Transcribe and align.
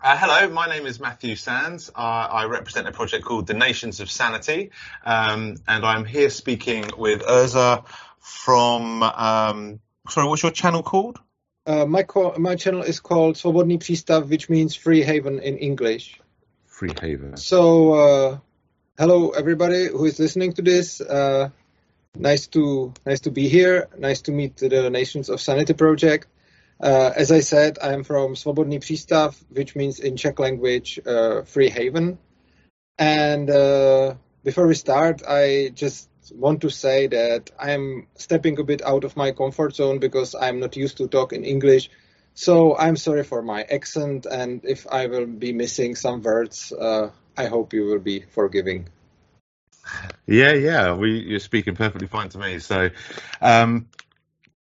Uh, 0.00 0.16
hello, 0.16 0.48
my 0.48 0.68
name 0.68 0.86
is 0.86 1.00
Matthew 1.00 1.34
Sands. 1.34 1.90
Uh, 1.90 1.98
I 1.98 2.44
represent 2.44 2.86
a 2.86 2.92
project 2.92 3.24
called 3.24 3.48
the 3.48 3.54
Nations 3.54 3.98
of 3.98 4.08
Sanity, 4.08 4.70
um, 5.04 5.56
and 5.66 5.84
I'm 5.84 6.04
here 6.04 6.30
speaking 6.30 6.84
with 6.96 7.22
Urza 7.22 7.84
from. 8.20 9.02
Um, 9.02 9.80
sorry, 10.08 10.28
what's 10.28 10.44
your 10.44 10.52
channel 10.52 10.84
called? 10.84 11.18
Uh, 11.66 11.84
my 11.84 12.06
my 12.38 12.54
channel 12.54 12.82
is 12.82 13.00
called 13.00 13.34
Svobodný 13.34 13.78
přístav, 13.80 14.28
which 14.28 14.48
means 14.48 14.76
free 14.76 15.02
haven 15.02 15.40
in 15.40 15.58
English. 15.58 16.20
Free 16.66 16.94
haven. 17.02 17.36
So, 17.36 17.94
uh, 17.94 18.38
hello 18.96 19.30
everybody 19.30 19.88
who 19.88 20.04
is 20.04 20.20
listening 20.20 20.52
to 20.52 20.62
this. 20.62 21.00
Uh, 21.00 21.50
nice 22.14 22.46
to 22.46 22.94
nice 23.04 23.20
to 23.22 23.32
be 23.32 23.48
here. 23.48 23.88
Nice 23.98 24.22
to 24.22 24.30
meet 24.30 24.58
the 24.58 24.90
Nations 24.90 25.28
of 25.28 25.40
Sanity 25.40 25.74
project. 25.74 26.28
Uh, 26.80 27.10
as 27.16 27.32
I 27.32 27.40
said, 27.40 27.78
I'm 27.82 28.04
from 28.04 28.34
Svobodný 28.34 28.78
přístav, 28.78 29.36
which 29.50 29.74
means 29.74 29.98
in 29.98 30.16
Czech 30.16 30.38
language, 30.38 31.00
uh, 31.06 31.42
free 31.42 31.70
haven. 31.70 32.18
And 32.98 33.50
uh, 33.50 34.14
before 34.44 34.66
we 34.66 34.74
start, 34.74 35.22
I 35.26 35.70
just 35.74 36.08
want 36.34 36.60
to 36.60 36.70
say 36.70 37.06
that 37.08 37.50
I'm 37.58 38.06
stepping 38.14 38.58
a 38.58 38.64
bit 38.64 38.82
out 38.82 39.04
of 39.04 39.16
my 39.16 39.32
comfort 39.32 39.74
zone 39.74 39.98
because 39.98 40.34
I'm 40.34 40.60
not 40.60 40.76
used 40.76 40.98
to 40.98 41.08
talk 41.08 41.32
in 41.32 41.44
English. 41.44 41.90
So 42.34 42.76
I'm 42.76 42.96
sorry 42.96 43.24
for 43.24 43.42
my 43.42 43.62
accent, 43.62 44.26
and 44.26 44.64
if 44.64 44.86
I 44.86 45.06
will 45.08 45.26
be 45.26 45.52
missing 45.52 45.96
some 45.96 46.22
words, 46.22 46.72
uh, 46.72 47.10
I 47.36 47.46
hope 47.46 47.72
you 47.72 47.84
will 47.86 47.98
be 47.98 48.20
forgiving. 48.30 48.88
Yeah, 50.26 50.52
yeah, 50.52 50.94
we, 50.94 51.18
you're 51.18 51.40
speaking 51.40 51.74
perfectly 51.74 52.06
fine 52.06 52.28
to 52.28 52.38
me. 52.38 52.58
So, 52.60 52.90
um, 53.40 53.88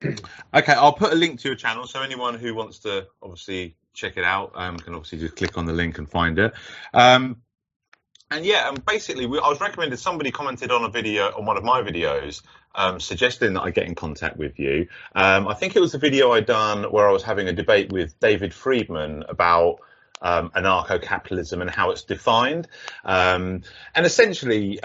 okay, 0.54 0.74
I'll 0.74 0.94
put 0.94 1.12
a 1.12 1.16
link 1.16 1.40
to 1.42 1.50
your 1.50 1.56
channel 1.56 1.88
so 1.88 2.02
anyone 2.02 2.36
who 2.36 2.54
wants 2.54 2.80
to 2.80 3.08
obviously 3.22 3.76
check 3.94 4.18
it 4.18 4.24
out 4.24 4.52
um, 4.56 4.78
can 4.78 4.94
obviously 4.94 5.20
just 5.20 5.36
click 5.36 5.58
on 5.58 5.66
the 5.66 5.74
link 5.74 5.98
and 5.98 6.10
find 6.10 6.38
it. 6.40 6.54
Um, 6.94 7.42
and 8.30 8.46
yeah, 8.46 8.68
and 8.68 8.86
basically, 8.86 9.26
we, 9.26 9.40
I 9.40 9.48
was 9.48 9.62
recommended. 9.62 9.98
Somebody 9.98 10.32
commented 10.32 10.70
on 10.70 10.84
a 10.84 10.90
video 10.90 11.28
on 11.28 11.46
one 11.46 11.56
of 11.56 11.64
my 11.64 11.82
videos, 11.82 12.42
um, 12.76 13.00
suggesting 13.00 13.54
that 13.54 13.62
I 13.62 13.72
get 13.72 13.88
in 13.88 13.96
contact 13.96 14.36
with 14.36 14.60
you. 14.60 14.88
Um, 15.16 15.48
I 15.48 15.54
think 15.54 15.76
it 15.76 15.80
was 15.80 15.94
a 15.94 15.98
video 15.98 16.34
I'd 16.34 16.46
done 16.46 16.84
where 16.92 17.08
I 17.08 17.12
was 17.12 17.24
having 17.24 17.48
a 17.48 17.54
debate 17.54 17.92
with 17.92 18.20
David 18.20 18.54
Friedman 18.54 19.24
about 19.30 19.80
um, 20.22 20.50
anarcho-capitalism 20.50 21.62
and 21.62 21.70
how 21.70 21.92
it's 21.92 22.04
defined. 22.04 22.68
Um, 23.06 23.62
and 23.96 24.06
essentially, 24.06 24.84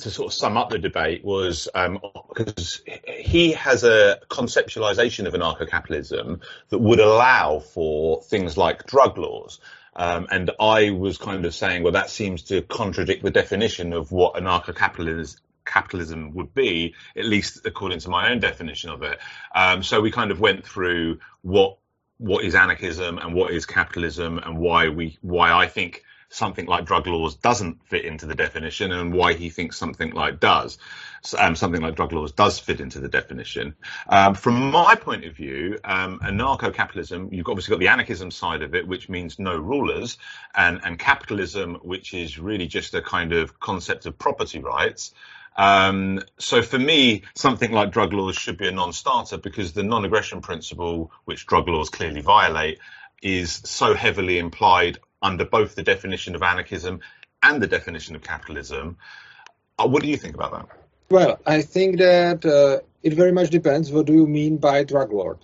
to 0.00 0.10
sort 0.10 0.26
of 0.26 0.34
sum 0.34 0.56
up 0.56 0.70
the 0.70 0.78
debate 0.78 1.24
was 1.24 1.68
because 1.72 2.82
um, 2.86 2.94
he 3.06 3.52
has 3.52 3.84
a 3.84 4.18
conceptualization 4.28 5.26
of 5.26 5.34
anarcho-capitalism 5.34 6.40
that 6.70 6.78
would 6.78 6.98
allow 6.98 7.60
for 7.60 8.22
things 8.22 8.56
like 8.56 8.86
drug 8.86 9.16
laws. 9.18 9.60
Um, 9.94 10.26
and 10.30 10.50
I 10.60 10.90
was 10.90 11.18
kind 11.18 11.44
of 11.44 11.54
saying, 11.54 11.82
well, 11.82 11.92
that 11.92 12.10
seems 12.10 12.42
to 12.44 12.62
contradict 12.62 13.22
the 13.22 13.30
definition 13.30 13.92
of 13.92 14.12
what 14.12 14.34
anarcho-capitalism 14.34 15.38
capitalism 15.64 16.32
would 16.32 16.54
be, 16.54 16.94
at 17.14 17.26
least 17.26 17.66
according 17.66 17.98
to 18.00 18.08
my 18.08 18.30
own 18.30 18.40
definition 18.40 18.88
of 18.88 19.02
it. 19.02 19.18
Um, 19.54 19.82
so 19.82 20.00
we 20.00 20.10
kind 20.10 20.30
of 20.30 20.40
went 20.40 20.66
through 20.66 21.20
what 21.42 21.76
what 22.16 22.44
is 22.44 22.54
anarchism 22.56 23.18
and 23.18 23.32
what 23.32 23.52
is 23.52 23.64
capitalism 23.64 24.38
and 24.38 24.58
why 24.58 24.88
we 24.88 25.18
why 25.20 25.52
I 25.52 25.68
think 25.68 26.02
something 26.30 26.66
like 26.66 26.84
drug 26.84 27.06
laws 27.06 27.34
doesn't 27.34 27.82
fit 27.88 28.04
into 28.04 28.26
the 28.26 28.34
definition 28.34 28.92
and 28.92 29.12
why 29.12 29.32
he 29.32 29.50
thinks 29.50 29.76
something 29.76 30.12
like 30.12 30.40
does. 30.40 30.78
Um, 31.36 31.56
something 31.56 31.80
like 31.80 31.96
drug 31.96 32.12
laws 32.12 32.32
does 32.32 32.58
fit 32.58 32.80
into 32.80 33.00
the 33.00 33.08
definition. 33.08 33.74
Um, 34.08 34.34
from 34.34 34.70
my 34.70 34.94
point 34.94 35.24
of 35.24 35.34
view, 35.34 35.78
um, 35.84 36.20
anarcho-capitalism, 36.20 37.30
you've 37.32 37.48
obviously 37.48 37.72
got 37.72 37.80
the 37.80 37.88
anarchism 37.88 38.30
side 38.30 38.62
of 38.62 38.74
it, 38.74 38.86
which 38.86 39.08
means 39.08 39.38
no 39.38 39.56
rulers, 39.56 40.18
and, 40.54 40.80
and 40.84 40.98
capitalism, 40.98 41.76
which 41.82 42.14
is 42.14 42.38
really 42.38 42.66
just 42.66 42.94
a 42.94 43.02
kind 43.02 43.32
of 43.32 43.58
concept 43.58 44.06
of 44.06 44.18
property 44.18 44.60
rights. 44.60 45.14
Um, 45.56 46.20
so 46.38 46.62
for 46.62 46.78
me, 46.78 47.22
something 47.34 47.72
like 47.72 47.90
drug 47.90 48.12
laws 48.12 48.36
should 48.36 48.58
be 48.58 48.68
a 48.68 48.72
non-starter 48.72 49.38
because 49.38 49.72
the 49.72 49.82
non-aggression 49.82 50.40
principle, 50.40 51.10
which 51.24 51.46
drug 51.46 51.66
laws 51.66 51.90
clearly 51.90 52.20
violate, 52.20 52.78
is 53.20 53.60
so 53.64 53.94
heavily 53.94 54.38
implied 54.38 54.98
under 55.22 55.44
both 55.44 55.74
the 55.74 55.82
definition 55.82 56.34
of 56.34 56.42
anarchism 56.42 57.00
and 57.42 57.62
the 57.62 57.66
definition 57.66 58.14
of 58.14 58.22
capitalism. 58.22 58.96
Uh, 59.78 59.86
what 59.86 60.02
do 60.02 60.08
you 60.08 60.16
think 60.16 60.34
about 60.34 60.52
that? 60.52 60.66
Well, 61.10 61.40
I 61.46 61.62
think 61.62 61.98
that 61.98 62.44
uh, 62.44 62.80
it 63.02 63.14
very 63.14 63.32
much 63.32 63.50
depends. 63.50 63.90
What 63.90 64.06
do 64.06 64.12
you 64.12 64.26
mean 64.26 64.58
by 64.58 64.84
drug 64.84 65.12
lord? 65.12 65.38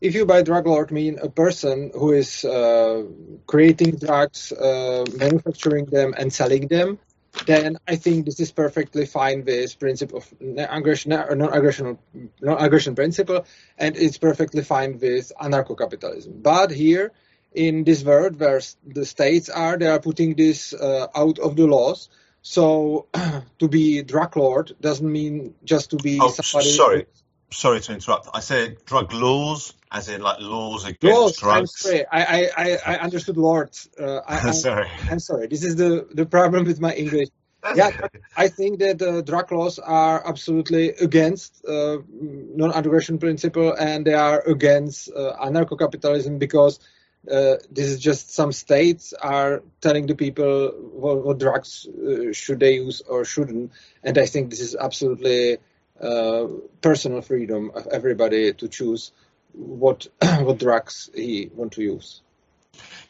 If 0.00 0.14
you 0.14 0.26
by 0.26 0.42
drug 0.42 0.66
lord 0.66 0.92
mean 0.92 1.18
a 1.20 1.28
person 1.28 1.90
who 1.92 2.12
is 2.12 2.44
uh, 2.44 3.02
creating 3.46 3.96
drugs, 3.96 4.52
uh, 4.52 5.04
manufacturing 5.16 5.86
them, 5.86 6.14
and 6.16 6.32
selling 6.32 6.68
them, 6.68 7.00
then 7.46 7.78
I 7.86 7.96
think 7.96 8.26
this 8.26 8.40
is 8.40 8.52
perfectly 8.52 9.06
fine 9.06 9.44
with 9.44 9.78
principle 9.78 10.18
of 10.18 10.34
non-aggression, 10.40 11.10
non-aggression, 11.10 11.98
non-aggression 12.40 12.94
principle, 12.94 13.44
and 13.76 13.96
it's 13.96 14.18
perfectly 14.18 14.62
fine 14.62 14.98
with 14.98 15.32
anarcho-capitalism. 15.40 16.40
But 16.42 16.70
here, 16.70 17.12
in 17.54 17.84
this 17.84 18.04
world 18.04 18.38
where 18.38 18.60
the 18.86 19.04
states 19.04 19.48
are, 19.48 19.76
they 19.76 19.86
are 19.86 20.00
putting 20.00 20.34
this 20.34 20.72
uh, 20.72 21.06
out 21.14 21.38
of 21.38 21.56
the 21.56 21.66
laws. 21.66 22.08
So 22.42 23.06
to 23.58 23.68
be 23.68 24.02
drug 24.02 24.36
lord 24.36 24.72
doesn't 24.80 25.10
mean 25.10 25.54
just 25.64 25.90
to 25.90 25.96
be 25.96 26.18
oh, 26.20 26.30
somebody. 26.30 26.70
Sorry, 26.70 27.06
sorry 27.50 27.80
to 27.80 27.92
interrupt. 27.92 28.28
I 28.32 28.40
said 28.40 28.84
drug 28.84 29.12
laws, 29.12 29.74
as 29.90 30.08
in 30.08 30.22
like 30.22 30.40
laws 30.40 30.84
against 30.84 31.04
laws, 31.04 31.36
drugs. 31.36 31.58
I'm 31.58 31.66
sorry. 31.66 32.06
I, 32.10 32.50
I, 32.56 32.78
I 32.86 32.96
understood 32.98 33.36
lords. 33.36 33.88
Uh, 33.98 34.20
I, 34.28 34.50
sorry. 34.52 34.88
I'm 35.10 35.18
sorry. 35.18 35.46
This 35.48 35.64
is 35.64 35.76
the, 35.76 36.08
the 36.12 36.26
problem 36.26 36.64
with 36.64 36.80
my 36.80 36.94
English. 36.94 37.28
yeah, 37.74 38.06
I 38.36 38.48
think 38.48 38.78
that 38.78 39.02
uh, 39.02 39.20
drug 39.22 39.50
laws 39.50 39.78
are 39.78 40.26
absolutely 40.26 40.90
against 40.90 41.64
uh, 41.66 41.98
non-aggression 42.08 43.18
principle 43.18 43.72
and 43.72 44.06
they 44.06 44.14
are 44.14 44.40
against 44.42 45.10
uh, 45.10 45.34
anarcho-capitalism 45.42 46.38
because 46.38 46.78
uh, 47.26 47.56
this 47.70 47.86
is 47.86 48.00
just 48.00 48.34
some 48.34 48.52
states 48.52 49.12
are 49.12 49.62
telling 49.80 50.06
the 50.06 50.14
people 50.14 50.68
what, 50.92 51.24
what 51.24 51.38
drugs 51.38 51.86
uh, 51.86 52.32
should 52.32 52.60
they 52.60 52.74
use 52.74 53.00
or 53.02 53.24
shouldn't, 53.24 53.72
and 54.04 54.18
I 54.18 54.26
think 54.26 54.50
this 54.50 54.60
is 54.60 54.76
absolutely 54.76 55.58
uh, 56.00 56.46
personal 56.80 57.20
freedom 57.22 57.72
of 57.74 57.88
everybody 57.88 58.52
to 58.52 58.68
choose 58.68 59.12
what 59.52 60.06
what 60.40 60.58
drugs 60.58 61.10
he 61.14 61.50
want 61.54 61.72
to 61.72 61.82
use. 61.82 62.22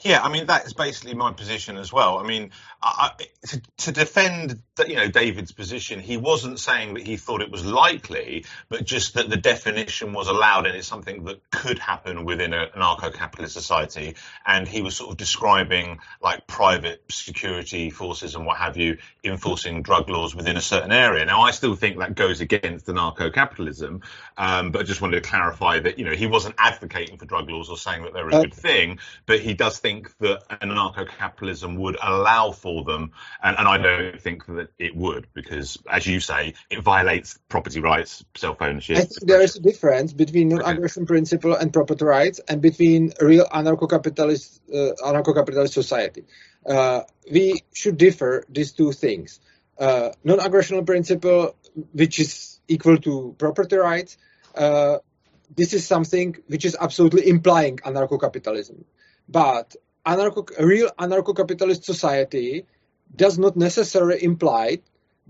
Yeah, 0.01 0.23
I 0.23 0.29
mean 0.31 0.47
that 0.47 0.65
is 0.65 0.75
basically 0.75 1.15
my 1.15 1.33
position 1.33 1.77
as 1.77 1.93
well. 1.93 2.19
I 2.19 2.23
mean, 2.23 2.53
I, 2.81 3.11
to, 3.49 3.63
to, 3.79 3.93
defend 3.93 4.63
you 4.87 4.95
know 4.95 5.09
David's 5.09 5.51
position, 5.51 5.99
he 5.99 6.17
wasn't 6.17 6.61
saying 6.61 6.95
that 6.95 7.05
he 7.05 7.17
thought 7.17 7.43
it 7.43 7.51
was 7.51 7.65
likely, 7.67 8.45
but 8.69 8.85
just 8.85 9.15
that 9.15 9.29
the 9.29 9.37
definition 9.37 10.13
was 10.13 10.29
allowed 10.29 10.67
and 10.67 10.77
it's 10.77 10.87
something 10.87 11.25
that 11.25 11.51
could 11.51 11.81
happen 11.81 12.25
within 12.25 12.53
an 12.53 12.69
anarcho-capitalist 12.77 13.53
society. 13.53 14.15
And 14.47 14.69
he 14.69 14.83
was 14.83 14.95
sort 14.95 15.11
of 15.11 15.17
describing 15.17 15.99
like 16.23 16.47
private 16.47 17.03
security 17.11 17.91
forces 17.91 18.37
and 18.37 18.47
what 18.47 18.59
have 18.59 18.77
you 18.77 18.99
enforcing 19.25 19.83
drug 19.83 20.09
laws 20.09 20.33
within 20.33 20.57
a 20.57 20.61
certain 20.61 20.93
area. 20.93 21.25
Now, 21.25 21.41
I 21.41 21.51
still 21.51 21.75
think 21.75 21.99
that 21.99 22.15
goes 22.15 22.41
against 22.41 22.87
anarcho-capitalism, 22.87 24.03
um, 24.37 24.71
but 24.71 24.83
I 24.83 24.85
just 24.85 25.01
wanted 25.01 25.25
to 25.25 25.29
clarify 25.29 25.81
that 25.81 25.99
you 25.99 26.05
know 26.05 26.13
he 26.13 26.29
wasn't 26.29 26.55
advocating 26.57 27.19
for 27.19 27.25
drug 27.27 27.51
laws 27.51 27.69
or 27.69 27.77
saying 27.77 28.03
that 28.03 28.13
they're 28.13 28.29
a 28.29 28.37
uh, 28.37 28.43
good 28.43 28.55
thing, 28.55 29.01
but 29.27 29.41
he 29.41 29.55
does 29.55 29.81
think 29.81 29.88
that 30.21 30.49
anarcho-capitalism 30.49 31.76
would 31.76 31.97
allow 32.03 32.53
for 32.53 32.84
them, 32.84 33.12
and, 33.43 33.56
and, 33.59 33.69
I 33.69 33.78
don't 33.78 34.21
think 34.21 34.47
that 34.47 34.69
it 34.78 34.94
would 34.94 35.26
because, 35.34 35.78
as 35.91 36.06
you 36.06 36.21
say, 36.21 36.54
it 36.71 36.81
violates 36.82 37.38
property 37.49 37.81
rights, 37.81 38.25
self-ownership. 38.37 38.97
I 38.97 39.00
think 39.00 39.26
there 39.26 39.41
is 39.41 39.56
a 39.56 39.60
difference 39.60 40.12
between 40.12 40.49
non-aggression 40.49 41.06
principle 41.06 41.54
and 41.54 41.72
property 41.72 42.04
rights, 42.04 42.41
and 42.49 42.60
between 42.60 43.12
real 43.21 43.47
anarcho-capitalist 43.47 44.60
uh, 44.72 44.93
anarcho-capitalist 45.04 45.75
society. 45.75 46.25
Uh, 46.67 47.02
we 47.31 47.62
should 47.73 47.96
differ 47.96 48.44
these 48.49 48.73
two 48.73 48.93
things. 48.93 49.41
Uh, 49.79 50.11
non-aggression 50.25 50.84
principle, 50.84 51.55
which 51.93 52.19
is 52.19 52.61
equal 52.69 52.99
to 52.99 53.34
property 53.38 53.76
rights, 53.76 54.19
uh, 54.55 54.99
this 55.56 55.73
is 55.73 55.87
something 55.87 56.37
which 56.46 56.64
is 56.64 56.76
absolutely 56.79 57.29
implying 57.29 57.76
anarcho-capitalism. 57.79 58.84
But 59.29 59.77
anarcho, 60.07 60.51
a 60.59 60.67
real 60.67 60.91
anarcho-capitalist 60.99 61.85
society 61.85 62.67
does 63.15 63.39
not 63.39 63.57
necessarily 63.57 64.23
imply 64.23 64.81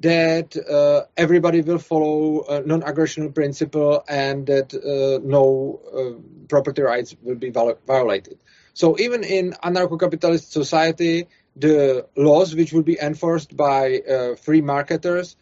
that 0.00 0.56
uh, 0.56 1.06
everybody 1.16 1.60
will 1.60 1.78
follow 1.78 2.44
a 2.44 2.60
non-aggression 2.60 3.32
principle 3.32 4.04
and 4.08 4.46
that 4.46 4.72
uh, 4.72 5.20
no 5.26 5.80
uh, 5.92 6.46
property 6.48 6.82
rights 6.82 7.16
will 7.22 7.34
be 7.34 7.50
violated. 7.50 8.38
So 8.74 8.96
even 8.98 9.24
in 9.24 9.54
anarcho-capitalist 9.64 10.52
society, 10.52 11.26
the 11.56 12.06
laws 12.16 12.54
which 12.54 12.72
will 12.72 12.84
be 12.84 12.96
enforced 13.00 13.56
by 13.56 13.98
uh, 13.98 14.36
free 14.36 14.60
marketers, 14.60 15.34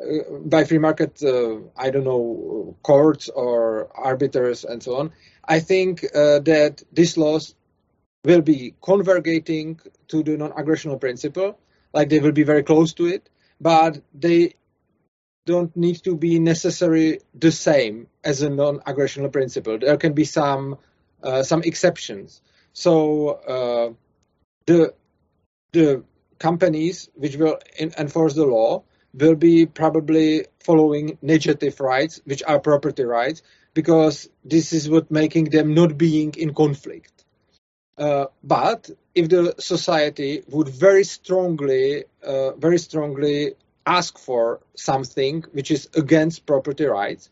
uh, 0.00 0.38
by 0.44 0.62
free 0.62 0.78
market, 0.78 1.20
uh, 1.20 1.56
I 1.76 1.90
don't 1.90 2.04
know, 2.04 2.76
courts 2.84 3.28
or 3.28 3.88
arbiters 3.96 4.64
and 4.64 4.80
so 4.80 4.96
on, 4.96 5.12
I 5.44 5.58
think 5.58 6.02
that 6.02 6.82
these 6.92 7.18
laws 7.18 7.54
will 8.24 8.42
be 8.42 8.74
converging 8.82 9.80
to 10.08 10.22
the 10.22 10.36
non-aggressional 10.36 11.00
principle, 11.00 11.58
like 11.92 12.08
they 12.08 12.20
will 12.20 12.32
be 12.32 12.42
very 12.42 12.62
close 12.62 12.94
to 12.94 13.06
it, 13.06 13.28
but 13.60 14.00
they 14.14 14.54
don't 15.46 15.76
need 15.76 16.02
to 16.04 16.16
be 16.16 16.38
necessarily 16.38 17.20
the 17.34 17.52
same 17.52 18.08
as 18.24 18.42
a 18.42 18.48
non-aggressional 18.48 19.30
principle. 19.30 19.78
There 19.78 19.96
can 19.98 20.14
be 20.14 20.24
some 20.24 20.78
uh, 21.22 21.42
some 21.42 21.62
exceptions. 21.62 22.42
So 22.72 23.28
uh, 23.28 23.92
the 24.66 24.94
the 25.72 26.04
companies 26.38 27.10
which 27.14 27.36
will 27.36 27.58
in, 27.78 27.92
enforce 27.98 28.34
the 28.34 28.46
law 28.46 28.84
will 29.12 29.36
be 29.36 29.66
probably 29.66 30.46
following 30.60 31.18
negative 31.22 31.80
rights, 31.80 32.20
which 32.24 32.42
are 32.42 32.58
property 32.58 33.04
rights, 33.04 33.42
because 33.74 34.28
this 34.44 34.72
is 34.72 34.88
what 34.88 35.10
making 35.10 35.44
them 35.50 35.74
not 35.74 35.96
being 35.96 36.34
in 36.36 36.52
conflict. 36.52 37.13
Uh, 37.96 38.26
but 38.42 38.90
if 39.14 39.28
the 39.28 39.54
society 39.58 40.42
would 40.48 40.68
very 40.68 41.04
strongly, 41.04 42.04
uh, 42.26 42.52
very 42.52 42.78
strongly 42.78 43.54
ask 43.86 44.18
for 44.18 44.60
something 44.74 45.44
which 45.52 45.70
is 45.70 45.88
against 45.94 46.46
property 46.46 46.86
rights, 46.86 47.30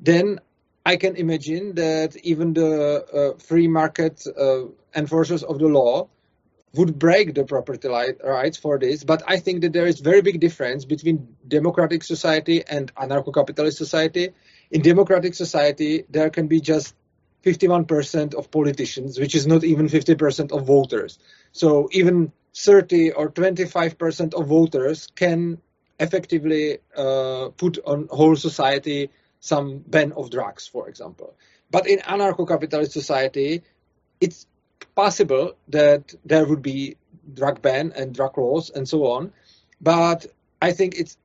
then 0.00 0.40
I 0.86 0.96
can 0.96 1.16
imagine 1.16 1.74
that 1.74 2.16
even 2.24 2.54
the 2.54 3.04
uh, 3.34 3.38
free 3.38 3.68
market 3.68 4.26
uh, 4.26 4.62
enforcers 4.94 5.42
of 5.42 5.58
the 5.58 5.66
law 5.66 6.08
would 6.74 6.98
break 6.98 7.34
the 7.34 7.44
property 7.44 7.88
rights 7.88 8.56
for 8.56 8.78
this. 8.78 9.04
But 9.04 9.22
I 9.26 9.38
think 9.38 9.62
that 9.62 9.72
there 9.72 9.86
is 9.86 10.00
very 10.00 10.22
big 10.22 10.40
difference 10.40 10.84
between 10.84 11.36
democratic 11.46 12.04
society 12.04 12.62
and 12.66 12.94
anarcho-capitalist 12.94 13.76
society. 13.76 14.30
In 14.70 14.80
democratic 14.82 15.34
society, 15.34 16.04
there 16.08 16.30
can 16.30 16.46
be 16.46 16.60
just 16.60 16.94
51% 17.44 18.34
of 18.34 18.50
politicians, 18.50 19.18
which 19.18 19.34
is 19.34 19.46
not 19.46 19.64
even 19.64 19.88
50% 19.88 20.52
of 20.52 20.66
voters. 20.66 21.18
So 21.52 21.88
even 21.92 22.32
30 22.54 23.12
or 23.12 23.30
25% 23.30 24.34
of 24.34 24.46
voters 24.46 25.08
can 25.14 25.58
effectively 25.98 26.78
uh, 26.96 27.50
put 27.56 27.78
on 27.86 28.08
whole 28.10 28.36
society 28.36 29.10
some 29.40 29.78
ban 29.78 30.12
of 30.12 30.30
drugs, 30.30 30.66
for 30.66 30.88
example. 30.88 31.34
But 31.70 31.86
in 31.86 31.98
anarcho-capitalist 32.00 32.92
society, 32.92 33.62
it's 34.20 34.46
possible 34.94 35.54
that 35.68 36.14
there 36.24 36.44
would 36.44 36.62
be 36.62 36.96
drug 37.34 37.62
ban 37.62 37.92
and 37.96 38.14
drug 38.14 38.36
laws 38.36 38.70
and 38.70 38.88
so 38.88 39.06
on. 39.06 39.32
But 39.80 40.26
I 40.60 40.72
think 40.72 40.98
it's 40.98 41.16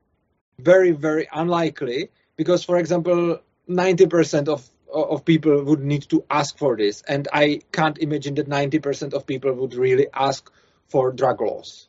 very, 0.59 0.91
very 0.91 1.27
unlikely 1.33 2.09
because, 2.37 2.63
for 2.63 2.77
example, 2.77 3.39
90% 3.69 4.47
of 4.47 4.67
of 4.91 5.25
people 5.25 5.63
would 5.63 5.83
need 5.83 6.03
to 6.09 6.23
ask 6.29 6.57
for 6.57 6.75
this, 6.77 7.01
and 7.07 7.27
I 7.33 7.61
can't 7.71 7.97
imagine 7.97 8.35
that 8.35 8.47
90% 8.47 9.13
of 9.13 9.25
people 9.25 9.53
would 9.53 9.73
really 9.73 10.07
ask 10.13 10.51
for 10.87 11.11
drug 11.11 11.41
laws. 11.41 11.87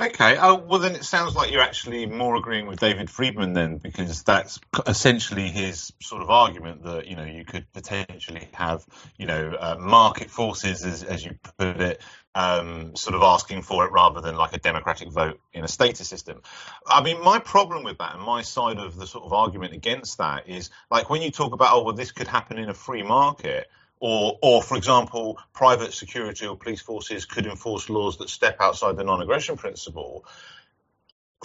Okay. 0.00 0.38
Oh, 0.40 0.54
well, 0.54 0.78
then 0.78 0.94
it 0.94 1.04
sounds 1.04 1.34
like 1.34 1.50
you're 1.50 1.60
actually 1.60 2.06
more 2.06 2.34
agreeing 2.36 2.66
with 2.66 2.80
David 2.80 3.10
Friedman 3.10 3.52
then, 3.52 3.76
because 3.76 4.22
that's 4.22 4.58
essentially 4.86 5.48
his 5.48 5.92
sort 6.00 6.22
of 6.22 6.30
argument 6.30 6.84
that 6.84 7.06
you 7.06 7.16
know 7.16 7.24
you 7.24 7.44
could 7.44 7.70
potentially 7.72 8.48
have 8.52 8.82
you 9.18 9.26
know 9.26 9.54
uh, 9.58 9.76
market 9.78 10.30
forces, 10.30 10.84
as, 10.84 11.02
as 11.02 11.22
you 11.22 11.32
put 11.58 11.80
it, 11.82 12.00
um, 12.34 12.96
sort 12.96 13.14
of 13.14 13.22
asking 13.22 13.60
for 13.60 13.84
it 13.84 13.92
rather 13.92 14.22
than 14.22 14.36
like 14.36 14.54
a 14.54 14.58
democratic 14.58 15.10
vote 15.10 15.38
in 15.52 15.64
a 15.64 15.68
status 15.68 16.08
system. 16.08 16.40
I 16.86 17.02
mean, 17.02 17.22
my 17.22 17.38
problem 17.38 17.84
with 17.84 17.98
that 17.98 18.14
and 18.14 18.22
my 18.22 18.40
side 18.40 18.78
of 18.78 18.96
the 18.96 19.06
sort 19.06 19.24
of 19.24 19.34
argument 19.34 19.74
against 19.74 20.16
that 20.16 20.48
is 20.48 20.70
like 20.90 21.10
when 21.10 21.20
you 21.20 21.30
talk 21.30 21.52
about 21.52 21.74
oh 21.74 21.82
well 21.82 21.94
this 21.94 22.12
could 22.12 22.28
happen 22.28 22.58
in 22.58 22.70
a 22.70 22.74
free 22.74 23.02
market 23.02 23.68
or, 24.00 24.38
or 24.42 24.62
for 24.62 24.76
example, 24.76 25.38
private 25.52 25.92
security 25.92 26.46
or 26.46 26.56
police 26.56 26.80
forces 26.80 27.26
could 27.26 27.46
enforce 27.46 27.88
laws 27.90 28.16
that 28.18 28.30
step 28.30 28.56
outside 28.60 28.96
the 28.96 29.04
non-aggression 29.04 29.56
principle. 29.56 30.24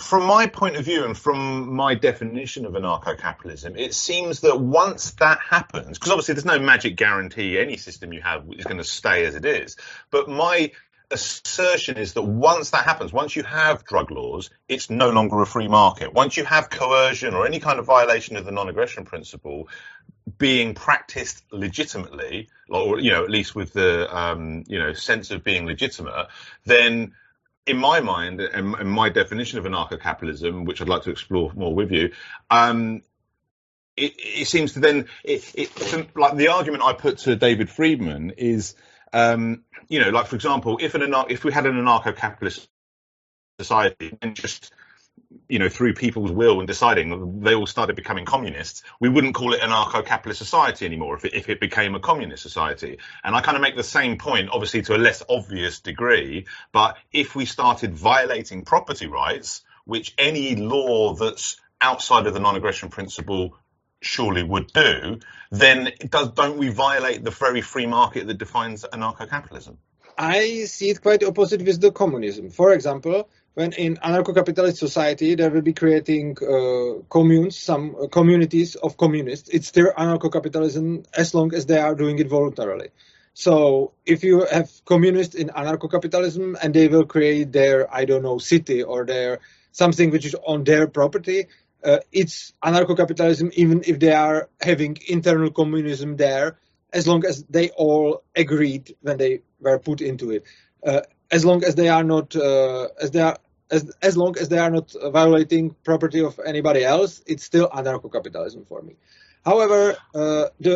From 0.01 0.25
my 0.25 0.47
point 0.47 0.75
of 0.75 0.83
view 0.83 1.05
and 1.05 1.17
from 1.17 1.73
my 1.73 1.95
definition 1.95 2.65
of 2.65 2.73
anarcho-capitalism, 2.73 3.77
it 3.77 3.93
seems 3.93 4.41
that 4.41 4.59
once 4.59 5.11
that 5.11 5.39
happens, 5.39 5.97
because 5.97 6.11
obviously 6.11 6.33
there's 6.33 6.45
no 6.45 6.59
magic 6.59 6.97
guarantee 6.97 7.57
any 7.59 7.77
system 7.77 8.11
you 8.11 8.21
have 8.21 8.45
is 8.57 8.65
going 8.65 8.77
to 8.77 8.83
stay 8.83 9.25
as 9.25 9.35
it 9.35 9.45
is, 9.45 9.77
but 10.11 10.27
my 10.27 10.71
assertion 11.11 11.97
is 11.97 12.13
that 12.13 12.23
once 12.23 12.71
that 12.71 12.83
happens, 12.83 13.13
once 13.13 13.35
you 13.35 13.43
have 13.43 13.85
drug 13.85 14.11
laws, 14.11 14.49
it's 14.67 14.89
no 14.89 15.09
longer 15.09 15.41
a 15.41 15.45
free 15.45 15.67
market. 15.67 16.13
Once 16.13 16.35
you 16.35 16.43
have 16.43 16.69
coercion 16.69 17.33
or 17.33 17.45
any 17.45 17.59
kind 17.59 17.79
of 17.79 17.85
violation 17.85 18.35
of 18.37 18.45
the 18.45 18.51
non-aggression 18.51 19.05
principle, 19.05 19.69
being 20.37 20.73
practiced 20.73 21.43
legitimately, 21.51 22.49
or 22.69 22.99
you 22.99 23.11
know, 23.11 23.23
at 23.23 23.29
least 23.29 23.55
with 23.55 23.73
the 23.73 24.13
um, 24.15 24.63
you 24.67 24.79
know 24.79 24.93
sense 24.93 25.31
of 25.31 25.43
being 25.43 25.65
legitimate, 25.65 26.27
then 26.65 27.13
in 27.65 27.77
my 27.77 27.99
mind 27.99 28.41
and, 28.41 28.75
and 28.75 28.89
my 28.89 29.09
definition 29.09 29.57
of 29.57 29.65
anarcho-capitalism, 29.65 30.65
which 30.65 30.81
I'd 30.81 30.89
like 30.89 31.03
to 31.03 31.11
explore 31.11 31.51
more 31.55 31.73
with 31.73 31.91
you, 31.91 32.11
um, 32.51 33.01
it, 33.97 34.13
it, 34.17 34.47
seems 34.47 34.73
to 34.73 34.79
then 34.79 35.07
it, 35.23 35.51
it, 35.55 36.15
like 36.15 36.35
the 36.35 36.49
argument 36.49 36.83
I 36.83 36.93
put 36.93 37.19
to 37.19 37.35
David 37.35 37.69
Friedman 37.69 38.31
is, 38.37 38.75
um, 39.13 39.63
you 39.87 39.99
know, 39.99 40.09
like 40.09 40.27
for 40.27 40.35
example, 40.35 40.77
if 40.81 40.95
an 40.95 41.01
anar- 41.01 41.31
if 41.31 41.43
we 41.43 41.51
had 41.51 41.65
an 41.65 41.75
anarcho-capitalist 41.75 42.67
society 43.59 44.17
and 44.21 44.35
just 44.35 44.73
you 45.47 45.59
know, 45.59 45.69
through 45.69 45.93
people's 45.93 46.31
will 46.31 46.59
and 46.59 46.67
deciding 46.67 47.41
they 47.41 47.53
all 47.53 47.67
started 47.67 47.95
becoming 47.95 48.25
communists, 48.25 48.83
we 48.99 49.09
wouldn't 49.09 49.35
call 49.35 49.53
it 49.53 49.61
an 49.61 49.69
anarcho-capitalist 49.69 50.39
society 50.39 50.85
anymore 50.85 51.15
if 51.15 51.25
it, 51.25 51.33
if 51.33 51.49
it 51.49 51.59
became 51.59 51.93
a 51.93 51.99
communist 51.99 52.41
society. 52.41 52.97
And 53.23 53.35
I 53.35 53.41
kind 53.41 53.55
of 53.55 53.61
make 53.61 53.75
the 53.75 53.83
same 53.83 54.17
point, 54.17 54.49
obviously 54.51 54.81
to 54.83 54.95
a 54.95 54.97
less 54.97 55.21
obvious 55.29 55.81
degree, 55.81 56.47
but 56.71 56.97
if 57.11 57.35
we 57.35 57.45
started 57.45 57.93
violating 57.93 58.63
property 58.63 59.07
rights, 59.07 59.63
which 59.85 60.15
any 60.17 60.55
law 60.55 61.13
that's 61.13 61.57
outside 61.79 62.25
of 62.25 62.33
the 62.33 62.39
non-aggression 62.39 62.89
principle 62.89 63.55
surely 64.01 64.43
would 64.43 64.67
do, 64.73 65.19
then 65.51 65.91
does, 66.09 66.31
don't 66.31 66.57
we 66.57 66.69
violate 66.69 67.23
the 67.23 67.31
very 67.31 67.61
free 67.61 67.85
market 67.85 68.25
that 68.27 68.37
defines 68.37 68.83
anarcho-capitalism? 68.83 69.77
I 70.17 70.63
see 70.65 70.89
it 70.89 71.01
quite 71.01 71.23
opposite 71.23 71.61
with 71.61 71.81
the 71.81 71.91
communism. 71.91 72.49
For 72.49 72.73
example, 72.73 73.29
when 73.55 73.71
in 73.71 73.95
anarcho-capitalist 73.97 74.77
society 74.77 75.35
there 75.35 75.49
will 75.49 75.61
be 75.61 75.73
creating 75.73 76.37
uh, 76.41 77.01
communes, 77.09 77.57
some 77.57 77.95
uh, 77.95 78.07
communities 78.07 78.75
of 78.75 78.97
communists, 78.97 79.49
it's 79.49 79.67
still 79.67 79.91
anarcho-capitalism 79.97 81.03
as 81.13 81.33
long 81.33 81.53
as 81.53 81.65
they 81.65 81.79
are 81.79 81.95
doing 81.95 82.19
it 82.19 82.27
voluntarily. 82.27 82.89
So 83.33 83.93
if 84.05 84.23
you 84.23 84.45
have 84.45 84.69
communists 84.85 85.35
in 85.35 85.49
anarcho-capitalism 85.49 86.57
and 86.61 86.73
they 86.73 86.87
will 86.89 87.05
create 87.05 87.51
their, 87.51 87.93
I 87.93 88.05
don't 88.05 88.23
know, 88.23 88.37
city 88.37 88.83
or 88.83 89.05
their 89.05 89.39
something 89.71 90.11
which 90.11 90.25
is 90.25 90.35
on 90.35 90.63
their 90.65 90.87
property, 90.87 91.47
uh, 91.83 91.99
it's 92.11 92.53
anarcho-capitalism 92.63 93.51
even 93.53 93.83
if 93.87 93.99
they 93.99 94.13
are 94.13 94.49
having 94.61 94.97
internal 95.07 95.51
communism 95.51 96.17
there, 96.17 96.57
as 96.91 97.07
long 97.07 97.25
as 97.25 97.43
they 97.45 97.69
all 97.69 98.23
agreed 98.35 98.95
when 99.01 99.17
they 99.17 99.41
were 99.61 99.79
put 99.79 100.01
into 100.01 100.31
it. 100.31 100.43
Uh, 100.85 101.01
as 101.31 101.43
long 101.43 101.63
as 101.63 101.75
they 101.75 101.89
are 101.89 102.03
not 102.03 102.35
uh, 102.35 102.87
as 103.01 103.11
they 103.11 103.21
are 103.21 103.37
as 103.75 103.83
as 104.01 104.13
long 104.21 104.33
as 104.41 104.47
they 104.49 104.59
are 104.65 104.73
not 104.77 104.87
violating 105.19 105.75
property 105.89 106.21
of 106.29 106.39
anybody 106.51 106.83
else, 106.83 107.11
it's 107.31 107.43
still 107.43 107.67
anarcho-capitalism 107.79 108.65
for 108.69 108.81
me. 108.81 108.93
However, 109.49 109.79
uh, 110.21 110.45
the 110.65 110.75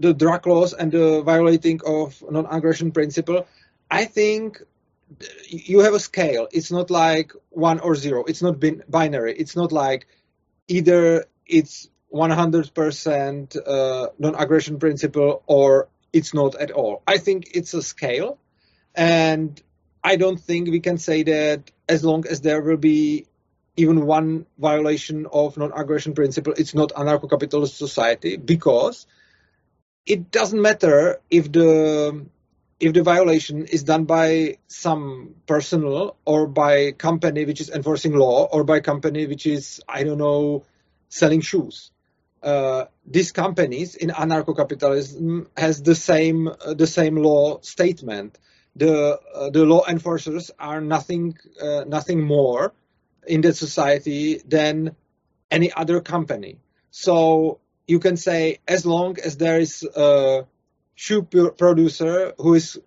the 0.00 0.12
drug 0.14 0.46
laws 0.46 0.72
and 0.80 0.92
the 0.92 1.22
violating 1.22 1.80
of 1.84 2.22
non-aggression 2.30 2.92
principle, 2.92 3.46
I 4.00 4.04
think 4.04 4.62
you 5.48 5.80
have 5.80 5.94
a 5.94 6.00
scale. 6.10 6.48
It's 6.52 6.70
not 6.70 6.90
like 6.90 7.32
one 7.50 7.80
or 7.80 7.94
zero. 7.94 8.24
It's 8.24 8.42
not 8.42 8.60
bin- 8.60 8.84
binary. 8.88 9.34
It's 9.42 9.56
not 9.56 9.72
like 9.72 10.06
either 10.68 11.24
it's 11.46 11.88
100% 12.12 13.56
uh, 13.66 14.08
non-aggression 14.18 14.78
principle 14.78 15.42
or 15.46 15.88
it's 16.12 16.32
not 16.34 16.54
at 16.56 16.70
all. 16.70 17.02
I 17.06 17.18
think 17.18 17.50
it's 17.54 17.74
a 17.74 17.82
scale, 17.82 18.38
and 18.94 19.60
I 20.02 20.16
don't 20.16 20.40
think 20.40 20.68
we 20.70 20.80
can 20.80 20.98
say 20.98 21.22
that 21.24 21.70
as 21.88 22.04
long 22.04 22.26
as 22.26 22.40
there 22.40 22.60
will 22.60 22.76
be 22.76 23.26
even 23.76 24.06
one 24.06 24.46
violation 24.58 25.26
of 25.32 25.56
non-aggression 25.56 26.14
principle, 26.14 26.52
it's 26.56 26.74
not 26.74 26.90
anarcho-capitalist 26.90 27.76
society 27.76 28.36
because 28.36 29.06
it 30.04 30.30
doesn't 30.30 30.60
matter 30.60 31.20
if 31.30 31.50
the 31.52 32.26
if 32.80 32.92
the 32.92 33.02
violation 33.02 33.66
is 33.66 33.82
done 33.82 34.04
by 34.04 34.56
some 34.68 35.34
personal 35.46 36.16
or 36.24 36.46
by 36.46 36.92
company 36.92 37.44
which 37.44 37.60
is 37.60 37.70
enforcing 37.70 38.14
law 38.14 38.44
or 38.44 38.62
by 38.62 38.80
company 38.80 39.26
which 39.26 39.46
is 39.46 39.80
I 39.88 40.04
don't 40.04 40.18
know 40.18 40.64
selling 41.08 41.40
shoes. 41.40 41.90
Uh, 42.40 42.84
these 43.04 43.32
companies 43.32 43.96
in 43.96 44.10
anarcho-capitalism 44.10 45.48
has 45.56 45.82
the 45.82 45.94
same 45.94 46.48
uh, 46.48 46.74
the 46.74 46.86
same 46.86 47.16
law 47.16 47.60
statement 47.60 48.38
the 48.78 49.18
uh, 49.34 49.50
the 49.50 49.64
law 49.64 49.84
enforcers 49.88 50.50
are 50.58 50.80
nothing 50.80 51.36
uh, 51.60 51.84
nothing 51.86 52.22
more 52.22 52.72
in 53.26 53.40
the 53.40 53.52
society 53.52 54.40
than 54.46 54.96
any 55.50 55.72
other 55.72 56.00
company. 56.00 56.58
So 56.90 57.60
you 57.86 57.98
can 57.98 58.16
say 58.16 58.58
as 58.66 58.86
long 58.86 59.18
as 59.18 59.36
there 59.36 59.60
is 59.60 59.82
a 59.82 60.46
shoe 60.94 61.22
producer 61.22 62.34
who 62.38 62.54
is 62.54 62.78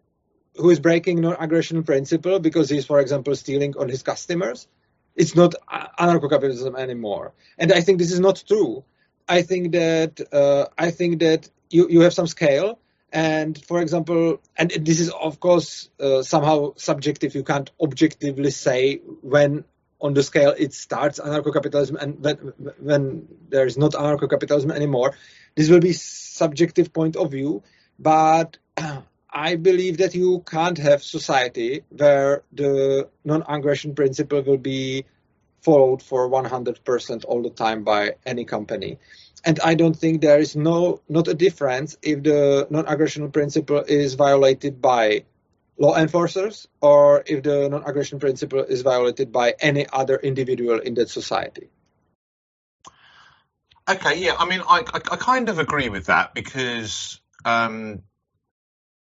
who 0.56 0.70
is 0.70 0.80
breaking 0.80 1.22
non-aggression 1.22 1.84
principle 1.84 2.40
because 2.40 2.70
he's, 2.70 2.86
for 2.86 3.00
example, 3.00 3.36
stealing 3.36 3.74
on 3.78 3.88
his 3.88 4.04
customers, 4.04 4.68
it's 5.16 5.36
not 5.36 5.56
anarcho-capitalism 6.00 6.76
anymore. 6.76 7.34
And 7.58 7.72
I 7.72 7.82
think 7.82 8.00
this 8.00 8.12
is 8.12 8.20
not 8.20 8.44
true. 8.46 8.84
I 9.28 9.44
think 9.44 9.72
that 9.72 10.20
uh, 10.32 10.66
I 10.78 10.92
think 10.92 11.20
that 11.20 11.50
you, 11.70 11.88
you 11.90 12.02
have 12.02 12.14
some 12.14 12.28
scale, 12.28 12.80
and 13.12 13.62
for 13.66 13.82
example, 13.82 14.42
and 14.56 14.72
this 14.72 15.00
is 15.00 15.10
of 15.10 15.40
course 15.40 15.90
uh, 16.00 16.24
somehow 16.24 16.74
subjective. 16.76 17.36
You 17.36 17.44
can't 17.44 17.70
objectively 17.80 18.52
say 18.52 18.98
when 19.22 19.66
on 20.00 20.14
the 20.14 20.24
scale 20.24 20.54
it 20.58 20.74
starts 20.74 21.20
anarcho-capitalism 21.20 21.96
and 21.96 22.24
when 22.24 22.38
when 22.80 23.28
there 23.50 23.66
is 23.66 23.78
not 23.78 23.92
anarcho-capitalism 23.92 24.72
anymore. 24.72 25.16
This 25.56 25.70
will 25.70 25.82
be 25.82 25.94
subjective 25.94 26.94
point 26.94 27.16
of 27.18 27.32
view, 27.32 27.64
but 28.00 28.58
I 29.34 29.56
believe 29.56 29.98
that 29.98 30.16
you 30.16 30.44
can't 30.46 30.78
have 30.78 31.04
society 31.04 31.84
where 31.90 32.44
the 32.52 33.10
non-aggression 33.24 33.96
principle 33.96 34.42
will 34.42 34.58
be 34.58 35.06
followed 35.62 36.02
for 36.02 36.30
100% 36.30 37.26
all 37.26 37.42
the 37.42 37.50
time 37.50 37.84
by 37.84 38.16
any 38.26 38.46
company. 38.46 38.98
And 39.44 39.60
I 39.64 39.74
don't 39.74 39.96
think 39.96 40.22
there 40.22 40.40
is 40.40 40.56
no 40.56 41.02
not 41.10 41.28
a 41.28 41.34
difference 41.34 41.98
if 42.02 42.24
the 42.24 42.68
non-aggression 42.70 43.32
principle 43.32 43.84
is 43.88 44.14
violated 44.14 44.82
by 44.82 45.24
law 45.78 45.98
enforcers 45.98 46.68
or 46.80 47.24
if 47.26 47.44
the 47.44 47.68
non-aggression 47.70 48.20
principle 48.20 48.64
is 48.64 48.84
violated 48.84 49.32
by 49.32 49.56
any 49.60 49.88
other 49.92 50.16
individual 50.16 50.80
in 50.80 50.94
that 50.96 51.10
society. 51.10 51.70
Okay, 53.90 54.20
yeah, 54.24 54.36
I 54.38 54.46
mean, 54.46 54.62
I, 54.62 54.84
I, 54.94 54.96
I 54.96 55.18
kind 55.18 55.50
of 55.50 55.58
agree 55.58 55.90
with 55.90 56.06
that 56.06 56.36
because 56.36 57.20
um, 57.44 58.04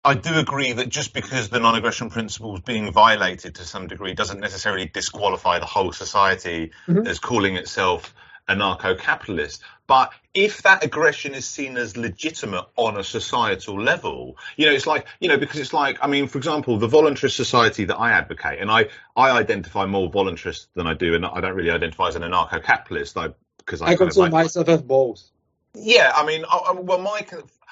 I 0.04 0.16
do 0.16 0.38
agree 0.38 0.74
that 0.74 0.90
just 0.90 1.14
because 1.14 1.50
the 1.50 1.60
non-aggression 1.60 2.10
principle 2.10 2.56
is 2.56 2.62
being 2.62 2.92
violated 2.92 3.56
to 3.56 3.64
some 3.64 3.88
degree 3.88 4.14
doesn't 4.14 4.40
necessarily 4.40 4.86
disqualify 4.86 5.60
the 5.60 5.66
whole 5.66 5.92
society 5.92 6.72
mm-hmm. 6.88 7.08
as 7.08 7.20
calling 7.20 7.56
itself 7.56 8.14
anarcho-capitalist. 8.50 9.62
But 9.88 10.12
if 10.34 10.64
that 10.64 10.84
aggression 10.84 11.34
is 11.34 11.46
seen 11.46 11.78
as 11.78 11.96
legitimate 11.96 12.66
on 12.76 12.98
a 12.98 13.04
societal 13.04 13.80
level, 13.82 14.38
you 14.58 14.66
know, 14.66 14.72
it's 14.72 14.88
like, 14.88 15.06
you 15.20 15.30
know, 15.30 15.38
because 15.38 15.60
it's 15.60 15.74
like, 15.74 16.00
I 16.02 16.08
mean, 16.08 16.28
for 16.28 16.38
example, 16.38 16.78
the 16.78 16.88
voluntarist 16.88 17.36
society 17.36 17.86
that 17.86 17.98
I 17.98 18.12
advocate, 18.12 18.60
and 18.60 18.72
I, 18.72 18.90
I 19.16 19.32
identify 19.32 19.86
more 19.86 20.10
voluntarist 20.10 20.68
than 20.74 20.88
I 20.88 20.94
do, 20.96 21.14
and 21.14 21.26
I 21.26 21.40
don't 21.40 21.56
really 21.56 21.72
identify 21.72 22.08
as 22.08 22.16
an 22.16 22.24
anarcho-capitalist. 22.24 23.18
I, 23.18 23.30
because 23.58 23.82
I, 23.82 23.88
I 23.88 23.96
consider 23.96 24.24
like, 24.24 24.32
myself 24.32 24.70
as 24.70 24.82
both. 24.82 25.24
Yeah, 25.74 26.12
I 26.16 26.26
mean, 26.26 26.46
I, 26.50 26.74
well, 26.74 27.00
my 27.00 27.26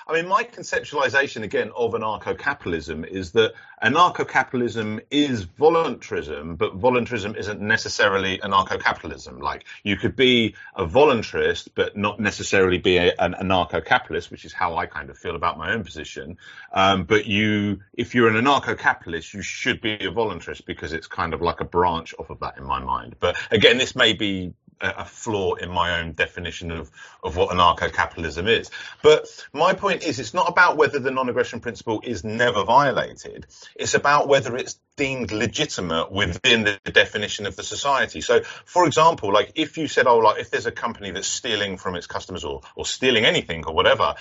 I 0.08 0.14
mean, 0.14 0.28
my 0.28 0.44
conceptualization 0.44 1.44
again 1.44 1.72
of 1.76 1.94
anarcho-capitalism 1.94 3.06
is 3.06 3.32
that 3.34 3.54
anarcho-capitalism 3.84 5.02
is 5.12 5.44
voluntarism, 5.44 6.56
but 6.56 6.76
voluntarism 6.76 7.36
isn't 7.36 7.60
necessarily 7.60 8.38
anarcho-capitalism. 8.38 9.40
Like 9.40 9.66
you 9.84 9.98
could 9.98 10.16
be 10.16 10.56
a 10.76 10.86
voluntarist, 10.86 11.70
but 11.76 11.98
not 11.98 12.20
necessarily 12.20 12.78
be 12.78 12.98
a, 12.98 13.14
an 13.20 13.34
anarcho-capitalist, 13.34 14.32
which 14.32 14.46
is 14.46 14.54
how 14.54 14.78
I 14.78 14.86
kind 14.86 15.10
of 15.10 15.18
feel 15.18 15.36
about 15.36 15.58
my 15.58 15.74
own 15.74 15.84
position. 15.84 16.38
Um, 16.72 17.04
but 17.04 17.26
you, 17.26 17.82
if 17.94 18.16
you're 18.16 18.30
an 18.30 18.36
anarcho-capitalist, 18.36 19.34
you 19.34 19.42
should 19.42 19.82
be 19.82 19.94
a 19.94 20.12
voluntarist 20.12 20.66
because 20.66 20.94
it's 20.94 21.08
kind 21.08 21.34
of 21.34 21.42
like 21.42 21.60
a 21.60 21.66
branch 21.66 22.14
off 22.18 22.30
of 22.30 22.40
that 22.40 22.58
in 22.58 22.64
my 22.64 22.80
mind. 22.80 23.16
But 23.20 23.36
again, 23.52 23.78
this 23.78 23.96
may 23.96 24.14
be 24.14 24.54
a 24.82 25.06
flaw 25.06 25.56
in 25.56 25.70
my 25.70 26.00
own 26.00 26.14
definition 26.14 26.72
of, 26.72 26.92
of 27.24 27.36
what 27.38 27.50
anarcho-capitalism 27.50 28.48
is. 28.48 28.70
But 29.02 29.28
my 29.54 29.74
point 29.74 30.04
is, 30.04 30.20
it's 30.20 30.34
not 30.34 30.50
about 30.50 30.78
whether 30.78 31.00
the 31.00 31.12
non-aggression 31.12 31.60
principle 31.60 32.02
is 32.04 32.24
never 32.24 32.64
violated. 32.64 33.46
It's 33.76 33.94
about 33.94 34.28
whether 34.28 34.56
it's 34.56 34.80
deemed 34.96 35.32
legitimate 35.32 36.12
within 36.12 36.64
the 36.64 36.80
definition 36.92 37.46
of 37.46 37.56
the 37.56 37.64
society. 37.64 38.22
So, 38.22 38.44
for 38.66 38.86
example, 38.86 39.34
like 39.34 39.54
if 39.56 39.78
you 39.78 39.88
said, 39.88 40.06
oh, 40.08 40.20
like 40.20 40.40
if 40.40 40.52
there's 40.52 40.68
a 40.68 40.72
company 40.72 41.12
that's 41.12 41.28
stealing 41.28 41.78
from 41.78 41.96
its 41.96 42.08
customers 42.08 42.44
or, 42.44 42.62
or 42.76 42.86
stealing 42.86 43.26
anything 43.26 43.66
or 43.66 43.74
whatever, 43.74 44.16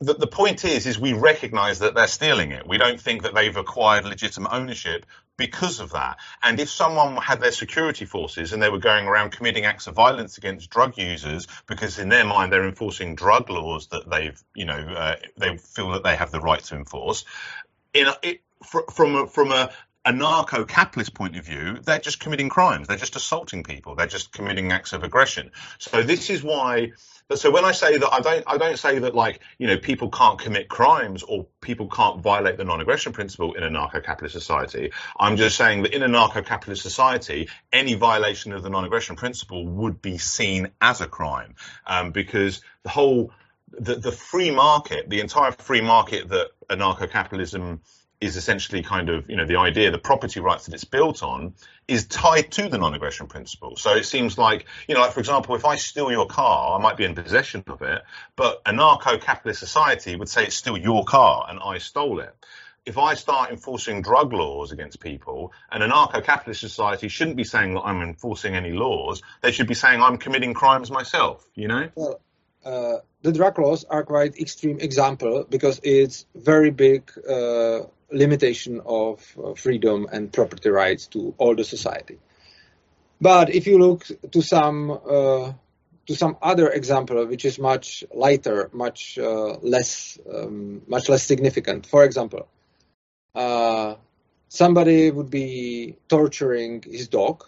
the, 0.00 0.14
the 0.14 0.26
point 0.26 0.64
is, 0.64 0.86
is 0.86 0.98
we 0.98 1.12
recognize 1.12 1.78
that 1.80 1.94
they're 1.94 2.06
stealing 2.06 2.52
it. 2.52 2.66
We 2.66 2.78
don't 2.78 3.00
think 3.00 3.22
that 3.22 3.34
they've 3.34 3.56
acquired 3.56 4.04
legitimate 4.04 4.52
ownership 4.52 5.06
because 5.36 5.78
of 5.78 5.92
that. 5.92 6.18
And 6.42 6.58
if 6.58 6.68
someone 6.68 7.16
had 7.16 7.40
their 7.40 7.52
security 7.52 8.04
forces 8.04 8.52
and 8.52 8.60
they 8.60 8.70
were 8.70 8.80
going 8.80 9.06
around 9.06 9.30
committing 9.30 9.64
acts 9.64 9.86
of 9.86 9.94
violence 9.94 10.36
against 10.36 10.68
drug 10.68 10.98
users 10.98 11.46
because 11.66 11.98
in 11.98 12.08
their 12.08 12.24
mind 12.24 12.52
they're 12.52 12.66
enforcing 12.66 13.14
drug 13.14 13.48
laws 13.48 13.86
that 13.88 14.10
they've, 14.10 14.42
you 14.54 14.64
know, 14.64 14.74
uh, 14.74 15.16
they 15.36 15.56
feel 15.56 15.90
that 15.90 16.02
they 16.02 16.16
have 16.16 16.32
the 16.32 16.40
right 16.40 16.62
to 16.64 16.74
enforce, 16.74 17.24
in 17.94 18.08
a, 18.08 18.14
it, 18.22 18.40
from 18.92 19.14
a, 19.14 19.26
from 19.28 19.52
a 19.52 19.70
anarcho-capitalist 20.04 21.14
point 21.14 21.36
of 21.36 21.44
view, 21.44 21.78
they're 21.82 21.98
just 21.98 22.18
committing 22.18 22.48
crimes. 22.48 22.88
They're 22.88 22.96
just 22.96 23.14
assaulting 23.14 23.62
people. 23.62 23.94
They're 23.94 24.06
just 24.06 24.32
committing 24.32 24.72
acts 24.72 24.92
of 24.92 25.04
aggression. 25.04 25.52
So 25.78 26.02
this 26.02 26.30
is 26.30 26.42
why 26.42 26.92
so 27.34 27.50
when 27.50 27.64
I 27.64 27.72
say 27.72 27.98
that, 27.98 28.10
I 28.10 28.20
don't, 28.20 28.44
I 28.46 28.56
don't 28.56 28.78
say 28.78 29.00
that 29.00 29.14
like, 29.14 29.40
you 29.58 29.66
know, 29.66 29.76
people 29.76 30.08
can't 30.08 30.38
commit 30.38 30.68
crimes 30.68 31.22
or 31.22 31.46
people 31.60 31.88
can't 31.88 32.20
violate 32.20 32.56
the 32.56 32.64
non-aggression 32.64 33.12
principle 33.12 33.52
in 33.52 33.62
anarcho-capitalist 33.62 34.32
society. 34.32 34.92
I'm 35.20 35.36
just 35.36 35.56
saying 35.56 35.82
that 35.82 35.94
in 35.94 36.00
anarcho-capitalist 36.02 36.82
society, 36.82 37.48
any 37.70 37.94
violation 37.94 38.52
of 38.52 38.62
the 38.62 38.70
non-aggression 38.70 39.16
principle 39.16 39.66
would 39.66 40.00
be 40.00 40.16
seen 40.16 40.70
as 40.80 41.02
a 41.02 41.06
crime, 41.06 41.54
um, 41.86 42.12
because 42.12 42.62
the 42.82 42.88
whole, 42.88 43.32
the, 43.72 43.96
the 43.96 44.12
free 44.12 44.50
market, 44.50 45.10
the 45.10 45.20
entire 45.20 45.52
free 45.52 45.82
market 45.82 46.30
that 46.30 46.48
anarcho-capitalism 46.70 47.82
is 48.20 48.36
essentially 48.36 48.82
kind 48.82 49.08
of, 49.08 49.30
you 49.30 49.36
know, 49.36 49.46
the 49.46 49.56
idea, 49.56 49.90
the 49.90 49.98
property 49.98 50.40
rights 50.40 50.66
that 50.66 50.74
it's 50.74 50.84
built 50.84 51.22
on 51.22 51.54
is 51.86 52.06
tied 52.06 52.50
to 52.50 52.68
the 52.68 52.76
non-aggression 52.76 53.28
principle. 53.28 53.76
So 53.76 53.94
it 53.94 54.04
seems 54.04 54.36
like, 54.36 54.66
you 54.88 54.94
know, 54.94 55.00
like 55.00 55.12
for 55.12 55.20
example, 55.20 55.54
if 55.54 55.64
I 55.64 55.76
steal 55.76 56.10
your 56.10 56.26
car, 56.26 56.78
I 56.78 56.82
might 56.82 56.96
be 56.96 57.04
in 57.04 57.14
possession 57.14 57.62
of 57.68 57.80
it, 57.82 58.02
but 58.34 58.64
anarcho-capitalist 58.64 59.60
society 59.60 60.16
would 60.16 60.28
say 60.28 60.44
it's 60.44 60.56
still 60.56 60.76
your 60.76 61.04
car 61.04 61.46
and 61.48 61.60
I 61.62 61.78
stole 61.78 62.18
it. 62.20 62.34
If 62.84 62.98
I 62.98 63.14
start 63.14 63.50
enforcing 63.50 64.02
drug 64.02 64.32
laws 64.32 64.72
against 64.72 64.98
people, 64.98 65.52
an 65.70 65.82
anarcho-capitalist 65.82 66.60
society 66.60 67.08
shouldn't 67.08 67.36
be 67.36 67.44
saying 67.44 67.74
that 67.74 67.82
I'm 67.82 68.02
enforcing 68.02 68.56
any 68.56 68.72
laws. 68.72 69.22
They 69.42 69.52
should 69.52 69.68
be 69.68 69.74
saying 69.74 70.02
I'm 70.02 70.16
committing 70.16 70.54
crimes 70.54 70.90
myself, 70.90 71.46
you 71.54 71.68
know? 71.68 71.88
Well, 71.94 72.20
uh, 72.64 72.96
the 73.22 73.32
drug 73.32 73.58
laws 73.58 73.84
are 73.84 74.02
quite 74.02 74.38
extreme 74.38 74.80
example 74.80 75.46
because 75.48 75.80
it's 75.84 76.26
very 76.34 76.70
big 76.70 77.10
uh, 77.28 77.80
limitation 78.10 78.80
of 78.84 79.36
uh, 79.42 79.54
freedom 79.54 80.06
and 80.10 80.32
property 80.32 80.70
rights 80.70 81.06
to 81.08 81.34
all 81.38 81.54
the 81.54 81.64
society. 81.64 82.18
But 83.20 83.50
if 83.54 83.66
you 83.66 83.78
look 83.78 84.06
to 84.32 84.42
some 84.42 84.90
uh, 84.90 85.52
to 86.06 86.14
some 86.14 86.36
other 86.40 86.70
example, 86.70 87.26
which 87.26 87.44
is 87.44 87.58
much 87.58 88.04
lighter, 88.14 88.70
much 88.72 89.18
uh, 89.18 89.56
less 89.60 90.18
um, 90.32 90.82
much 90.86 91.08
less 91.08 91.24
significant. 91.24 91.86
For 91.86 92.04
example, 92.04 92.48
uh, 93.34 93.96
somebody 94.48 95.10
would 95.10 95.30
be 95.30 95.96
torturing 96.08 96.82
his 96.82 97.08
dog, 97.08 97.44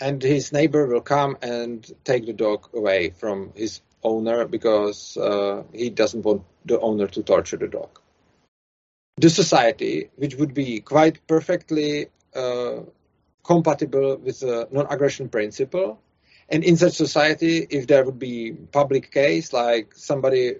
and 0.00 0.22
his 0.22 0.52
neighbor 0.52 0.86
will 0.86 1.02
come 1.02 1.36
and 1.42 1.86
take 2.04 2.26
the 2.26 2.32
dog 2.32 2.68
away 2.72 3.10
from 3.10 3.52
his 3.54 3.80
owner 4.02 4.46
because 4.46 5.16
uh, 5.16 5.64
he 5.72 5.90
doesn't 5.90 6.22
want 6.22 6.44
the 6.64 6.78
owner 6.80 7.08
to 7.08 7.22
torture 7.22 7.56
the 7.56 7.66
dog 7.66 7.98
the 9.18 9.30
society, 9.30 10.10
which 10.16 10.34
would 10.34 10.52
be 10.52 10.80
quite 10.80 11.26
perfectly 11.26 12.08
uh, 12.34 12.80
compatible 13.42 14.16
with 14.16 14.40
the 14.40 14.68
non-aggression 14.70 15.28
principle. 15.28 15.98
And 16.48 16.62
in 16.62 16.76
such 16.76 16.92
society, 16.92 17.66
if 17.70 17.86
there 17.86 18.04
would 18.04 18.18
be 18.18 18.52
public 18.52 19.10
case, 19.10 19.52
like 19.52 19.94
somebody 19.94 20.56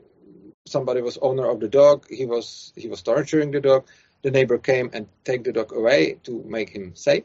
somebody 0.66 1.00
was 1.00 1.16
owner 1.18 1.48
of 1.48 1.60
the 1.60 1.68
dog, 1.68 2.06
he 2.10 2.26
was 2.26 2.72
he 2.76 2.88
was 2.88 3.02
torturing 3.02 3.52
the 3.52 3.60
dog, 3.60 3.86
the 4.22 4.30
neighbor 4.30 4.58
came 4.58 4.90
and 4.92 5.06
take 5.24 5.44
the 5.44 5.52
dog 5.52 5.72
away 5.72 6.18
to 6.24 6.42
make 6.46 6.70
him 6.70 6.96
safe. 6.96 7.24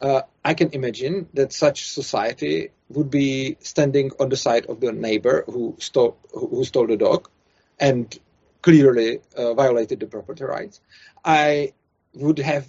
Uh, 0.00 0.22
I 0.44 0.54
can 0.54 0.70
imagine 0.72 1.28
that 1.34 1.52
such 1.52 1.90
society 1.90 2.70
would 2.88 3.10
be 3.10 3.56
standing 3.60 4.10
on 4.18 4.30
the 4.30 4.36
side 4.36 4.66
of 4.66 4.80
the 4.80 4.92
neighbor 4.92 5.44
who 5.46 5.76
stole 5.78 6.16
who 6.32 6.64
stole 6.64 6.86
the 6.86 6.96
dog, 6.96 7.28
and 7.78 8.18
clearly 8.62 9.20
uh, 9.36 9.54
violated 9.54 10.00
the 10.00 10.06
property 10.06 10.44
rights, 10.44 10.80
I 11.24 11.72
would 12.14 12.38
have 12.38 12.66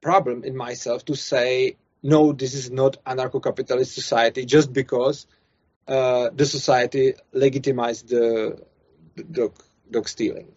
problem 0.00 0.44
in 0.44 0.56
myself 0.56 1.04
to 1.06 1.16
say 1.16 1.76
no, 2.02 2.32
this 2.32 2.54
is 2.54 2.70
not 2.70 3.02
anarcho-capitalist 3.04 3.92
society 3.92 4.44
just 4.44 4.72
because 4.72 5.26
uh, 5.88 6.30
the 6.34 6.46
society 6.46 7.14
legitimized 7.32 8.08
the, 8.08 8.62
dog, 9.32 9.54
dog, 9.90 10.08
stealing, 10.08 10.56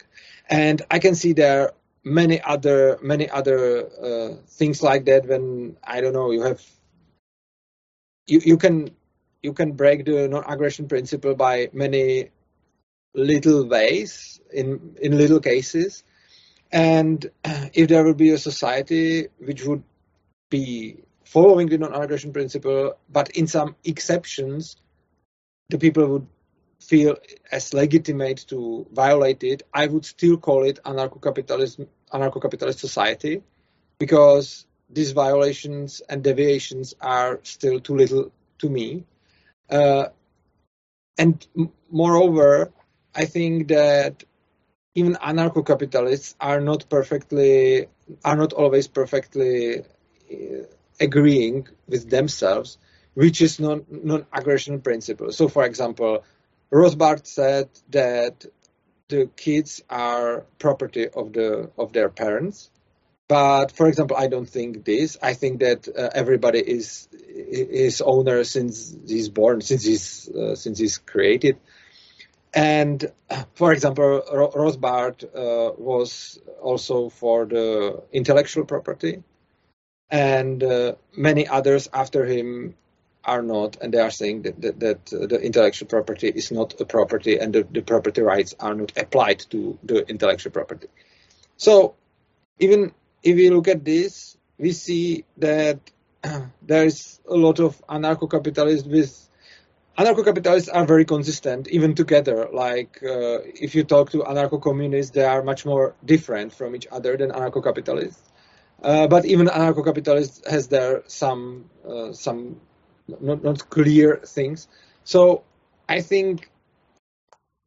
and 0.49 0.81
I 0.91 0.99
can 0.99 1.15
see 1.15 1.33
there 1.33 1.71
many 2.03 2.41
other 2.41 2.99
many 3.01 3.29
other 3.29 3.87
uh, 4.01 4.35
things 4.47 4.83
like 4.83 5.05
that 5.05 5.25
when 5.27 5.77
I 5.83 6.01
don't 6.01 6.13
know 6.13 6.31
you 6.31 6.41
have 6.41 6.61
you, 8.27 8.41
you 8.43 8.57
can 8.57 8.91
you 9.41 9.53
can 9.53 9.73
break 9.73 10.05
the 10.05 10.27
non-aggression 10.27 10.87
principle 10.87 11.35
by 11.35 11.69
many 11.73 12.29
little 13.13 13.67
ways 13.67 14.39
in 14.51 14.97
in 15.01 15.17
little 15.17 15.39
cases 15.39 16.03
And 16.71 17.29
if 17.73 17.89
there 17.89 18.03
would 18.03 18.17
be 18.17 18.31
a 18.31 18.37
society 18.37 19.27
which 19.37 19.65
would 19.65 19.83
be 20.49 20.97
following 21.25 21.67
the 21.67 21.77
non-aggression 21.77 22.33
principle, 22.33 22.97
but 23.09 23.29
in 23.31 23.47
some 23.47 23.75
exceptions, 23.83 24.77
the 25.69 25.77
people 25.77 26.05
would 26.07 26.27
feel 26.79 27.17
as 27.51 27.73
legitimate 27.73 28.45
to 28.47 28.87
violate 28.91 29.43
it, 29.43 29.63
I 29.73 29.87
would 29.87 30.05
still 30.05 30.37
call 30.37 30.65
it 30.65 30.79
anarcho-capitalism, 30.83 31.87
anarcho-capitalist 32.11 32.79
society, 32.79 33.43
because 33.99 34.65
these 34.89 35.11
violations 35.11 36.01
and 36.09 36.23
deviations 36.23 36.95
are 36.99 37.39
still 37.43 37.79
too 37.79 37.95
little 37.95 38.31
to 38.59 38.69
me. 38.69 39.05
Uh, 39.69 40.07
and 41.17 41.47
moreover, 41.89 42.73
I 43.15 43.25
think 43.25 43.69
that 43.69 44.23
even 44.95 45.15
anarcho-capitalists 45.15 46.35
are 46.39 46.59
not 46.59 46.89
perfectly, 46.89 47.87
are 48.23 48.35
not 48.35 48.53
always 48.53 48.87
perfectly 48.87 49.79
uh, 49.79 49.83
agreeing 50.99 51.67
with 51.87 52.09
themselves, 52.09 52.77
which 53.13 53.41
is 53.41 53.59
non, 53.59 53.85
non-aggression 53.89 54.81
principle. 54.81 55.31
So, 55.31 55.47
for 55.47 55.65
example, 55.65 56.23
Rothbard 56.71 57.25
said 57.25 57.69
that 57.89 58.45
the 59.09 59.29
kids 59.35 59.83
are 59.89 60.45
property 60.57 61.09
of 61.09 61.33
the 61.33 61.69
of 61.77 61.91
their 61.91 62.07
parents, 62.09 62.69
but 63.27 63.71
for 63.71 63.87
example, 63.87 64.15
I 64.17 64.27
don't 64.27 64.49
think 64.49 64.85
this. 64.85 65.17
I 65.21 65.33
think 65.33 65.59
that 65.59 65.87
uh, 65.87 66.09
everybody 66.13 66.59
is 66.59 67.09
is 67.11 68.01
owner 68.01 68.43
since 68.45 68.95
he's 69.05 69.29
born, 69.29 69.61
since 69.61 69.83
he's 69.83 70.29
uh, 70.29 70.55
since 70.55 70.79
he's 70.79 70.97
created. 70.97 71.57
And 72.53 73.11
for 73.53 73.71
example, 73.71 74.23
Rothbard 74.31 75.23
uh, 75.23 75.73
was 75.77 76.39
also 76.61 77.09
for 77.09 77.45
the 77.45 78.03
intellectual 78.11 78.65
property, 78.65 79.23
and 80.09 80.61
uh, 80.61 80.95
many 81.15 81.47
others 81.47 81.87
after 81.93 82.25
him 82.25 82.75
are 83.23 83.41
not, 83.41 83.77
and 83.81 83.93
they 83.93 83.99
are 83.99 84.11
saying 84.11 84.41
that, 84.41 84.61
that, 84.61 84.79
that 84.79 85.13
uh, 85.13 85.27
the 85.27 85.39
intellectual 85.39 85.87
property 85.87 86.27
is 86.27 86.51
not 86.51 86.79
a 86.81 86.85
property, 86.85 87.37
and 87.37 87.53
the, 87.53 87.65
the 87.71 87.81
property 87.81 88.21
rights 88.21 88.53
are 88.59 88.73
not 88.73 88.97
applied 88.97 89.39
to 89.51 89.77
the 89.83 90.07
intellectual 90.09 90.51
property. 90.51 90.87
So, 91.55 91.95
even 92.59 92.93
if 93.23 93.35
we 93.35 93.49
look 93.49 93.67
at 93.67 93.85
this, 93.85 94.37
we 94.57 94.71
see 94.71 95.23
that 95.37 95.79
there 96.61 96.85
is 96.85 97.19
a 97.29 97.35
lot 97.35 97.59
of 97.59 97.81
anarcho-capitalists 97.87 98.87
with 98.87 99.29
anarcho-capitalists 100.01 100.69
are 100.69 100.85
very 100.85 101.05
consistent 101.05 101.67
even 101.67 101.95
together. 101.95 102.49
Like 102.51 102.93
uh, 103.03 103.39
if 103.65 103.75
you 103.75 103.83
talk 103.83 104.11
to 104.11 104.19
anarcho-communists 104.19 105.11
they 105.11 105.25
are 105.25 105.43
much 105.43 105.65
more 105.65 105.95
different 106.05 106.53
from 106.53 106.75
each 106.75 106.87
other 106.91 107.17
than 107.17 107.31
anarcho-capitalists 107.31 108.31
uh, 108.83 109.07
but 109.07 109.25
even 109.25 109.47
anarcho-capitalist 109.47 110.47
has 110.47 110.67
there 110.67 111.03
some 111.07 111.69
uh, 111.87 112.11
some 112.13 112.59
not, 113.19 113.43
not 113.43 113.69
clear 113.69 114.21
things. 114.25 114.67
So 115.03 115.43
i 115.89 116.01
think 116.01 116.49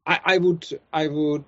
I, 0.06 0.20
I 0.24 0.38
would 0.38 0.66
i 0.92 1.08
would 1.08 1.44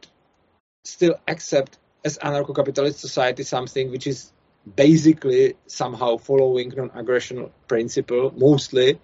still 0.85 1.17
accept 1.27 1.79
as 2.05 2.19
anarcho-capitalist 2.19 2.99
society 2.99 3.43
something 3.43 3.91
which 3.91 4.07
is 4.07 4.33
basically 4.77 5.55
somehow 5.67 6.17
following 6.17 6.73
non-aggression 6.77 7.51
principle 7.69 8.33
mostly 8.37 9.01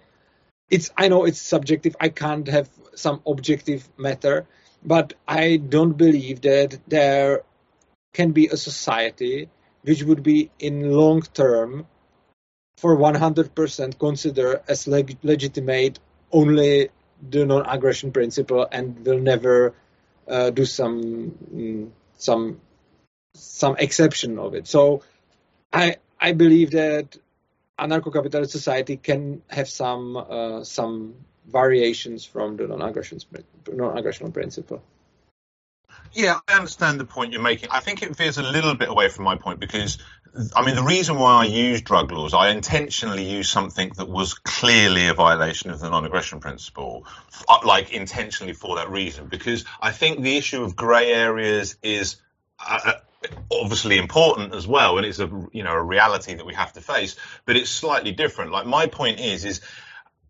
it's 0.73 0.89
i 0.97 1.07
know 1.07 1.21
it's 1.29 1.39
subjective 1.55 1.95
i 1.99 2.09
can't 2.09 2.47
have 2.47 2.67
some 2.95 3.21
objective 3.33 3.87
matter 3.97 4.45
but 4.83 5.13
i 5.27 5.57
don't 5.75 5.97
believe 6.05 6.41
that 6.41 6.79
there 6.87 7.43
can 8.13 8.31
be 8.31 8.47
a 8.47 8.57
society 8.57 9.49
which 9.83 10.03
would 10.03 10.23
be 10.23 10.49
in 10.59 10.91
long 10.91 11.21
term 11.21 11.85
for 12.77 12.97
100% 12.97 13.99
consider 13.99 14.61
as 14.67 14.87
leg- 14.87 15.17
legitimate 15.23 15.99
only 16.31 16.89
the 17.29 17.45
non-aggression 17.45 18.11
principle 18.11 18.67
and 18.71 19.05
will 19.05 19.19
never 19.19 19.73
uh, 20.27 20.49
do 20.49 20.65
some 20.65 21.31
mm, 21.53 21.89
some 22.17 22.59
some 23.35 23.75
exception 23.77 24.39
of 24.39 24.53
it. 24.53 24.67
So 24.67 25.03
I 25.71 25.97
I 26.19 26.33
believe 26.33 26.71
that 26.71 27.17
anarcho-capitalist 27.79 28.51
society 28.51 28.97
can 28.97 29.41
have 29.49 29.69
some 29.69 30.17
uh, 30.17 30.63
some 30.63 31.15
variations 31.47 32.25
from 32.25 32.57
the 32.57 32.67
non-aggression 32.67 33.19
non-aggression 33.71 34.31
principle. 34.31 34.81
Yeah, 36.13 36.39
I 36.47 36.55
understand 36.55 36.99
the 36.99 37.05
point 37.05 37.33
you're 37.33 37.41
making. 37.41 37.69
I 37.71 37.79
think 37.79 38.03
it 38.03 38.15
veers 38.15 38.37
a 38.37 38.43
little 38.43 38.75
bit 38.75 38.89
away 38.89 39.09
from 39.09 39.25
my 39.25 39.35
point 39.35 39.59
because, 39.59 39.97
I 40.55 40.63
mean, 40.63 40.75
the 40.75 40.83
reason 40.83 41.17
why 41.17 41.41
I 41.41 41.45
use 41.45 41.81
drug 41.81 42.11
laws, 42.11 42.35
I 42.35 42.49
intentionally 42.49 43.23
used 43.23 43.49
something 43.49 43.91
that 43.97 44.07
was 44.07 44.35
clearly 44.35 45.07
a 45.07 45.15
violation 45.15 45.71
of 45.71 45.79
the 45.79 45.89
non-aggression 45.89 46.39
principle, 46.39 47.07
uh, 47.47 47.59
like 47.65 47.91
intentionally 47.91 48.53
for 48.53 48.75
that 48.75 48.91
reason, 48.91 49.27
because 49.27 49.65
I 49.81 49.91
think 49.91 50.21
the 50.21 50.37
issue 50.37 50.63
of 50.63 50.75
grey 50.75 51.11
areas 51.11 51.77
is. 51.81 52.17
Uh, 52.59 52.79
uh 52.85 52.93
obviously 53.51 53.97
important 53.97 54.53
as 54.53 54.67
well 54.67 54.97
and 54.97 55.05
it's 55.05 55.19
a 55.19 55.29
you 55.51 55.63
know 55.63 55.73
a 55.73 55.81
reality 55.81 56.33
that 56.33 56.45
we 56.45 56.53
have 56.53 56.73
to 56.73 56.81
face 56.81 57.15
but 57.45 57.55
it's 57.55 57.69
slightly 57.69 58.11
different 58.11 58.51
like 58.51 58.65
my 58.65 58.87
point 58.87 59.19
is 59.19 59.45
is 59.45 59.61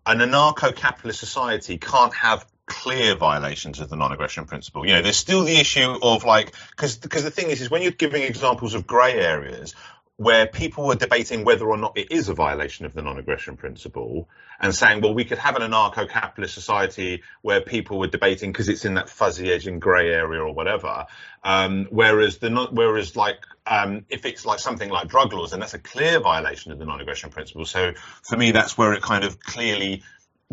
an 0.05 0.19
anarcho-capitalist 0.19 1.19
society 1.19 1.77
can't 1.77 2.13
have 2.13 2.45
clear 2.65 3.15
violations 3.15 3.79
of 3.79 3.89
the 3.89 3.95
non-aggression 3.95 4.45
principle. 4.45 4.85
You 4.85 4.93
know, 4.93 5.01
there's 5.01 5.17
still 5.17 5.43
the 5.43 5.59
issue 5.59 5.97
of 6.01 6.23
like, 6.23 6.53
because 6.71 6.97
because 6.97 7.23
the 7.23 7.31
thing 7.31 7.49
is, 7.49 7.61
is 7.61 7.69
when 7.69 7.81
you're 7.81 7.91
giving 7.91 8.23
examples 8.23 8.73
of 8.73 8.87
grey 8.87 9.19
areas 9.19 9.75
where 10.17 10.45
people 10.45 10.85
were 10.85 10.95
debating 10.95 11.43
whether 11.43 11.65
or 11.65 11.77
not 11.77 11.97
it 11.97 12.11
is 12.11 12.29
a 12.29 12.33
violation 12.33 12.85
of 12.85 12.93
the 12.93 13.01
non-aggression 13.01 13.57
principle, 13.57 14.29
and 14.59 14.73
saying, 14.73 15.01
well, 15.01 15.13
we 15.13 15.25
could 15.25 15.39
have 15.39 15.55
an 15.55 15.63
anarcho-capitalist 15.63 16.53
society 16.53 17.23
where 17.41 17.61
people 17.61 17.97
were 17.97 18.07
debating 18.07 18.51
because 18.51 18.69
it's 18.69 18.85
in 18.85 18.93
that 18.93 19.09
fuzzy 19.09 19.51
edge 19.51 19.65
and 19.67 19.81
grey 19.81 20.13
area 20.13 20.41
or 20.41 20.53
whatever. 20.53 21.07
Um, 21.43 21.87
whereas 21.89 22.37
the 22.37 22.49
not, 22.49 22.73
whereas 22.73 23.15
like 23.15 23.43
um, 23.65 24.05
if 24.09 24.25
it's 24.25 24.45
like 24.45 24.59
something 24.59 24.89
like 24.89 25.07
drug 25.07 25.33
laws, 25.33 25.51
then 25.51 25.59
that's 25.59 25.73
a 25.73 25.79
clear 25.79 26.19
violation 26.19 26.71
of 26.71 26.79
the 26.79 26.85
non-aggression 26.85 27.31
principle. 27.31 27.65
So 27.65 27.93
for 28.21 28.37
me, 28.37 28.51
that's 28.51 28.77
where 28.77 28.93
it 28.93 29.01
kind 29.01 29.23
of 29.23 29.39
clearly 29.39 30.03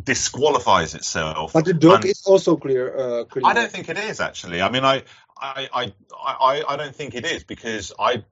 disqualifies 0.02 0.94
itself. 0.94 1.52
But 1.52 1.66
the 1.66 1.74
dog 1.74 2.06
is 2.06 2.22
also 2.24 2.56
clear, 2.56 2.96
uh, 2.96 3.24
clear. 3.24 3.42
I 3.44 3.52
don't 3.52 3.70
think 3.70 3.88
it 3.88 3.98
is 3.98 4.20
actually. 4.20 4.62
I 4.62 4.70
mean, 4.70 4.84
I, 4.84 5.02
I, 5.40 5.68
I, 5.72 5.92
I, 6.18 6.64
I 6.68 6.76
don't 6.76 6.94
think 6.94 7.14
it 7.14 7.26
is 7.26 7.44
because 7.44 7.92
I, 7.98 8.24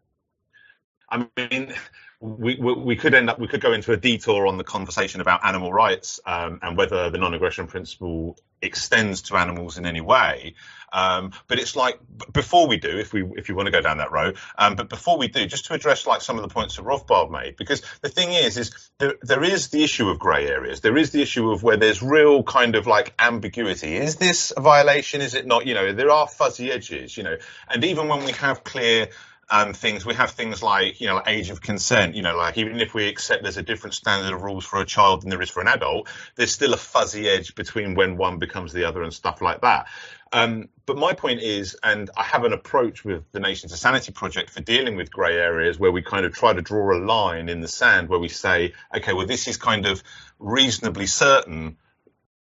I 1.11 1.27
mean, 1.37 1.75
we, 2.21 2.57
we, 2.57 2.97
could 2.97 3.15
end 3.15 3.31
up 3.31 3.39
we 3.39 3.47
could 3.47 3.61
go 3.61 3.73
into 3.73 3.93
a 3.93 3.97
detour 3.97 4.49
on 4.49 4.59
the 4.59 4.65
conversation 4.65 5.21
about 5.21 5.45
animal 5.45 5.73
rights 5.73 6.19
um, 6.27 6.59
and 6.63 6.77
whether 6.77 7.11
the 7.11 7.19
non-aggression 7.19 7.69
principle 7.69 8.37
extends 8.61 9.23
to 9.23 9.37
animals 9.37 9.79
in 9.79 9.87
any 9.87 10.01
way. 10.01 10.55
Um, 10.93 11.33
but 11.47 11.61
it's 11.61 11.77
like 11.77 12.01
before 12.33 12.67
we 12.67 12.79
do, 12.79 12.99
if 12.99 13.13
we 13.13 13.23
if 13.37 13.49
you 13.49 13.55
want 13.55 13.67
to 13.67 13.71
go 13.71 13.81
down 13.81 13.99
that 13.99 14.11
road, 14.11 14.37
um, 14.57 14.75
but 14.75 14.89
before 14.89 15.17
we 15.17 15.29
do, 15.29 15.47
just 15.47 15.67
to 15.67 15.75
address 15.75 16.07
like 16.07 16.21
some 16.21 16.37
of 16.37 16.43
the 16.43 16.49
points 16.49 16.77
that 16.77 16.83
Rothbard 16.83 17.31
made, 17.31 17.57
because 17.57 17.83
the 18.01 18.09
thing 18.09 18.33
is, 18.33 18.57
is 18.57 18.91
there, 18.99 19.15
there 19.23 19.45
is 19.45 19.69
the 19.69 19.85
issue 19.85 20.09
of 20.09 20.19
grey 20.19 20.49
areas. 20.49 20.81
There 20.81 20.97
is 20.97 21.11
the 21.11 21.23
issue 21.23 21.53
of 21.53 21.63
where 21.63 21.77
there's 21.77 22.03
real 22.03 22.43
kind 22.43 22.75
of 22.75 22.87
like 22.87 23.15
ambiguity. 23.19 23.97
Is 23.97 24.17
this 24.17 24.53
a 24.57 24.61
violation? 24.61 25.21
Is 25.21 25.35
it 25.35 25.47
not? 25.47 25.67
You 25.67 25.75
know, 25.75 25.93
there 25.93 26.11
are 26.11 26.27
fuzzy 26.27 26.73
edges. 26.73 27.17
You 27.17 27.23
know, 27.23 27.37
and 27.69 27.85
even 27.85 28.09
when 28.09 28.25
we 28.25 28.33
have 28.33 28.65
clear 28.65 29.11
um, 29.51 29.73
things. 29.73 30.05
We 30.05 30.15
have 30.15 30.33
things 30.33 30.63
like, 30.63 31.01
you 31.01 31.07
know, 31.07 31.23
age 31.27 31.51
of 31.51 31.61
consent. 31.61 32.15
You 32.15 32.23
know, 32.23 32.37
like 32.37 32.59
even 32.59 32.81
if 32.81 32.95
we 32.95 33.09
accept 33.09 33.43
there's 33.43 33.57
a 33.57 33.63
different 33.63 33.95
standard 33.95 34.33
of 34.33 34.43
rules 34.43 34.65
for 34.65 34.81
a 34.81 34.85
child 34.85 35.23
than 35.23 35.31
there 35.31 35.43
is 35.43 35.51
for 35.51 35.61
an 35.61 35.69
adult, 35.69 36.09
there's 36.37 36.53
still 36.53 36.75
a 36.75 36.77
fuzzy 36.77 37.29
edge 37.29 37.55
between 37.55 37.95
when 37.95 38.17
one 38.17 38.39
becomes 38.39 38.73
the 38.73 38.85
other 38.85 39.03
and 39.03 39.13
stuff 39.13 39.41
like 39.41 39.61
that. 39.63 39.87
Um, 40.33 40.69
but 40.85 40.99
my 40.99 41.15
point 41.15 41.41
is, 41.41 41.77
and 41.83 42.11
I 42.17 42.23
have 42.23 42.45
an 42.45 42.53
approach 42.53 43.05
with 43.05 43.31
the 43.33 43.41
Nations 43.41 43.73
of 43.73 43.79
Sanity 43.79 44.13
Project 44.13 44.51
for 44.51 44.61
dealing 44.61 44.97
with 44.97 45.11
grey 45.11 45.37
areas 45.39 45.79
where 45.79 45.93
we 45.93 46.03
kind 46.03 46.27
of 46.27 46.35
try 46.35 46.53
to 46.53 46.61
draw 46.61 46.97
a 46.97 47.01
line 47.01 47.49
in 47.49 47.61
the 47.61 47.69
sand 47.69 48.09
where 48.09 48.19
we 48.19 48.29
say, 48.29 48.75
okay, 48.95 49.15
well, 49.15 49.27
this 49.27 49.49
is 49.49 49.57
kind 49.57 49.87
of 49.87 50.03
reasonably 50.39 51.07
certain 51.07 51.79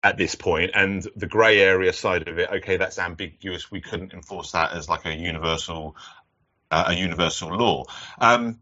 at 0.03 0.15
this 0.15 0.35
point 0.35 0.71
and 0.75 1.07
the 1.15 1.25
grey 1.25 1.59
area 1.59 1.91
side 1.91 2.27
of 2.27 2.37
it 2.37 2.49
okay 2.51 2.77
that's 2.77 2.99
ambiguous 2.99 3.71
we 3.71 3.81
couldn't 3.81 4.13
enforce 4.13 4.51
that 4.51 4.71
as 4.71 4.87
like 4.87 5.05
a 5.05 5.13
universal 5.13 5.95
uh, 6.71 6.85
a 6.87 6.93
universal 6.93 7.55
law. 7.55 7.85
Um, 8.19 8.59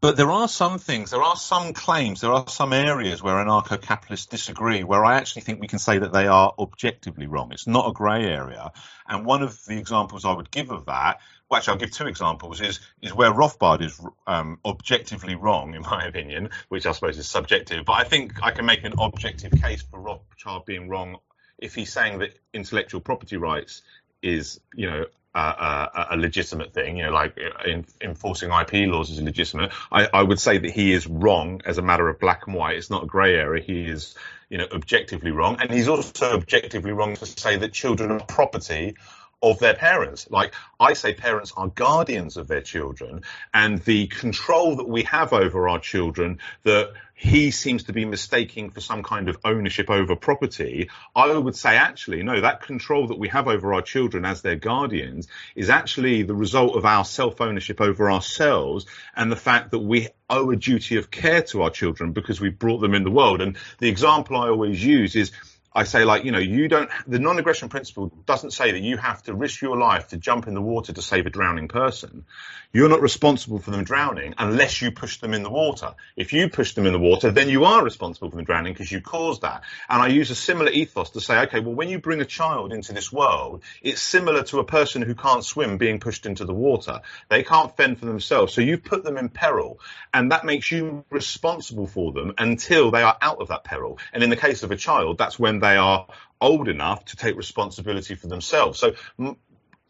but 0.00 0.16
there 0.16 0.30
are 0.30 0.46
some 0.46 0.78
things, 0.78 1.10
there 1.10 1.22
are 1.22 1.36
some 1.36 1.72
claims, 1.72 2.20
there 2.20 2.32
are 2.32 2.48
some 2.48 2.72
areas 2.72 3.22
where 3.22 3.36
anarcho 3.36 3.80
capitalists 3.80 4.26
disagree, 4.26 4.84
where 4.84 5.04
I 5.04 5.16
actually 5.16 5.42
think 5.42 5.60
we 5.60 5.68
can 5.68 5.78
say 5.78 5.98
that 5.98 6.12
they 6.12 6.26
are 6.26 6.52
objectively 6.58 7.26
wrong. 7.26 7.50
It's 7.52 7.66
not 7.66 7.88
a 7.88 7.92
grey 7.92 8.26
area. 8.26 8.72
And 9.08 9.24
one 9.24 9.42
of 9.42 9.64
the 9.64 9.78
examples 9.78 10.24
I 10.24 10.32
would 10.32 10.50
give 10.50 10.70
of 10.70 10.86
that, 10.86 11.20
well, 11.48 11.58
actually, 11.58 11.72
I'll 11.72 11.78
give 11.78 11.92
two 11.92 12.08
examples, 12.08 12.60
is, 12.60 12.80
is 13.00 13.14
where 13.14 13.32
Rothbard 13.32 13.80
is 13.80 14.00
um, 14.26 14.58
objectively 14.64 15.34
wrong, 15.34 15.74
in 15.74 15.82
my 15.82 16.04
opinion, 16.04 16.50
which 16.68 16.86
I 16.86 16.92
suppose 16.92 17.18
is 17.18 17.28
subjective. 17.28 17.84
But 17.84 17.94
I 17.94 18.04
think 18.04 18.42
I 18.42 18.50
can 18.50 18.66
make 18.66 18.84
an 18.84 18.94
objective 18.98 19.52
case 19.62 19.82
for 19.82 19.98
Rothbard 19.98 20.66
being 20.66 20.88
wrong 20.88 21.18
if 21.58 21.74
he's 21.74 21.92
saying 21.92 22.18
that 22.18 22.38
intellectual 22.52 23.00
property 23.00 23.36
rights 23.36 23.82
is, 24.22 24.60
you 24.74 24.90
know, 24.90 25.06
a, 25.40 26.06
a, 26.12 26.16
legitimate 26.16 26.72
thing, 26.72 26.96
you 26.96 27.04
know, 27.04 27.10
like 27.10 27.36
in, 27.64 27.84
enforcing 28.00 28.50
IP 28.50 28.88
laws 28.88 29.10
is 29.10 29.20
legitimate. 29.20 29.72
I, 29.92 30.08
I, 30.12 30.22
would 30.22 30.40
say 30.40 30.58
that 30.58 30.70
he 30.70 30.92
is 30.92 31.06
wrong 31.06 31.60
as 31.64 31.78
a 31.78 31.82
matter 31.82 32.08
of 32.08 32.18
black 32.18 32.46
and 32.46 32.56
white. 32.56 32.76
It's 32.76 32.90
not 32.90 33.04
a 33.04 33.06
grey 33.06 33.34
area. 33.36 33.62
He 33.62 33.86
is, 33.86 34.14
you 34.48 34.58
know, 34.58 34.66
objectively 34.72 35.30
wrong, 35.30 35.58
and 35.60 35.70
he's 35.70 35.88
also 35.88 36.34
objectively 36.34 36.92
wrong 36.92 37.16
to 37.16 37.26
say 37.26 37.56
that 37.56 37.72
children 37.72 38.10
are 38.10 38.20
property 38.20 38.96
of 39.42 39.58
their 39.58 39.74
parents. 39.74 40.28
Like 40.30 40.54
I 40.80 40.94
say, 40.94 41.14
parents 41.14 41.52
are 41.56 41.68
guardians 41.68 42.36
of 42.36 42.48
their 42.48 42.62
children, 42.62 43.22
and 43.52 43.78
the 43.82 44.06
control 44.06 44.76
that 44.76 44.88
we 44.88 45.02
have 45.04 45.32
over 45.32 45.68
our 45.68 45.78
children 45.78 46.38
that 46.62 46.92
he 47.18 47.50
seems 47.50 47.84
to 47.84 47.94
be 47.94 48.04
mistaking 48.04 48.68
for 48.70 48.80
some 48.80 49.02
kind 49.02 49.30
of 49.30 49.38
ownership 49.42 49.88
over 49.88 50.14
property, 50.14 50.90
I 51.14 51.32
would 51.34 51.56
say 51.56 51.76
actually, 51.76 52.22
no, 52.22 52.42
that 52.42 52.60
control 52.60 53.06
that 53.06 53.18
we 53.18 53.28
have 53.28 53.48
over 53.48 53.72
our 53.72 53.80
children 53.80 54.26
as 54.26 54.42
their 54.42 54.56
guardians 54.56 55.26
is 55.54 55.70
actually 55.70 56.24
the 56.24 56.34
result 56.34 56.76
of 56.76 56.84
our 56.84 57.06
self 57.06 57.40
ownership 57.40 57.80
over 57.80 58.10
ourselves 58.10 58.84
and 59.16 59.32
the 59.32 59.36
fact 59.36 59.70
that 59.70 59.78
we 59.78 60.08
owe 60.28 60.50
a 60.50 60.56
duty 60.56 60.96
of 60.96 61.10
care 61.10 61.40
to 61.42 61.62
our 61.62 61.70
children 61.70 62.12
because 62.12 62.38
we 62.38 62.50
brought 62.50 62.80
them 62.80 62.94
in 62.94 63.02
the 63.02 63.10
world. 63.10 63.40
And 63.40 63.56
the 63.78 63.88
example 63.88 64.36
I 64.36 64.48
always 64.48 64.84
use 64.84 65.16
is 65.16 65.32
I 65.76 65.84
say 65.84 66.04
like, 66.04 66.24
you 66.24 66.32
know, 66.32 66.38
you 66.38 66.68
don't, 66.68 66.88
the 67.06 67.18
non-aggression 67.18 67.68
principle 67.68 68.10
doesn't 68.24 68.52
say 68.52 68.72
that 68.72 68.80
you 68.80 68.96
have 68.96 69.22
to 69.24 69.34
risk 69.34 69.60
your 69.60 69.76
life 69.76 70.08
to 70.08 70.16
jump 70.16 70.48
in 70.48 70.54
the 70.54 70.62
water 70.62 70.94
to 70.94 71.02
save 71.02 71.26
a 71.26 71.30
drowning 71.30 71.68
person. 71.68 72.24
You're 72.72 72.88
not 72.88 73.02
responsible 73.02 73.58
for 73.58 73.70
them 73.70 73.84
drowning 73.84 74.34
unless 74.38 74.80
you 74.80 74.90
push 74.90 75.18
them 75.20 75.34
in 75.34 75.42
the 75.42 75.50
water. 75.50 75.94
If 76.16 76.32
you 76.32 76.48
push 76.48 76.74
them 76.74 76.86
in 76.86 76.94
the 76.94 76.98
water, 76.98 77.30
then 77.30 77.50
you 77.50 77.64
are 77.64 77.84
responsible 77.84 78.30
for 78.30 78.36
them 78.36 78.46
drowning 78.46 78.72
because 78.72 78.90
you 78.90 79.02
caused 79.02 79.42
that. 79.42 79.64
And 79.88 80.00
I 80.00 80.08
use 80.08 80.30
a 80.30 80.34
similar 80.34 80.70
ethos 80.70 81.10
to 81.10 81.20
say, 81.20 81.40
okay, 81.40 81.60
well, 81.60 81.74
when 81.74 81.90
you 81.90 81.98
bring 81.98 82.22
a 82.22 82.26
child 82.26 82.72
into 82.72 82.94
this 82.94 83.12
world, 83.12 83.62
it's 83.82 84.00
similar 84.00 84.44
to 84.44 84.60
a 84.60 84.64
person 84.64 85.02
who 85.02 85.14
can't 85.14 85.44
swim 85.44 85.76
being 85.76 86.00
pushed 86.00 86.24
into 86.24 86.46
the 86.46 86.54
water. 86.54 87.02
They 87.28 87.42
can't 87.42 87.76
fend 87.76 87.98
for 87.98 88.06
themselves. 88.06 88.54
So 88.54 88.62
you've 88.62 88.84
put 88.84 89.04
them 89.04 89.18
in 89.18 89.28
peril 89.28 89.78
and 90.12 90.32
that 90.32 90.46
makes 90.46 90.70
you 90.72 91.04
responsible 91.10 91.86
for 91.86 92.12
them 92.12 92.32
until 92.38 92.90
they 92.90 93.02
are 93.02 93.16
out 93.20 93.42
of 93.42 93.48
that 93.48 93.64
peril. 93.64 93.98
And 94.14 94.22
in 94.22 94.30
the 94.30 94.36
case 94.36 94.62
of 94.62 94.70
a 94.70 94.76
child, 94.76 95.18
that's 95.18 95.38
when 95.38 95.60
they 95.60 95.65
are 95.74 96.06
old 96.40 96.68
enough 96.68 97.04
to 97.06 97.16
take 97.16 97.36
responsibility 97.36 98.14
for 98.14 98.28
themselves. 98.28 98.78
So, 98.78 98.94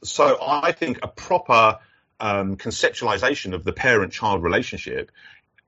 so 0.03 0.39
I 0.41 0.73
think 0.73 1.01
a 1.03 1.09
proper 1.09 1.79
um, 2.21 2.57
conceptualization 2.57 3.53
of 3.53 3.65
the 3.65 3.73
parent-child 3.73 4.43
relationship 4.43 5.11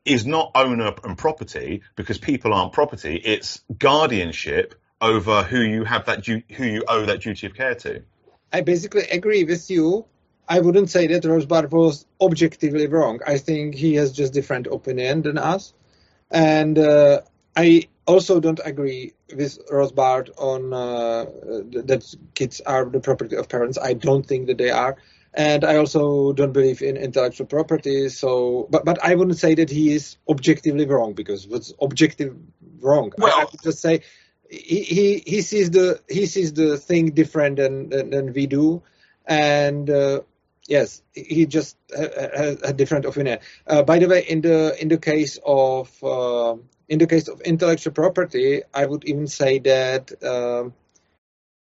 is 0.04 0.26
not 0.26 0.52
owner 0.54 0.94
and 1.04 1.18
property 1.18 1.82
because 1.96 2.18
people 2.18 2.54
aren't 2.54 2.72
property. 2.72 3.16
It's 3.16 3.60
guardianship 3.78 4.74
over 5.00 5.42
who 5.42 5.60
you 5.60 5.84
have 5.84 6.06
that 6.06 6.24
du- 6.24 6.42
who 6.56 6.64
you 6.64 6.84
owe 6.88 7.04
that 7.04 7.20
duty 7.20 7.46
of 7.46 7.54
care 7.54 7.74
to. 7.74 8.02
I 8.52 8.62
basically 8.62 9.02
agree 9.02 9.44
with 9.44 9.70
you. 9.70 10.06
I 10.48 10.60
wouldn't 10.60 10.90
say 10.90 11.06
that 11.08 11.24
Rothbard 11.24 11.70
was 11.70 12.06
objectively 12.20 12.86
wrong. 12.86 13.20
I 13.26 13.36
think 13.36 13.74
he 13.74 13.96
has 13.96 14.12
just 14.12 14.32
different 14.32 14.66
opinion 14.66 15.22
than 15.22 15.36
us, 15.36 15.74
and 16.30 16.78
uh, 16.78 17.20
I 17.54 17.88
also 18.08 18.40
don't 18.40 18.60
agree 18.64 19.12
with 19.36 19.58
Rothbard 19.70 20.30
on 20.38 20.72
uh, 20.72 21.26
that 21.86 22.02
kids 22.34 22.60
are 22.62 22.84
the 22.84 23.00
property 23.00 23.36
of 23.36 23.48
parents. 23.48 23.78
I 23.78 23.94
don't 23.94 24.26
think 24.26 24.48
that 24.48 24.58
they 24.58 24.70
are 24.70 24.96
and 25.34 25.64
I 25.64 25.76
also 25.76 26.32
don't 26.32 26.52
believe 26.52 26.82
in 26.82 26.96
intellectual 26.96 27.46
property. 27.46 28.08
So, 28.08 28.66
but 28.70 28.84
but 28.84 28.98
I 29.04 29.14
wouldn't 29.14 29.38
say 29.38 29.54
that 29.54 29.70
he 29.70 29.94
is 29.94 30.16
objectively 30.28 30.86
wrong 30.86 31.12
because 31.12 31.46
what's 31.46 31.72
objective 31.80 32.36
wrong? 32.80 33.12
Well, 33.18 33.32
I, 33.34 33.42
I 33.42 33.44
would 33.44 33.62
just 33.62 33.80
say 33.80 34.00
he, 34.50 34.82
he 34.82 35.22
he 35.26 35.42
sees 35.42 35.70
the 35.70 36.00
he 36.08 36.26
sees 36.26 36.52
the 36.52 36.76
thing 36.76 37.10
different 37.10 37.56
than 37.56 37.90
than, 37.90 38.10
than 38.10 38.32
we 38.32 38.46
do, 38.46 38.82
and 39.26 39.88
uh, 39.90 40.20
yes, 40.68 41.02
he 41.14 41.46
just 41.46 41.76
has 41.96 42.62
a 42.62 42.72
different 42.72 43.06
opinion. 43.06 43.40
Uh, 43.66 43.82
by 43.82 43.98
the 43.98 44.08
way, 44.08 44.24
in 44.28 44.42
the 44.42 44.80
in 44.80 44.88
the 44.88 44.98
case 44.98 45.38
of 45.44 45.90
uh, 46.04 46.56
in 46.88 46.98
the 46.98 47.06
case 47.06 47.28
of 47.28 47.40
intellectual 47.40 47.92
property, 47.92 48.62
I 48.74 48.86
would 48.86 49.04
even 49.04 49.26
say 49.26 49.58
that. 49.60 50.12
Um, 50.22 50.74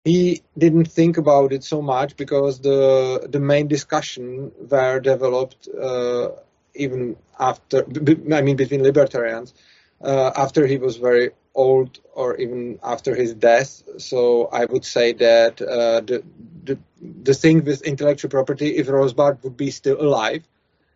he 0.05 0.43
didn't 0.55 0.85
think 0.85 1.17
about 1.17 1.51
it 1.51 1.63
so 1.63 1.81
much 1.81 2.15
because 2.15 2.59
the 2.59 3.27
the 3.27 3.39
main 3.39 3.67
discussion 3.67 4.51
were 4.69 4.99
developed 4.99 5.67
uh, 5.67 6.29
even 6.75 7.17
after 7.39 7.83
I 8.31 8.41
mean 8.43 8.55
between 8.55 8.83
libertarians 8.83 9.55
uh, 10.01 10.31
after 10.35 10.67
he 10.67 10.77
was 10.77 10.97
very 10.97 11.31
old 11.55 11.99
or 12.13 12.37
even 12.37 12.79
after 12.83 13.15
his 13.15 13.33
death. 13.33 13.83
So 13.97 14.47
I 14.51 14.65
would 14.65 14.85
say 14.85 15.13
that 15.13 15.61
uh, 15.61 16.01
the, 16.01 16.23
the 16.65 16.79
the 17.23 17.33
thing 17.33 17.63
with 17.63 17.81
intellectual 17.83 18.29
property, 18.31 18.77
if 18.77 18.87
Rothbard 18.87 19.43
would 19.43 19.57
be 19.57 19.71
still 19.71 20.01
alive, 20.01 20.43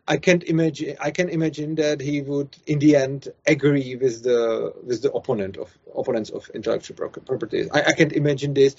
I 0.07 0.17
can't 0.17 0.43
imagine. 0.43 0.97
I 1.01 1.11
can 1.11 1.29
imagine 1.29 1.75
that 1.75 2.01
he 2.01 2.21
would, 2.21 2.57
in 2.67 2.79
the 2.79 2.95
end, 2.95 3.29
agree 3.47 3.95
with 3.95 4.23
the 4.23 4.73
with 4.83 5.01
the 5.03 5.11
opponent 5.13 5.57
of 5.57 5.71
opponents 5.95 6.29
of 6.31 6.49
intellectual 6.53 6.95
property. 7.09 7.69
I, 7.71 7.81
I 7.89 7.93
can't 7.93 8.13
imagine 8.13 8.53
this 8.53 8.75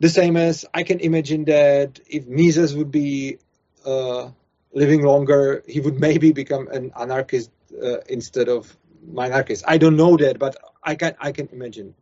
the 0.00 0.08
same 0.08 0.36
as 0.36 0.64
I 0.74 0.82
can 0.82 1.00
imagine 1.00 1.44
that 1.44 2.00
if 2.08 2.26
Mises 2.26 2.74
would 2.76 2.90
be 2.90 3.38
uh, 3.84 4.30
living 4.72 5.02
longer, 5.02 5.62
he 5.66 5.80
would 5.80 6.00
maybe 6.00 6.32
become 6.32 6.68
an 6.68 6.92
anarchist 6.98 7.50
uh, 7.82 7.98
instead 8.08 8.48
of 8.48 8.76
minarchist. 9.12 9.64
I 9.66 9.78
don't 9.78 9.96
know 9.96 10.16
that, 10.16 10.38
but 10.38 10.56
I 10.82 10.94
can 10.94 11.14
I 11.20 11.32
can 11.32 11.48
imagine. 11.52 11.94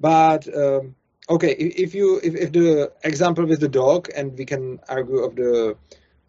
But 0.00 0.46
um, 0.54 0.94
okay, 1.28 1.52
if, 1.52 1.76
if, 1.76 1.94
you 1.94 2.20
if, 2.22 2.34
if 2.34 2.52
the 2.52 2.92
example 3.02 3.46
with 3.46 3.60
the 3.60 3.68
dog, 3.68 4.08
and 4.14 4.36
we 4.38 4.44
can 4.44 4.80
argue 4.88 5.18
of 5.18 5.36
the 5.36 5.76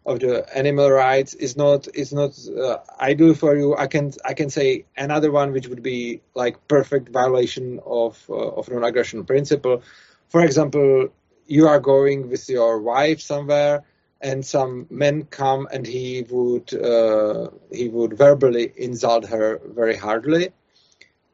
of 0.06 0.18
the 0.18 0.56
animal 0.56 0.90
rights 0.90 1.34
is 1.34 1.56
not 1.56 1.86
is 1.94 2.12
not 2.12 2.38
uh, 2.48 2.78
ideal 3.00 3.34
for 3.34 3.56
you. 3.56 3.76
I 3.76 3.86
can 3.86 4.12
I 4.24 4.34
can 4.34 4.50
say 4.50 4.86
another 4.96 5.30
one 5.30 5.52
which 5.52 5.68
would 5.68 5.82
be 5.82 6.20
like 6.34 6.68
perfect 6.68 7.10
violation 7.10 7.80
of 7.84 8.18
uh, 8.28 8.34
of 8.34 8.68
non-aggression 8.70 9.24
principle 9.24 9.82
for 10.30 10.42
example, 10.44 11.08
you 11.46 11.66
are 11.66 11.80
going 11.80 12.30
with 12.30 12.48
your 12.48 12.78
wife 12.80 13.20
somewhere 13.20 13.82
and 14.20 14.46
some 14.46 14.86
men 14.90 15.24
come 15.24 15.66
and 15.72 15.84
he 15.84 16.24
would 16.30 16.72
uh, 16.72 17.48
he 17.72 17.88
would 17.88 18.16
verbally 18.16 18.72
insult 18.76 19.26
her 19.26 19.60
very 19.64 19.96
hardly 19.96 20.50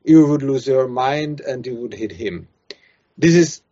you 0.06 0.26
would 0.26 0.42
lose 0.42 0.66
your 0.66 0.88
mind 0.88 1.40
and 1.40 1.66
you 1.66 1.76
would 1.76 1.94
hit 1.94 2.12
him 2.12 2.48
this 3.18 3.34
is 3.34 3.62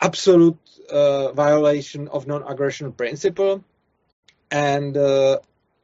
absolute 0.00 0.58
uh, 0.90 1.32
violation 1.32 2.08
of 2.08 2.26
non-aggression 2.26 2.92
principle 2.92 3.64
and 4.50 4.96
uh, 4.96 5.38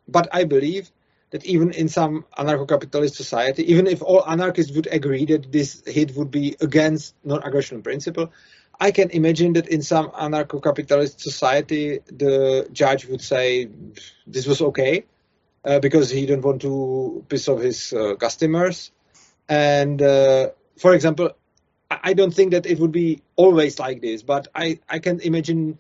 but 0.09 0.29
i 0.33 0.45
believe 0.45 0.91
that 1.31 1.45
even 1.45 1.73
in 1.73 1.89
some 1.89 2.25
anarcho-capitalist 2.39 3.15
society, 3.15 3.71
even 3.73 3.87
if 3.87 4.03
all 4.03 4.27
anarchists 4.27 4.73
would 4.73 4.87
agree 4.91 5.25
that 5.27 5.51
this 5.53 5.83
hit 5.87 6.17
would 6.17 6.31
be 6.31 6.57
against 6.61 7.15
non-aggression 7.25 7.83
principle, 7.83 8.33
I 8.79 8.91
can 8.91 9.11
imagine 9.11 9.55
that 9.55 9.69
in 9.69 9.83
some 9.83 10.11
anarcho-capitalist 10.11 11.21
society, 11.21 12.01
the 12.07 12.69
judge 12.73 13.07
would 13.07 13.23
say 13.23 13.69
this 14.27 14.47
was 14.47 14.61
okay 14.63 15.05
uh, 15.65 15.81
because 15.81 16.11
he 16.11 16.27
didn't 16.27 16.45
want 16.45 16.63
to 16.63 17.25
piss 17.29 17.49
off 17.49 17.61
his 17.61 17.93
uh, 17.93 18.15
customers. 18.17 18.93
And 19.49 20.03
uh, 20.03 20.51
for 20.79 20.95
example, 20.95 21.31
I 21.91 22.15
don't 22.15 22.35
think 22.35 22.51
that 22.51 22.67
it 22.67 22.79
would 22.81 22.93
be 22.93 23.23
always 23.37 23.79
like 23.79 24.01
this, 24.03 24.23
but 24.23 24.49
I, 24.55 24.81
I 24.89 24.99
can 24.99 25.21
imagine 25.21 25.79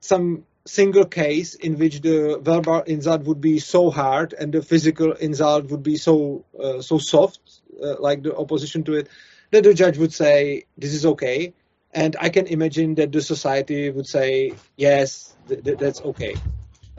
some 0.00 0.44
single 0.66 1.06
case 1.06 1.54
in 1.54 1.78
which 1.78 2.02
the 2.02 2.38
verbal 2.42 2.82
insult 2.82 3.22
would 3.22 3.40
be 3.40 3.58
so 3.58 3.90
hard 3.90 4.34
and 4.34 4.52
the 4.52 4.62
physical 4.62 5.12
insult 5.12 5.70
would 5.70 5.82
be 5.82 5.96
so 5.96 6.44
uh, 6.62 6.82
so 6.82 6.98
soft, 6.98 7.40
uh, 7.82 7.94
like 7.98 8.22
the 8.22 8.36
opposition 8.36 8.84
to 8.84 8.92
it, 8.94 9.08
that 9.50 9.64
the 9.64 9.72
judge 9.72 9.96
would 9.96 10.12
say 10.12 10.64
this 10.76 10.92
is 10.92 11.06
okay, 11.06 11.54
and 11.92 12.16
I 12.20 12.28
can 12.28 12.46
imagine 12.46 12.94
that 12.96 13.12
the 13.12 13.22
society 13.22 13.90
would 13.90 14.06
say 14.06 14.54
yes, 14.76 15.34
th- 15.48 15.64
th- 15.64 15.78
that's 15.78 16.02
okay. 16.02 16.36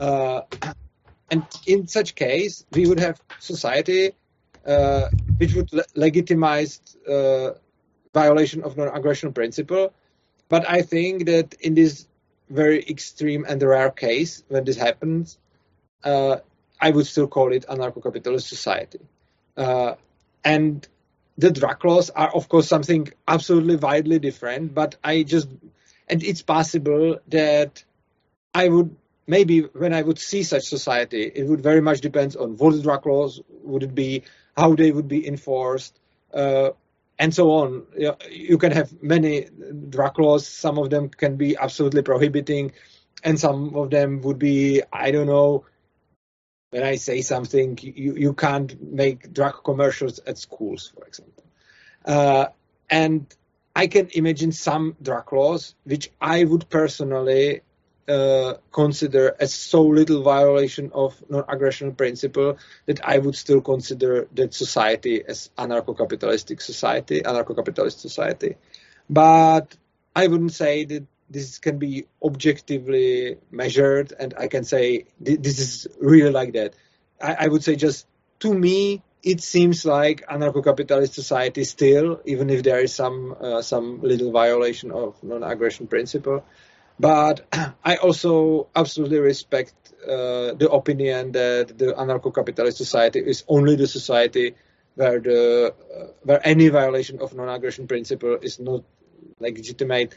Uh, 0.00 0.42
and 1.30 1.44
in 1.66 1.86
such 1.86 2.16
case, 2.16 2.64
we 2.72 2.86
would 2.86 2.98
have 2.98 3.20
society 3.38 4.12
which 5.38 5.54
would 5.54 5.72
le- 5.72 5.84
legitimize 5.94 6.80
uh, 7.08 7.52
violation 8.12 8.62
of 8.62 8.76
non-aggression 8.76 9.32
principle. 9.32 9.92
But 10.48 10.68
I 10.68 10.82
think 10.82 11.26
that 11.26 11.54
in 11.60 11.74
this 11.74 12.06
very 12.48 12.82
extreme 12.88 13.44
and 13.48 13.62
rare 13.62 13.90
case 13.90 14.42
when 14.48 14.64
this 14.64 14.76
happens, 14.76 15.38
uh, 16.04 16.38
I 16.80 16.90
would 16.90 17.06
still 17.06 17.28
call 17.28 17.52
it 17.52 17.66
anarcho-capitalist 17.68 18.48
society. 18.48 19.00
Uh, 19.56 19.94
and 20.44 20.86
the 21.38 21.50
drug 21.50 21.84
laws 21.84 22.10
are, 22.10 22.34
of 22.34 22.48
course, 22.48 22.66
something 22.66 23.08
absolutely 23.28 23.76
widely 23.76 24.18
different. 24.18 24.74
But 24.74 24.96
I 25.04 25.22
just, 25.22 25.48
and 26.08 26.22
it's 26.22 26.42
possible 26.42 27.18
that 27.28 27.84
I 28.52 28.68
would 28.68 28.96
maybe 29.26 29.60
when 29.60 29.94
I 29.94 30.02
would 30.02 30.18
see 30.18 30.42
such 30.42 30.64
society, 30.64 31.22
it 31.22 31.46
would 31.46 31.60
very 31.62 31.80
much 31.80 32.00
depend 32.00 32.36
on 32.36 32.56
what 32.56 32.74
the 32.74 32.82
drug 32.82 33.06
laws 33.06 33.40
would 33.62 33.84
it 33.84 33.94
be, 33.94 34.24
how 34.56 34.74
they 34.74 34.90
would 34.90 35.08
be 35.08 35.26
enforced, 35.26 35.98
uh, 36.34 36.70
and 37.18 37.34
so 37.34 37.50
on. 37.50 37.86
You 38.30 38.58
can 38.58 38.72
have 38.72 39.02
many 39.02 39.48
drug 39.88 40.18
laws. 40.18 40.46
Some 40.46 40.78
of 40.78 40.90
them 40.90 41.08
can 41.10 41.36
be 41.36 41.56
absolutely 41.56 42.02
prohibiting 42.02 42.72
and 43.22 43.38
some 43.38 43.74
of 43.74 43.90
them 43.90 44.22
would 44.22 44.38
be 44.38 44.82
I 44.92 45.10
don't 45.10 45.26
know. 45.26 45.64
When 46.70 46.84
I 46.84 46.96
say 46.96 47.20
something, 47.22 47.78
you, 47.82 48.14
you 48.14 48.32
can't 48.32 48.80
make 48.80 49.32
drug 49.32 49.64
commercials 49.64 50.20
at 50.26 50.38
schools, 50.38 50.92
for 50.94 51.04
example. 51.04 51.44
Uh, 52.04 52.46
and 52.88 53.26
I 53.74 53.88
can 53.88 54.08
imagine 54.14 54.52
some 54.52 54.96
drug 55.02 55.32
laws 55.32 55.74
which 55.84 56.10
I 56.20 56.44
would 56.44 56.68
personally 56.70 57.62
uh, 58.10 58.54
consider 58.72 59.36
as 59.38 59.54
so 59.54 59.82
little 59.82 60.22
violation 60.22 60.90
of 60.92 61.22
non-aggression 61.30 61.94
principle 61.94 62.58
that 62.86 63.00
I 63.04 63.18
would 63.18 63.36
still 63.36 63.60
consider 63.60 64.26
that 64.34 64.52
society 64.52 65.22
as 65.26 65.50
anarcho-capitalistic 65.56 66.60
society, 66.60 67.22
anarcho-capitalist 67.22 68.00
society. 68.00 68.56
But 69.08 69.76
I 70.14 70.26
wouldn't 70.26 70.52
say 70.52 70.84
that 70.86 71.06
this 71.30 71.58
can 71.58 71.78
be 71.78 72.06
objectively 72.22 73.38
measured, 73.50 74.12
and 74.18 74.34
I 74.36 74.48
can 74.48 74.64
say 74.64 75.06
this 75.20 75.58
is 75.60 75.86
really 76.00 76.32
like 76.32 76.52
that. 76.54 76.74
I, 77.22 77.44
I 77.44 77.48
would 77.48 77.62
say 77.62 77.76
just 77.76 78.06
to 78.40 78.52
me, 78.52 79.02
it 79.22 79.40
seems 79.42 79.84
like 79.84 80.26
anarcho-capitalist 80.26 81.14
society 81.14 81.64
still, 81.64 82.20
even 82.24 82.50
if 82.50 82.62
there 82.62 82.80
is 82.80 82.94
some 82.94 83.36
uh, 83.40 83.62
some 83.62 84.00
little 84.00 84.32
violation 84.32 84.90
of 84.90 85.22
non-aggression 85.22 85.86
principle. 85.86 86.42
But 87.00 87.46
I 87.84 87.96
also 87.96 88.68
absolutely 88.76 89.18
respect 89.20 89.74
uh, 90.04 90.52
the 90.52 90.68
opinion 90.70 91.32
that 91.32 91.78
the 91.78 91.94
anarcho-capitalist 91.94 92.76
society 92.76 93.20
is 93.20 93.42
only 93.48 93.76
the 93.76 93.86
society 93.86 94.54
where 94.96 95.18
the 95.18 95.74
uh, 95.74 96.06
where 96.22 96.46
any 96.46 96.68
violation 96.68 97.20
of 97.20 97.34
non-aggression 97.34 97.86
principle 97.86 98.36
is 98.42 98.60
not 98.60 98.84
legitimate. 99.38 100.14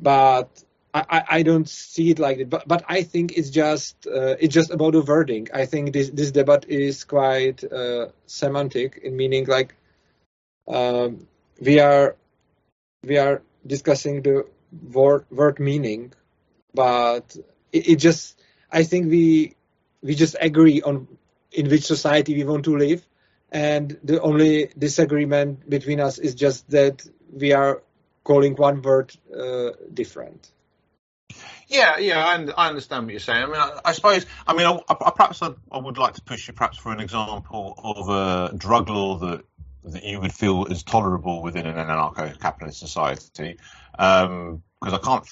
But 0.00 0.48
I, 0.94 1.22
I 1.28 1.42
don't 1.42 1.68
see 1.68 2.10
it 2.10 2.18
like 2.18 2.38
that, 2.38 2.50
but 2.50 2.66
but 2.66 2.82
I 2.88 3.02
think 3.02 3.36
it's 3.36 3.50
just 3.50 4.06
uh, 4.06 4.36
it's 4.40 4.54
just 4.54 4.70
about 4.70 4.92
the 4.94 5.02
wording. 5.02 5.48
I 5.52 5.66
think 5.66 5.92
this 5.92 6.08
this 6.10 6.30
debate 6.30 6.64
is 6.68 7.04
quite 7.04 7.62
uh, 7.62 8.08
semantic 8.26 8.98
in 9.04 9.16
meaning 9.16 9.44
like 9.46 9.76
um, 10.66 11.26
we 11.60 11.78
are 11.78 12.16
we 13.04 13.18
are 13.18 13.42
discussing 13.66 14.22
the 14.22 14.46
word 14.72 15.58
meaning, 15.58 16.12
but 16.74 17.36
it, 17.72 17.88
it 17.88 17.96
just 17.96 18.40
I 18.70 18.84
think 18.84 19.10
we 19.10 19.56
we 20.02 20.14
just 20.14 20.36
agree 20.40 20.82
on 20.82 21.08
in 21.52 21.68
which 21.68 21.84
society 21.84 22.34
we 22.34 22.44
want 22.44 22.64
to 22.64 22.76
live, 22.76 23.06
and 23.50 23.98
the 24.04 24.20
only 24.20 24.70
disagreement 24.78 25.68
between 25.68 26.00
us 26.00 26.18
is 26.18 26.34
just 26.34 26.70
that 26.70 27.04
we 27.32 27.52
are 27.52 27.82
calling 28.24 28.54
one 28.56 28.82
word 28.82 29.14
uh, 29.36 29.70
different. 29.92 30.50
Yeah, 31.68 31.98
yeah, 31.98 32.24
I, 32.24 32.64
I, 32.64 32.68
understand 32.68 33.06
what 33.06 33.12
you're 33.12 33.20
saying. 33.20 33.44
I 33.44 33.46
mean, 33.46 33.56
I, 33.56 33.80
I 33.84 33.92
suppose, 33.92 34.26
I 34.44 34.54
mean, 34.54 34.66
I, 34.66 34.94
perhaps 35.14 35.40
I, 35.40 35.52
would 35.72 35.98
like 35.98 36.14
to 36.14 36.22
push 36.22 36.48
you 36.48 36.54
perhaps 36.54 36.78
for 36.78 36.90
an 36.90 36.98
example 36.98 37.74
of 37.78 38.08
a 38.08 38.56
drug 38.56 38.90
law 38.90 39.18
that 39.18 39.44
that 39.84 40.04
you 40.04 40.20
would 40.20 40.32
feel 40.32 40.66
is 40.66 40.82
tolerable 40.82 41.42
within 41.42 41.66
an 41.66 41.76
anarcho-capitalist 41.76 42.78
society, 42.78 43.56
because 43.92 44.28
um, 44.28 44.62
I 44.82 44.98
can't 44.98 45.26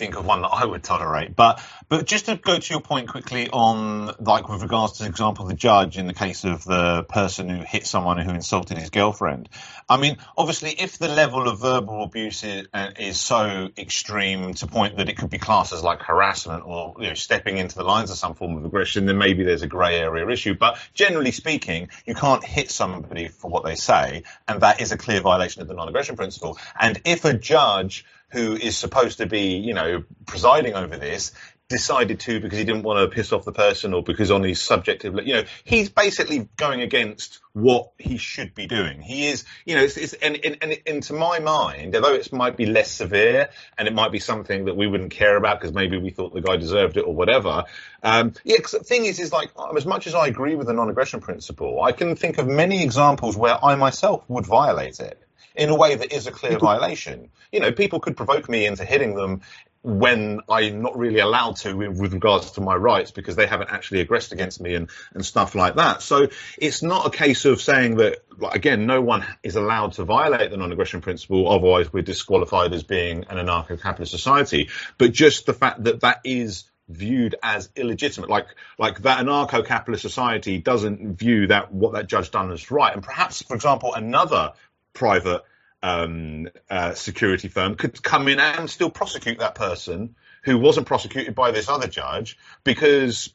think 0.00 0.16
of 0.16 0.24
one 0.24 0.40
that 0.40 0.48
I 0.48 0.64
would 0.64 0.82
tolerate. 0.82 1.36
But 1.36 1.62
but 1.88 2.06
just 2.06 2.26
to 2.26 2.36
go 2.36 2.58
to 2.58 2.70
your 2.72 2.80
point 2.80 3.08
quickly 3.08 3.48
on 3.50 4.14
like 4.18 4.48
with 4.48 4.62
regards 4.62 4.94
to 4.98 5.06
example 5.06 5.44
the 5.44 5.54
judge 5.54 5.98
in 5.98 6.06
the 6.06 6.14
case 6.14 6.44
of 6.44 6.64
the 6.64 7.04
person 7.04 7.48
who 7.50 7.62
hit 7.62 7.86
someone 7.86 8.18
who 8.18 8.30
insulted 8.30 8.78
his 8.78 8.90
girlfriend. 8.90 9.48
I 9.88 9.98
mean, 9.98 10.16
obviously, 10.38 10.70
if 10.70 10.98
the 10.98 11.08
level 11.08 11.48
of 11.48 11.60
verbal 11.60 12.02
abuse 12.02 12.44
is, 12.44 12.68
uh, 12.72 12.90
is 12.98 13.20
so 13.20 13.68
extreme 13.76 14.54
to 14.54 14.66
point 14.66 14.96
that 14.96 15.08
it 15.08 15.18
could 15.18 15.30
be 15.30 15.38
classed 15.38 15.72
as 15.72 15.82
like 15.82 16.00
harassment 16.00 16.64
or 16.64 16.94
you 16.98 17.08
know 17.08 17.14
stepping 17.14 17.58
into 17.58 17.76
the 17.76 17.84
lines 17.84 18.10
of 18.10 18.16
some 18.16 18.34
form 18.34 18.56
of 18.56 18.64
aggression, 18.64 19.04
then 19.04 19.18
maybe 19.18 19.44
there's 19.44 19.62
a 19.62 19.66
grey 19.66 19.98
area 20.00 20.26
issue. 20.28 20.54
But 20.54 20.78
generally 20.94 21.32
speaking, 21.32 21.88
you 22.06 22.14
can't 22.14 22.42
hit 22.42 22.70
somebody 22.70 23.28
for 23.28 23.50
what 23.50 23.64
they 23.64 23.74
say, 23.74 24.22
and 24.48 24.62
that 24.62 24.80
is 24.80 24.92
a 24.92 24.96
clear 24.96 25.20
violation 25.20 25.60
of 25.60 25.68
the 25.68 25.74
non-aggression 25.74 26.16
principle. 26.16 26.56
And 26.78 27.02
if 27.04 27.26
a 27.26 27.34
judge 27.34 28.06
who 28.30 28.54
is 28.54 28.76
supposed 28.76 29.18
to 29.18 29.26
be, 29.26 29.56
you 29.56 29.74
know, 29.74 30.04
presiding 30.26 30.74
over 30.74 30.96
this, 30.96 31.32
decided 31.70 32.18
to 32.18 32.40
because 32.40 32.58
he 32.58 32.64
didn't 32.64 32.82
want 32.82 32.98
to 32.98 33.14
piss 33.14 33.32
off 33.32 33.44
the 33.44 33.52
person 33.52 33.94
or 33.94 34.02
because 34.02 34.30
on 34.30 34.42
his 34.42 34.60
subjective, 34.60 35.14
you 35.24 35.34
know, 35.34 35.44
he's 35.64 35.88
basically 35.88 36.48
going 36.56 36.82
against 36.82 37.38
what 37.52 37.92
he 37.96 38.18
should 38.18 38.54
be 38.54 38.66
doing. 38.66 39.00
He 39.00 39.28
is, 39.28 39.44
you 39.64 39.76
know, 39.76 39.82
it's, 39.82 39.96
it's 39.96 40.12
and, 40.14 40.36
and, 40.44 40.78
and, 40.84 41.02
to 41.04 41.12
my 41.12 41.38
mind, 41.38 41.94
although 41.94 42.14
it 42.14 42.32
might 42.32 42.56
be 42.56 42.66
less 42.66 42.90
severe 42.90 43.50
and 43.78 43.86
it 43.86 43.94
might 43.94 44.10
be 44.10 44.18
something 44.18 44.64
that 44.64 44.76
we 44.76 44.88
wouldn't 44.88 45.12
care 45.12 45.36
about 45.36 45.60
because 45.60 45.72
maybe 45.72 45.96
we 45.96 46.10
thought 46.10 46.34
the 46.34 46.40
guy 46.40 46.56
deserved 46.56 46.96
it 46.96 47.02
or 47.02 47.14
whatever. 47.14 47.64
Um, 48.02 48.34
yeah, 48.42 48.58
cause 48.58 48.72
the 48.72 48.80
thing 48.80 49.04
is, 49.04 49.20
is 49.20 49.32
like, 49.32 49.50
as 49.76 49.86
much 49.86 50.08
as 50.08 50.14
I 50.14 50.26
agree 50.26 50.56
with 50.56 50.66
the 50.66 50.72
non-aggression 50.72 51.20
principle, 51.20 51.80
I 51.82 51.92
can 51.92 52.16
think 52.16 52.38
of 52.38 52.48
many 52.48 52.82
examples 52.82 53.36
where 53.36 53.64
I 53.64 53.76
myself 53.76 54.24
would 54.28 54.44
violate 54.44 54.98
it 54.98 55.22
in 55.54 55.68
a 55.70 55.74
way 55.74 55.94
that 55.94 56.12
is 56.12 56.26
a 56.26 56.32
clear 56.32 56.58
violation. 56.58 57.30
You 57.52 57.60
know, 57.60 57.72
people 57.72 58.00
could 58.00 58.16
provoke 58.16 58.48
me 58.48 58.66
into 58.66 58.84
hitting 58.84 59.14
them 59.14 59.42
when 59.82 60.40
I'm 60.48 60.82
not 60.82 60.98
really 60.98 61.20
allowed 61.20 61.56
to 61.56 61.72
with 61.72 62.12
regards 62.12 62.50
to 62.52 62.60
my 62.60 62.74
rights 62.74 63.12
because 63.12 63.34
they 63.34 63.46
haven't 63.46 63.70
actually 63.70 64.00
aggressed 64.00 64.32
against 64.32 64.60
me 64.60 64.74
and, 64.74 64.90
and 65.14 65.24
stuff 65.24 65.54
like 65.54 65.76
that. 65.76 66.02
So 66.02 66.28
it's 66.58 66.82
not 66.82 67.06
a 67.06 67.10
case 67.10 67.46
of 67.46 67.62
saying 67.62 67.96
that, 67.96 68.18
again, 68.52 68.84
no 68.84 69.00
one 69.00 69.24
is 69.42 69.56
allowed 69.56 69.94
to 69.94 70.04
violate 70.04 70.50
the 70.50 70.58
non-aggression 70.58 71.00
principle, 71.00 71.50
otherwise 71.50 71.90
we're 71.92 72.02
disqualified 72.02 72.74
as 72.74 72.82
being 72.82 73.24
an 73.30 73.38
anarcho-capitalist 73.38 74.12
society. 74.12 74.68
But 74.98 75.12
just 75.12 75.46
the 75.46 75.54
fact 75.54 75.84
that 75.84 76.00
that 76.00 76.20
is 76.24 76.64
viewed 76.90 77.36
as 77.42 77.70
illegitimate, 77.76 78.28
like 78.28 78.48
like 78.78 79.00
that 79.02 79.24
anarcho-capitalist 79.24 80.02
society 80.02 80.58
doesn't 80.58 81.18
view 81.18 81.46
that 81.46 81.72
what 81.72 81.94
that 81.94 82.06
judge 82.06 82.30
done 82.30 82.50
as 82.50 82.70
right. 82.70 82.92
And 82.92 83.02
perhaps, 83.02 83.42
for 83.42 83.54
example, 83.54 83.94
another 83.94 84.52
private 84.92 85.42
um, 85.82 86.48
uh, 86.68 86.94
security 86.94 87.48
firm 87.48 87.74
could 87.74 88.02
come 88.02 88.28
in 88.28 88.38
and 88.38 88.68
still 88.68 88.90
prosecute 88.90 89.38
that 89.38 89.54
person 89.54 90.14
who 90.42 90.58
wasn't 90.58 90.86
prosecuted 90.86 91.34
by 91.34 91.50
this 91.50 91.68
other 91.68 91.86
judge 91.86 92.38
because 92.64 93.32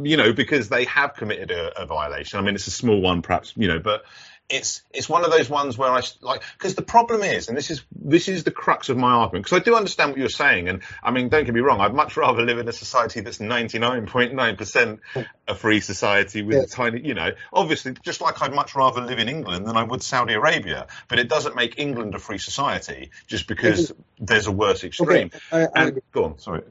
you 0.00 0.16
know 0.16 0.32
because 0.32 0.68
they 0.68 0.84
have 0.84 1.14
committed 1.14 1.50
a, 1.50 1.82
a 1.82 1.86
violation. 1.86 2.38
I 2.38 2.42
mean, 2.42 2.54
it's 2.54 2.66
a 2.66 2.72
small 2.72 3.00
one, 3.00 3.22
perhaps, 3.22 3.52
you 3.56 3.68
know, 3.68 3.78
but 3.78 4.04
it's 4.52 4.82
it's 4.92 5.08
one 5.08 5.24
of 5.24 5.30
those 5.30 5.48
ones 5.48 5.78
where 5.78 5.90
I 5.90 6.02
like 6.20 6.42
because 6.58 6.74
the 6.74 6.82
problem 6.82 7.22
is, 7.22 7.48
and 7.48 7.56
this 7.56 7.70
is 7.70 7.82
this 7.90 8.28
is 8.28 8.44
the 8.44 8.50
crux 8.50 8.90
of 8.90 8.98
my 8.98 9.10
argument. 9.10 9.46
Because 9.46 9.60
I 9.60 9.64
do 9.64 9.74
understand 9.74 10.10
what 10.10 10.18
you're 10.18 10.28
saying, 10.28 10.68
and 10.68 10.82
I 11.02 11.10
mean, 11.10 11.30
don't 11.30 11.44
get 11.44 11.54
me 11.54 11.60
wrong, 11.60 11.80
I'd 11.80 11.94
much 11.94 12.16
rather 12.16 12.42
live 12.42 12.58
in 12.58 12.68
a 12.68 12.72
society 12.72 13.20
that's 13.20 13.38
99.9 13.38 14.58
percent 14.58 15.00
a 15.48 15.54
free 15.54 15.80
society 15.80 16.42
with 16.42 16.56
yes. 16.56 16.70
tiny, 16.70 17.00
you 17.00 17.14
know, 17.14 17.32
obviously, 17.52 17.94
just 18.04 18.20
like 18.20 18.42
I'd 18.42 18.54
much 18.54 18.74
rather 18.74 19.00
live 19.00 19.18
in 19.18 19.28
England 19.28 19.66
than 19.66 19.76
I 19.76 19.82
would 19.82 20.02
Saudi 20.02 20.34
Arabia. 20.34 20.86
But 21.08 21.18
it 21.18 21.28
doesn't 21.28 21.56
make 21.56 21.78
England 21.78 22.14
a 22.14 22.18
free 22.18 22.38
society 22.38 23.10
just 23.26 23.48
because 23.48 23.92
there's 24.20 24.46
a 24.46 24.52
worse 24.52 24.84
extreme. 24.84 25.30
Okay. 25.34 25.40
I, 25.50 25.62
I 25.62 25.86
and, 25.86 26.02
go 26.12 26.24
on, 26.24 26.38
sorry. 26.38 26.62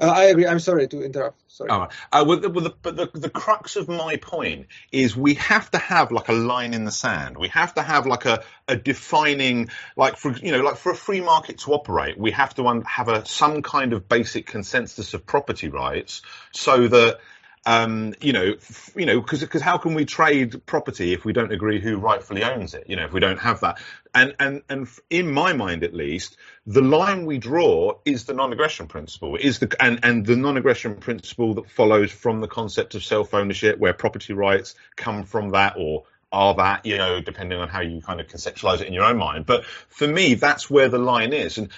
Uh, 0.00 0.06
I 0.08 0.24
agree. 0.24 0.46
I'm 0.46 0.58
sorry 0.58 0.88
to 0.88 1.02
interrupt. 1.02 1.40
Sorry. 1.48 1.70
Uh, 1.70 1.86
well, 2.26 2.40
the, 2.40 2.50
well, 2.50 2.64
the, 2.64 2.74
but 2.82 2.96
the, 2.96 3.10
the 3.14 3.30
crux 3.30 3.76
of 3.76 3.88
my 3.88 4.16
point 4.16 4.66
is 4.90 5.16
we 5.16 5.34
have 5.34 5.70
to 5.70 5.78
have 5.78 6.10
like 6.10 6.28
a 6.28 6.32
line 6.32 6.74
in 6.74 6.84
the 6.84 6.90
sand. 6.90 7.36
We 7.36 7.48
have 7.48 7.74
to 7.74 7.82
have 7.82 8.06
like 8.06 8.24
a, 8.24 8.42
a 8.66 8.76
defining, 8.76 9.68
like 9.96 10.16
for 10.16 10.32
you 10.32 10.52
know, 10.52 10.62
like 10.62 10.76
for 10.76 10.90
a 10.92 10.96
free 10.96 11.20
market 11.20 11.58
to 11.58 11.72
operate, 11.72 12.18
we 12.18 12.32
have 12.32 12.54
to 12.56 12.66
un- 12.66 12.82
have 12.82 13.08
a 13.08 13.24
some 13.24 13.62
kind 13.62 13.92
of 13.92 14.08
basic 14.08 14.46
consensus 14.46 15.14
of 15.14 15.26
property 15.26 15.68
rights, 15.68 16.22
so 16.52 16.88
that 16.88 17.18
um, 17.66 18.14
you 18.20 18.32
know, 18.32 18.54
you 18.94 19.06
know, 19.06 19.20
because 19.20 19.40
because 19.40 19.62
how 19.62 19.78
can 19.78 19.94
we 19.94 20.04
trade 20.04 20.64
property 20.66 21.12
if 21.12 21.24
we 21.24 21.32
don't 21.32 21.52
agree 21.52 21.80
who 21.80 21.96
rightfully 21.96 22.44
owns 22.44 22.74
it? 22.74 22.84
You 22.88 22.96
know, 22.96 23.04
if 23.04 23.12
we 23.12 23.20
don't 23.20 23.38
have 23.38 23.60
that, 23.60 23.80
and 24.14 24.34
and 24.38 24.62
and 24.68 24.88
in 25.08 25.32
my 25.32 25.54
mind 25.54 25.82
at 25.82 25.94
least, 25.94 26.36
the 26.66 26.82
line 26.82 27.24
we 27.24 27.38
draw 27.38 27.98
is 28.04 28.24
the 28.24 28.34
non-aggression 28.34 28.86
principle. 28.86 29.36
Is 29.36 29.60
the 29.60 29.74
and 29.80 30.00
and 30.02 30.26
the 30.26 30.36
non-aggression 30.36 30.96
principle 30.96 31.54
that 31.54 31.70
follows 31.70 32.12
from 32.12 32.40
the 32.40 32.48
concept 32.48 32.94
of 32.94 33.04
self-ownership, 33.04 33.78
where 33.78 33.94
property 33.94 34.34
rights 34.34 34.74
come 34.96 35.24
from 35.24 35.50
that 35.50 35.74
or 35.78 36.04
are 36.34 36.54
that, 36.56 36.84
you 36.84 36.98
know, 36.98 37.20
depending 37.20 37.60
on 37.60 37.68
how 37.68 37.80
you 37.80 38.02
kind 38.02 38.20
of 38.20 38.26
conceptualize 38.26 38.80
it 38.80 38.88
in 38.88 38.92
your 38.92 39.04
own 39.04 39.16
mind. 39.16 39.46
But 39.46 39.64
for 39.64 40.06
me, 40.06 40.34
that's 40.34 40.68
where 40.68 40.88
the 40.88 40.98
line 40.98 41.32
is. 41.32 41.58
And 41.58 41.68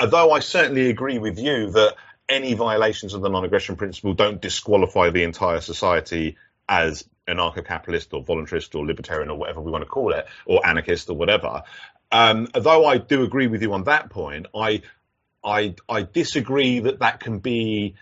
although 0.00 0.32
I 0.32 0.40
certainly 0.40 0.90
agree 0.90 1.18
with 1.18 1.38
you 1.38 1.70
that 1.70 1.94
any 2.30 2.54
violations 2.54 3.12
of 3.12 3.20
the 3.20 3.28
non-aggression 3.28 3.76
principle 3.76 4.14
don't 4.14 4.40
disqualify 4.40 5.10
the 5.10 5.24
entire 5.24 5.60
society 5.60 6.36
as 6.68 7.04
anarcho-capitalist 7.28 8.14
or 8.14 8.24
voluntarist 8.24 8.74
or 8.74 8.86
libertarian 8.86 9.28
or 9.30 9.36
whatever 9.36 9.60
we 9.60 9.70
want 9.70 9.82
to 9.82 9.90
call 9.90 10.12
it, 10.12 10.26
or 10.46 10.66
anarchist 10.66 11.10
or 11.10 11.16
whatever. 11.16 11.64
Um, 12.12 12.48
though 12.54 12.86
I 12.86 12.98
do 12.98 13.22
agree 13.22 13.48
with 13.48 13.62
you 13.62 13.72
on 13.72 13.84
that 13.84 14.10
point, 14.10 14.46
I 14.54 14.82
I, 15.42 15.74
I 15.88 16.02
disagree 16.02 16.80
that 16.80 16.98
that 16.98 17.20
can 17.20 17.38
be 17.38 17.94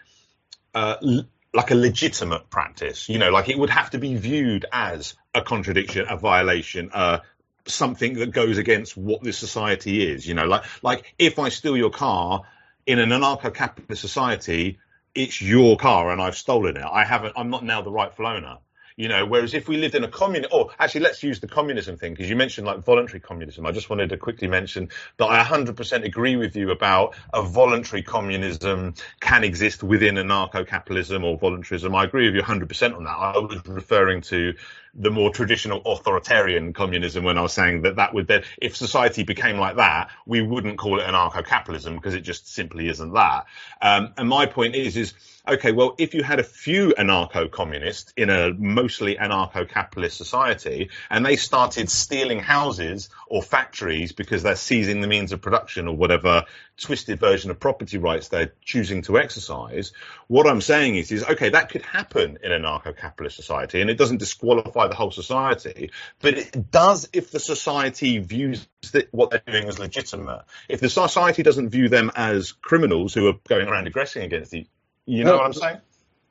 uh, 0.75 0.97
l- 1.03 1.29
like 1.55 1.71
a 1.71 1.75
legitimate 1.75 2.51
practice. 2.51 3.09
You 3.09 3.19
know, 3.19 3.31
like 3.31 3.49
it 3.49 3.59
would 3.59 3.71
have 3.71 3.91
to 3.91 3.99
be 3.99 4.17
viewed 4.17 4.67
as 4.73 5.15
a 5.35 5.43
contradiction, 5.43 6.07
a 6.09 6.17
violation, 6.17 6.91
uh, 6.93 7.21
something 7.67 8.15
that 8.15 8.33
goes 8.33 8.59
against 8.59 8.97
what 8.97 9.23
this 9.23 9.39
society 9.39 10.05
is. 10.07 10.27
You 10.27 10.35
know, 10.35 10.47
like 10.47 10.65
like 10.83 11.15
if 11.19 11.39
I 11.39 11.49
steal 11.51 11.77
your 11.77 11.91
car 11.91 12.43
in 12.89 12.99
an 12.99 13.11
anarcho-capitalist 13.11 14.01
society, 14.01 14.79
it's 15.15 15.43
your 15.43 15.77
car 15.77 16.11
and 16.11 16.23
I've 16.23 16.39
stolen 16.39 16.79
it. 16.79 16.83
I 16.83 17.05
haven't. 17.05 17.35
I'm 17.37 17.51
not 17.51 17.63
now 17.63 17.83
the 17.83 17.91
rightful 17.91 18.27
owner. 18.27 18.57
You 18.97 19.09
know, 19.09 19.27
whereas 19.27 19.55
if 19.55 19.69
we 19.69 19.77
lived 19.77 19.95
in 19.95 20.03
a 20.03 20.09
communist, 20.09 20.53
or 20.53 20.71
actually, 20.77 21.03
let's 21.03 21.23
use 21.23 21.39
the 21.39 21.47
communism 21.47 21.99
thing 21.99 22.15
because 22.15 22.29
you 22.29 22.35
mentioned 22.35 22.67
like 22.67 22.79
voluntary 22.79 23.21
communism. 23.21 23.67
I 23.67 23.73
just 23.73 23.91
wanted 23.91 24.09
to 24.09 24.17
quickly 24.17 24.49
mention 24.49 24.89
that 25.19 25.27
I 25.27 25.45
100% 25.45 26.05
agree 26.05 26.37
with 26.37 26.57
you 26.57 26.71
about 26.71 27.15
a 27.33 27.43
voluntary 27.43 28.03
communism 28.03 28.95
can 29.21 29.45
exist 29.45 29.83
within 29.83 30.17
anarcho-capitalism 30.17 31.23
or 31.23 31.39
voluntarism. 31.39 31.95
I 31.95 32.05
agree 32.05 32.27
with 32.27 32.37
you 32.37 32.43
100% 32.43 32.97
on 32.97 33.05
that. 33.05 33.11
I 33.11 33.39
was 33.39 33.65
referring 33.67 34.23
to 34.23 34.55
the 34.95 35.11
more 35.11 35.31
traditional 35.31 35.83
authoritarian 35.85 36.73
communism 36.73 37.25
when 37.25 37.39
I 37.39 37.43
was 37.43 37.53
saying 37.53 37.83
that 37.83 37.97
that 37.97 38.15
would 38.15 38.27
then, 38.27 38.43
if 38.61 38.77
society 38.77 39.23
became 39.23 39.59
like 39.59 39.77
that, 39.77 40.11
we 40.27 40.43
wouldn't 40.43 40.79
call 40.79 41.01
it 41.01 41.05
anarcho-capitalism 41.05 41.97
because 41.97 42.15
it 42.15 42.21
just 42.21 42.53
simply 42.53 42.89
isn't 42.89 43.13
that. 43.13 43.47
Um, 43.81 44.13
and 44.17 44.29
my 44.29 44.47
point 44.47 44.75
is, 44.75 44.97
is 44.97 45.15
okay, 45.47 45.73
well, 45.73 45.95
if 45.99 46.15
you 46.15 46.23
had 46.23 46.41
a 46.41 46.45
few 46.45 46.95
anarcho-communists 46.99 48.13
in 48.17 48.31
a 48.31 48.53
mostly 48.53 49.17
anarcho-capitalist 49.17 50.17
society 50.17 50.91
and 51.11 51.25
they 51.25 51.37
started 51.37 51.91
stealing 51.91 52.39
houses 52.39 53.09
or 53.27 53.43
factories 53.43 54.13
because 54.13 54.43
they're 54.43 54.57
seizing 54.57 55.01
the 55.01 55.07
means 55.07 55.33
of 55.33 55.41
production 55.41 55.89
or 55.89 55.97
whatever 55.97 56.45
twisted 56.81 57.19
version 57.19 57.51
of 57.51 57.61
property 57.61 57.99
rights 57.99 58.29
they're 58.29 58.53
choosing 58.65 59.03
to 59.03 59.19
exercise, 59.19 59.93
what 60.27 60.47
I'm 60.47 60.61
saying 60.61 60.97
is, 60.97 61.13
is 61.13 61.25
okay, 61.25 61.51
that 61.51 61.71
could 61.71 61.83
happen 61.83 62.39
in 62.43 62.53
an 62.53 62.63
anarcho-capitalist 62.63 63.37
society 63.37 63.81
and 63.81 63.91
it 63.91 63.99
doesn't 63.99 64.19
disqualify 64.19 64.89
the 64.89 64.95
whole 64.95 65.11
society, 65.11 65.91
but 66.21 66.39
it 66.39 66.71
does 66.71 67.09
if 67.13 67.31
the 67.31 67.41
society 67.41 68.19
views 68.19 68.67
what 69.11 69.31
they're 69.31 69.43
doing 69.47 69.69
as 69.69 69.79
legitimate. 69.79 70.45
If 70.69 70.81
the 70.81 70.89
society 70.89 71.43
doesn't 71.43 71.71
view 71.71 71.89
them 71.89 72.11
as 72.15 72.53
criminals 72.53 73.15
who 73.15 73.29
are 73.29 73.35
going 73.49 73.69
around 73.69 73.87
aggressing 73.87 74.23
against 74.23 74.51
the 74.51 74.67
you 75.07 75.25
know 75.25 75.39
what 75.39 75.47
I'm 75.47 75.53
saying? 75.55 75.79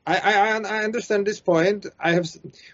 I, 0.07 0.19
I, 0.19 0.59
I 0.59 0.83
understand 0.85 1.27
this 1.27 1.41
point. 1.41 1.85
I 1.99 2.13
have 2.13 2.29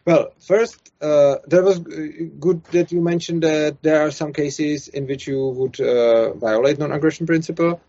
well, 0.05 0.33
first, 0.39 0.91
uh, 1.01 1.37
there 1.47 1.63
was 1.63 1.79
good 1.79 2.63
that 2.65 2.91
you 2.91 3.01
mentioned 3.01 3.41
that 3.41 3.81
there 3.81 4.05
are 4.05 4.11
some 4.11 4.33
cases 4.33 4.87
in 4.87 5.07
which 5.07 5.25
you 5.25 5.47
would 5.47 5.79
uh, 5.79 6.33
violate 6.33 6.77
non-aggression 6.77 7.25
principle. 7.25 7.81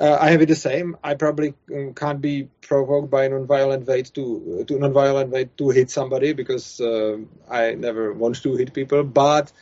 Uh, 0.00 0.18
I 0.20 0.30
have 0.30 0.42
it 0.42 0.46
the 0.46 0.56
same. 0.56 0.96
I 1.04 1.14
probably 1.14 1.54
um, 1.72 1.94
can't 1.94 2.20
be 2.20 2.48
provoked 2.60 3.08
by 3.08 3.28
non-violent 3.28 3.86
way 3.86 4.02
to 4.02 4.64
to 4.66 4.78
non-violent 4.78 5.30
way 5.30 5.44
to 5.58 5.70
hit 5.70 5.88
somebody 5.88 6.32
because 6.32 6.80
uh, 6.80 7.18
I 7.48 7.74
never 7.74 8.12
want 8.12 8.42
to 8.42 8.56
hit 8.56 8.74
people. 8.74 9.04
But 9.04 9.52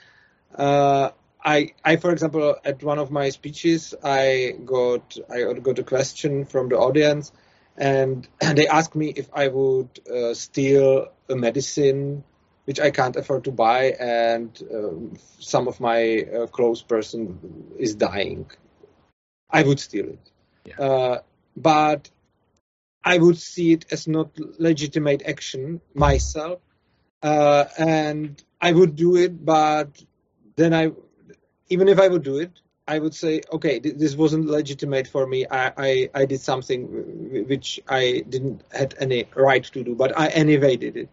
uh, 0.54 1.11
I, 1.44 1.74
I, 1.85 1.96
for 1.96 2.11
example, 2.12 2.56
at 2.64 2.83
one 2.83 2.98
of 2.98 3.11
my 3.11 3.28
speeches, 3.28 3.94
I 4.02 4.54
got 4.64 5.18
I 5.28 5.52
got 5.52 5.78
a 5.78 5.85
question 5.85 6.46
from 6.46 6.70
the 6.70 6.78
audience 6.78 7.33
and 7.80 8.28
they 8.54 8.68
asked 8.68 8.94
me 8.94 9.08
if 9.16 9.28
I 9.32 9.48
would 9.48 9.88
uh, 10.08 10.34
steal 10.34 11.08
a 11.28 11.34
medicine 11.34 12.22
which 12.66 12.78
I 12.78 12.90
can't 12.90 13.16
afford 13.16 13.44
to 13.44 13.50
buy, 13.50 13.96
and 13.98 14.50
uh, 14.72 15.16
some 15.40 15.66
of 15.66 15.80
my 15.80 16.18
uh, 16.20 16.46
close 16.46 16.82
person 16.82 17.72
is 17.78 17.96
dying. 17.96 18.48
I 19.50 19.62
would 19.64 19.80
steal 19.80 20.10
it, 20.10 20.30
yeah. 20.64 20.78
Uh, 20.78 21.18
but 21.56 22.08
I 23.02 23.18
would 23.18 23.38
see 23.38 23.72
it 23.72 23.86
as 23.90 24.06
not 24.06 24.38
legitimate 24.60 25.22
action 25.26 25.80
myself, 25.94 26.60
uh, 27.22 27.64
and 27.76 28.40
I 28.60 28.70
would 28.72 28.94
do 28.94 29.16
it. 29.16 29.44
But 29.44 30.00
then 30.54 30.72
I, 30.72 30.92
even 31.70 31.88
if 31.88 31.98
I 31.98 32.06
would 32.06 32.22
do 32.22 32.38
it, 32.38 32.52
I 32.90 32.98
would 32.98 33.14
say, 33.14 33.42
okay, 33.53 33.79
this 33.79 34.16
wasn't 34.16 34.46
legitimate 34.46 35.07
for 35.07 35.24
me. 35.24 35.46
I, 35.48 35.72
I, 35.76 36.11
I 36.12 36.24
did 36.24 36.40
something 36.40 37.46
which 37.46 37.79
I 37.88 38.24
didn't 38.29 38.62
had 38.72 38.96
any 38.98 39.26
right 39.37 39.62
to 39.62 39.85
do, 39.85 39.94
but 39.94 40.18
I 40.18 40.26
anyway 40.26 40.76
did 40.76 40.96
it. 40.96 41.09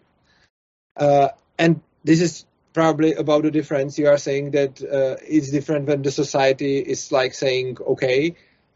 Uh, 0.96 1.30
and 1.60 1.82
this 2.04 2.20
is 2.20 2.48
probably 2.74 3.14
about 3.14 3.44
the 3.44 3.52
difference. 3.52 4.00
You 4.00 4.08
are 4.08 4.18
saying 4.18 4.52
that 4.52 4.82
uh, 4.82 5.18
it's 5.22 5.52
different 5.52 5.86
when 5.88 6.02
the 6.02 6.10
society 6.10 6.80
is 6.80 7.12
like 7.12 7.36
saying, 7.36 7.78
okay, 7.80 8.34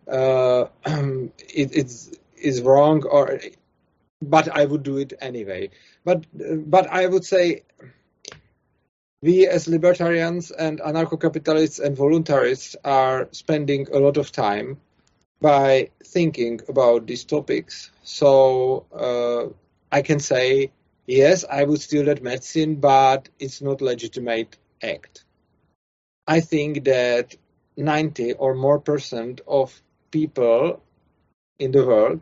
uh, 0.07 0.65
it, 0.85 1.75
it's 1.75 2.11
is 2.37 2.61
wrong, 2.61 3.03
or 3.03 3.39
but 4.21 4.47
I 4.47 4.65
would 4.65 4.83
do 4.83 4.97
it 4.97 5.13
anyway. 5.19 5.71
But 6.05 6.25
but 6.69 6.85
I 6.85 7.07
would 7.07 7.25
say 7.25 7.63
we 9.21 9.47
as 9.47 9.67
libertarians 9.67 10.51
and 10.51 10.79
anarcho-capitalists 10.79 11.79
and 11.79 11.95
voluntarists 11.95 12.75
are 12.83 13.29
spending 13.31 13.87
a 13.93 13.99
lot 13.99 14.17
of 14.17 14.31
time 14.31 14.79
by 15.39 15.89
thinking 16.03 16.59
about 16.67 17.07
these 17.07 17.23
topics. 17.23 17.91
So 18.03 18.85
uh, 18.93 19.53
I 19.91 20.01
can 20.01 20.19
say, 20.19 20.71
yes, 21.05 21.45
I 21.49 21.63
would 21.63 21.81
steal 21.81 22.05
that 22.05 22.23
medicine, 22.23 22.75
but 22.75 23.29
it's 23.39 23.61
not 23.61 23.81
legitimate 23.81 24.57
act. 24.81 25.23
I 26.27 26.39
think 26.39 26.85
that 26.85 27.35
90 27.77 28.33
or 28.33 28.55
more 28.55 28.79
percent 28.79 29.41
of 29.47 29.81
people 30.11 30.81
in 31.59 31.71
the 31.71 31.85
world 31.85 32.21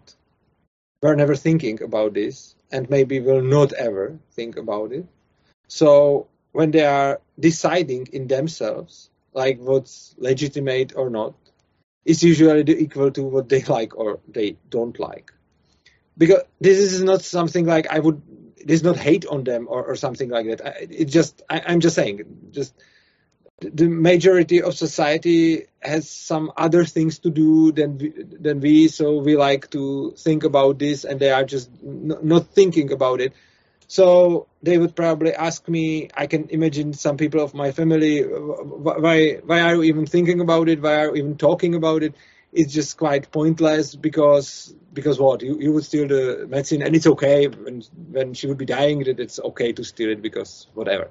were 1.02 1.16
never 1.16 1.36
thinking 1.36 1.82
about 1.82 2.14
this 2.14 2.56
and 2.72 2.90
maybe 2.90 3.20
will 3.20 3.42
not 3.42 3.74
ever 3.74 4.20
think 4.32 4.58
about 4.58 4.92
it. 4.92 5.06
So 5.68 6.28
when 6.60 6.72
they 6.72 6.84
are 6.84 7.22
deciding 7.40 8.08
in 8.12 8.28
themselves 8.28 9.10
like 9.34 9.58
what's 9.60 10.14
legitimate 10.18 10.94
or 10.96 11.10
not 11.10 11.34
is 12.04 12.22
usually 12.22 12.64
equal 12.86 13.12
to 13.12 13.24
what 13.24 13.48
they 13.48 13.64
like 13.78 13.96
or 13.96 14.20
they 14.28 14.58
don't 14.70 15.00
like. 15.00 15.32
Because 16.18 16.44
this 16.60 16.80
is 16.80 17.02
not 17.02 17.22
something 17.22 17.66
like 17.66 17.88
i 17.88 18.00
would 18.00 18.22
there's 18.66 18.84
not 18.84 18.98
hate 18.98 19.26
on 19.26 19.46
them 19.46 19.68
or, 19.70 19.86
or 19.86 19.96
something 19.96 20.30
like 20.30 20.48
that. 20.48 20.66
I, 20.68 20.88
it 21.04 21.06
just 21.06 21.44
I, 21.50 21.62
i'm 21.68 21.80
just 21.80 21.96
saying 21.96 22.24
just 22.52 22.74
the 23.62 23.88
majority 23.88 24.62
of 24.62 24.74
society 24.74 25.68
has 25.82 26.10
some 26.10 26.52
other 26.58 26.84
things 26.86 27.20
to 27.20 27.30
do 27.30 27.72
than 27.72 27.98
we, 27.98 28.14
than 28.46 28.60
we 28.60 28.88
so 28.90 29.18
we 29.20 29.38
like 29.38 29.70
to 29.72 30.14
think 30.18 30.44
about 30.44 30.80
this 30.80 31.06
and 31.06 31.20
they 31.20 31.32
are 31.32 31.46
just 31.46 31.70
n- 31.84 32.18
not 32.22 32.48
thinking 32.48 32.92
about 32.92 33.22
it 33.22 33.34
so 33.90 34.46
they 34.62 34.78
would 34.78 34.96
probably 34.96 35.34
ask 35.34 35.68
me. 35.68 36.10
I 36.14 36.28
can 36.28 36.50
imagine 36.52 36.94
some 36.94 37.18
people 37.18 37.42
of 37.42 37.56
my 37.56 37.72
family. 37.72 38.22
Why? 38.22 39.40
Why 39.44 39.62
are 39.62 39.74
you 39.74 39.84
even 39.84 40.06
thinking 40.06 40.42
about 40.42 40.70
it? 40.70 40.80
Why 40.80 40.94
are 41.02 41.08
you 41.08 41.24
even 41.24 41.38
talking 41.38 41.74
about 41.74 42.04
it? 42.04 42.14
It's 42.54 42.72
just 42.72 42.98
quite 42.98 43.32
pointless 43.32 43.96
because 43.96 44.76
because 44.94 45.20
what 45.20 45.42
you, 45.42 45.58
you 45.60 45.74
would 45.74 45.86
steal 45.86 46.08
the 46.08 46.46
medicine 46.48 46.84
and 46.84 46.96
it's 46.96 47.08
okay 47.08 47.48
when 47.48 47.82
when 48.12 48.36
she 48.36 48.46
would 48.46 48.60
be 48.60 48.66
dying 48.66 49.00
that 49.06 49.20
it's 49.20 49.40
okay 49.40 49.74
to 49.74 49.84
steal 49.84 50.12
it 50.12 50.22
because 50.22 50.68
whatever. 50.76 51.10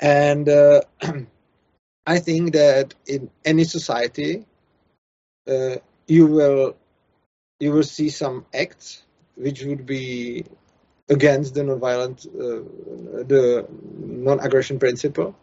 And 0.00 0.48
uh, 0.48 0.80
I 2.06 2.18
think 2.18 2.54
that 2.54 2.96
in 3.06 3.30
any 3.44 3.62
society, 3.62 4.44
uh, 5.46 5.76
you 6.08 6.26
will 6.26 6.74
you 7.60 7.70
will 7.70 7.84
see 7.84 8.08
some 8.08 8.44
acts 8.52 9.04
which 9.36 9.62
would 9.62 9.86
be 9.86 10.44
against 11.12 11.54
the 11.54 11.62
non-violent, 11.62 12.26
uh, 12.26 12.62
the 13.32 13.66
non-aggression 14.26 14.78
principle, 14.78 15.36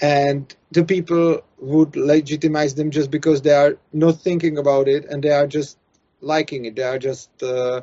and 0.00 0.54
the 0.70 0.84
people 0.84 1.40
would 1.58 1.96
legitimize 1.96 2.74
them 2.74 2.90
just 2.90 3.10
because 3.10 3.42
they 3.42 3.54
are 3.54 3.78
not 3.92 4.20
thinking 4.20 4.58
about 4.58 4.88
it 4.88 5.06
and 5.06 5.22
they 5.22 5.30
are 5.30 5.46
just 5.46 5.78
liking 6.20 6.64
it. 6.66 6.76
They 6.76 6.82
are 6.82 6.98
just 6.98 7.30
uh, 7.42 7.82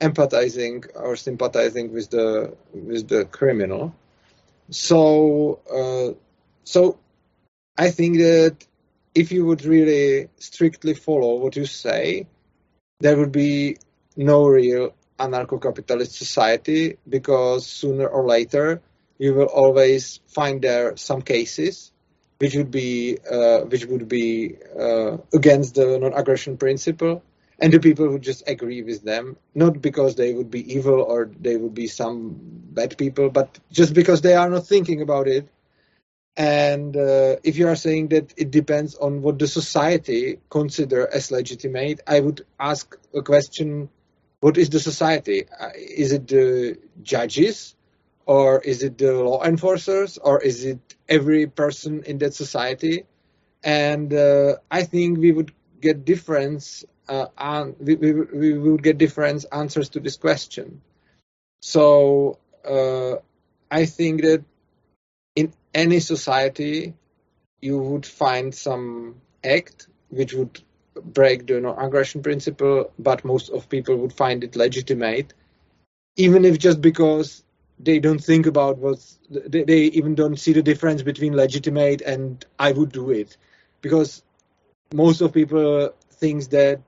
empathizing 0.00 0.86
or 0.94 1.16
sympathizing 1.16 1.92
with 1.92 2.10
the 2.10 2.56
with 2.72 3.08
the 3.08 3.24
criminal. 3.24 3.94
So, 4.70 5.60
uh, 5.80 6.14
so 6.64 6.98
I 7.76 7.90
think 7.90 8.18
that 8.18 8.56
if 9.14 9.32
you 9.32 9.46
would 9.46 9.64
really 9.64 10.28
strictly 10.38 10.94
follow 10.94 11.36
what 11.36 11.56
you 11.56 11.66
say, 11.66 12.26
there 13.00 13.16
would 13.16 13.32
be 13.32 13.78
no 14.16 14.46
real 14.46 14.94
anarcho-capitalist 15.18 16.12
society 16.14 16.96
because 17.08 17.66
sooner 17.66 18.06
or 18.06 18.26
later 18.26 18.80
you 19.18 19.34
will 19.34 19.46
always 19.46 20.20
find 20.26 20.62
there 20.62 20.96
some 20.96 21.22
cases 21.22 21.92
which 22.38 22.54
would 22.54 22.70
be 22.70 23.18
uh, 23.30 23.60
which 23.62 23.84
would 23.86 24.08
be 24.08 24.56
uh, 24.78 25.16
against 25.34 25.74
the 25.74 25.98
non-aggression 25.98 26.56
principle, 26.56 27.22
and 27.58 27.72
the 27.72 27.80
people 27.80 28.08
would 28.08 28.22
just 28.22 28.48
agree 28.48 28.82
with 28.82 29.02
them, 29.02 29.36
not 29.54 29.82
because 29.82 30.14
they 30.14 30.32
would 30.32 30.50
be 30.50 30.74
evil 30.74 31.02
or 31.02 31.30
they 31.40 31.56
would 31.56 31.74
be 31.74 31.88
some 31.88 32.36
bad 32.70 32.96
people, 32.96 33.28
but 33.30 33.58
just 33.72 33.92
because 33.92 34.20
they 34.20 34.34
are 34.34 34.48
not 34.48 34.66
thinking 34.66 35.02
about 35.02 35.26
it. 35.26 35.48
And 36.36 36.96
uh, 36.96 37.36
if 37.42 37.58
you 37.58 37.66
are 37.66 37.74
saying 37.74 38.08
that 38.08 38.32
it 38.36 38.52
depends 38.52 38.94
on 38.94 39.22
what 39.22 39.40
the 39.40 39.48
society 39.48 40.38
consider 40.48 41.08
as 41.12 41.32
legitimate, 41.32 42.00
I 42.06 42.20
would 42.20 42.46
ask 42.60 42.96
a 43.12 43.22
question 43.22 43.88
what 44.40 44.56
is 44.56 44.70
the 44.70 44.80
society? 44.80 45.46
Uh, 45.48 45.70
is 45.74 46.12
it 46.12 46.28
the 46.28 46.78
judges, 47.02 47.74
or 48.26 48.60
is 48.60 48.82
it 48.82 48.98
the 48.98 49.12
law 49.12 49.42
enforcers, 49.44 50.18
or 50.18 50.40
is 50.42 50.64
it 50.64 50.78
every 51.08 51.46
person 51.46 52.04
in 52.04 52.18
that 52.18 52.34
society? 52.34 53.04
And 53.64 54.12
uh, 54.12 54.56
I 54.70 54.84
think 54.84 55.18
we 55.18 55.32
would 55.32 55.52
get 55.80 56.04
difference 56.04 56.84
uh, 57.08 57.66
we, 57.80 57.94
we, 57.96 58.12
we 58.12 58.58
would 58.58 58.82
get 58.82 58.98
different 58.98 59.44
answers 59.50 59.88
to 59.90 60.00
this 60.00 60.16
question. 60.16 60.82
So 61.62 62.38
uh, 62.68 63.16
I 63.70 63.86
think 63.86 64.22
that 64.22 64.44
in 65.34 65.52
any 65.74 66.00
society, 66.00 66.94
you 67.60 67.78
would 67.78 68.06
find 68.06 68.54
some 68.54 69.16
act 69.42 69.88
which 70.10 70.34
would 70.34 70.60
break 71.04 71.46
the 71.46 71.60
non-aggression 71.60 72.22
principle, 72.22 72.92
but 72.98 73.24
most 73.24 73.50
of 73.50 73.68
people 73.68 73.96
would 73.96 74.12
find 74.12 74.44
it 74.44 74.56
legitimate, 74.56 75.34
even 76.16 76.44
if 76.44 76.58
just 76.58 76.80
because 76.80 77.44
they 77.78 77.98
don't 77.98 78.22
think 78.22 78.46
about 78.46 78.78
what 78.78 78.98
they, 79.30 79.64
they 79.64 79.80
even 79.98 80.14
don't 80.14 80.36
see 80.38 80.52
the 80.52 80.62
difference 80.62 81.02
between 81.02 81.34
legitimate 81.36 82.02
and 82.02 82.44
I 82.58 82.72
would 82.72 82.92
do 82.92 83.10
it, 83.10 83.36
because 83.82 84.22
most 84.92 85.20
of 85.20 85.32
people 85.32 85.92
thinks 86.10 86.48
that 86.48 86.80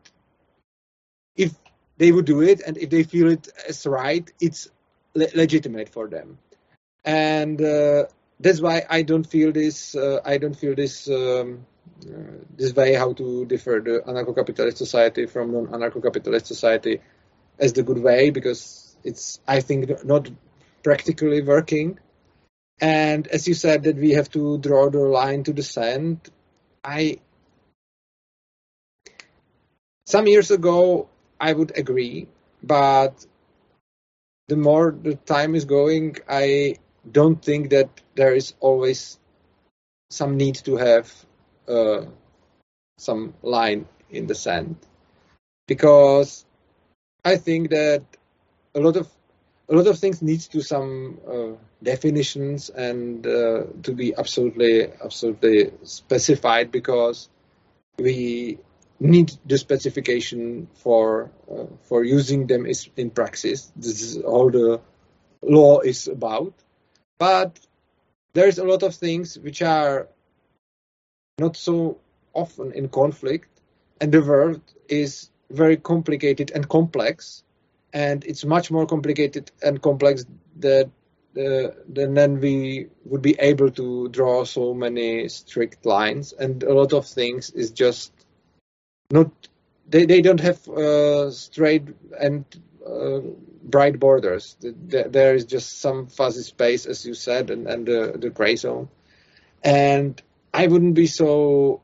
if 1.36 1.52
they 1.98 2.12
would 2.12 2.24
do 2.26 2.42
it 2.42 2.60
and 2.66 2.76
if 2.78 2.90
they 2.90 3.02
feel 3.02 3.30
it 3.30 3.48
as 3.68 3.86
right, 3.86 4.30
it's 4.40 4.68
le- 5.14 5.34
legitimate 5.34 5.88
for 5.88 6.08
them, 6.08 6.38
and 7.04 7.60
uh, 7.62 8.04
that's 8.40 8.60
why 8.60 8.84
I 8.88 9.02
don't 9.02 9.26
feel 9.26 9.52
this. 9.52 9.94
Uh, 9.94 10.20
I 10.24 10.38
don't 10.38 10.54
feel 10.54 10.74
this. 10.74 11.08
Um, 11.08 11.66
Uh, 12.06 12.44
this 12.56 12.74
way 12.74 12.94
how 12.94 13.12
to 13.12 13.44
differ 13.44 13.80
the 13.84 14.00
anarcho-capitalist 14.06 14.78
society 14.78 15.26
from 15.26 15.52
non-anarcho-capitalist 15.52 16.46
society 16.46 17.00
as 17.58 17.74
the 17.74 17.82
good 17.82 17.98
way 17.98 18.30
because 18.30 18.96
it's 19.04 19.40
I 19.46 19.60
think 19.60 20.04
not 20.04 20.30
practically 20.82 21.42
working. 21.42 21.98
And 22.80 23.26
as 23.26 23.46
you 23.46 23.54
said 23.54 23.82
that 23.82 23.96
we 23.96 24.12
have 24.12 24.30
to 24.30 24.58
draw 24.58 24.88
the 24.88 25.00
line 25.00 25.44
to 25.44 25.52
the 25.52 25.62
sand, 25.62 26.30
I 26.82 27.18
some 30.06 30.26
years 30.26 30.50
ago 30.50 31.08
I 31.38 31.52
would 31.52 31.76
agree, 31.76 32.28
but 32.62 33.26
the 34.48 34.56
more 34.56 34.90
the 34.90 35.14
time 35.14 35.54
is 35.54 35.66
going, 35.66 36.16
I 36.28 36.76
don't 37.10 37.42
think 37.42 37.70
that 37.70 37.88
there 38.14 38.34
is 38.34 38.54
always 38.60 39.18
some 40.10 40.36
need 40.36 40.56
to 40.64 40.76
have 40.76 41.12
uh, 41.70 42.06
some 42.98 43.34
line 43.42 43.86
in 44.10 44.26
the 44.26 44.34
sand 44.34 44.76
because 45.66 46.44
I 47.24 47.36
think 47.36 47.70
that 47.70 48.02
a 48.74 48.80
lot 48.80 48.96
of 48.96 49.08
a 49.68 49.74
lot 49.74 49.86
of 49.86 49.98
things 49.98 50.20
need 50.20 50.40
to 50.40 50.60
some 50.62 51.20
uh, 51.28 51.52
definitions 51.82 52.70
and 52.70 53.24
uh, 53.26 53.62
to 53.84 53.92
be 53.92 54.14
absolutely 54.16 54.90
absolutely 55.04 55.72
specified 55.84 56.72
because 56.72 57.28
we 57.98 58.58
need 58.98 59.32
the 59.46 59.58
specification 59.58 60.68
for 60.74 61.30
uh, 61.50 61.66
for 61.82 62.04
using 62.04 62.46
them 62.46 62.66
is 62.66 62.88
in 62.96 63.10
practice. 63.10 63.72
This 63.76 64.02
is 64.02 64.18
all 64.18 64.50
the 64.50 64.80
law 65.42 65.80
is 65.80 66.08
about. 66.08 66.54
But 67.18 67.58
there's 68.32 68.58
a 68.58 68.64
lot 68.64 68.82
of 68.82 68.94
things 68.94 69.38
which 69.38 69.62
are 69.62 70.08
not 71.40 71.56
so 71.56 71.98
often 72.32 72.72
in 72.72 72.88
conflict, 72.88 73.48
and 74.00 74.12
the 74.12 74.22
world 74.22 74.60
is 74.88 75.30
very 75.50 75.76
complicated 75.76 76.52
and 76.54 76.68
complex, 76.68 77.42
and 77.92 78.24
it's 78.24 78.44
much 78.44 78.70
more 78.70 78.86
complicated 78.86 79.50
and 79.62 79.82
complex 79.82 80.24
that 80.60 80.90
uh, 81.36 81.68
then 81.88 82.40
we 82.40 82.88
would 83.04 83.22
be 83.22 83.36
able 83.38 83.70
to 83.70 84.08
draw 84.08 84.44
so 84.44 84.74
many 84.74 85.28
strict 85.28 85.86
lines, 85.86 86.32
and 86.32 86.62
a 86.62 86.74
lot 86.74 86.92
of 86.92 87.06
things 87.06 87.50
is 87.50 87.70
just 87.70 88.12
not 89.10 89.30
they, 89.90 90.06
they 90.06 90.20
don't 90.22 90.40
have 90.40 90.68
uh, 90.68 91.30
straight 91.30 91.82
and 92.18 92.44
uh, 92.86 93.20
bright 93.62 93.98
borders. 93.98 94.56
There 94.60 95.34
is 95.34 95.44
just 95.44 95.80
some 95.80 96.06
fuzzy 96.06 96.42
space, 96.42 96.86
as 96.86 97.04
you 97.04 97.14
said, 97.14 97.50
and, 97.50 97.66
and 97.66 97.86
the, 97.86 98.14
the 98.16 98.30
gray 98.30 98.56
zone. 98.56 98.88
And 99.62 100.20
I 100.60 100.66
wouldn't 100.66 100.94
be 100.94 101.06
so 101.06 101.80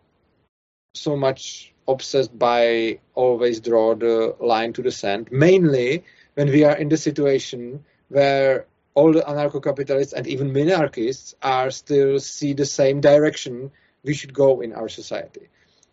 so 0.95 1.17
much 1.17 1.73
obsessed 1.89 2.39
by 2.39 2.99
always 3.15 3.61
draw 3.61 3.95
the 3.95 4.37
line 4.39 4.75
to 4.75 4.83
the 4.83 4.91
sand. 4.91 5.29
Mainly 5.33 6.05
when 6.35 6.49
we 6.49 6.65
are 6.65 6.77
in 6.77 6.91
the 6.91 6.99
situation 6.99 7.85
where 8.09 8.67
all 8.95 9.13
the 9.15 9.23
anarcho-capitalists 9.23 10.13
and 10.13 10.27
even 10.27 10.53
minarchists 10.53 11.35
are 11.41 11.71
still 11.71 12.19
see 12.19 12.53
the 12.53 12.67
same 12.67 13.01
direction 13.01 13.71
we 14.05 14.13
should 14.13 14.35
go 14.35 14.61
in 14.61 14.75
our 14.75 14.91
society. 14.91 15.49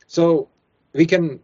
So 0.07 0.49
we 0.91 1.05
can 1.05 1.39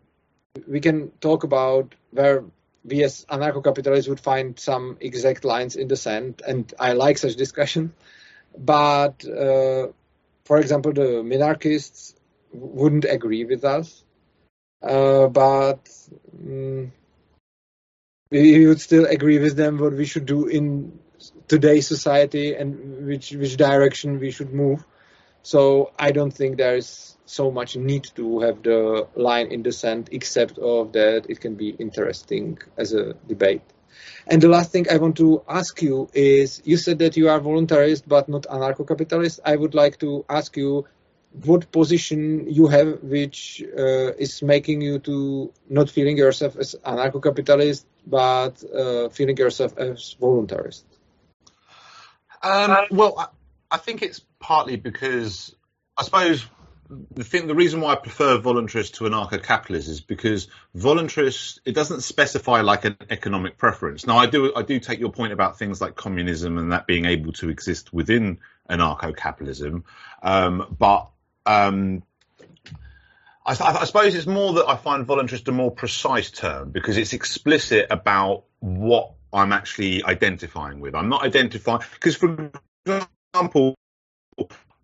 we 0.67 0.81
can 0.81 1.11
talk 1.21 1.45
about 1.45 1.95
where 2.11 2.43
we 2.83 3.01
as 3.03 3.25
anarcho-capitalists 3.31 4.09
would 4.09 4.19
find 4.19 4.59
some 4.59 4.97
exact 4.99 5.45
lines 5.45 5.77
in 5.77 5.87
the 5.87 5.95
sand, 5.95 6.41
and 6.45 6.73
I 6.77 6.91
like 6.93 7.17
such 7.17 7.35
discussion. 7.37 7.93
But 8.57 9.23
uh, 9.25 9.89
for 10.49 10.57
example, 10.57 10.91
the 10.91 11.21
minarchists 11.21 12.15
wouldn't 12.51 13.05
agree 13.05 13.45
with 13.45 13.63
us, 13.63 14.03
uh, 14.81 15.27
but 15.27 15.87
um, 16.41 16.91
we 18.31 18.65
would 18.65 18.81
still 18.81 19.05
agree 19.05 19.37
with 19.37 19.55
them 19.55 19.77
what 19.77 19.93
we 19.93 20.05
should 20.05 20.25
do 20.25 20.47
in 20.47 20.97
today's 21.47 21.85
society 21.85 22.55
and 22.55 23.05
which 23.05 23.29
which 23.31 23.57
direction 23.57 24.19
we 24.19 24.31
should 24.31 24.51
move. 24.51 24.83
So 25.43 25.91
I 25.99 26.09
don't 26.09 26.33
think 26.33 26.57
there 26.57 26.77
is 26.77 27.15
so 27.27 27.51
much 27.51 27.75
need 27.75 28.09
to 28.15 28.39
have 28.39 28.63
the 28.63 29.07
line 29.15 29.51
in 29.51 29.61
the 29.61 29.71
sand, 29.71 30.09
except 30.11 30.57
of 30.57 30.93
that 30.93 31.27
it 31.29 31.41
can 31.41 31.53
be 31.53 31.69
interesting 31.69 32.57
as 32.75 32.93
a 32.93 33.13
debate. 33.27 33.61
And 34.27 34.41
the 34.41 34.49
last 34.49 34.71
thing 34.71 34.85
I 34.91 34.97
want 34.97 35.17
to 35.17 35.43
ask 35.47 35.81
you 35.81 36.09
is, 36.13 36.61
you 36.65 36.77
said 36.77 36.99
that 36.99 37.17
you 37.17 37.29
are 37.29 37.39
voluntarist 37.39 38.03
but 38.07 38.29
not 38.29 38.43
anarcho-capitalist. 38.43 39.39
I 39.45 39.55
would 39.55 39.73
like 39.73 39.99
to 39.99 40.25
ask 40.29 40.55
you 40.57 40.85
what 41.45 41.71
position 41.71 42.49
you 42.49 42.67
have 42.67 43.03
which 43.03 43.63
uh, 43.77 44.13
is 44.17 44.41
making 44.41 44.81
you 44.81 44.99
to 44.99 45.53
not 45.69 45.89
feeling 45.89 46.17
yourself 46.17 46.57
as 46.57 46.75
anarcho-capitalist 46.83 47.85
but 48.07 48.63
uh, 48.73 49.09
feeling 49.09 49.37
yourself 49.37 49.77
as 49.77 50.15
voluntarist. 50.19 50.83
Um, 52.41 52.77
well, 52.91 53.13
I, 53.19 53.27
I 53.71 53.77
think 53.77 54.01
it's 54.01 54.21
partly 54.39 54.77
because 54.77 55.55
I 55.97 56.03
suppose 56.03 56.45
the 56.89 57.23
thing, 57.23 57.47
the 57.47 57.55
reason 57.55 57.81
why 57.81 57.93
I 57.93 57.95
prefer 57.95 58.39
voluntarist 58.39 58.93
to 58.95 59.03
anarcho-capitalist 59.03 59.87
is 59.87 60.01
because 60.01 60.47
voluntarist 60.75 61.59
it 61.65 61.75
doesn't 61.75 62.01
specify 62.01 62.61
like 62.61 62.85
an 62.85 62.97
economic 63.09 63.57
preference. 63.57 64.07
Now 64.07 64.17
I 64.17 64.25
do 64.25 64.53
I 64.55 64.63
do 64.63 64.79
take 64.79 64.99
your 64.99 65.11
point 65.11 65.33
about 65.33 65.59
things 65.59 65.79
like 65.81 65.95
communism 65.95 66.57
and 66.57 66.71
that 66.71 66.87
being 66.87 67.05
able 67.05 67.33
to 67.33 67.49
exist 67.49 67.93
within 67.93 68.39
anarcho-capitalism, 68.69 69.83
um, 70.23 70.75
but 70.77 71.09
um, 71.45 72.03
I, 73.45 73.51
I, 73.51 73.85
suppose 73.85 74.13
it's 74.13 74.27
more 74.27 74.53
that 74.53 74.67
I 74.67 74.75
find 74.75 75.07
voluntarist 75.07 75.47
a 75.47 75.51
more 75.51 75.71
precise 75.71 76.29
term 76.29 76.71
because 76.71 76.97
it's 76.97 77.13
explicit 77.13 77.87
about 77.89 78.43
what 78.59 79.13
I'm 79.33 79.53
actually 79.53 80.03
identifying 80.03 80.79
with. 80.79 80.93
I'm 80.93 81.09
not 81.09 81.23
identifying 81.23 81.81
because, 81.93 82.15
for 82.15 82.51
example, 82.85 83.75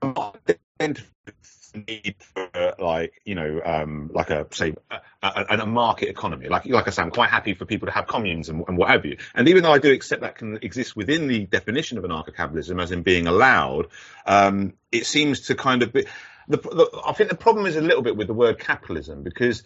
I'm 0.01 0.13
not 0.13 0.37
identifying 0.79 1.34
need 1.75 2.15
for 2.19 2.75
like 2.79 3.21
you 3.25 3.35
know 3.35 3.61
um, 3.63 4.09
like 4.13 4.29
a 4.29 4.47
say 4.51 4.73
a, 4.89 4.99
a, 5.21 5.57
a, 5.59 5.65
market 5.65 6.09
economy. 6.09 6.47
Like 6.47 6.65
like 6.65 6.87
I 6.87 6.91
say 6.91 7.01
I'm 7.01 7.11
quite 7.11 7.29
happy 7.29 7.53
for 7.53 7.65
people 7.65 7.87
to 7.87 7.91
have 7.91 8.07
communes 8.07 8.49
and, 8.49 8.63
and 8.67 8.77
what 8.77 8.89
have 8.89 9.05
you. 9.05 9.17
And 9.33 9.47
even 9.49 9.63
though 9.63 9.73
I 9.73 9.79
do 9.79 9.91
accept 9.91 10.21
that 10.21 10.35
can 10.35 10.57
exist 10.61 10.95
within 10.95 11.27
the 11.27 11.45
definition 11.45 11.97
of 11.97 12.03
anarcho-capitalism 12.03 12.79
as 12.79 12.91
in 12.91 13.03
being 13.03 13.27
allowed 13.27 13.87
um, 14.25 14.73
it 14.91 15.05
seems 15.05 15.41
to 15.41 15.55
kind 15.55 15.83
of 15.83 15.93
be 15.93 16.05
the, 16.47 16.57
the, 16.57 17.01
I 17.05 17.13
think 17.13 17.29
the 17.29 17.35
problem 17.35 17.65
is 17.65 17.75
a 17.75 17.81
little 17.81 18.03
bit 18.03 18.15
with 18.15 18.27
the 18.27 18.33
word 18.33 18.59
capitalism 18.59 19.23
because 19.23 19.63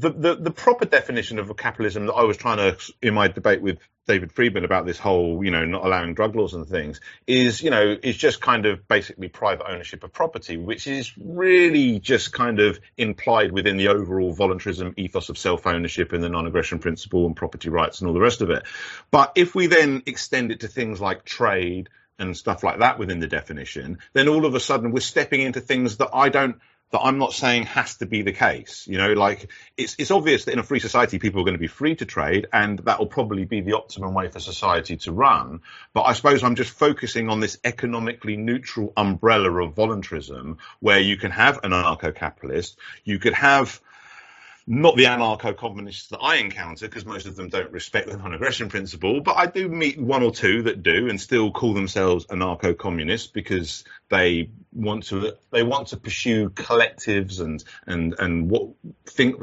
the, 0.00 0.10
the, 0.10 0.34
the 0.36 0.50
proper 0.50 0.84
definition 0.84 1.38
of 1.38 1.54
capitalism 1.56 2.06
that 2.06 2.14
I 2.14 2.24
was 2.24 2.36
trying 2.36 2.58
to 2.58 2.92
in 3.02 3.14
my 3.14 3.28
debate 3.28 3.60
with 3.60 3.78
David 4.06 4.32
Friedman 4.32 4.64
about 4.64 4.86
this 4.86 4.98
whole, 4.98 5.44
you 5.44 5.50
know, 5.50 5.66
not 5.66 5.84
allowing 5.84 6.14
drug 6.14 6.34
laws 6.34 6.54
and 6.54 6.66
things 6.66 7.00
is, 7.26 7.62
you 7.62 7.70
know, 7.70 7.96
is 8.02 8.16
just 8.16 8.40
kind 8.40 8.64
of 8.64 8.88
basically 8.88 9.28
private 9.28 9.70
ownership 9.70 10.02
of 10.02 10.12
property, 10.12 10.56
which 10.56 10.86
is 10.86 11.12
really 11.18 11.98
just 11.98 12.32
kind 12.32 12.58
of 12.58 12.80
implied 12.96 13.52
within 13.52 13.76
the 13.76 13.88
overall 13.88 14.32
voluntarism 14.32 14.94
ethos 14.96 15.28
of 15.28 15.36
self 15.36 15.66
ownership 15.66 16.12
and 16.12 16.24
the 16.24 16.30
non 16.30 16.46
aggression 16.46 16.78
principle 16.78 17.26
and 17.26 17.36
property 17.36 17.68
rights 17.68 18.00
and 18.00 18.08
all 18.08 18.14
the 18.14 18.20
rest 18.20 18.40
of 18.40 18.48
it. 18.50 18.62
But 19.10 19.32
if 19.36 19.54
we 19.54 19.66
then 19.66 20.02
extend 20.06 20.52
it 20.52 20.60
to 20.60 20.68
things 20.68 21.00
like 21.00 21.24
trade 21.24 21.90
and 22.18 22.36
stuff 22.36 22.64
like 22.64 22.78
that 22.78 22.98
within 22.98 23.20
the 23.20 23.28
definition, 23.28 23.98
then 24.14 24.28
all 24.28 24.46
of 24.46 24.54
a 24.54 24.60
sudden 24.60 24.90
we're 24.90 25.00
stepping 25.00 25.42
into 25.42 25.60
things 25.60 25.98
that 25.98 26.10
I 26.14 26.30
don't 26.30 26.58
that 26.90 27.00
I'm 27.00 27.18
not 27.18 27.32
saying 27.32 27.64
has 27.64 27.96
to 27.96 28.06
be 28.06 28.22
the 28.22 28.32
case. 28.32 28.86
You 28.88 28.98
know, 28.98 29.12
like 29.12 29.50
it's 29.76 29.96
it's 29.98 30.10
obvious 30.10 30.44
that 30.44 30.52
in 30.52 30.58
a 30.58 30.62
free 30.62 30.80
society 30.80 31.18
people 31.18 31.40
are 31.40 31.44
going 31.44 31.54
to 31.54 31.58
be 31.58 31.66
free 31.66 31.96
to 31.96 32.04
trade, 32.04 32.46
and 32.52 32.78
that 32.80 32.98
will 32.98 33.06
probably 33.06 33.44
be 33.44 33.60
the 33.60 33.76
optimum 33.76 34.14
way 34.14 34.28
for 34.28 34.40
society 34.40 34.96
to 34.98 35.12
run. 35.12 35.60
But 35.92 36.02
I 36.02 36.12
suppose 36.14 36.42
I'm 36.42 36.54
just 36.56 36.70
focusing 36.70 37.28
on 37.28 37.40
this 37.40 37.58
economically 37.64 38.36
neutral 38.36 38.92
umbrella 38.96 39.62
of 39.62 39.74
voluntarism, 39.74 40.58
where 40.80 41.00
you 41.00 41.16
can 41.16 41.30
have 41.30 41.60
an 41.62 41.72
anarcho-capitalist, 41.72 42.78
you 43.04 43.18
could 43.18 43.34
have 43.34 43.80
not 44.70 44.96
the 44.96 45.04
anarcho-communists 45.04 46.08
that 46.08 46.18
I 46.18 46.36
encounter, 46.36 46.86
because 46.86 47.06
most 47.06 47.26
of 47.26 47.36
them 47.36 47.48
don't 47.48 47.72
respect 47.72 48.06
the 48.06 48.18
non-aggression 48.18 48.68
principle, 48.68 49.22
but 49.22 49.38
I 49.38 49.46
do 49.46 49.66
meet 49.66 49.98
one 49.98 50.22
or 50.22 50.30
two 50.30 50.64
that 50.64 50.82
do 50.82 51.08
and 51.08 51.18
still 51.18 51.50
call 51.50 51.72
themselves 51.72 52.26
anarcho-communists 52.26 53.28
because 53.28 53.84
they 54.10 54.50
want 54.74 55.04
to 55.04 55.32
they 55.52 55.62
want 55.62 55.88
to 55.88 55.96
pursue 55.96 56.50
collectives 56.50 57.40
and 57.40 57.64
and 57.86 58.14
and 58.18 58.50
what 58.50 58.68
think 59.06 59.40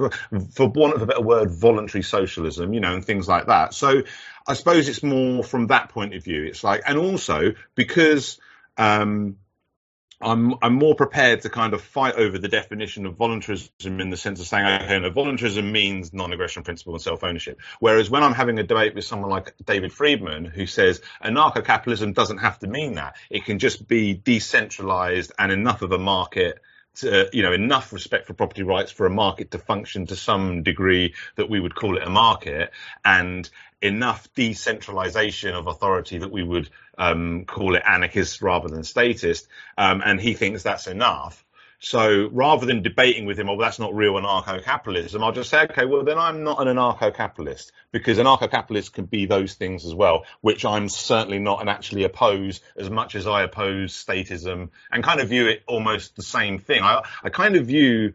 for 0.53 0.67
want 0.67 0.93
of 0.93 1.01
a 1.01 1.07
better 1.07 1.23
word 1.23 1.49
voluntary 1.49 2.03
socialism, 2.03 2.75
you 2.75 2.79
know, 2.79 2.93
and 2.93 3.03
things 3.03 3.27
like 3.27 3.47
that. 3.47 3.73
So 3.73 4.03
I 4.45 4.53
suppose 4.53 4.87
it's 4.87 5.01
more 5.01 5.43
from 5.43 5.67
that 5.67 5.89
point 5.89 6.13
of 6.13 6.23
view. 6.23 6.43
It's 6.43 6.63
like, 6.63 6.83
and 6.85 6.99
also 6.99 7.53
because 7.73 8.39
um, 8.77 9.37
I'm 10.21 10.55
I'm 10.61 10.73
more 10.73 10.95
prepared 10.95 11.41
to 11.41 11.49
kind 11.49 11.73
of 11.73 11.81
fight 11.81 12.15
over 12.15 12.37
the 12.37 12.47
definition 12.47 13.05
of 13.05 13.15
voluntarism 13.15 13.99
in 13.99 14.09
the 14.09 14.17
sense 14.17 14.39
of 14.39 14.47
saying, 14.47 14.65
okay, 14.83 14.99
no, 14.99 15.09
voluntarism 15.09 15.71
means 15.71 16.13
non-aggression 16.13 16.63
principle 16.63 16.93
and 16.93 17.01
self-ownership. 17.01 17.59
Whereas 17.79 18.09
when 18.09 18.23
I'm 18.23 18.33
having 18.33 18.57
a 18.59 18.63
debate 18.63 18.95
with 18.95 19.05
someone 19.05 19.29
like 19.29 19.53
David 19.65 19.91
Friedman, 19.91 20.45
who 20.45 20.65
says 20.67 21.01
anarcho-capitalism 21.23 22.13
doesn't 22.13 22.37
have 22.37 22.59
to 22.59 22.67
mean 22.67 22.95
that, 22.95 23.15
it 23.29 23.45
can 23.45 23.59
just 23.59 23.87
be 23.87 24.13
decentralized 24.13 25.33
and 25.37 25.51
enough 25.51 25.81
of 25.81 25.91
a 25.91 25.99
market 25.99 26.59
to, 26.95 27.29
you 27.33 27.43
know, 27.43 27.51
enough 27.51 27.91
respect 27.91 28.25
for 28.25 28.33
property 28.33 28.63
rights 28.63 28.91
for 28.91 29.05
a 29.05 29.09
market 29.09 29.51
to 29.51 29.59
function 29.59 30.05
to 30.07 30.15
some 30.15 30.63
degree 30.63 31.13
that 31.35 31.49
we 31.49 31.59
would 31.59 31.75
call 31.75 31.97
it 31.97 32.03
a 32.03 32.09
market, 32.09 32.71
and 33.03 33.49
enough 33.85 34.27
decentralization 34.33 35.53
of 35.55 35.67
authority 35.67 36.17
that 36.17 36.31
we 36.31 36.43
would 36.43 36.69
um, 36.97 37.45
call 37.45 37.75
it 37.75 37.83
anarchist 37.85 38.41
rather 38.41 38.67
than 38.67 38.83
statist, 38.83 39.47
um, 39.77 40.01
and 40.05 40.19
he 40.19 40.33
thinks 40.33 40.63
that's 40.63 40.87
enough. 40.87 41.43
So 41.79 42.29
rather 42.31 42.65
than 42.65 42.81
debating 42.81 43.25
with 43.25 43.37
him, 43.37 43.49
oh, 43.49 43.59
that's 43.59 43.79
not 43.79 43.93
real 43.93 44.13
anarcho-capitalism, 44.13 45.21
I'll 45.23 45.33
just 45.33 45.49
say, 45.49 45.63
okay, 45.63 45.85
well, 45.85 46.03
then 46.03 46.17
I'm 46.17 46.43
not 46.43 46.65
an 46.65 46.75
anarcho-capitalist 46.75 47.71
because 47.91 48.17
anarcho-capitalists 48.17 48.89
can 48.89 49.05
be 49.05 49.25
those 49.25 49.53
things 49.53 49.85
as 49.85 49.93
well, 49.93 50.25
which 50.41 50.65
I'm 50.65 50.89
certainly 50.89 51.37
not 51.37 51.59
and 51.59 51.69
actually 51.69 52.03
oppose 52.03 52.61
as 52.77 52.89
much 52.89 53.13
as 53.13 53.27
I 53.27 53.43
oppose 53.43 53.93
statism 53.93 54.69
and 54.91 55.03
kind 55.03 55.19
of 55.19 55.29
view 55.29 55.47
it 55.47 55.63
almost 55.67 56.15
the 56.15 56.23
same 56.23 56.59
thing. 56.59 56.81
I, 56.81 57.03
I 57.23 57.29
kind 57.29 57.55
of 57.55 57.67
view, 57.67 58.13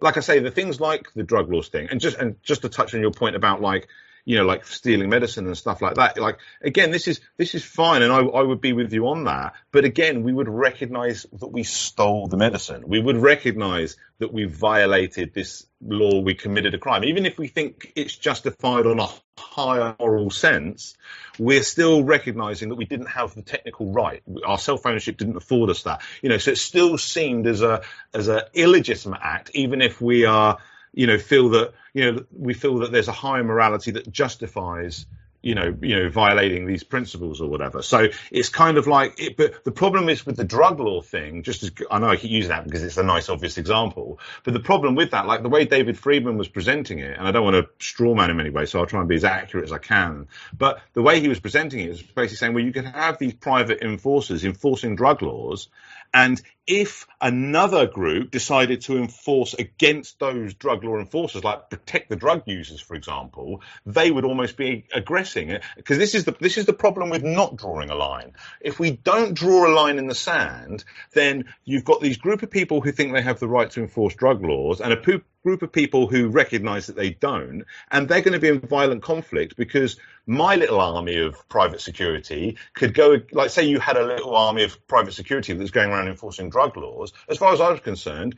like 0.00 0.16
I 0.16 0.20
say, 0.20 0.38
the 0.38 0.50
things 0.50 0.80
like 0.80 1.12
the 1.14 1.24
drug 1.24 1.52
laws 1.52 1.68
thing 1.68 1.88
and 1.90 2.00
just, 2.00 2.16
and 2.16 2.42
just 2.42 2.62
to 2.62 2.68
touch 2.68 2.94
on 2.94 3.00
your 3.00 3.10
point 3.10 3.36
about 3.36 3.60
like, 3.60 3.88
you 4.24 4.36
know, 4.36 4.44
like 4.44 4.66
stealing 4.66 5.08
medicine 5.08 5.46
and 5.46 5.56
stuff 5.56 5.82
like 5.82 5.94
that. 5.94 6.18
Like 6.18 6.38
again, 6.62 6.90
this 6.90 7.08
is 7.08 7.20
this 7.36 7.54
is 7.54 7.64
fine, 7.64 8.02
and 8.02 8.12
I, 8.12 8.18
I 8.18 8.42
would 8.42 8.60
be 8.60 8.72
with 8.72 8.92
you 8.92 9.08
on 9.08 9.24
that. 9.24 9.54
But 9.72 9.84
again, 9.84 10.22
we 10.22 10.32
would 10.32 10.48
recognise 10.48 11.26
that 11.32 11.48
we 11.48 11.62
stole 11.62 12.28
the 12.28 12.36
medicine. 12.36 12.84
We 12.86 13.00
would 13.00 13.16
recognise 13.16 13.96
that 14.18 14.32
we 14.32 14.44
violated 14.44 15.32
this 15.34 15.66
law. 15.80 16.20
We 16.20 16.34
committed 16.34 16.74
a 16.74 16.78
crime, 16.78 17.04
even 17.04 17.26
if 17.26 17.38
we 17.38 17.48
think 17.48 17.92
it's 17.96 18.16
justified 18.16 18.86
on 18.86 19.00
a 19.00 19.08
higher 19.38 19.96
moral 19.98 20.30
sense. 20.30 20.96
We're 21.38 21.62
still 21.62 22.04
recognising 22.04 22.68
that 22.68 22.74
we 22.74 22.84
didn't 22.84 23.06
have 23.06 23.34
the 23.34 23.42
technical 23.42 23.92
right. 23.92 24.22
Our 24.46 24.58
self 24.58 24.84
ownership 24.84 25.16
didn't 25.16 25.36
afford 25.36 25.70
us 25.70 25.84
that. 25.84 26.02
You 26.22 26.28
know, 26.28 26.38
so 26.38 26.50
it 26.50 26.58
still 26.58 26.98
seemed 26.98 27.46
as 27.46 27.62
a 27.62 27.82
as 28.12 28.28
a 28.28 28.46
illegitimate 28.52 29.20
act, 29.22 29.50
even 29.54 29.80
if 29.80 30.00
we 30.00 30.26
are 30.26 30.58
you 30.92 31.06
know, 31.06 31.18
feel 31.18 31.50
that, 31.50 31.72
you 31.94 32.12
know, 32.12 32.24
we 32.36 32.54
feel 32.54 32.78
that 32.78 32.92
there's 32.92 33.08
a 33.08 33.12
higher 33.12 33.44
morality 33.44 33.92
that 33.92 34.10
justifies, 34.10 35.06
you 35.42 35.54
know, 35.54 35.74
you 35.80 35.96
know, 35.96 36.10
violating 36.10 36.66
these 36.66 36.84
principles 36.84 37.40
or 37.40 37.48
whatever. 37.48 37.80
So 37.80 38.08
it's 38.30 38.50
kind 38.50 38.76
of 38.76 38.86
like, 38.86 39.18
it, 39.18 39.36
but 39.36 39.64
the 39.64 39.72
problem 39.72 40.08
is 40.08 40.26
with 40.26 40.36
the 40.36 40.44
drug 40.44 40.80
law 40.80 41.00
thing, 41.00 41.42
just 41.42 41.62
as 41.62 41.70
I 41.90 41.98
know 41.98 42.08
I 42.08 42.16
keep 42.16 42.30
using 42.30 42.50
that 42.50 42.64
because 42.64 42.82
it's 42.82 42.98
a 42.98 43.02
nice, 43.02 43.28
obvious 43.28 43.56
example, 43.56 44.18
but 44.44 44.52
the 44.52 44.60
problem 44.60 44.96
with 44.96 45.12
that, 45.12 45.26
like 45.26 45.42
the 45.42 45.48
way 45.48 45.64
David 45.64 45.96
Friedman 45.96 46.36
was 46.36 46.48
presenting 46.48 46.98
it, 46.98 47.16
and 47.16 47.26
I 47.26 47.30
don't 47.30 47.44
want 47.44 47.56
to 47.56 47.70
strawman 47.78 48.28
him 48.28 48.40
anyway, 48.40 48.66
so 48.66 48.80
I'll 48.80 48.86
try 48.86 49.00
and 49.00 49.08
be 49.08 49.14
as 49.14 49.24
accurate 49.24 49.64
as 49.64 49.72
I 49.72 49.78
can, 49.78 50.28
but 50.56 50.80
the 50.92 51.02
way 51.02 51.20
he 51.20 51.28
was 51.28 51.40
presenting 51.40 51.80
it 51.80 51.88
was 51.88 52.02
basically 52.02 52.36
saying, 52.36 52.52
well, 52.52 52.64
you 52.64 52.72
can 52.72 52.84
have 52.84 53.18
these 53.18 53.32
private 53.32 53.80
enforcers 53.82 54.44
enforcing 54.44 54.94
drug 54.94 55.22
laws, 55.22 55.68
and 56.12 56.40
if 56.70 57.08
another 57.20 57.84
group 57.84 58.30
decided 58.30 58.82
to 58.82 58.96
enforce 58.96 59.54
against 59.54 60.20
those 60.20 60.54
drug 60.54 60.84
law 60.84 60.98
enforcers, 60.98 61.42
like 61.42 61.68
protect 61.68 62.08
the 62.08 62.14
drug 62.14 62.44
users, 62.46 62.80
for 62.80 62.94
example, 62.94 63.60
they 63.84 64.08
would 64.08 64.24
almost 64.24 64.56
be 64.56 64.86
aggressing 64.92 65.50
it. 65.50 65.64
Because 65.74 65.98
this 65.98 66.14
is 66.14 66.24
the 66.24 66.36
this 66.38 66.58
is 66.58 66.66
the 66.66 66.72
problem 66.72 67.10
with 67.10 67.24
not 67.24 67.56
drawing 67.56 67.90
a 67.90 67.96
line. 67.96 68.34
If 68.60 68.78
we 68.78 68.92
don't 68.92 69.34
draw 69.34 69.66
a 69.66 69.74
line 69.74 69.98
in 69.98 70.06
the 70.06 70.14
sand, 70.14 70.84
then 71.12 71.46
you've 71.64 71.84
got 71.84 72.00
these 72.00 72.18
group 72.18 72.44
of 72.44 72.52
people 72.52 72.80
who 72.80 72.92
think 72.92 73.12
they 73.12 73.22
have 73.22 73.40
the 73.40 73.48
right 73.48 73.68
to 73.72 73.80
enforce 73.80 74.14
drug 74.14 74.44
laws, 74.44 74.80
and 74.80 74.92
a 74.92 75.22
group 75.42 75.62
of 75.62 75.72
people 75.72 76.06
who 76.06 76.28
recognise 76.28 76.86
that 76.86 76.96
they 76.96 77.10
don't, 77.10 77.64
and 77.90 78.08
they're 78.08 78.20
going 78.20 78.34
to 78.34 78.38
be 78.38 78.48
in 78.48 78.60
violent 78.60 79.02
conflict 79.02 79.56
because 79.56 79.96
my 80.26 80.54
little 80.56 80.80
army 80.80 81.18
of 81.18 81.48
private 81.48 81.80
security 81.80 82.56
could 82.74 82.94
go, 82.94 83.16
like, 83.32 83.50
say 83.50 83.64
you 83.64 83.80
had 83.80 83.96
a 83.96 84.04
little 84.04 84.36
army 84.36 84.64
of 84.64 84.86
private 84.86 85.12
security 85.12 85.52
that's 85.54 85.70
going 85.70 85.90
around 85.90 86.08
enforcing 86.08 86.50
drug 86.60 86.76
laws. 86.76 87.12
As 87.28 87.38
far 87.38 87.52
as 87.52 87.60
I 87.60 87.70
was 87.70 87.80
concerned, 87.80 88.36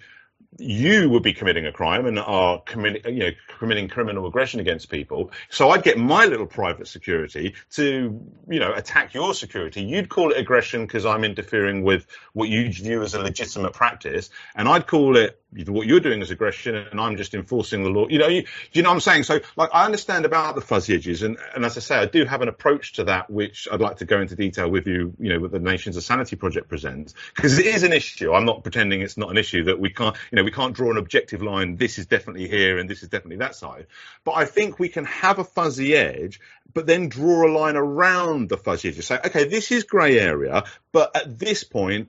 you 0.59 1.09
would 1.09 1.23
be 1.23 1.33
committing 1.33 1.67
a 1.67 1.73
crime 1.73 2.07
and 2.07 2.19
are 2.19 2.61
committing, 2.61 3.15
you 3.15 3.21
know, 3.21 3.31
committing 3.59 3.89
criminal 3.89 4.27
aggression 4.27 4.61
against 4.61 4.91
people. 4.91 5.31
So 5.51 5.71
I'd 5.71 5.83
get 5.83 5.99
my 5.99 6.27
little 6.27 6.47
private 6.47 6.89
security 6.89 7.55
to, 7.73 8.21
you 8.49 8.61
know, 8.61 8.73
attack 8.75 9.15
your 9.15 9.35
security. 9.35 9.83
You'd 9.83 10.09
call 10.09 10.31
it 10.33 10.39
aggression 10.39 10.83
because 10.83 11.07
I'm 11.07 11.25
interfering 11.25 11.85
with 11.85 12.07
what 12.33 12.49
you 12.49 12.71
view 12.71 13.03
as 13.03 13.15
a 13.15 13.21
legitimate 13.21 13.73
practice, 13.73 14.31
and 14.55 14.69
I'd 14.69 14.87
call 14.87 15.17
it 15.17 15.42
what 15.67 15.87
you're 15.87 16.01
doing 16.01 16.23
is 16.23 16.31
aggression 16.31 16.75
and 16.75 17.01
I'm 17.01 17.17
just 17.17 17.35
enforcing 17.35 17.83
the 17.83 17.91
law. 17.91 18.09
You 18.09 18.19
know, 18.19 18.29
you, 18.29 18.45
you 18.73 18.83
know 18.83 18.89
what 18.89 18.95
I'm 18.95 19.01
saying? 19.01 19.25
So 19.25 19.41
like 19.57 19.71
I 19.73 19.85
understand 19.85 20.25
about 20.25 20.55
the 20.55 20.61
fuzzy 20.61 20.95
edges 20.95 21.23
and, 21.23 21.37
and 21.55 21.65
as 21.65 21.77
I 21.77 21.81
say, 21.81 21.97
I 21.97 22.07
do 22.07 22.25
have 22.25 22.43
an 22.43 22.49
approach 22.49 22.95
to 22.95 23.05
that, 23.05 23.31
which 23.31 23.69
I'd 23.71 23.81
like 23.81 23.99
to 23.99 24.05
go 24.05 24.21
into 24.21 24.35
detail 24.35 24.71
with 24.71 24.87
you, 24.87 25.15
you 25.19 25.33
know, 25.33 25.41
what 25.41 25.53
the 25.53 25.59
Nations 25.59 25.97
of 25.97 26.05
Sanity 26.05 26.37
Project 26.37 26.69
presents, 26.69 27.15
because 27.35 27.59
it 27.59 27.67
is 27.67 27.83
an 27.83 27.93
issue. 27.93 28.33
I'm 28.33 28.47
not 28.47 28.63
pretending 28.63 29.03
it's 29.03 29.19
not 29.19 29.31
an 29.31 29.37
issue 29.37 29.65
that 29.65 29.79
we 29.79 29.91
can't, 29.91 30.17
you 30.31 30.37
know, 30.37 30.45
we 30.45 30.53
can't 30.53 30.75
draw 30.75 30.91
an 30.91 30.97
objective 30.97 31.43
line. 31.43 31.77
This 31.77 31.99
is 31.99 32.07
definitely 32.07 32.49
here 32.49 32.79
and 32.79 32.89
this 32.89 33.03
is 33.03 33.09
definitely 33.09 33.39
that 33.39 33.55
side. 33.55 33.87
But 34.25 34.33
I 34.33 34.47
think 34.47 34.79
we 34.79 34.89
can 34.89 35.05
have 35.05 35.39
a 35.39 35.45
fuzzy 35.45 35.95
edge, 35.95 36.41
but 36.73 36.87
then 36.87 37.09
draw 37.09 37.47
a 37.47 37.53
line 37.53 37.77
around 37.77 38.49
the 38.49 38.57
fuzzy 38.57 38.89
edge. 38.89 39.05
Say, 39.05 39.19
okay, 39.25 39.45
this 39.45 39.71
is 39.71 39.85
grey 39.85 40.19
area, 40.19 40.65
but 40.93 41.15
at 41.15 41.39
this 41.39 41.65
point, 41.65 42.09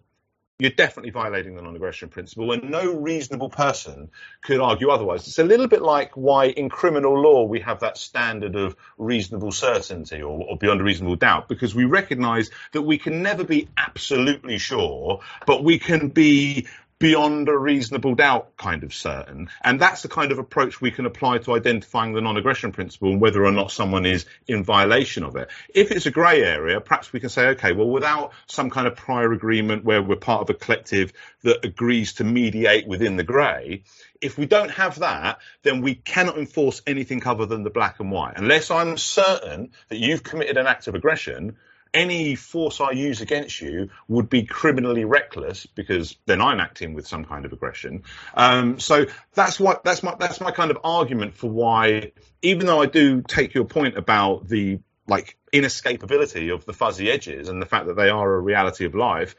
you're 0.64 0.72
definitely 0.72 1.12
violating 1.12 1.56
the 1.56 1.62
non-aggression 1.62 2.08
principle, 2.08 2.54
and 2.54 2.72
no 2.72 2.94
reasonable 2.94 3.50
person 3.50 4.10
could 4.42 4.62
argue 4.62 4.90
otherwise. 4.90 5.28
It's 5.28 5.38
a 5.38 5.44
little 5.44 5.68
bit 5.68 5.82
like 5.82 6.16
why 6.16 6.46
in 6.46 6.70
criminal 6.70 7.20
law 7.22 7.44
we 7.44 7.60
have 7.60 7.82
that 7.82 7.98
standard 7.98 8.56
of 8.56 8.78
reasonable 8.98 9.52
certainty 9.52 10.22
or, 10.22 10.42
or 10.42 10.58
beyond 10.58 10.80
a 10.80 10.84
reasonable 10.86 11.18
doubt, 11.18 11.50
because 11.50 11.76
we 11.76 11.84
recognise 11.84 12.50
that 12.72 12.84
we 12.84 12.98
can 12.98 13.22
never 13.22 13.44
be 13.44 13.68
absolutely 13.76 14.58
sure, 14.58 15.20
but 15.46 15.66
we 15.66 15.80
can 15.80 16.08
be 16.08 16.66
beyond 17.04 17.50
a 17.50 17.58
reasonable 17.58 18.16
doubt 18.16 18.56
kind 18.56 18.82
of 18.82 18.94
certain. 18.94 19.50
And 19.62 19.78
that's 19.78 20.04
the 20.04 20.08
kind 20.08 20.32
of 20.32 20.40
approach 20.40 20.80
we 20.80 20.90
can 20.90 21.06
apply 21.06 21.40
to 21.40 21.54
identifying 21.54 22.14
the 22.14 22.22
non-aggression 22.22 22.72
principle 22.72 23.10
and 23.10 23.20
whether 23.20 23.44
or 23.44 23.52
not 23.52 23.74
someone 23.74 24.06
is 24.06 24.26
in 24.48 24.64
violation 24.64 25.26
of 25.26 25.36
it. 25.36 25.50
If 25.76 25.92
it's 25.92 26.06
a 26.06 26.12
grey 26.12 26.42
area, 26.42 26.80
perhaps 26.80 27.12
we 27.12 27.20
can 27.20 27.28
say, 27.28 27.48
okay, 27.48 27.74
well, 27.74 27.90
without 27.90 28.32
some 28.48 28.70
kind 28.70 28.88
of 28.88 28.96
prior 28.96 29.34
agreement 29.34 29.84
where 29.84 30.02
we're 30.02 30.16
part 30.16 30.44
of 30.44 30.50
a 30.50 30.54
collective 30.54 31.12
that 31.42 31.66
agrees 31.66 32.14
to 32.14 32.24
mediate 32.24 32.88
within 32.88 33.18
the 33.18 33.24
grey, 33.24 33.84
if 34.22 34.38
we 34.38 34.46
don't 34.46 34.72
have 34.72 35.00
that, 35.00 35.40
then 35.64 35.82
we 35.82 35.96
cannot 35.96 36.38
enforce 36.38 36.82
anything 36.88 37.22
other 37.28 37.46
than 37.46 37.64
the 37.64 37.70
black 37.70 38.00
and 38.00 38.14
white. 38.14 38.36
Unless 38.38 38.72
I'm 38.72 38.98
certain 38.98 39.72
that 39.90 39.98
you've 39.98 40.24
committed 40.24 40.56
an 40.56 40.68
act 40.68 40.88
of 40.88 40.96
aggression, 40.96 41.58
any 41.94 42.36
force 42.36 42.82
I 42.82 42.92
use 42.92 43.22
against 43.22 43.62
you 43.62 43.90
would 44.08 44.30
be 44.30 44.44
criminally 44.44 45.06
reckless 45.06 45.66
because 45.66 46.18
then 46.26 46.42
I'm 46.42 46.60
acting 46.60 46.94
with 46.94 47.08
some 47.08 47.26
kind 47.26 47.46
of 47.46 47.54
aggression. 47.54 48.04
Um, 48.34 48.80
so 48.80 49.06
that's 49.34 49.60
what 49.60 49.84
that's 49.84 50.04
my 50.04 50.16
that's 50.20 50.42
my 50.42 50.52
kind 50.52 50.72
of 50.72 50.80
argument 50.84 51.36
for 51.36 51.50
why, 51.50 52.12
even 52.42 52.66
though 52.66 52.82
I 52.82 52.88
do 52.88 53.22
take 53.22 53.54
your 53.54 53.66
point 53.66 53.98
about 53.98 54.48
the 54.48 54.80
like 55.08 55.38
inescapability 55.52 56.54
of 56.54 56.66
the 56.66 56.74
fuzzy 56.74 57.12
edges 57.12 57.50
and 57.50 57.62
the 57.62 57.66
fact 57.66 57.88
that 57.88 57.96
they 57.96 58.10
are 58.10 58.34
a 58.34 58.40
reality 58.40 58.86
of 58.86 58.96
life. 58.96 59.36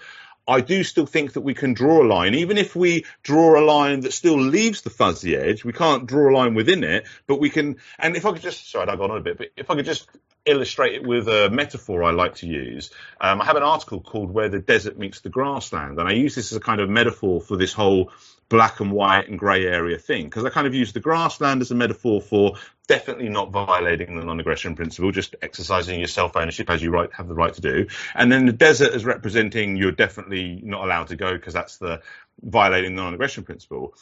I 0.47 0.61
do 0.61 0.85
still 0.85 1.07
think 1.07 1.33
that 1.35 1.41
we 1.41 1.55
can 1.55 1.75
draw 1.75 2.03
a 2.03 2.07
line, 2.07 2.35
even 2.35 2.59
if 2.59 2.77
we 2.77 3.05
draw 3.23 3.59
a 3.59 3.65
line 3.65 4.01
that 4.01 4.13
still 4.13 4.39
leaves 4.39 4.83
the 4.83 4.91
fuzzy 4.91 5.37
edge. 5.37 5.65
We 5.65 5.73
can't 5.73 6.07
draw 6.07 6.31
a 6.31 6.35
line 6.35 6.55
within 6.55 6.85
it, 6.85 7.07
but 7.27 7.41
we 7.41 7.51
can. 7.51 7.77
And 7.99 8.17
if 8.17 8.27
I 8.27 8.33
could 8.33 8.43
just, 8.43 8.71
sorry, 8.71 8.89
I 8.89 8.97
got 8.97 9.11
on 9.11 9.19
a 9.19 9.23
bit, 9.23 9.39
but 9.39 9.49
if 9.57 9.71
I 9.71 9.75
could 9.77 9.87
just 9.87 10.09
illustrate 10.47 10.95
it 10.95 11.07
with 11.07 11.27
a 11.29 11.49
metaphor 11.51 12.05
I 12.05 12.11
like 12.11 12.37
to 12.37 12.47
use. 12.47 12.91
Um, 13.21 13.41
I 13.41 13.47
have 13.47 13.57
an 13.57 13.63
article 13.63 14.01
called 14.01 14.31
Where 14.31 14.49
the 14.49 14.59
Desert 14.59 14.99
Meets 14.99 15.21
the 15.21 15.31
Grassland, 15.31 15.99
and 15.99 16.09
I 16.09 16.13
use 16.13 16.35
this 16.35 16.53
as 16.53 16.57
a 16.57 16.61
kind 16.61 16.81
of 16.81 16.91
metaphor 16.91 17.41
for 17.41 17.57
this 17.57 17.73
whole 17.73 18.11
black 18.49 18.81
and 18.81 18.93
white 18.93 19.29
and 19.29 19.39
grey 19.39 19.67
area 19.67 19.99
thing, 19.99 20.25
because 20.25 20.45
I 20.45 20.51
kind 20.51 20.67
of 20.67 20.75
use 20.75 20.93
the 20.93 21.01
grassland 21.01 21.63
as 21.63 21.71
a 21.71 21.75
metaphor 21.75 22.21
for 22.21 22.55
definitely 22.87 23.29
not 23.29 23.51
violating 23.51 24.17
the 24.17 24.25
non-aggression 24.25 24.77
principle, 24.77 25.11
just 25.11 25.35
exercising 25.41 25.99
your 25.99 26.09
self-ownership 26.09 26.69
as 26.69 26.83
you 26.83 26.91
right, 26.91 27.11
have 27.13 27.29
the 27.29 27.35
right 27.35 27.55
to 27.55 27.61
do. 27.61 27.87
And 28.15 28.31
then 28.31 28.47
the 28.47 28.53
desert 28.53 28.93
as 28.93 29.05
representing 29.05 29.77
you're 29.77 29.93
definitely 29.93 30.61
not 30.63 30.85
allowed 30.85 31.09
to 31.09 31.17
go 31.17 31.33
because 31.33 31.55
that's 31.55 31.79
the 31.79 32.03
violating 32.43 32.95
the 32.95 33.03
non-aggression 33.03 33.45
principle. 33.45 33.95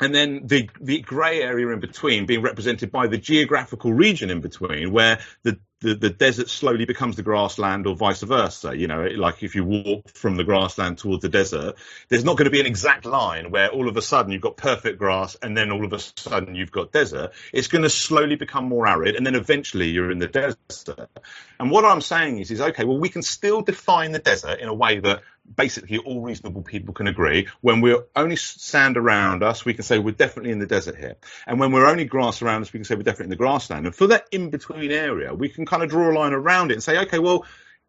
and 0.00 0.14
then 0.14 0.46
the 0.46 0.70
the 0.80 1.00
grey 1.00 1.42
area 1.42 1.68
in 1.68 1.80
between 1.80 2.26
being 2.26 2.42
represented 2.42 2.90
by 2.90 3.06
the 3.06 3.18
geographical 3.18 3.92
region 3.92 4.30
in 4.30 4.40
between, 4.40 4.92
where 4.92 5.18
the 5.42 5.58
the, 5.80 5.94
the 5.94 6.10
desert 6.10 6.48
slowly 6.48 6.84
becomes 6.84 7.16
the 7.16 7.22
grassland 7.22 7.86
or 7.86 7.94
vice 7.94 8.22
versa. 8.22 8.76
You 8.76 8.88
know, 8.88 9.06
like 9.06 9.42
if 9.42 9.54
you 9.54 9.64
walk 9.64 10.08
from 10.08 10.36
the 10.36 10.44
grassland 10.44 10.98
towards 10.98 11.22
the 11.22 11.28
desert, 11.28 11.76
there's 12.08 12.24
not 12.24 12.36
going 12.36 12.46
to 12.46 12.50
be 12.50 12.60
an 12.60 12.66
exact 12.66 13.06
line 13.06 13.50
where 13.50 13.68
all 13.68 13.88
of 13.88 13.96
a 13.96 14.02
sudden 14.02 14.32
you've 14.32 14.42
got 14.42 14.56
perfect 14.56 14.98
grass 14.98 15.36
and 15.40 15.56
then 15.56 15.70
all 15.70 15.84
of 15.84 15.92
a 15.92 15.98
sudden 15.98 16.54
you've 16.54 16.72
got 16.72 16.90
desert. 16.90 17.32
It's 17.52 17.68
going 17.68 17.82
to 17.82 17.90
slowly 17.90 18.34
become 18.34 18.68
more 18.68 18.88
arid 18.88 19.14
and 19.14 19.24
then 19.24 19.36
eventually 19.36 19.88
you're 19.88 20.10
in 20.10 20.18
the 20.18 20.26
desert. 20.26 21.08
And 21.60 21.70
what 21.70 21.84
I'm 21.84 22.00
saying 22.00 22.40
is, 22.40 22.50
is 22.50 22.60
okay, 22.60 22.84
well, 22.84 22.98
we 22.98 23.08
can 23.08 23.22
still 23.22 23.62
define 23.62 24.12
the 24.12 24.18
desert 24.18 24.58
in 24.58 24.68
a 24.68 24.74
way 24.74 24.98
that 24.98 25.22
basically 25.54 25.98
all 25.98 26.20
reasonable 26.20 26.62
people 26.62 26.94
can 26.94 27.06
agree. 27.06 27.48
When 27.60 27.80
we're 27.80 28.04
only 28.14 28.36
sand 28.36 28.96
around 28.96 29.42
us, 29.42 29.64
we 29.64 29.74
can 29.74 29.82
say 29.82 29.98
we're 29.98 30.12
definitely 30.12 30.52
in 30.52 30.58
the 30.58 30.66
desert 30.66 30.96
here. 30.96 31.16
And 31.46 31.58
when 31.58 31.72
we're 31.72 31.88
only 31.88 32.04
grass 32.04 32.42
around 32.42 32.62
us, 32.62 32.72
we 32.72 32.78
can 32.78 32.84
say 32.84 32.94
we're 32.94 33.02
definitely 33.02 33.26
in 33.26 33.30
the 33.30 33.36
grassland. 33.36 33.86
And 33.86 33.94
for 33.94 34.08
that 34.08 34.26
in 34.32 34.50
between 34.50 34.90
area, 34.90 35.34
we 35.34 35.48
can 35.48 35.66
kind 35.66 35.82
of 35.82 35.90
draw 35.90 36.10
a 36.10 36.14
line 36.16 36.32
around 36.32 36.70
it 36.70 36.74
and 36.74 36.82
say, 36.82 36.98
okay, 37.00 37.18
well, 37.18 37.44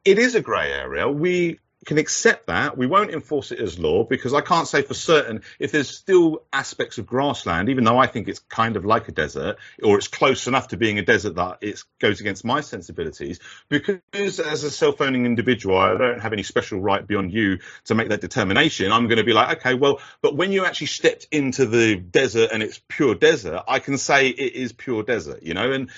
it 0.05 0.17
is 0.17 0.35
a 0.35 0.41
grey 0.41 0.71
area. 0.71 1.09
We 1.09 1.59
can 1.85 1.97
accept 1.97 2.47
that. 2.47 2.77
We 2.77 2.87
won't 2.87 3.11
enforce 3.11 3.51
it 3.51 3.59
as 3.59 3.79
law 3.79 4.03
because 4.03 4.33
I 4.33 4.41
can't 4.41 4.67
say 4.67 4.81
for 4.81 4.93
certain 4.93 5.41
if 5.59 5.71
there's 5.71 5.89
still 5.89 6.43
aspects 6.51 6.97
of 6.97 7.05
grassland, 7.05 7.69
even 7.69 7.83
though 7.83 7.97
I 7.97 8.07
think 8.07 8.27
it's 8.27 8.39
kind 8.39 8.75
of 8.75 8.85
like 8.85 9.07
a 9.07 9.11
desert 9.11 9.57
or 9.81 9.97
it's 9.97 10.07
close 10.07 10.47
enough 10.47 10.69
to 10.69 10.77
being 10.77 10.99
a 10.99 11.03
desert 11.03 11.35
that 11.35 11.59
it 11.61 11.81
goes 11.99 12.19
against 12.19 12.43
my 12.43 12.61
sensibilities. 12.61 13.39
Because 13.69 14.39
as 14.39 14.63
a 14.63 14.71
self 14.71 14.99
owning 14.99 15.25
individual, 15.25 15.77
I 15.77 15.97
don't 15.97 16.19
have 16.19 16.33
any 16.33 16.43
special 16.43 16.81
right 16.81 17.05
beyond 17.05 17.31
you 17.31 17.59
to 17.85 17.95
make 17.95 18.09
that 18.09 18.21
determination. 18.21 18.91
I'm 18.91 19.07
going 19.07 19.17
to 19.17 19.23
be 19.23 19.33
like, 19.33 19.59
okay, 19.59 19.73
well, 19.73 19.99
but 20.21 20.35
when 20.35 20.51
you 20.51 20.65
actually 20.65 20.87
stepped 20.87 21.27
into 21.31 21.65
the 21.65 21.95
desert 21.95 22.49
and 22.51 22.61
it's 22.61 22.81
pure 22.89 23.15
desert, 23.15 23.63
I 23.67 23.79
can 23.79 23.97
say 23.97 24.27
it 24.27 24.53
is 24.53 24.73
pure 24.73 25.03
desert, 25.03 25.43
you 25.43 25.53
know, 25.53 25.71
and, 25.71 25.89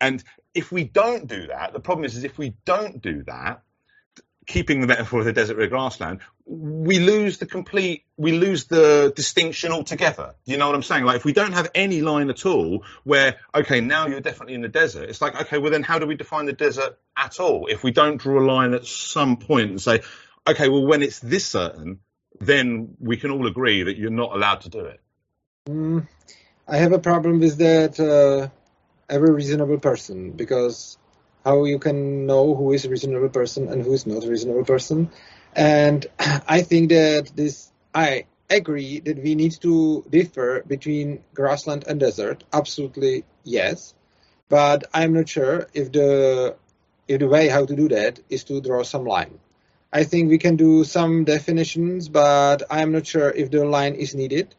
and 0.00 0.22
if 0.54 0.72
we 0.72 0.84
don't 0.84 1.26
do 1.26 1.46
that, 1.48 1.72
the 1.72 1.80
problem 1.80 2.04
is, 2.04 2.16
is 2.16 2.24
if 2.24 2.38
we 2.38 2.54
don't 2.64 3.00
do 3.00 3.22
that, 3.24 3.62
keeping 4.48 4.80
the 4.80 4.86
metaphor 4.86 5.20
of 5.20 5.26
the 5.26 5.32
desert 5.32 5.58
red 5.58 5.70
grassland, 5.70 6.20
we 6.46 6.98
lose 6.98 7.36
the 7.38 7.46
complete, 7.46 8.04
we 8.16 8.32
lose 8.32 8.64
the 8.64 9.12
distinction 9.14 9.70
altogether. 9.70 10.34
You 10.46 10.56
know 10.56 10.66
what 10.66 10.74
I'm 10.74 10.82
saying? 10.82 11.04
Like 11.04 11.16
if 11.16 11.24
we 11.24 11.34
don't 11.34 11.52
have 11.52 11.70
any 11.74 12.00
line 12.00 12.30
at 12.30 12.44
all 12.46 12.82
where, 13.04 13.36
okay, 13.54 13.80
now 13.80 14.06
you're 14.06 14.20
definitely 14.20 14.54
in 14.54 14.62
the 14.62 14.68
desert, 14.68 15.08
it's 15.08 15.20
like, 15.20 15.40
okay, 15.42 15.58
well 15.58 15.70
then 15.70 15.82
how 15.82 15.98
do 16.00 16.06
we 16.06 16.16
define 16.16 16.46
the 16.46 16.54
desert 16.54 16.98
at 17.16 17.38
all? 17.38 17.66
If 17.66 17.84
we 17.84 17.92
don't 17.92 18.16
draw 18.16 18.40
a 18.40 18.44
line 18.44 18.74
at 18.74 18.86
some 18.86 19.36
point 19.36 19.70
and 19.70 19.80
say, 19.80 20.00
okay, 20.48 20.68
well 20.68 20.84
when 20.84 21.02
it's 21.02 21.20
this 21.20 21.46
certain, 21.46 22.00
then 22.40 22.96
we 22.98 23.18
can 23.18 23.30
all 23.30 23.46
agree 23.46 23.82
that 23.82 23.98
you're 23.98 24.10
not 24.10 24.34
allowed 24.34 24.62
to 24.62 24.70
do 24.70 24.80
it. 24.80 25.00
Mm, 25.68 26.08
I 26.66 26.78
have 26.78 26.92
a 26.92 26.98
problem 26.98 27.38
with 27.38 27.58
that. 27.58 28.00
Uh, 28.00 28.48
every 29.08 29.32
reasonable 29.32 29.78
person 29.78 30.32
because 30.32 30.98
how 31.48 31.64
you 31.64 31.78
can 31.78 32.26
know 32.26 32.54
who 32.54 32.72
is 32.72 32.84
a 32.84 32.90
reasonable 32.90 33.30
person 33.40 33.68
and 33.68 33.82
who 33.82 33.92
is 33.92 34.06
not 34.06 34.24
a 34.24 34.28
reasonable 34.28 34.64
person. 34.64 35.10
And 35.54 36.06
I 36.56 36.62
think 36.62 36.90
that 36.90 37.32
this, 37.34 37.72
I 37.94 38.26
agree 38.50 39.00
that 39.00 39.18
we 39.26 39.34
need 39.34 39.54
to 39.62 40.04
differ 40.10 40.62
between 40.66 41.24
grassland 41.34 41.84
and 41.88 41.98
desert. 42.00 42.44
Absolutely, 42.52 43.24
yes. 43.44 43.94
But 44.48 44.84
I'm 44.92 45.12
not 45.12 45.28
sure 45.28 45.68
if 45.74 45.92
the 45.92 46.56
if 47.06 47.18
the 47.20 47.28
way 47.28 47.48
how 47.48 47.64
to 47.64 47.74
do 47.74 47.88
that 47.88 48.20
is 48.28 48.44
to 48.44 48.60
draw 48.60 48.82
some 48.82 49.04
line. 49.04 49.38
I 49.92 50.04
think 50.04 50.28
we 50.28 50.38
can 50.38 50.56
do 50.56 50.84
some 50.84 51.24
definitions, 51.24 52.08
but 52.10 52.62
I'm 52.70 52.92
not 52.92 53.06
sure 53.06 53.30
if 53.30 53.50
the 53.50 53.64
line 53.64 53.94
is 53.94 54.14
needed 54.14 54.54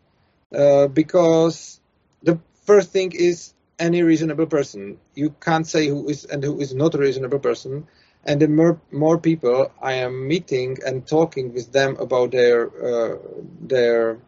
uh, 0.56 0.88
because 0.88 1.80
the 2.24 2.40
first 2.66 2.90
thing 2.92 3.12
is 3.14 3.54
any 3.80 4.04
reasonable 4.04 4.46
person. 4.48 4.98
You 5.16 5.36
can't 5.42 5.66
say 5.66 5.88
who 5.88 6.10
is 6.10 6.26
and 6.26 6.44
who 6.44 6.60
is 6.60 6.74
not 6.74 6.96
a 6.96 6.98
reasonable 6.98 7.40
person. 7.40 7.88
And 8.26 8.42
the 8.42 8.48
more, 8.48 8.82
more 8.92 9.18
people 9.18 9.72
I 9.82 9.94
am 9.94 10.28
meeting 10.28 10.78
and 10.86 11.08
talking 11.08 11.54
with 11.54 11.72
them 11.72 11.96
about 12.00 12.32
their 12.32 12.68
uh, 12.68 13.18
their 13.62 14.20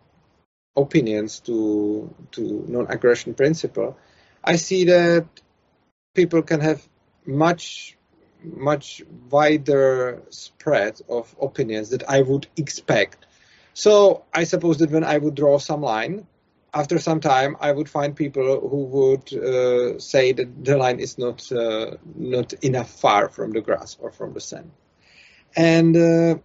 opinions 0.76 1.42
to 1.42 2.14
to 2.32 2.66
non-aggression 2.68 3.34
principle, 3.34 3.98
I 4.44 4.56
see 4.56 4.86
that 4.86 5.28
people 6.16 6.42
can 6.42 6.62
have 6.62 6.88
much 7.26 7.98
much 8.44 9.04
wider 9.30 10.22
spread 10.30 11.00
of 11.08 11.36
opinions 11.40 11.90
that 11.90 12.10
I 12.10 12.22
would 12.22 12.48
expect. 12.58 13.26
So 13.74 14.26
I 14.34 14.46
suppose 14.46 14.78
that 14.78 14.92
when 14.92 15.04
I 15.04 15.18
would 15.18 15.36
draw 15.36 15.60
some 15.60 15.82
line, 15.82 16.28
after 16.74 17.00
some 17.00 17.20
time, 17.20 17.56
I 17.60 17.72
would 17.72 17.90
find 17.90 18.16
people 18.16 18.60
who 18.70 18.84
would 18.86 19.34
uh, 19.34 20.00
say 20.00 20.32
that 20.34 20.64
the 20.64 20.78
line 20.78 21.00
is 21.00 21.18
not 21.18 21.52
uh, 21.52 21.98
not 22.16 22.54
enough 22.64 22.90
far 22.90 23.30
from 23.30 23.52
the 23.52 23.62
grass 23.62 23.98
or 24.00 24.12
from 24.12 24.34
the 24.34 24.40
sand. 24.40 24.72
And 25.56 25.96
uh, 25.98 26.36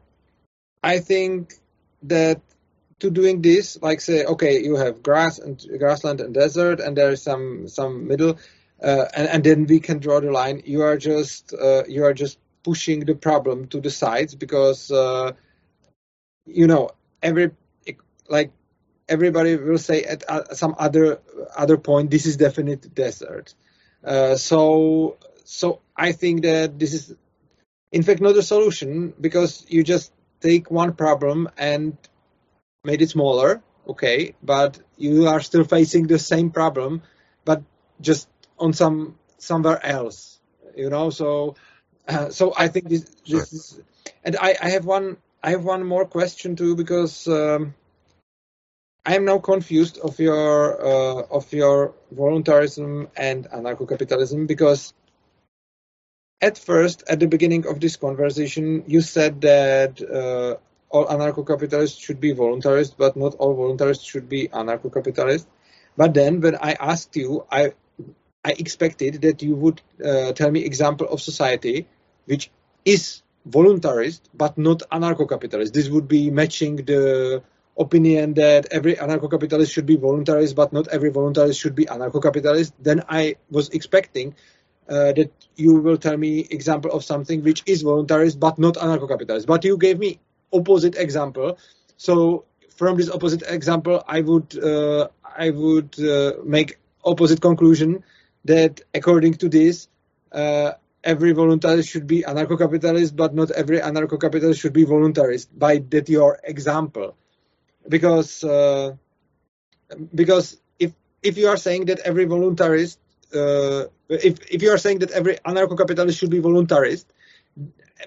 I 0.83 0.99
think 0.99 1.55
that 2.03 2.41
to 3.01 3.11
doing 3.11 3.43
this, 3.43 3.81
like 3.83 4.01
say, 4.01 4.25
okay, 4.25 4.63
you 4.63 4.77
have 4.77 5.03
grass 5.03 5.39
and 5.39 5.63
grassland 5.79 6.21
and 6.21 6.35
desert, 6.35 6.81
and 6.81 6.97
there 6.97 7.11
is 7.11 7.23
some 7.23 7.69
some 7.69 8.07
middle, 8.07 8.39
uh, 8.83 9.07
and, 9.17 9.29
and 9.29 9.45
then 9.45 9.67
we 9.67 9.81
can 9.81 9.99
draw 9.99 10.21
the 10.21 10.31
line. 10.31 10.63
You 10.65 10.83
are 10.83 10.97
just 10.97 11.55
uh, 11.55 11.85
you 11.89 12.05
are 12.05 12.15
just 12.15 12.39
pushing 12.65 13.05
the 13.05 13.15
problem 13.15 13.69
to 13.69 13.81
the 13.81 13.91
sides 13.91 14.35
because 14.35 14.91
uh, 14.91 15.33
you 16.47 16.67
know 16.67 16.91
every 17.23 17.51
like 18.29 18.51
everybody 19.09 19.57
will 19.57 19.79
say 19.79 20.03
at 20.03 20.25
uh, 20.29 20.55
some 20.55 20.75
other 20.79 21.21
other 21.57 21.77
point 21.77 22.11
this 22.11 22.27
is 22.27 22.37
definite 22.37 22.95
desert. 22.95 23.55
Uh, 24.05 24.37
so 24.37 25.17
so 25.45 25.81
I 25.97 26.13
think 26.13 26.43
that 26.43 26.79
this 26.79 26.93
is 26.95 27.15
in 27.93 28.03
fact 28.03 28.21
not 28.21 28.37
a 28.37 28.43
solution 28.43 29.15
because 29.21 29.65
you 29.69 29.85
just 29.85 30.13
take 30.41 30.71
one 30.71 30.93
problem 30.95 31.49
and 31.57 31.97
made 32.85 33.03
it 33.03 33.11
smaller, 33.11 33.63
okay, 33.89 34.35
but 34.43 34.79
you 34.97 35.27
are 35.29 35.41
still 35.41 35.65
facing 35.65 36.07
the 36.07 36.19
same 36.19 36.51
problem, 36.51 37.03
but 37.45 37.63
just 38.01 38.29
on 38.59 38.73
some 38.73 39.19
somewhere 39.39 39.85
else, 39.85 40.41
you 40.77 40.91
know. 40.91 41.11
So 41.11 41.55
uh, 42.09 42.31
so 42.31 42.53
I 42.57 42.69
think 42.69 42.89
this 42.89 43.05
this 43.27 43.27
sure. 43.27 43.41
is, 43.41 43.81
and 44.25 44.37
I, 44.37 44.57
I 44.61 44.69
have 44.71 44.85
one 44.85 45.17
I 45.43 45.51
have 45.51 45.65
one 45.65 45.85
more 45.85 46.07
question 46.07 46.57
too 46.57 46.77
because. 46.77 47.29
Um, 47.29 47.75
I 49.07 49.15
am 49.15 49.25
now 49.25 49.39
confused 49.39 49.99
of 49.99 50.19
your 50.19 50.85
uh, 50.85 51.23
of 51.31 51.53
your 51.53 51.95
voluntarism 52.11 53.09
and 53.17 53.49
anarcho-capitalism 53.51 54.47
because 54.47 54.93
at 56.41 56.59
first, 56.59 57.05
at 57.09 57.21
the 57.21 57.29
beginning 57.29 57.67
of 57.67 57.81
this 57.81 57.97
conversation, 57.97 58.83
you 58.87 59.01
said 59.01 59.41
that 59.43 60.03
uh, 60.03 60.57
all 60.91 61.07
anarcho-capitalists 61.07 61.99
should 61.99 62.21
be 62.21 62.35
voluntarists, 62.35 62.95
but 62.99 63.17
not 63.17 63.35
all 63.37 63.57
voluntarists 63.57 64.05
should 64.05 64.29
be 64.29 64.49
anarcho-capitalists. 64.49 65.49
But 65.97 66.13
then, 66.13 66.41
when 66.41 66.57
I 66.57 66.73
asked 66.73 67.15
you, 67.15 67.47
I 67.51 67.73
I 68.45 68.51
expected 68.59 69.23
that 69.23 69.41
you 69.41 69.55
would 69.55 69.81
uh, 70.05 70.33
tell 70.33 70.51
me 70.51 70.65
example 70.65 71.09
of 71.09 71.21
society 71.21 71.87
which 72.27 72.51
is 72.85 73.23
voluntarist 73.49 74.23
but 74.35 74.59
not 74.59 74.83
anarcho-capitalist. 74.91 75.73
This 75.75 75.89
would 75.89 76.09
be 76.09 76.31
matching 76.31 76.77
the 76.77 77.43
opinion 77.79 78.35
that 78.35 78.69
every 78.71 78.95
anarcho-capitalist 78.97 79.73
should 79.73 79.87
be 79.87 79.97
voluntarist, 79.97 80.55
but 80.55 80.73
not 80.73 80.89
every 80.89 81.11
voluntarist 81.11 81.61
should 81.61 81.75
be 81.75 81.85
anarcho-capitalist, 81.85 82.73
then 82.81 83.03
I 83.09 83.37
was 83.51 83.69
expecting 83.71 84.35
uh, 84.89 85.13
that 85.13 85.31
you 85.57 85.75
will 85.75 85.97
tell 85.97 86.17
me 86.17 86.41
example 86.51 86.91
of 86.93 87.05
something 87.05 87.43
which 87.43 87.63
is 87.67 87.85
voluntarist 87.85 88.39
but 88.39 88.59
not 88.59 88.75
anarcho-capitalist. 88.75 89.47
But 89.47 89.65
you 89.65 89.77
gave 89.77 89.99
me 89.99 90.21
opposite 90.53 90.97
example, 90.97 91.59
so 91.97 92.45
from 92.77 92.97
this 92.97 93.11
opposite 93.11 93.43
example, 93.43 94.03
I 94.07 94.21
would 94.21 94.57
uh, 94.59 95.09
I 95.37 95.51
would 95.51 95.99
uh, 95.99 96.33
make 96.45 96.79
opposite 97.05 97.41
conclusion 97.41 98.05
that 98.45 98.81
according 98.95 99.35
to 99.35 99.49
this, 99.49 99.89
uh, 100.33 100.73
every 101.03 101.35
voluntarist 101.35 101.89
should 101.91 102.07
be 102.07 102.23
anarcho-capitalist, 102.23 103.17
but 103.17 103.35
not 103.35 103.51
every 103.51 103.81
anarcho-capitalist 103.81 104.61
should 104.61 104.73
be 104.73 104.85
voluntarist. 104.85 105.49
By 105.53 105.79
that 105.91 106.09
your 106.09 106.39
example 106.45 107.17
because 107.89 108.45
uh, 108.45 108.95
because 110.15 110.59
if 110.79 110.93
if 111.23 111.37
you 111.39 111.49
are 111.49 111.57
saying 111.57 111.87
that 111.87 112.01
every 112.01 112.27
voluntarist 112.27 112.99
uh, 113.35 113.85
if 114.09 114.39
if 114.51 114.63
you 114.63 114.71
are 114.71 114.79
saying 114.79 115.01
that 115.01 115.11
every 115.11 115.37
anarcho-capitalist 115.37 116.19
should 116.19 116.31
be 116.31 116.41
voluntarist 116.41 117.07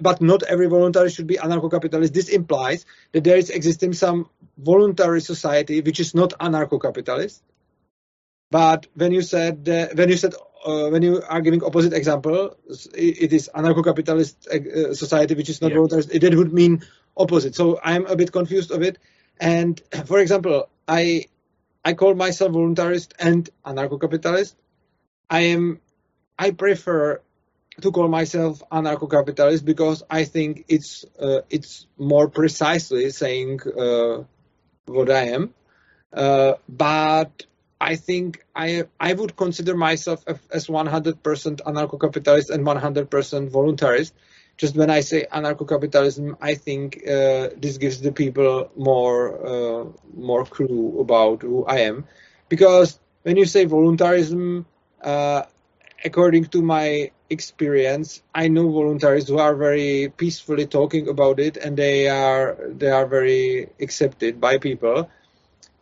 but 0.01 0.21
not 0.21 0.43
every 0.43 0.67
voluntarist 0.67 1.15
should 1.15 1.27
be 1.27 1.37
anarcho-capitalist 1.37 2.13
this 2.13 2.29
implies 2.29 2.85
that 3.11 3.23
there 3.23 3.37
is 3.37 3.49
existing 3.49 3.93
some 3.93 4.29
voluntary 4.57 5.21
society 5.21 5.81
which 5.81 5.99
is 5.99 6.13
not 6.13 6.33
anarcho-capitalist 6.39 7.43
but 8.51 8.87
when 8.95 9.11
you 9.11 9.21
said 9.21 9.67
uh, 9.69 9.87
when 9.93 10.09
you 10.09 10.17
said 10.17 10.33
uh, 10.65 10.89
when 10.89 11.01
you 11.01 11.21
are 11.27 11.41
giving 11.41 11.63
opposite 11.63 11.93
example, 11.93 12.57
it 12.93 13.31
is 13.31 13.49
anarcho-capitalist 13.55 14.47
uh, 14.47 14.93
society 14.93 15.33
which 15.33 15.49
is 15.49 15.61
not 15.61 15.71
yeah. 15.71 15.77
voluntarist. 15.77 16.19
That 16.19 16.35
would 16.35 16.53
mean 16.53 16.83
opposite. 17.15 17.55
So 17.55 17.79
I'm 17.83 18.05
a 18.07 18.15
bit 18.15 18.31
confused 18.31 18.71
of 18.71 18.81
it. 18.81 18.97
And 19.39 19.81
for 20.05 20.19
example, 20.19 20.69
I 20.87 21.25
I 21.83 21.93
call 21.93 22.13
myself 22.13 22.51
voluntarist 22.51 23.13
and 23.19 23.49
anarcho-capitalist. 23.65 24.55
I 25.29 25.41
am. 25.55 25.79
I 26.37 26.51
prefer 26.51 27.21
to 27.81 27.91
call 27.91 28.07
myself 28.07 28.61
anarcho-capitalist 28.71 29.63
because 29.63 30.03
I 30.09 30.25
think 30.25 30.65
it's 30.67 31.05
uh, 31.19 31.41
it's 31.49 31.87
more 31.97 32.29
precisely 32.29 33.09
saying 33.11 33.61
uh, 33.77 34.23
what 34.85 35.09
I 35.09 35.27
am. 35.27 35.53
Uh, 36.11 36.53
but 36.67 37.45
I 37.79 37.95
think 37.95 38.43
I 38.55 38.83
I 38.99 39.13
would 39.13 39.37
consider 39.37 39.75
myself 39.75 40.23
as 40.27 40.67
100% 40.67 41.61
anarcho-capitalist 41.61 42.49
and 42.49 42.65
100% 42.65 43.49
voluntarist. 43.49 44.11
Just 44.59 44.75
when 44.75 44.89
I 44.91 45.01
say 45.01 45.25
anarcho-capitalism, 45.31 46.37
I 46.41 46.55
think 46.55 46.97
uh, 47.07 47.49
this 47.57 47.77
gives 47.77 48.01
the 48.01 48.11
people 48.11 48.69
more 48.75 49.19
uh, 49.51 49.85
more 50.13 50.45
clue 50.45 50.99
about 50.99 51.41
who 51.41 51.65
I 51.65 51.79
am, 51.89 52.05
because 52.49 52.99
when 53.23 53.37
you 53.37 53.45
say 53.45 53.65
voluntarism, 53.65 54.65
uh, 55.01 55.43
according 56.03 56.45
to 56.53 56.61
my 56.61 57.11
experience, 57.29 58.21
I 58.35 58.49
know 58.49 58.67
voluntarists 58.69 59.29
who 59.29 59.39
are 59.39 59.55
very 59.55 60.11
peacefully 60.15 60.65
talking 60.67 61.07
about 61.07 61.39
it, 61.39 61.57
and 61.57 61.77
they 61.77 62.09
are 62.09 62.57
they 62.81 62.91
are 62.91 63.07
very 63.07 63.69
accepted 63.79 64.41
by 64.41 64.57
people. 64.57 65.09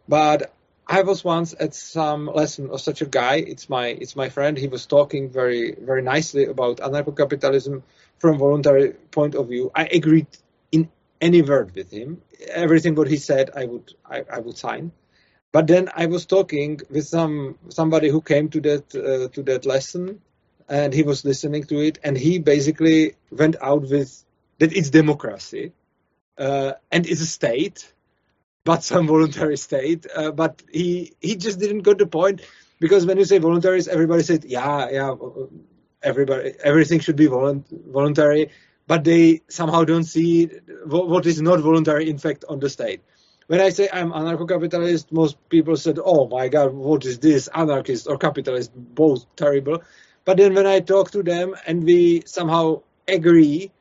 But 0.08 0.54
I 0.90 1.02
was 1.02 1.24
once 1.24 1.54
at 1.60 1.76
some 1.76 2.28
lesson 2.28 2.70
of 2.70 2.80
such 2.80 3.02
a 3.02 3.06
guy. 3.06 3.36
It's 3.36 3.68
my 3.68 3.88
it's 3.88 4.16
my 4.16 4.30
friend. 4.30 4.58
He 4.58 4.68
was 4.68 4.86
talking 4.86 5.30
very 5.30 5.76
very 5.76 6.02
nicely 6.02 6.46
about 6.46 6.78
anarcho-capitalism 6.78 7.84
from 8.20 8.38
voluntary 8.38 8.94
point 9.12 9.36
of 9.36 9.50
view. 9.50 9.70
I 9.76 9.86
agreed 9.86 10.28
in 10.72 10.90
any 11.20 11.42
word 11.42 11.76
with 11.76 11.92
him. 11.92 12.22
Everything 12.50 12.96
what 12.96 13.10
he 13.10 13.18
said, 13.18 13.50
I 13.56 13.66
would 13.66 13.94
I, 14.10 14.24
I 14.32 14.40
would 14.40 14.58
sign. 14.58 14.92
But 15.52 15.68
then 15.68 15.90
I 15.94 16.06
was 16.06 16.26
talking 16.26 16.80
with 16.90 17.06
some 17.06 17.58
somebody 17.68 18.10
who 18.10 18.22
came 18.22 18.48
to 18.50 18.62
that 18.62 18.96
uh, 18.96 19.28
to 19.34 19.44
that 19.44 19.66
lesson, 19.66 20.22
and 20.70 20.94
he 20.94 21.04
was 21.04 21.26
listening 21.26 21.66
to 21.66 21.80
it, 21.80 22.00
and 22.02 22.18
he 22.18 22.40
basically 22.40 23.16
went 23.30 23.58
out 23.62 23.82
with 23.82 24.24
that 24.60 24.72
it's 24.72 24.90
democracy, 24.90 25.74
uh, 26.38 26.74
and 26.92 27.06
it's 27.06 27.22
a 27.22 27.26
state 27.26 27.92
but 28.68 28.84
some 28.84 29.08
voluntary 29.08 29.58
state. 29.58 30.06
Uh, 30.14 30.32
but 30.32 30.62
he 30.72 31.14
he 31.22 31.36
just 31.38 31.60
didn't 31.60 31.84
get 31.90 31.98
the 32.00 32.08
point 32.08 32.42
because 32.82 33.06
when 33.06 33.18
you 33.18 33.26
say 33.26 33.38
voluntary, 33.40 33.82
everybody 33.90 34.24
said, 34.24 34.44
yeah, 34.46 34.90
yeah, 34.92 35.16
everybody, 36.04 36.54
everything 36.64 37.00
should 37.00 37.16
be 37.16 37.28
voluntary, 37.28 38.52
but 38.88 39.06
they 39.06 39.42
somehow 39.48 39.86
don't 39.86 40.04
see 40.04 40.48
what 40.86 41.26
is 41.26 41.42
not 41.42 41.62
voluntary, 41.62 42.10
in 42.10 42.18
fact, 42.18 42.44
on 42.50 42.60
the 42.60 42.70
state. 42.70 43.02
When 43.48 43.62
I 43.62 43.70
say 43.70 43.88
I'm 43.94 44.12
anarcho-capitalist, 44.12 45.14
most 45.14 45.38
people 45.50 45.78
said, 45.78 45.98
"Oh 46.14 46.28
my 46.28 46.50
God, 46.50 46.74
what 46.74 47.06
is 47.06 47.20
this? 47.20 47.48
Anarchist 47.64 48.08
or 48.10 48.18
capitalist? 48.18 48.72
Both 48.76 49.26
terrible." 49.38 49.82
But 50.26 50.36
then 50.38 50.54
when 50.56 50.68
I 50.68 50.82
talk 50.82 51.12
to 51.12 51.24
them 51.24 51.56
and 51.66 51.86
we 51.86 52.24
somehow 52.26 52.82
agree 53.08 53.72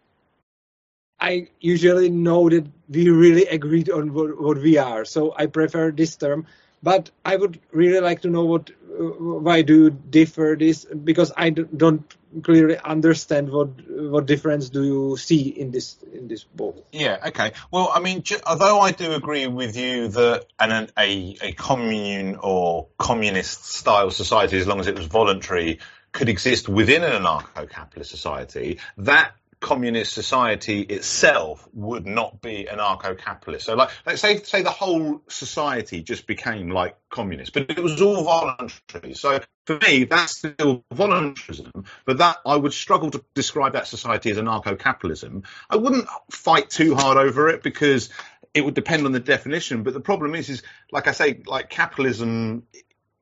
I 1.26 1.48
usually 1.60 2.08
know 2.08 2.48
that 2.48 2.66
we 2.88 3.10
really 3.10 3.46
agreed 3.46 3.90
on 3.90 4.14
what, 4.14 4.40
what, 4.40 4.58
we 4.58 4.78
are. 4.78 5.04
So 5.04 5.34
I 5.36 5.46
prefer 5.46 5.90
this 5.90 6.14
term. 6.14 6.46
But 6.82 7.10
I 7.24 7.34
would 7.34 7.58
really 7.72 8.00
like 8.00 8.20
to 8.22 8.30
know 8.30 8.44
what 8.44 8.70
uh, 8.70 9.02
why 9.46 9.62
do 9.62 9.84
you 9.84 9.90
differ 9.90 10.56
this 10.58 10.84
because 10.84 11.32
I 11.36 11.50
don't 11.50 12.04
clearly 12.42 12.78
understand 12.78 13.50
what 13.50 13.70
what 13.88 14.26
difference 14.26 14.68
do 14.68 14.84
you 14.84 15.16
see 15.16 15.48
in 15.48 15.70
this 15.70 15.96
in 16.12 16.28
this 16.28 16.44
book. 16.44 16.86
Yeah. 16.92 17.16
Okay. 17.28 17.52
Well, 17.72 17.90
I 17.92 18.00
mean, 18.00 18.22
although 18.46 18.78
I 18.80 18.92
do 18.92 19.12
agree 19.14 19.46
with 19.48 19.76
you 19.76 20.08
that 20.08 20.44
an, 20.60 20.90
a 20.96 21.36
a 21.40 21.52
commune 21.52 22.36
or 22.40 22.86
communist 22.98 23.64
style 23.64 24.10
society, 24.10 24.58
as 24.58 24.66
long 24.66 24.80
as 24.80 24.86
it 24.86 24.96
was 24.96 25.06
voluntary, 25.06 25.80
could 26.12 26.28
exist 26.28 26.68
within 26.68 27.02
an 27.02 27.22
anarcho-capitalist 27.22 28.10
society, 28.10 28.78
that 28.98 29.32
communist 29.60 30.12
society 30.12 30.80
itself 30.82 31.66
would 31.72 32.06
not 32.06 32.40
be 32.42 32.68
anarcho-capitalist. 32.70 33.66
So, 33.66 33.74
like, 33.74 33.90
let's 34.04 34.20
say 34.20 34.38
say 34.42 34.62
the 34.62 34.70
whole 34.70 35.22
society 35.28 36.02
just 36.02 36.26
became 36.26 36.70
like 36.70 36.96
communist, 37.08 37.52
but 37.52 37.70
it 37.70 37.82
was 37.82 38.00
all 38.00 38.24
voluntary. 38.24 39.14
So, 39.14 39.40
for 39.64 39.78
me, 39.86 40.04
that's 40.04 40.38
still 40.38 40.84
voluntarism, 40.92 41.84
but 42.04 42.18
that 42.18 42.38
I 42.44 42.56
would 42.56 42.72
struggle 42.72 43.10
to 43.10 43.24
describe 43.34 43.72
that 43.72 43.86
society 43.86 44.30
as 44.30 44.36
anarcho-capitalism. 44.36 45.44
I 45.70 45.76
wouldn't 45.76 46.06
fight 46.30 46.70
too 46.70 46.94
hard 46.94 47.16
over 47.16 47.48
it 47.48 47.62
because 47.62 48.10
it 48.54 48.64
would 48.64 48.74
depend 48.74 49.06
on 49.06 49.12
the 49.12 49.20
definition. 49.20 49.82
But 49.82 49.94
the 49.94 50.00
problem 50.00 50.34
is, 50.34 50.48
is 50.48 50.62
like 50.92 51.08
I 51.08 51.12
say, 51.12 51.42
like 51.46 51.70
capitalism. 51.70 52.64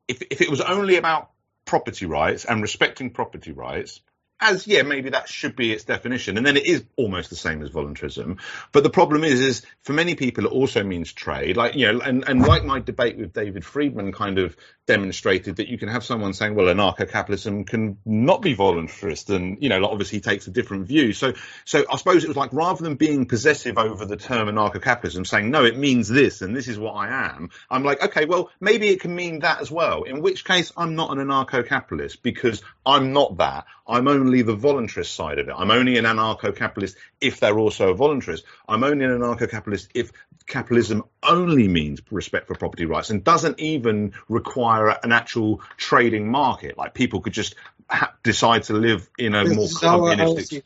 If 0.06 0.22
if 0.30 0.42
it 0.42 0.50
was 0.50 0.60
only 0.60 0.96
about 0.96 1.30
property 1.64 2.04
rights 2.04 2.44
and 2.44 2.60
respecting 2.60 3.10
property 3.10 3.52
rights 3.52 4.00
as 4.40 4.66
yeah, 4.66 4.82
maybe 4.82 5.10
that 5.10 5.28
should 5.28 5.56
be 5.56 5.72
its 5.72 5.84
definition, 5.84 6.36
and 6.36 6.46
then 6.46 6.56
it 6.56 6.66
is 6.66 6.84
almost 6.96 7.30
the 7.30 7.36
same 7.36 7.62
as 7.62 7.70
voluntarism. 7.70 8.38
But 8.72 8.82
the 8.82 8.90
problem 8.90 9.24
is, 9.24 9.40
is 9.40 9.62
for 9.82 9.92
many 9.92 10.16
people, 10.16 10.46
it 10.46 10.52
also 10.52 10.82
means 10.82 11.12
trade. 11.12 11.56
Like 11.56 11.74
you 11.74 11.92
know, 11.92 12.00
and 12.00 12.24
and 12.26 12.42
like 12.46 12.64
my 12.64 12.80
debate 12.80 13.16
with 13.16 13.32
David 13.32 13.64
Friedman 13.64 14.12
kind 14.12 14.38
of 14.38 14.56
demonstrated 14.86 15.56
that 15.56 15.68
you 15.68 15.78
can 15.78 15.88
have 15.88 16.04
someone 16.04 16.34
saying, 16.34 16.54
well, 16.54 16.66
anarcho-capitalism 16.66 17.64
can 17.64 17.96
not 18.04 18.42
be 18.42 18.54
voluntarist, 18.54 19.34
and 19.34 19.62
you 19.62 19.68
know, 19.68 19.84
obviously 19.84 20.18
he 20.18 20.22
takes 20.22 20.46
a 20.46 20.50
different 20.50 20.88
view. 20.88 21.12
So 21.12 21.32
so 21.64 21.84
I 21.90 21.96
suppose 21.96 22.24
it 22.24 22.28
was 22.28 22.36
like 22.36 22.52
rather 22.52 22.82
than 22.82 22.96
being 22.96 23.26
possessive 23.26 23.78
over 23.78 24.04
the 24.04 24.16
term 24.16 24.48
anarcho-capitalism, 24.48 25.24
saying 25.24 25.50
no, 25.50 25.64
it 25.64 25.78
means 25.78 26.08
this, 26.08 26.42
and 26.42 26.56
this 26.56 26.68
is 26.68 26.78
what 26.78 26.92
I 26.92 27.26
am. 27.28 27.50
I'm 27.70 27.84
like, 27.84 28.02
okay, 28.02 28.24
well, 28.24 28.50
maybe 28.60 28.88
it 28.88 29.00
can 29.00 29.14
mean 29.14 29.38
that 29.40 29.60
as 29.60 29.70
well. 29.70 30.02
In 30.02 30.20
which 30.20 30.44
case, 30.44 30.72
I'm 30.76 30.96
not 30.96 31.16
an 31.16 31.18
anarcho-capitalist 31.18 32.22
because 32.22 32.62
I'm 32.84 33.12
not 33.12 33.38
that. 33.38 33.66
I'm 33.86 34.08
only 34.08 34.23
the 34.24 34.56
voluntarist 34.56 35.14
side 35.14 35.38
of 35.38 35.48
it. 35.48 35.54
I'm 35.56 35.70
only 35.70 35.98
an 35.98 36.04
anarcho-capitalist 36.04 36.96
if 37.20 37.40
they're 37.40 37.58
also 37.58 37.90
a 37.90 37.94
voluntarist. 37.94 38.42
I'm 38.68 38.84
only 38.84 39.04
an 39.04 39.10
anarcho-capitalist 39.10 39.90
if 39.94 40.12
capitalism 40.46 41.04
only 41.22 41.68
means 41.68 42.00
respect 42.10 42.46
for 42.46 42.54
property 42.54 42.84
rights 42.84 43.10
and 43.10 43.24
doesn't 43.24 43.60
even 43.60 44.12
require 44.28 44.88
an 44.88 45.12
actual 45.12 45.60
trading 45.76 46.30
market. 46.30 46.76
Like 46.76 46.94
people 46.94 47.20
could 47.20 47.32
just 47.32 47.54
ha- 47.88 48.14
decide 48.22 48.64
to 48.64 48.74
live 48.74 49.08
in 49.18 49.34
a 49.34 49.44
more 49.44 49.68
communistic 49.80 50.64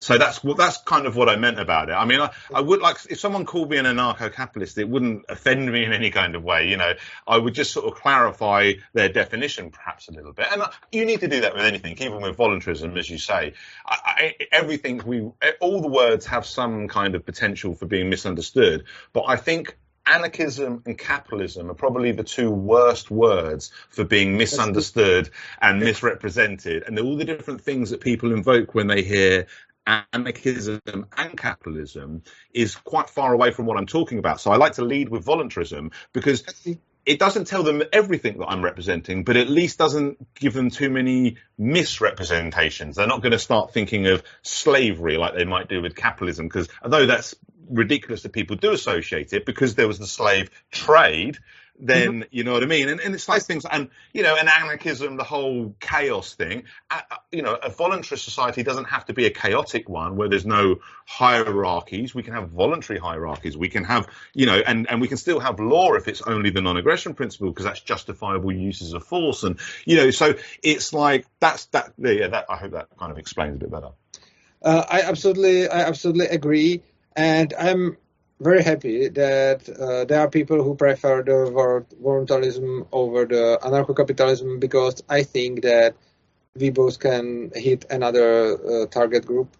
so 0.00 0.18
that's 0.18 0.44
what 0.44 0.58
that's 0.58 0.76
kind 0.78 1.06
of 1.06 1.16
what 1.16 1.30
I 1.30 1.36
meant 1.36 1.58
about 1.58 1.88
it. 1.88 1.92
I 1.92 2.04
mean, 2.04 2.20
I, 2.20 2.30
I 2.52 2.60
would 2.60 2.82
like 2.82 2.98
if 3.08 3.18
someone 3.18 3.46
called 3.46 3.70
me 3.70 3.78
an 3.78 3.86
anarcho-capitalist, 3.86 4.76
it 4.76 4.88
wouldn't 4.88 5.24
offend 5.30 5.72
me 5.72 5.82
in 5.82 5.94
any 5.94 6.10
kind 6.10 6.34
of 6.34 6.44
way. 6.44 6.68
You 6.68 6.76
know, 6.76 6.92
I 7.26 7.38
would 7.38 7.54
just 7.54 7.72
sort 7.72 7.86
of 7.86 7.94
clarify 7.94 8.74
their 8.92 9.08
definition 9.08 9.70
perhaps 9.70 10.08
a 10.08 10.12
little 10.12 10.34
bit. 10.34 10.46
And 10.52 10.62
you 10.92 11.06
need 11.06 11.20
to 11.20 11.28
do 11.28 11.40
that 11.40 11.54
with 11.54 11.64
anything, 11.64 11.96
even 12.00 12.20
with 12.20 12.36
voluntarism, 12.36 12.98
as 12.98 13.08
you 13.08 13.18
say. 13.18 13.54
I, 13.86 13.96
I, 14.04 14.34
everything 14.52 15.00
we, 15.06 15.30
all 15.60 15.80
the 15.80 15.88
words 15.88 16.26
have 16.26 16.44
some 16.44 16.86
kind 16.88 17.14
of 17.14 17.24
potential 17.24 17.74
for 17.74 17.86
being 17.86 18.10
misunderstood. 18.10 18.84
But 19.14 19.24
I 19.28 19.36
think 19.36 19.74
anarchism 20.06 20.82
and 20.84 20.98
capitalism 20.98 21.70
are 21.70 21.74
probably 21.74 22.12
the 22.12 22.24
two 22.24 22.50
worst 22.50 23.10
words 23.10 23.70
for 23.88 24.04
being 24.04 24.36
misunderstood 24.36 25.30
and 25.60 25.80
misrepresented 25.80 26.82
and 26.82 26.98
all 26.98 27.16
the 27.16 27.24
different 27.24 27.62
things 27.62 27.90
that 27.90 28.00
people 28.00 28.32
invoke 28.32 28.74
when 28.74 28.86
they 28.86 29.02
hear 29.02 29.46
anarchism 29.86 30.80
and 31.16 31.36
capitalism 31.36 32.22
is 32.52 32.74
quite 32.74 33.10
far 33.10 33.32
away 33.32 33.50
from 33.50 33.66
what 33.66 33.76
I'm 33.76 33.86
talking 33.86 34.18
about. 34.18 34.40
So 34.40 34.50
I 34.50 34.56
like 34.56 34.74
to 34.74 34.84
lead 34.84 35.08
with 35.08 35.24
voluntarism 35.24 35.90
because 36.12 36.44
it 37.06 37.18
doesn't 37.18 37.46
tell 37.46 37.62
them 37.62 37.82
everything 37.92 38.38
that 38.38 38.46
I'm 38.46 38.64
representing, 38.64 39.24
but 39.24 39.36
at 39.36 39.48
least 39.48 39.78
doesn't 39.78 40.34
give 40.34 40.54
them 40.54 40.70
too 40.70 40.88
many 40.88 41.36
misrepresentations. 41.58 42.96
They're 42.96 43.06
not 43.06 43.20
going 43.22 43.32
to 43.32 43.38
start 43.38 43.72
thinking 43.72 44.06
of 44.06 44.22
slavery 44.42 45.18
like 45.18 45.34
they 45.34 45.44
might 45.44 45.68
do 45.68 45.82
with 45.82 45.94
capitalism, 45.94 46.48
because 46.48 46.68
although 46.82 47.06
that's 47.06 47.34
ridiculous 47.68 48.22
that 48.22 48.32
people 48.32 48.56
do 48.56 48.72
associate 48.72 49.32
it 49.32 49.46
because 49.46 49.74
there 49.74 49.88
was 49.88 49.98
the 49.98 50.06
slave 50.06 50.50
trade, 50.70 51.38
then 51.78 52.08
mm-hmm. 52.08 52.22
you 52.30 52.44
know 52.44 52.52
what 52.52 52.62
I 52.62 52.66
mean. 52.66 52.88
And, 52.88 53.00
and 53.00 53.14
it's 53.14 53.28
like 53.28 53.42
things, 53.42 53.64
and 53.70 53.90
you 54.12 54.22
know, 54.22 54.36
and 54.36 54.48
anarchism, 54.48 55.16
the 55.16 55.24
whole 55.24 55.74
chaos 55.80 56.34
thing. 56.34 56.64
Uh, 56.90 57.00
you 57.32 57.42
know, 57.42 57.54
a 57.54 57.70
voluntary 57.70 58.18
society 58.18 58.62
doesn't 58.62 58.84
have 58.84 59.06
to 59.06 59.12
be 59.12 59.26
a 59.26 59.30
chaotic 59.30 59.88
one 59.88 60.16
where 60.16 60.28
there's 60.28 60.46
no 60.46 60.76
hierarchies. 61.06 62.14
We 62.14 62.22
can 62.22 62.34
have 62.34 62.50
voluntary 62.50 62.98
hierarchies. 62.98 63.56
We 63.56 63.68
can 63.68 63.84
have, 63.84 64.08
you 64.34 64.46
know, 64.46 64.60
and 64.64 64.88
and 64.88 65.00
we 65.00 65.08
can 65.08 65.16
still 65.16 65.40
have 65.40 65.58
law 65.58 65.94
if 65.94 66.06
it's 66.06 66.22
only 66.22 66.50
the 66.50 66.60
non-aggression 66.60 67.14
principle 67.14 67.48
because 67.48 67.64
that's 67.64 67.80
justifiable 67.80 68.52
uses 68.52 68.92
of 68.92 69.04
force. 69.04 69.42
And 69.42 69.58
you 69.84 69.96
know, 69.96 70.10
so 70.10 70.34
it's 70.62 70.92
like 70.92 71.26
that's 71.40 71.66
that. 71.66 71.92
Yeah, 71.98 72.28
that 72.28 72.46
I 72.48 72.56
hope 72.56 72.72
that 72.72 72.88
kind 72.98 73.10
of 73.10 73.18
explains 73.18 73.56
a 73.56 73.58
bit 73.58 73.70
better. 73.70 73.90
Uh, 74.62 74.84
I 74.88 75.02
absolutely, 75.02 75.68
I 75.68 75.80
absolutely 75.80 76.26
agree, 76.26 76.82
and 77.14 77.52
I'm 77.58 77.98
very 78.40 78.62
happy 78.62 79.08
that 79.08 79.68
uh, 79.68 80.04
there 80.04 80.20
are 80.20 80.28
people 80.28 80.62
who 80.62 80.74
prefer 80.74 81.22
the 81.22 81.50
word 81.50 81.86
voluntarism 82.02 82.86
over 82.92 83.24
the 83.24 83.58
anarcho-capitalism 83.62 84.58
because 84.58 85.02
I 85.08 85.22
think 85.22 85.62
that 85.62 85.94
we 86.56 86.70
both 86.70 86.98
can 86.98 87.50
hit 87.54 87.86
another 87.90 88.82
uh, 88.82 88.86
target 88.86 89.26
group 89.26 89.56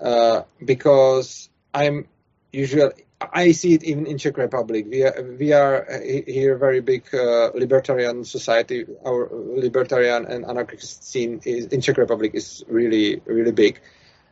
uh, 0.00 0.42
because 0.64 1.48
I'm 1.74 2.08
usually 2.52 2.92
I 3.32 3.52
see 3.52 3.74
it 3.74 3.84
even 3.84 4.06
in 4.06 4.18
Czech 4.18 4.36
Republic. 4.36 4.86
We 4.88 5.04
are, 5.04 5.36
we 5.38 5.52
are 5.52 5.86
here 6.26 6.56
very 6.56 6.80
big 6.80 7.14
uh, 7.14 7.50
libertarian 7.54 8.24
society. 8.24 8.84
Our 9.06 9.28
libertarian 9.32 10.26
and 10.26 10.44
anarchist 10.44 11.04
scene 11.04 11.40
is, 11.44 11.66
in 11.66 11.80
Czech 11.80 11.98
Republic 11.98 12.32
is 12.34 12.64
really 12.66 13.20
really 13.26 13.52
big, 13.52 13.80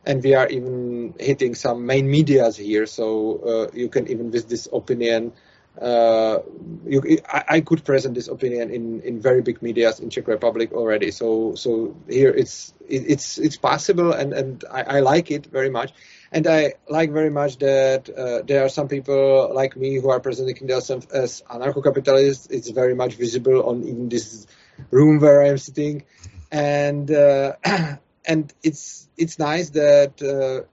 and 0.05 0.23
we 0.23 0.33
are 0.35 0.47
even 0.47 1.13
hitting 1.19 1.55
some 1.55 1.85
main 1.85 2.09
medias 2.09 2.57
here. 2.57 2.85
So 2.85 3.69
uh, 3.71 3.71
you 3.73 3.89
can 3.89 4.07
even 4.07 4.31
with 4.31 4.49
this 4.49 4.67
opinion. 4.71 5.33
Uh, 5.81 6.39
you, 6.85 7.19
I, 7.29 7.43
I, 7.47 7.61
could 7.61 7.85
present 7.85 8.13
this 8.13 8.27
opinion 8.27 8.71
in, 8.71 8.99
in 9.03 9.21
very 9.21 9.41
big 9.41 9.61
medias 9.61 10.01
in 10.01 10.09
Czech 10.09 10.27
Republic 10.27 10.73
already. 10.73 11.11
So 11.11 11.55
so 11.55 11.95
here 12.09 12.29
it's 12.29 12.73
it, 12.89 13.03
it's 13.07 13.37
it's 13.37 13.55
possible, 13.55 14.11
and 14.11 14.33
and 14.33 14.65
I, 14.69 14.97
I 14.97 14.99
like 14.99 15.31
it 15.31 15.45
very 15.45 15.69
much 15.69 15.93
and 16.31 16.47
I 16.47 16.73
like 16.87 17.11
very 17.11 17.29
much 17.29 17.57
that 17.57 18.09
uh, 18.09 18.41
there 18.43 18.63
are 18.63 18.69
some 18.69 18.87
people 18.87 19.51
like 19.53 19.75
me 19.75 19.95
who 19.95 20.09
are 20.09 20.19
presenting 20.19 20.65
themselves 20.65 21.05
as 21.07 21.43
anarcho-capitalists. 21.49 22.47
It's 22.47 22.69
very 22.69 22.95
much 22.95 23.15
visible 23.15 23.67
on 23.67 23.83
even 23.83 24.09
this 24.09 24.47
room 24.91 25.19
where 25.19 25.41
I 25.43 25.49
am 25.49 25.57
sitting, 25.57 26.03
and 26.49 27.11
uh, 27.11 27.55
and 28.25 28.53
it's 28.63 29.07
it's 29.17 29.39
nice 29.39 29.69
that 29.71 30.21
uh, 30.21 30.65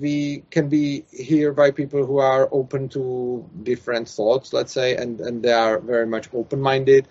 we 0.00 0.44
can 0.50 0.68
be 0.68 1.04
here 1.10 1.52
by 1.52 1.70
people 1.70 2.06
who 2.06 2.18
are 2.18 2.48
open 2.52 2.88
to 2.90 3.48
different 3.62 4.08
thoughts, 4.08 4.52
let's 4.52 4.72
say, 4.72 4.96
and 4.96 5.20
and 5.20 5.42
they 5.42 5.52
are 5.52 5.78
very 5.78 6.06
much 6.06 6.28
open-minded. 6.32 7.08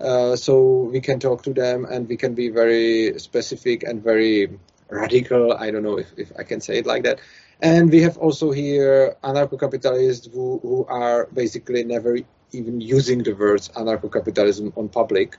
Uh, 0.00 0.34
so 0.34 0.88
we 0.90 1.00
can 1.00 1.20
talk 1.20 1.42
to 1.44 1.54
them 1.54 1.84
and 1.84 2.08
we 2.08 2.16
can 2.16 2.34
be 2.34 2.48
very 2.48 3.18
specific 3.18 3.84
and 3.84 4.02
very 4.02 4.58
radical. 4.90 5.52
I 5.52 5.70
don't 5.70 5.84
know 5.84 5.98
if, 5.98 6.12
if 6.16 6.32
I 6.36 6.42
can 6.42 6.60
say 6.60 6.78
it 6.78 6.86
like 6.86 7.04
that. 7.04 7.20
And 7.60 7.90
we 7.90 8.02
have 8.02 8.18
also 8.18 8.50
here 8.50 9.16
anarcho-capitalists 9.22 10.26
who, 10.26 10.58
who 10.62 10.84
are 10.86 11.28
basically 11.32 11.84
never 11.84 12.18
even 12.50 12.80
using 12.80 13.22
the 13.22 13.34
words 13.34 13.68
anarcho-capitalism 13.68 14.72
on 14.76 14.88
public. 14.88 15.36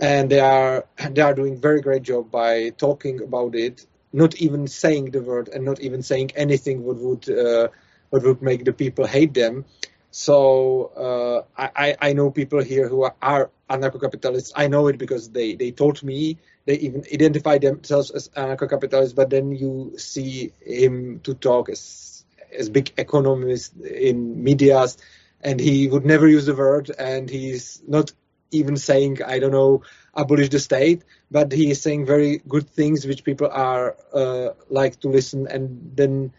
And 0.00 0.30
they 0.30 0.40
are 0.40 0.86
they 1.10 1.22
are 1.22 1.34
doing 1.34 1.60
very 1.60 1.80
great 1.80 2.02
job 2.02 2.30
by 2.30 2.70
talking 2.70 3.22
about 3.22 3.54
it, 3.54 3.86
not 4.12 4.34
even 4.36 4.66
saying 4.66 5.12
the 5.12 5.22
word 5.22 5.48
and 5.48 5.64
not 5.64 5.80
even 5.80 6.02
saying 6.02 6.32
anything 6.34 6.82
what 6.84 6.96
would 6.96 7.30
uh, 7.30 7.68
what 8.10 8.22
would 8.24 8.42
make 8.42 8.64
the 8.64 8.72
people 8.72 9.06
hate 9.06 9.34
them. 9.34 9.64
So 10.10 10.92
uh, 11.56 11.60
I, 11.76 11.96
I 12.00 12.12
know 12.12 12.30
people 12.30 12.62
here 12.62 12.88
who 12.88 13.02
are, 13.02 13.16
are 13.20 13.50
anarcho-capitalists. 13.68 14.52
I 14.54 14.68
know 14.68 14.86
it 14.86 14.96
because 14.96 15.30
they, 15.30 15.56
they 15.56 15.72
told 15.72 16.04
me 16.04 16.38
they 16.66 16.74
even 16.74 17.02
identify 17.12 17.58
themselves 17.58 18.12
as 18.12 18.28
anarcho-capitalists, 18.28 19.12
but 19.12 19.30
then 19.30 19.50
you 19.50 19.94
see 19.96 20.52
him 20.60 21.18
to 21.24 21.34
talk 21.34 21.68
as 21.68 22.24
as 22.56 22.68
big 22.68 22.92
economist 22.96 23.76
in 23.80 24.44
medias, 24.44 24.98
and 25.40 25.58
he 25.58 25.88
would 25.88 26.04
never 26.04 26.28
use 26.28 26.46
the 26.46 26.54
word, 26.54 26.92
and 26.96 27.28
he's 27.28 27.82
not 27.88 28.12
even 28.54 28.76
saying 28.76 29.22
I 29.22 29.38
don't 29.38 29.52
know 29.52 29.82
abolish 30.14 30.48
the 30.48 30.58
state, 30.58 31.02
but 31.30 31.52
he 31.52 31.70
is 31.70 31.80
saying 31.80 32.06
very 32.06 32.42
good 32.48 32.68
things 32.68 33.06
which 33.06 33.24
people 33.24 33.48
are 33.50 33.96
uh, 34.12 34.50
like 34.70 35.00
to 35.00 35.08
listen, 35.08 35.46
and 35.48 35.92
then 35.94 36.32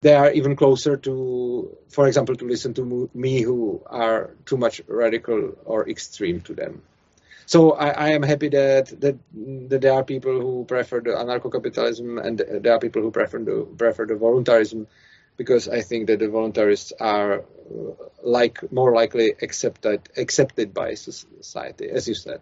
they 0.00 0.14
are 0.14 0.30
even 0.30 0.54
closer 0.56 0.96
to, 0.96 1.76
for 1.88 2.06
example, 2.06 2.36
to 2.36 2.46
listen 2.46 2.72
to 2.74 3.10
me 3.14 3.42
who 3.42 3.82
are 3.86 4.30
too 4.46 4.56
much 4.56 4.80
radical 4.86 5.56
or 5.64 5.88
extreme 5.88 6.40
to 6.42 6.54
them. 6.54 6.82
So 7.46 7.72
I, 7.72 7.88
I, 7.88 8.08
am 8.10 8.22
happy 8.22 8.50
that, 8.50 9.00
that 9.00 9.16
that 9.70 9.80
there 9.80 9.94
are 9.94 10.04
people 10.04 10.38
who 10.38 10.66
prefer 10.66 11.00
the 11.00 11.12
anarcho-capitalism 11.12 12.18
and 12.18 12.38
there 12.38 12.74
are 12.74 12.78
people 12.78 13.00
who 13.00 13.10
prefer 13.10 13.38
the 13.38 13.66
prefer 13.78 14.04
the 14.04 14.16
voluntarism, 14.16 14.86
because 15.38 15.68
I 15.68 15.80
think 15.80 16.08
that 16.08 16.18
the 16.18 16.26
voluntarists 16.26 16.92
are 17.00 17.40
uh, 17.40 17.42
like 18.22 18.70
more 18.70 18.92
likely 18.92 19.32
accepted 19.40 20.08
accepted 20.16 20.74
by 20.74 20.94
society, 20.94 21.88
as 21.88 22.06
you 22.06 22.14
said. 22.14 22.40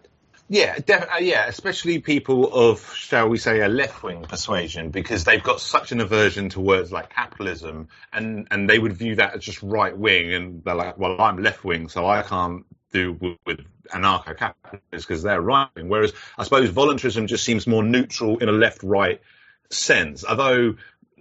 Yeah, 0.49 0.77
def- 0.79 1.09
uh, 1.13 1.17
yeah, 1.19 1.45
especially 1.47 1.99
people 1.99 2.53
of, 2.53 2.93
shall 2.95 3.27
we 3.27 3.37
say, 3.37 3.59
a 3.59 3.67
left-wing 3.67 4.23
persuasion, 4.23 4.91
because 4.91 5.25
they've 5.25 5.43
got 5.43 5.59
such 5.59 5.91
an 5.91 5.99
aversion 5.99 6.47
to 6.49 6.61
words 6.61 6.89
like 6.89 7.09
capitalism, 7.09 7.89
and 8.13 8.47
and 8.49 8.69
they 8.69 8.79
would 8.79 8.93
view 8.93 9.15
that 9.15 9.35
as 9.35 9.43
just 9.43 9.61
right-wing, 9.61 10.33
and 10.33 10.63
they're 10.63 10.75
like, 10.75 10.97
well, 10.97 11.19
I'm 11.21 11.43
left-wing, 11.43 11.89
so 11.89 12.07
I 12.07 12.21
can't 12.21 12.65
do 12.93 13.13
with, 13.13 13.37
with 13.45 13.59
anarcho-capitalists 13.89 15.05
because 15.05 15.21
they're 15.21 15.41
right-wing. 15.41 15.89
Whereas 15.89 16.13
I 16.37 16.45
suppose 16.45 16.69
voluntarism 16.69 17.27
just 17.27 17.43
seems 17.43 17.67
more 17.67 17.83
neutral 17.83 18.37
in 18.37 18.47
a 18.47 18.53
left-right 18.53 19.21
sense, 19.69 20.23
although 20.23 20.75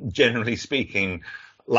generally 0.09 0.55
speaking, 0.55 1.23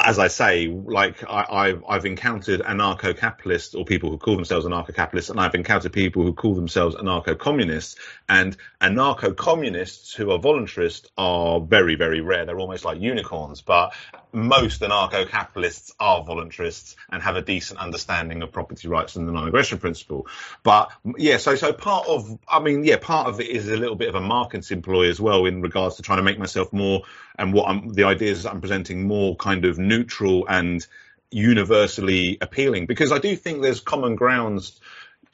as 0.04 0.20
I 0.20 0.28
say, 0.28 0.68
like 0.68 1.24
I, 1.28 1.70
have 1.70 1.84
I've 1.88 2.06
encountered 2.06 2.62
anarcho-capitalists 2.62 3.74
or 3.74 3.86
people 3.86 4.10
who 4.10 4.18
call 4.18 4.36
themselves 4.36 4.66
anarcho-capitalists, 4.66 5.30
and 5.30 5.40
I've 5.40 5.56
encountered 5.56 5.94
people 5.94 6.24
who 6.24 6.34
call 6.34 6.56
themselves 6.56 6.96
anarcho-communists. 6.96 7.96
And 8.28 8.58
anarcho-communists 8.82 10.14
who 10.14 10.32
are 10.32 10.40
voluntarists 10.40 11.08
are 11.18 11.62
very, 11.62 11.96
very 11.96 12.20
rare. 12.20 12.46
They're 12.46 12.60
almost 12.60 12.84
like 12.84 13.00
unicorns. 13.00 13.62
But 13.62 13.94
most 14.34 14.82
anarcho-capitalists 14.82 15.94
are 16.00 16.24
voluntarists 16.24 16.96
and 17.10 17.24
have 17.24 17.38
a 17.38 17.42
decent 17.42 17.80
understanding 17.80 18.44
of 18.44 18.52
property 18.52 18.90
rights 18.90 19.16
and 19.16 19.26
the 19.26 19.32
non-aggression 19.32 19.78
principle. 19.78 20.28
But 20.64 20.92
yeah, 21.18 21.38
so 21.38 21.56
so 21.56 21.72
part 21.72 22.08
of, 22.08 22.38
I 22.48 22.60
mean, 22.60 22.84
yeah, 22.84 22.98
part 22.98 23.28
of 23.28 23.40
it 23.40 23.48
is 23.48 23.70
a 23.70 23.78
little 23.78 23.96
bit 23.96 24.10
of 24.10 24.16
a 24.16 24.22
marketing 24.22 24.82
ploy 24.82 25.10
as 25.10 25.22
well 25.22 25.46
in 25.46 25.62
regards 25.62 25.96
to 25.96 26.02
trying 26.02 26.18
to 26.18 26.24
make 26.24 26.38
myself 26.38 26.74
more 26.74 27.04
and 27.38 27.54
what 27.54 27.70
I'm, 27.70 27.90
the 27.90 28.04
ideas 28.04 28.46
I'm 28.46 28.62
presenting 28.62 29.08
more 29.08 29.36
kind 29.36 29.66
of 29.66 29.78
neutral 29.78 30.46
and 30.48 30.86
universally 31.30 32.38
appealing 32.42 32.86
because 32.86 33.12
I 33.12 33.20
do 33.20 33.36
think 33.36 33.62
there's 33.62 33.82
common 33.82 34.16
grounds. 34.16 34.80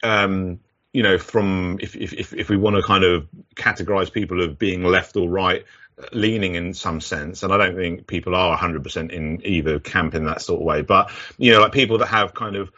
Um, 0.02 0.60
you 0.92 1.02
know, 1.02 1.18
from 1.18 1.78
if, 1.80 1.96
if 1.96 2.32
if 2.32 2.48
we 2.48 2.56
want 2.56 2.76
to 2.76 2.82
kind 2.82 3.02
of 3.02 3.26
categorize 3.56 4.12
people 4.12 4.42
of 4.42 4.58
being 4.58 4.84
left 4.84 5.16
or 5.16 5.28
right 5.28 5.64
leaning 6.12 6.54
in 6.54 6.74
some 6.74 7.00
sense, 7.00 7.42
and 7.42 7.52
I 7.52 7.56
don't 7.56 7.76
think 7.76 8.06
people 8.06 8.34
are 8.34 8.56
100% 8.56 9.10
in 9.10 9.40
either 9.44 9.80
camp 9.80 10.14
in 10.14 10.24
that 10.26 10.42
sort 10.42 10.60
of 10.60 10.66
way. 10.66 10.82
But 10.82 11.10
you 11.36 11.52
know, 11.52 11.60
like 11.60 11.72
people 11.72 11.98
that 11.98 12.06
have 12.06 12.34
kind 12.34 12.54
of 12.54 12.70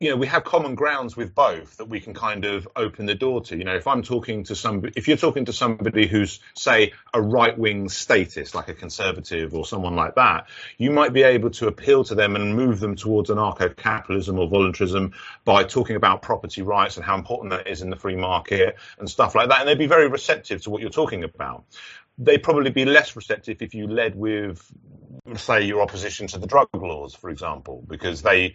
you 0.00 0.10
know, 0.10 0.16
we 0.16 0.28
have 0.28 0.44
common 0.44 0.76
grounds 0.76 1.16
with 1.16 1.34
both 1.34 1.76
that 1.78 1.86
we 1.86 1.98
can 1.98 2.14
kind 2.14 2.44
of 2.44 2.68
open 2.76 3.06
the 3.06 3.16
door 3.16 3.40
to. 3.42 3.56
You 3.56 3.64
know, 3.64 3.74
if 3.74 3.88
I'm 3.88 4.02
talking 4.02 4.44
to 4.44 4.54
somebody, 4.54 4.92
if 4.94 5.08
you're 5.08 5.16
talking 5.16 5.46
to 5.46 5.52
somebody 5.52 6.06
who's, 6.06 6.38
say, 6.54 6.92
a 7.12 7.20
right 7.20 7.58
wing 7.58 7.88
statist, 7.88 8.54
like 8.54 8.68
a 8.68 8.74
conservative 8.74 9.54
or 9.54 9.66
someone 9.66 9.96
like 9.96 10.14
that, 10.14 10.46
you 10.76 10.92
might 10.92 11.12
be 11.12 11.24
able 11.24 11.50
to 11.50 11.66
appeal 11.66 12.04
to 12.04 12.14
them 12.14 12.36
and 12.36 12.54
move 12.54 12.78
them 12.78 12.94
towards 12.94 13.28
anarcho 13.28 13.74
capitalism 13.74 14.38
or 14.38 14.48
voluntarism 14.48 15.14
by 15.44 15.64
talking 15.64 15.96
about 15.96 16.22
property 16.22 16.62
rights 16.62 16.96
and 16.96 17.04
how 17.04 17.16
important 17.16 17.50
that 17.50 17.66
is 17.66 17.82
in 17.82 17.90
the 17.90 17.96
free 17.96 18.16
market 18.16 18.76
and 19.00 19.10
stuff 19.10 19.34
like 19.34 19.48
that. 19.48 19.60
And 19.60 19.68
they'd 19.68 19.78
be 19.78 19.88
very 19.88 20.06
receptive 20.06 20.62
to 20.62 20.70
what 20.70 20.80
you're 20.80 20.90
talking 20.90 21.24
about. 21.24 21.64
They'd 22.18 22.42
probably 22.44 22.70
be 22.70 22.84
less 22.84 23.16
receptive 23.16 23.62
if 23.62 23.74
you 23.74 23.88
led 23.88 24.14
with, 24.14 24.64
say, 25.34 25.62
your 25.62 25.82
opposition 25.82 26.28
to 26.28 26.38
the 26.38 26.46
drug 26.46 26.68
laws, 26.72 27.16
for 27.16 27.30
example, 27.30 27.84
because 27.88 28.22
they 28.22 28.54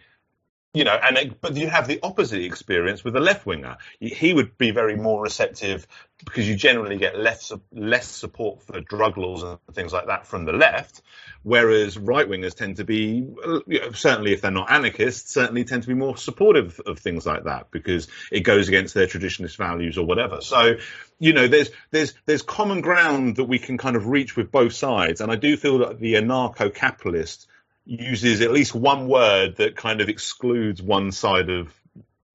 you 0.74 0.84
know, 0.84 1.00
and 1.02 1.18
it, 1.18 1.40
but 1.40 1.56
you 1.56 1.68
have 1.68 1.88
the 1.88 2.00
opposite 2.02 2.42
experience 2.42 3.04
with 3.04 3.16
a 3.16 3.20
left 3.20 3.46
winger. 3.46 3.78
He 4.00 4.34
would 4.34 4.58
be 4.58 4.72
very 4.72 4.96
more 4.96 5.22
receptive 5.22 5.86
because 6.26 6.50
you 6.50 6.56
generally 6.56 6.98
get 6.98 7.18
less 7.18 7.52
less 7.72 8.08
support 8.08 8.64
for 8.64 8.82
drug 8.82 9.18
laws 9.18 9.44
and 9.44 9.60
things 9.74 9.94
like 9.94 10.08
that 10.08 10.26
from 10.26 10.46
the 10.46 10.52
left, 10.52 11.04
whereas 11.44 11.96
right 11.96 12.28
wingers 12.28 12.56
tend 12.56 12.78
to 12.78 12.84
be 12.84 13.24
you 13.68 13.80
know, 13.82 13.92
certainly 13.92 14.34
if 14.34 14.42
they're 14.42 14.50
not 14.50 14.72
anarchists, 14.72 15.32
certainly 15.32 15.64
tend 15.64 15.84
to 15.84 15.90
be 15.90 15.94
more 15.94 16.18
supportive 16.18 16.80
of 16.88 16.98
things 16.98 17.24
like 17.26 17.44
that 17.44 17.70
because 17.70 18.08
it 18.32 18.40
goes 18.40 18.68
against 18.68 18.96
their 18.96 19.06
traditionalist 19.06 19.58
values 19.58 20.00
or 20.00 20.08
whatever. 20.08 20.42
So, 20.42 20.78
you 21.20 21.34
know, 21.34 21.48
there's 21.48 21.70
there's 21.92 22.16
there's 22.26 22.42
common 22.42 22.82
ground 22.82 23.36
that 23.36 23.46
we 23.46 23.60
can 23.60 23.78
kind 23.78 23.96
of 23.96 24.08
reach 24.08 24.36
with 24.36 24.52
both 24.52 24.74
sides, 24.74 25.22
and 25.22 25.32
I 25.32 25.36
do 25.36 25.56
feel 25.56 25.80
that 25.80 26.00
the 26.00 26.16
anarcho-capitalist 26.16 27.48
uses 27.86 28.42
at 28.42 28.52
least 28.52 28.74
one 28.74 29.08
word 29.08 29.58
that 29.58 29.76
kind 29.76 30.02
of 30.02 30.10
excludes 30.10 30.82
one 30.82 31.12
side 31.12 31.50
of. 31.50 31.74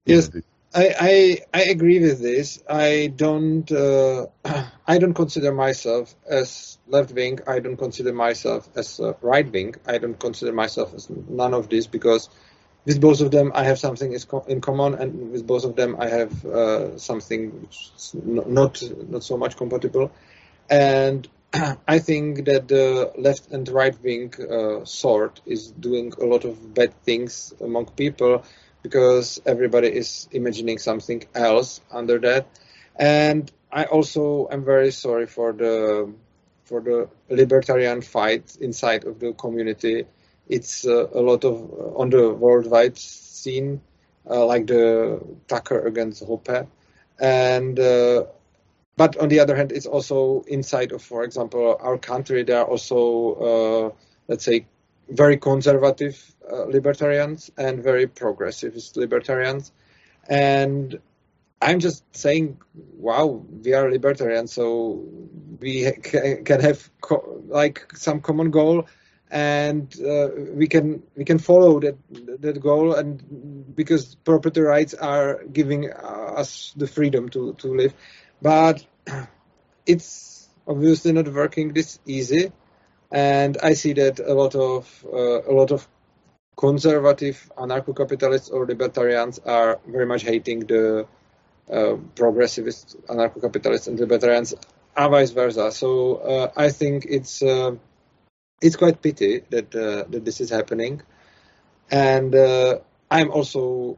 Yes, 0.05 0.33
know, 0.33 0.41
I, 0.73 0.95
I, 0.99 1.39
I 1.53 1.61
agree 1.63 1.99
with 1.99 2.21
this. 2.21 2.61
I 2.69 3.11
don't 3.15 3.69
uh, 3.71 4.27
I 4.87 4.97
don't 4.99 5.13
consider 5.13 5.51
myself 5.51 6.13
as 6.29 6.77
left 6.87 7.11
wing. 7.11 7.39
I 7.47 7.59
don't 7.59 7.77
consider 7.77 8.13
myself 8.13 8.69
as 8.75 8.99
uh, 8.99 9.13
right 9.21 9.51
wing. 9.51 9.75
I 9.87 9.97
don't 9.97 10.19
consider 10.19 10.53
myself 10.53 10.93
as 10.93 11.09
none 11.09 11.53
of 11.53 11.69
this 11.69 11.87
because 11.87 12.29
with 12.85 13.01
both 13.01 13.21
of 13.21 13.31
them 13.31 13.51
I 13.55 13.63
have 13.63 13.79
something 13.79 14.11
is 14.13 14.27
in 14.47 14.61
common, 14.61 14.93
and 14.95 15.31
with 15.31 15.45
both 15.45 15.63
of 15.65 15.75
them 15.75 15.95
I 15.99 16.07
have 16.07 16.45
uh, 16.45 16.97
something 16.97 17.61
which 17.61 17.91
is 17.95 18.15
not 18.23 18.81
not 19.09 19.23
so 19.23 19.37
much 19.37 19.57
compatible. 19.57 20.11
And 20.69 21.27
I 21.87 21.99
think 21.99 22.45
that 22.45 22.67
the 22.67 23.11
left 23.17 23.51
and 23.51 23.67
right 23.69 23.95
wing 24.03 24.33
uh, 24.39 24.85
sort 24.85 25.41
is 25.45 25.71
doing 25.71 26.13
a 26.21 26.25
lot 26.25 26.45
of 26.45 26.73
bad 26.73 26.93
things 27.03 27.53
among 27.59 27.87
people 27.87 28.43
because 28.83 29.41
everybody 29.45 29.87
is 29.87 30.27
imagining 30.31 30.77
something 30.77 31.23
else 31.33 31.81
under 31.91 32.19
that. 32.19 32.47
And 32.95 33.51
I 33.71 33.85
also 33.85 34.47
am 34.51 34.63
very 34.63 34.91
sorry 34.91 35.25
for 35.25 35.53
the 35.53 36.13
for 36.65 36.81
the 36.81 37.09
libertarian 37.29 38.01
fight 38.01 38.55
inside 38.61 39.05
of 39.05 39.19
the 39.19 39.33
community 39.33 40.05
it's 40.49 40.85
uh, 40.85 41.07
a 41.13 41.21
lot 41.21 41.45
of 41.45 41.71
on 41.95 42.09
the 42.09 42.33
worldwide 42.33 42.97
scene, 42.97 43.81
uh, 44.29 44.45
like 44.45 44.65
the 44.67 45.21
Tucker 45.47 45.85
against 45.85 46.25
Hoppe, 46.25 46.67
and 47.19 47.79
uh, 47.79 48.25
but 48.99 49.17
on 49.17 49.29
the 49.29 49.39
other 49.39 49.55
hand, 49.55 49.71
it's 49.71 49.85
also 49.87 50.43
inside 50.47 50.91
of, 50.91 51.01
for 51.01 51.23
example, 51.23 51.77
our 51.79 51.97
country. 51.97 52.43
There 52.43 52.59
are 52.59 52.65
also, 52.65 52.99
uh, 53.49 53.95
let's 54.27 54.45
say, 54.45 54.67
very 55.09 55.37
conservative 55.37 56.17
uh, 56.51 56.65
libertarians 56.65 57.51
and 57.57 57.81
very 57.83 58.07
progressivist 58.07 58.97
libertarians, 58.97 59.71
and 60.29 60.99
I'm 61.61 61.79
just 61.79 62.03
saying, 62.15 62.59
wow, 62.73 63.25
we 63.63 63.73
are 63.73 63.91
libertarians, 63.91 64.53
so 64.53 65.05
we 65.59 65.91
can 65.91 66.61
have 66.61 66.89
co- 67.01 67.43
like 67.47 67.91
some 67.95 68.21
common 68.21 68.51
goal, 68.51 68.87
and 69.31 69.93
uh, 70.01 70.29
we 70.53 70.67
can 70.67 71.03
we 71.15 71.25
can 71.25 71.39
follow 71.39 71.79
that 71.81 71.97
that 72.41 72.61
goal, 72.61 72.93
and 72.95 73.75
because 73.75 74.15
property 74.15 74.61
rights 74.61 74.93
are 74.93 75.43
giving 75.51 75.91
us 75.91 76.73
the 76.77 76.87
freedom 76.87 77.29
to 77.29 77.53
to 77.55 77.67
live, 77.75 77.93
but 78.41 78.85
it's 79.85 80.47
obviously 80.67 81.11
not 81.11 81.27
working 81.27 81.73
this 81.73 81.99
easy, 82.05 82.51
and 83.11 83.57
I 83.61 83.73
see 83.73 83.93
that 83.93 84.19
a 84.19 84.33
lot 84.33 84.55
of 84.55 85.05
uh, 85.11 85.41
a 85.41 85.53
lot 85.53 85.71
of 85.71 85.87
conservative 86.55 87.49
anarcho-capitalists 87.57 88.49
or 88.49 88.65
libertarians 88.65 89.39
are 89.39 89.79
very 89.87 90.05
much 90.05 90.23
hating 90.23 90.59
the 90.67 91.07
uh, 91.71 91.95
progressivist 92.15 92.95
anarcho-capitalists 93.07 93.87
and 93.87 93.99
libertarians, 93.99 94.53
and 94.95 95.11
vice 95.11 95.31
versa. 95.31 95.71
So 95.71 96.15
uh, 96.15 96.51
I 96.55 96.69
think 96.69 97.05
it's 97.05 97.41
uh, 97.41 97.75
it's 98.61 98.75
quite 98.75 99.01
pity 99.01 99.43
that 99.49 99.73
uh, 99.75 100.03
that 100.09 100.25
this 100.25 100.41
is 100.41 100.49
happening, 100.49 101.01
and 101.89 102.35
uh, 102.35 102.79
I'm 103.09 103.31
also 103.31 103.97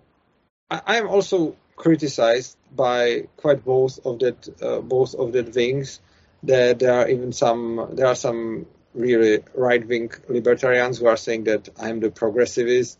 I, 0.70 0.98
am 0.98 1.08
also 1.08 1.56
criticized 1.76 2.58
by 2.76 3.28
quite 3.38 3.64
both 3.64 4.06
of 4.06 4.20
that 4.20 4.50
uh, 4.62 4.82
both 4.82 5.16
of 5.16 5.34
that 5.34 5.54
wings. 5.56 6.00
That 6.44 6.80
there 6.80 6.94
are 6.94 7.08
even 7.08 7.34
some 7.34 7.90
there 7.94 8.08
are 8.08 8.16
some 8.16 8.66
really 8.94 9.40
right 9.54 9.86
wing 9.88 10.12
libertarians 10.28 10.98
who 10.98 11.08
are 11.08 11.18
saying 11.18 11.46
that 11.46 11.70
I'm 11.80 12.00
the 12.00 12.10
progressivist 12.10 12.98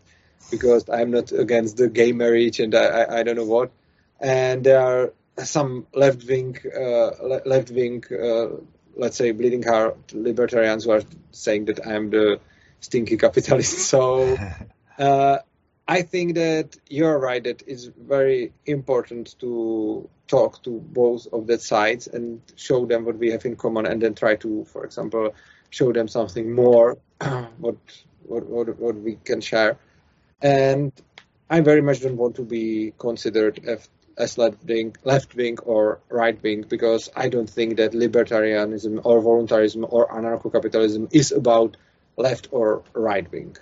because 0.50 0.90
I'm 0.90 1.12
not 1.12 1.32
against 1.32 1.78
the 1.78 1.90
gay 1.90 2.12
marriage 2.12 2.60
and 2.60 2.74
I, 2.76 2.86
I, 2.86 3.20
I 3.20 3.24
don't 3.24 3.36
know 3.36 3.46
what 3.46 3.72
and 4.22 4.64
there 4.64 4.80
are 4.80 5.14
some 5.44 5.88
left 5.94 6.24
wing, 6.28 6.58
uh, 6.66 7.40
left 7.46 7.72
wing, 7.72 8.04
uh, 8.12 8.48
let's 8.96 9.18
say, 9.18 9.32
bleeding 9.32 9.64
heart 9.64 10.14
libertarians 10.14 10.86
who 10.86 10.92
are 10.92 11.02
saying 11.32 11.66
that 11.66 11.86
I'm 11.86 12.12
the 12.12 12.40
stinky 12.80 13.18
capitalist. 13.18 13.80
So 13.92 14.38
uh, 15.00 15.40
I 15.92 16.04
think 16.04 16.36
that 16.36 16.78
you're 16.90 17.20
right. 17.20 17.44
That 17.44 17.64
it's 17.68 17.84
very 17.84 18.54
important 18.66 19.36
to 19.40 20.10
talk 20.28 20.64
to 20.64 20.80
both 20.80 21.28
of 21.34 21.48
the 21.48 21.60
sides 21.60 22.08
and 22.08 22.42
show 22.56 22.86
them 22.86 23.04
what 23.04 23.18
we 23.18 23.32
have 23.32 23.46
in 23.46 23.58
common, 23.58 23.86
and 23.86 24.02
then 24.02 24.16
try 24.16 24.38
to, 24.38 24.64
for 24.64 24.86
example, 24.86 25.36
show 25.70 25.92
them 25.92 26.08
something 26.08 26.56
more 26.56 26.98
what 27.58 27.76
what 28.24 28.46
what, 28.46 28.80
what 28.80 28.96
we 28.96 29.18
can 29.26 29.42
share. 29.42 29.78
And 30.42 30.94
I 31.50 31.60
very 31.60 31.82
much 31.82 32.00
don't 32.00 32.16
want 32.16 32.36
to 32.36 32.44
be 32.44 32.94
considered 32.98 33.60
as 33.66 33.90
as 34.18 34.38
left 34.38 34.64
wing, 34.64 34.96
left 35.04 35.36
wing 35.36 35.58
or 35.60 36.00
right 36.08 36.42
wing, 36.42 36.64
because 36.70 37.10
I 37.18 37.28
don't 37.28 37.50
think 37.50 37.76
that 37.78 37.92
libertarianism 37.92 39.02
or 39.04 39.20
voluntarism 39.20 39.86
or 39.90 40.08
anarcho-capitalism 40.08 41.10
is 41.12 41.34
about 41.34 41.76
left 42.16 42.48
or 42.52 42.84
right 42.94 43.30
wing. 43.30 43.58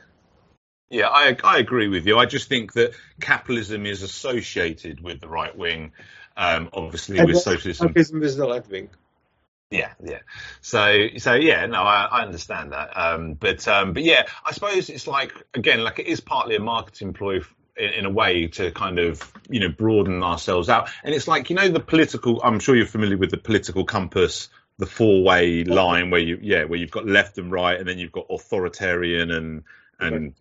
Yeah, 0.89 1.07
I, 1.07 1.37
I 1.43 1.59
agree 1.59 1.87
with 1.87 2.07
you. 2.07 2.17
I 2.17 2.25
just 2.25 2.49
think 2.49 2.73
that 2.73 2.93
capitalism 3.21 3.85
is 3.85 4.01
associated 4.01 5.01
with 5.01 5.21
the 5.21 5.27
right 5.27 5.55
wing, 5.55 5.91
um, 6.35 6.69
obviously 6.73 7.19
and 7.19 7.27
with 7.27 7.37
socialism. 7.37 7.87
Capitalism 7.87 8.23
is 8.23 8.37
the 8.37 8.47
left 8.47 8.71
wing. 8.71 8.89
Yeah, 9.69 9.91
yeah. 10.03 10.19
So, 10.61 11.09
so 11.17 11.35
yeah, 11.35 11.67
no, 11.67 11.83
I, 11.83 12.05
I 12.05 12.21
understand 12.23 12.71
that. 12.71 12.89
Um, 12.97 13.33
but, 13.33 13.67
um, 13.67 13.93
but 13.93 14.03
yeah, 14.03 14.25
I 14.43 14.51
suppose 14.51 14.89
it's 14.89 15.05
like 15.05 15.31
again, 15.53 15.83
like 15.83 15.99
it 15.99 16.07
is 16.07 16.21
partly 16.21 16.55
a 16.55 16.59
marketing 16.59 17.13
ploy 17.13 17.41
in, 17.77 17.89
in, 17.93 18.05
a 18.05 18.09
way 18.09 18.47
to 18.47 18.71
kind 18.71 18.97
of 18.97 19.31
you 19.47 19.59
know 19.59 19.69
broaden 19.69 20.23
ourselves 20.23 20.69
out. 20.69 20.89
And 21.03 21.13
it's 21.13 21.27
like 21.27 21.51
you 21.51 21.55
know 21.55 21.69
the 21.69 21.79
political. 21.79 22.41
I'm 22.43 22.59
sure 22.59 22.75
you're 22.75 22.87
familiar 22.87 23.17
with 23.17 23.29
the 23.29 23.37
political 23.37 23.85
compass, 23.85 24.49
the 24.79 24.87
four 24.87 25.23
way 25.23 25.63
line 25.63 26.09
where 26.09 26.21
you 26.21 26.39
yeah 26.41 26.63
where 26.63 26.79
you've 26.79 26.89
got 26.89 27.05
left 27.05 27.37
and 27.37 27.51
right, 27.51 27.79
and 27.79 27.87
then 27.87 27.99
you've 27.99 28.11
got 28.11 28.25
authoritarian 28.31 29.29
and 29.29 29.63
and 29.99 30.33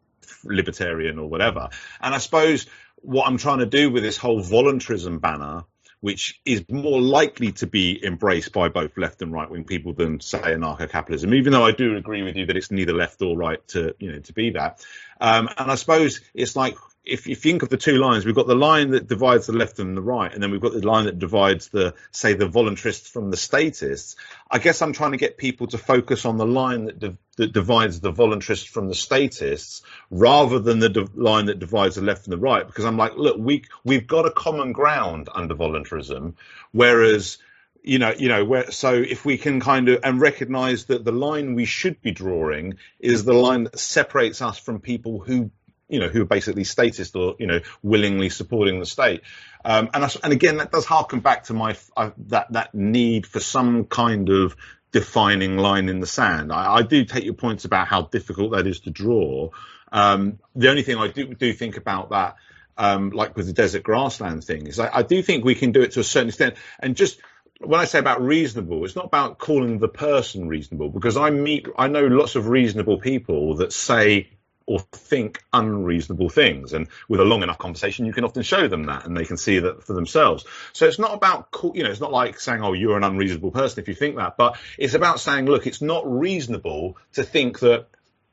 libertarian 0.45 1.19
or 1.19 1.29
whatever. 1.29 1.69
And 2.01 2.15
I 2.15 2.19
suppose 2.19 2.67
what 2.97 3.27
I'm 3.27 3.39
trying 3.39 3.59
to 3.59 3.67
do 3.67 3.91
with 3.91 4.03
this 4.03 4.17
whole 4.17 4.41
voluntarism 4.41 5.19
banner 5.19 5.65
which 6.01 6.41
is 6.45 6.65
more 6.69 7.01
likely 7.01 7.53
to 7.53 7.67
be 7.67 8.05
embraced 8.05 8.53
by 8.53 8.69
both 8.69 8.97
left 8.97 9.21
and 9.23 9.33
right 9.33 9.51
wing 9.51 9.65
people 9.65 9.93
than 9.93 10.21
say 10.21 10.39
anarcho-capitalism. 10.39 11.35
Even 11.35 11.53
though 11.53 11.65
I 11.65 11.73
do 11.73 11.97
agree 11.97 12.23
with 12.23 12.37
you 12.37 12.47
that 12.47 12.57
it's 12.57 12.71
neither 12.71 12.93
left 12.93 13.21
or 13.21 13.37
right 13.37 13.67
to 13.69 13.95
you 13.99 14.13
know 14.13 14.21
to 14.21 14.33
be 14.33 14.51
that. 14.51 14.85
Um, 15.21 15.49
and 15.59 15.71
I 15.71 15.75
suppose 15.75 16.21
it's 16.35 16.55
like 16.55 16.77
if 17.09 17.27
you 17.27 17.35
think 17.35 17.63
of 17.63 17.71
the 17.71 17.77
two 17.77 17.97
lines, 17.97 18.27
we've 18.27 18.35
got 18.35 18.47
the 18.47 18.55
line 18.55 18.91
that 18.91 19.09
divides 19.09 19.47
the 19.47 19.55
left 19.55 19.79
and 19.79 19.97
the 19.97 20.03
right, 20.03 20.33
and 20.33 20.43
then 20.43 20.51
we've 20.51 20.61
got 20.61 20.73
the 20.73 20.87
line 20.87 21.07
that 21.07 21.19
divides 21.19 21.69
the, 21.69 21.95
say, 22.11 22.35
the 22.35 22.49
voluntarists 22.49 23.09
from 23.09 23.31
the 23.31 23.37
statists. 23.37 24.15
I 24.51 24.59
guess 24.59 24.83
I'm 24.83 24.93
trying 24.93 25.13
to 25.13 25.17
get 25.17 25.39
people 25.39 25.67
to 25.69 25.79
focus 25.79 26.27
on 26.27 26.37
the 26.37 26.47
line 26.47 26.85
that, 26.85 27.17
that 27.37 27.53
divides 27.53 28.01
the 28.01 28.13
voluntarists 28.13 28.69
from 28.69 28.89
the 28.89 28.95
statists, 28.95 29.83
rather 30.11 30.59
than 30.59 30.81
the 30.81 31.09
line 31.15 31.47
that 31.47 31.59
divides 31.59 31.95
the 31.95 32.03
left 32.03 32.25
and 32.25 32.33
the 32.33 32.39
right, 32.39 32.67
because 32.67 32.85
I'm 32.85 32.99
like, 32.99 33.17
look, 33.17 33.37
we 33.39 33.65
we've 33.85 34.07
got 34.07 34.27
a 34.27 34.31
common 34.31 34.73
ground 34.73 35.29
under 35.35 35.55
voluntarism, 35.55 36.37
whereas 36.73 37.39
you 37.83 37.99
know, 37.99 38.13
you 38.19 38.29
know, 38.29 38.45
where, 38.45 38.71
so 38.71 38.93
if 38.93 39.25
we 39.25 39.39
can 39.39 39.61
kind 39.61 39.89
of 39.89 40.01
and 40.03 40.21
recognise 40.21 40.87
that 40.87 41.05
the 41.05 41.13
line 41.13 41.55
we 41.55 41.65
should 41.65 42.03
be 42.03 42.11
drawing 42.11 42.75
is 42.99 43.25
the 43.25 43.33
line 43.33 43.65
that 43.65 43.79
separates 43.79 44.43
us 44.43 44.59
from 44.59 44.81
people 44.81 45.21
who 45.21 45.51
you 45.89 46.01
know, 46.01 46.09
who 46.09 46.23
are 46.23 46.27
basically 46.27 46.65
statist 46.65 47.17
or, 47.17 47.35
you 47.39 47.47
know, 47.47 47.61
willingly 47.83 48.29
supporting 48.29 48.79
the 48.79 48.87
state. 48.87 49.23
Um, 49.65 49.89
and, 49.95 50.05
I, 50.05 50.11
and 50.23 50.33
again, 50.33 50.59
that 50.59 50.71
does 50.71 50.85
harken 50.85 51.21
back 51.21 51.45
to 51.45 51.55
my, 51.55 51.77
uh, 51.97 52.11
that, 52.29 52.53
that 52.53 52.75
need 52.75 53.27
for 53.27 53.41
some 53.41 53.85
kind 53.85 54.29
of 54.29 54.57
defining 54.93 55.57
line 55.57 55.89
in 55.89 56.01
the 56.01 56.07
sand. 56.07 56.53
I, 56.53 56.77
I, 56.77 56.83
do 56.83 57.05
take 57.05 57.25
your 57.25 57.35
points 57.35 57.65
about 57.65 57.89
how 57.89 58.03
difficult 58.03 58.53
that 58.53 58.67
is 58.67 58.81
to 58.81 58.91
draw. 58.91 59.51
Um, 59.93 60.39
the 60.55 60.71
only 60.71 60.83
thing 60.83 60.97
I 60.97 61.09
do, 61.09 61.35
do 61.35 61.53
think 61.53 61.77
about 61.77 62.11
that, 62.11 62.37
um, 62.77 63.11
like 63.11 63.37
with 63.37 63.47
the 63.47 63.53
desert 63.53 63.83
grassland 63.83 64.45
thing, 64.45 64.67
is 64.67 64.79
I, 64.79 64.99
I 64.99 65.03
do 65.03 65.23
think 65.23 65.45
we 65.45 65.55
can 65.55 65.73
do 65.73 65.83
it 65.83 65.93
to 65.93 66.01
a 66.01 66.05
certain 66.05 66.29
extent. 66.29 66.55
And 66.79 66.97
just 66.97 67.21
when 67.61 67.81
I 67.81 67.85
say 67.85 67.99
about 67.99 68.23
reasonable, 68.23 68.85
it's 68.85 68.97
not 68.97 69.07
about 69.07 69.39
calling 69.39 69.79
the 69.79 69.89
person 69.89 70.49
reasonable 70.49 70.91
because 70.91 71.17
I 71.17 71.31
meet, 71.31 71.67
I 71.77 71.89
know 71.89 72.07
lots 72.07 72.37
of 72.37 72.49
reasonable 72.49 72.99
people 72.99 73.57
that 73.57 73.73
say 73.73 74.31
or 74.69 74.81
think 74.93 75.43
unreasonable 75.55 76.29
things. 76.29 76.75
And 76.75 76.89
with 77.09 77.21
a 77.21 77.25
long 77.25 77.43
enough 77.43 77.57
conversation, 77.57 78.05
you 78.05 78.13
can 78.13 78.25
often 78.25 78.43
show 78.43 78.69
them 78.69 78.85
that 78.85 79.07
and 79.07 79.17
they 79.17 79.25
can 79.25 79.39
see 79.39 79.61
that 79.61 79.83
for 79.83 79.95
themselves. 79.95 80.45
So 80.75 80.87
it's 80.87 80.99
not 80.99 81.15
about, 81.15 81.49
you 81.75 81.83
know, 81.83 81.91
it's 81.91 82.03
not 82.03 82.13
like 82.13 82.39
saying, 82.39 82.63
oh, 82.63 82.75
you're 82.75 82.99
an 82.99 83.03
unreasonable 83.03 83.51
person 83.51 83.81
if 83.81 83.89
you 83.89 83.95
think 83.95 84.17
that, 84.17 84.37
but 84.37 84.59
it's 84.77 84.93
about 84.93 85.21
saying, 85.21 85.47
look, 85.47 85.67
it's 85.67 85.81
not 85.81 86.03
reasonable 86.07 86.99
to 87.15 87.25
think 87.25 87.61
that 87.61 87.87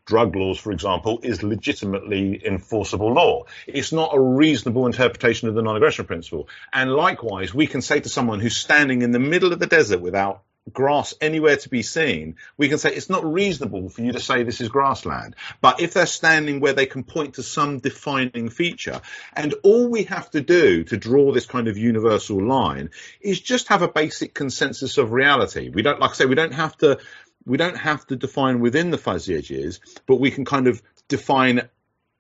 drug 0.06 0.36
laws, 0.36 0.60
for 0.60 0.74
example, 0.74 1.20
is 1.24 1.42
legitimately 1.42 2.46
enforceable 2.46 3.14
law. 3.14 3.46
It's 3.66 3.94
not 3.94 4.14
a 4.14 4.20
reasonable 4.20 4.88
interpretation 4.88 5.48
of 5.48 5.56
the 5.56 5.62
non-aggression 5.62 6.06
principle. 6.06 6.50
And 6.74 6.92
likewise, 6.92 7.54
we 7.54 7.66
can 7.66 7.82
say 7.82 8.02
to 8.02 8.10
someone 8.10 8.42
who's 8.42 8.58
standing 8.58 9.04
in 9.04 9.12
the 9.12 9.20
middle 9.20 9.54
of 9.54 9.60
the 9.60 9.68
desert 9.68 10.02
without 10.02 10.44
grass 10.74 11.14
anywhere 11.22 11.58
to 11.58 11.70
be 11.70 11.84
seen, 11.84 12.36
we 12.58 12.70
can 12.70 12.78
say 12.78 12.94
it's 12.94 13.10
not 13.10 13.26
reasonable 13.26 13.90
for 13.90 14.02
you 14.02 14.12
to 14.12 14.20
say 14.20 14.44
this 14.44 14.62
is 14.62 14.70
grassland. 14.70 15.36
But 15.62 15.80
if 15.80 15.94
they're 15.94 16.06
standing 16.06 16.60
where 16.60 16.74
they 16.74 16.86
can 16.86 17.04
point 17.04 17.36
to 17.36 17.44
some 17.44 17.80
defining 17.80 18.50
feature, 18.50 19.02
and 19.34 19.54
all 19.64 19.88
we 19.90 20.04
have 20.04 20.30
to 20.32 20.42
do 20.42 20.84
to 20.86 20.98
draw 20.98 21.32
this 21.32 21.46
kind 21.46 21.68
of 21.68 21.78
universal 21.78 22.44
line 22.44 22.90
is 23.22 23.40
just 23.40 23.68
have 23.68 23.84
a 23.84 23.88
basic 23.88 24.34
consensus 24.34 24.98
of 24.98 25.12
reality. 25.12 25.70
We 25.70 25.82
don't, 25.82 26.00
like 26.00 26.12
I 26.12 26.14
say, 26.14 26.26
we 26.26 26.36
don't 26.36 26.54
have 26.54 26.76
to, 26.78 27.00
we 27.46 27.58
don't 27.58 27.78
have 27.78 28.06
to 28.08 28.16
define 28.16 28.60
within 28.60 28.90
the 28.90 28.98
fuzzy 28.98 29.36
edges, 29.36 29.80
but 30.08 30.16
we 30.16 30.32
can 30.32 30.46
kind 30.46 30.68
of 30.68 30.82
define 31.08 31.70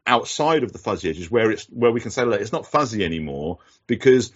outside 0.07 0.63
of 0.63 0.71
the 0.71 0.77
fuzzy 0.77 1.09
edges 1.09 1.31
where 1.31 1.49
it's 1.49 1.65
where 1.65 1.91
we 1.91 1.99
can 1.99 2.11
say 2.11 2.23
look, 2.23 2.39
it's 2.39 2.51
not 2.51 2.67
fuzzy 2.67 3.03
anymore 3.03 3.57
because 3.87 4.31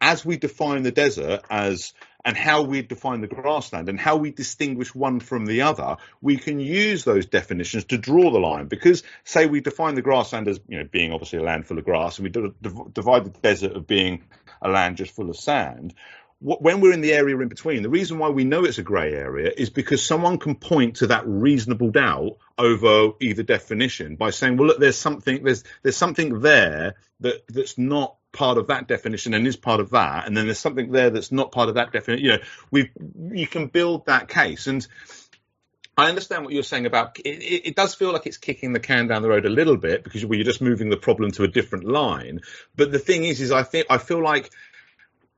as 0.00 0.24
we 0.24 0.36
define 0.36 0.82
the 0.82 0.90
desert 0.90 1.42
as 1.50 1.92
and 2.24 2.36
how 2.36 2.62
we 2.62 2.82
define 2.82 3.20
the 3.20 3.26
grassland 3.26 3.88
and 3.88 4.00
how 4.00 4.16
we 4.16 4.30
distinguish 4.30 4.94
one 4.94 5.20
from 5.20 5.46
the 5.46 5.62
other, 5.62 5.96
we 6.20 6.36
can 6.36 6.58
use 6.58 7.04
those 7.04 7.26
definitions 7.26 7.84
to 7.84 7.98
draw 7.98 8.30
the 8.30 8.38
line. 8.38 8.66
Because, 8.66 9.02
say, 9.24 9.46
we 9.46 9.60
define 9.60 9.94
the 9.94 10.02
grassland 10.02 10.48
as 10.48 10.60
you 10.68 10.78
know 10.78 10.84
being 10.90 11.12
obviously 11.12 11.38
a 11.38 11.42
land 11.42 11.66
full 11.66 11.78
of 11.78 11.84
grass, 11.84 12.18
and 12.18 12.24
we 12.24 12.30
divide 12.92 13.24
the 13.24 13.38
desert 13.42 13.72
of 13.72 13.86
being 13.86 14.24
a 14.62 14.68
land 14.68 14.96
just 14.96 15.14
full 15.14 15.30
of 15.30 15.36
sand. 15.36 15.94
when 16.40 16.80
we're 16.80 16.92
in 16.92 17.00
the 17.00 17.14
area 17.14 17.38
in 17.38 17.48
between, 17.48 17.82
the 17.82 17.88
reason 17.88 18.18
why 18.18 18.28
we 18.28 18.44
know 18.44 18.64
it's 18.64 18.76
a 18.76 18.82
grey 18.82 19.14
area 19.14 19.50
is 19.56 19.70
because 19.70 20.04
someone 20.04 20.38
can 20.38 20.54
point 20.54 20.96
to 20.96 21.06
that 21.06 21.26
reasonable 21.26 21.90
doubt 21.90 22.36
over 22.58 23.12
either 23.20 23.42
definition 23.42 24.16
by 24.16 24.30
saying, 24.30 24.56
"Well, 24.56 24.68
look, 24.68 24.78
there's 24.78 24.98
something 24.98 25.42
there's 25.42 25.64
there's 25.82 25.96
something 25.96 26.40
there 26.40 26.96
that 27.20 27.46
that's 27.48 27.78
not 27.78 28.16
part 28.34 28.58
of 28.58 28.66
that 28.66 28.86
definition 28.86 29.32
and 29.32 29.46
is 29.46 29.56
part 29.56 29.80
of 29.80 29.90
that, 29.90 30.26
and 30.26 30.36
then 30.36 30.44
there's 30.44 30.58
something 30.58 30.92
there 30.92 31.10
that's 31.10 31.32
not 31.32 31.52
part 31.52 31.70
of 31.70 31.76
that 31.76 31.92
definition." 31.92 32.24
You 32.24 32.32
know, 32.32 32.38
we 32.70 32.90
you 33.32 33.46
can 33.46 33.68
build 33.68 34.06
that 34.06 34.28
case 34.28 34.66
and. 34.66 34.86
I 35.96 36.08
understand 36.08 36.44
what 36.44 36.52
you're 36.52 36.64
saying 36.64 36.86
about 36.86 37.20
it, 37.20 37.24
it, 37.24 37.68
it, 37.68 37.76
does 37.76 37.94
feel 37.94 38.12
like 38.12 38.26
it's 38.26 38.36
kicking 38.36 38.72
the 38.72 38.80
can 38.80 39.06
down 39.06 39.22
the 39.22 39.28
road 39.28 39.46
a 39.46 39.48
little 39.48 39.76
bit 39.76 40.02
because 40.02 40.24
you're 40.24 40.42
just 40.42 40.60
moving 40.60 40.90
the 40.90 40.96
problem 40.96 41.30
to 41.30 41.44
a 41.44 41.46
different 41.46 41.84
line. 41.84 42.40
But 42.74 42.90
the 42.90 42.98
thing 42.98 43.22
is, 43.22 43.40
is 43.40 43.52
I 43.52 43.62
think 43.62 43.86
I 43.88 43.98
feel 43.98 44.20
like 44.20 44.50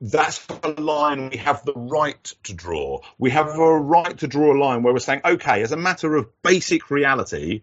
that's 0.01 0.47
a 0.63 0.69
line 0.81 1.31
we 1.31 1.39
have 1.39 1.65
the 1.65 1.73
right 1.75 2.23
to 2.45 2.55
draw. 2.55 3.01
We 3.19 3.31
have 3.31 3.49
a 3.49 3.79
right 3.79 4.17
to 4.19 4.27
draw 4.27 4.55
a 4.55 4.59
line 4.59 4.83
where 4.83 4.93
we're 4.93 4.99
saying, 4.99 5.23
okay, 5.25 5.63
as 5.63 5.73
a 5.73 5.77
matter 5.77 6.15
of 6.17 6.31
basic 6.43 6.91
reality, 6.91 7.63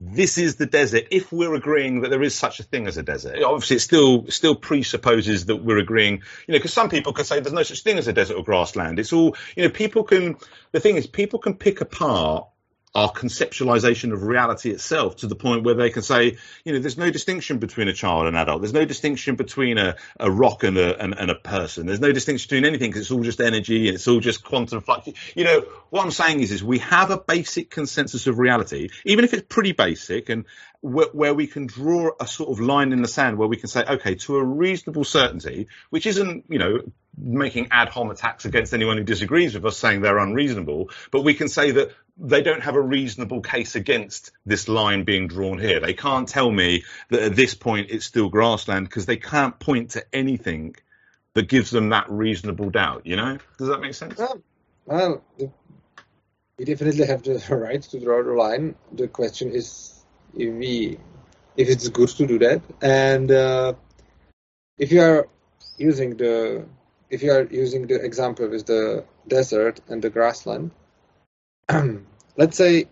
this 0.00 0.38
is 0.38 0.56
the 0.56 0.66
desert. 0.66 1.08
If 1.10 1.32
we're 1.32 1.54
agreeing 1.54 2.02
that 2.02 2.10
there 2.10 2.22
is 2.22 2.34
such 2.34 2.60
a 2.60 2.62
thing 2.62 2.86
as 2.86 2.96
a 2.96 3.02
desert, 3.02 3.42
obviously 3.42 3.76
it 3.76 3.80
still 3.80 4.26
still 4.28 4.54
presupposes 4.54 5.46
that 5.46 5.56
we're 5.56 5.78
agreeing. 5.78 6.22
You 6.46 6.52
know, 6.52 6.58
because 6.58 6.72
some 6.72 6.88
people 6.88 7.12
can 7.12 7.24
say 7.24 7.40
there's 7.40 7.52
no 7.52 7.64
such 7.64 7.82
thing 7.82 7.98
as 7.98 8.06
a 8.06 8.12
desert 8.12 8.36
or 8.36 8.44
grassland. 8.44 8.98
It's 8.98 9.12
all 9.12 9.36
you 9.56 9.64
know. 9.64 9.70
People 9.70 10.04
can. 10.04 10.36
The 10.72 10.80
thing 10.80 10.96
is, 10.96 11.06
people 11.06 11.40
can 11.40 11.54
pick 11.54 11.80
apart 11.80 12.46
our 12.94 13.10
conceptualization 13.12 14.12
of 14.12 14.22
reality 14.22 14.70
itself 14.70 15.16
to 15.16 15.26
the 15.26 15.36
point 15.36 15.64
where 15.64 15.74
they 15.74 15.90
can 15.90 16.02
say, 16.02 16.36
you 16.64 16.72
know, 16.72 16.78
there's 16.78 16.96
no 16.96 17.10
distinction 17.10 17.58
between 17.58 17.88
a 17.88 17.92
child 17.92 18.26
and 18.26 18.36
adult. 18.36 18.62
There's 18.62 18.72
no 18.72 18.84
distinction 18.84 19.36
between 19.36 19.78
a, 19.78 19.96
a 20.18 20.30
rock 20.30 20.64
and 20.64 20.78
a, 20.78 21.00
and, 21.02 21.14
and 21.18 21.30
a 21.30 21.34
person. 21.34 21.86
There's 21.86 22.00
no 22.00 22.12
distinction 22.12 22.46
between 22.46 22.64
anything 22.64 22.90
because 22.90 23.02
it's 23.02 23.10
all 23.10 23.22
just 23.22 23.40
energy 23.40 23.88
and 23.88 23.94
it's 23.94 24.08
all 24.08 24.20
just 24.20 24.42
quantum 24.42 24.80
flux. 24.80 25.08
You 25.34 25.44
know, 25.44 25.60
what 25.90 26.04
I'm 26.04 26.10
saying 26.10 26.40
is, 26.40 26.50
is 26.50 26.64
we 26.64 26.78
have 26.78 27.10
a 27.10 27.18
basic 27.18 27.70
consensus 27.70 28.26
of 28.26 28.38
reality, 28.38 28.88
even 29.04 29.24
if 29.24 29.34
it's 29.34 29.46
pretty 29.48 29.72
basic 29.72 30.28
and 30.28 30.44
where, 30.80 31.08
where 31.12 31.34
we 31.34 31.46
can 31.46 31.66
draw 31.66 32.10
a 32.20 32.26
sort 32.26 32.50
of 32.50 32.60
line 32.60 32.92
in 32.92 33.02
the 33.02 33.08
sand 33.08 33.36
where 33.36 33.48
we 33.48 33.56
can 33.56 33.68
say, 33.68 33.84
okay, 33.84 34.14
to 34.14 34.36
a 34.36 34.44
reasonable 34.44 35.04
certainty, 35.04 35.68
which 35.90 36.06
isn't, 36.06 36.44
you 36.48 36.58
know, 36.58 36.80
making 37.16 37.68
ad 37.70 37.88
hom 37.88 38.10
attacks 38.10 38.44
against 38.44 38.72
anyone 38.72 38.96
who 38.96 39.04
disagrees 39.04 39.54
with 39.54 39.64
us 39.64 39.76
saying 39.76 40.00
they're 40.00 40.18
unreasonable, 40.18 40.90
but 41.10 41.22
we 41.22 41.34
can 41.34 41.48
say 41.48 41.72
that 41.72 41.90
they 42.16 42.42
don't 42.42 42.62
have 42.62 42.76
a 42.76 42.80
reasonable 42.80 43.40
case 43.40 43.74
against 43.74 44.32
this 44.46 44.68
line 44.68 45.04
being 45.04 45.26
drawn 45.26 45.58
here. 45.58 45.80
They 45.80 45.94
can't 45.94 46.28
tell 46.28 46.50
me 46.50 46.84
that 47.10 47.22
at 47.22 47.36
this 47.36 47.54
point 47.54 47.88
it's 47.90 48.06
still 48.06 48.28
grassland 48.28 48.88
because 48.88 49.06
they 49.06 49.16
can't 49.16 49.58
point 49.58 49.90
to 49.90 50.04
anything 50.12 50.76
that 51.34 51.48
gives 51.48 51.70
them 51.70 51.90
that 51.90 52.10
reasonable 52.10 52.70
doubt. 52.70 53.06
You 53.06 53.16
know, 53.16 53.38
does 53.58 53.68
that 53.68 53.80
make 53.80 53.94
sense? 53.94 54.16
Well, 54.18 54.42
well 54.86 55.24
we 56.58 56.64
definitely 56.64 57.06
have 57.06 57.22
the 57.22 57.42
right 57.56 57.82
to 57.82 58.00
draw 58.00 58.22
the 58.22 58.32
line. 58.32 58.74
The 58.92 59.08
question 59.08 59.50
is 59.52 59.97
if 60.38 60.54
we 60.54 60.98
if 61.56 61.68
it's 61.68 61.88
good 61.88 62.08
to 62.08 62.26
do 62.26 62.38
that, 62.38 62.62
and 62.80 63.30
uh, 63.30 63.74
if 64.78 64.92
you 64.92 65.02
are 65.02 65.28
using 65.76 66.16
the 66.16 66.66
if 67.10 67.22
you 67.22 67.32
are 67.32 67.46
using 67.50 67.86
the 67.86 68.02
example 68.02 68.48
with 68.48 68.66
the 68.66 69.04
desert 69.26 69.80
and 69.88 70.02
the 70.02 70.10
grassland 70.10 70.70
let's 72.38 72.56
say 72.56 72.82
a 72.82 72.88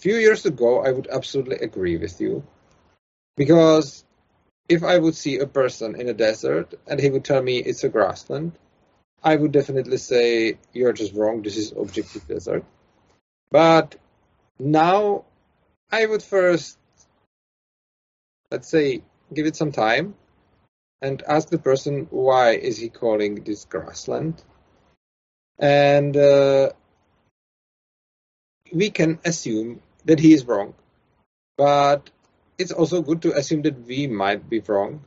few 0.00 0.16
years 0.16 0.46
ago, 0.46 0.82
I 0.82 0.92
would 0.92 1.08
absolutely 1.08 1.56
agree 1.56 1.98
with 1.98 2.18
you. 2.22 2.42
Because 3.36 4.02
if 4.66 4.82
I 4.82 4.98
would 4.98 5.14
see 5.14 5.38
a 5.38 5.46
person 5.46 6.00
in 6.00 6.08
a 6.08 6.14
desert 6.14 6.72
and 6.86 6.98
he 6.98 7.10
would 7.10 7.24
tell 7.24 7.42
me 7.42 7.58
it's 7.58 7.84
a 7.84 7.90
grassland, 7.90 8.52
I 9.22 9.36
would 9.36 9.52
definitely 9.52 9.98
say, 9.98 10.56
You're 10.72 10.94
just 10.94 11.14
wrong, 11.14 11.42
this 11.42 11.58
is 11.58 11.72
objective 11.72 12.26
desert. 12.26 12.64
But 13.50 13.96
now 14.58 15.26
I 15.92 16.06
would 16.06 16.22
first, 16.22 16.78
let's 18.50 18.68
say, 18.68 19.02
give 19.34 19.46
it 19.46 19.56
some 19.56 19.72
time 19.72 20.14
and 21.02 21.22
ask 21.22 21.48
the 21.48 21.58
person 21.58 22.06
why 22.10 22.52
is 22.52 22.78
he 22.78 22.88
calling 22.88 23.42
this 23.42 23.64
grassland. 23.64 24.42
And 25.58 26.16
uh, 26.16 26.70
we 28.72 28.90
can 28.90 29.18
assume 29.24 29.82
that 30.04 30.20
he 30.20 30.32
is 30.32 30.46
wrong, 30.46 30.74
but 31.56 32.10
it's 32.58 32.72
also 32.72 33.02
good 33.02 33.22
to 33.22 33.36
assume 33.36 33.62
that 33.62 33.86
we 33.86 34.06
might 34.06 34.48
be 34.48 34.60
wrong, 34.60 35.04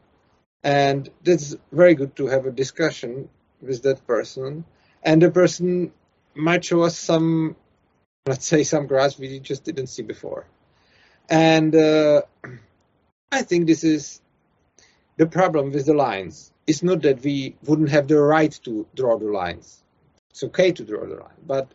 and 0.63 1.09
it's 1.25 1.55
very 1.71 1.95
good 1.95 2.15
to 2.17 2.27
have 2.27 2.45
a 2.45 2.51
discussion 2.51 3.29
with 3.61 3.81
that 3.84 4.05
person, 4.05 4.65
and 5.01 5.21
the 5.21 5.31
person 5.31 5.91
might 6.36 6.65
show 6.65 6.81
us 6.81 6.97
some, 6.97 7.55
let's 8.25 8.45
say, 8.45 8.63
some 8.63 8.88
grass 8.88 9.17
we 9.17 9.39
just 9.39 9.63
didn't 9.63 9.88
see 9.88 10.03
before, 10.03 10.45
and 11.30 11.76
uh, 11.76 12.21
I 13.32 13.41
think 13.41 13.67
this 13.67 13.84
is 13.84 14.21
the 15.17 15.28
problem 15.28 15.71
with 15.71 15.86
the 15.86 15.93
lines. 15.93 16.51
It's 16.65 16.84
not 16.84 17.01
that 17.01 17.21
we 17.24 17.55
wouldn't 17.65 17.89
have 17.89 18.07
the 18.07 18.19
right 18.19 18.51
to 18.63 18.88
draw 18.95 19.17
the 19.17 19.32
lines 19.32 19.84
it's 20.34 20.43
okay 20.43 20.71
to 20.71 20.84
draw 20.84 21.05
the 21.05 21.15
line, 21.15 21.41
but 21.45 21.71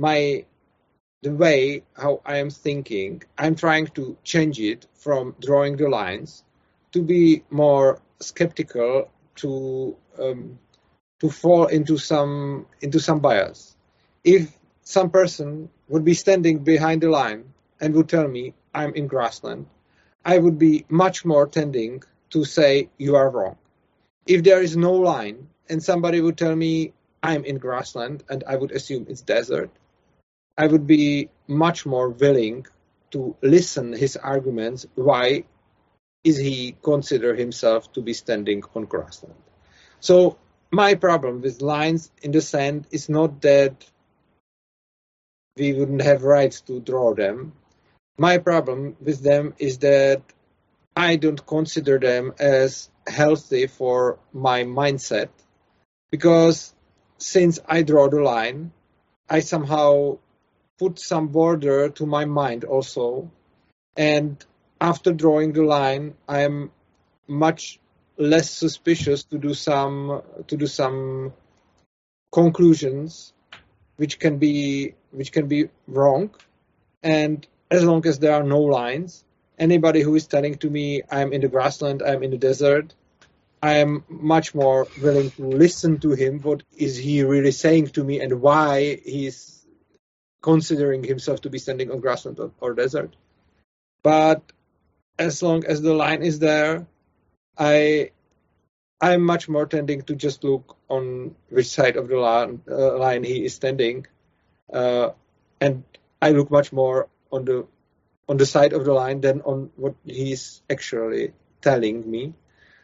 my 0.00 0.44
the 1.22 1.30
way 1.30 1.84
how 1.96 2.20
I 2.26 2.38
am 2.38 2.50
thinking, 2.50 3.22
I'm 3.38 3.54
trying 3.54 3.86
to 3.98 4.16
change 4.24 4.58
it 4.58 4.86
from 4.94 5.36
drawing 5.40 5.76
the 5.76 5.88
lines 5.88 6.42
to 6.92 7.00
be 7.00 7.44
more 7.50 8.02
skeptical, 8.20 9.08
to 9.36 9.96
um, 10.18 10.58
to 11.20 11.30
fall 11.30 11.66
into 11.66 11.96
some 11.96 12.66
into 12.80 12.98
some 12.98 13.20
bias. 13.20 13.76
If 14.24 14.50
some 14.82 15.10
person 15.10 15.70
would 15.88 16.04
be 16.04 16.14
standing 16.14 16.58
behind 16.58 17.02
the 17.02 17.08
line 17.08 17.53
and 17.84 17.94
would 17.94 18.08
tell 18.08 18.26
me 18.26 18.54
I'm 18.74 18.94
in 18.94 19.06
grassland, 19.06 19.66
I 20.24 20.38
would 20.38 20.58
be 20.58 20.86
much 20.88 21.24
more 21.26 21.46
tending 21.46 22.02
to 22.30 22.44
say 22.44 22.88
you 22.96 23.14
are 23.16 23.28
wrong. 23.28 23.58
If 24.26 24.42
there 24.42 24.62
is 24.62 24.74
no 24.74 24.94
line 24.94 25.48
and 25.68 25.82
somebody 25.82 26.22
would 26.22 26.38
tell 26.38 26.56
me 26.56 26.94
I'm 27.22 27.44
in 27.44 27.58
grassland 27.58 28.24
and 28.30 28.42
I 28.48 28.56
would 28.56 28.72
assume 28.72 29.04
it's 29.08 29.20
desert, 29.20 29.70
I 30.56 30.66
would 30.66 30.86
be 30.86 31.28
much 31.46 31.84
more 31.84 32.08
willing 32.08 32.66
to 33.10 33.36
listen 33.42 33.92
his 33.92 34.16
arguments 34.16 34.86
why 34.94 35.44
is 36.24 36.38
he 36.38 36.76
consider 36.82 37.34
himself 37.34 37.92
to 37.92 38.00
be 38.00 38.14
standing 38.14 38.62
on 38.74 38.86
grassland. 38.86 39.42
So 40.00 40.38
my 40.70 40.94
problem 40.94 41.42
with 41.42 41.60
lines 41.60 42.10
in 42.22 42.32
the 42.32 42.40
sand 42.40 42.86
is 42.90 43.10
not 43.10 43.42
that 43.42 43.84
we 45.56 45.74
wouldn't 45.74 46.02
have 46.02 46.24
rights 46.24 46.62
to 46.62 46.80
draw 46.80 47.14
them. 47.14 47.52
My 48.16 48.38
problem 48.38 48.96
with 49.00 49.22
them 49.22 49.54
is 49.58 49.78
that 49.78 50.22
I 50.96 51.16
don't 51.16 51.44
consider 51.46 51.98
them 51.98 52.32
as 52.38 52.88
healthy 53.06 53.66
for 53.66 54.18
my 54.32 54.62
mindset 54.62 55.28
because 56.10 56.72
since 57.18 57.58
I 57.66 57.82
draw 57.82 58.08
the 58.08 58.20
line, 58.22 58.72
I 59.28 59.40
somehow 59.40 60.18
put 60.78 60.98
some 60.98 61.28
border 61.28 61.88
to 61.90 62.06
my 62.06 62.24
mind 62.24 62.64
also. 62.64 63.30
And 63.96 64.44
after 64.80 65.12
drawing 65.12 65.52
the 65.52 65.64
line, 65.64 66.14
I'm 66.28 66.70
much 67.26 67.80
less 68.16 68.50
suspicious 68.50 69.24
to 69.24 69.38
do 69.38 69.54
some 69.54 70.22
to 70.46 70.56
do 70.56 70.66
some 70.66 71.32
conclusions 72.32 73.32
which 73.96 74.18
can 74.18 74.38
be 74.38 74.94
which 75.10 75.32
can 75.32 75.48
be 75.48 75.68
wrong 75.88 76.30
and 77.02 77.46
as 77.74 77.84
long 77.84 78.06
as 78.06 78.18
there 78.18 78.34
are 78.34 78.42
no 78.42 78.60
lines 78.60 79.24
anybody 79.58 80.00
who 80.00 80.14
is 80.14 80.26
telling 80.26 80.54
to 80.56 80.70
me 80.70 81.02
i'm 81.10 81.32
in 81.32 81.40
the 81.40 81.48
grassland 81.48 82.02
i'm 82.02 82.22
in 82.22 82.30
the 82.30 82.42
desert 82.50 82.94
I 83.64 83.76
am 83.76 84.04
much 84.10 84.54
more 84.54 84.88
willing 84.94 85.30
to 85.38 85.42
listen 85.42 85.98
to 86.00 86.10
him. 86.10 86.40
What 86.40 86.62
is 86.76 86.98
he 86.98 87.22
really 87.22 87.50
saying 87.50 87.86
to 87.96 88.04
me, 88.04 88.20
and 88.20 88.42
why 88.42 89.00
he's 89.02 89.64
considering 90.42 91.02
himself 91.02 91.40
to 91.42 91.48
be 91.48 91.58
standing 91.58 91.90
on 91.90 92.00
grassland 92.00 92.38
or, 92.40 92.50
or 92.60 92.74
desert? 92.74 93.16
But 94.02 94.42
as 95.18 95.42
long 95.42 95.64
as 95.64 95.80
the 95.80 95.94
line 95.94 96.22
is 96.22 96.40
there, 96.40 96.86
I 97.56 98.10
I'm 99.00 99.22
much 99.22 99.48
more 99.48 99.64
tending 99.64 100.02
to 100.02 100.14
just 100.14 100.44
look 100.44 100.76
on 100.90 101.34
which 101.48 101.68
side 101.68 101.96
of 101.96 102.08
the 102.08 102.18
line, 102.18 102.60
uh, 102.70 102.98
line 102.98 103.24
he 103.24 103.46
is 103.46 103.54
standing, 103.54 104.06
uh, 104.74 105.12
and 105.58 105.84
I 106.20 106.32
look 106.32 106.50
much 106.50 106.70
more 106.70 107.08
on 107.34 107.44
the 107.44 107.66
on 108.28 108.36
the 108.38 108.46
side 108.46 108.72
of 108.72 108.84
the 108.84 108.92
line 108.92 109.20
than 109.20 109.42
on 109.42 109.70
what 109.76 109.94
he's 110.04 110.62
actually 110.70 111.32
telling 111.60 112.08
me. 112.10 112.32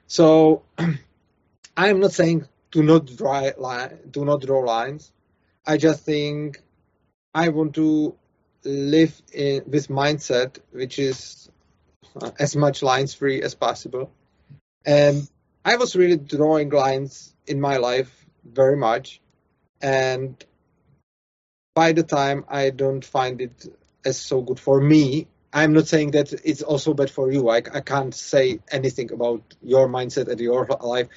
So 0.07 0.65
I'm 1.77 2.01
not 2.01 2.13
saying 2.13 2.47
do 2.71 2.83
not 2.83 3.07
draw 3.07 3.51
line, 3.57 3.99
do 4.11 4.25
not 4.25 4.43
draw 4.43 4.61
lines. 4.61 5.13
I 5.67 5.77
just 5.77 6.05
think 6.05 6.61
I 7.35 7.49
want 7.49 7.75
to 7.77 8.15
live 8.65 9.21
in 9.33 9.65
this 9.67 9.87
mindset, 9.87 10.59
which 10.73 10.99
is 10.99 11.49
uh, 12.21 12.31
as 12.39 12.57
much 12.57 12.83
lines 12.83 13.15
free 13.15 13.43
as 13.43 13.55
possible. 13.55 14.11
And 14.85 15.29
I 15.65 15.77
was 15.77 15.97
really 15.97 16.17
drawing 16.17 16.71
lines 16.71 17.35
in 17.47 17.61
my 17.61 17.77
life 17.77 18.13
very 18.45 18.77
much, 18.77 19.21
and 19.81 20.43
by 21.75 21.93
the 21.93 22.03
time 22.03 22.45
I 22.49 22.71
don't 22.71 23.05
find 23.05 23.41
it 23.41 23.67
as 24.05 24.19
so 24.19 24.41
good 24.43 24.61
for 24.61 24.81
me. 24.81 25.29
I'm 25.53 25.73
not 25.73 25.89
saying 25.89 26.13
that 26.13 26.33
it's 26.45 26.63
also 26.63 26.95
bad 26.95 27.11
for 27.11 27.31
you. 27.33 27.49
I, 27.49 27.57
I 27.57 27.81
can't 27.81 28.15
say 28.15 28.61
anything 28.71 29.13
about 29.13 29.43
your 29.63 29.89
mindset 29.89 30.29
and 30.29 30.41
your 30.41 30.67
life, 30.67 31.09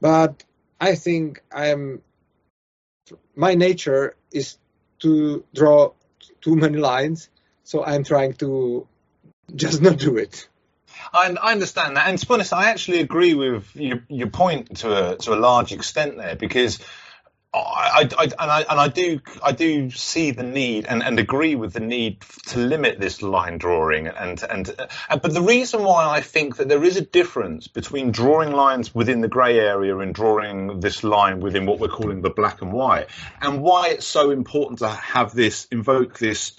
but 0.00 0.44
I 0.80 0.94
think 0.94 1.42
I'm. 1.52 2.02
My 3.34 3.54
nature 3.54 4.14
is 4.30 4.58
to 5.00 5.44
draw 5.52 5.92
too 6.40 6.54
many 6.54 6.78
lines, 6.78 7.28
so 7.64 7.84
I'm 7.84 8.04
trying 8.04 8.34
to 8.34 8.86
just 9.54 9.82
not 9.82 9.98
do 9.98 10.16
it. 10.16 10.48
I, 11.12 11.34
I 11.42 11.52
understand 11.52 11.96
that, 11.96 12.08
and 12.08 12.18
to 12.18 12.26
be 12.26 12.34
honest, 12.34 12.52
I 12.52 12.70
actually 12.70 13.00
agree 13.00 13.34
with 13.34 13.74
your, 13.74 14.04
your 14.08 14.28
point 14.28 14.78
to 14.78 15.12
a 15.12 15.16
to 15.16 15.34
a 15.34 15.38
large 15.38 15.72
extent 15.72 16.16
there 16.16 16.36
because. 16.36 16.78
I, 17.52 18.08
I, 18.16 18.24
and 18.24 18.50
I 18.50 18.60
and 18.62 18.80
I 18.80 18.88
do 18.88 19.20
I 19.42 19.50
do 19.50 19.90
see 19.90 20.30
the 20.30 20.44
need 20.44 20.86
and, 20.86 21.02
and 21.02 21.18
agree 21.18 21.56
with 21.56 21.72
the 21.72 21.80
need 21.80 22.20
to 22.46 22.58
limit 22.60 23.00
this 23.00 23.22
line 23.22 23.58
drawing 23.58 24.06
and 24.06 24.40
and 24.48 24.72
uh, 24.78 25.16
but 25.16 25.34
the 25.34 25.42
reason 25.42 25.82
why 25.82 26.08
I 26.08 26.20
think 26.20 26.58
that 26.58 26.68
there 26.68 26.84
is 26.84 26.96
a 26.96 27.00
difference 27.00 27.66
between 27.66 28.12
drawing 28.12 28.52
lines 28.52 28.94
within 28.94 29.20
the 29.20 29.28
grey 29.28 29.58
area 29.58 29.98
and 29.98 30.14
drawing 30.14 30.78
this 30.78 31.02
line 31.02 31.40
within 31.40 31.66
what 31.66 31.80
we're 31.80 31.88
calling 31.88 32.22
the 32.22 32.30
black 32.30 32.62
and 32.62 32.72
white 32.72 33.08
and 33.40 33.62
why 33.62 33.88
it's 33.88 34.06
so 34.06 34.30
important 34.30 34.78
to 34.78 34.88
have 34.88 35.34
this 35.34 35.66
invoke 35.72 36.20
this 36.20 36.52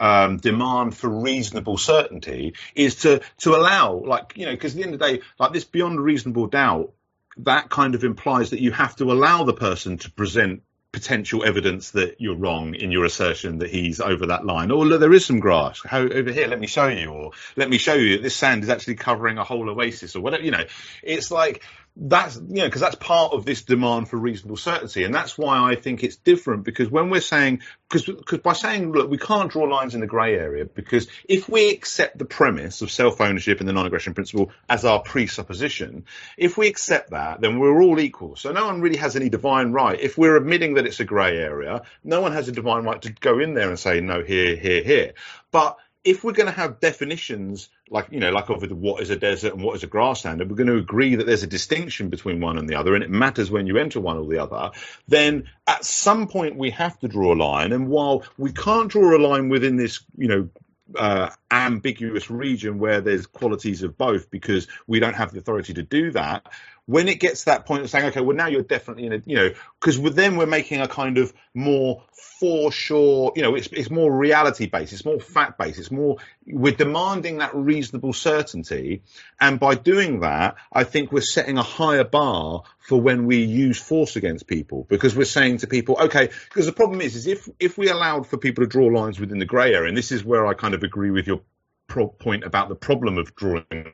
um, 0.00 0.38
demand 0.38 0.96
for 0.96 1.08
reasonable 1.08 1.76
certainty 1.76 2.54
is 2.74 2.96
to 2.96 3.20
to 3.38 3.54
allow, 3.54 3.94
like 3.94 4.32
you 4.36 4.46
know, 4.46 4.52
because 4.52 4.72
at 4.72 4.76
the 4.76 4.84
end 4.84 4.94
of 4.94 5.00
the 5.00 5.06
day, 5.06 5.22
like 5.38 5.52
this 5.52 5.64
beyond 5.64 6.00
reasonable 6.00 6.46
doubt, 6.46 6.92
that 7.38 7.70
kind 7.70 7.94
of 7.94 8.04
implies 8.04 8.50
that 8.50 8.60
you 8.60 8.72
have 8.72 8.96
to 8.96 9.12
allow 9.12 9.44
the 9.44 9.54
person 9.54 9.98
to 9.98 10.10
present 10.10 10.62
potential 10.90 11.44
evidence 11.44 11.90
that 11.90 12.16
you're 12.18 12.36
wrong 12.36 12.74
in 12.74 12.90
your 12.90 13.04
assertion 13.04 13.58
that 13.58 13.70
he's 13.70 14.00
over 14.00 14.26
that 14.26 14.46
line. 14.46 14.72
Oh, 14.72 14.78
or 14.78 14.98
there 14.98 15.12
is 15.12 15.26
some 15.26 15.38
grass 15.38 15.82
How, 15.84 16.00
over 16.00 16.32
here. 16.32 16.46
Let 16.46 16.60
me 16.60 16.66
show 16.66 16.88
you, 16.88 17.10
or 17.10 17.32
let 17.56 17.68
me 17.68 17.78
show 17.78 17.94
you 17.94 18.16
that 18.16 18.22
this 18.22 18.34
sand 18.34 18.62
is 18.62 18.70
actually 18.70 18.94
covering 18.94 19.38
a 19.38 19.44
whole 19.44 19.68
oasis, 19.68 20.16
or 20.16 20.20
whatever. 20.20 20.42
You 20.42 20.52
know, 20.52 20.64
it's 21.02 21.30
like 21.30 21.62
that's 22.00 22.36
you 22.36 22.56
know 22.56 22.66
because 22.66 22.80
that's 22.80 22.94
part 22.94 23.32
of 23.32 23.44
this 23.44 23.62
demand 23.62 24.08
for 24.08 24.16
reasonable 24.16 24.56
certainty. 24.56 25.02
And 25.02 25.12
that's 25.12 25.36
why 25.36 25.70
i 25.70 25.74
think 25.74 26.04
it's 26.04 26.16
different 26.16 26.62
because 26.62 26.88
when 26.88 27.10
we're 27.10 27.20
saying 27.20 27.60
because 27.88 28.06
because 28.06 28.38
by 28.38 28.52
saying 28.52 28.92
look 28.92 29.10
we 29.10 29.18
can't 29.18 29.50
draw 29.50 29.64
lines 29.64 29.94
in 29.94 30.00
the 30.00 30.06
grey 30.06 30.38
area 30.38 30.64
because 30.64 31.08
if 31.28 31.48
we 31.48 31.70
accept 31.70 32.16
the 32.16 32.24
premise 32.24 32.82
of 32.82 32.90
self-ownership 32.90 33.58
and 33.58 33.68
the 33.68 33.72
non-aggression 33.72 34.14
principle 34.14 34.52
as 34.68 34.84
our 34.84 35.00
presupposition 35.00 36.04
if 36.36 36.56
we 36.56 36.68
accept 36.68 37.10
that 37.10 37.40
then 37.40 37.58
we're 37.58 37.82
all 37.82 37.98
equal. 37.98 38.36
So 38.36 38.52
no 38.52 38.66
one 38.66 38.80
really 38.80 38.98
has 38.98 39.16
any 39.16 39.28
divine 39.28 39.72
right. 39.72 39.98
If 39.98 40.16
we're 40.16 40.36
admitting 40.36 40.74
that 40.74 40.86
it's 40.86 41.00
a 41.00 41.04
grey 41.04 41.36
area 41.36 41.82
no 42.04 42.20
one 42.20 42.32
has 42.32 42.48
a 42.48 42.52
divine 42.52 42.84
right 42.84 43.02
to 43.02 43.12
go 43.12 43.40
in 43.40 43.54
there 43.54 43.70
and 43.70 43.78
say 43.78 44.00
no 44.00 44.22
here 44.22 44.54
here 44.54 44.84
here. 44.84 45.14
But 45.50 45.78
if 46.08 46.24
we're 46.24 46.32
going 46.32 46.46
to 46.46 46.52
have 46.52 46.80
definitions 46.80 47.68
like 47.90 48.06
you 48.10 48.18
know 48.18 48.30
like 48.30 48.48
of 48.48 48.62
what 48.72 49.02
is 49.02 49.10
a 49.10 49.16
desert 49.16 49.52
and 49.52 49.62
what 49.62 49.76
is 49.76 49.82
a 49.82 49.86
grassland 49.86 50.40
and 50.40 50.50
we're 50.50 50.56
going 50.56 50.66
to 50.66 50.76
agree 50.76 51.16
that 51.16 51.26
there's 51.26 51.42
a 51.42 51.46
distinction 51.46 52.08
between 52.08 52.40
one 52.40 52.56
and 52.56 52.66
the 52.66 52.74
other 52.74 52.94
and 52.94 53.04
it 53.04 53.10
matters 53.10 53.50
when 53.50 53.66
you 53.66 53.76
enter 53.76 54.00
one 54.00 54.16
or 54.16 54.26
the 54.26 54.38
other 54.38 54.70
then 55.06 55.44
at 55.66 55.84
some 55.84 56.26
point 56.26 56.56
we 56.56 56.70
have 56.70 56.98
to 56.98 57.08
draw 57.08 57.34
a 57.34 57.36
line. 57.36 57.72
And 57.72 57.88
while 57.88 58.24
we 58.38 58.52
can't 58.52 58.90
draw 58.90 59.16
a 59.16 59.20
line 59.20 59.50
within 59.50 59.76
this 59.76 60.00
you 60.16 60.28
know 60.28 60.48
uh, 60.96 61.28
ambiguous 61.50 62.30
region 62.30 62.78
where 62.78 63.02
there's 63.02 63.26
qualities 63.26 63.82
of 63.82 63.98
both 63.98 64.30
because 64.30 64.66
we 64.86 65.00
don't 65.00 65.14
have 65.14 65.32
the 65.32 65.38
authority 65.38 65.74
to 65.74 65.82
do 65.82 66.10
that 66.12 66.46
when 66.88 67.06
it 67.06 67.20
gets 67.20 67.40
to 67.40 67.44
that 67.44 67.66
point 67.66 67.82
of 67.82 67.90
saying, 67.90 68.06
okay, 68.06 68.22
well 68.22 68.34
now 68.34 68.46
you're 68.46 68.62
definitely 68.62 69.04
in 69.04 69.12
a, 69.12 69.22
you 69.26 69.36
know, 69.36 69.50
because 69.78 70.00
then 70.14 70.38
we're 70.38 70.46
making 70.46 70.80
a 70.80 70.88
kind 70.88 71.18
of 71.18 71.34
more 71.52 72.02
for 72.40 72.72
sure, 72.72 73.30
you 73.36 73.42
know, 73.42 73.54
it's 73.54 73.66
it's 73.72 73.90
more 73.90 74.10
reality 74.10 74.66
based, 74.66 74.94
it's 74.94 75.04
more 75.04 75.20
fact 75.20 75.58
based, 75.58 75.78
it's 75.78 75.90
more 75.90 76.16
we're 76.46 76.72
demanding 76.72 77.38
that 77.38 77.54
reasonable 77.54 78.14
certainty, 78.14 79.02
and 79.38 79.60
by 79.60 79.74
doing 79.74 80.20
that, 80.20 80.56
I 80.72 80.84
think 80.84 81.12
we're 81.12 81.20
setting 81.20 81.58
a 81.58 81.62
higher 81.62 82.04
bar 82.04 82.62
for 82.78 82.98
when 82.98 83.26
we 83.26 83.42
use 83.44 83.78
force 83.78 84.16
against 84.16 84.46
people 84.46 84.86
because 84.88 85.14
we're 85.14 85.26
saying 85.26 85.58
to 85.58 85.66
people, 85.66 85.98
okay, 86.00 86.30
because 86.48 86.64
the 86.64 86.72
problem 86.72 87.02
is, 87.02 87.16
is 87.16 87.26
if 87.26 87.50
if 87.60 87.76
we 87.76 87.90
allowed 87.90 88.26
for 88.26 88.38
people 88.38 88.64
to 88.64 88.68
draw 88.68 88.86
lines 88.86 89.20
within 89.20 89.38
the 89.38 89.44
grey 89.44 89.74
area, 89.74 89.88
and 89.88 89.96
this 89.96 90.10
is 90.10 90.24
where 90.24 90.46
I 90.46 90.54
kind 90.54 90.72
of 90.72 90.82
agree 90.82 91.10
with 91.10 91.26
your 91.26 91.42
pro- 91.88 92.08
point 92.08 92.44
about 92.44 92.68
the 92.68 92.74
problem 92.74 93.18
of 93.18 93.34
drawing 93.34 93.92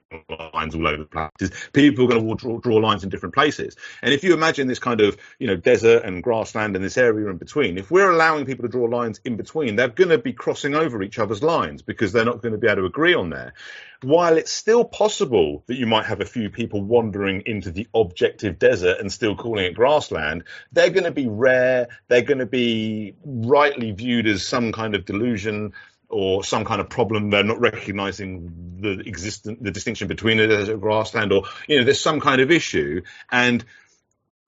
lines 0.53 0.75
all 0.75 0.87
over 0.87 0.99
the 0.99 1.05
place. 1.07 1.31
Is 1.41 1.51
people 1.73 2.05
are 2.05 2.09
going 2.09 2.29
to 2.29 2.35
draw, 2.35 2.59
draw 2.59 2.77
lines 2.77 3.05
in 3.05 3.11
different 3.11 3.35
places. 3.35 3.77
And 4.03 4.13
if 4.13 4.25
you 4.25 4.35
imagine 4.35 4.67
this 4.67 4.79
kind 4.79 5.01
of, 5.01 5.17
you 5.39 5.47
know, 5.47 5.57
desert 5.57 6.05
and 6.05 6.23
grassland 6.23 6.77
and 6.77 6.85
this 6.85 6.99
area 6.99 7.29
in 7.31 7.39
between, 7.39 7.79
if 7.79 7.91
we're 7.91 8.11
allowing 8.11 8.45
people 8.45 8.65
to 8.65 8.69
draw 8.69 8.85
lines 8.85 9.21
in 9.25 9.37
between, 9.37 9.77
they're 9.77 9.89
going 9.89 10.11
to 10.11 10.19
be 10.19 10.33
crossing 10.33 10.75
over 10.75 11.03
each 11.03 11.19
other's 11.19 11.43
lines 11.43 11.83
because 11.83 12.13
they're 12.13 12.25
not 12.25 12.43
going 12.43 12.53
to 12.53 12.59
be 12.59 12.67
able 12.67 12.83
to 12.83 12.87
agree 12.87 13.15
on 13.15 13.31
there. 13.31 13.55
While 14.03 14.37
it's 14.37 14.53
still 14.53 14.85
possible 14.85 15.65
that 15.67 15.77
you 15.77 15.87
might 15.87 16.05
have 16.07 16.21
a 16.21 16.27
few 16.27 16.51
people 16.51 16.83
wandering 16.83 17.45
into 17.47 17.71
the 17.71 17.87
objective 17.95 18.59
desert 18.59 18.99
and 19.01 19.11
still 19.11 19.35
calling 19.35 19.65
it 19.65 19.75
grassland, 19.75 20.45
they're 20.73 20.91
going 20.91 21.05
to 21.05 21.11
be 21.11 21.27
rare. 21.27 21.89
They're 22.09 22.23
going 22.23 22.41
to 22.41 22.47
be 22.47 23.15
rightly 23.25 23.93
viewed 23.93 24.27
as 24.27 24.47
some 24.47 24.73
kind 24.73 24.95
of 24.95 25.07
delusion 25.07 25.73
or 26.09 26.45
some 26.45 26.65
kind 26.65 26.81
of 26.81 26.89
problem 26.89 27.31
they're 27.31 27.43
not 27.43 27.61
recognizing 27.61 28.79
the 28.81 29.03
existent 29.07 29.63
the 29.63 29.71
distinction 29.71 30.09
between 30.09 30.39
it 30.39 30.51
as 30.51 30.69
a 30.69 30.77
grassland 30.77 31.33
or 31.33 31.45
you 31.67 31.79
know 31.79 31.85
there's 31.85 32.01
some 32.01 32.21
kind 32.21 32.41
of 32.41 32.51
issue. 32.51 33.03
And 33.31 33.65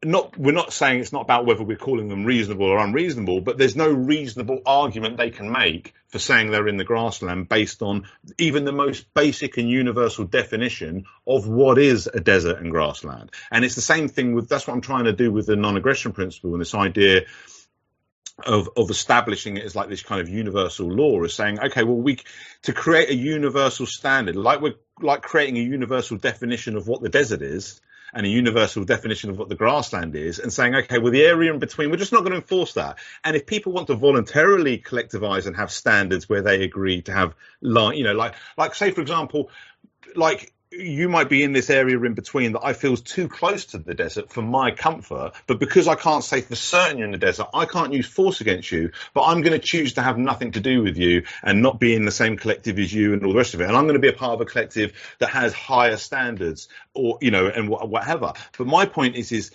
not 0.04 0.36
we're 0.38 0.52
not 0.52 0.72
saying 0.72 1.00
it's 1.00 1.12
not 1.12 1.22
about 1.22 1.46
whether 1.46 1.62
we're 1.62 1.76
calling 1.76 2.08
them 2.08 2.24
reasonable 2.24 2.66
or 2.66 2.78
unreasonable 2.78 3.40
but 3.40 3.56
there's 3.56 3.76
no 3.76 3.90
reasonable 3.90 4.60
argument 4.66 5.16
they 5.16 5.30
can 5.30 5.50
make 5.50 5.94
for 6.08 6.18
saying 6.18 6.50
they're 6.50 6.68
in 6.68 6.76
the 6.76 6.84
grassland 6.84 7.48
based 7.48 7.82
on 7.82 8.06
even 8.38 8.64
the 8.64 8.72
most 8.72 9.12
basic 9.14 9.56
and 9.56 9.70
universal 9.70 10.24
definition 10.24 11.06
of 11.26 11.48
what 11.48 11.78
is 11.78 12.06
a 12.06 12.20
desert 12.20 12.60
and 12.60 12.70
grassland. 12.70 13.30
And 13.50 13.64
it's 13.64 13.74
the 13.74 13.80
same 13.80 14.08
thing 14.08 14.34
with 14.34 14.48
that's 14.48 14.66
what 14.66 14.74
I'm 14.74 14.82
trying 14.82 15.04
to 15.04 15.12
do 15.12 15.32
with 15.32 15.46
the 15.46 15.56
non-aggression 15.56 16.12
principle 16.12 16.52
and 16.52 16.60
this 16.60 16.74
idea 16.74 17.22
of 18.44 18.68
of 18.76 18.90
establishing 18.90 19.56
it 19.56 19.64
as 19.64 19.74
like 19.74 19.88
this 19.88 20.02
kind 20.02 20.20
of 20.20 20.28
universal 20.28 20.88
law 20.88 21.22
is 21.22 21.34
saying 21.34 21.58
okay 21.58 21.84
well 21.84 21.96
we 21.96 22.18
to 22.62 22.72
create 22.72 23.08
a 23.08 23.14
universal 23.14 23.86
standard 23.86 24.36
like 24.36 24.60
we're 24.60 24.74
like 25.00 25.22
creating 25.22 25.56
a 25.56 25.62
universal 25.62 26.18
definition 26.18 26.76
of 26.76 26.86
what 26.86 27.00
the 27.00 27.08
desert 27.08 27.40
is 27.40 27.80
and 28.12 28.26
a 28.26 28.28
universal 28.28 28.84
definition 28.84 29.30
of 29.30 29.38
what 29.38 29.48
the 29.48 29.54
grassland 29.54 30.14
is 30.14 30.38
and 30.38 30.52
saying 30.52 30.74
okay 30.74 30.98
well 30.98 31.12
the 31.12 31.24
area 31.24 31.52
in 31.52 31.58
between 31.58 31.90
we're 31.90 31.96
just 31.96 32.12
not 32.12 32.20
going 32.20 32.32
to 32.32 32.36
enforce 32.36 32.74
that. 32.74 32.98
And 33.24 33.36
if 33.36 33.46
people 33.46 33.72
want 33.72 33.86
to 33.86 33.94
voluntarily 33.94 34.78
collectivize 34.78 35.46
and 35.46 35.56
have 35.56 35.70
standards 35.70 36.28
where 36.28 36.42
they 36.42 36.62
agree 36.62 37.02
to 37.02 37.12
have 37.12 37.34
like 37.62 37.96
you 37.96 38.04
know 38.04 38.12
like 38.12 38.34
like 38.56 38.74
say 38.74 38.90
for 38.90 39.00
example 39.00 39.50
like 40.14 40.52
you 40.78 41.08
might 41.08 41.28
be 41.28 41.42
in 41.42 41.52
this 41.52 41.70
area 41.70 41.98
in 42.00 42.14
between 42.14 42.52
that 42.52 42.64
I 42.64 42.72
feel 42.72 42.92
is 42.92 43.00
too 43.00 43.28
close 43.28 43.66
to 43.66 43.78
the 43.78 43.94
desert 43.94 44.30
for 44.30 44.42
my 44.42 44.70
comfort, 44.70 45.32
but 45.46 45.58
because 45.58 45.88
I 45.88 45.94
can't 45.94 46.24
say 46.24 46.40
for 46.40 46.54
certain 46.54 46.98
you're 46.98 47.06
in 47.06 47.12
the 47.12 47.18
desert, 47.18 47.48
I 47.54 47.64
can't 47.66 47.92
use 47.92 48.06
force 48.06 48.40
against 48.40 48.70
you, 48.70 48.92
but 49.14 49.22
I'm 49.22 49.42
going 49.42 49.58
to 49.58 49.64
choose 49.64 49.94
to 49.94 50.02
have 50.02 50.18
nothing 50.18 50.52
to 50.52 50.60
do 50.60 50.82
with 50.82 50.96
you 50.96 51.24
and 51.42 51.62
not 51.62 51.80
be 51.80 51.94
in 51.94 52.04
the 52.04 52.10
same 52.10 52.36
collective 52.36 52.78
as 52.78 52.92
you 52.92 53.12
and 53.12 53.24
all 53.24 53.32
the 53.32 53.38
rest 53.38 53.54
of 53.54 53.60
it. 53.60 53.68
And 53.68 53.76
I'm 53.76 53.84
going 53.84 53.94
to 53.94 54.00
be 54.00 54.08
a 54.08 54.12
part 54.12 54.34
of 54.34 54.40
a 54.40 54.44
collective 54.44 54.92
that 55.18 55.30
has 55.30 55.52
higher 55.52 55.96
standards 55.96 56.68
or, 56.94 57.18
you 57.20 57.30
know, 57.30 57.46
and 57.46 57.68
whatever. 57.68 58.32
But 58.56 58.66
my 58.66 58.86
point 58.86 59.16
is, 59.16 59.32
is 59.32 59.50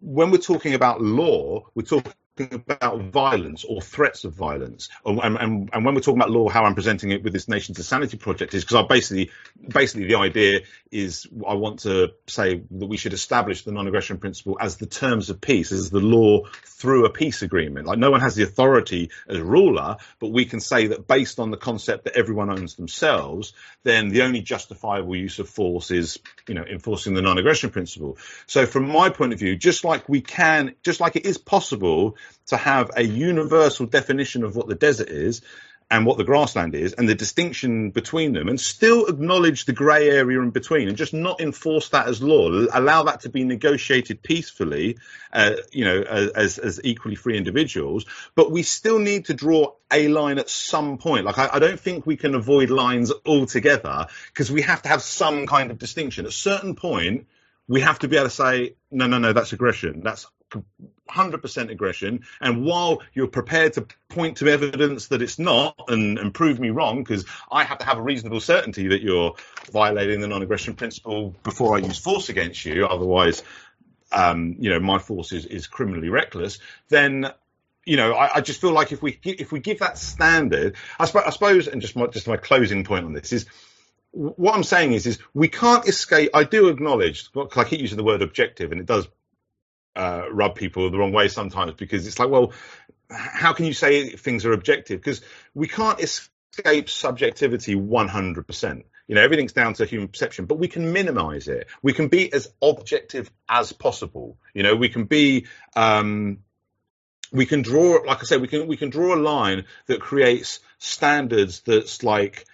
when 0.00 0.30
we're 0.30 0.38
talking 0.38 0.74
about 0.74 1.00
law, 1.00 1.64
we're 1.74 1.82
talking 1.82 2.12
about 2.38 3.00
violence 3.00 3.64
or 3.64 3.80
threats 3.80 4.24
of 4.24 4.34
violence, 4.34 4.88
and, 5.04 5.20
and, 5.20 5.70
and 5.72 5.84
when 5.84 5.94
we're 5.94 6.00
talking 6.00 6.20
about 6.20 6.30
law, 6.30 6.48
how 6.48 6.64
I'm 6.64 6.74
presenting 6.74 7.10
it 7.10 7.22
with 7.22 7.32
this 7.32 7.48
Nations 7.48 7.76
to 7.76 7.84
Sanity 7.84 8.16
project 8.16 8.54
is 8.54 8.64
because 8.64 8.76
I 8.76 8.86
basically, 8.86 9.30
basically 9.68 10.08
the 10.08 10.16
idea 10.16 10.60
is 10.90 11.26
I 11.46 11.54
want 11.54 11.80
to 11.80 12.12
say 12.26 12.62
that 12.70 12.86
we 12.86 12.96
should 12.96 13.12
establish 13.12 13.64
the 13.64 13.72
non-aggression 13.72 14.18
principle 14.18 14.56
as 14.60 14.76
the 14.76 14.86
terms 14.86 15.30
of 15.30 15.40
peace, 15.40 15.72
as 15.72 15.90
the 15.90 16.00
law 16.00 16.44
through 16.64 17.06
a 17.06 17.10
peace 17.10 17.42
agreement. 17.42 17.86
Like 17.86 17.98
no 17.98 18.10
one 18.10 18.20
has 18.20 18.34
the 18.34 18.42
authority 18.42 19.10
as 19.28 19.38
ruler, 19.38 19.96
but 20.18 20.28
we 20.28 20.44
can 20.44 20.60
say 20.60 20.88
that 20.88 21.06
based 21.06 21.38
on 21.38 21.50
the 21.50 21.56
concept 21.56 22.04
that 22.04 22.16
everyone 22.16 22.50
owns 22.50 22.74
themselves, 22.74 23.52
then 23.84 24.08
the 24.08 24.22
only 24.22 24.40
justifiable 24.40 25.16
use 25.16 25.38
of 25.38 25.48
force 25.48 25.90
is, 25.90 26.18
you 26.48 26.54
know, 26.54 26.64
enforcing 26.64 27.14
the 27.14 27.22
non-aggression 27.22 27.70
principle. 27.70 28.18
So 28.46 28.66
from 28.66 28.88
my 28.88 29.10
point 29.10 29.32
of 29.32 29.38
view, 29.38 29.56
just 29.56 29.84
like 29.84 30.08
we 30.08 30.20
can, 30.20 30.74
just 30.82 31.00
like 31.00 31.16
it 31.16 31.26
is 31.26 31.38
possible 31.38 32.16
to 32.46 32.56
have 32.56 32.90
a 32.96 33.02
universal 33.02 33.86
definition 33.86 34.44
of 34.44 34.56
what 34.56 34.68
the 34.68 34.74
desert 34.74 35.08
is 35.08 35.42
and 35.90 36.06
what 36.06 36.16
the 36.16 36.24
grassland 36.24 36.74
is 36.74 36.94
and 36.94 37.08
the 37.08 37.14
distinction 37.14 37.90
between 37.90 38.32
them 38.32 38.48
and 38.48 38.58
still 38.58 39.06
acknowledge 39.06 39.64
the 39.64 39.72
grey 39.72 40.10
area 40.10 40.40
in 40.40 40.50
between 40.50 40.88
and 40.88 40.96
just 40.96 41.12
not 41.12 41.40
enforce 41.40 41.90
that 41.90 42.08
as 42.08 42.22
law. 42.22 42.48
Allow 42.72 43.04
that 43.04 43.20
to 43.20 43.28
be 43.28 43.44
negotiated 43.44 44.22
peacefully 44.22 44.98
uh, 45.32 45.56
you 45.72 45.84
know 45.84 46.02
as, 46.02 46.58
as 46.58 46.80
equally 46.82 47.14
free 47.14 47.36
individuals. 47.36 48.06
But 48.34 48.50
we 48.50 48.62
still 48.62 48.98
need 48.98 49.26
to 49.26 49.34
draw 49.34 49.74
a 49.92 50.08
line 50.08 50.38
at 50.38 50.48
some 50.48 50.98
point. 50.98 51.26
Like 51.26 51.38
i, 51.38 51.50
I 51.52 51.58
don't 51.58 51.78
think 51.78 52.06
we 52.06 52.16
can 52.16 52.34
avoid 52.34 52.70
lines 52.70 53.12
altogether 53.26 54.06
because 54.32 54.50
we 54.50 54.62
have 54.62 54.82
to 54.82 54.88
have 54.88 55.02
some 55.02 55.46
kind 55.46 55.70
of 55.70 55.78
distinction. 55.78 56.24
At 56.24 56.30
a 56.30 56.34
certain 56.34 56.74
point 56.74 57.26
we 57.68 57.80
have 57.80 57.98
to 58.00 58.08
be 58.08 58.16
able 58.16 58.28
to 58.28 58.34
say, 58.34 58.74
no, 58.90 59.06
no, 59.06 59.18
no, 59.18 59.32
that's 59.32 59.52
aggression. 59.52 60.02
That's 60.02 60.26
100% 61.10 61.70
aggression. 61.70 62.24
And 62.40 62.64
while 62.64 63.02
you're 63.12 63.28
prepared 63.28 63.74
to 63.74 63.86
point 64.08 64.38
to 64.38 64.48
evidence 64.48 65.08
that 65.08 65.22
it's 65.22 65.38
not 65.38 65.74
and, 65.88 66.18
and 66.18 66.32
prove 66.32 66.60
me 66.60 66.70
wrong, 66.70 67.02
because 67.02 67.24
I 67.50 67.64
have 67.64 67.78
to 67.78 67.84
have 67.84 67.98
a 67.98 68.02
reasonable 68.02 68.40
certainty 68.40 68.88
that 68.88 69.02
you're 69.02 69.34
violating 69.72 70.20
the 70.20 70.28
non-aggression 70.28 70.74
principle 70.74 71.34
before 71.42 71.76
I 71.76 71.80
use 71.80 71.98
force 71.98 72.28
against 72.28 72.64
you, 72.64 72.86
otherwise, 72.86 73.42
um, 74.12 74.56
you 74.58 74.70
know, 74.70 74.80
my 74.80 74.98
force 74.98 75.32
is, 75.32 75.46
is 75.46 75.66
criminally 75.66 76.08
reckless, 76.08 76.58
then 76.88 77.32
you 77.86 77.98
know, 77.98 78.14
I, 78.14 78.36
I, 78.36 78.40
just 78.40 78.62
feel 78.62 78.72
like 78.72 78.92
if 78.92 79.02
we 79.02 79.18
if 79.24 79.52
we 79.52 79.60
give 79.60 79.80
that 79.80 79.98
standard, 79.98 80.76
I, 80.98 81.04
sp- 81.04 81.26
I 81.26 81.30
suppose, 81.30 81.68
and 81.68 81.82
just 81.82 81.96
my, 81.96 82.06
just 82.06 82.26
my 82.26 82.38
closing 82.38 82.82
point 82.84 83.04
on 83.04 83.12
this 83.12 83.30
is, 83.30 83.44
what 84.14 84.54
I'm 84.54 84.64
saying 84.64 84.92
is, 84.92 85.06
is 85.06 85.18
we 85.34 85.48
can't 85.48 85.86
escape. 85.88 86.30
I 86.34 86.44
do 86.44 86.68
acknowledge, 86.68 87.28
I 87.56 87.64
keep 87.64 87.80
using 87.80 87.96
the 87.96 88.04
word 88.04 88.22
objective, 88.22 88.70
and 88.70 88.80
it 88.80 88.86
does 88.86 89.08
uh, 89.96 90.26
rub 90.30 90.54
people 90.54 90.90
the 90.90 90.98
wrong 90.98 91.12
way 91.12 91.28
sometimes 91.28 91.74
because 91.74 92.06
it's 92.06 92.18
like, 92.18 92.30
well, 92.30 92.52
how 93.10 93.52
can 93.52 93.66
you 93.66 93.72
say 93.72 94.10
things 94.10 94.44
are 94.44 94.52
objective? 94.52 95.00
Because 95.00 95.20
we 95.52 95.68
can't 95.68 96.00
escape 96.00 96.88
subjectivity 96.88 97.74
100%. 97.74 98.84
You 99.06 99.14
know, 99.16 99.20
everything's 99.20 99.52
down 99.52 99.74
to 99.74 99.84
human 99.84 100.08
perception, 100.08 100.46
but 100.46 100.58
we 100.58 100.68
can 100.68 100.92
minimize 100.92 101.48
it. 101.48 101.66
We 101.82 101.92
can 101.92 102.08
be 102.08 102.32
as 102.32 102.50
objective 102.62 103.30
as 103.48 103.72
possible. 103.72 104.38
You 104.54 104.62
know, 104.62 104.76
we 104.76 104.88
can 104.88 105.04
be, 105.04 105.46
um, 105.76 106.38
we 107.30 107.46
can 107.46 107.62
draw, 107.62 107.98
like 108.06 108.20
I 108.20 108.24
said, 108.24 108.40
we 108.40 108.48
can 108.48 108.66
we 108.66 108.76
can 108.76 108.90
draw 108.90 109.14
a 109.14 109.20
line 109.20 109.64
that 109.86 110.00
creates 110.00 110.60
standards 110.78 111.60
that's 111.60 112.02
like 112.02 112.46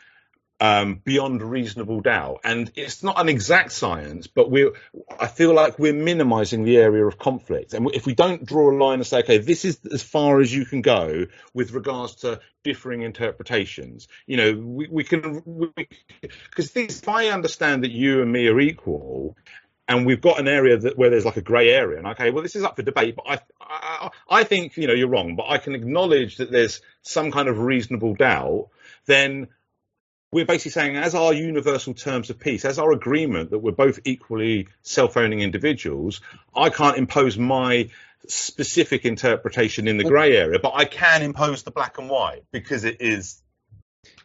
um, 0.60 1.00
beyond 1.02 1.42
reasonable 1.42 2.00
doubt. 2.02 2.40
And 2.44 2.70
it's 2.76 3.02
not 3.02 3.18
an 3.18 3.28
exact 3.28 3.72
science, 3.72 4.26
but 4.26 4.50
we 4.50 4.70
I 5.18 5.26
feel 5.26 5.54
like 5.54 5.78
we're 5.78 5.94
minimizing 5.94 6.64
the 6.64 6.76
area 6.76 7.04
of 7.04 7.18
conflict. 7.18 7.72
And 7.72 7.90
if 7.94 8.06
we 8.06 8.14
don't 8.14 8.44
draw 8.44 8.70
a 8.70 8.76
line 8.76 8.98
and 8.98 9.06
say, 9.06 9.20
okay, 9.20 9.38
this 9.38 9.64
is 9.64 9.80
as 9.90 10.02
far 10.02 10.40
as 10.40 10.54
you 10.54 10.66
can 10.66 10.82
go 10.82 11.26
with 11.54 11.72
regards 11.72 12.16
to 12.16 12.40
differing 12.62 13.02
interpretations, 13.02 14.06
you 14.26 14.36
know, 14.36 14.52
we, 14.52 14.88
we 14.90 15.04
can, 15.04 15.42
because 16.20 16.76
if 16.76 17.08
I 17.08 17.28
understand 17.28 17.84
that 17.84 17.90
you 17.90 18.20
and 18.20 18.30
me 18.30 18.46
are 18.48 18.60
equal, 18.60 19.36
and 19.88 20.06
we've 20.06 20.20
got 20.20 20.38
an 20.38 20.46
area 20.46 20.76
that 20.76 20.96
where 20.96 21.10
there's 21.10 21.24
like 21.24 21.38
a 21.38 21.42
grey 21.42 21.70
area, 21.70 21.98
and 21.98 22.06
okay, 22.08 22.30
well, 22.30 22.42
this 22.42 22.54
is 22.54 22.62
up 22.62 22.76
for 22.76 22.82
debate, 22.82 23.16
but 23.16 23.24
I, 23.26 23.38
I, 23.60 24.10
I 24.28 24.44
think 24.44 24.76
you 24.76 24.86
know 24.86 24.92
you're 24.92 25.08
wrong, 25.08 25.36
but 25.36 25.48
I 25.48 25.58
can 25.58 25.74
acknowledge 25.74 26.36
that 26.36 26.52
there's 26.52 26.82
some 27.02 27.32
kind 27.32 27.48
of 27.48 27.58
reasonable 27.58 28.14
doubt. 28.14 28.68
Then 29.06 29.48
we're 30.32 30.46
basically 30.46 30.70
saying, 30.70 30.96
as 30.96 31.14
our 31.14 31.32
universal 31.32 31.94
terms 31.94 32.30
of 32.30 32.38
peace, 32.38 32.64
as 32.64 32.78
our 32.78 32.92
agreement 32.92 33.50
that 33.50 33.58
we're 33.58 33.72
both 33.72 33.98
equally 34.04 34.68
self-owning 34.82 35.40
individuals, 35.40 36.20
I 36.54 36.70
can't 36.70 36.96
impose 36.96 37.36
my 37.36 37.88
specific 38.28 39.04
interpretation 39.04 39.88
in 39.88 39.96
the 39.96 40.04
grey 40.04 40.36
area, 40.36 40.58
but 40.60 40.72
I 40.74 40.84
can 40.84 41.22
impose 41.22 41.62
the 41.62 41.70
black 41.70 41.98
and 41.98 42.08
white 42.08 42.44
because 42.52 42.84
it 42.84 42.98
is 43.00 43.42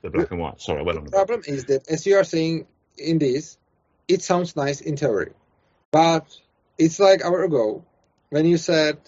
the 0.01 0.09
black 0.09 0.29
and 0.31 0.39
white. 0.39 0.61
Sorry, 0.61 0.83
well, 0.83 0.97
on 0.97 1.05
the 1.05 1.11
problem 1.11 1.41
is 1.45 1.65
that 1.65 1.89
as 1.89 2.05
you 2.05 2.17
are 2.17 2.23
saying 2.23 2.67
in 2.97 3.17
this, 3.17 3.57
it 4.07 4.21
sounds 4.21 4.55
nice 4.55 4.81
in 4.81 4.97
theory, 4.97 5.31
but 5.91 6.27
it's 6.77 6.99
like 6.99 7.25
hour 7.25 7.43
ago 7.43 7.83
when 8.29 8.45
you 8.45 8.57
said 8.57 8.99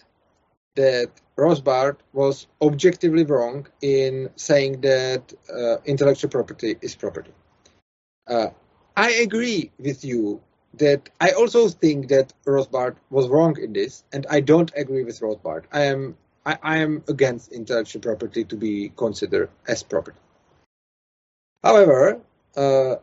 that 0.76 1.12
Rothbard 1.38 1.98
was 2.14 2.48
objectively 2.62 3.24
wrong 3.24 3.68
in 3.82 4.30
saying 4.36 4.82
that 4.82 5.34
uh, 5.54 5.78
intellectual 5.86 6.30
property 6.30 6.76
is 6.82 6.96
property. 6.96 7.32
Uh, 8.28 8.50
I 8.96 9.12
agree 9.12 9.72
with 9.78 10.04
you 10.04 10.42
that 10.74 11.10
I 11.22 11.32
also 11.32 11.70
think 11.70 12.08
that 12.10 12.34
Rothbard 12.46 12.96
was 13.10 13.28
wrong 13.28 13.58
in 13.60 13.74
this, 13.74 14.04
and 14.12 14.26
I 14.30 14.42
don't 14.42 14.72
agree 14.76 15.04
with 15.04 15.20
Rothbard. 15.20 15.66
I 15.72 15.84
am 15.84 16.18
I, 16.46 16.58
I 16.64 16.78
am 16.78 17.04
against 17.08 17.52
intellectual 17.52 18.02
property 18.02 18.44
to 18.46 18.56
be 18.56 18.90
considered 18.96 19.50
as 19.68 19.84
property. 19.84 20.20
However, 21.64 22.22
uh, 22.56 22.96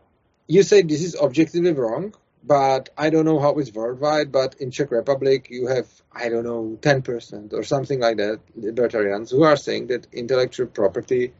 you 0.47 0.63
say 0.63 0.83
this 0.83 1.03
is 1.03 1.15
objectively 1.17 1.73
wrong, 1.73 2.15
but 2.47 2.91
I 2.97 3.11
don't 3.11 3.25
know 3.25 3.41
how 3.41 3.55
it's 3.55 3.73
worldwide. 3.73 4.31
But 4.31 4.57
in 4.61 4.71
Czech 4.71 4.91
Republic, 4.91 5.49
you 5.51 5.69
have 5.69 5.89
I 6.13 6.29
don't 6.29 6.45
know 6.45 6.79
ten 6.81 7.03
percent 7.03 7.53
or 7.55 7.63
something 7.63 8.01
like 8.01 8.19
that 8.19 8.41
libertarians 8.55 9.31
who 9.31 9.43
are 9.43 9.57
saying 9.57 9.89
that 9.89 10.07
intellectual 10.13 10.67
property 10.67 11.33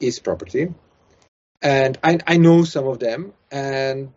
is 0.00 0.18
property, 0.18 0.74
and 1.62 1.98
I, 2.02 2.18
I 2.26 2.36
know 2.36 2.64
some 2.64 2.86
of 2.86 2.98
them, 2.98 3.32
and 3.50 4.10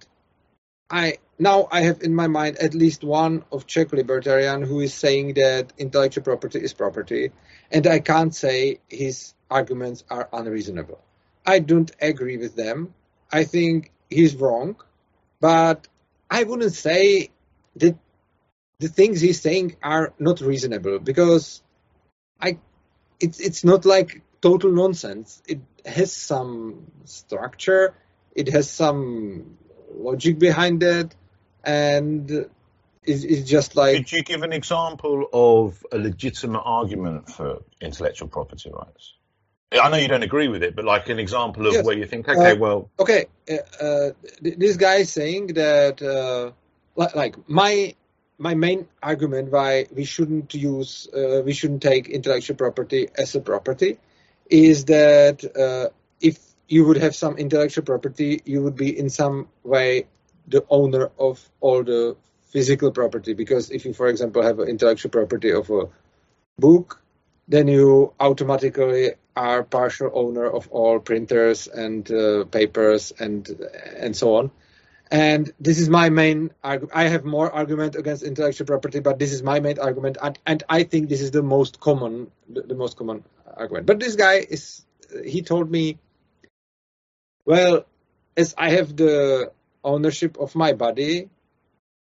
I 0.89 1.17
now 1.39 1.67
I 1.71 1.81
have 1.81 2.01
in 2.01 2.13
my 2.15 2.27
mind 2.27 2.57
at 2.57 2.73
least 2.73 3.03
one 3.03 3.43
of 3.51 3.67
Czech 3.67 3.93
libertarian 3.93 4.63
who 4.63 4.79
is 4.79 4.93
saying 4.93 5.35
that 5.35 5.73
intellectual 5.77 6.23
property 6.23 6.59
is 6.59 6.73
property, 6.73 7.31
and 7.71 7.85
I 7.87 7.99
can't 7.99 8.33
say 8.33 8.79
his 8.89 9.33
arguments 9.49 10.03
are 10.09 10.29
unreasonable. 10.33 10.99
I 11.45 11.59
don't 11.59 11.91
agree 11.99 12.37
with 12.37 12.55
them. 12.55 12.93
I 13.31 13.43
think 13.45 13.91
he's 14.09 14.35
wrong, 14.35 14.75
but 15.39 15.87
I 16.31 16.43
wouldn't 16.43 16.73
say 16.73 17.29
that 17.75 17.97
the 18.79 18.87
things 18.87 19.19
he's 19.19 19.41
saying 19.41 19.75
are 19.83 20.13
not 20.17 20.39
reasonable 20.39 20.97
because 20.99 21.61
I 22.39 22.57
it's 23.19 23.41
it's 23.41 23.63
not 23.65 23.85
like 23.85 24.21
total 24.41 24.71
nonsense. 24.71 25.43
It 25.45 25.59
has 25.85 26.13
some 26.13 26.87
structure, 27.03 27.95
it 28.33 28.47
has 28.47 28.69
some 28.69 29.57
logic 29.93 30.39
behind 30.39 30.83
it, 30.83 31.13
and 31.65 32.31
it's, 33.03 33.23
it's 33.23 33.49
just 33.49 33.75
like. 33.75 33.97
Could 33.97 34.11
you 34.13 34.23
give 34.23 34.43
an 34.43 34.53
example 34.53 35.27
of 35.33 35.85
a 35.91 35.97
legitimate 35.97 36.63
argument 36.63 37.29
for 37.29 37.61
intellectual 37.81 38.29
property 38.29 38.71
rights? 38.73 39.15
I 39.71 39.89
know 39.89 39.97
you 39.97 40.07
don't 40.07 40.23
agree 40.23 40.49
with 40.49 40.63
it, 40.63 40.75
but 40.75 40.83
like 40.83 41.07
an 41.09 41.19
example 41.19 41.65
of 41.65 41.73
yes. 41.73 41.85
where 41.85 41.97
you 41.97 42.05
think, 42.05 42.27
okay, 42.27 42.51
uh, 42.51 42.55
well, 42.57 42.89
okay, 42.99 43.27
uh, 43.49 43.83
uh, 43.83 44.11
this 44.41 44.75
guy 44.75 44.95
is 44.95 45.11
saying 45.11 45.47
that, 45.47 46.01
uh, 46.01 46.51
like 46.95 47.37
my 47.47 47.95
my 48.37 48.55
main 48.55 48.87
argument 49.01 49.51
why 49.51 49.85
we 49.93 50.03
shouldn't 50.03 50.53
use, 50.53 51.07
uh, 51.13 51.41
we 51.45 51.53
shouldn't 51.53 51.81
take 51.81 52.09
intellectual 52.09 52.55
property 52.55 53.07
as 53.15 53.35
a 53.35 53.39
property, 53.39 53.97
is 54.49 54.85
that 54.85 55.45
uh, 55.55 55.93
if 56.19 56.37
you 56.67 56.85
would 56.85 56.97
have 56.97 57.15
some 57.15 57.37
intellectual 57.37 57.85
property, 57.85 58.41
you 58.43 58.63
would 58.63 58.75
be 58.75 58.97
in 58.97 59.09
some 59.09 59.47
way 59.63 60.07
the 60.47 60.65
owner 60.69 61.11
of 61.19 61.49
all 61.61 61.83
the 61.83 62.17
physical 62.47 62.91
property. 62.91 63.33
Because 63.33 63.69
if 63.69 63.85
you, 63.85 63.93
for 63.93 64.07
example, 64.07 64.41
have 64.41 64.59
an 64.59 64.67
intellectual 64.67 65.11
property 65.11 65.51
of 65.51 65.69
a 65.69 65.87
book, 66.57 67.00
then 67.51 67.67
you 67.67 68.13
automatically 68.17 69.11
are 69.35 69.63
partial 69.63 70.09
owner 70.13 70.45
of 70.49 70.69
all 70.69 70.99
printers 70.99 71.67
and 71.67 72.09
uh, 72.09 72.45
papers 72.45 73.11
and 73.19 73.49
and 73.97 74.15
so 74.15 74.35
on. 74.35 74.51
And 75.11 75.51
this 75.59 75.77
is 75.77 75.89
my 75.89 76.09
main 76.09 76.51
argument. 76.63 76.95
I 76.95 77.09
have 77.09 77.25
more 77.25 77.51
argument 77.51 77.97
against 77.97 78.23
intellectual 78.23 78.65
property, 78.65 79.01
but 79.01 79.19
this 79.19 79.33
is 79.33 79.43
my 79.43 79.59
main 79.59 79.77
argument, 79.77 80.17
and, 80.23 80.39
and 80.47 80.63
I 80.69 80.83
think 80.83 81.09
this 81.09 81.19
is 81.19 81.31
the 81.31 81.43
most 81.43 81.81
common, 81.81 82.31
the, 82.49 82.61
the 82.61 82.75
most 82.75 82.95
common 82.95 83.25
argument. 83.57 83.85
But 83.85 83.99
this 83.99 84.15
guy 84.15 84.35
is, 84.35 84.85
he 85.25 85.41
told 85.41 85.69
me, 85.69 85.99
well, 87.45 87.85
as 88.37 88.55
I 88.57 88.69
have 88.69 88.95
the 88.95 89.51
ownership 89.83 90.37
of 90.39 90.55
my 90.55 90.71
body, 90.71 91.29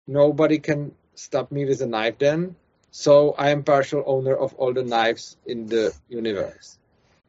nobody 0.06 0.60
can 0.60 0.92
stop 1.16 1.52
me 1.52 1.66
with 1.66 1.82
a 1.82 1.88
knife 1.88 2.20
then. 2.20 2.56
So 2.92 3.34
I 3.38 3.52
am 3.52 3.64
partial 3.64 4.04
owner 4.06 4.36
of 4.36 4.54
all 4.56 4.74
the 4.74 4.84
knives 4.84 5.38
in 5.46 5.68
the 5.68 5.94
universe. 6.08 6.78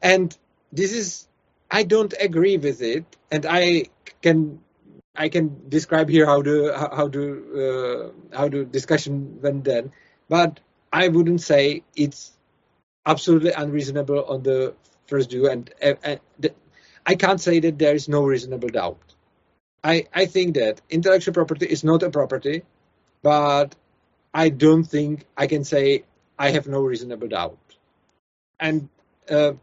And 0.01 0.35
this 0.71 0.93
is, 0.93 1.27
I 1.69 1.83
don't 1.83 2.13
agree 2.19 2.57
with 2.57 2.81
it. 2.81 3.05
And 3.31 3.45
I 3.45 3.85
can, 4.21 4.61
I 5.15 5.29
can 5.29 5.69
describe 5.69 6.09
here 6.09 6.25
how 6.25 6.41
the, 6.41 6.73
how 6.75 7.07
the, 7.07 8.11
uh, 8.33 8.37
how 8.37 8.49
the 8.49 8.65
discussion 8.65 9.39
went 9.41 9.63
then. 9.63 9.91
But 10.29 10.59
I 10.91 11.09
wouldn't 11.09 11.41
say 11.41 11.83
it's 11.95 12.31
absolutely 13.05 13.51
unreasonable 13.51 14.23
on 14.25 14.43
the 14.43 14.73
first 15.07 15.29
view. 15.29 15.49
And, 15.49 15.71
and 15.81 16.19
I 17.05 17.15
can't 17.15 17.41
say 17.41 17.59
that 17.59 17.77
there 17.77 17.95
is 17.95 18.07
no 18.07 18.23
reasonable 18.23 18.69
doubt. 18.69 18.99
I, 19.83 20.07
I 20.13 20.25
think 20.25 20.55
that 20.55 20.81
intellectual 20.89 21.33
property 21.33 21.65
is 21.65 21.83
not 21.83 22.03
a 22.03 22.09
property, 22.09 22.63
but 23.23 23.75
I 24.33 24.49
don't 24.49 24.83
think 24.83 25.25
I 25.37 25.47
can 25.47 25.63
say 25.63 26.03
I 26.37 26.51
have 26.51 26.67
no 26.67 26.81
reasonable 26.81 27.27
doubt. 27.27 27.57
And 28.59 28.89
uh, 29.29 29.53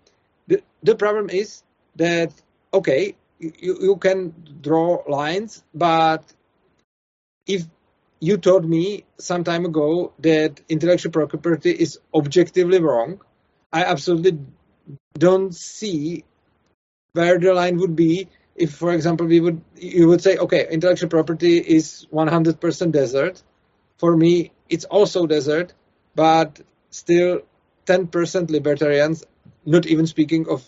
the 0.46 0.62
the 0.82 0.94
problem 0.94 1.30
is 1.30 1.62
that 1.96 2.32
okay, 2.72 3.14
you, 3.38 3.52
you 3.80 3.96
can 3.96 4.34
draw 4.60 5.02
lines, 5.08 5.62
but 5.74 6.24
if 7.46 7.64
you 8.20 8.36
told 8.36 8.68
me 8.68 9.04
some 9.18 9.44
time 9.44 9.64
ago 9.64 10.12
that 10.18 10.60
intellectual 10.68 11.12
property 11.12 11.70
is 11.70 11.98
objectively 12.12 12.80
wrong, 12.80 13.20
I 13.72 13.84
absolutely 13.84 14.38
don't 15.14 15.54
see 15.54 16.24
where 17.12 17.38
the 17.38 17.54
line 17.54 17.78
would 17.78 17.96
be 17.96 18.28
if, 18.58 18.74
for 18.74 18.92
example, 18.92 19.26
we 19.26 19.40
would 19.40 19.60
you 19.76 20.08
would 20.08 20.20
say, 20.20 20.36
okay, 20.36 20.66
intellectual 20.70 21.08
property 21.08 21.58
is 21.58 22.06
100% 22.12 22.92
desert. 22.92 23.42
For 23.98 24.16
me, 24.16 24.52
it's 24.68 24.84
also 24.84 25.26
desert, 25.26 25.74
but 26.14 26.60
still 26.90 27.42
10% 27.86 28.50
libertarians, 28.50 29.24
not 29.64 29.86
even 29.86 30.06
speaking 30.06 30.48
of 30.48 30.64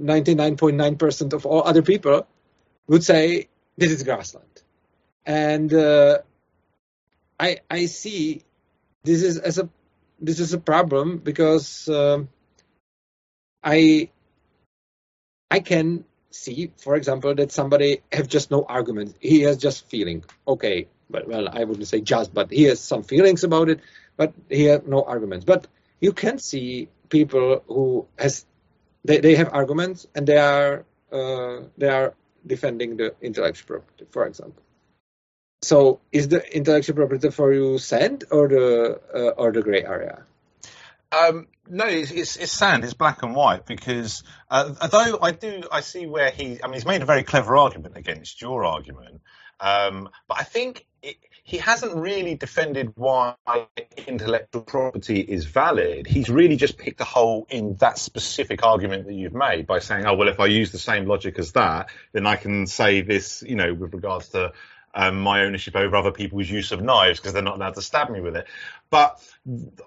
99.9% 0.00 1.32
of 1.32 1.46
all 1.46 1.62
other 1.66 1.82
people, 1.82 2.26
would 2.86 3.04
say 3.04 3.48
this 3.76 3.92
is 3.92 4.02
grassland. 4.02 4.46
And 5.26 5.72
uh, 5.72 6.18
I 7.38 7.58
I 7.70 7.86
see 7.86 8.42
this 9.04 9.22
is 9.22 9.38
as 9.38 9.58
a 9.58 9.68
this 10.20 10.40
is 10.40 10.52
a 10.52 10.58
problem 10.58 11.18
because 11.18 11.88
uh, 11.88 12.24
I 13.62 14.10
I 15.50 15.60
can 15.60 16.04
see, 16.30 16.72
for 16.76 16.96
example, 16.96 17.34
that 17.34 17.52
somebody 17.52 18.02
have 18.12 18.28
just 18.28 18.50
no 18.50 18.64
argument. 18.64 19.16
He 19.20 19.40
has 19.42 19.56
just 19.56 19.88
feeling. 19.88 20.24
Okay, 20.46 20.88
but 21.10 21.28
well, 21.28 21.48
I 21.48 21.64
wouldn't 21.64 21.88
say 21.88 22.00
just, 22.00 22.32
but 22.32 22.50
he 22.50 22.64
has 22.64 22.80
some 22.80 23.02
feelings 23.02 23.44
about 23.44 23.68
it, 23.68 23.80
but 24.16 24.32
he 24.48 24.64
has 24.64 24.82
no 24.86 25.02
arguments. 25.02 25.44
But 25.44 25.66
you 26.00 26.12
can 26.12 26.38
see 26.38 26.88
people 27.08 27.62
who 27.66 28.06
has 28.18 28.46
they, 29.04 29.18
they 29.18 29.34
have 29.36 29.52
arguments 29.52 30.06
and 30.14 30.26
they 30.26 30.38
are 30.38 30.84
uh, 31.12 31.62
they 31.76 31.88
are 31.88 32.14
defending 32.46 32.96
the 32.96 33.14
intellectual 33.20 33.80
property, 33.80 34.06
for 34.10 34.26
example. 34.26 34.62
So, 35.62 36.00
is 36.10 36.28
the 36.28 36.56
intellectual 36.56 36.96
property 36.96 37.30
for 37.30 37.52
you 37.52 37.78
sand 37.78 38.24
or 38.30 38.48
the 38.48 39.00
uh, 39.14 39.40
or 39.40 39.52
the 39.52 39.62
gray 39.62 39.84
area? 39.84 40.24
Um, 41.12 41.48
no, 41.68 41.86
it's, 41.86 42.10
it's, 42.12 42.36
it's, 42.36 42.52
sand. 42.52 42.84
It's 42.84 42.94
black 42.94 43.22
and 43.22 43.34
white 43.34 43.66
because 43.66 44.22
uh, 44.48 44.74
although 44.80 45.18
I 45.20 45.32
do, 45.32 45.64
I 45.70 45.80
see 45.80 46.06
where 46.06 46.30
he. 46.30 46.62
I 46.62 46.66
mean, 46.66 46.74
he's 46.74 46.86
made 46.86 47.02
a 47.02 47.06
very 47.06 47.24
clever 47.24 47.56
argument 47.56 47.96
against 47.96 48.40
your 48.40 48.64
argument, 48.64 49.20
um, 49.60 50.08
but 50.28 50.40
I 50.40 50.44
think 50.44 50.86
it, 51.02 51.16
he 51.42 51.58
hasn't 51.58 51.96
really 51.96 52.34
defended 52.34 52.92
why 52.94 53.34
intellectual 54.06 54.62
property 54.62 55.20
is 55.20 55.46
valid. 55.46 56.06
He's 56.06 56.28
really 56.28 56.56
just 56.56 56.78
picked 56.78 57.00
a 57.00 57.04
hole 57.04 57.46
in 57.50 57.76
that 57.76 57.98
specific 57.98 58.64
argument 58.64 59.06
that 59.06 59.14
you've 59.14 59.34
made 59.34 59.66
by 59.66 59.80
saying, 59.80 60.06
"Oh, 60.06 60.14
well, 60.14 60.28
if 60.28 60.40
I 60.40 60.46
use 60.46 60.70
the 60.70 60.78
same 60.78 61.06
logic 61.06 61.38
as 61.38 61.52
that, 61.52 61.90
then 62.12 62.26
I 62.26 62.36
can 62.36 62.66
say 62.66 63.00
this." 63.00 63.42
You 63.46 63.56
know, 63.56 63.74
with 63.74 63.94
regards 63.94 64.28
to 64.30 64.52
um, 64.94 65.20
my 65.20 65.42
ownership 65.42 65.76
over 65.76 65.96
other 65.96 66.10
people's 66.10 66.48
use 66.48 66.72
of 66.72 66.82
knives 66.82 67.20
because 67.20 67.32
they're 67.32 67.42
not 67.42 67.56
allowed 67.56 67.74
to 67.74 67.82
stab 67.82 68.10
me 68.10 68.20
with 68.20 68.36
it. 68.36 68.46
But 68.90 69.22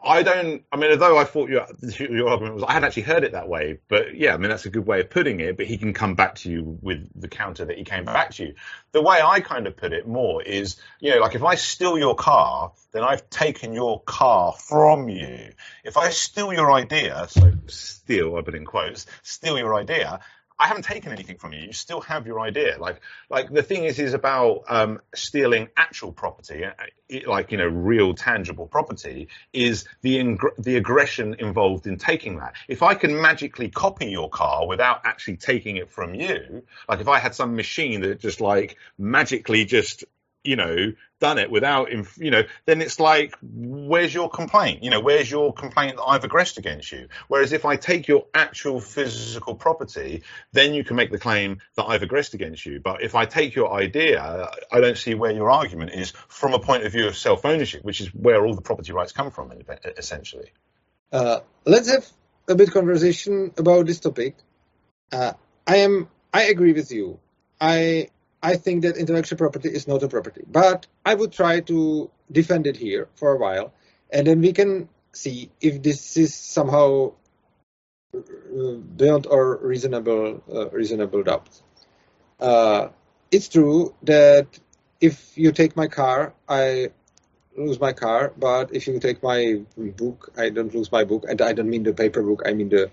I 0.03 0.23
don't. 0.23 0.63
I 0.71 0.77
mean, 0.77 0.91
although 0.91 1.17
I 1.17 1.25
thought 1.25 1.49
your 1.49 1.67
your 1.99 2.29
argument 2.29 2.55
was, 2.55 2.63
I 2.63 2.73
hadn't 2.73 2.87
actually 2.87 3.03
heard 3.03 3.25
it 3.25 3.33
that 3.33 3.49
way. 3.49 3.79
But 3.89 4.15
yeah, 4.15 4.33
I 4.33 4.37
mean 4.37 4.49
that's 4.49 4.65
a 4.65 4.69
good 4.69 4.87
way 4.87 5.01
of 5.01 5.09
putting 5.09 5.41
it. 5.41 5.57
But 5.57 5.65
he 5.65 5.77
can 5.77 5.93
come 5.93 6.15
back 6.15 6.35
to 6.35 6.49
you 6.49 6.79
with 6.81 7.09
the 7.13 7.27
counter 7.27 7.65
that 7.65 7.77
he 7.77 7.83
came 7.83 8.05
back 8.05 8.31
to 8.35 8.45
you. 8.45 8.55
The 8.93 9.01
way 9.01 9.19
I 9.21 9.41
kind 9.41 9.67
of 9.67 9.75
put 9.75 9.91
it 9.91 10.07
more 10.07 10.41
is, 10.41 10.77
you 11.01 11.11
know, 11.11 11.19
like 11.19 11.35
if 11.35 11.43
I 11.43 11.55
steal 11.55 11.97
your 11.97 12.15
car, 12.15 12.71
then 12.93 13.03
I've 13.03 13.29
taken 13.29 13.73
your 13.73 14.01
car 14.03 14.53
from 14.53 15.09
you. 15.09 15.49
If 15.83 15.97
I 15.97 16.09
steal 16.11 16.53
your 16.53 16.71
idea, 16.71 17.25
so 17.29 17.51
steal, 17.67 18.37
I 18.37 18.41
put 18.41 18.55
in 18.55 18.63
quotes, 18.63 19.05
steal 19.21 19.57
your 19.57 19.75
idea, 19.75 20.21
I 20.63 20.67
haven't 20.67 20.83
taken 20.83 21.11
anything 21.11 21.37
from 21.37 21.51
you. 21.51 21.59
You 21.59 21.73
still 21.73 21.99
have 21.99 22.25
your 22.25 22.39
idea. 22.39 22.77
Like, 22.79 23.01
like 23.29 23.51
the 23.51 23.61
thing 23.61 23.83
is, 23.83 23.99
is 23.99 24.13
about 24.13 24.63
um, 24.69 25.01
stealing 25.13 25.67
actual 25.75 26.13
property, 26.13 26.63
uh, 26.63 26.71
like 27.27 27.51
you 27.51 27.57
know, 27.57 27.67
real 27.67 28.13
tangible 28.13 28.67
property, 28.67 29.27
is 29.51 29.83
the 30.03 30.19
ing- 30.19 30.39
the 30.57 30.77
aggression 30.77 31.33
involved 31.33 31.85
in 31.85 31.97
taking 31.97 32.37
that. 32.37 32.53
If 32.69 32.81
I 32.81 32.93
can 32.93 33.21
magically 33.21 33.67
copy 33.67 34.05
your 34.05 34.29
car 34.29 34.65
without 34.65 35.01
actually 35.03 35.35
taking 35.35 35.75
it 35.75 35.91
from 35.91 36.15
you, 36.15 36.63
like 36.87 37.01
if 37.01 37.09
I 37.09 37.19
had 37.19 37.35
some 37.35 37.57
machine 37.57 37.99
that 37.99 38.21
just 38.21 38.39
like 38.39 38.77
magically 38.97 39.65
just 39.65 40.05
you 40.45 40.55
know, 40.57 40.91
done 41.23 41.37
it 41.37 41.49
without, 41.49 41.87
you 42.17 42.31
know, 42.31 42.43
then 42.65 42.81
it's 42.81 42.99
like, 42.99 43.33
where's 43.41 44.13
your 44.13 44.29
complaint? 44.29 44.83
You 44.83 44.89
know, 44.89 44.99
where's 44.99 45.31
your 45.31 45.53
complaint 45.53 45.95
that 45.95 46.03
I've 46.03 46.25
aggressed 46.25 46.57
against 46.57 46.91
you? 46.91 47.07
Whereas 47.29 47.53
if 47.53 47.63
I 47.63 47.77
take 47.77 48.09
your 48.09 48.25
actual 48.33 48.81
physical 48.81 49.55
property, 49.55 50.23
then 50.51 50.73
you 50.73 50.83
can 50.83 50.97
make 50.97 51.11
the 51.11 51.17
claim 51.17 51.61
that 51.77 51.85
I've 51.85 52.03
aggressed 52.03 52.33
against 52.33 52.65
you. 52.65 52.81
But 52.81 53.01
if 53.01 53.15
I 53.15 53.25
take 53.25 53.55
your 53.55 53.71
idea, 53.73 54.51
I 54.69 54.81
don't 54.81 54.97
see 54.97 55.13
where 55.13 55.31
your 55.31 55.49
argument 55.49 55.91
is 55.91 56.11
from 56.27 56.53
a 56.53 56.59
point 56.59 56.83
of 56.83 56.91
view 56.91 57.07
of 57.07 57.15
self 57.15 57.45
ownership, 57.45 57.85
which 57.85 58.01
is 58.01 58.13
where 58.13 58.45
all 58.45 58.53
the 58.53 58.61
property 58.61 58.91
rights 58.91 59.13
come 59.13 59.31
from, 59.31 59.53
essentially. 59.97 60.51
Uh, 61.09 61.39
let's 61.63 61.89
have 61.89 62.05
a 62.49 62.55
bit 62.55 62.67
of 62.67 62.73
conversation 62.73 63.53
about 63.57 63.85
this 63.85 64.01
topic. 64.01 64.35
Uh, 65.09 65.31
I 65.65 65.77
am, 65.77 66.09
I 66.33 66.43
agree 66.43 66.73
with 66.73 66.91
you. 66.91 67.19
I 67.61 68.09
I 68.43 68.57
think 68.57 68.81
that 68.83 68.97
intellectual 68.97 69.37
property 69.37 69.69
is 69.69 69.87
not 69.87 70.03
a 70.03 70.09
property. 70.09 70.43
But 70.45 70.85
I 71.05 71.15
would 71.15 71.31
try 71.31 71.61
to 71.61 72.11
defend 72.29 72.67
it 72.67 72.75
here 72.75 73.07
for 73.15 73.31
a 73.31 73.37
while, 73.37 73.73
and 74.11 74.27
then 74.27 74.41
we 74.41 74.51
can 74.51 74.89
see 75.13 75.49
if 75.61 75.81
this 75.81 76.17
is 76.17 76.35
somehow 76.35 77.13
uh, 78.13 78.73
beyond 78.97 79.27
our 79.27 79.57
reasonable 79.57 80.43
uh, 80.53 80.69
reasonable 80.69 81.23
doubt. 81.23 81.49
Uh, 82.39 82.89
it's 83.31 83.47
true 83.47 83.95
that 84.03 84.47
if 84.99 85.37
you 85.37 85.53
take 85.53 85.77
my 85.77 85.87
car, 85.87 86.33
I 86.47 86.89
lose 87.55 87.79
my 87.79 87.93
car, 87.93 88.33
but 88.37 88.75
if 88.75 88.87
you 88.87 88.99
take 88.99 89.23
my 89.23 89.61
book, 89.77 90.33
I 90.37 90.49
don't 90.49 90.73
lose 90.73 90.91
my 90.91 91.05
book, 91.05 91.25
and 91.29 91.41
I 91.41 91.53
don't 91.53 91.69
mean 91.69 91.83
the 91.83 91.93
paper 91.93 92.21
book, 92.21 92.43
I 92.45 92.53
mean 92.53 92.69
the, 92.69 92.91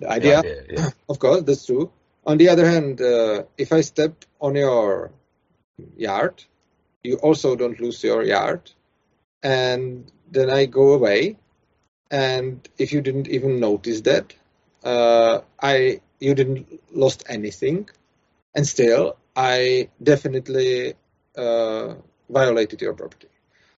the 0.00 0.10
idea. 0.10 0.42
Yeah, 0.44 0.50
yeah, 0.50 0.62
yeah. 0.70 0.90
of 1.08 1.18
course, 1.18 1.42
that's 1.42 1.66
true. 1.66 1.92
On 2.26 2.38
the 2.38 2.48
other 2.48 2.66
hand, 2.66 3.00
uh, 3.00 3.44
if 3.56 3.72
I 3.72 3.80
step 3.82 4.24
on 4.40 4.54
your 4.54 5.12
yard, 5.96 6.44
you 7.02 7.16
also 7.16 7.56
don't 7.56 7.80
lose 7.80 8.02
your 8.02 8.22
yard, 8.22 8.70
and 9.42 10.10
then 10.30 10.50
I 10.50 10.66
go 10.66 10.92
away. 10.92 11.38
And 12.10 12.68
if 12.76 12.92
you 12.92 13.00
didn't 13.00 13.28
even 13.28 13.60
notice 13.60 14.00
that, 14.02 14.34
uh, 14.84 15.40
I 15.62 16.00
you 16.18 16.34
didn't 16.34 16.80
lost 16.92 17.24
anything, 17.28 17.88
and 18.54 18.66
still 18.66 19.16
I 19.36 19.90
definitely 20.02 20.94
uh, 21.36 21.94
violated 22.28 22.80
your 22.82 22.94
property. 22.94 23.28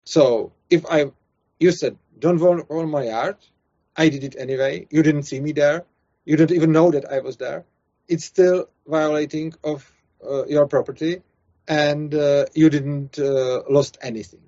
So 0.05 0.53
if 0.71 0.87
I 0.87 1.13
you 1.61 1.73
said 1.73 1.97
don't 2.19 2.41
on 2.71 2.91
my 2.91 3.05
yard, 3.05 3.37
I 3.97 4.09
did 4.09 4.25
it 4.25 4.37
anyway. 4.39 4.87
You 4.91 5.03
didn't 5.03 5.25
see 5.25 5.41
me 5.41 5.53
there. 5.53 5.85
You 6.25 6.37
didn't 6.37 6.57
even 6.57 6.73
know 6.73 6.91
that 6.91 7.13
I 7.13 7.21
was 7.21 7.37
there 7.37 7.65
it's 8.09 8.25
still 8.25 8.69
violating 8.87 9.55
of 9.65 9.91
your 10.49 10.67
property 10.67 11.23
and 11.69 12.15
uh, 12.15 12.47
you 12.55 12.71
didn't 12.71 13.19
uh, 13.19 13.63
lost 13.69 13.99
anything. 14.03 14.43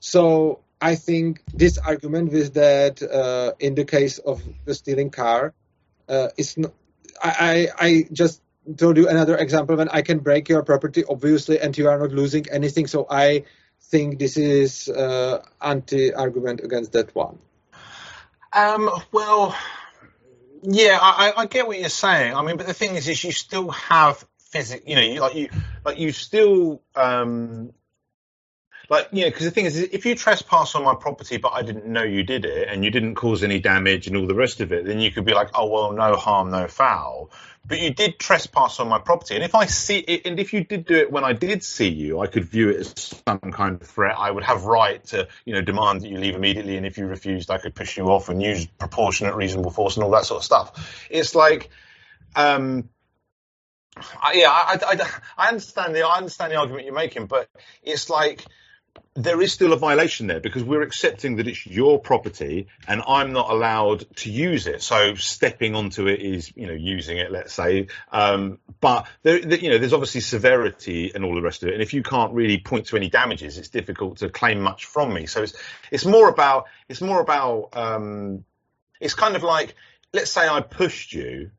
So 0.00 0.60
I 0.80 0.94
think 0.94 1.42
this 1.52 1.78
argument 1.78 2.32
with 2.32 2.54
that 2.54 3.02
uh, 3.02 3.54
in 3.58 3.74
the 3.74 3.84
case 3.84 4.18
of 4.18 4.42
the 4.64 4.74
stealing 4.74 5.10
car 5.10 5.54
uh, 6.08 6.28
is 6.36 6.56
not, 6.56 6.72
I, 7.22 7.68
I 7.78 8.08
just 8.12 8.40
told 8.76 8.96
you 8.96 9.08
another 9.08 9.36
example 9.36 9.76
when 9.76 9.88
I 9.88 10.02
can 10.02 10.18
break 10.18 10.48
your 10.48 10.62
property 10.62 11.04
obviously 11.08 11.58
and 11.58 11.76
you 11.76 11.88
are 11.88 11.98
not 11.98 12.10
losing 12.10 12.48
anything. 12.50 12.86
So 12.86 13.06
I 13.10 13.44
think 13.90 14.18
this 14.18 14.36
is 14.36 14.88
uh, 14.88 15.42
anti-argument 15.60 16.60
against 16.60 16.92
that 16.92 17.14
one. 17.14 17.38
Um, 18.52 18.90
well, 19.12 19.56
yeah, 20.62 20.98
I, 21.00 21.32
I 21.36 21.46
get 21.46 21.66
what 21.66 21.78
you're 21.78 21.88
saying. 21.88 22.34
I 22.34 22.42
mean, 22.42 22.56
but 22.56 22.66
the 22.66 22.74
thing 22.74 22.96
is, 22.96 23.08
is 23.08 23.22
you 23.22 23.32
still 23.32 23.70
have 23.70 24.24
physics. 24.50 24.84
You 24.86 24.96
know, 24.96 25.02
you 25.02 25.20
like 25.20 25.34
you 25.34 25.48
like 25.84 25.98
you 25.98 26.12
still 26.12 26.82
um 26.94 27.72
like 28.90 29.08
you 29.12 29.22
know 29.22 29.30
because 29.30 29.44
the 29.44 29.50
thing 29.50 29.66
is 29.66 29.76
if 29.76 30.06
you 30.06 30.14
trespass 30.14 30.74
on 30.74 30.82
my 30.82 30.94
property 30.94 31.36
but 31.36 31.52
i 31.52 31.60
didn't 31.60 31.84
know 31.84 32.02
you 32.02 32.22
did 32.22 32.46
it 32.46 32.68
and 32.68 32.82
you 32.82 32.90
didn't 32.90 33.16
cause 33.16 33.42
any 33.42 33.60
damage 33.60 34.06
and 34.06 34.16
all 34.16 34.26
the 34.26 34.34
rest 34.34 34.60
of 34.62 34.72
it 34.72 34.86
then 34.86 34.98
you 34.98 35.10
could 35.10 35.26
be 35.26 35.34
like 35.34 35.50
oh 35.52 35.66
well 35.66 35.92
no 35.92 36.14
harm 36.16 36.50
no 36.50 36.66
foul 36.66 37.30
but 37.68 37.80
you 37.80 37.90
did 37.92 38.18
trespass 38.18 38.80
on 38.80 38.88
my 38.88 38.98
property. 38.98 39.34
And 39.34 39.44
if 39.44 39.54
I 39.54 39.66
see 39.66 39.98
it, 39.98 40.22
and 40.24 40.40
if 40.40 40.54
you 40.54 40.64
did 40.64 40.86
do 40.86 40.96
it 40.96 41.12
when 41.12 41.22
I 41.22 41.34
did 41.34 41.62
see 41.62 41.88
you, 41.88 42.20
I 42.20 42.26
could 42.26 42.44
view 42.44 42.70
it 42.70 42.76
as 42.78 42.94
some 43.26 43.52
kind 43.52 43.80
of 43.80 43.86
threat. 43.86 44.16
I 44.18 44.30
would 44.30 44.42
have 44.42 44.64
right 44.64 45.04
to, 45.06 45.28
you 45.44 45.52
know, 45.52 45.60
demand 45.60 46.00
that 46.00 46.08
you 46.08 46.16
leave 46.16 46.34
immediately. 46.34 46.78
And 46.78 46.86
if 46.86 46.96
you 46.96 47.06
refused, 47.06 47.50
I 47.50 47.58
could 47.58 47.74
push 47.74 47.98
you 47.98 48.04
off 48.06 48.30
and 48.30 48.42
use 48.42 48.66
proportionate 48.66 49.34
reasonable 49.34 49.70
force 49.70 49.96
and 49.96 50.04
all 50.04 50.10
that 50.12 50.24
sort 50.24 50.40
of 50.40 50.44
stuff. 50.44 51.06
It's 51.10 51.34
like, 51.34 51.68
um, 52.34 52.88
I, 54.20 54.32
yeah, 54.34 54.50
I, 54.50 54.78
I, 54.82 55.10
I 55.36 55.48
understand 55.48 55.94
the, 55.94 56.06
I 56.06 56.16
understand 56.16 56.52
the 56.52 56.56
argument 56.56 56.84
you're 56.84 56.94
making, 56.94 57.26
but 57.26 57.48
it's 57.82 58.08
like, 58.10 58.44
there 59.14 59.40
is 59.42 59.52
still 59.52 59.72
a 59.72 59.76
violation 59.76 60.28
there 60.28 60.38
because 60.38 60.62
we're 60.62 60.82
accepting 60.82 61.36
that 61.36 61.48
it's 61.48 61.66
your 61.66 61.98
property 61.98 62.68
and 62.86 63.02
I'm 63.06 63.32
not 63.32 63.50
allowed 63.50 64.06
to 64.16 64.30
use 64.30 64.66
it. 64.66 64.80
So 64.82 65.14
stepping 65.14 65.74
onto 65.74 66.06
it 66.06 66.20
is, 66.20 66.52
you 66.56 66.66
know, 66.66 66.72
using 66.72 67.18
it, 67.18 67.32
let's 67.32 67.52
say. 67.52 67.88
Um, 68.12 68.58
but 68.80 69.08
there, 69.22 69.38
you 69.38 69.70
know, 69.70 69.78
there's 69.78 69.92
obviously 69.92 70.20
severity 70.20 71.12
and 71.14 71.24
all 71.24 71.34
the 71.34 71.42
rest 71.42 71.62
of 71.62 71.68
it. 71.68 71.74
And 71.74 71.82
if 71.82 71.94
you 71.94 72.02
can't 72.02 72.32
really 72.32 72.58
point 72.58 72.86
to 72.86 72.96
any 72.96 73.08
damages, 73.08 73.58
it's 73.58 73.68
difficult 73.68 74.18
to 74.18 74.28
claim 74.28 74.60
much 74.60 74.84
from 74.84 75.12
me. 75.12 75.26
So 75.26 75.42
it's, 75.42 75.54
it's 75.90 76.04
more 76.04 76.28
about, 76.28 76.66
it's 76.88 77.00
more 77.00 77.20
about, 77.20 77.70
um, 77.72 78.44
it's 79.00 79.14
kind 79.14 79.34
of 79.34 79.42
like, 79.42 79.74
let's 80.12 80.30
say 80.30 80.48
I 80.48 80.60
pushed 80.60 81.12
you 81.12 81.50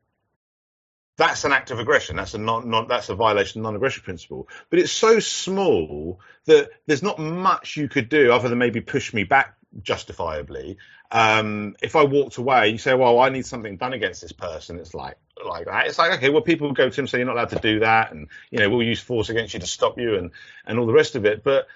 that's 1.20 1.44
an 1.44 1.52
act 1.52 1.70
of 1.70 1.78
aggression. 1.78 2.16
That's 2.16 2.32
a 2.32 2.38
non, 2.38 2.70
non 2.70 2.88
that's 2.88 3.10
a 3.10 3.14
violation 3.14 3.60
of 3.60 3.64
non-aggression 3.64 4.02
principle. 4.02 4.48
But 4.70 4.78
it's 4.78 4.90
so 4.90 5.20
small 5.20 6.18
that 6.46 6.70
there's 6.86 7.02
not 7.02 7.18
much 7.18 7.76
you 7.76 7.90
could 7.90 8.08
do 8.08 8.32
other 8.32 8.48
than 8.48 8.56
maybe 8.56 8.80
push 8.80 9.12
me 9.12 9.24
back 9.24 9.54
justifiably. 9.82 10.78
Um, 11.10 11.76
if 11.82 11.94
I 11.94 12.04
walked 12.04 12.38
away, 12.38 12.70
you 12.70 12.78
say, 12.78 12.94
"Well, 12.94 13.18
I 13.18 13.28
need 13.28 13.44
something 13.44 13.76
done 13.76 13.92
against 13.92 14.22
this 14.22 14.32
person," 14.32 14.78
it's 14.78 14.94
like 14.94 15.18
like 15.44 15.66
that. 15.66 15.88
It's 15.88 15.98
like 15.98 16.12
okay, 16.14 16.30
well, 16.30 16.40
people 16.40 16.72
go 16.72 16.88
to 16.88 17.00
him 17.00 17.06
say 17.06 17.18
you're 17.18 17.26
not 17.26 17.36
allowed 17.36 17.50
to 17.50 17.60
do 17.60 17.80
that, 17.80 18.12
and 18.12 18.28
you 18.50 18.58
know 18.58 18.70
we'll 18.70 18.82
use 18.82 19.00
force 19.00 19.28
against 19.28 19.52
you 19.52 19.60
to 19.60 19.66
stop 19.66 19.98
you, 19.98 20.16
and 20.16 20.30
and 20.64 20.78
all 20.78 20.86
the 20.86 20.94
rest 20.94 21.16
of 21.16 21.26
it. 21.26 21.44
But 21.44 21.66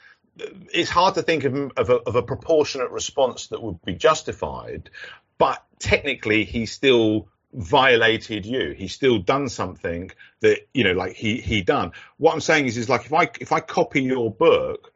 it's 0.72 0.88
hard 0.88 1.16
to 1.16 1.22
think 1.22 1.44
of, 1.44 1.54
of, 1.76 1.90
a, 1.90 1.96
of 1.96 2.16
a 2.16 2.22
proportionate 2.22 2.90
response 2.90 3.48
that 3.48 3.62
would 3.62 3.80
be 3.82 3.94
justified. 3.94 4.90
But 5.38 5.62
technically, 5.78 6.44
he 6.44 6.66
still 6.66 7.28
violated 7.54 8.44
you. 8.44 8.72
He's 8.72 8.92
still 8.92 9.18
done 9.18 9.48
something 9.48 10.10
that 10.40 10.68
you 10.74 10.84
know, 10.84 10.92
like 10.92 11.14
he 11.14 11.40
he 11.40 11.62
done. 11.62 11.92
What 12.18 12.34
I'm 12.34 12.40
saying 12.40 12.66
is, 12.66 12.76
is 12.76 12.88
like 12.88 13.06
if 13.06 13.12
I 13.12 13.30
if 13.40 13.52
I 13.52 13.60
copy 13.60 14.02
your 14.02 14.30
book 14.30 14.92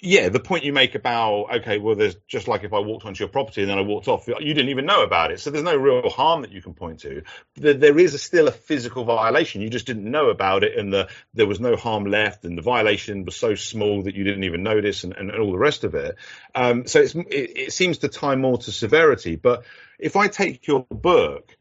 yeah, 0.00 0.28
the 0.28 0.40
point 0.40 0.64
you 0.64 0.74
make 0.74 0.94
about 0.94 1.46
okay, 1.60 1.78
well, 1.78 1.94
there's 1.94 2.16
just 2.28 2.48
like 2.48 2.64
if 2.64 2.74
I 2.74 2.80
walked 2.80 3.06
onto 3.06 3.24
your 3.24 3.30
property 3.30 3.62
and 3.62 3.70
then 3.70 3.78
I 3.78 3.82
walked 3.82 4.08
off, 4.08 4.28
you 4.28 4.34
didn't 4.54 4.68
even 4.68 4.84
know 4.84 5.02
about 5.02 5.32
it, 5.32 5.40
so 5.40 5.50
there's 5.50 5.64
no 5.64 5.74
real 5.74 6.10
harm 6.10 6.42
that 6.42 6.52
you 6.52 6.60
can 6.60 6.74
point 6.74 7.00
to. 7.00 7.22
There 7.54 7.98
is 7.98 8.12
a, 8.12 8.18
still 8.18 8.46
a 8.46 8.52
physical 8.52 9.04
violation. 9.04 9.62
You 9.62 9.70
just 9.70 9.86
didn't 9.86 10.10
know 10.10 10.28
about 10.28 10.64
it, 10.64 10.76
and 10.78 10.92
the, 10.92 11.08
there 11.32 11.46
was 11.46 11.60
no 11.60 11.76
harm 11.76 12.04
left, 12.04 12.44
and 12.44 12.58
the 12.58 12.62
violation 12.62 13.24
was 13.24 13.36
so 13.36 13.54
small 13.54 14.02
that 14.02 14.14
you 14.14 14.22
didn't 14.22 14.44
even 14.44 14.62
notice, 14.62 15.02
and, 15.04 15.16
and, 15.16 15.30
and 15.30 15.40
all 15.40 15.50
the 15.50 15.58
rest 15.58 15.82
of 15.82 15.94
it. 15.94 16.16
Um, 16.54 16.86
so 16.86 17.00
it, 17.00 17.16
it 17.30 17.72
seems 17.72 17.98
to 17.98 18.08
tie 18.08 18.36
more 18.36 18.58
to 18.58 18.72
severity. 18.72 19.36
But 19.36 19.64
if 19.98 20.14
I 20.14 20.28
take 20.28 20.66
your 20.66 20.84
book, 20.90 21.56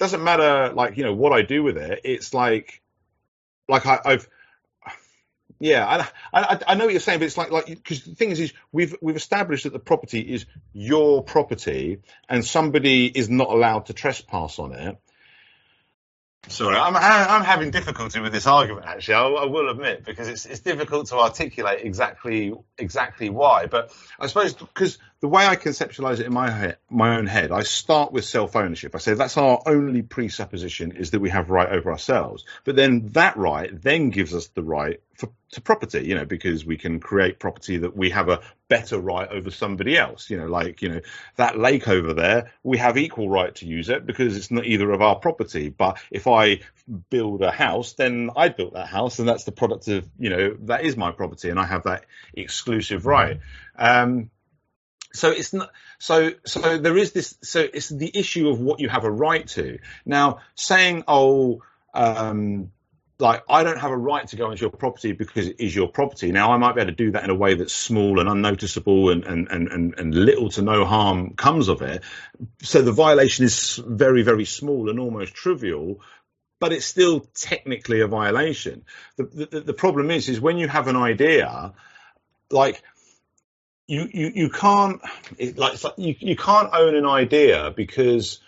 doesn't 0.00 0.24
matter 0.24 0.72
like 0.74 0.96
you 0.96 1.04
know 1.04 1.14
what 1.14 1.32
I 1.32 1.42
do 1.42 1.62
with 1.62 1.76
it. 1.76 2.00
It's 2.04 2.34
like 2.34 2.82
like 3.68 3.86
I, 3.86 4.00
I've 4.04 4.28
yeah, 5.60 6.06
I, 6.32 6.42
I, 6.42 6.60
I 6.68 6.74
know 6.74 6.86
what 6.86 6.92
you're 6.92 7.00
saying, 7.00 7.18
but 7.18 7.26
it's 7.26 7.36
like 7.36 7.50
like 7.50 7.66
because 7.66 8.02
the 8.02 8.14
thing 8.14 8.30
is, 8.30 8.40
is 8.40 8.52
we've 8.72 8.96
we've 9.02 9.14
established 9.14 9.64
that 9.64 9.74
the 9.74 9.78
property 9.78 10.20
is 10.20 10.46
your 10.72 11.22
property, 11.22 11.98
and 12.30 12.44
somebody 12.44 13.06
is 13.06 13.28
not 13.28 13.50
allowed 13.50 13.86
to 13.86 13.92
trespass 13.92 14.58
on 14.58 14.72
it. 14.72 14.98
Sorry, 16.48 16.76
I'm 16.76 16.96
I'm 16.96 17.44
having 17.44 17.70
difficulty 17.70 18.20
with 18.20 18.32
this 18.32 18.46
argument. 18.46 18.86
Actually, 18.86 19.14
I, 19.14 19.26
I, 19.26 19.44
will 19.44 19.68
admit 19.68 20.02
because 20.02 20.28
it's 20.28 20.46
it's 20.46 20.60
difficult 20.60 21.08
to 21.08 21.18
articulate 21.18 21.84
exactly 21.84 22.54
exactly 22.78 23.28
why. 23.28 23.66
But 23.66 23.92
I 24.18 24.28
suppose 24.28 24.54
because 24.54 24.96
the 25.20 25.28
way 25.28 25.46
I 25.46 25.54
conceptualize 25.54 26.18
it 26.18 26.26
in 26.26 26.32
my 26.32 26.50
head, 26.50 26.78
my 26.88 27.18
own 27.18 27.26
head, 27.26 27.52
I 27.52 27.62
start 27.62 28.10
with 28.10 28.24
self 28.24 28.56
ownership. 28.56 28.94
I 28.94 28.98
say 28.98 29.12
that's 29.12 29.36
our 29.36 29.60
only 29.66 30.00
presupposition 30.00 30.92
is 30.92 31.10
that 31.10 31.20
we 31.20 31.28
have 31.28 31.50
right 31.50 31.68
over 31.68 31.92
ourselves. 31.92 32.46
But 32.64 32.76
then 32.76 33.08
that 33.08 33.36
right 33.36 33.70
then 33.82 34.08
gives 34.08 34.34
us 34.34 34.48
the 34.48 34.62
right 34.62 35.02
for, 35.14 35.28
to 35.52 35.60
property, 35.60 36.06
you 36.06 36.14
know, 36.14 36.24
because 36.24 36.64
we 36.64 36.78
can 36.78 37.00
create 37.00 37.38
property 37.38 37.76
that 37.78 37.94
we 37.94 38.08
have 38.10 38.30
a 38.30 38.40
better 38.68 38.98
right 38.98 39.28
over 39.28 39.50
somebody 39.50 39.98
else. 39.98 40.30
You 40.30 40.38
know, 40.38 40.46
like, 40.46 40.80
you 40.80 40.88
know, 40.88 41.00
that 41.36 41.58
lake 41.58 41.86
over 41.86 42.14
there, 42.14 42.52
we 42.62 42.78
have 42.78 42.96
equal 42.96 43.28
right 43.28 43.54
to 43.56 43.66
use 43.66 43.90
it 43.90 44.06
because 44.06 44.38
it's 44.38 44.50
not 44.50 44.64
either 44.64 44.90
of 44.90 45.02
our 45.02 45.16
property. 45.16 45.68
But 45.68 45.98
if 46.10 46.28
I 46.28 46.60
build 47.10 47.42
a 47.42 47.50
house, 47.50 47.92
then 47.92 48.30
I 48.34 48.48
built 48.48 48.72
that 48.72 48.86
house 48.86 49.18
and 49.18 49.28
that's 49.28 49.44
the 49.44 49.52
product 49.52 49.86
of, 49.88 50.08
you 50.18 50.30
know, 50.30 50.56
that 50.60 50.84
is 50.84 50.96
my 50.96 51.12
property 51.12 51.50
and 51.50 51.60
I 51.60 51.66
have 51.66 51.82
that 51.82 52.06
exclusive 52.32 53.04
right. 53.04 53.40
Um, 53.76 54.30
so 55.12 55.30
it's 55.30 55.52
not 55.52 55.70
so 55.98 56.30
so 56.44 56.78
there 56.78 56.96
is 56.96 57.12
this 57.12 57.36
so 57.42 57.60
it's 57.60 57.88
the 57.88 58.10
issue 58.14 58.48
of 58.48 58.60
what 58.60 58.80
you 58.80 58.88
have 58.88 59.04
a 59.04 59.10
right 59.10 59.46
to 59.48 59.78
now 60.04 60.38
saying 60.54 61.04
oh 61.08 61.62
um 61.94 62.70
like 63.20 63.42
I 63.48 63.62
don't 63.62 63.78
have 63.78 63.90
a 63.90 63.96
right 63.96 64.26
to 64.28 64.36
go 64.36 64.50
into 64.50 64.62
your 64.62 64.70
property 64.70 65.12
because 65.12 65.48
it 65.48 65.60
is 65.60 65.74
your 65.74 65.88
property. 65.88 66.32
Now 66.32 66.52
I 66.52 66.56
might 66.56 66.74
be 66.74 66.80
able 66.80 66.92
to 66.92 66.96
do 66.96 67.10
that 67.12 67.24
in 67.24 67.30
a 67.30 67.34
way 67.34 67.54
that's 67.54 67.72
small 67.72 68.18
and 68.18 68.28
unnoticeable 68.28 69.10
and, 69.10 69.24
and, 69.24 69.48
and, 69.48 69.94
and, 69.98 70.14
little 70.14 70.48
to 70.50 70.62
no 70.62 70.84
harm 70.84 71.34
comes 71.34 71.68
of 71.68 71.82
it. 71.82 72.02
So 72.62 72.82
the 72.82 72.92
violation 72.92 73.44
is 73.44 73.76
very, 73.86 74.22
very 74.22 74.44
small 74.44 74.88
and 74.88 74.98
almost 74.98 75.34
trivial, 75.34 76.00
but 76.58 76.72
it's 76.72 76.86
still 76.86 77.20
technically 77.34 78.00
a 78.00 78.06
violation. 78.06 78.84
The, 79.16 79.24
the, 79.24 79.60
the 79.60 79.74
problem 79.74 80.10
is, 80.10 80.28
is 80.28 80.40
when 80.40 80.58
you 80.58 80.68
have 80.68 80.88
an 80.88 80.96
idea, 80.96 81.74
like 82.50 82.82
you, 83.90 84.08
you, 84.12 84.32
you 84.34 84.50
can't 84.50 85.00
it, 85.36 85.58
like 85.58 85.78
you, 85.96 86.14
you 86.18 86.36
can't 86.36 86.70
own 86.72 86.94
an 86.94 87.06
idea 87.06 87.72
because 87.74 88.38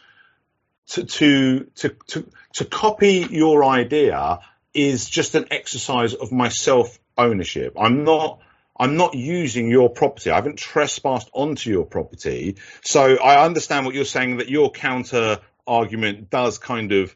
to, 0.89 1.05
to 1.05 1.65
to 1.75 1.97
to 2.07 2.31
to 2.55 2.65
copy 2.65 3.27
your 3.29 3.65
idea 3.65 4.39
is 4.73 5.11
just 5.11 5.35
an 5.35 5.47
exercise 5.51 6.15
of 6.15 6.31
my 6.31 6.49
self 6.49 6.99
ownership. 7.19 7.75
I'm 7.79 8.05
not 8.05 8.39
I'm 8.79 8.97
not 8.97 9.15
using 9.15 9.69
your 9.69 9.91
property. 9.91 10.31
I 10.31 10.37
haven't 10.37 10.59
trespassed 10.59 11.29
onto 11.33 11.71
your 11.71 11.85
property. 11.85 12.57
So 12.83 13.17
I 13.17 13.45
understand 13.45 13.85
what 13.85 13.95
you're 13.97 14.05
saying 14.05 14.37
that 14.37 14.49
your 14.49 14.71
counter 14.71 15.41
argument 15.67 16.31
does 16.31 16.59
kind 16.59 16.93
of 16.93 17.15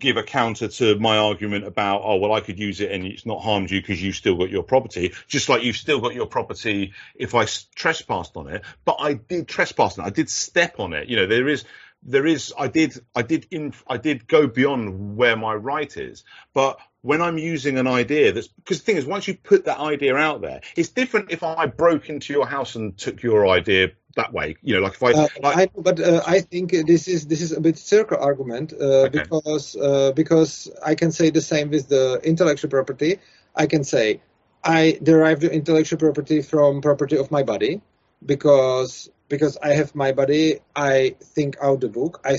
give 0.00 0.16
a 0.16 0.22
counter 0.22 0.68
to 0.68 0.98
my 0.98 1.18
argument 1.18 1.66
about, 1.66 2.02
oh, 2.04 2.16
well, 2.16 2.32
I 2.32 2.40
could 2.40 2.58
use 2.58 2.80
it 2.80 2.90
and 2.90 3.04
it's 3.04 3.26
not 3.26 3.40
harmed 3.40 3.70
you 3.70 3.80
because 3.80 4.02
you've 4.02 4.16
still 4.16 4.36
got 4.36 4.50
your 4.50 4.62
property, 4.62 5.12
just 5.28 5.48
like 5.48 5.62
you've 5.62 5.76
still 5.76 6.00
got 6.00 6.14
your 6.14 6.26
property 6.26 6.92
if 7.14 7.34
I 7.34 7.46
trespassed 7.74 8.36
on 8.36 8.48
it. 8.48 8.62
But 8.84 8.96
I 9.00 9.14
did 9.14 9.46
trespass 9.46 9.98
on 9.98 10.04
it. 10.04 10.08
I 10.08 10.10
did 10.10 10.28
step 10.28 10.80
on 10.80 10.92
it. 10.94 11.08
You 11.08 11.16
know, 11.16 11.26
there 11.26 11.48
is, 11.48 11.64
there 12.02 12.26
is, 12.26 12.52
I 12.58 12.68
did, 12.68 12.98
I 13.14 13.22
did, 13.22 13.46
in, 13.50 13.74
I 13.86 13.98
did 13.98 14.26
go 14.26 14.46
beyond 14.46 15.16
where 15.16 15.36
my 15.36 15.54
right 15.54 15.94
is. 15.96 16.24
But 16.54 16.80
when 17.02 17.22
I'm 17.22 17.38
using 17.38 17.78
an 17.78 17.86
idea 17.86 18.32
that's, 18.32 18.48
because 18.48 18.80
the 18.80 18.84
thing 18.84 18.96
is, 18.96 19.06
once 19.06 19.26
you 19.26 19.34
put 19.34 19.64
that 19.64 19.78
idea 19.78 20.14
out 20.16 20.42
there, 20.42 20.60
it's 20.76 20.90
different 20.90 21.30
if 21.30 21.42
I 21.42 21.66
broke 21.66 22.08
into 22.10 22.32
your 22.32 22.46
house 22.46 22.74
and 22.74 22.96
took 22.96 23.22
your 23.22 23.48
idea 23.48 23.92
that 24.16 24.32
way. 24.32 24.56
You 24.62 24.74
know, 24.74 24.80
like 24.82 24.94
if 24.94 25.02
I, 25.02 25.12
uh, 25.12 25.28
like, 25.42 25.56
I 25.56 25.80
but 25.80 26.00
uh, 26.00 26.22
I 26.26 26.40
think 26.40 26.72
this 26.72 27.08
is 27.08 27.26
this 27.26 27.40
is 27.40 27.52
a 27.52 27.60
bit 27.60 27.78
circle 27.78 28.18
argument 28.20 28.72
uh, 28.72 29.06
okay. 29.06 29.20
because 29.20 29.76
uh, 29.76 30.12
because 30.12 30.70
I 30.84 30.94
can 30.94 31.12
say 31.12 31.30
the 31.30 31.40
same 31.40 31.70
with 31.70 31.88
the 31.88 32.20
intellectual 32.22 32.70
property. 32.70 33.18
I 33.54 33.66
can 33.66 33.84
say 33.84 34.20
I 34.62 34.98
derive 35.02 35.40
the 35.40 35.52
intellectual 35.52 35.98
property 35.98 36.42
from 36.42 36.82
property 36.82 37.16
of 37.16 37.30
my 37.30 37.42
body 37.42 37.80
because 38.24 39.10
because 39.28 39.56
I 39.62 39.74
have 39.74 39.94
my 39.94 40.12
body. 40.12 40.60
I 40.74 41.16
think 41.22 41.56
out 41.62 41.80
the 41.80 41.88
book. 41.88 42.20
I 42.24 42.38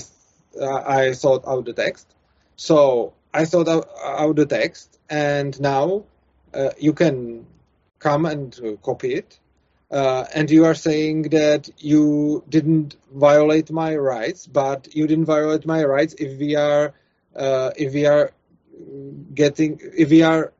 uh, 0.60 0.82
I 0.86 1.14
thought 1.14 1.46
out 1.46 1.64
the 1.64 1.72
text. 1.72 2.06
So 2.56 3.14
I 3.34 3.44
thought 3.44 3.68
out, 3.68 4.36
the 4.36 4.46
text, 4.46 4.98
and 5.08 5.58
now 5.60 6.04
uh, 6.52 6.70
you 6.78 6.92
can 6.92 7.46
come 7.98 8.26
and 8.26 8.78
copy 8.82 9.14
it 9.14 9.38
uh, 9.92 10.24
and 10.34 10.50
you 10.50 10.64
are 10.64 10.74
saying 10.74 11.22
that 11.24 11.68
you 11.76 12.42
didn't 12.48 12.96
violate 13.14 13.70
my 13.70 13.94
rights, 13.94 14.46
but 14.46 14.88
you 14.94 15.06
didn't 15.06 15.26
violate 15.26 15.66
my 15.66 15.84
rights 15.84 16.14
if 16.18 16.38
we 16.38 16.56
are 16.56 16.94
uh, 17.36 17.70
if 17.76 17.92
we 17.92 18.06
are 18.06 18.32
getting 19.34 19.78
if 19.96 20.08
we 20.08 20.22
are 20.22 20.52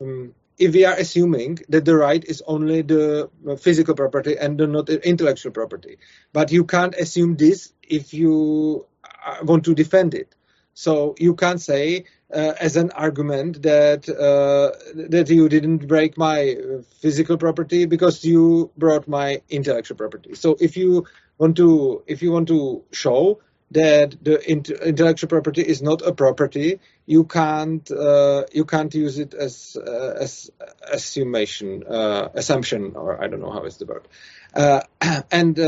um, 0.00 0.32
if 0.58 0.74
we 0.74 0.84
are 0.84 0.94
assuming 0.94 1.58
that 1.68 1.84
the 1.84 1.96
right 1.96 2.24
is 2.24 2.40
only 2.46 2.82
the 2.82 3.28
physical 3.58 3.96
property 3.96 4.36
and 4.38 4.58
not 4.58 4.88
intellectual 4.88 5.50
property. 5.50 5.98
But 6.32 6.52
you 6.52 6.64
can't 6.64 6.94
assume 6.94 7.36
this 7.36 7.72
if 7.82 8.14
you 8.14 8.86
uh, 9.26 9.38
want 9.42 9.64
to 9.64 9.74
defend 9.74 10.14
it. 10.14 10.36
So 10.74 11.14
you 11.18 11.34
can't 11.34 11.60
say 11.60 12.04
uh, 12.32 12.54
as 12.58 12.76
an 12.76 12.90
argument 12.92 13.62
that 13.62 14.08
uh, 14.08 14.72
that 15.08 15.28
you 15.28 15.48
didn't 15.48 15.86
break 15.86 16.16
my 16.16 16.56
physical 17.00 17.36
property 17.36 17.84
because 17.86 18.24
you 18.24 18.70
brought 18.76 19.06
my 19.06 19.42
intellectual 19.50 19.96
property. 19.96 20.34
So 20.34 20.56
if 20.58 20.76
you 20.76 21.06
want 21.38 21.56
to 21.58 22.02
if 22.06 22.22
you 22.22 22.32
want 22.32 22.48
to 22.48 22.84
show 22.92 23.40
that 23.72 24.16
the 24.22 24.36
intellectual 24.50 25.28
property 25.28 25.62
is 25.62 25.82
not 25.82 26.02
a 26.02 26.12
property, 26.12 26.80
you 27.06 27.24
can't 27.24 27.90
uh, 27.90 28.44
you 28.52 28.64
can't 28.64 28.94
use 28.94 29.18
it 29.18 29.34
as 29.34 29.76
uh, 29.76 30.14
as 30.20 30.50
assumption 30.90 31.84
uh, 31.86 32.28
assumption 32.34 32.96
or 32.96 33.22
I 33.22 33.28
don't 33.28 33.40
know 33.40 33.50
how 33.50 33.64
is 33.64 33.76
the 33.76 33.86
word. 33.86 34.08
Uh, 34.54 34.80
and 35.30 35.58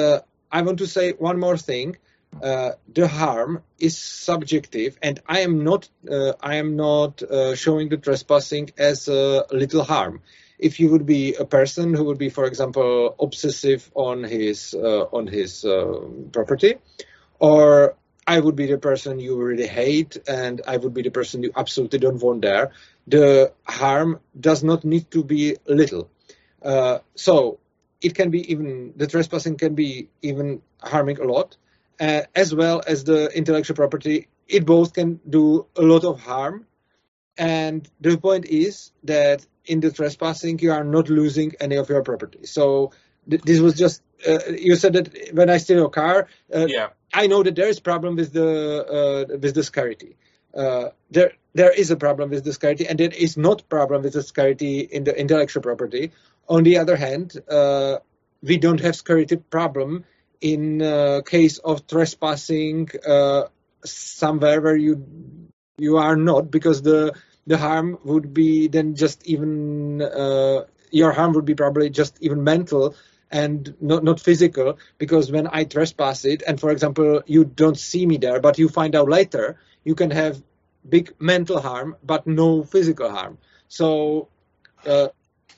I 0.51 0.63
want 0.63 0.79
to 0.79 0.87
say 0.87 1.13
one 1.13 1.39
more 1.41 1.59
thing 1.59 1.97
uh, 2.43 2.73
the 2.93 3.09
harm 3.09 3.63
is 3.79 3.97
subjective, 3.99 4.99
and 5.03 5.21
I 5.27 5.41
am 5.41 5.65
not 5.65 5.89
uh, 6.11 6.33
I 6.41 6.57
am 6.57 6.77
not 6.77 7.23
uh, 7.23 7.55
showing 7.55 7.89
the 7.89 7.97
trespassing 7.97 8.71
as 8.77 9.09
a 9.09 9.45
little 9.51 9.85
harm. 9.85 10.21
If 10.59 10.79
you 10.81 10.91
would 10.91 11.07
be 11.07 11.35
a 11.35 11.45
person 11.45 11.95
who 11.95 12.05
would 12.05 12.19
be, 12.19 12.31
for 12.31 12.45
example, 12.45 13.15
obsessive 13.19 13.91
on 13.95 14.25
his 14.25 14.75
uh, 14.75 15.05
on 15.13 15.27
his 15.27 15.65
uh, 15.65 16.01
property, 16.33 16.77
or 17.39 17.97
I 18.27 18.41
would 18.41 18.57
be 18.57 18.67
the 18.67 18.79
person 18.79 19.21
you 19.21 19.37
really 19.41 19.67
hate, 19.67 20.17
and 20.27 20.61
I 20.67 20.77
would 20.77 20.95
be 20.95 21.03
the 21.03 21.11
person 21.11 21.43
you 21.43 21.53
absolutely 21.57 21.99
don't 21.99 22.23
want 22.23 22.43
there. 22.43 22.73
The 23.07 23.53
harm 23.67 24.21
does 24.39 24.63
not 24.65 24.85
need 24.85 25.11
to 25.11 25.25
be 25.25 25.57
little. 25.67 26.11
Uh, 26.63 26.99
so 27.15 27.59
it 28.01 28.15
can 28.15 28.31
be 28.31 28.51
even 28.51 28.95
the 28.97 29.07
trespassing 29.07 29.57
can 29.57 29.75
be 29.75 30.09
even 30.23 30.63
harming 30.81 31.19
a 31.19 31.25
lot 31.25 31.57
uh, 32.01 32.23
as 32.35 32.55
well 32.55 32.83
as 32.87 33.05
the 33.05 33.31
intellectual 33.37 33.77
property 33.77 34.29
it 34.47 34.67
both 34.67 34.93
can 34.93 35.21
do 35.29 35.67
a 35.77 35.83
lot 35.83 36.05
of 36.05 36.21
harm. 36.21 36.67
And 37.37 37.89
the 38.01 38.17
point 38.19 38.45
is 38.47 38.93
that 39.05 39.45
in 39.65 39.81
the 39.81 39.91
trespassing, 39.91 40.59
you 40.59 40.71
are 40.73 40.85
not 40.85 41.09
losing 41.09 41.53
any 41.61 41.77
of 41.77 41.89
your 41.89 42.03
property. 42.03 42.47
So 42.47 42.93
th- 43.29 43.43
this 43.43 43.61
was 43.61 43.75
just 43.75 44.03
uh, 44.29 44.39
you 44.57 44.77
said 44.77 44.93
that 44.95 45.31
when 45.33 45.51
I 45.51 45.59
steal 45.59 45.79
your 45.79 45.91
car, 45.91 46.29
uh, 46.55 46.67
Yeah. 46.69 46.89
I 47.13 47.27
know 47.27 47.43
that 47.43 47.55
there 47.55 47.69
is 47.69 47.81
problem 47.81 48.17
with 48.17 48.33
the 48.33 48.51
uh, 49.31 49.39
with 49.39 49.55
the 49.55 49.63
security. 49.63 50.17
Uh, 50.55 50.91
there 51.11 51.33
there 51.55 51.73
is 51.73 51.91
a 51.91 51.97
problem 51.97 52.31
with 52.31 52.45
the 52.45 52.53
security, 52.53 52.87
and 52.87 52.99
there 52.99 53.11
is 53.11 53.37
not 53.37 53.69
problem 53.69 54.03
with 54.03 54.13
the 54.13 54.23
security 54.23 54.81
in 54.81 55.05
the 55.05 55.19
intellectual 55.19 55.63
property. 55.63 56.13
On 56.49 56.63
the 56.63 56.79
other 56.79 56.97
hand, 56.97 57.41
uh, 57.49 57.99
we 58.43 58.59
don't 58.59 58.81
have 58.81 58.95
security 58.97 59.37
problem 59.37 60.05
in 60.45 60.83
uh, 60.83 61.23
case 61.27 61.59
of 61.59 61.87
trespassing 61.89 62.89
uh, 63.09 63.45
somewhere 63.85 64.61
where 64.61 64.77
you 64.77 65.05
you 65.79 65.97
are 65.97 66.17
not, 66.17 66.51
because 66.51 66.83
the 66.83 67.13
the 67.47 67.59
harm 67.59 67.99
would 68.05 68.33
be 68.35 68.69
then 68.69 68.95
just 68.95 69.27
even 69.27 70.03
uh, 70.03 70.65
your 70.91 71.13
harm 71.13 71.33
would 71.33 71.45
be 71.47 71.55
probably 71.55 71.91
just 71.91 72.19
even 72.21 72.45
mental 72.45 72.95
and 73.31 73.75
not 73.81 74.05
not 74.05 74.21
physical 74.21 74.79
because 74.99 75.31
when 75.33 75.49
I 75.53 75.65
trespass 75.65 76.25
it 76.25 76.43
and 76.47 76.61
for 76.61 76.71
example 76.71 77.23
you 77.27 77.45
don't 77.45 77.79
see 77.79 78.07
me 78.07 78.19
there 78.19 78.41
but 78.41 78.59
you 78.59 78.69
find 78.69 78.95
out 78.95 79.09
later 79.09 79.59
you 79.85 79.95
can 79.95 80.11
have 80.11 80.43
big 80.89 81.15
mental 81.19 81.61
harm 81.61 81.97
but 82.05 82.27
no 82.27 82.63
physical 82.65 83.11
harm. 83.11 83.39
So 83.69 84.29
uh, 84.87 85.09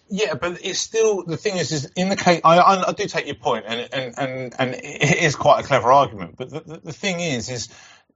Yeah, 0.08 0.34
but 0.34 0.64
it's 0.64 0.78
still 0.78 1.24
the 1.24 1.36
thing 1.36 1.56
is, 1.56 1.72
is 1.72 1.90
in 1.96 2.08
the 2.08 2.16
case 2.16 2.40
I, 2.44 2.58
I, 2.58 2.88
I 2.88 2.92
do 2.92 3.06
take 3.06 3.26
your 3.26 3.34
point, 3.34 3.64
and 3.66 3.88
and 3.92 4.14
and 4.18 4.54
and 4.58 4.74
it 4.74 5.22
is 5.22 5.34
quite 5.34 5.64
a 5.64 5.66
clever 5.66 5.90
argument. 5.90 6.36
But 6.36 6.50
the, 6.50 6.60
the, 6.60 6.80
the 6.84 6.92
thing 6.92 7.18
is, 7.18 7.50
is 7.50 7.68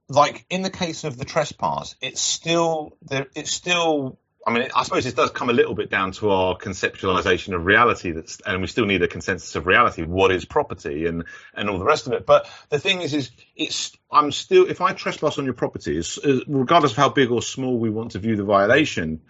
like 0.07 0.45
in 0.49 0.61
the 0.61 0.69
case 0.69 1.03
of 1.03 1.17
the 1.17 1.25
trespass, 1.25 1.95
it's 2.01 2.21
still 2.21 2.97
there. 3.01 3.27
It's 3.35 3.51
still. 3.51 4.19
I 4.47 4.51
mean, 4.51 4.69
I 4.75 4.81
suppose 4.81 5.05
it 5.05 5.15
does 5.15 5.29
come 5.29 5.51
a 5.51 5.53
little 5.53 5.75
bit 5.75 5.91
down 5.91 6.13
to 6.13 6.31
our 6.31 6.57
conceptualization 6.57 7.53
of 7.53 7.63
reality. 7.63 8.11
That's 8.11 8.39
and 8.43 8.61
we 8.61 8.67
still 8.67 8.85
need 8.85 9.03
a 9.03 9.07
consensus 9.07 9.55
of 9.55 9.67
reality. 9.67 10.03
What 10.03 10.31
is 10.31 10.45
property 10.45 11.05
and 11.05 11.25
and 11.53 11.69
all 11.69 11.77
the 11.77 11.85
rest 11.85 12.07
of 12.07 12.13
it. 12.13 12.25
But 12.25 12.49
the 12.69 12.79
thing 12.79 13.01
is, 13.01 13.13
is 13.13 13.31
it's 13.55 13.91
I'm 14.09 14.31
still 14.31 14.67
if 14.67 14.79
I 14.79 14.93
trespass 14.93 15.37
on 15.37 15.45
your 15.45 15.53
property, 15.53 15.99
uh, 15.99 16.29
regardless 16.47 16.93
of 16.93 16.97
how 16.97 17.09
big 17.09 17.31
or 17.31 17.41
small 17.41 17.77
we 17.77 17.89
want 17.89 18.11
to 18.11 18.19
view 18.19 18.35
the 18.35 18.43
violation, 18.43 19.21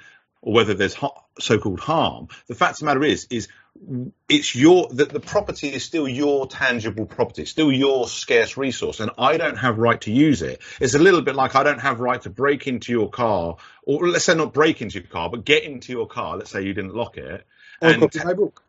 or 0.42 0.54
whether 0.54 0.74
there's 0.74 0.94
ha- 0.94 1.24
so-called 1.40 1.80
harm. 1.80 2.28
The 2.48 2.56
fact 2.56 2.74
of 2.74 2.80
the 2.80 2.86
matter 2.86 3.04
is, 3.04 3.28
is 3.30 3.48
it's 4.28 4.56
your 4.56 4.90
that 4.90 5.10
the 5.10 5.20
property 5.20 5.70
is 5.70 5.84
still 5.84 6.08
your 6.08 6.48
tangible 6.48 7.06
property, 7.06 7.46
still 7.46 7.72
your 7.72 8.08
scarce 8.08 8.58
resource, 8.58 9.00
and 9.00 9.12
I 9.18 9.38
don't 9.38 9.58
have 9.58 9.78
right 9.78 10.00
to 10.02 10.12
use 10.12 10.42
it. 10.42 10.62
It's 10.80 10.94
a 10.94 11.00
little 11.00 11.22
bit 11.22 11.36
like 11.36 11.56
I 11.56 11.64
don't 11.64 11.80
have 11.80 12.00
right 12.00 12.22
to 12.24 12.30
break 12.30 12.68
into 12.68 12.92
your 12.92 13.10
car, 13.10 13.58
or 13.84 14.08
let's 14.08 14.26
say 14.26 14.36
not 14.36 14.54
break 14.54 14.82
into 14.82 15.00
your 15.00 15.08
car, 15.08 15.30
but 15.30 15.46
get 15.46 15.64
into 15.64 15.94
your 15.94 16.08
car. 16.08 16.38
Let's 16.38 16.52
say 16.52 16.64
you 16.64 16.74
didn't 16.74 16.96
lock 16.96 17.18
it. 17.18 17.46
And 17.82 18.02
copy 18.02 18.20
my 18.24 18.34
book 18.34 18.64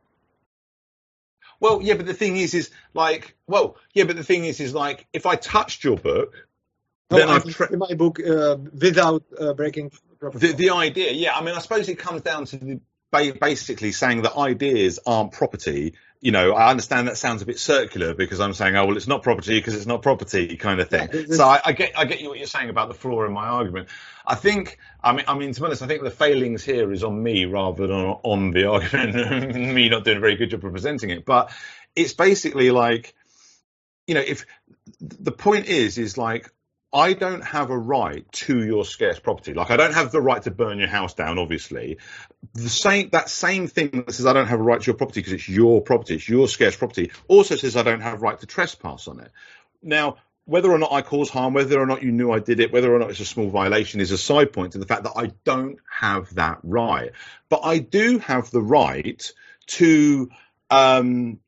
well, 1.63 1.81
yeah, 1.81 1.95
but 1.95 2.07
the 2.07 2.15
thing 2.15 2.37
is, 2.37 2.55
is 2.55 2.71
like, 2.93 3.37
well, 3.47 3.77
yeah, 3.95 4.03
but 4.03 4.17
the 4.17 4.25
thing 4.25 4.45
is, 4.45 4.59
is 4.59 4.75
like, 4.75 5.07
if 5.13 5.27
I 5.27 5.37
touched 5.37 5.85
your 5.85 5.97
book, 5.97 6.49
no, 7.09 7.19
then 7.19 7.29
I've 7.29 7.49
tra- 7.49 7.77
my 7.77 7.95
book 7.95 8.19
uh, 8.19 8.57
without 8.57 9.23
uh, 9.41 9.55
breaking 9.55 9.93
The, 10.31 10.53
the 10.53 10.71
idea, 10.71 11.13
yeah. 11.13 11.35
I 11.35 11.43
mean, 11.43 11.55
I 11.55 11.59
suppose 11.59 11.89
it 11.89 11.99
comes 11.99 12.23
down 12.23 12.45
to 12.47 12.57
the, 12.57 12.81
ba- 13.11 13.35
basically 13.41 13.93
saying 13.93 14.23
that 14.23 14.37
ideas 14.37 15.01
aren't 15.07 15.33
property. 15.33 15.95
You 16.21 16.31
know, 16.31 16.53
I 16.53 16.71
understand 16.71 17.09
that 17.09 17.17
sounds 17.17 17.43
a 17.43 17.47
bit 17.47 17.59
circular 17.59 18.15
because 18.15 18.39
I'm 18.39 18.55
saying, 18.55 18.77
oh 18.77 18.87
well, 18.87 18.97
it's 18.97 19.09
not 19.09 19.25
property 19.25 19.59
because 19.59 19.75
it's 19.75 19.87
not 19.87 20.03
property, 20.03 20.57
kind 20.57 20.81
of 20.81 20.89
thing. 20.89 21.09
Yeah, 21.13 21.25
so 21.29 21.45
I, 21.45 21.61
I 21.65 21.73
get, 21.73 21.99
I 21.99 22.05
get 22.05 22.21
you 22.21 22.29
what 22.29 22.39
you're 22.39 22.47
saying 22.47 22.71
about 22.71 22.89
the 22.89 22.95
flaw 22.95 23.25
in 23.25 23.33
my 23.33 23.49
argument. 23.49 23.89
I 24.25 24.37
think, 24.37 24.79
I 25.03 25.13
mean, 25.13 25.25
I 25.27 25.37
mean, 25.37 25.53
to 25.53 25.61
be 25.61 25.67
honest, 25.67 25.83
I 25.83 25.89
think 25.89 26.05
the 26.05 26.11
failings 26.11 26.63
here 26.63 26.93
is 26.93 27.03
on 27.03 27.21
me 27.21 27.45
rather 27.47 27.89
than 27.89 27.97
on, 27.97 28.21
on 28.23 28.51
the 28.53 28.71
argument, 28.71 29.55
me 29.75 29.89
not 29.89 30.05
doing 30.05 30.19
a 30.19 30.21
very 30.21 30.37
good 30.37 30.51
job 30.51 30.65
of 30.65 30.71
presenting 30.71 31.11
it. 31.11 31.25
But 31.25 31.51
it's 31.97 32.15
basically 32.15 32.71
like, 32.71 33.15
you 34.07 34.15
know, 34.15 34.23
if 34.25 34.47
the 35.01 35.33
point 35.33 35.67
is, 35.67 35.99
is 35.99 36.17
like 36.17 36.49
I 36.93 37.15
don't 37.15 37.43
have 37.43 37.71
a 37.71 37.79
right 37.79 38.31
to 38.33 38.63
your 38.63 38.85
scarce 38.85 39.19
property. 39.19 39.55
Like 39.55 39.71
I 39.71 39.77
don't 39.77 39.95
have 39.95 40.13
the 40.13 40.21
right 40.21 40.43
to 40.43 40.51
burn 40.51 40.79
your 40.79 40.89
house 40.89 41.15
down, 41.15 41.39
obviously. 41.39 41.99
The 42.53 42.69
same 42.69 43.09
that 43.11 43.31
same 43.31 43.67
thing 43.67 44.05
that 44.07 44.13
says 44.13 44.27
I 44.27 44.35
don't 44.35 44.49
have 44.49 44.61
a 44.61 44.63
right 44.63 44.81
to 44.81 44.87
your 44.87 44.97
property 44.97 45.21
because 45.21 45.33
it's 45.33 45.49
your 45.49 45.81
property, 45.81 46.17
it's 46.17 46.29
your 46.29 46.49
scarce 46.49 46.77
property, 46.77 47.11
also 47.29 47.57
says 47.57 47.77
I 47.77 47.83
don't 47.83 48.03
have 48.03 48.21
right 48.21 48.39
to 48.39 48.47
trespass 48.47 49.09
on 49.09 49.21
it. 49.21 49.31
Now, 49.83 50.17
whether 50.45 50.71
or 50.71 50.79
not 50.79 50.93
I 50.93 51.03
cause 51.03 51.31
harm, 51.31 51.55
whether 51.55 51.81
or 51.81 51.87
not 51.87 52.03
you 52.03 52.13
knew 52.13 52.31
I 52.31 52.41
did 52.41 52.61
it, 52.61 52.73
whether 52.73 52.95
or 52.95 52.99
not 52.99 53.11
it's 53.11 53.21
a 53.21 53.25
small 53.25 53.49
violation 53.49 54.01
is 54.01 54.11
a 54.11 54.19
side 54.19 54.53
point 54.53 54.73
to 54.73 54.79
the 54.79 54.87
fact 54.87 55.05
that 55.05 55.13
I 55.17 55.33
don't 55.45 55.79
have 55.91 56.35
that 56.35 56.59
right. 56.63 57.13
But 57.49 57.61
I 57.65 57.79
do 57.79 58.19
have 58.19 58.51
the 58.51 58.61
right 58.61 59.33
to 59.69 60.31
um, 60.69 61.39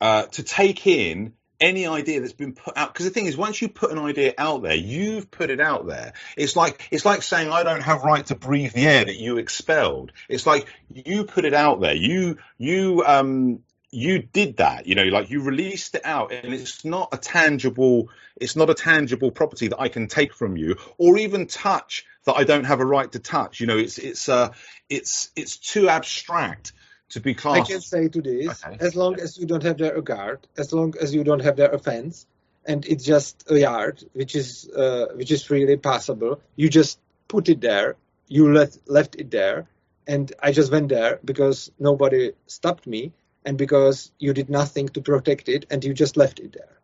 uh, 0.00 0.24
to 0.26 0.42
take 0.42 0.86
in 0.86 1.34
any 1.60 1.86
idea 1.86 2.20
that's 2.20 2.32
been 2.32 2.52
put 2.54 2.76
out 2.76 2.92
because 2.92 3.06
the 3.06 3.10
thing 3.10 3.26
is 3.26 3.36
once 3.36 3.60
you 3.60 3.68
put 3.68 3.90
an 3.90 3.98
idea 3.98 4.34
out 4.38 4.62
there 4.62 4.74
you've 4.74 5.30
put 5.30 5.50
it 5.50 5.60
out 5.60 5.86
there. 5.86 6.12
It's 6.36 6.56
like 6.56 6.88
it's 6.90 7.04
like 7.04 7.22
saying 7.22 7.50
i 7.50 7.62
don't 7.62 7.82
have 7.82 8.02
right 8.02 8.24
to 8.26 8.34
breathe 8.34 8.72
the 8.72 8.86
air 8.86 9.04
that 9.04 9.16
you 9.16 9.38
expelled. 9.38 10.12
It's 10.28 10.46
like 10.46 10.66
you 10.92 11.24
put 11.24 11.44
it 11.44 11.54
out 11.54 11.80
there. 11.80 11.94
You 11.94 12.38
you 12.58 13.02
um 13.06 13.60
you 13.90 14.18
did 14.18 14.58
that 14.58 14.86
you 14.86 14.94
know 14.94 15.04
like 15.04 15.30
you 15.30 15.42
released 15.42 15.94
it 15.94 16.02
out 16.04 16.30
and 16.30 16.52
it's 16.52 16.84
not 16.84 17.08
a 17.12 17.16
tangible 17.16 18.10
it's 18.36 18.54
not 18.54 18.68
a 18.68 18.74
tangible 18.74 19.30
property 19.30 19.68
that 19.68 19.80
i 19.80 19.88
can 19.88 20.06
take 20.06 20.34
from 20.34 20.58
you 20.58 20.76
or 20.98 21.16
even 21.16 21.46
touch 21.46 22.04
that 22.24 22.34
i 22.34 22.44
don't 22.44 22.64
have 22.64 22.80
a 22.80 22.84
right 22.84 23.12
to 23.12 23.18
touch. 23.18 23.60
You 23.60 23.66
know 23.66 23.78
it's 23.78 23.96
it's 23.96 24.28
uh 24.28 24.50
it's 24.90 25.30
it's 25.34 25.56
too 25.56 25.88
abstract 25.88 26.72
to 27.10 27.20
be 27.20 27.34
I 27.44 27.60
can 27.60 27.80
say 27.80 28.08
to 28.08 28.20
this, 28.20 28.64
Okay. 28.64 28.76
as 28.80 28.94
long 28.94 29.18
as 29.20 29.38
you 29.38 29.46
don't 29.46 29.62
have 29.62 29.78
there 29.78 29.96
a 29.96 30.02
guard, 30.02 30.46
as 30.56 30.72
long 30.72 30.94
as 31.00 31.14
you 31.14 31.24
don't 31.24 31.40
have 31.40 31.56
there 31.56 31.70
a 31.70 31.78
fence, 31.78 32.26
and 32.66 32.84
it's 32.86 33.04
just 33.04 33.50
a 33.50 33.58
yard, 33.58 34.04
which 34.12 34.34
is 34.36 34.68
uh, 34.68 35.06
which 35.14 35.30
is 35.30 35.42
freely 35.42 35.76
passable, 35.76 36.40
you 36.56 36.68
just 36.68 37.00
put 37.26 37.48
it 37.48 37.60
there, 37.60 37.96
you 38.28 38.52
let 38.52 38.76
left 38.86 39.16
it 39.16 39.30
there, 39.30 39.66
and 40.06 40.32
I 40.42 40.52
just 40.52 40.70
went 40.70 40.88
there 40.90 41.18
because 41.24 41.70
nobody 41.78 42.32
stopped 42.46 42.86
me, 42.86 43.12
and 43.44 43.56
because 43.56 44.12
you 44.18 44.34
did 44.34 44.50
nothing 44.50 44.88
to 44.90 45.00
protect 45.00 45.48
it, 45.48 45.64
and 45.70 45.82
you 45.82 45.94
just 45.94 46.16
left 46.18 46.40
it 46.40 46.52
there, 46.52 46.78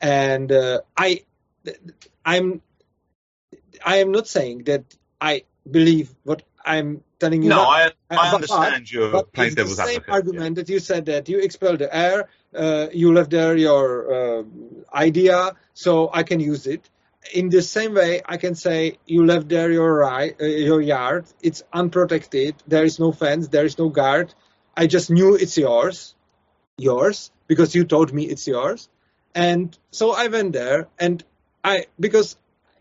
and 0.00 0.50
uh, 0.50 0.80
I, 0.96 1.24
I'm, 2.24 2.62
I 3.84 3.96
am 3.98 4.10
not 4.10 4.26
saying 4.26 4.64
that 4.64 4.84
I 5.20 5.44
believe 5.70 6.14
what 6.24 6.42
I'm 6.64 7.04
telling 7.18 7.42
you. 7.42 7.50
no 7.50 7.56
now. 7.62 7.68
i 7.70 7.82
Uh, 7.86 7.90
i 8.10 8.16
but- 8.16 8.34
understand 8.34 8.90
your 8.90 9.08
But 9.12 9.32
plain 9.32 9.46
it's 9.48 9.56
the 9.56 9.66
same 9.66 9.86
advocate 9.88 10.14
argument 10.18 10.56
that 10.56 10.68
you 10.68 10.78
said 10.80 11.06
that 11.06 11.28
you 11.28 11.38
expelled 11.46 11.78
the 11.84 11.90
air, 12.04 12.28
uh, 12.54 12.86
you 12.92 13.12
left 13.12 13.30
there 13.30 13.56
your 13.56 13.82
uh, 14.18 14.42
idea, 14.94 15.38
so 15.74 16.10
I 16.12 16.22
can 16.22 16.40
use 16.40 16.66
it. 16.66 16.82
In 17.34 17.50
the 17.50 17.60
same 17.62 17.92
way, 17.94 18.22
I 18.24 18.36
can 18.38 18.54
say 18.54 18.78
you 19.06 19.26
left 19.26 19.48
there 19.48 19.70
your 19.70 19.92
right, 19.94 20.34
uh, 20.40 20.46
your 20.70 20.80
yard. 20.80 21.26
It's 21.42 21.62
unprotected. 21.72 22.54
There 22.66 22.84
is 22.84 22.98
no 22.98 23.12
fence. 23.12 23.48
There 23.48 23.66
is 23.70 23.76
no 23.78 23.88
guard. 23.90 24.32
I 24.82 24.86
just 24.86 25.10
knew 25.10 25.34
it's 25.34 25.56
yours, 25.58 26.14
yours, 26.78 27.30
because 27.46 27.74
you 27.74 27.84
told 27.84 28.12
me 28.12 28.22
it's 28.24 28.46
yours, 28.46 28.88
and 29.34 29.76
so 29.90 30.12
I 30.12 30.28
went 30.28 30.52
there, 30.52 30.88
and 30.98 31.22
I 31.64 31.86
because 31.98 32.36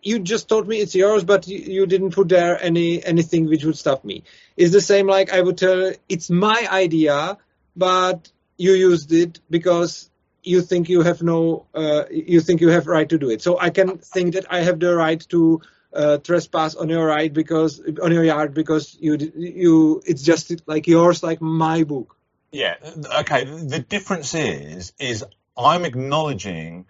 you 0.08 0.20
just 0.20 0.48
told 0.48 0.68
me 0.68 0.78
it's 0.78 0.96
yours, 0.96 1.24
but 1.24 1.48
you, 1.48 1.60
you 1.60 1.86
didn't 1.86 2.12
put 2.12 2.30
there 2.30 2.62
any 2.62 3.04
anything 3.04 3.48
which 3.48 3.64
would 3.66 3.78
stop 3.78 4.06
me. 4.06 4.24
It's 4.56 4.72
the 4.72 4.82
same 4.82 5.08
like 5.08 5.34
I 5.34 5.42
would 5.42 5.58
tell 5.58 5.92
it's 6.08 6.30
my 6.30 6.68
idea, 6.72 7.38
but 7.76 8.32
you 8.58 8.74
used 8.74 9.12
it 9.12 9.40
because 9.50 10.10
you 10.44 10.62
think 10.62 10.88
you 10.88 11.02
have 11.02 11.22
no 11.22 11.66
uh, 11.74 12.04
you 12.10 12.40
think 12.42 12.62
you 12.62 12.70
have 12.70 12.88
right 12.88 13.10
to 13.10 13.18
do 13.18 13.30
it. 13.30 13.42
So 13.42 13.60
I 13.60 13.70
can 13.70 13.98
think 13.98 14.36
that 14.36 14.46
I 14.50 14.62
have 14.62 14.80
the 14.80 14.96
right 14.96 15.20
to 15.30 15.62
uh, 15.94 16.18
trespass 16.18 16.76
on 16.76 16.90
your 16.90 17.06
right 17.06 17.34
because 17.34 17.82
on 18.02 18.12
your 18.12 18.24
yard 18.24 18.54
because 18.54 18.98
you 19.00 19.18
you 19.36 20.02
it's 20.06 20.24
just 20.24 20.54
like 20.68 20.88
yours 20.88 21.22
like 21.22 21.42
my 21.42 21.84
book. 21.84 22.16
Yeah. 22.52 22.76
Okay. 23.20 23.44
The 23.44 23.80
difference 23.80 24.34
is, 24.34 24.94
is 25.00 25.26
I'm 25.58 25.84
acknowledging. 25.84 26.86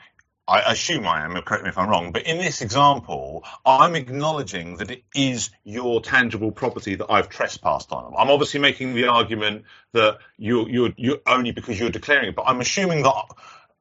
I 0.48 0.72
assume 0.72 1.06
I 1.06 1.26
am. 1.26 1.34
Correct 1.42 1.64
me 1.64 1.70
if 1.70 1.78
I'm 1.78 1.90
wrong. 1.90 2.14
But 2.14 2.24
in 2.24 2.38
this 2.38 2.62
example, 2.62 3.44
I'm 3.66 3.96
acknowledging 3.96 4.78
that 4.78 4.92
it 4.92 5.04
is 5.14 5.50
your 5.66 6.02
tangible 6.02 6.52
property 6.52 6.96
that 6.96 7.12
I've 7.12 7.28
trespassed 7.28 7.92
on. 7.92 8.14
I'm 8.18 8.30
obviously 8.30 8.62
making 8.62 8.94
the 8.94 9.08
argument 9.08 9.66
that 9.92 10.20
you're 10.38 10.70
you're, 10.70 10.94
you're 10.96 11.20
only 11.28 11.52
because 11.52 11.78
you're 11.78 11.90
declaring 11.90 12.30
it. 12.30 12.36
But 12.36 12.44
I'm 12.48 12.62
assuming 12.62 13.04
that, 13.04 13.24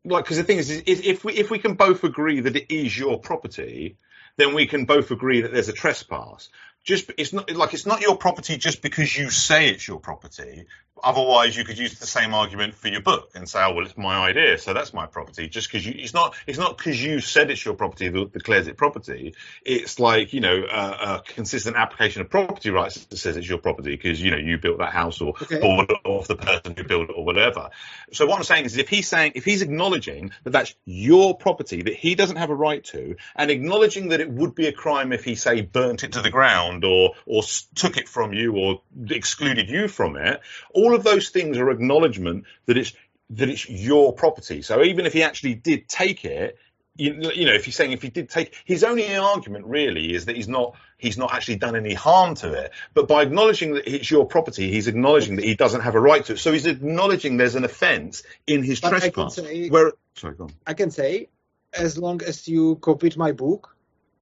like, 0.04 0.24
because 0.24 0.38
the 0.38 0.44
thing 0.44 0.58
is, 0.58 0.70
is, 0.70 1.00
if 1.04 1.24
we 1.24 1.34
if 1.34 1.50
we 1.50 1.60
can 1.60 1.74
both 1.74 2.02
agree 2.02 2.40
that 2.40 2.56
it 2.56 2.74
is 2.74 2.98
your 2.98 3.20
property, 3.20 3.96
then 4.36 4.52
we 4.52 4.66
can 4.66 4.86
both 4.86 5.12
agree 5.12 5.42
that 5.42 5.52
there's 5.52 5.68
a 5.68 5.72
trespass. 5.72 6.48
Just 6.82 7.12
it's 7.16 7.32
not 7.32 7.50
like 7.52 7.74
it's 7.74 7.86
not 7.86 8.00
your 8.00 8.16
property 8.16 8.56
just 8.56 8.82
because 8.82 9.16
you 9.16 9.30
say 9.30 9.68
it's 9.68 9.86
your 9.86 10.00
property 10.00 10.66
otherwise 11.02 11.56
you 11.56 11.64
could 11.64 11.78
use 11.78 11.98
the 11.98 12.06
same 12.06 12.34
argument 12.34 12.74
for 12.74 12.88
your 12.88 13.00
book 13.00 13.30
and 13.34 13.48
say, 13.48 13.62
oh 13.62 13.74
well, 13.74 13.86
it's 13.86 13.96
my 13.96 14.28
idea, 14.28 14.58
so 14.58 14.72
that's 14.74 14.92
my 14.92 15.06
property. 15.06 15.48
Just 15.48 15.70
because 15.70 15.86
you, 15.86 15.94
it's 15.96 16.14
not, 16.14 16.34
it's 16.46 16.58
not 16.58 16.76
because 16.76 17.02
you 17.02 17.20
said 17.20 17.50
it's 17.50 17.64
your 17.64 17.74
property 17.74 18.08
that 18.08 18.32
declares 18.32 18.66
it 18.66 18.76
property. 18.76 19.34
It's 19.64 19.98
like 19.98 20.32
you 20.32 20.40
know 20.40 20.64
a, 20.70 21.16
a 21.16 21.22
consistent 21.26 21.76
application 21.76 22.22
of 22.22 22.30
property 22.30 22.70
rights 22.70 23.04
that 23.04 23.16
says 23.16 23.36
it's 23.36 23.48
your 23.48 23.58
property 23.58 23.90
because 23.90 24.20
you 24.20 24.30
know 24.30 24.36
you 24.36 24.58
built 24.58 24.78
that 24.78 24.92
house 24.92 25.20
or 25.20 25.34
okay. 25.42 25.60
bought 25.60 25.90
it 25.90 25.98
off 26.04 26.28
the 26.28 26.36
person 26.36 26.74
who 26.76 26.84
built 26.84 27.10
it 27.10 27.14
or 27.16 27.24
whatever. 27.24 27.70
So 28.12 28.26
what 28.26 28.38
I'm 28.38 28.44
saying 28.44 28.64
is, 28.64 28.76
if 28.76 28.88
he's 28.88 29.08
saying, 29.08 29.32
if 29.34 29.44
he's 29.44 29.62
acknowledging 29.62 30.30
that 30.44 30.50
that's 30.50 30.74
your 30.84 31.36
property 31.36 31.82
that 31.82 31.94
he 31.94 32.14
doesn't 32.14 32.36
have 32.36 32.50
a 32.50 32.54
right 32.54 32.82
to, 32.84 33.16
and 33.34 33.50
acknowledging 33.50 34.08
that 34.08 34.20
it 34.20 34.30
would 34.30 34.54
be 34.54 34.66
a 34.66 34.72
crime 34.72 35.12
if 35.12 35.24
he 35.24 35.34
say 35.34 35.60
burnt 35.60 36.04
it 36.04 36.12
to 36.12 36.22
the 36.22 36.30
ground 36.30 36.84
or 36.84 37.14
or 37.26 37.42
took 37.74 37.96
it 37.96 38.08
from 38.08 38.32
you 38.32 38.56
or 38.56 38.80
excluded 39.10 39.68
you 39.68 39.88
from 39.88 40.16
it, 40.16 40.40
all 40.72 40.85
of 40.94 41.04
those 41.04 41.30
things 41.30 41.58
are 41.58 41.70
acknowledgement 41.70 42.44
that 42.66 42.76
it's 42.76 42.92
that 43.30 43.48
it's 43.48 43.68
your 43.68 44.12
property. 44.12 44.62
So 44.62 44.82
even 44.82 45.06
if 45.06 45.12
he 45.12 45.22
actually 45.22 45.54
did 45.54 45.88
take 45.88 46.24
it, 46.24 46.58
you, 46.96 47.30
you, 47.34 47.46
know, 47.46 47.52
if 47.52 47.64
he's 47.64 47.76
saying 47.76 47.92
if 47.92 48.02
he 48.02 48.08
did 48.08 48.30
take 48.30 48.54
his 48.64 48.82
only 48.84 49.14
argument 49.16 49.66
really 49.66 50.14
is 50.14 50.26
that 50.26 50.36
he's 50.36 50.48
not 50.48 50.76
he's 50.96 51.18
not 51.18 51.34
actually 51.34 51.56
done 51.56 51.76
any 51.76 51.92
harm 51.92 52.34
to 52.36 52.52
it. 52.52 52.72
But 52.94 53.06
by 53.08 53.22
acknowledging 53.22 53.74
that 53.74 53.86
it's 53.86 54.10
your 54.10 54.26
property, 54.26 54.70
he's 54.70 54.88
acknowledging 54.88 55.36
that 55.36 55.44
he 55.44 55.54
doesn't 55.54 55.82
have 55.82 55.94
a 55.94 56.00
right 56.00 56.24
to 56.24 56.34
it. 56.34 56.38
So 56.38 56.52
he's 56.52 56.66
acknowledging 56.66 57.36
there's 57.36 57.54
an 57.54 57.64
offence 57.64 58.22
in 58.46 58.62
his 58.62 58.80
but 58.80 58.90
trespass. 58.90 59.34
Say, 59.34 59.68
where, 59.68 59.92
sorry, 60.14 60.36
go 60.36 60.44
on. 60.44 60.52
I 60.66 60.74
can 60.74 60.90
say, 60.90 61.28
as 61.74 61.98
long 61.98 62.22
as 62.22 62.48
you 62.48 62.76
copied 62.76 63.16
my 63.16 63.32
book, 63.32 63.76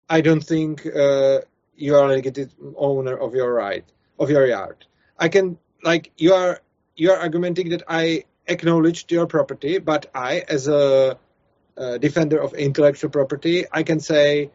I 0.08 0.20
don't 0.20 0.42
think 0.42 0.84
uh, 0.84 1.40
you 1.76 1.94
are 1.94 2.06
a 2.06 2.08
legitimate 2.08 2.54
owner 2.76 3.16
of 3.16 3.34
your 3.34 3.52
right 3.52 3.84
of 4.18 4.30
your 4.30 4.46
yard. 4.46 4.84
I 5.18 5.28
can 5.28 5.58
like 5.84 6.10
you 6.16 6.32
are 6.32 6.60
you 6.96 7.10
are 7.12 7.18
arguing 7.18 7.68
that 7.70 7.82
I 7.88 8.24
acknowledged 8.46 9.12
your 9.12 9.26
property, 9.26 9.78
but 9.78 10.10
I, 10.14 10.44
as 10.48 10.68
a, 10.68 11.18
a 11.76 11.98
defender 11.98 12.40
of 12.40 12.54
intellectual 12.54 13.10
property, 13.10 13.64
I 13.70 13.82
can 13.82 14.00
say 14.00 14.50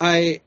I 0.00 0.40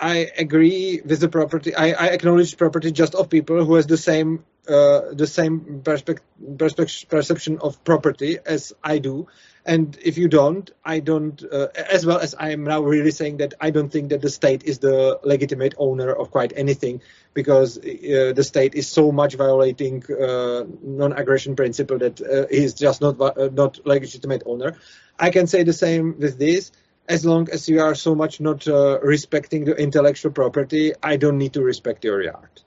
I 0.00 0.30
agree 0.36 1.00
with 1.04 1.20
the 1.20 1.28
property. 1.28 1.74
I, 1.74 1.92
I 1.92 2.06
acknowledge 2.08 2.56
property 2.56 2.92
just 2.92 3.14
of 3.14 3.28
people 3.28 3.64
who 3.64 3.74
has 3.74 3.86
the 3.86 3.96
same 3.96 4.44
uh, 4.68 5.12
the 5.12 5.26
same 5.26 5.82
perception 5.82 7.58
of 7.60 7.82
property 7.84 8.38
as 8.44 8.72
I 8.84 8.98
do. 8.98 9.26
And 9.66 9.98
if 10.02 10.16
you 10.16 10.28
don't, 10.28 10.70
I 10.84 11.00
don't, 11.00 11.42
uh, 11.44 11.68
as 11.74 12.06
well 12.06 12.18
as 12.18 12.34
I 12.34 12.50
am 12.50 12.64
now 12.64 12.80
really 12.82 13.10
saying 13.10 13.38
that 13.38 13.54
I 13.60 13.70
don't 13.70 13.90
think 13.90 14.08
that 14.08 14.22
the 14.22 14.30
state 14.30 14.64
is 14.64 14.78
the 14.78 15.20
legitimate 15.22 15.74
owner 15.76 16.10
of 16.10 16.30
quite 16.30 16.52
anything 16.56 17.02
because 17.34 17.76
uh, 17.78 18.32
the 18.34 18.42
state 18.42 18.74
is 18.74 18.88
so 18.88 19.12
much 19.12 19.34
violating 19.34 20.02
uh, 20.10 20.64
non-aggression 20.82 21.56
principle 21.56 21.98
that 21.98 22.20
uh, 22.20 22.46
he's 22.50 22.74
just 22.74 23.02
not 23.02 23.20
uh, 23.20 23.50
not 23.52 23.84
legitimate 23.86 24.42
owner. 24.46 24.76
I 25.18 25.30
can 25.30 25.46
say 25.46 25.62
the 25.62 25.74
same 25.74 26.18
with 26.18 26.38
this. 26.38 26.72
As 27.06 27.26
long 27.26 27.50
as 27.50 27.68
you 27.68 27.80
are 27.80 27.94
so 27.96 28.14
much 28.14 28.40
not 28.40 28.66
respecting 29.02 29.64
the 29.64 29.74
intellectual 29.74 30.30
property, 30.30 30.92
I 31.02 31.16
don't 31.16 31.38
need 31.38 31.54
to 31.54 31.62
respect 31.62 32.04
your 32.04 32.22
art. 32.32 32.62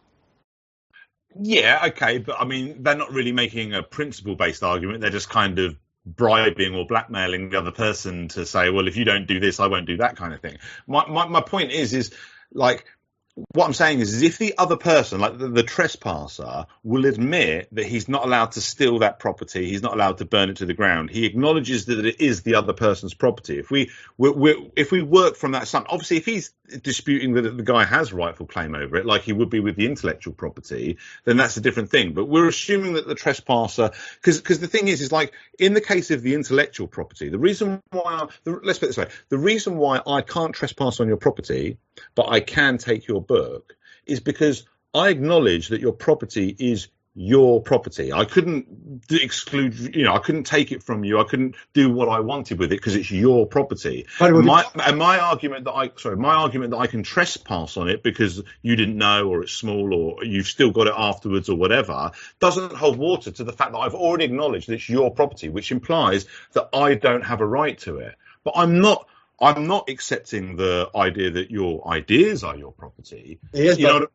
Yeah, 1.40 1.86
okay, 1.88 2.20
but 2.20 2.40
I 2.40 2.46
mean, 2.46 2.84
they're 2.84 2.98
not 2.98 3.14
really 3.14 3.32
making 3.32 3.74
a 3.74 3.82
principle 3.82 4.36
based 4.36 4.62
argument. 4.62 5.02
They're 5.02 5.10
just 5.10 5.30
kind 5.30 5.58
of 5.60 5.78
bribing 6.06 6.76
or 6.76 6.86
blackmailing 6.86 7.50
the 7.50 7.58
other 7.58 7.72
person 7.72 8.28
to 8.30 8.46
say, 8.46 8.70
well, 8.70 8.88
if 8.88 8.98
you 8.98 9.06
don't 9.06 9.28
do 9.28 9.40
this, 9.40 9.60
I 9.60 9.68
won't 9.68 9.88
do 9.88 9.98
that 9.98 10.16
kind 10.16 10.34
of 10.34 10.42
thing. 10.42 10.58
My, 10.88 11.08
my, 11.08 11.28
my 11.28 11.42
point 11.42 11.72
is, 11.72 11.94
is 11.94 12.14
like, 12.52 12.86
what 13.36 13.66
I'm 13.66 13.74
saying 13.74 14.00
is, 14.00 14.14
is 14.14 14.22
if 14.22 14.38
the 14.38 14.54
other 14.58 14.78
person, 14.78 15.20
like 15.20 15.40
the, 15.40 15.48
the, 15.48 15.64
trespasser, 15.64 16.68
will 16.84 17.06
admit 17.06 17.68
that 17.72 17.86
he's 17.86 18.08
not 18.08 18.26
allowed 18.26 18.52
to 18.54 18.62
steal 18.62 19.00
that 19.00 19.18
property, 19.18 19.70
he's 19.70 19.82
not 19.82 19.94
allowed 19.94 20.20
to 20.20 20.26
burn 20.26 20.50
it 20.50 20.58
to 20.58 20.68
the 20.68 20.76
ground. 20.76 21.10
He 21.10 21.26
acknowledges 21.26 21.86
that 21.86 22.06
it 22.06 22.22
is 22.22 22.44
the 22.44 22.56
other 22.56 22.74
person's 22.74 23.16
property. 23.16 23.58
If 23.58 23.72
we 23.72 23.90
we're, 24.20 24.34
we're, 24.34 24.58
if 24.76 24.92
we 24.92 25.02
work 25.02 25.36
from 25.36 25.54
that, 25.54 25.68
sum, 25.68 25.86
obviously, 25.90 26.18
if 26.18 26.26
he's 26.26 26.54
disputing 26.84 27.34
that 27.34 27.58
the 27.58 27.64
guy 27.64 27.86
has 27.86 28.14
rightful 28.14 28.46
claim 28.46 28.76
over 28.76 28.98
it, 28.98 29.06
like 29.06 29.24
he 29.24 29.34
would 29.34 29.50
be 29.50 29.60
with 29.60 29.78
the 29.78 29.88
intellectual 29.88 30.34
property, 30.34 30.98
then 31.26 31.38
that's 31.38 31.58
a 31.58 31.62
different 31.62 31.90
thing. 31.90 32.14
But 32.14 32.26
we're 32.26 32.48
assuming 32.48 32.94
that 32.94 33.08
the 33.08 33.16
trespasser, 33.16 33.92
because 34.16 34.40
because 34.40 34.60
the 34.60 34.68
thing 34.68 34.88
is, 34.88 35.02
is 35.02 35.12
like 35.12 35.34
in 35.58 35.74
the 35.74 35.82
case 35.82 36.12
of 36.12 36.22
the 36.22 36.36
intellectual 36.36 36.88
property, 36.88 37.30
the 37.30 37.40
reason 37.40 37.82
why 37.90 38.28
the, 38.44 38.60
let's 38.64 38.78
put 38.78 38.86
it 38.86 38.90
this 38.90 38.98
way, 38.98 39.08
the 39.30 39.40
reason 39.40 39.78
why 39.78 40.02
I 40.06 40.22
can't 40.22 40.54
trespass 40.54 41.00
on 41.00 41.08
your 41.08 41.18
property, 41.18 41.78
but 42.16 42.30
I 42.30 42.40
can 42.40 42.78
take 42.78 43.08
your 43.08 43.22
book, 43.22 43.76
is 44.06 44.20
because 44.20 44.68
I 44.94 45.10
acknowledge 45.10 45.70
that 45.70 45.82
your 45.82 45.94
property 45.94 46.56
is 46.58 46.88
your 47.16 47.62
property. 47.62 48.12
I 48.12 48.26
couldn't 48.26 49.04
exclude, 49.12 49.96
you 49.96 50.04
know, 50.04 50.16
I 50.16 50.20
couldn't 50.20 50.46
take 50.46 50.72
it 50.72 50.82
from 50.82 51.04
you. 51.04 51.20
I 51.20 51.24
couldn't 51.26 51.56
do 51.74 51.92
what 51.92 52.10
I 52.10 52.22
wanted 52.22 52.58
with 52.58 52.72
it 52.72 52.78
because 52.78 52.96
it's 52.96 53.12
your 53.12 53.46
property. 53.46 54.08
And 54.20 54.46
my, 54.48 54.66
and 54.84 54.98
my 54.98 55.20
argument 55.20 55.66
that 55.66 55.74
I, 55.74 55.92
sorry, 55.98 56.18
my 56.18 56.34
argument 56.34 56.72
that 56.72 56.78
I 56.78 56.88
can 56.88 57.04
trespass 57.04 57.78
on 57.78 57.88
it 57.88 58.02
because 58.02 58.42
you 58.64 58.76
didn't 58.76 58.98
know 58.98 59.30
or 59.30 59.44
it's 59.44 59.54
small 59.54 59.94
or 59.94 60.24
you've 60.24 60.48
still 60.48 60.72
got 60.72 60.88
it 60.88 60.94
afterwards 60.98 61.50
or 61.50 61.56
whatever 61.56 62.12
doesn't 62.40 62.74
hold 62.74 62.98
water 62.98 63.30
to 63.30 63.44
the 63.44 63.54
fact 63.54 63.74
that 63.74 63.80
I've 63.80 63.94
already 63.94 64.26
acknowledged 64.26 64.68
that 64.68 64.74
it's 64.74 64.90
your 64.90 65.12
property, 65.12 65.50
which 65.50 65.72
implies 65.72 66.26
that 66.54 66.70
I 66.74 66.96
don't 66.96 67.24
have 67.24 67.42
a 67.42 67.46
right 67.46 67.78
to 67.80 67.98
it. 67.98 68.16
But 68.44 68.54
I'm 68.56 68.80
not, 68.82 69.08
I'm 69.44 69.68
not 69.68 69.90
accepting 69.90 70.56
the 70.56 70.90
idea 70.96 71.32
that 71.32 71.52
your 71.52 71.86
ideas 71.88 72.44
are 72.44 72.56
your 72.56 72.72
property. 72.72 73.40
Yes, 73.54 73.78
you 73.78 73.88
but- 73.88 74.00
know, 74.00 74.08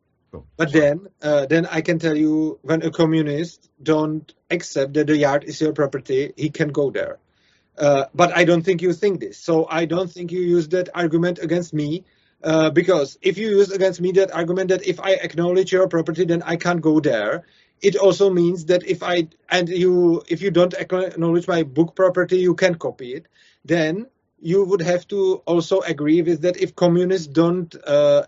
but 0.57 0.73
then, 0.73 1.07
uh, 1.23 1.47
then 1.47 1.67
I 1.67 1.81
can 1.81 1.99
tell 1.99 2.17
you, 2.17 2.59
when 2.63 2.83
a 2.83 2.91
communist 2.91 3.71
don't 3.83 4.33
accept 4.51 4.95
that 4.95 5.07
the 5.07 5.17
yard 5.17 5.45
is 5.45 5.61
your 5.61 5.73
property, 5.73 6.33
he 6.37 6.51
can 6.51 6.69
go 6.69 6.91
there. 6.91 7.19
Uh, 7.79 8.05
but 8.15 8.37
I 8.37 8.45
don't 8.45 8.63
think 8.63 8.83
you 8.83 8.93
think 8.93 9.21
this. 9.21 9.39
So 9.39 9.67
I 9.71 9.85
don't 9.85 10.11
think 10.11 10.33
you 10.33 10.41
use 10.41 10.69
that 10.69 10.89
argument 10.95 11.39
against 11.39 11.73
me. 11.73 12.05
Uh, 12.43 12.71
because 12.71 13.19
if 13.21 13.37
you 13.37 13.49
use 13.49 13.73
against 13.73 14.01
me 14.01 14.13
that 14.13 14.31
argument 14.33 14.69
that 14.69 14.87
if 14.87 15.01
I 15.01 15.13
acknowledge 15.13 15.73
your 15.73 15.89
property, 15.89 16.25
then 16.25 16.43
I 16.43 16.57
can't 16.57 16.81
go 16.81 17.01
there. 17.01 17.47
It 17.81 17.97
also 17.97 18.31
means 18.31 18.67
that 18.67 18.85
if 18.87 19.03
I 19.03 19.29
and 19.51 19.69
you 19.69 20.23
if 20.29 20.43
you 20.43 20.51
don't 20.51 20.75
acknowledge 20.75 21.49
my 21.49 21.63
book 21.63 21.97
property, 21.97 22.39
you 22.39 22.55
can 22.55 22.77
copy 22.77 23.15
it. 23.15 23.27
Then 23.65 24.07
you 24.41 24.65
would 24.65 24.83
have 24.83 25.07
to 25.09 25.37
also 25.47 25.81
agree 25.81 26.23
with 26.23 26.43
that 26.43 26.57
if 26.57 26.75
communists 26.77 27.27
don't 27.27 27.75
uh, 27.87 28.25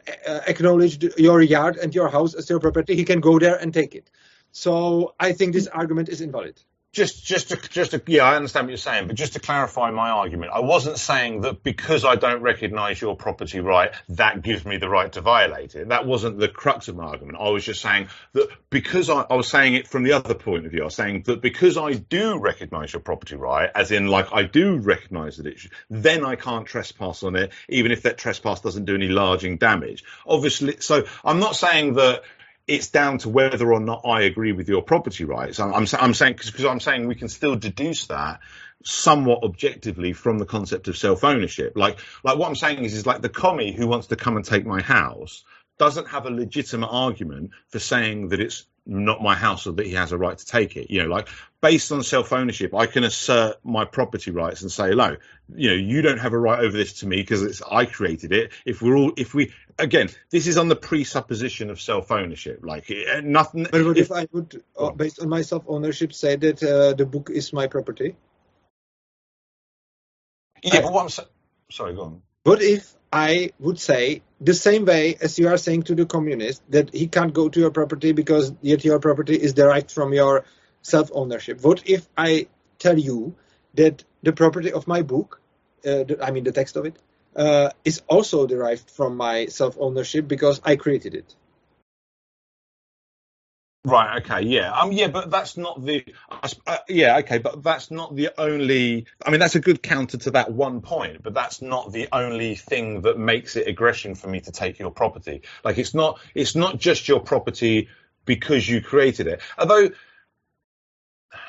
acknowledge 0.47 1.03
your 1.19 1.43
yard 1.43 1.77
and 1.77 1.95
your 1.95 2.09
house 2.09 2.35
as 2.35 2.51
your 2.51 2.61
property, 2.61 2.97
he 2.97 3.05
can 3.05 3.21
go 3.21 3.39
there 3.39 3.57
and 3.57 3.73
take 3.73 3.95
it. 3.95 4.11
So 4.53 5.15
I 5.21 5.33
think 5.33 5.53
this 5.53 5.69
argument 5.69 6.09
is 6.09 6.21
invalid 6.21 6.61
just 6.93 7.25
just 7.25 7.51
to, 7.51 7.57
just 7.57 7.93
to, 7.93 8.03
yeah, 8.07 8.25
I 8.25 8.35
understand 8.35 8.67
what 8.67 8.71
you're 8.71 8.79
saying, 8.79 9.07
but 9.07 9.15
just 9.15 9.35
to 9.35 9.41
clarify 9.41 9.91
my 9.91 10.11
argument, 10.11 10.51
I 10.53 10.61
wasn't 10.61 10.99
saying 10.99 11.43
that 11.43 11.63
because 11.63 12.05
I 12.05 12.17
don't 12.17 12.43
recognise 12.43 13.01
your 13.01 13.15
property 13.15 13.61
right, 13.61 13.93
that 14.09 14.43
gives 14.43 14.65
me 14.65 14.77
the 14.77 14.89
right 14.89 15.13
to 15.13 15.21
violate 15.21 15.77
it. 15.77 15.89
That 15.89 16.05
wasn't 16.07 16.39
the 16.39 16.49
crux 16.49 16.89
of 16.89 16.97
my 16.97 17.05
argument. 17.05 17.39
I 17.41 17.49
was 17.51 17.65
just 17.65 17.81
saying 17.81 18.09
that 18.33 18.49
because 18.71 19.09
I, 19.09 19.21
I 19.31 19.35
was 19.35 19.49
saying 19.49 19.75
it 19.75 19.87
from 19.87 20.03
the 20.03 20.13
other 20.13 20.35
point 20.35 20.67
of 20.67 20.73
view. 20.73 20.83
I 20.83 20.87
was 20.87 20.97
saying 20.97 21.23
that 21.27 21.41
because 21.41 21.77
I 21.77 21.93
do 21.93 22.39
recognise 22.39 22.93
your 22.93 23.01
property 23.01 23.37
right, 23.37 23.71
as 23.75 23.93
in 23.93 24.09
like 24.09 24.33
I 24.33 24.43
do 24.43 24.77
recognise 24.77 25.37
that 25.37 25.47
it, 25.47 25.61
then 25.91 26.25
I 26.25 26.35
can't 26.35 26.67
trespass 26.67 27.23
on 27.23 27.37
it, 27.37 27.53
even 27.69 27.93
if 27.93 28.03
that 28.03 28.19
trespass 28.19 28.63
doesn't 28.63 28.87
do 28.87 28.97
any 28.97 29.09
larging 29.09 29.59
damage. 29.59 30.03
Obviously, 30.27 30.81
so 30.81 31.05
I'm 31.25 31.39
not 31.39 31.55
saying 31.55 31.95
that 31.95 32.25
it's 32.67 32.89
down 32.89 33.19
to 33.19 33.29
whether 33.29 33.73
or 33.73 33.81
not 33.81 34.03
I 34.05 34.23
agree 34.23 34.53
with 34.53 34.69
your 34.69 34.83
property 34.83 35.25
rights. 35.25 35.59
I'm, 35.59 35.75
I'm, 35.75 35.87
I'm 35.99 36.15
saying 36.15 36.35
because 36.35 36.65
I'm 36.65 36.81
saying 36.81 37.09
we 37.09 37.15
can 37.15 37.29
still 37.29 37.57
deduce 37.57 38.07
that 38.07 38.41
somewhat 38.85 39.43
objectively 39.43 40.13
from 40.13 40.39
the 40.39 40.47
concept 40.47 40.89
of 40.89 40.97
self 40.97 41.25
ownership. 41.25 41.75
Like 41.77 41.99
like 42.23 42.39
what 42.39 42.49
I'm 42.49 42.55
saying 42.55 42.85
is 42.85 42.95
is 42.95 43.07
like 43.07 43.23
the 43.23 43.29
commie 43.29 43.73
who 43.73 43.87
wants 43.87 44.09
to 44.09 44.17
come 44.17 44.37
and 44.37 44.45
take 44.45 44.67
my 44.67 44.81
house 44.81 45.45
doesn't 45.79 46.09
have 46.09 46.27
a 46.27 46.31
legitimate 46.31 46.89
argument 46.89 47.51
for 47.69 47.79
saying 47.79 48.29
that 48.29 48.41
it's 48.41 48.67
not 48.87 49.23
my 49.23 49.35
house 49.35 49.67
or 49.67 49.73
that 49.73 49.87
he 49.87 49.95
has 49.95 50.13
a 50.13 50.19
right 50.19 50.37
to 50.37 50.47
take 50.47 50.77
it. 50.77 50.91
You 50.91 51.03
know, 51.03 51.09
like 51.09 51.29
based 51.61 51.93
on 51.93 52.03
self 52.03 52.33
ownership, 52.33 52.75
I 52.75 52.87
can 52.87 53.05
assert 53.05 53.57
my 53.65 53.85
property 53.85 54.31
rights 54.31 54.63
and 54.63 54.71
say, 54.71 54.95
no, 54.95 55.17
you 55.55 55.71
know, 55.71 55.77
you 55.77 56.03
don't 56.03 56.19
have 56.19 56.33
a 56.33 56.39
right 56.39 56.61
over 56.61 56.77
this 56.77 57.01
to 57.01 57.07
me 57.07 57.17
because 57.17 57.43
it's 57.43 57.63
I 57.63 57.85
created 57.85 58.33
it. 58.33 58.53
If 58.65 58.83
we're 58.83 58.97
all, 58.97 59.13
if 59.17 59.35
we, 59.35 59.53
again, 59.81 60.09
this 60.31 60.47
is 60.47 60.59
on 60.59 60.69
the 60.69 60.77
presupposition 60.77 61.71
of 61.71 61.81
self 61.81 62.11
ownership. 62.11 62.61
Like 62.63 62.91
eh, 62.91 63.21
nothing. 63.23 63.67
But 63.71 63.85
what 63.85 63.99
if, 63.99 64.07
if 64.07 64.13
I 64.13 64.27
would, 64.33 64.63
uh, 64.79 64.91
based 64.91 65.21
on 65.21 65.29
my 65.29 65.43
self 65.43 65.65
ownership, 65.67 66.13
say 66.13 66.37
that 66.37 66.63
uh, 66.63 66.95
the 66.95 67.07
book 67.07 67.31
is 67.31 67.53
my 67.53 67.67
property? 67.67 68.17
Yeah, 70.63 70.83
but 70.83 70.93
what 70.93 71.19
I'm 71.19 71.27
sorry, 71.71 71.95
go 71.95 72.03
on. 72.03 72.23
What 72.45 72.63
if 72.63 72.95
I 73.13 73.51
would 73.59 73.81
say 73.81 74.23
the 74.41 74.55
same 74.55 74.85
way 74.85 75.17
as 75.21 75.39
you 75.39 75.49
are 75.49 75.57
saying 75.57 75.85
to 75.85 75.95
the 75.95 76.07
communist 76.07 76.63
that 76.71 76.95
he 76.95 77.09
can't 77.09 77.33
go 77.33 77.49
to 77.49 77.61
your 77.61 77.71
property 77.71 78.13
because 78.13 78.53
yet 78.63 78.85
your 78.85 79.01
property 79.01 79.35
is 79.35 79.53
derived 79.53 79.91
from 79.91 80.13
your 80.13 80.45
self 80.83 81.11
ownership. 81.13 81.63
What 81.63 81.83
if 81.87 82.09
I 82.17 82.47
tell 82.79 82.99
you 82.99 83.35
that 83.75 84.05
the 84.23 84.33
property 84.33 84.73
of 84.73 84.87
my 84.87 85.03
book, 85.03 85.41
uh, 85.85 86.05
the, 86.05 86.19
I 86.23 86.31
mean 86.31 86.45
the 86.45 86.53
text 86.53 86.77
of 86.77 86.87
it, 86.87 86.97
uh, 87.37 87.71
is 87.85 88.03
also 88.09 88.47
derived 88.47 88.91
from 88.91 89.17
my 89.17 89.47
self 89.47 89.77
ownership 89.79 90.29
because 90.29 90.61
I 90.65 90.77
created 90.77 91.15
it? 91.15 91.35
Right. 93.85 94.23
Okay. 94.23 94.47
Yeah. 94.47 94.73
Um. 94.73 94.93
Yeah. 94.93 95.09
But 95.09 95.31
that's 95.31 95.57
not 95.57 95.83
the. 95.83 96.05
Uh, 96.67 96.79
yeah. 96.89 97.17
Okay. 97.19 97.39
But 97.39 97.63
that's 97.63 97.91
not 97.91 98.15
the 98.15 98.31
only. 98.37 99.07
I 99.25 99.31
mean, 99.31 99.41
that's 99.41 99.55
a 99.55 99.61
good 99.61 99.83
counter 99.83 100.19
to 100.19 100.31
that 100.33 100.53
one 100.53 100.83
point. 100.83 101.23
But 101.23 101.33
that's 101.33 101.63
not 101.63 101.91
the 101.91 102.07
only 102.13 102.57
thing 102.57 103.01
that 103.03 103.19
makes 103.19 103.57
it 103.57 103.67
aggression 103.67 104.15
for 104.15 104.29
me 104.29 104.41
to 104.41 104.53
take 104.53 104.79
your 104.79 104.91
property. 104.91 105.43
Like 105.65 105.79
it's 105.79 105.95
not. 105.95 106.21
It's 106.35 106.55
not 106.55 106.79
just 106.79 107.09
your 107.09 107.21
property 107.21 107.89
because 108.27 108.69
you 108.69 108.83
created 108.83 109.27
it. 109.27 109.41
Although. 109.59 109.91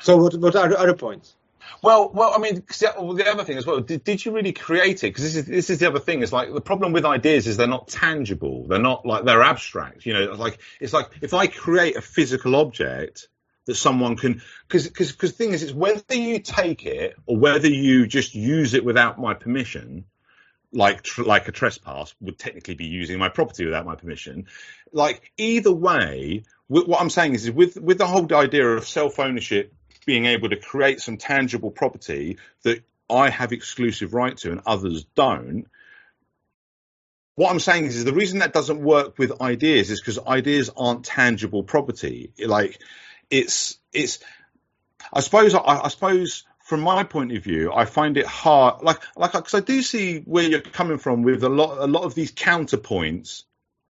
So 0.00 0.16
what? 0.16 0.34
What 0.36 0.56
are 0.56 0.68
the 0.70 0.80
other 0.80 0.94
points? 0.94 1.36
Well, 1.82 2.10
well, 2.12 2.32
I 2.34 2.38
mean, 2.38 2.62
the 2.66 3.24
other 3.32 3.44
thing 3.44 3.56
as 3.56 3.66
well, 3.66 3.80
did, 3.80 4.04
did 4.04 4.24
you 4.24 4.32
really 4.32 4.52
create 4.52 5.04
it? 5.04 5.08
Because 5.08 5.24
this 5.24 5.36
is 5.36 5.46
this 5.46 5.70
is 5.70 5.78
the 5.78 5.88
other 5.88 5.98
thing. 5.98 6.22
Is 6.22 6.32
like 6.32 6.52
the 6.52 6.60
problem 6.60 6.92
with 6.92 7.04
ideas 7.04 7.46
is 7.46 7.56
they're 7.56 7.66
not 7.66 7.88
tangible. 7.88 8.66
They're 8.66 8.78
not 8.78 9.06
like 9.06 9.24
they're 9.24 9.42
abstract. 9.42 10.04
You 10.06 10.14
know, 10.14 10.32
like 10.32 10.58
it's 10.80 10.92
like 10.92 11.10
if 11.20 11.34
I 11.34 11.46
create 11.46 11.96
a 11.96 12.00
physical 12.00 12.56
object 12.56 13.28
that 13.66 13.74
someone 13.74 14.16
can, 14.16 14.42
because 14.68 14.86
because 14.86 15.12
because 15.12 15.32
the 15.32 15.38
thing 15.38 15.52
is, 15.52 15.62
it's 15.62 15.72
whether 15.72 16.14
you 16.14 16.38
take 16.40 16.84
it 16.84 17.16
or 17.26 17.36
whether 17.36 17.68
you 17.68 18.06
just 18.06 18.34
use 18.34 18.74
it 18.74 18.84
without 18.84 19.18
my 19.18 19.34
permission. 19.34 20.04
Like 20.74 21.02
tr- 21.02 21.24
like 21.24 21.48
a 21.48 21.52
trespass 21.52 22.14
would 22.22 22.38
technically 22.38 22.74
be 22.74 22.86
using 22.86 23.18
my 23.18 23.28
property 23.28 23.66
without 23.66 23.84
my 23.84 23.94
permission. 23.94 24.46
Like 24.90 25.30
either 25.36 25.70
way, 25.70 26.44
what 26.68 26.98
I'm 26.98 27.10
saying 27.10 27.34
is, 27.34 27.44
is 27.44 27.50
with 27.50 27.76
with 27.76 27.98
the 27.98 28.06
whole 28.06 28.32
idea 28.34 28.66
of 28.66 28.88
self 28.88 29.18
ownership 29.18 29.74
being 30.04 30.26
able 30.26 30.48
to 30.48 30.56
create 30.56 31.00
some 31.00 31.16
tangible 31.16 31.70
property 31.70 32.38
that 32.62 32.82
I 33.08 33.30
have 33.30 33.52
exclusive 33.52 34.14
right 34.14 34.36
to 34.38 34.52
and 34.52 34.60
others 34.66 35.04
don't. 35.14 35.66
What 37.34 37.50
I'm 37.50 37.60
saying 37.60 37.86
is, 37.86 37.96
is 37.96 38.04
the 38.04 38.12
reason 38.12 38.40
that 38.40 38.52
doesn't 38.52 38.82
work 38.82 39.18
with 39.18 39.40
ideas 39.40 39.90
is 39.90 40.00
because 40.00 40.18
ideas 40.26 40.70
aren't 40.76 41.04
tangible 41.04 41.62
property. 41.62 42.32
Like 42.38 42.78
it's 43.30 43.78
it's 43.92 44.18
I 45.12 45.20
suppose 45.20 45.54
I, 45.54 45.60
I 45.60 45.88
suppose 45.88 46.44
from 46.62 46.80
my 46.80 47.04
point 47.04 47.32
of 47.32 47.42
view, 47.42 47.72
I 47.72 47.84
find 47.84 48.16
it 48.16 48.24
hard, 48.24 48.82
like, 48.82 48.98
like, 49.16 49.32
because 49.32 49.54
I 49.54 49.60
do 49.60 49.82
see 49.82 50.20
where 50.20 50.44
you're 50.44 50.60
coming 50.60 50.98
from 50.98 51.22
with 51.22 51.42
a 51.42 51.48
lot, 51.48 51.78
a 51.78 51.86
lot 51.86 52.04
of 52.04 52.14
these 52.14 52.32
counterpoints 52.32 53.42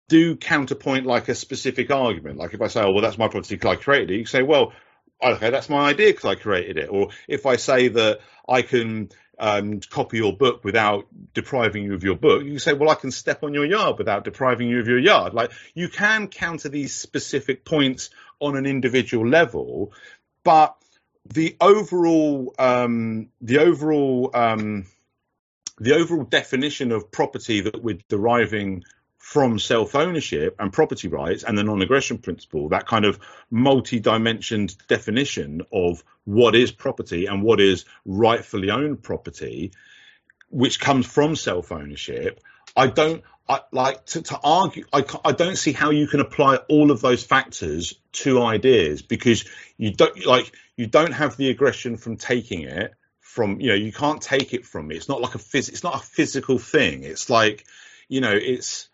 do 0.08 0.36
counterpoint 0.36 1.06
like 1.06 1.30
a 1.30 1.36
specific 1.36 1.92
argument. 1.92 2.38
Like 2.38 2.54
if 2.54 2.62
I 2.62 2.68
say, 2.68 2.82
oh, 2.82 2.92
well, 2.92 3.02
that's 3.02 3.18
my 3.18 3.28
property 3.28 3.60
I 3.64 3.76
created 3.76 4.12
it, 4.12 4.18
you 4.18 4.26
say, 4.26 4.44
well, 4.44 4.74
okay, 5.22 5.50
that's 5.50 5.70
my 5.70 5.90
idea 5.90 6.08
because 6.08 6.26
I 6.26 6.36
created 6.36 6.78
it. 6.78 6.90
Or 6.90 7.10
if 7.28 7.46
I 7.46 7.56
say 7.56 7.88
that 7.90 8.20
I 8.48 8.62
can 8.62 9.10
um, 9.38 9.80
copy 9.80 10.18
your 10.18 10.36
book 10.36 10.64
without 10.64 11.08
depriving 11.34 11.84
you 11.84 11.94
of 11.94 12.04
your 12.04 12.16
book, 12.16 12.44
you 12.44 12.60
say, 12.60 12.74
well, 12.74 12.90
I 12.90 12.96
can 12.96 13.12
step 13.12 13.44
on 13.44 13.54
your 13.54 13.66
yard 13.66 13.98
without 13.98 14.24
depriving 14.24 14.70
you 14.70 14.80
of 14.80 14.88
your 14.88 15.00
yard. 15.00 15.34
Like 15.34 15.52
you 15.74 15.90
can 15.90 16.28
counter 16.28 16.70
these 16.70 16.96
specific 16.96 17.66
points 17.66 18.10
on 18.40 18.56
an 18.58 18.66
individual 18.66 19.28
level, 19.28 19.94
but 20.44 20.76
the 21.26 21.56
overall, 21.62 22.54
um, 22.58 23.30
the 23.42 23.60
overall, 23.60 24.32
um, 24.34 24.86
the 25.78 25.96
overall 25.96 26.24
definition 26.24 26.92
of 26.92 27.12
property 27.12 27.62
that 27.62 27.82
we're 27.82 28.00
deriving 28.10 28.84
from 29.30 29.60
self 29.60 29.94
ownership 29.94 30.56
and 30.58 30.74
property 30.74 31.08
rights 31.08 31.44
and 31.44 31.56
the 31.56 31.64
non 31.64 31.84
aggression 31.84 32.18
principle, 32.18 32.70
that 32.70 32.88
kind 32.88 33.06
of 33.06 33.20
multi 33.52 34.00
dimensioned 34.00 34.76
definition 34.88 35.62
of 35.72 36.04
what 36.26 36.56
is 36.56 36.72
property 36.72 37.28
and 37.28 37.44
what 37.44 37.62
is 37.62 37.86
rightfully 38.06 38.72
owned 38.72 39.04
property, 39.04 39.72
which 40.50 40.80
comes 40.80 41.06
from 41.06 41.36
self 41.36 41.72
ownership, 41.72 42.42
I 42.76 42.88
don't. 42.88 43.24
I, 43.48 43.62
like 43.72 44.06
to, 44.08 44.22
to 44.24 44.40
argue, 44.44 44.86
I, 44.94 45.04
I 45.26 45.32
don't 45.32 45.58
see 45.58 45.74
how 45.74 45.90
you 45.90 46.08
can 46.08 46.20
apply 46.20 46.58
all 46.68 46.92
of 46.92 47.02
those 47.02 47.24
factors 47.24 47.96
to 48.12 48.44
ideas 48.44 49.02
because 49.02 49.46
you 49.78 49.92
don't 49.92 50.26
like 50.26 50.52
you 50.76 50.88
don't 50.88 51.14
have 51.14 51.38
the 51.38 51.50
aggression 51.50 51.98
from 51.98 52.18
taking 52.18 52.62
it 52.62 52.94
from 53.20 53.60
you 53.60 53.70
know 53.70 53.76
you 53.76 53.92
can't 53.92 54.24
take 54.24 54.56
it 54.56 54.66
from 54.66 54.88
me. 54.88 54.96
It's 54.96 55.10
not 55.10 55.22
like 55.22 55.36
a 55.36 55.40
phys, 55.40 55.70
it's 55.70 55.84
not 55.84 55.96
a 55.96 56.04
physical 56.04 56.58
thing. 56.58 57.04
It's 57.04 57.30
like 57.30 57.66
you 58.08 58.22
know 58.22 58.34
it's 58.34 58.90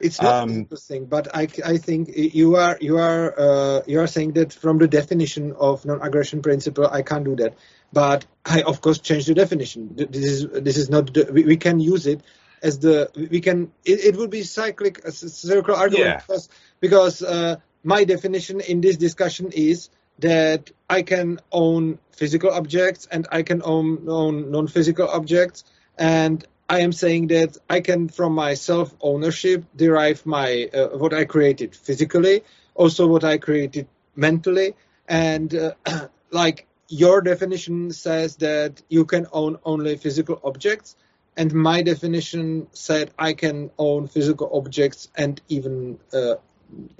it's 0.00 0.20
not 0.20 0.42
um, 0.44 0.50
interesting, 0.50 1.06
but 1.06 1.34
I, 1.34 1.48
I 1.64 1.78
think 1.78 2.10
you 2.14 2.56
are 2.56 2.78
you 2.80 2.98
are 2.98 3.34
uh, 3.38 3.82
you 3.86 4.00
are 4.00 4.06
saying 4.06 4.32
that 4.32 4.52
from 4.52 4.78
the 4.78 4.88
definition 4.88 5.52
of 5.52 5.84
non-aggression 5.84 6.42
principle, 6.42 6.86
I 6.86 7.02
can't 7.02 7.24
do 7.24 7.36
that. 7.36 7.54
But 7.92 8.26
I 8.44 8.62
of 8.62 8.80
course 8.80 8.98
change 8.98 9.26
the 9.26 9.34
definition. 9.34 9.94
This 9.94 10.24
is 10.24 10.46
this 10.50 10.76
is 10.76 10.88
not 10.88 11.12
the, 11.12 11.28
we, 11.32 11.44
we, 11.44 11.56
can 11.56 11.80
use 11.80 12.06
it 12.06 12.20
as 12.62 12.78
the 12.78 13.10
we 13.14 13.40
can 13.40 13.72
it, 13.84 14.04
it 14.04 14.16
would 14.16 14.30
be 14.30 14.42
cyclic 14.42 15.04
a 15.04 15.12
circular 15.12 15.78
argument 15.78 16.06
yeah. 16.06 16.16
because 16.16 16.48
because 16.80 17.22
uh, 17.22 17.56
my 17.82 18.04
definition 18.04 18.60
in 18.60 18.80
this 18.80 18.96
discussion 18.96 19.50
is 19.52 19.90
that 20.18 20.70
I 20.90 21.02
can 21.02 21.40
own 21.52 21.98
physical 22.12 22.50
objects 22.50 23.06
and 23.10 23.26
I 23.30 23.42
can 23.42 23.62
own, 23.62 24.08
own 24.08 24.50
non-physical 24.50 25.08
objects 25.08 25.64
and 25.96 26.44
I 26.68 26.80
am 26.80 26.92
saying 26.92 27.28
that 27.28 27.56
I 27.68 27.80
can, 27.80 28.08
from 28.08 28.34
my 28.34 28.54
self 28.54 28.94
ownership, 29.00 29.64
derive 29.74 30.26
my 30.26 30.68
uh, 30.74 30.88
what 30.98 31.14
I 31.14 31.24
created 31.24 31.74
physically, 31.74 32.44
also 32.74 33.06
what 33.06 33.24
I 33.24 33.38
created 33.38 33.88
mentally, 34.14 34.74
and 35.08 35.54
uh, 35.54 35.74
like 36.30 36.66
your 36.88 37.20
definition 37.22 37.92
says 37.92 38.36
that 38.36 38.82
you 38.88 39.04
can 39.04 39.26
own 39.32 39.58
only 39.64 39.96
physical 39.96 40.40
objects, 40.44 40.96
and 41.36 41.52
my 41.54 41.82
definition 41.82 42.66
said 42.72 43.12
I 43.18 43.32
can 43.32 43.70
own 43.78 44.06
physical 44.06 44.50
objects 44.52 45.08
and 45.16 45.40
even 45.48 45.98
uh, 46.12 46.34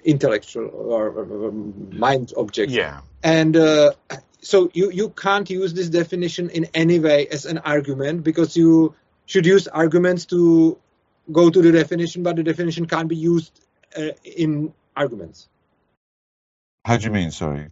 intellectual 0.02 0.68
or, 0.68 1.52
mind 1.92 2.32
objects. 2.36 2.72
Yeah. 2.72 3.00
And 3.22 3.54
uh, 3.56 3.92
so 4.40 4.70
you 4.72 4.90
you 4.90 5.10
can't 5.10 5.50
use 5.50 5.74
this 5.74 5.90
definition 5.90 6.48
in 6.50 6.68
any 6.72 7.00
way 7.00 7.26
as 7.26 7.44
an 7.44 7.58
argument 7.58 8.24
because 8.24 8.56
you 8.56 8.94
should 9.28 9.44
use 9.44 9.68
arguments 9.68 10.24
to 10.26 10.78
go 11.30 11.50
to 11.50 11.62
the 11.62 11.70
definition, 11.70 12.22
but 12.22 12.36
the 12.36 12.42
definition 12.42 12.86
can't 12.86 13.08
be 13.08 13.16
used 13.16 13.60
uh, 13.96 14.12
in 14.24 14.72
arguments. 14.96 15.48
How 16.84 16.96
do 16.96 17.04
you 17.04 17.10
mean? 17.10 17.30
Sorry. 17.30 17.70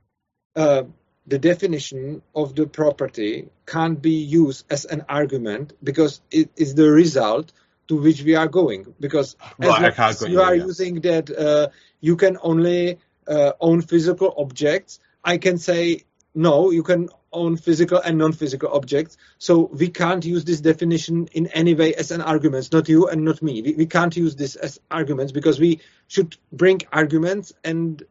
Uh, 0.55 0.85
the 1.27 1.39
definition 1.39 2.23
of 2.35 2.55
the 2.55 2.67
property 2.67 3.49
can't 3.65 4.01
be 4.01 4.17
used 4.41 4.67
as 4.71 4.85
an 4.85 5.07
argument 5.09 5.73
because 5.83 6.21
it 6.31 6.51
is 6.57 6.75
the 6.75 6.91
result 6.91 7.53
to 7.89 7.97
which 7.97 8.23
we 8.23 8.35
are 8.35 8.49
going. 8.49 8.95
Because 9.01 9.35
right, 9.59 9.99
as 9.99 10.23
you 10.23 10.43
are 10.43 10.55
yeah. 10.55 10.65
using 10.65 11.01
that 11.01 11.31
uh, 11.31 11.69
you 12.01 12.17
can 12.17 12.37
only 12.43 12.99
uh, 13.27 13.53
own 13.61 13.81
physical 13.81 14.35
objects, 14.37 15.01
I 15.25 15.39
can 15.39 15.57
say 15.57 16.05
no, 16.37 16.71
you 16.71 16.83
can 16.83 17.09
own 17.33 17.57
physical 17.57 17.99
and 17.99 18.19
non-physical 18.19 18.69
objects. 18.73 19.17
So 19.39 19.71
we 19.73 19.89
can't 19.89 20.25
use 20.25 20.45
this 20.45 20.61
definition 20.61 21.29
in 21.33 21.47
any 21.49 21.75
way 21.75 21.95
as 21.95 22.11
an 22.11 22.21
argument. 22.21 22.73
Not 22.73 22.89
you 22.89 23.09
and 23.09 23.25
not 23.25 23.43
me. 23.43 23.63
We, 23.63 23.75
we 23.75 23.87
can't 23.87 24.17
use 24.17 24.37
this 24.37 24.55
as 24.57 24.79
arguments 24.91 25.33
because 25.33 25.59
we 25.59 25.81
should 26.09 26.37
bring 26.53 26.83
arguments 26.93 27.53
and 27.65 28.03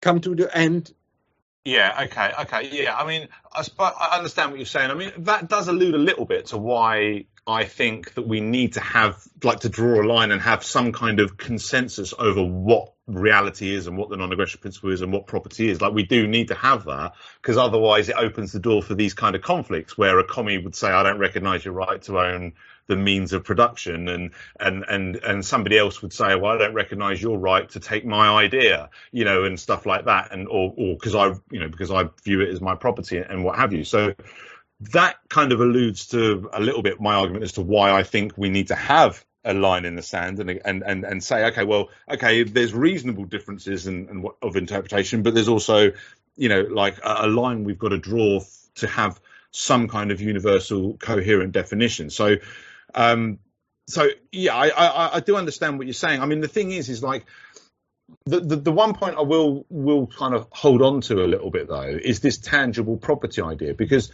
come 0.00 0.20
to 0.20 0.34
the 0.34 0.56
end 0.56 0.92
yeah. 1.64 2.04
Okay. 2.04 2.32
Okay. 2.40 2.82
Yeah. 2.82 2.96
I 2.96 3.06
mean, 3.06 3.28
I, 3.52 3.64
I, 3.78 4.16
understand 4.16 4.50
what 4.50 4.58
you're 4.58 4.66
saying. 4.66 4.90
I 4.90 4.94
mean, 4.94 5.12
that 5.18 5.48
does 5.48 5.68
allude 5.68 5.94
a 5.94 5.98
little 5.98 6.24
bit 6.24 6.46
to 6.46 6.58
why 6.58 7.26
I 7.46 7.64
think 7.64 8.14
that 8.14 8.26
we 8.26 8.40
need 8.40 8.74
to 8.74 8.80
have, 8.80 9.22
like, 9.42 9.60
to 9.60 9.68
draw 9.68 10.02
a 10.02 10.06
line 10.06 10.30
and 10.30 10.40
have 10.40 10.64
some 10.64 10.92
kind 10.92 11.20
of 11.20 11.36
consensus 11.36 12.14
over 12.18 12.42
what 12.42 12.94
reality 13.06 13.74
is 13.74 13.86
and 13.86 13.98
what 13.98 14.08
the 14.08 14.16
non-aggression 14.16 14.60
principle 14.60 14.90
is 14.90 15.02
and 15.02 15.12
what 15.12 15.26
property 15.26 15.68
is. 15.68 15.80
Like 15.80 15.92
we 15.92 16.04
do 16.04 16.26
need 16.26 16.48
to 16.48 16.54
have 16.54 16.84
that 16.84 17.12
because 17.40 17.56
otherwise 17.56 18.08
it 18.08 18.16
opens 18.16 18.52
the 18.52 18.60
door 18.60 18.82
for 18.82 18.94
these 18.94 19.14
kind 19.14 19.36
of 19.36 19.42
conflicts 19.42 19.98
where 19.98 20.18
a 20.18 20.24
commie 20.24 20.58
would 20.58 20.74
say, 20.74 20.88
I 20.88 21.02
don't 21.02 21.18
recognize 21.18 21.64
your 21.64 21.74
right 21.74 22.00
to 22.02 22.18
own 22.18 22.54
the 22.86 22.96
means 22.96 23.32
of 23.32 23.44
production. 23.44 24.08
And 24.08 24.30
and 24.60 24.84
and 24.88 25.16
and 25.16 25.44
somebody 25.44 25.78
else 25.78 26.02
would 26.02 26.12
say 26.12 26.34
well 26.34 26.52
i 26.52 26.58
don't 26.58 26.74
recognize 26.74 27.22
your 27.22 27.38
right 27.38 27.68
to 27.70 27.80
take 27.80 28.04
my 28.04 28.28
idea 28.42 28.90
you 29.12 29.24
know 29.24 29.44
and 29.44 29.58
stuff 29.58 29.86
like 29.86 30.06
that. 30.06 30.32
And 30.32 30.48
or 30.48 30.72
or 30.76 30.94
because 30.94 31.14
i 31.14 31.28
you 31.50 31.60
know 31.60 31.68
because 31.68 31.90
i 31.90 32.04
view 32.24 32.40
it 32.40 32.50
as 32.50 32.60
my 32.60 32.74
property 32.74 33.18
and 33.18 33.44
what 33.44 33.56
have 33.56 33.72
you. 33.72 33.84
So 33.84 34.14
that 34.92 35.16
kind 35.28 35.52
of 35.52 35.60
alludes 35.60 36.08
to 36.08 36.48
a 36.52 36.60
little 36.60 36.82
bit 36.82 37.00
my 37.00 37.14
argument 37.14 37.44
as 37.44 37.52
to 37.52 37.62
why 37.62 37.92
i 37.92 38.02
think 38.02 38.36
we 38.36 38.50
need 38.50 38.68
to 38.68 38.74
have 38.74 39.24
a 39.44 39.54
line 39.54 39.84
in 39.84 39.94
the 39.94 40.02
sand 40.02 40.40
and 40.40 40.50
and 40.64 40.82
and, 40.82 41.04
and 41.04 41.22
say 41.22 41.44
okay 41.46 41.64
well 41.64 41.90
okay 42.10 42.42
there's 42.42 42.74
reasonable 42.74 43.24
differences 43.24 43.86
and 43.86 44.08
and 44.10 44.26
of 44.42 44.56
interpretation 44.56 45.22
but 45.22 45.32
there's 45.32 45.48
also 45.48 45.92
you 46.36 46.48
know 46.48 46.62
like 46.62 46.98
a, 46.98 47.18
a 47.20 47.28
line 47.28 47.62
we've 47.62 47.78
got 47.78 47.90
to 47.90 47.98
draw 47.98 48.40
to 48.74 48.86
have 48.88 49.20
some 49.54 49.86
kind 49.86 50.10
of 50.10 50.20
universal 50.20 50.94
coherent 50.94 51.52
definition. 51.52 52.10
So 52.10 52.36
um 52.94 53.38
so 53.88 54.08
yeah 54.32 54.54
I, 54.54 54.68
I 54.68 55.16
i 55.16 55.20
do 55.20 55.36
understand 55.36 55.78
what 55.78 55.86
you're 55.86 55.94
saying. 55.94 56.20
I 56.20 56.26
mean 56.26 56.40
the 56.40 56.48
thing 56.48 56.70
is 56.70 56.88
is 56.88 57.02
like 57.02 57.26
the, 58.26 58.40
the, 58.40 58.56
the 58.56 58.72
one 58.72 58.94
point 58.94 59.16
I 59.16 59.22
will 59.22 59.66
will 59.68 60.06
kind 60.06 60.34
of 60.34 60.46
hold 60.50 60.82
on 60.82 61.00
to 61.02 61.24
a 61.24 61.26
little 61.26 61.50
bit 61.50 61.68
though 61.68 61.82
is 61.82 62.20
this 62.20 62.38
tangible 62.38 62.96
property 62.96 63.42
idea. 63.42 63.74
Because 63.74 64.10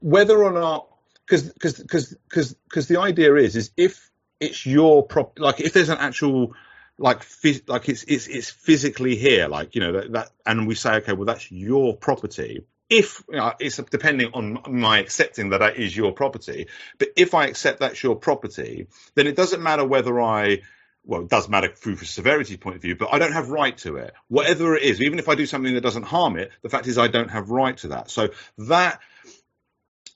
whether 0.00 0.42
or 0.42 0.52
not 0.52 0.88
because 1.26 1.52
because 1.52 1.74
because 1.78 2.14
because 2.28 2.54
because 2.54 2.88
the 2.88 3.00
idea 3.00 3.34
is 3.34 3.56
is 3.56 3.70
if 3.76 4.10
it's 4.40 4.64
your 4.66 5.06
prop 5.06 5.38
like 5.38 5.60
if 5.60 5.72
there's 5.72 5.88
an 5.88 5.98
actual 5.98 6.54
like 6.98 7.20
phys- 7.20 7.68
like 7.68 7.88
it's 7.88 8.02
it's 8.04 8.26
it's 8.26 8.50
physically 8.50 9.16
here 9.16 9.48
like 9.48 9.74
you 9.74 9.80
know 9.80 9.92
that, 9.92 10.12
that 10.12 10.30
and 10.46 10.66
we 10.66 10.74
say 10.74 10.96
okay 10.96 11.12
well 11.12 11.26
that's 11.26 11.50
your 11.50 11.96
property 11.96 12.64
if 12.90 13.22
you 13.28 13.36
know, 13.36 13.52
it's 13.60 13.76
depending 13.76 14.30
on 14.32 14.60
my 14.68 14.98
accepting 14.98 15.50
that 15.50 15.58
that 15.58 15.76
is 15.76 15.96
your 15.96 16.12
property 16.12 16.68
but 16.98 17.08
if 17.16 17.34
i 17.34 17.46
accept 17.46 17.80
that's 17.80 18.02
your 18.02 18.16
property 18.16 18.86
then 19.14 19.26
it 19.26 19.36
doesn't 19.36 19.62
matter 19.62 19.84
whether 19.84 20.20
i 20.20 20.60
well, 21.08 21.22
it 21.22 21.28
does 21.28 21.48
matter 21.48 21.68
through 21.68 21.94
a 21.94 22.04
severity 22.04 22.58
point 22.58 22.76
of 22.76 22.82
view, 22.82 22.94
but 22.94 23.08
I 23.10 23.18
don't 23.18 23.32
have 23.32 23.48
right 23.48 23.76
to 23.78 23.96
it. 23.96 24.12
Whatever 24.28 24.76
it 24.76 24.82
is, 24.82 25.00
even 25.00 25.18
if 25.18 25.28
I 25.28 25.34
do 25.34 25.46
something 25.46 25.72
that 25.72 25.80
doesn't 25.80 26.02
harm 26.02 26.36
it, 26.36 26.52
the 26.60 26.68
fact 26.68 26.86
is 26.86 26.98
I 26.98 27.08
don't 27.08 27.30
have 27.30 27.48
right 27.48 27.74
to 27.78 27.88
that. 27.88 28.10
So 28.10 28.28
that 28.58 29.00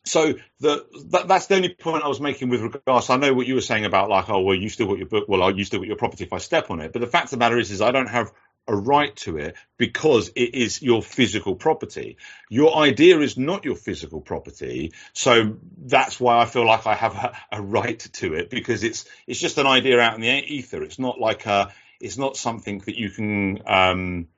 so 0.04 0.34
the 0.60 0.84
that, 1.10 1.28
that's 1.28 1.46
the 1.46 1.54
only 1.56 1.70
point 1.70 2.04
I 2.04 2.08
was 2.08 2.20
making 2.20 2.50
with 2.50 2.60
regards. 2.60 3.08
I 3.08 3.16
know 3.16 3.32
what 3.32 3.46
you 3.46 3.54
were 3.54 3.62
saying 3.62 3.86
about 3.86 4.10
like, 4.10 4.28
oh 4.28 4.40
well, 4.40 4.56
you 4.56 4.68
still 4.68 4.88
got 4.88 4.98
your 4.98 5.06
book. 5.06 5.28
Well, 5.28 5.56
you 5.56 5.64
still 5.64 5.80
got 5.80 5.88
your 5.88 5.96
property 5.96 6.24
if 6.24 6.32
I 6.32 6.38
step 6.38 6.70
on 6.70 6.80
it. 6.80 6.92
But 6.92 7.00
the 7.00 7.06
fact 7.06 7.26
of 7.26 7.30
the 7.30 7.36
matter 7.38 7.58
is, 7.58 7.70
is 7.70 7.80
I 7.80 7.92
don't 7.92 8.08
have 8.08 8.32
a 8.68 8.76
right 8.76 9.14
to 9.16 9.39
it 9.39 9.56
because 9.76 10.28
it 10.36 10.55
is 10.55 10.82
your 10.82 11.02
physical 11.02 11.56
property. 11.56 12.16
Your 12.48 12.76
idea 12.76 13.18
is 13.20 13.36
not 13.36 13.64
your 13.64 13.74
physical 13.74 14.20
property, 14.20 14.93
so 15.12 15.56
that's 15.76 16.20
why 16.20 16.39
I 16.39 16.44
feel 16.44 16.66
like 16.66 16.86
I 16.86 16.94
have 16.94 17.14
a, 17.14 17.36
a 17.52 17.62
right 17.62 17.98
to 18.14 18.34
it 18.34 18.51
because 18.51 18.84
it's 18.84 19.05
it's 19.26 19.40
just 19.40 19.59
an 19.59 19.66
idea 19.66 20.01
out 20.01 20.14
in 20.14 20.20
the 20.20 20.28
ether. 20.28 20.82
It's 20.82 20.98
not 20.98 21.20
like 21.20 21.47
a 21.47 21.72
it's 22.01 22.18
not 22.18 22.36
something 22.36 22.78
that 22.80 22.97
you 22.97 23.10
can 23.10 23.62
um, 23.66 24.28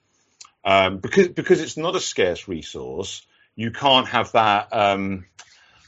um, 0.64 0.98
because 0.98 1.28
because 1.28 1.60
it's 1.60 1.76
not 1.76 1.96
a 1.96 2.00
scarce 2.00 2.48
resource. 2.48 3.26
You 3.56 3.70
can't 3.70 4.08
have 4.08 4.32
that. 4.32 4.68
Um, 4.72 5.26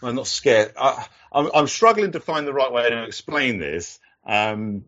I'm 0.03 0.15
not 0.15 0.27
scared. 0.27 0.73
I, 0.77 1.07
I'm, 1.33 1.51
I'm, 1.55 1.67
struggling 1.67 2.13
to 2.13 2.21
find 2.21 2.47
the 2.47 2.53
right 2.53 2.71
way 2.71 2.89
to 2.89 3.05
explain 3.05 3.59
this, 3.59 3.99
um, 4.27 4.85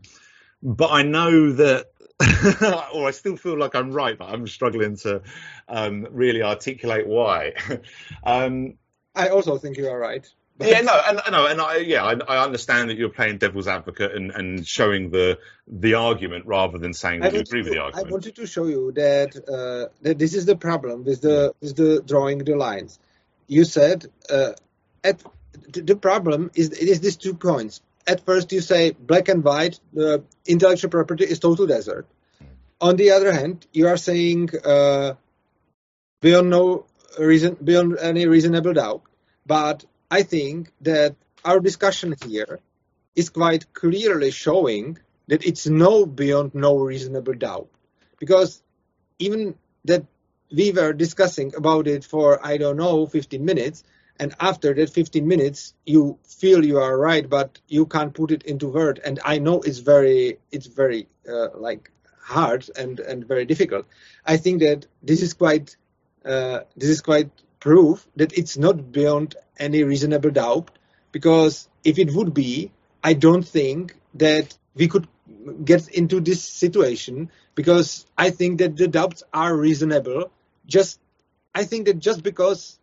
but 0.63 0.91
I 0.91 1.03
know 1.03 1.53
that, 1.53 1.87
or 2.95 3.09
I 3.09 3.11
still 3.13 3.37
feel 3.37 3.59
like 3.59 3.75
I'm 3.75 3.93
right, 3.93 4.19
but 4.19 4.29
I'm 4.29 4.47
struggling 4.47 4.97
to 4.99 5.23
um, 5.69 6.07
really 6.11 6.43
articulate 6.43 7.07
why. 7.07 7.55
um, 8.25 8.75
I 9.15 9.29
also 9.29 9.59
think 9.59 9.77
you 9.77 9.89
are 9.89 9.99
right. 9.99 10.29
Yeah, 10.61 10.81
no, 10.81 11.01
and 11.07 11.21
no, 11.31 11.47
and 11.47 11.61
I 11.61 11.77
yeah, 11.77 12.05
I, 12.05 12.15
I, 12.15 12.45
understand 12.45 12.91
that 12.91 12.97
you're 12.97 13.11
playing 13.11 13.39
devil's 13.39 13.69
advocate 13.69 14.13
and, 14.13 14.33
and 14.33 14.67
showing 14.67 15.11
the 15.11 15.39
the 15.69 15.95
argument 15.95 16.47
rather 16.47 16.79
than 16.79 16.93
saying 16.95 17.21
that 17.21 17.33
you 17.33 17.41
agree 17.41 17.63
to, 17.63 17.69
with 17.69 17.73
the 17.75 17.81
argument. 17.81 18.09
I 18.09 18.11
wanted 18.11 18.35
to 18.37 18.47
show 18.47 18.65
you 18.65 18.91
that 18.93 19.37
uh, 19.37 19.93
that 20.03 20.19
this 20.19 20.35
is 20.35 20.47
the 20.47 20.57
problem 20.57 21.05
with 21.05 21.21
the 21.21 21.55
with 21.61 21.77
the 21.77 22.03
drawing 22.05 22.39
the 22.39 22.57
lines. 22.57 22.99
You 23.47 23.65
said 23.65 24.07
uh, 24.31 24.55
at 25.05 25.23
the 25.73 25.95
problem 25.95 26.51
is 26.57 26.71
is 26.71 27.01
these 27.01 27.17
two 27.17 27.35
points. 27.35 27.81
At 28.09 28.25
first, 28.25 28.51
you 28.53 28.63
say 28.63 28.93
black 28.93 29.29
and 29.29 29.45
white, 29.45 29.79
uh, 30.01 30.19
intellectual 30.47 30.91
property 30.91 31.25
is 31.25 31.39
total 31.39 31.67
desert. 31.67 32.07
On 32.81 32.97
the 32.97 33.11
other 33.11 33.33
hand, 33.33 33.67
you 33.73 33.87
are 33.89 33.99
saying 33.99 34.49
uh, 34.65 35.15
beyond 36.23 36.49
no 36.49 36.87
reason, 37.19 37.59
beyond 37.63 37.99
any 37.99 38.27
reasonable 38.27 38.73
doubt. 38.73 39.03
But 39.45 39.85
I 40.11 40.23
think 40.23 40.73
that 40.81 41.17
our 41.45 41.61
discussion 41.61 42.15
here 42.25 42.61
is 43.15 43.29
quite 43.29 43.75
clearly 43.75 44.31
showing 44.31 44.99
that 45.27 45.45
it's 45.45 45.67
no 45.67 46.07
beyond 46.07 46.55
no 46.55 46.79
reasonable 46.79 47.35
doubt, 47.35 47.69
because 48.19 48.63
even 49.19 49.55
that 49.85 50.07
we 50.51 50.73
were 50.73 50.95
discussing 50.95 51.55
about 51.55 51.87
it 51.87 52.05
for 52.05 52.45
I 52.45 52.57
don't 52.57 52.79
know 52.79 53.07
15 53.07 53.45
minutes 53.45 53.85
and 54.19 54.35
after 54.41 54.75
that 54.75 54.91
15 54.91 55.27
minutes 55.27 55.75
you 55.87 56.19
feel 56.25 56.65
you 56.65 56.79
are 56.79 56.99
right 56.99 57.29
but 57.29 57.61
you 57.69 57.87
can't 57.87 58.15
put 58.15 58.31
it 58.31 58.43
into 58.43 58.69
word 58.69 59.01
and 59.05 59.21
i 59.25 59.39
know 59.39 59.61
it's 59.61 59.79
very 59.79 60.39
it's 60.51 60.67
very 60.67 61.09
uh, 61.29 61.49
like 61.55 61.91
hard 62.29 62.69
and 62.77 63.01
and 63.01 63.27
very 63.27 63.45
difficult. 63.47 63.87
I 64.25 64.37
think 64.37 64.61
that 64.61 64.87
this 65.03 65.23
is 65.23 65.33
quite 65.35 65.77
uh, 66.25 66.61
this 66.77 66.91
is 66.91 67.01
quite 67.01 67.31
proof 67.61 68.07
that 68.17 68.37
it's 68.39 68.57
not 68.57 68.93
beyond 68.93 69.35
any 69.59 69.83
reasonable 69.83 70.31
doubt 70.31 70.71
because 71.11 71.69
if 71.83 71.99
it 71.99 72.13
would 72.15 72.33
be 72.33 72.71
i 73.03 73.13
don't 73.13 73.47
think 73.49 73.97
that 74.15 74.57
we 74.75 74.87
could 74.87 75.09
get 75.65 75.89
into 75.89 76.21
this 76.21 76.45
situation 76.45 77.31
because 77.57 78.07
i 78.17 78.31
think 78.31 78.59
that 78.59 78.77
the 78.77 78.89
doubts 78.89 79.23
are 79.33 79.57
reasonable. 79.57 80.31
Just 80.67 81.01
i 81.55 81.65
think 81.65 81.87
that 81.87 81.99
just 81.99 82.23
because 82.23 82.79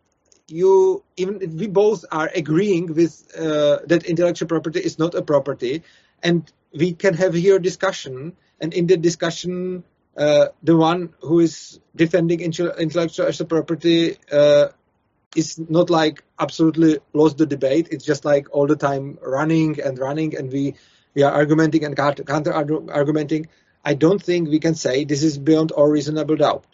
you 0.48 1.02
even 1.16 1.56
we 1.56 1.66
both 1.66 2.04
are 2.10 2.30
agreeing 2.34 2.94
with 2.94 3.26
uh, 3.36 3.78
that 3.86 4.04
intellectual 4.04 4.48
property 4.48 4.80
is 4.80 4.98
not 4.98 5.14
a 5.14 5.22
property, 5.22 5.82
and 6.22 6.50
we 6.72 6.92
can 6.92 7.14
have 7.14 7.34
here 7.34 7.58
discussion, 7.58 8.36
and 8.60 8.72
in 8.72 8.86
the 8.86 8.96
discussion, 8.96 9.84
uh, 10.16 10.46
the 10.62 10.76
one 10.76 11.14
who 11.20 11.40
is 11.40 11.80
defending 11.94 12.40
intellectual 12.40 13.46
property 13.46 14.16
uh, 14.30 14.68
is 15.34 15.58
not 15.58 15.90
like 15.90 16.22
absolutely 16.38 16.98
lost 17.12 17.38
the 17.38 17.46
debate. 17.46 17.88
It's 17.90 18.04
just 18.04 18.24
like 18.24 18.48
all 18.52 18.66
the 18.66 18.76
time 18.76 19.18
running 19.22 19.80
and 19.80 19.98
running, 19.98 20.36
and 20.36 20.52
we 20.52 20.74
we 21.14 21.22
are 21.22 21.32
arguing 21.32 21.84
and 21.84 21.96
counter 21.96 22.52
arguing. 22.52 23.48
I 23.84 23.94
don't 23.94 24.22
think 24.22 24.48
we 24.48 24.58
can 24.58 24.74
say 24.74 25.04
this 25.04 25.22
is 25.22 25.38
beyond 25.38 25.72
all 25.72 25.88
reasonable 25.88 26.36
doubt, 26.36 26.66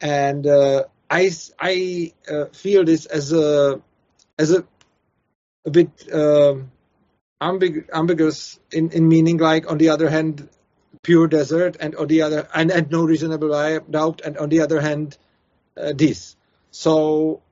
and 0.00 0.46
uh, 0.46 0.84
I, 1.10 1.30
I 1.58 2.12
uh, 2.30 2.46
feel 2.46 2.84
this 2.84 3.06
as 3.06 3.32
a 3.32 3.80
as 4.38 4.50
a 4.52 4.64
a 5.64 5.70
bit 5.70 5.90
um, 6.12 6.70
ambig- 7.40 7.88
ambiguous 7.92 8.58
in, 8.72 8.90
in 8.90 9.08
meaning 9.08 9.38
like 9.38 9.70
on 9.70 9.78
the 9.78 9.88
other 9.88 10.08
hand 10.08 10.48
pure 11.02 11.26
desert 11.28 11.76
and 11.80 11.94
on 11.96 12.06
the 12.06 12.22
other 12.22 12.48
and, 12.54 12.70
and 12.70 12.90
no 12.90 13.04
reasonable 13.04 13.50
doubt 13.90 14.20
and 14.24 14.36
on 14.38 14.48
the 14.48 14.60
other 14.60 14.80
hand 14.80 15.16
uh, 15.76 15.92
this. 15.94 16.36
So 16.70 17.42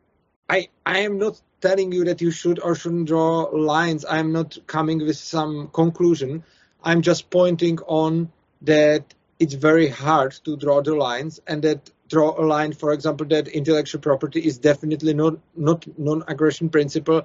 I 0.48 0.68
I 0.85 1.01
am 1.01 1.18
not 1.18 1.40
telling 1.60 1.93
you 1.93 2.05
that 2.05 2.20
you 2.20 2.31
should 2.31 2.60
or 2.60 2.74
shouldn't 2.74 3.09
draw 3.09 3.43
lines. 3.52 4.05
I'm 4.09 4.32
not 4.32 4.59
coming 4.66 4.98
with 4.98 5.16
some 5.16 5.68
conclusion. 5.68 6.44
I'm 6.82 7.02
just 7.02 7.31
pointing 7.31 7.78
on 7.86 8.31
that 8.62 9.14
it's 9.39 9.55
very 9.55 9.89
hard 9.89 10.32
to 10.44 10.56
draw 10.56 10.82
the 10.82 10.94
lines 10.94 11.40
and 11.47 11.62
that 11.62 11.90
draw 12.15 12.31
a 12.43 12.45
line, 12.55 12.73
for 12.73 12.93
example, 12.93 13.27
that 13.35 13.49
intellectual 13.49 14.01
property 14.01 14.41
is 14.51 14.59
definitely 14.59 15.15
not, 15.15 15.35
not 15.57 15.86
non-aggression 15.99 16.69
principle, 16.69 17.23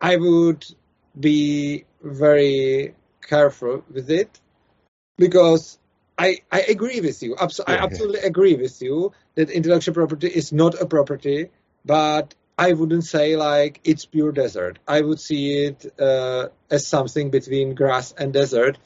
I 0.00 0.16
would 0.16 0.64
be 1.28 1.84
very 2.02 2.94
careful 3.20 3.84
with 3.94 4.10
it 4.10 4.40
because 5.16 5.78
I, 6.18 6.28
I 6.50 6.60
agree 6.76 7.00
with 7.00 7.22
you. 7.22 7.36
Abso- 7.36 7.68
yeah, 7.68 7.74
I 7.74 7.84
absolutely 7.86 8.20
yeah. 8.20 8.32
agree 8.32 8.56
with 8.56 8.82
you 8.82 9.12
that 9.36 9.50
intellectual 9.50 9.94
property 9.94 10.28
is 10.28 10.52
not 10.52 10.80
a 10.80 10.86
property, 10.86 11.50
but 11.84 12.34
I 12.58 12.72
wouldn't 12.72 13.04
say 13.04 13.36
like 13.36 13.80
it's 13.84 14.04
pure 14.04 14.32
desert. 14.32 14.78
I 14.86 15.00
would 15.00 15.20
see 15.20 15.44
it 15.66 15.78
uh, 16.00 16.48
as 16.70 16.86
something 16.86 17.30
between 17.30 17.74
grass 17.74 18.12
and 18.18 18.32
desert 18.32 18.78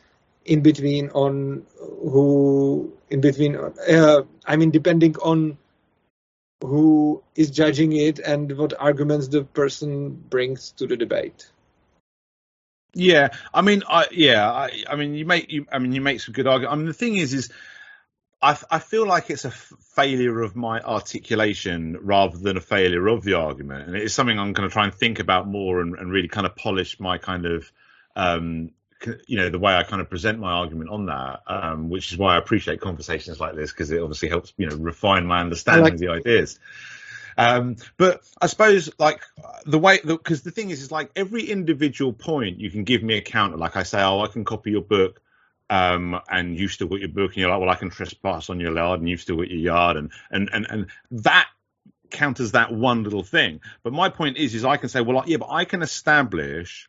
in 0.47 0.63
between 0.63 1.11
on 1.11 1.67
who 1.79 2.93
in 3.11 3.21
between 3.21 3.57
uh, 3.57 4.23
i 4.47 4.57
mean 4.57 4.71
depending 4.71 5.17
on 5.17 5.59
who 6.63 7.23
is 7.35 7.51
judging 7.51 7.93
it 7.93 8.19
and 8.19 8.57
what 8.57 8.73
arguments 8.79 9.29
the 9.29 9.45
person 9.45 10.11
brings 10.11 10.73
to 10.73 10.87
the 10.87 10.97
debate. 10.97 11.51
Yeah 12.95 13.29
i 13.53 13.61
mean 13.61 13.83
i 13.87 14.07
yeah 14.11 14.51
i, 14.51 14.85
I 14.89 14.97
mean 14.97 15.15
you 15.15 15.27
make 15.27 15.53
you 15.53 15.67
i 15.71 15.79
mean 15.79 15.93
you 15.93 16.01
make 16.01 16.21
some 16.21 16.33
good 16.33 16.47
argument. 16.47 16.73
I 16.73 16.77
mean 16.77 16.87
the 16.87 16.95
thing 16.95 17.17
is 17.17 17.35
is 17.35 17.51
I, 18.41 18.57
I 18.71 18.79
feel 18.79 19.07
like 19.07 19.31
it's 19.31 19.45
a 19.45 19.49
f- 19.49 19.73
failure 19.95 20.43
of 20.43 20.55
my 20.57 20.81
articulation 20.81 21.97
rather 22.01 22.37
than 22.37 22.57
a 22.59 22.61
failure 22.61 23.07
of 23.09 23.25
the 23.25 23.35
argument. 23.35 23.89
And 23.89 23.97
it's 23.97 24.15
something 24.15 24.39
i'm 24.39 24.55
going 24.55 24.69
to 24.69 24.73
try 24.73 24.85
and 24.85 24.95
think 24.95 25.19
about 25.19 25.47
more 25.47 25.81
and, 25.81 25.95
and 25.99 26.11
really 26.11 26.29
kind 26.29 26.47
of 26.47 26.57
polish 26.57 26.99
my 26.99 27.19
kind 27.19 27.45
of 27.45 27.71
um, 28.15 28.71
you 29.27 29.37
know 29.37 29.51
the 29.51 29.59
way 29.59 29.75
I 29.75 29.83
kind 29.83 30.01
of 30.01 30.09
present 30.09 30.39
my 30.39 30.53
argument 30.53 30.91
on 30.91 31.07
that, 31.07 31.43
um, 31.47 31.91
which 31.91 32.13
is 32.13 32.19
why 32.19 32.35
I 32.35 32.39
appreciate 32.39 32.81
conversations 32.81 33.41
like 33.41 33.55
this 33.55 33.71
because 33.71 33.91
it 33.91 34.01
obviously 34.01 34.29
helps 34.29 34.53
you 34.57 34.69
know 34.69 34.77
refine 34.77 35.27
my 35.27 35.41
understanding 35.41 35.85
like- 35.85 35.95
of 35.95 35.99
the 35.99 36.09
ideas. 36.09 36.59
Um, 37.39 37.77
but 37.99 38.23
I 38.41 38.47
suppose 38.47 38.91
like 38.99 39.21
the 39.67 39.79
way 39.79 40.01
because 40.03 40.43
the, 40.43 40.51
the 40.51 40.55
thing 40.55 40.71
is 40.71 40.81
is 40.81 40.91
like 40.91 41.11
every 41.15 41.45
individual 41.45 42.13
point 42.15 42.59
you 42.59 42.71
can 42.71 42.85
give 42.85 43.03
me 43.03 43.19
a 43.19 43.21
counter. 43.21 43.59
Like 43.59 43.77
I 43.77 43.83
say, 43.83 44.03
oh, 44.03 44.21
I 44.21 44.29
can 44.29 44.45
copy 44.45 44.71
your 44.71 44.83
book. 44.83 45.21
Um, 45.69 46.21
and 46.31 46.57
you've 46.57 46.71
still 46.71 46.87
got 46.87 47.01
your 47.01 47.09
book, 47.09 47.33
and 47.33 47.39
you're 47.39 47.51
like, 47.51 47.59
well, 47.59 47.69
I 47.69 47.75
can 47.75 47.91
trespass 47.91 48.51
on 48.51 48.61
your 48.61 48.73
yard, 48.73 49.01
and 49.01 49.09
you've 49.09 49.21
still 49.21 49.37
got 49.37 49.51
your 49.51 49.59
yard, 49.59 49.97
and 49.97 50.13
and 50.31 50.49
and 50.53 50.65
and 50.71 50.87
that 51.11 51.49
counters 52.11 52.53
that 52.53 52.73
one 52.73 53.03
little 53.03 53.25
thing. 53.25 53.61
But 53.83 53.93
my 53.93 54.09
point 54.09 54.37
is, 54.37 54.55
is 54.55 54.65
I 54.65 54.77
can 54.77 54.89
say, 54.89 55.01
well, 55.01 55.25
yeah, 55.27 55.39
but 55.39 55.51
I 55.51 55.65
can 55.65 55.83
establish 55.83 56.89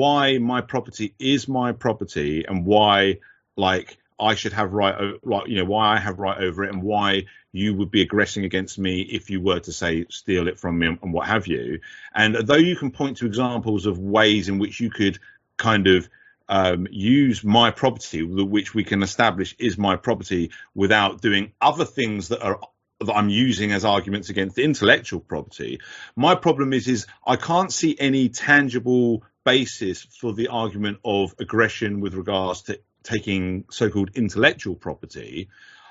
why 0.00 0.38
my 0.38 0.62
property 0.62 1.14
is 1.18 1.46
my 1.46 1.72
property 1.72 2.46
and 2.48 2.64
why 2.64 3.18
like 3.54 3.98
I 4.18 4.34
should 4.34 4.54
have 4.54 4.72
right, 4.72 4.94
like 5.22 5.48
you 5.48 5.56
know, 5.58 5.66
why 5.66 5.94
I 5.94 5.98
have 5.98 6.18
right 6.18 6.38
over 6.38 6.64
it, 6.64 6.72
and 6.72 6.82
why 6.82 7.24
you 7.52 7.74
would 7.74 7.90
be 7.90 8.00
aggressing 8.00 8.46
against 8.46 8.78
me 8.78 9.00
if 9.00 9.28
you 9.28 9.42
were 9.42 9.60
to 9.60 9.72
say 9.72 10.06
steal 10.08 10.48
it 10.48 10.58
from 10.58 10.78
me 10.78 10.86
and 11.02 11.12
what 11.12 11.26
have 11.26 11.46
you. 11.46 11.80
And 12.14 12.34
though 12.34 12.64
you 12.70 12.76
can 12.76 12.92
point 12.92 13.18
to 13.18 13.26
examples 13.26 13.84
of 13.84 13.98
ways 13.98 14.48
in 14.48 14.58
which 14.58 14.80
you 14.80 14.88
could 14.88 15.18
kind 15.58 15.86
of 15.86 16.08
um, 16.48 16.86
use 16.90 17.44
my 17.44 17.70
property, 17.70 18.22
which 18.22 18.74
we 18.74 18.84
can 18.84 19.02
establish 19.02 19.54
is 19.58 19.76
my 19.76 19.96
property, 19.96 20.50
without 20.74 21.20
doing 21.20 21.52
other 21.60 21.84
things 21.84 22.28
that 22.28 22.42
are 22.42 22.58
that 23.00 23.14
I'm 23.14 23.30
using 23.30 23.72
as 23.72 23.84
arguments 23.84 24.28
against 24.28 24.58
intellectual 24.58 25.20
property. 25.20 25.80
My 26.16 26.34
problem 26.34 26.72
is 26.72 26.88
is 26.88 27.06
I 27.26 27.36
can't 27.36 27.72
see 27.72 27.96
any 27.98 28.28
tangible 28.28 29.24
basis 29.44 30.02
for 30.02 30.32
the 30.32 30.48
argument 30.48 30.98
of 31.04 31.34
aggression 31.38 32.00
with 32.00 32.14
regards 32.14 32.62
to 32.62 32.80
taking 33.02 33.64
so-called 33.70 34.10
intellectual 34.14 34.74
property. 34.74 35.48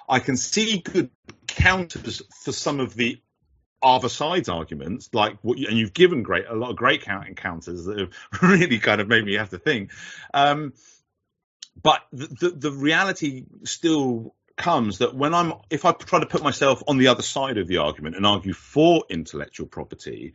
I 0.07 0.19
can 0.19 0.37
see 0.37 0.79
good 0.79 1.09
counters 1.47 2.21
for 2.43 2.51
some 2.51 2.79
of 2.79 2.95
the 2.95 3.21
other 3.81 4.09
side's 4.09 4.49
arguments, 4.49 5.09
like 5.13 5.37
what, 5.41 5.57
you, 5.57 5.67
and 5.67 5.77
you've 5.77 5.93
given 5.93 6.23
great 6.23 6.45
a 6.47 6.55
lot 6.55 6.71
of 6.71 6.75
great 6.75 7.03
counters 7.03 7.85
that 7.85 7.99
have 7.99 8.09
really 8.41 8.79
kind 8.79 9.01
of 9.01 9.07
made 9.07 9.25
me 9.25 9.35
have 9.35 9.49
to 9.49 9.57
think. 9.57 9.91
Um, 10.33 10.73
but 11.81 12.01
the, 12.11 12.27
the, 12.27 12.49
the 12.49 12.71
reality 12.71 13.45
still 13.63 14.35
comes 14.57 14.97
that 14.97 15.15
when 15.15 15.33
I'm, 15.33 15.53
if 15.69 15.85
I 15.85 15.93
try 15.93 16.19
to 16.19 16.25
put 16.25 16.43
myself 16.43 16.83
on 16.87 16.97
the 16.97 17.07
other 17.07 17.21
side 17.21 17.57
of 17.57 17.67
the 17.67 17.77
argument 17.77 18.17
and 18.17 18.25
argue 18.25 18.53
for 18.53 19.05
intellectual 19.09 19.67
property, 19.67 20.33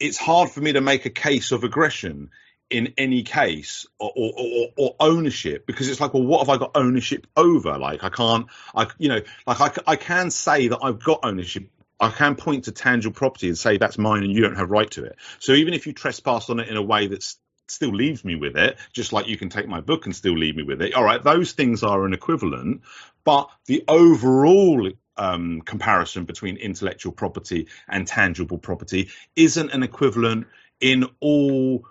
it's 0.00 0.18
hard 0.18 0.50
for 0.50 0.60
me 0.60 0.72
to 0.72 0.80
make 0.80 1.06
a 1.06 1.10
case 1.10 1.52
of 1.52 1.62
aggression 1.62 2.30
in 2.70 2.94
any 2.96 3.22
case 3.22 3.86
or, 3.98 4.12
or, 4.14 4.68
or, 4.76 4.94
ownership 5.00 5.66
because 5.66 5.88
it's 5.88 6.00
like 6.00 6.14
well 6.14 6.22
what 6.22 6.38
have 6.40 6.48
i 6.48 6.56
got 6.56 6.70
ownership 6.74 7.26
over? 7.36 7.76
Like 7.78 8.04
i 8.04 8.08
can't 8.08 8.46
i 8.74 8.86
you 8.98 9.08
know 9.08 9.20
like 9.46 9.60
I, 9.60 9.92
I 9.92 9.96
can 9.96 10.30
say 10.30 10.68
that 10.68 10.78
i've 10.82 11.02
got 11.02 11.20
ownership. 11.22 11.68
I 11.98 12.10
can 12.10 12.34
point 12.34 12.64
to 12.64 12.72
tangible 12.72 13.14
property 13.14 13.48
and 13.48 13.58
say 13.58 13.76
that's 13.76 13.98
mine 13.98 14.22
and 14.22 14.32
you 14.32 14.40
don't 14.40 14.56
have 14.56 14.70
right 14.70 14.90
to 14.92 15.04
it. 15.04 15.16
So 15.38 15.52
even 15.52 15.74
if 15.74 15.86
you 15.86 15.92
trespass 15.92 16.48
on 16.48 16.58
it 16.58 16.68
in 16.68 16.78
a 16.78 16.82
way 16.82 17.08
that 17.08 17.22
still 17.68 17.90
leaves 17.90 18.24
me 18.24 18.36
with 18.36 18.56
it 18.56 18.78
just 18.92 19.12
like 19.12 19.28
you 19.28 19.36
can 19.36 19.50
take 19.50 19.68
my 19.68 19.80
book 19.80 20.06
and 20.06 20.16
still 20.16 20.36
leave 20.36 20.56
me 20.56 20.62
with 20.64 20.82
it 20.82 20.92
all 20.94 21.04
right 21.04 21.22
those 21.22 21.52
things 21.52 21.82
are 21.82 22.04
an 22.04 22.14
equivalent. 22.14 22.82
But 23.24 23.50
the 23.66 23.84
overall 23.86 24.90
um, 25.16 25.60
comparison 25.60 26.24
between 26.24 26.56
intellectual 26.56 27.12
property 27.12 27.68
and 27.86 28.06
tangible 28.06 28.58
property 28.58 29.10
isn't 29.36 29.70
an 29.70 29.82
equivalent 29.82 30.46
in 30.80 31.04
all 31.20 31.84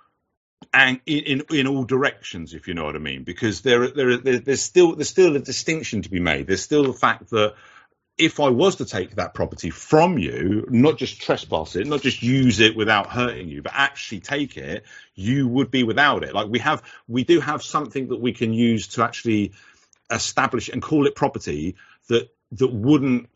and 0.74 1.00
in, 1.06 1.44
in 1.50 1.68
all 1.68 1.84
directions, 1.84 2.54
if 2.54 2.68
you 2.68 2.74
know 2.74 2.86
what 2.86 2.96
I 2.96 3.00
mean, 3.00 3.24
because 3.24 3.62
there, 3.62 3.90
there, 3.90 4.18
there's 4.18 4.62
still 4.62 4.96
there's 4.96 5.10
still 5.10 5.36
a 5.36 5.40
distinction 5.40 6.04
to 6.04 6.10
be 6.10 6.20
made. 6.20 6.48
There's 6.48 6.62
still 6.62 6.84
the 6.84 6.94
fact 6.94 7.32
that 7.32 7.56
if 8.20 8.40
I 8.40 8.50
was 8.50 8.76
to 8.76 8.86
take 8.86 9.16
that 9.16 9.34
property 9.34 9.70
from 9.70 10.18
you, 10.18 10.66
not 10.70 10.98
just 10.98 11.22
trespass 11.22 11.76
it, 11.78 11.88
not 11.88 12.02
just 12.02 12.22
use 12.22 12.60
it 12.60 12.76
without 12.76 13.08
hurting 13.08 13.48
you, 13.48 13.62
but 13.62 13.72
actually 13.74 14.20
take 14.20 14.58
it, 14.58 14.84
you 15.16 15.48
would 15.48 15.72
be 15.72 15.84
without 15.84 16.24
it. 16.24 16.36
Like 16.36 16.50
we 16.50 16.60
have, 16.60 16.84
we 17.08 17.24
do 17.24 17.40
have 17.40 17.64
something 17.64 18.10
that 18.10 18.20
we 18.20 18.34
can 18.34 18.54
use 18.54 18.88
to 18.90 19.04
actually 19.04 19.54
establish 20.12 20.68
and 20.68 20.82
call 20.82 21.08
it 21.08 21.16
property 21.16 21.76
that 22.10 22.30
that 22.54 22.74
wouldn't 22.74 23.30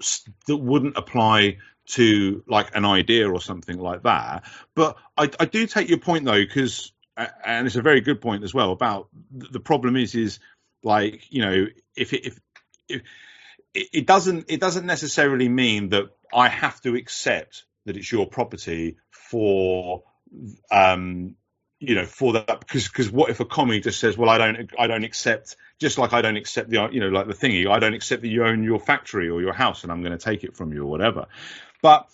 that 0.48 0.58
wouldn't 0.58 0.98
apply 0.98 1.58
to 1.86 2.44
like 2.48 2.76
an 2.76 2.86
idea 2.86 3.30
or 3.30 3.40
something 3.40 3.78
like 3.78 4.04
that. 4.04 4.44
But 4.76 4.98
I, 5.18 5.30
I 5.40 5.46
do 5.46 5.68
take 5.68 5.90
your 5.90 6.00
point 6.00 6.26
though, 6.26 6.42
because 6.44 6.92
and 7.18 7.68
it's 7.68 7.76
a 7.76 7.82
very 7.82 8.02
good 8.02 8.22
point 8.22 8.44
as 8.44 8.54
well 8.54 8.72
about 8.72 9.08
the 9.32 9.60
problem 9.60 9.96
is 9.96 10.16
is 10.16 10.40
like 10.84 11.32
you 11.32 11.42
know 11.42 11.66
if 11.96 12.14
it, 12.14 12.26
if, 12.26 12.40
if 12.90 13.02
it 13.74 14.06
doesn't 14.06 14.46
it 14.50 14.60
doesn't 14.60 14.86
necessarily 14.86 15.50
mean 15.50 15.90
that 15.90 16.06
I 16.34 16.50
have 16.50 16.82
to 16.82 16.96
accept 16.96 17.66
that 17.86 17.98
it's 17.98 18.12
your 18.12 18.28
property 18.28 18.98
for 19.12 20.04
um 20.72 21.36
you 21.80 21.96
know 21.96 22.06
for 22.06 22.34
that 22.34 22.60
because 22.60 22.88
because 22.88 23.12
what 23.12 23.30
if 23.30 23.40
a 23.40 23.46
commie 23.46 23.80
just 23.80 24.00
says 24.00 24.18
well 24.18 24.30
I 24.30 24.38
don't 24.38 24.72
I 24.78 24.88
don't 24.88 25.04
accept 25.04 25.56
just 25.80 25.98
like 25.98 26.14
I 26.14 26.22
don't 26.22 26.38
accept 26.38 26.70
the 26.70 26.90
you 26.92 27.00
know 27.00 27.10
like 27.10 27.28
the 27.28 27.34
thingy 27.34 27.70
I 27.70 27.80
don't 27.80 27.94
accept 27.94 28.22
that 28.22 28.30
you 28.30 28.46
own 28.46 28.64
your 28.64 28.80
factory 28.80 29.30
or 29.30 29.42
your 29.42 29.54
house 29.54 29.84
and 29.84 29.92
I'm 29.92 30.02
going 30.02 30.18
to 30.18 30.24
take 30.24 30.44
it 30.44 30.56
from 30.56 30.74
you 30.74 30.84
or 30.84 30.88
whatever. 30.88 31.28
But 31.82 32.10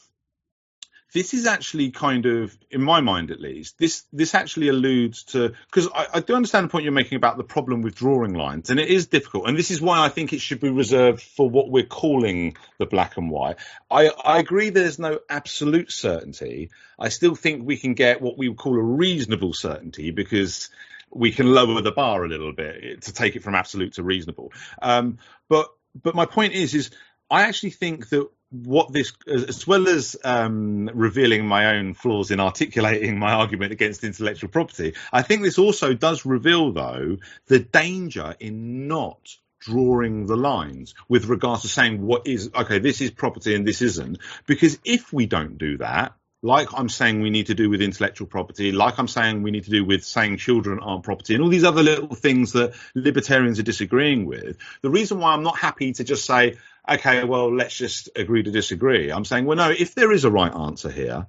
this 1.13 1.33
is 1.33 1.47
actually 1.47 1.91
kind 1.91 2.25
of, 2.25 2.55
in 2.69 2.83
my 2.83 3.01
mind 3.01 3.31
at 3.31 3.39
least, 3.39 3.77
this 3.77 4.03
this 4.13 4.35
actually 4.35 4.67
alludes 4.67 5.23
to 5.23 5.53
because 5.65 5.87
I, 5.93 6.07
I, 6.15 6.19
do 6.19 6.35
understand 6.35 6.65
the 6.65 6.69
point 6.69 6.83
you're 6.83 6.93
making 6.93 7.15
about 7.15 7.37
the 7.37 7.43
problem 7.43 7.81
with 7.81 7.95
drawing 7.95 8.33
lines, 8.33 8.69
and 8.69 8.79
it 8.79 8.89
is 8.89 9.07
difficult, 9.07 9.47
and 9.47 9.57
this 9.57 9.71
is 9.71 9.81
why 9.81 10.05
I 10.05 10.09
think 10.09 10.33
it 10.33 10.41
should 10.41 10.59
be 10.59 10.69
reserved 10.69 11.21
for 11.21 11.49
what 11.49 11.69
we're 11.69 11.85
calling 11.85 12.57
the 12.77 12.85
black 12.85 13.17
and 13.17 13.31
white. 13.31 13.57
I, 13.89 14.09
I 14.09 14.39
agree 14.39 14.69
there's 14.69 14.99
no 14.99 15.19
absolute 15.29 15.91
certainty. 15.91 16.69
I 16.99 17.09
still 17.09 17.35
think 17.35 17.65
we 17.65 17.77
can 17.77 17.95
get 17.95 18.21
what 18.21 18.37
we 18.37 18.49
would 18.49 18.57
call 18.57 18.77
a 18.77 18.83
reasonable 18.83 19.53
certainty 19.53 20.11
because 20.11 20.69
we 21.11 21.31
can 21.31 21.51
lower 21.51 21.81
the 21.81 21.91
bar 21.91 22.23
a 22.23 22.27
little 22.27 22.53
bit 22.53 23.01
to 23.03 23.13
take 23.13 23.35
it 23.35 23.43
from 23.43 23.55
absolute 23.55 23.93
to 23.93 24.03
reasonable. 24.03 24.53
Um, 24.81 25.17
but 25.47 25.69
but 25.99 26.13
my 26.13 26.25
point 26.25 26.53
is 26.53 26.75
is 26.75 26.91
I 27.31 27.43
actually 27.43 27.71
think 27.71 28.09
that 28.09 28.29
what 28.51 28.91
this, 28.91 29.13
as 29.27 29.67
well 29.67 29.87
as 29.87 30.15
um, 30.23 30.89
revealing 30.93 31.45
my 31.45 31.77
own 31.77 31.93
flaws 31.93 32.31
in 32.31 32.39
articulating 32.39 33.19
my 33.19 33.33
argument 33.33 33.71
against 33.71 34.03
intellectual 34.03 34.49
property, 34.49 34.95
I 35.13 35.21
think 35.21 35.43
this 35.43 35.59
also 35.59 35.93
does 35.93 36.25
reveal, 36.25 36.71
though, 36.71 37.17
the 37.47 37.59
danger 37.59 38.35
in 38.39 38.87
not 38.87 39.35
drawing 39.59 40.25
the 40.25 40.37
lines 40.37 40.95
with 41.07 41.25
regards 41.25 41.63
to 41.63 41.67
saying 41.67 42.01
what 42.01 42.25
is 42.25 42.49
okay, 42.55 42.79
this 42.79 43.01
is 43.01 43.11
property 43.11 43.55
and 43.55 43.67
this 43.67 43.81
isn't. 43.81 44.17
Because 44.45 44.79
if 44.83 45.11
we 45.13 45.25
don't 45.25 45.57
do 45.57 45.77
that, 45.77 46.13
like 46.41 46.69
I'm 46.73 46.89
saying 46.89 47.21
we 47.21 47.29
need 47.29 47.47
to 47.47 47.55
do 47.55 47.69
with 47.69 47.81
intellectual 47.81 48.27
property, 48.27 48.71
like 48.71 48.97
I'm 48.97 49.07
saying 49.07 49.43
we 49.43 49.51
need 49.51 49.65
to 49.65 49.69
do 49.69 49.83
with 49.83 50.03
saying 50.03 50.37
children 50.37 50.79
aren't 50.79 51.03
property, 51.03 51.35
and 51.35 51.43
all 51.43 51.49
these 51.49 51.63
other 51.63 51.83
little 51.83 52.15
things 52.15 52.53
that 52.53 52.73
libertarians 52.95 53.59
are 53.59 53.63
disagreeing 53.63 54.25
with. 54.25 54.57
The 54.81 54.89
reason 54.89 55.19
why 55.19 55.33
I'm 55.33 55.43
not 55.43 55.57
happy 55.57 55.91
to 55.93 56.03
just 56.03 56.25
say, 56.25 56.57
okay, 56.87 57.23
well, 57.23 57.53
let's 57.53 57.75
just 57.75 58.09
agree 58.15 58.43
to 58.43 58.51
disagree. 58.51 59.11
I'm 59.11 59.25
saying, 59.25 59.45
well, 59.45 59.57
no, 59.57 59.69
if 59.69 59.95
there 59.95 60.11
is 60.11 60.23
a 60.23 60.31
right 60.31 60.53
answer 60.53 60.89
here, 60.89 61.27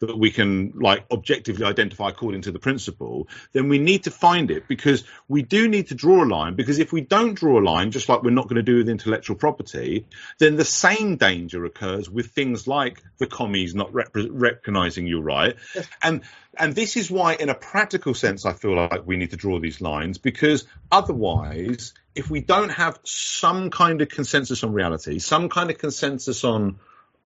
that 0.00 0.18
we 0.18 0.30
can 0.30 0.72
like 0.74 1.04
objectively 1.10 1.64
identify 1.64 2.08
according 2.08 2.42
to 2.42 2.52
the 2.52 2.58
principle, 2.58 3.28
then 3.52 3.68
we 3.68 3.78
need 3.78 4.04
to 4.04 4.10
find 4.10 4.50
it 4.50 4.68
because 4.68 5.04
we 5.28 5.42
do 5.42 5.68
need 5.68 5.88
to 5.88 5.94
draw 5.94 6.22
a 6.22 6.26
line. 6.26 6.54
Because 6.54 6.78
if 6.78 6.92
we 6.92 7.00
don't 7.00 7.34
draw 7.34 7.58
a 7.60 7.64
line, 7.64 7.90
just 7.90 8.08
like 8.08 8.22
we're 8.22 8.30
not 8.30 8.44
going 8.44 8.56
to 8.56 8.62
do 8.62 8.76
with 8.76 8.88
intellectual 8.88 9.36
property, 9.36 10.06
then 10.38 10.56
the 10.56 10.64
same 10.64 11.16
danger 11.16 11.64
occurs 11.64 12.10
with 12.10 12.32
things 12.32 12.66
like 12.66 13.02
the 13.18 13.26
commies 13.26 13.74
not 13.74 13.92
rep- 13.94 14.10
recognizing 14.14 15.06
your 15.06 15.22
right. 15.22 15.56
Yes. 15.74 15.88
And 16.02 16.22
and 16.58 16.74
this 16.74 16.96
is 16.96 17.10
why, 17.10 17.34
in 17.34 17.48
a 17.50 17.54
practical 17.54 18.14
sense, 18.14 18.46
I 18.46 18.54
feel 18.54 18.74
like 18.74 19.06
we 19.06 19.16
need 19.16 19.30
to 19.30 19.36
draw 19.36 19.60
these 19.60 19.80
lines 19.80 20.18
because 20.18 20.66
otherwise, 20.90 21.92
if 22.14 22.30
we 22.30 22.40
don't 22.40 22.70
have 22.70 22.98
some 23.04 23.70
kind 23.70 24.00
of 24.00 24.08
consensus 24.08 24.64
on 24.64 24.72
reality, 24.72 25.18
some 25.18 25.48
kind 25.50 25.70
of 25.70 25.78
consensus 25.78 26.44
on 26.44 26.78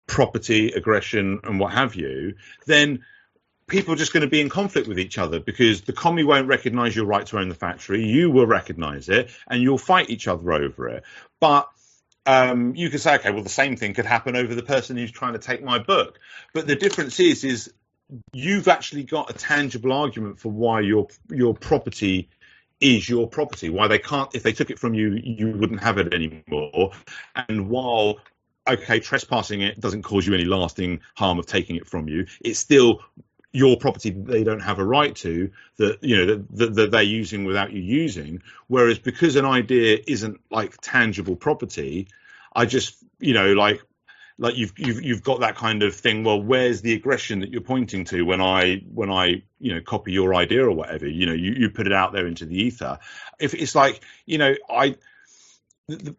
property, 0.07 0.73
aggression, 0.73 1.41
and 1.45 1.59
what 1.59 1.73
have 1.73 1.95
you, 1.95 2.35
then 2.67 3.05
people 3.67 3.95
are 3.95 3.97
just 3.97 4.13
going 4.13 4.23
to 4.23 4.29
be 4.29 4.41
in 4.41 4.49
conflict 4.49 4.89
with 4.89 4.99
each 4.99 5.19
other 5.19 5.41
because 5.41 5.83
the 5.83 5.93
commie 5.93 6.25
won't 6.25 6.49
recognize 6.49 6.95
your 6.95 7.07
right 7.07 7.27
to 7.27 7.39
own 7.39 7.49
the 7.49 7.55
factory, 7.55 8.05
you 8.05 8.31
will 8.31 8.47
recognize 8.47 9.09
it, 9.09 9.31
and 9.49 9.63
you'll 9.63 9.79
fight 9.79 10.11
each 10.11 10.29
other 10.29 10.53
over 10.53 10.89
it. 10.89 11.05
But 11.41 11.69
um, 12.27 12.75
you 12.75 12.91
could 12.91 13.01
say, 13.01 13.17
okay, 13.17 13.31
well, 13.31 13.43
the 13.43 13.49
same 13.49 13.77
thing 13.77 13.95
could 13.95 14.07
happen 14.07 14.37
over 14.37 14.55
the 14.55 14.63
person 14.63 14.97
who's 14.97 15.13
trying 15.13 15.35
to 15.35 15.39
take 15.39 15.63
my 15.63 15.79
book. 15.79 16.19
But 16.53 16.67
the 16.67 16.77
difference 16.77 17.21
is, 17.21 17.45
is 17.45 17.73
you've 18.33 18.69
actually 18.69 19.05
got 19.05 19.31
a 19.31 19.35
tangible 19.35 19.93
argument 19.93 20.39
for 20.39 20.51
why 20.51 20.81
your 20.81 21.09
your 21.31 21.55
property 21.55 22.29
is 22.81 23.09
your 23.09 23.29
property. 23.29 23.71
Why 23.71 23.89
they 23.89 23.99
can't, 23.99 24.35
if 24.35 24.43
they 24.43 24.53
took 24.53 24.71
it 24.71 24.79
from 24.79 24.95
you, 24.95 25.19
you 25.23 25.53
wouldn't 25.53 25.83
have 25.83 25.99
it 25.99 26.13
anymore. 26.13 26.93
And 27.35 27.69
while 27.69 28.19
okay, 28.69 29.01
trespassing 29.01 29.61
it 29.61 29.81
doesn't 29.81 30.03
cause 30.03 30.27
you 30.27 30.35
any 30.35 30.45
lasting 30.45 31.01
harm 31.15 31.39
of 31.39 31.47
taking 31.47 31.77
it 31.77 31.87
from 31.87 32.09
you. 32.09 32.27
It's 32.41 32.59
still 32.59 33.03
your 33.53 33.77
property 33.77 34.11
they 34.11 34.43
don't 34.43 34.61
have 34.61 34.81
a 34.81 34.85
right 34.85 35.15
to 35.15 35.49
that 35.77 36.03
you 36.03 36.17
know 36.17 36.27
that, 36.27 36.57
that, 36.57 36.75
that, 36.75 36.91
they're 36.91 37.03
using 37.03 37.45
without 37.45 37.73
you 37.73 37.81
using. 37.81 38.43
Whereas 38.67 38.99
because 38.99 39.37
an 39.37 39.45
idea 39.45 39.99
isn't 40.07 40.41
like 40.51 40.77
tangible 40.81 41.37
property 41.37 42.09
i 42.57 42.67
just 42.67 42.97
you 43.21 43.33
know 43.33 43.53
like 43.53 43.81
like 44.39 44.57
you've 44.57 44.73
you've 44.77 45.03
you've 45.03 45.23
got 45.23 45.41
that 45.41 45.55
kind 45.55 45.85
of 45.85 45.95
thing 45.95 46.25
well 46.25 46.43
where's 46.43 46.81
the 46.81 46.93
aggression 46.95 47.41
that 47.41 47.51
you're 47.51 47.61
pointing 47.61 48.05
to 48.05 48.23
when 48.23 48.41
i 48.41 48.83
when 48.93 49.11
i 49.11 49.43
you 49.61 49.75
know 49.75 49.81
copy 49.81 50.13
your 50.13 50.35
idea 50.35 50.65
or 50.65 50.73
whatever? 50.73 51.07
You 51.07 51.27
know 51.27 51.33
you, 51.33 51.53
you 51.53 51.71
put 51.71 51.87
it 51.87 51.93
out 51.93 52.13
there 52.13 52.27
into 52.27 52.45
the 52.45 52.57
ether. 52.61 52.99
If 53.39 53.55
it's 53.55 53.75
like 53.75 54.01
you 54.27 54.39
know 54.39 54.55
i 54.69 54.97
the, 55.87 56.17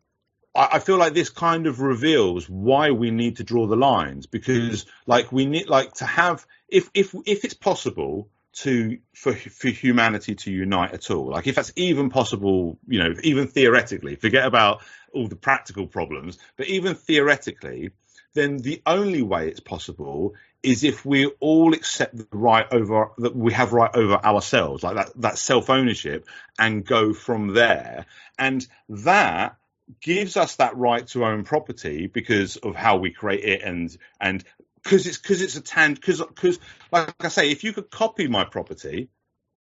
I 0.56 0.80
feel 0.80 0.98
like 0.98 1.14
this 1.14 1.30
kind 1.30 1.68
of 1.68 1.82
reveals 1.82 2.49
why 2.49 2.91
we 2.91 3.11
need 3.11 3.38
to 3.38 3.44
draw 3.44 3.68
the 3.68 3.76
lines 3.76 4.26
because, 4.26 4.86
like, 5.06 5.32
we 5.32 5.45
need 5.45 5.68
like 5.68 5.94
to 5.95 6.06
have 6.06 6.45
if 6.69 6.90
if 6.94 7.14
if 7.26 7.44
it's 7.44 7.53
possible 7.53 8.30
to 8.53 8.98
for 9.14 9.34
for 9.34 9.68
humanity 9.68 10.36
to 10.36 10.52
unite 10.52 10.94
at 10.94 11.11
all, 11.11 11.32
like 11.32 11.48
if 11.48 11.56
that's 11.56 11.73
even 11.76 12.10
possible, 12.10 12.80
you 12.88 12.99
know, 12.99 13.14
even 13.23 13.48
theoretically, 13.48 14.15
forget 14.15 14.45
about 14.45 14.82
all 15.14 15.27
the 15.27 15.36
practical 15.36 15.88
problems, 15.88 16.38
but 16.56 16.68
even 16.68 16.95
theoretically, 16.95 17.91
then 18.34 18.57
the 18.57 18.82
only 18.86 19.22
way 19.22 19.49
it's 19.49 19.60
possible 19.60 20.36
is 20.64 20.84
if 20.84 21.06
we 21.06 21.26
all 21.40 21.73
accept 21.73 22.18
the 22.18 22.27
right 22.32 22.65
over 22.72 23.11
that 23.18 23.36
we 23.36 23.52
have 23.53 23.73
right 23.73 23.94
over 23.94 24.14
ourselves, 24.14 24.84
like 24.84 24.95
that 24.95 25.22
that 25.22 25.38
self 25.38 25.69
ownership, 25.69 26.26
and 26.57 26.86
go 26.86 27.14
from 27.14 27.53
there. 27.53 28.06
And 28.38 28.65
that 28.90 29.57
gives 30.01 30.37
us 30.37 30.55
that 30.55 30.75
right 30.77 31.05
to 31.07 31.25
own 31.25 31.43
property 31.43 32.07
because 32.07 32.57
of 32.57 32.75
how 32.75 32.97
we 32.97 33.11
create 33.11 33.43
it 33.43 33.61
and 33.61 33.95
and 34.19 34.43
because 34.83 35.07
it's 35.07 35.17
because 35.17 35.41
it's 35.41 35.55
a 35.55 35.61
tan 35.61 35.93
because 35.93 36.19
because 36.19 36.59
like 36.91 37.13
I 37.19 37.27
say, 37.29 37.51
if 37.51 37.63
you 37.63 37.73
could 37.73 37.89
copy 37.89 38.27
my 38.27 38.45
property, 38.45 39.09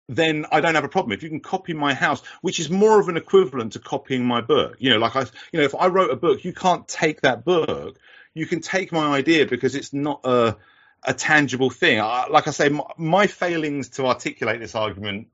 then 0.07 0.45
I 0.51 0.61
don't 0.61 0.75
have 0.75 0.83
a 0.83 0.89
problem. 0.89 1.13
If 1.13 1.23
you 1.23 1.29
can 1.29 1.39
copy 1.39 1.73
my 1.73 1.93
house, 1.93 2.21
which 2.41 2.59
is 2.59 2.69
more 2.69 2.99
of 2.99 3.09
an 3.09 3.17
equivalent 3.17 3.73
to 3.73 3.79
copying 3.79 4.25
my 4.25 4.41
book, 4.41 4.75
you 4.79 4.89
know, 4.89 4.97
like 4.97 5.15
I, 5.15 5.21
you 5.51 5.59
know, 5.59 5.63
if 5.63 5.75
I 5.75 5.87
wrote 5.87 6.11
a 6.11 6.15
book, 6.15 6.43
you 6.43 6.53
can't 6.53 6.87
take 6.87 7.21
that 7.21 7.43
book. 7.43 7.97
You 8.33 8.45
can 8.45 8.61
take 8.61 8.91
my 8.91 9.15
idea 9.15 9.45
because 9.45 9.75
it's 9.75 9.93
not 9.93 10.21
a 10.25 10.57
a 11.03 11.13
tangible 11.13 11.69
thing. 11.69 11.99
I, 12.01 12.27
like 12.27 12.47
I 12.47 12.51
say, 12.51 12.69
my, 12.69 12.83
my 12.97 13.27
failings 13.27 13.89
to 13.89 14.07
articulate 14.07 14.59
this 14.59 14.75
argument 14.75 15.27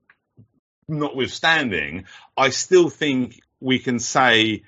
notwithstanding, 0.87 2.05
I 2.35 2.49
still 2.49 2.89
think 2.89 3.39
we 3.61 3.79
can 3.79 3.99
say 3.99 4.63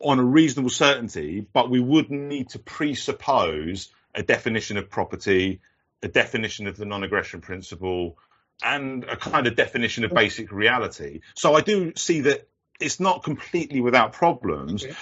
on 0.00 0.20
a 0.20 0.24
reasonable 0.24 0.70
certainty, 0.70 1.44
but 1.52 1.70
we 1.70 1.80
would 1.80 2.10
need 2.10 2.50
to 2.50 2.58
presuppose 2.60 3.90
a 4.14 4.22
definition 4.22 4.76
of 4.76 4.88
property, 4.88 5.60
a 6.02 6.08
definition 6.08 6.68
of 6.68 6.76
the 6.76 6.84
non-aggression 6.84 7.40
principle, 7.40 8.16
and 8.62 9.04
a 9.04 9.16
kind 9.16 9.46
of 9.46 9.56
definition 9.56 10.04
of 10.04 10.12
basic 10.12 10.52
reality. 10.52 11.20
So 11.34 11.54
I 11.54 11.60
do 11.60 11.92
see 11.96 12.20
that 12.22 12.48
it's 12.80 13.00
not 13.00 13.24
completely 13.24 13.80
without 13.80 14.12
problems, 14.12 14.84
okay. 14.84 14.94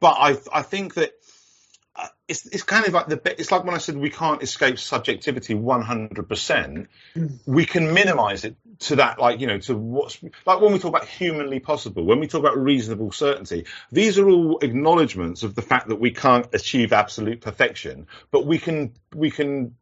but 0.00 0.16
I 0.18 0.36
I 0.52 0.62
think 0.62 0.94
that 0.94 1.12
it's 2.32 2.46
it's 2.46 2.62
kind 2.62 2.86
of 2.86 2.94
like 2.94 3.06
the 3.08 3.40
it's 3.40 3.52
like 3.52 3.64
when 3.64 3.74
I 3.74 3.78
said 3.78 3.96
we 3.96 4.08
can't 4.08 4.42
escape 4.42 4.78
subjectivity 4.78 5.54
100%. 5.54 6.86
Mm. 7.14 7.38
We 7.46 7.66
can 7.66 7.92
minimize 7.92 8.44
it 8.44 8.56
to 8.80 8.96
that, 8.96 9.18
like 9.18 9.40
you 9.40 9.46
know, 9.46 9.58
to 9.58 9.76
what's 9.76 10.18
like 10.46 10.60
when 10.60 10.72
we 10.72 10.78
talk 10.78 10.88
about 10.88 11.06
humanly 11.06 11.60
possible, 11.60 12.04
when 12.04 12.20
we 12.20 12.26
talk 12.26 12.40
about 12.40 12.56
reasonable 12.56 13.12
certainty. 13.12 13.66
These 13.90 14.18
are 14.18 14.28
all 14.28 14.58
acknowledgements 14.60 15.42
of 15.42 15.54
the 15.54 15.62
fact 15.62 15.88
that 15.88 15.96
we 15.96 16.10
can't 16.10 16.46
achieve 16.54 16.92
absolute 16.92 17.42
perfection, 17.42 18.06
but 18.30 18.46
we 18.46 18.58
can 18.58 18.94
we 19.14 19.30
can 19.30 19.76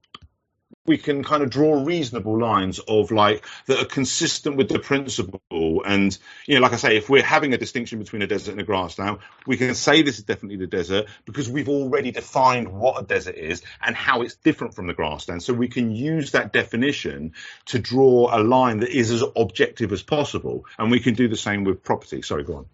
we 0.86 0.98
can 0.98 1.22
kind 1.22 1.42
of 1.42 1.50
draw 1.50 1.84
reasonable 1.84 2.38
lines 2.38 2.78
of 2.80 3.10
like 3.10 3.44
that 3.66 3.80
are 3.80 3.86
consistent 3.86 4.56
with 4.56 4.68
the 4.68 4.78
principle. 4.78 5.82
And 5.86 6.16
you 6.46 6.54
know, 6.54 6.60
like 6.60 6.72
I 6.72 6.76
say, 6.76 6.96
if 6.96 7.08
we're 7.08 7.22
having 7.22 7.52
a 7.54 7.58
distinction 7.58 7.98
between 7.98 8.22
a 8.22 8.26
desert 8.26 8.52
and 8.52 8.60
a 8.60 8.64
grassland, 8.64 9.18
we 9.46 9.56
can 9.56 9.74
say 9.74 10.02
this 10.02 10.18
is 10.18 10.24
definitely 10.24 10.56
the 10.56 10.66
desert 10.66 11.06
because 11.26 11.48
we've 11.48 11.68
already 11.68 12.10
defined 12.10 12.72
what 12.72 13.00
a 13.00 13.06
desert 13.06 13.36
is 13.36 13.62
and 13.84 13.94
how 13.94 14.22
it's 14.22 14.34
different 14.36 14.74
from 14.74 14.86
the 14.86 14.94
grassland. 14.94 15.42
So 15.42 15.52
we 15.52 15.68
can 15.68 15.94
use 15.94 16.32
that 16.32 16.52
definition 16.52 17.34
to 17.66 17.78
draw 17.78 18.36
a 18.36 18.42
line 18.42 18.80
that 18.80 18.90
is 18.90 19.10
as 19.10 19.22
objective 19.36 19.92
as 19.92 20.02
possible. 20.02 20.64
And 20.78 20.90
we 20.90 21.00
can 21.00 21.14
do 21.14 21.28
the 21.28 21.36
same 21.36 21.64
with 21.64 21.84
property. 21.84 22.22
Sorry, 22.22 22.44
go 22.44 22.56
on. 22.56 22.66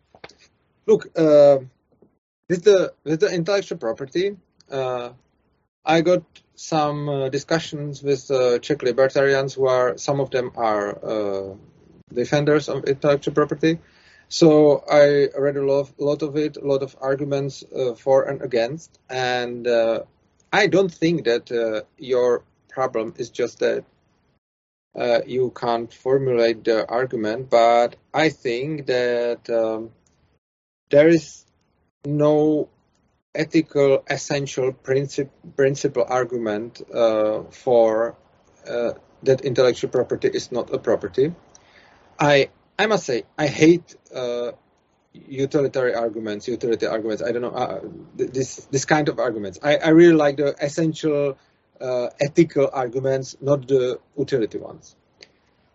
Look, 0.86 1.06
uh, 1.18 1.58
with 2.48 2.62
the 2.62 2.94
with 3.04 3.20
the 3.20 3.34
intellectual 3.34 3.78
property, 3.78 4.36
uh, 4.70 5.10
I 5.86 6.00
got 6.00 6.24
some 6.56 7.08
uh, 7.08 7.28
discussions 7.28 8.02
with 8.02 8.28
uh, 8.30 8.58
Czech 8.58 8.82
libertarians 8.82 9.54
who 9.54 9.66
are, 9.66 9.96
some 9.96 10.18
of 10.20 10.30
them 10.30 10.50
are 10.56 10.98
uh, 11.04 11.54
defenders 12.12 12.68
of 12.68 12.84
intellectual 12.84 13.34
property. 13.34 13.78
So 14.28 14.84
I 14.90 15.28
read 15.38 15.56
a 15.56 15.64
lot, 15.64 15.92
lot 15.98 16.22
of 16.22 16.36
it, 16.36 16.56
a 16.56 16.66
lot 16.66 16.82
of 16.82 16.96
arguments 17.00 17.62
uh, 17.62 17.94
for 17.94 18.24
and 18.24 18.42
against. 18.42 18.98
And 19.08 19.68
uh, 19.68 20.00
I 20.52 20.66
don't 20.66 20.92
think 20.92 21.24
that 21.26 21.52
uh, 21.52 21.82
your 21.96 22.42
problem 22.68 23.14
is 23.18 23.30
just 23.30 23.60
that 23.60 23.84
you 25.26 25.52
can't 25.54 25.92
formulate 25.92 26.64
the 26.64 26.88
argument, 26.88 27.50
but 27.50 27.96
I 28.12 28.30
think 28.30 28.86
that 28.86 29.48
um, 29.50 29.90
there 30.90 31.08
is 31.08 31.44
no 32.04 32.70
ethical 33.36 34.02
essential 34.08 34.72
princip- 34.72 35.30
principle 35.56 36.04
argument 36.08 36.82
uh, 36.92 37.42
for 37.50 38.16
uh, 38.68 38.92
that 39.22 39.40
intellectual 39.42 39.90
property 39.90 40.28
is 40.28 40.50
not 40.52 40.72
a 40.72 40.78
property. 40.78 41.34
I 42.18 42.50
I 42.78 42.86
must 42.86 43.04
say 43.06 43.24
I 43.38 43.46
hate 43.46 43.96
uh, 44.14 44.52
utilitarian 45.12 45.98
arguments, 45.98 46.48
utility 46.48 46.86
arguments. 46.86 47.22
I 47.22 47.32
don't 47.32 47.42
know 47.42 47.50
uh, 47.50 47.80
this 48.16 48.66
this 48.70 48.84
kind 48.84 49.08
of 49.08 49.18
arguments. 49.18 49.58
I, 49.62 49.76
I 49.76 49.88
really 49.90 50.16
like 50.16 50.36
the 50.36 50.54
essential 50.60 51.38
uh, 51.80 52.08
ethical 52.20 52.70
arguments, 52.72 53.36
not 53.40 53.68
the 53.68 54.00
utility 54.18 54.58
ones. 54.58 54.96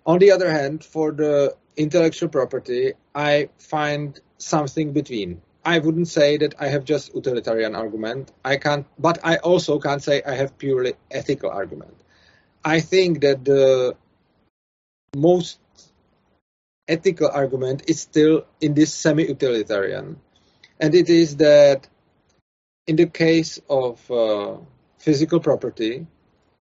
On 0.05 0.19
the 0.19 0.31
other 0.31 0.49
hand, 0.49 0.83
for 0.83 1.11
the 1.11 1.55
intellectual 1.77 2.29
property, 2.29 2.93
I 3.13 3.49
find 3.57 4.19
something 4.37 4.93
between. 4.93 5.41
I 5.63 5.79
wouldn't 5.79 6.07
say 6.07 6.37
that 6.37 6.55
I 6.59 6.67
have 6.69 6.85
just 6.85 7.13
utilitarian 7.13 7.75
argument. 7.75 8.31
I 8.43 8.57
can't, 8.57 8.87
but 8.97 9.19
I 9.23 9.37
also 9.37 9.79
can't 9.79 10.01
say 10.01 10.23
I 10.25 10.33
have 10.33 10.57
purely 10.57 10.93
ethical 11.11 11.51
argument. 11.51 11.95
I 12.65 12.79
think 12.79 13.21
that 13.21 13.45
the 13.45 13.95
most 15.15 15.59
ethical 16.87 17.29
argument 17.31 17.83
is 17.87 17.99
still 18.01 18.45
in 18.59 18.73
this 18.73 18.93
semi-utilitarian, 18.93 20.19
and 20.79 20.95
it 20.95 21.09
is 21.09 21.37
that 21.37 21.87
in 22.87 22.95
the 22.95 23.05
case 23.05 23.59
of 23.69 24.09
uh, 24.09 24.57
physical 24.97 25.39
property, 25.39 26.07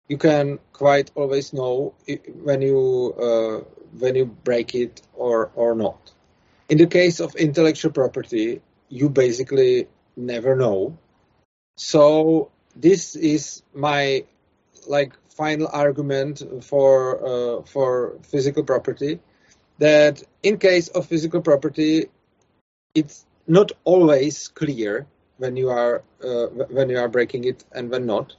you 0.07 0.17
can 0.17 0.59
quite 0.73 1.09
always 1.15 1.53
know 1.53 1.95
when 2.43 2.61
you 2.61 3.13
uh, 3.19 3.63
when 3.97 4.15
you 4.15 4.25
break 4.25 4.75
it 4.75 5.01
or 5.13 5.51
or 5.55 5.73
not. 5.73 6.11
In 6.69 6.77
the 6.77 6.87
case 6.87 7.19
of 7.19 7.35
intellectual 7.35 7.91
property, 7.91 8.61
you 8.91 9.09
basically 9.09 9.87
never 10.15 10.55
know. 10.55 10.97
So 11.77 12.51
this 12.75 13.15
is 13.15 13.63
my 13.73 14.25
like 14.87 15.13
final 15.29 15.67
argument 15.71 16.43
for 16.63 17.25
uh, 17.25 17.61
for 17.63 18.17
physical 18.23 18.63
property 18.63 19.19
that 19.79 20.21
in 20.43 20.57
case 20.57 20.89
of 20.89 21.07
physical 21.07 21.41
property 21.41 22.09
it's 22.93 23.25
not 23.47 23.71
always 23.83 24.49
clear 24.49 25.07
when 25.37 25.55
you 25.55 25.69
are 25.69 26.03
uh, 26.23 26.47
when 26.69 26.89
you 26.89 26.97
are 26.97 27.07
breaking 27.07 27.45
it 27.45 27.63
and 27.71 27.89
when 27.89 28.05
not 28.05 28.35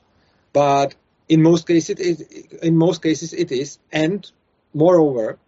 but 0.52 0.94
in 1.28 1.42
most 1.42 1.66
cases 1.66 1.98
it, 1.98 2.52
in 2.62 2.76
most 2.76 3.02
cases 3.02 3.32
it 3.32 3.50
is 3.50 3.78
and 3.90 4.30
moreover 4.74 5.38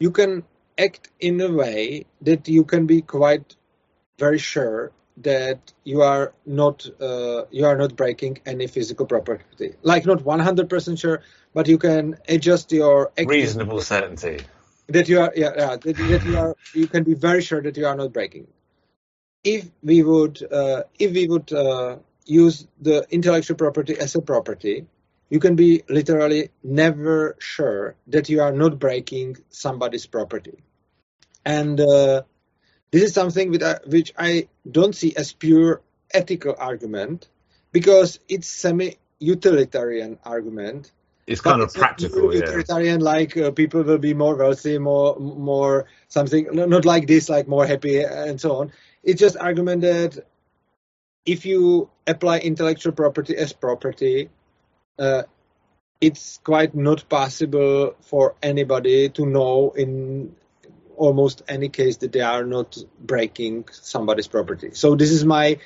you 0.00 0.10
can 0.10 0.42
act 0.76 1.10
in 1.20 1.40
a 1.40 1.50
way 1.50 2.04
that 2.22 2.48
you 2.48 2.64
can 2.64 2.86
be 2.86 3.00
quite 3.02 3.56
very 4.18 4.38
sure 4.38 4.92
that 5.18 5.72
you 5.84 6.02
are 6.02 6.32
not 6.46 6.88
uh, 7.00 7.44
you 7.50 7.64
are 7.64 7.76
not 7.76 7.96
breaking 7.96 8.38
any 8.46 8.66
physical 8.66 9.06
property. 9.06 9.74
Like 9.82 10.06
not 10.06 10.18
100% 10.18 10.98
sure, 10.98 11.22
but 11.54 11.66
you 11.68 11.78
can 11.78 12.18
adjust 12.28 12.70
your 12.72 13.12
reasonable 13.24 13.80
certainty 13.80 14.44
that 14.88 15.08
you 15.08 15.20
are 15.20 15.32
yeah, 15.36 15.52
yeah 15.56 15.76
that, 15.76 15.96
that, 15.96 16.24
you 16.24 16.38
are 16.38 16.56
you 16.72 16.86
can 16.86 17.04
be 17.04 17.14
very 17.14 17.42
sure 17.42 17.62
that 17.62 17.76
you 17.76 17.86
are 17.86 17.96
not 17.96 18.12
breaking. 18.12 18.46
If 19.44 19.70
we 19.82 20.02
would 20.02 20.42
uh, 20.52 20.84
if 20.98 21.12
we 21.12 21.26
would 21.28 21.52
uh, 21.52 21.98
use 22.24 22.66
the 22.80 23.06
intellectual 23.10 23.56
property 23.56 23.98
as 23.98 24.14
a 24.14 24.20
property, 24.20 24.86
you 25.30 25.40
can 25.40 25.56
be 25.56 25.82
literally 25.88 26.50
never 26.62 27.36
sure 27.38 27.96
that 28.08 28.28
you 28.28 28.40
are 28.40 28.52
not 28.52 28.78
breaking 28.78 29.36
somebody's 29.50 30.06
property, 30.06 30.58
and 31.44 31.80
uh, 31.80 32.22
this 32.90 33.02
is 33.02 33.12
something 33.14 33.50
which 33.50 33.62
I, 33.62 33.78
which 33.86 34.12
I 34.16 34.48
don't 34.70 34.94
see 34.94 35.14
as 35.16 35.32
pure 35.32 35.82
ethical 36.12 36.54
argument 36.58 37.28
because 37.72 38.20
it's 38.28 38.48
semi-utilitarian 38.48 40.18
argument. 40.24 40.92
It's 41.26 41.42
kind 41.42 41.60
of 41.60 41.74
practical, 41.74 42.34
utilitarian, 42.34 43.00
yeah. 43.00 43.04
like 43.04 43.36
uh, 43.36 43.50
people 43.50 43.82
will 43.82 43.98
be 43.98 44.14
more 44.14 44.34
wealthy, 44.34 44.78
more 44.78 45.18
more 45.18 45.84
something, 46.08 46.48
not 46.52 46.86
like 46.86 47.06
this, 47.06 47.28
like 47.28 47.46
more 47.46 47.66
happy 47.66 48.00
and 48.02 48.40
so 48.40 48.56
on. 48.56 48.72
It's 49.02 49.20
just 49.20 49.36
argument 49.36 49.82
that 49.82 50.24
if 51.26 51.44
you 51.44 51.90
apply 52.06 52.38
intellectual 52.38 52.92
property 52.92 53.36
as 53.36 53.52
property, 53.52 54.30
uh, 54.98 55.24
it's 56.00 56.40
quite 56.42 56.74
not 56.74 57.06
possible 57.10 57.94
for 58.00 58.34
anybody 58.42 59.10
to 59.10 59.26
know 59.26 59.72
in 59.76 60.34
almost 60.98 61.42
any 61.48 61.68
case 61.68 61.98
that 61.98 62.12
they 62.12 62.20
are 62.20 62.44
not 62.44 62.76
breaking 63.00 63.68
somebody's 63.72 64.28
property. 64.28 64.70
So 64.72 64.94
this 64.94 65.10
is 65.10 65.24
my 65.24 65.58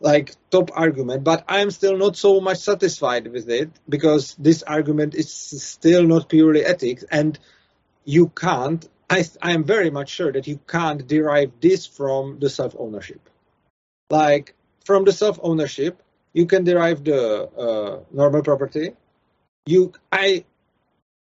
like 0.00 0.34
top 0.50 0.70
argument, 0.74 1.24
but 1.24 1.44
I 1.46 1.60
am 1.60 1.70
still 1.70 1.96
not 1.96 2.16
so 2.16 2.40
much 2.40 2.58
satisfied 2.58 3.26
with 3.26 3.48
it 3.50 3.70
because 3.88 4.34
this 4.38 4.62
argument 4.62 5.14
is 5.14 5.32
still 5.32 6.06
not 6.06 6.28
purely 6.28 6.64
ethics, 6.64 7.04
and 7.10 7.38
you 8.04 8.28
can't. 8.28 8.88
I 9.08 9.24
I 9.42 9.52
am 9.52 9.64
very 9.64 9.90
much 9.90 10.10
sure 10.10 10.32
that 10.32 10.46
you 10.46 10.58
can't 10.66 11.06
derive 11.06 11.52
this 11.60 11.86
from 11.86 12.38
the 12.40 12.48
self 12.48 12.74
ownership. 12.78 13.28
Like 14.08 14.54
from 14.84 15.04
the 15.04 15.12
self 15.12 15.38
ownership, 15.42 16.02
you 16.32 16.46
can 16.46 16.64
derive 16.64 17.04
the 17.04 17.48
uh, 17.48 18.00
normal 18.12 18.42
property. 18.42 18.92
You, 19.66 19.92
I, 20.10 20.44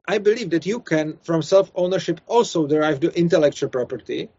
I 0.09 0.19
believe 0.19 0.51
that 0.51 0.67
you 0.67 0.81
can, 0.81 1.19
from 1.23 1.43
self-ownership, 1.43 2.21
also 2.27 2.67
derive 2.67 3.01
the 3.01 3.17
intellectual 3.19 3.69
property. 3.69 4.31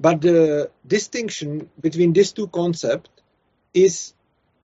But 0.00 0.20
the 0.20 0.70
distinction 0.86 1.70
between 1.80 2.12
these 2.12 2.32
two 2.32 2.48
concepts 2.48 3.10
is 3.72 4.14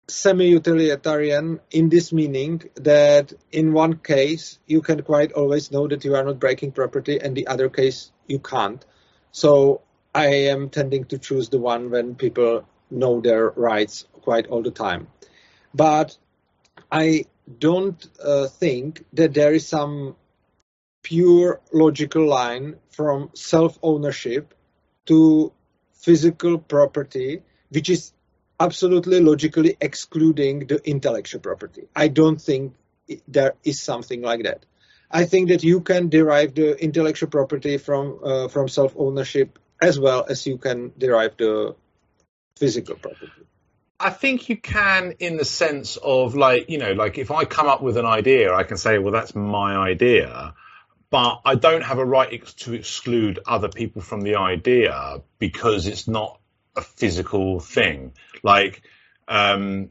semi-utilitarian 0.09 1.60
in 1.70 1.89
this 1.89 2.12
meaning 2.12 2.62
that 2.74 3.32
in 3.52 3.72
one 3.72 3.97
case 3.97 4.59
you 4.66 4.82
can 4.82 5.02
quite 5.02 5.32
always 5.32 5.70
know 5.70 5.86
that 5.86 6.05
you 6.05 6.16
are 6.16 6.24
not 6.24 6.40
breaking 6.40 6.72
property 6.72 7.20
and 7.20 7.36
the 7.36 7.47
other 7.47 7.68
case 7.68 8.10
you 8.27 8.40
can't. 8.40 8.85
So 9.31 9.82
I 10.12 10.27
am 10.27 10.68
tending 10.68 11.05
to 11.06 11.18
choose 11.18 11.48
the 11.48 11.60
one 11.60 11.90
when 11.90 12.16
people 12.16 12.66
know 12.90 13.20
their 13.20 13.51
rights 13.51 14.06
quite 14.22 14.48
all 14.48 14.62
the 14.62 14.72
time. 14.72 15.06
But 15.72 16.16
I 16.90 17.27
don't 17.59 18.05
uh, 18.22 18.48
think 18.48 19.05
that 19.12 19.35
there 19.35 19.55
is 19.55 19.68
some 19.68 20.16
pure 21.02 21.60
logical 21.72 22.27
line 22.27 22.77
from 22.90 23.31
self 23.35 23.78
ownership 23.82 24.55
to 25.06 25.52
physical 25.93 26.59
property, 26.59 27.43
which 27.70 27.90
is 27.90 28.12
absolutely 28.59 29.20
logically 29.20 29.77
excluding 29.81 30.66
the 30.66 30.81
intellectual 30.89 31.40
property. 31.40 31.89
I 31.97 32.09
don't 32.09 32.40
think 32.40 32.74
there 33.27 33.55
is 33.64 33.81
something 33.81 34.22
like 34.22 34.44
that. 34.44 34.66
I 35.10 35.24
think 35.24 35.48
that 35.48 35.64
you 35.64 35.81
can 35.81 36.09
derive 36.09 36.55
the 36.55 36.81
intellectual 36.82 37.28
property 37.28 37.78
from 37.78 38.20
uh, 38.22 38.48
from 38.48 38.68
self 38.68 38.94
ownership 38.97 39.59
as 39.82 39.98
well 39.98 40.27
as 40.28 40.47
you 40.47 40.59
can 40.59 40.93
derive 40.97 41.36
the 41.39 41.74
physical 42.56 42.97
property. 42.97 43.32
I 43.98 44.10
think 44.10 44.48
you 44.48 44.56
can 44.56 45.14
in 45.18 45.36
the 45.36 45.44
sense 45.44 45.97
of 45.97 46.35
like, 46.35 46.70
you 46.70 46.78
know, 46.78 46.93
like 46.93 47.18
if 47.18 47.31
I 47.31 47.44
come 47.44 47.66
up 47.66 47.82
with 47.82 47.97
an 47.97 48.06
idea, 48.06 48.55
I 48.55 48.62
can 48.62 48.77
say, 48.78 48.98
well, 48.98 49.12
that's 49.12 49.35
my 49.35 49.77
idea, 49.77 50.55
but 51.11 51.41
I 51.45 51.57
don't 51.57 51.82
have 51.82 51.99
a 51.99 52.05
right 52.05 52.47
to 52.59 52.73
exclude 52.73 53.41
other 53.47 53.69
people 53.69 54.01
from 54.01 54.20
the 54.20 54.37
idea 54.37 55.23
because 55.39 55.87
it's 55.87 56.07
not 56.07 56.41
a 56.77 56.82
physical 56.82 57.59
thing. 57.59 58.12
Like, 58.45 58.82
um, 59.27 59.91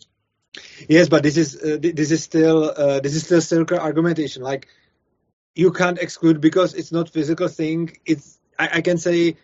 yes, 0.88 1.10
but 1.10 1.24
this 1.24 1.38
is 1.38 1.62
uh, 1.62 1.78
this 1.82 2.12
is 2.12 2.24
still 2.24 2.74
uh, 2.76 3.00
this 3.02 3.16
is 3.16 3.26
still 3.26 3.42
circular 3.42 3.82
argumentation. 3.82 4.42
Like, 4.42 4.68
you 5.56 5.72
can't 5.72 6.00
exclude 6.00 6.40
because 6.40 6.74
it's 6.74 6.92
not 6.92 7.10
physical 7.10 7.50
thing. 7.50 7.98
It's 8.06 8.40
I, 8.58 8.70
I 8.76 8.82
can 8.82 8.98
say 8.98 9.38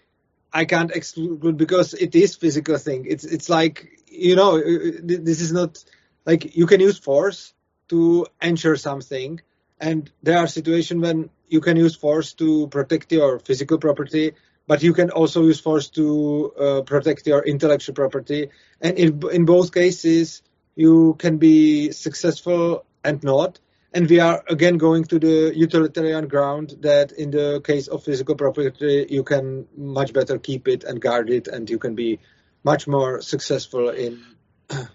I 0.54 0.64
can't 0.64 0.92
exclude 0.92 1.58
because 1.58 1.94
it 1.94 2.16
is 2.16 2.36
physical 2.36 2.78
thing. 2.78 3.06
It's 3.06 3.26
it's 3.26 3.50
like 3.50 4.02
you 4.08 4.38
know, 4.38 4.56
uh, 4.56 4.60
uh, 4.60 4.92
this 5.04 5.42
is 5.42 5.52
not 5.52 5.84
like 6.26 6.56
you 6.56 6.68
can 6.68 6.80
use 6.80 6.98
force 6.98 7.54
to 7.90 8.28
ensure 8.42 8.78
something, 8.78 9.42
and 9.80 10.10
there 10.24 10.38
are 10.38 10.48
situations 10.48 11.02
when 11.02 11.30
you 11.48 11.62
can 11.62 11.78
use 11.78 11.96
force 11.96 12.34
to 12.34 12.68
protect 12.68 13.12
your 13.12 13.40
physical 13.40 13.78
property, 13.78 14.34
but 14.68 14.82
you 14.82 14.94
can 14.94 15.12
also 15.12 15.44
use 15.44 15.60
force 15.60 15.90
to 15.90 16.54
uh, 16.60 16.82
protect 16.82 17.28
your 17.28 17.42
intellectual 17.44 17.96
property. 17.96 18.50
And 18.82 18.98
in 18.98 19.22
in 19.32 19.46
both 19.46 19.74
cases, 19.74 20.42
you 20.76 21.16
can 21.20 21.38
be 21.38 21.92
successful 21.92 22.86
and 23.04 23.24
not. 23.24 23.60
And 23.94 24.10
we 24.10 24.20
are 24.20 24.44
again 24.50 24.78
going 24.78 25.06
to 25.06 25.20
the 25.20 25.54
utilitarian 25.56 26.28
ground 26.28 26.76
that 26.82 27.14
in 27.14 27.32
the 27.32 27.62
case 27.62 27.88
of 27.88 28.04
physical 28.04 28.36
property, 28.36 29.06
you 29.10 29.24
can 29.24 29.68
much 29.78 30.12
better 30.12 30.38
keep 30.38 30.68
it 30.68 30.84
and 30.84 31.00
guard 31.00 31.30
it, 31.30 31.48
and 31.48 31.70
you 31.70 31.80
can 31.80 31.96
be 31.96 32.20
much 32.64 32.88
more 32.88 33.22
successful 33.22 33.90
in. 33.90 34.24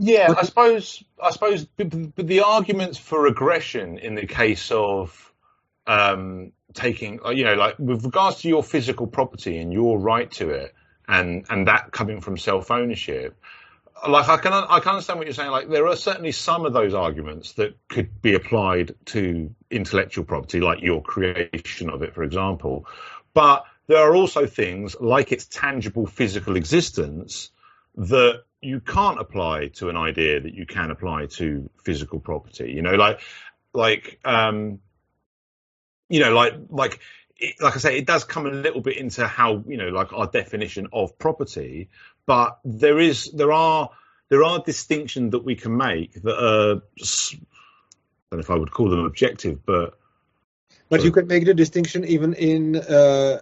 Yeah, 0.00 0.32
I 0.36 0.44
suppose. 0.44 1.02
I 1.20 1.32
suppose, 1.32 1.66
the 1.76 2.42
arguments 2.46 2.98
for 2.98 3.26
aggression 3.26 3.98
in 3.98 4.14
the 4.14 4.26
case 4.26 4.70
of 4.70 5.27
um, 5.88 6.52
taking, 6.74 7.18
uh, 7.24 7.30
you 7.30 7.44
know, 7.44 7.54
like 7.54 7.78
with 7.78 8.04
regards 8.04 8.42
to 8.42 8.48
your 8.48 8.62
physical 8.62 9.06
property 9.08 9.58
and 9.58 9.72
your 9.72 9.98
right 9.98 10.30
to 10.32 10.50
it, 10.50 10.74
and 11.08 11.46
and 11.48 11.66
that 11.66 11.90
coming 11.90 12.20
from 12.20 12.36
self 12.36 12.70
ownership, 12.70 13.36
like 14.06 14.28
I 14.28 14.36
can 14.36 14.52
I 14.52 14.78
can 14.80 14.90
understand 14.92 15.18
what 15.18 15.26
you're 15.26 15.34
saying. 15.34 15.50
Like 15.50 15.68
there 15.68 15.86
are 15.86 15.96
certainly 15.96 16.32
some 16.32 16.66
of 16.66 16.72
those 16.74 16.94
arguments 16.94 17.52
that 17.54 17.76
could 17.88 18.20
be 18.20 18.34
applied 18.34 18.94
to 19.06 19.52
intellectual 19.70 20.24
property, 20.24 20.60
like 20.60 20.82
your 20.82 21.02
creation 21.02 21.90
of 21.90 22.02
it, 22.02 22.14
for 22.14 22.22
example. 22.22 22.86
But 23.32 23.64
there 23.86 23.98
are 23.98 24.14
also 24.14 24.46
things 24.46 24.94
like 25.00 25.32
its 25.32 25.46
tangible 25.46 26.06
physical 26.06 26.56
existence 26.56 27.50
that 27.96 28.42
you 28.60 28.80
can't 28.80 29.18
apply 29.18 29.68
to 29.68 29.88
an 29.88 29.96
idea 29.96 30.40
that 30.40 30.52
you 30.52 30.66
can 30.66 30.90
apply 30.90 31.26
to 31.26 31.70
physical 31.82 32.20
property. 32.20 32.72
You 32.72 32.82
know, 32.82 32.94
like 32.94 33.20
like 33.72 34.20
um, 34.24 34.80
you 36.08 36.20
know, 36.20 36.32
like 36.32 36.54
like 36.70 37.00
like 37.60 37.76
I 37.76 37.78
say, 37.78 37.98
it 37.98 38.06
does 38.06 38.24
come 38.24 38.46
a 38.46 38.50
little 38.50 38.80
bit 38.80 38.96
into 38.96 39.26
how 39.26 39.62
you 39.66 39.76
know, 39.76 39.88
like 39.88 40.12
our 40.12 40.26
definition 40.26 40.88
of 40.92 41.18
property. 41.18 41.88
But 42.26 42.58
there 42.64 42.98
is 42.98 43.30
there 43.32 43.52
are 43.52 43.90
there 44.28 44.44
are 44.44 44.58
distinctions 44.60 45.32
that 45.32 45.44
we 45.44 45.54
can 45.54 45.76
make 45.76 46.14
that 46.22 46.36
are 46.36 46.82
I 48.30 48.36
don't 48.36 48.38
know 48.38 48.38
if 48.40 48.50
I 48.50 48.56
would 48.56 48.70
call 48.70 48.90
them 48.90 49.04
objective, 49.04 49.64
but 49.64 49.98
but 50.88 51.04
you 51.04 51.12
can 51.12 51.26
make 51.26 51.44
the 51.44 51.54
distinction 51.54 52.04
even 52.04 52.34
in 52.34 52.76
uh, 52.76 53.40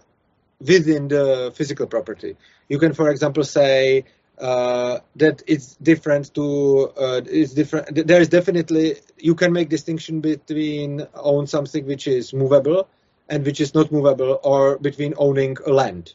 within 0.60 1.08
the 1.08 1.52
physical 1.54 1.86
property. 1.86 2.36
You 2.68 2.78
can, 2.78 2.92
for 2.92 3.10
example, 3.10 3.44
say 3.44 4.04
uh, 4.38 4.98
that 5.16 5.42
it's 5.46 5.76
different 5.76 6.34
to 6.34 6.92
uh, 6.96 7.20
it's 7.24 7.52
different. 7.54 8.06
There 8.06 8.20
is 8.20 8.28
definitely 8.28 8.96
you 9.18 9.34
can 9.34 9.52
make 9.52 9.68
distinction 9.68 10.20
between 10.20 11.06
own 11.14 11.46
something 11.46 11.86
which 11.86 12.06
is 12.06 12.32
movable 12.32 12.88
and 13.28 13.44
which 13.44 13.60
is 13.60 13.74
not 13.74 13.90
movable, 13.90 14.38
or 14.44 14.78
between 14.78 15.14
owning 15.16 15.56
a 15.66 15.72
land. 15.72 16.14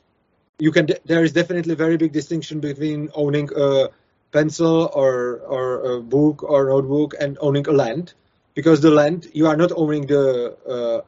You 0.60 0.72
can. 0.72 0.88
There 1.06 1.24
is 1.24 1.34
definitely 1.34 1.76
very 1.76 1.98
big 1.98 2.12
distinction 2.14 2.60
between 2.60 3.10
owning 3.16 3.50
a 3.56 3.90
pencil 4.32 4.90
or 4.94 5.40
or 5.40 5.96
a 5.96 6.02
book 6.02 6.44
or 6.44 6.70
notebook 6.70 7.16
and 7.20 7.38
owning 7.42 7.68
a 7.68 7.72
land, 7.72 8.14
because 8.54 8.82
the 8.82 8.92
land 8.92 9.28
you 9.34 9.48
are 9.48 9.58
not 9.58 9.72
owning 9.76 10.06
the 10.06 10.56
uh, 10.68 11.02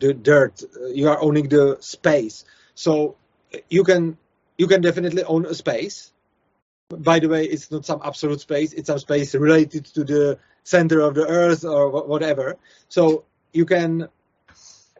the 0.00 0.12
dirt, 0.12 0.62
you 0.92 1.08
are 1.08 1.20
owning 1.22 1.48
the 1.48 1.76
space. 1.80 2.44
So 2.74 3.16
you 3.70 3.84
can 3.84 4.18
you 4.58 4.66
can 4.66 4.82
definitely 4.82 5.22
own 5.24 5.46
a 5.46 5.54
space. 5.54 6.12
By 6.90 7.18
the 7.18 7.28
way, 7.28 7.44
it's 7.44 7.70
not 7.70 7.84
some 7.84 8.00
absolute 8.02 8.40
space; 8.40 8.72
it's 8.72 8.86
some 8.86 8.98
space 8.98 9.34
related 9.34 9.84
to 9.86 10.04
the 10.04 10.38
center 10.64 11.00
of 11.00 11.14
the 11.14 11.26
Earth 11.26 11.64
or 11.64 11.90
whatever. 12.06 12.56
So 12.88 13.24
you 13.52 13.66
can 13.66 14.08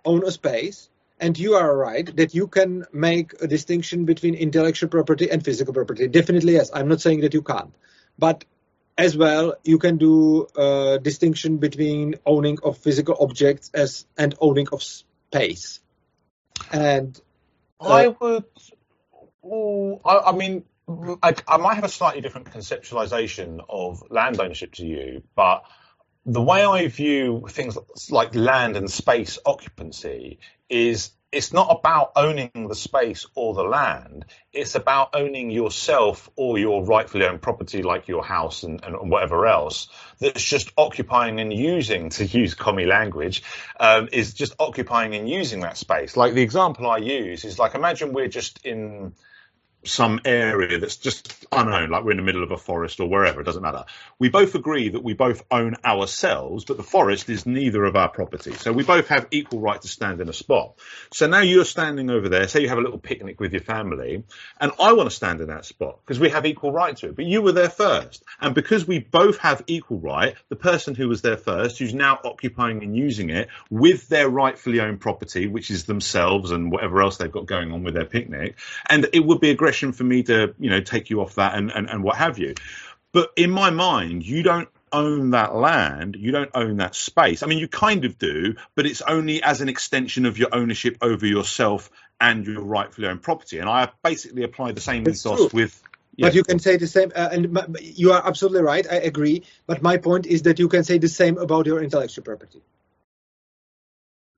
own 0.05 0.23
a 0.27 0.31
space, 0.31 0.91
and 1.19 1.39
you 1.39 1.55
are 1.55 1.75
right 1.75 2.15
that 2.17 2.35
you 2.35 2.47
can 2.47 2.85
make 2.93 3.41
a 3.41 3.47
distinction 3.47 4.05
between 4.05 4.35
intellectual 4.35 4.91
property 4.91 5.31
and 5.31 5.43
physical 5.43 5.73
property. 5.73 6.09
Definitely, 6.09 6.55
yes. 6.55 6.71
I'm 6.75 6.89
not 6.89 7.01
saying 7.01 7.21
that 7.21 7.33
you 7.33 7.41
can't, 7.41 7.73
but 8.19 8.45
as 8.99 9.17
well, 9.17 9.55
you 9.65 9.79
can 9.79 9.97
do 9.97 10.47
a 10.57 10.99
distinction 11.01 11.57
between 11.57 12.17
owning 12.27 12.59
of 12.63 12.77
physical 12.77 13.17
objects 13.19 13.71
as 13.73 14.05
and 14.19 14.35
owning 14.41 14.69
of 14.73 14.83
space. 14.83 15.81
And 16.71 17.19
uh, 17.81 17.89
I 17.89 18.09
would. 18.09 18.45
Oh, 19.43 20.01
I, 20.05 20.19
I 20.19 20.33
mean, 20.33 20.65
I, 21.23 21.35
I, 21.47 21.57
might 21.59 21.75
have 21.75 21.85
a 21.85 21.89
slightly 21.89 22.21
different 22.23 22.51
conceptualization 22.51 23.61
of 23.69 24.03
land 24.11 24.41
ownership 24.41 24.73
to 24.75 24.87
you, 24.87 25.23
but 25.35 25.65
the 26.25 26.43
way 26.43 26.65
I 26.65 26.89
view 26.89 27.47
things 27.49 27.77
like 28.11 28.35
land 28.35 28.77
and 28.77 28.91
space 28.91 29.39
occupancy 29.45 30.39
is 30.69 31.11
it's 31.31 31.53
not 31.53 31.69
about 31.71 32.13
owning 32.17 32.69
the 32.69 32.75
space 32.75 33.27
or 33.35 33.53
the 33.53 33.63
land. 33.63 34.25
It's 34.53 34.75
about 34.75 35.11
owning 35.15 35.51
yourself 35.51 36.31
or 36.37 36.59
your 36.59 36.85
rightfully 36.85 37.27
owned 37.27 37.43
property, 37.43 37.83
like 37.83 38.09
your 38.09 38.25
house 38.25 38.63
and, 38.63 38.83
and 38.83 39.11
whatever 39.11 39.47
else, 39.47 39.89
that's 40.21 40.43
just 40.43 40.73
occupying 40.79 41.39
and 41.39 41.53
using, 41.53 42.09
to 42.11 42.25
use 42.25 42.55
commie 42.55 42.87
language, 42.87 43.43
um, 43.79 44.09
is 44.11 44.33
just 44.33 44.55
occupying 44.59 45.15
and 45.15 45.29
using 45.29 45.61
that 45.61 45.77
space. 45.77 46.17
Like 46.17 46.33
the 46.33 46.43
example 46.43 46.91
I 46.91 46.97
use 46.97 47.45
is 47.45 47.59
like 47.59 47.75
imagine 47.75 48.15
we're 48.15 48.29
just 48.29 48.65
in 48.65 49.13
some 49.85 50.21
area 50.25 50.79
that's 50.79 50.97
just 50.97 51.47
unknown, 51.53 51.91
like 51.91 52.05
we're 52.05 52.11
in 52.11 52.17
the 52.17 52.23
middle 52.23 52.43
of 52.43 52.51
a 52.51 52.57
forest 52.57 53.01
or 53.01 53.09
wherever, 53.09 53.41
it 53.41 53.45
doesn't 53.45 53.63
matter. 53.63 53.85
We 54.19 54.29
both 54.29 54.55
agree 54.55 54.89
that 54.91 55.03
we 55.03 55.15
both 55.15 55.45
own 55.51 55.77
ourselves, 55.85 56.65
but 56.65 56.77
the 56.77 56.83
forest 56.83 57.31
is 57.31 57.47
neither 57.47 57.85
of 57.85 57.95
our 57.97 58.09
property. 58.09 58.53
So 58.55 58.73
we 58.73 58.83
both 58.83 59.09
have 59.09 59.29
equal 59.31 59.61
right 59.61 59.81
to 59.81 59.89
stand 59.89 60.21
in 60.21 60.29
a 60.29 60.33
spot. 60.33 60.75
So 61.13 61.27
now 61.27 61.41
you're 61.41 61.65
standing 61.65 62.11
over 62.11 62.29
there, 62.29 62.49
say 62.49 62.61
you 62.61 62.69
have 62.69 62.79
a 62.79 62.83
little 62.83 62.99
picnic 62.99 63.41
with 63.41 63.53
your 63.53 63.63
family, 63.63 64.25
and 64.61 64.73
I 64.81 64.93
want 64.93 65.09
to 65.09 65.15
stand 65.15 65.41
in 65.41 65.49
that 65.49 65.65
spot 65.65 66.01
because 66.05 66.19
we 66.19 66.31
have 66.31 66.45
equal 66.45 66.73
right 66.73 66.97
to 66.97 67.09
it, 67.09 67.17
but 67.17 67.25
you 67.25 67.41
were 67.41 67.53
there 67.53 67.71
first. 67.71 68.25
And 68.41 68.55
because 68.55 68.87
we 68.87 68.99
both 68.99 69.39
have 69.39 69.63
equal 69.69 70.01
right, 70.01 70.35
the 70.49 70.57
person 70.57 70.95
who 70.95 71.09
was 71.09 71.23
there 71.23 71.37
first, 71.37 71.79
who's 71.79 71.95
now 71.95 72.19
occupying 72.25 72.83
and 72.83 72.97
using 72.97 73.31
it 73.31 73.49
with 73.71 74.09
their 74.09 74.29
rightfully 74.29 74.81
owned 74.81 75.01
property, 75.01 75.47
which 75.47 75.71
is 75.71 75.85
themselves 75.85 76.51
and 76.51 76.73
whatever 76.73 77.01
else 77.01 77.17
they've 77.17 77.31
got 77.31 77.47
going 77.47 77.73
on 77.73 77.85
with 77.85 77.95
their 77.95 78.05
picnic, 78.05 78.57
and 78.89 79.09
it 79.13 79.25
would 79.25 79.41
be 79.41 79.51
aggression 79.69 79.93
for 79.93 80.05
me 80.05 80.23
to, 80.23 80.55
you 80.59 80.71
know, 80.71 80.81
take 80.81 81.11
you 81.11 81.21
off 81.21 81.35
that 81.35 81.55
and, 81.55 81.71
and, 81.71 81.91
and 81.91 82.03
what 82.03 82.17
have 82.17 82.39
you. 82.39 82.55
but 83.13 83.31
in 83.37 83.51
my 83.51 83.69
mind, 83.71 84.25
you 84.25 84.43
don't 84.43 84.69
own 84.91 85.31
that 85.33 85.55
land, 85.55 86.17
you 86.19 86.33
don't 86.33 86.51
own 86.55 86.79
that 86.79 86.95
space. 86.95 87.43
I 87.43 87.47
mean, 87.47 87.59
you 87.59 87.69
kind 87.69 88.07
of 88.07 88.19
do, 88.19 88.55
but 88.75 88.87
it's 88.87 89.03
only 89.03 89.43
as 89.43 89.61
an 89.61 89.69
extension 89.69 90.25
of 90.25 90.39
your 90.39 90.49
ownership 90.53 90.97
over 91.03 91.27
yourself 91.27 91.91
and 92.19 92.47
your 92.47 92.63
rightfully 92.63 93.09
owned 93.09 93.21
property. 93.21 93.59
And 93.59 93.69
I 93.69 93.91
basically 94.03 94.45
apply 94.45 94.73
the 94.73 94.81
same 94.81 95.05
That's 95.05 95.27
ethos 95.27 95.51
true. 95.51 95.51
with. 95.53 95.83
But 96.19 96.35
you 96.35 96.43
can 96.43 96.59
say 96.59 96.79
the 96.79 96.87
same, 96.87 97.13
uh, 97.15 97.29
and 97.31 97.77
you 97.81 98.13
are 98.13 98.27
absolutely 98.27 98.63
right. 98.63 98.87
I 98.91 98.97
agree. 98.97 99.45
But 99.67 99.83
my 99.83 99.99
point 99.99 100.27
is 100.27 100.43
that 100.43 100.59
you 100.59 100.69
can 100.69 100.83
say 100.83 100.99
the 100.99 101.09
same 101.09 101.37
about 101.37 101.67
your 101.67 101.83
intellectual 101.83 102.25
property. 102.25 102.63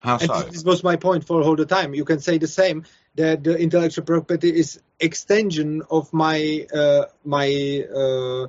How 0.01 0.14
And 0.14 0.22
so? 0.22 0.43
this, 0.43 0.64
was 0.64 0.82
my 0.82 0.97
point 0.97 1.27
for 1.27 1.43
all 1.43 1.56
the 1.56 1.66
time. 1.66 1.94
You 1.94 2.05
can 2.05 2.20
say 2.20 2.39
the 2.39 2.48
same 2.48 2.85
that 3.16 3.44
the 3.44 3.56
intellectual 3.56 4.05
property 4.05 4.48
is 4.48 4.81
extension 4.98 5.82
of 5.90 6.12
my 6.12 6.66
uh, 6.74 7.05
my 7.24 7.85
uh, 7.94 8.47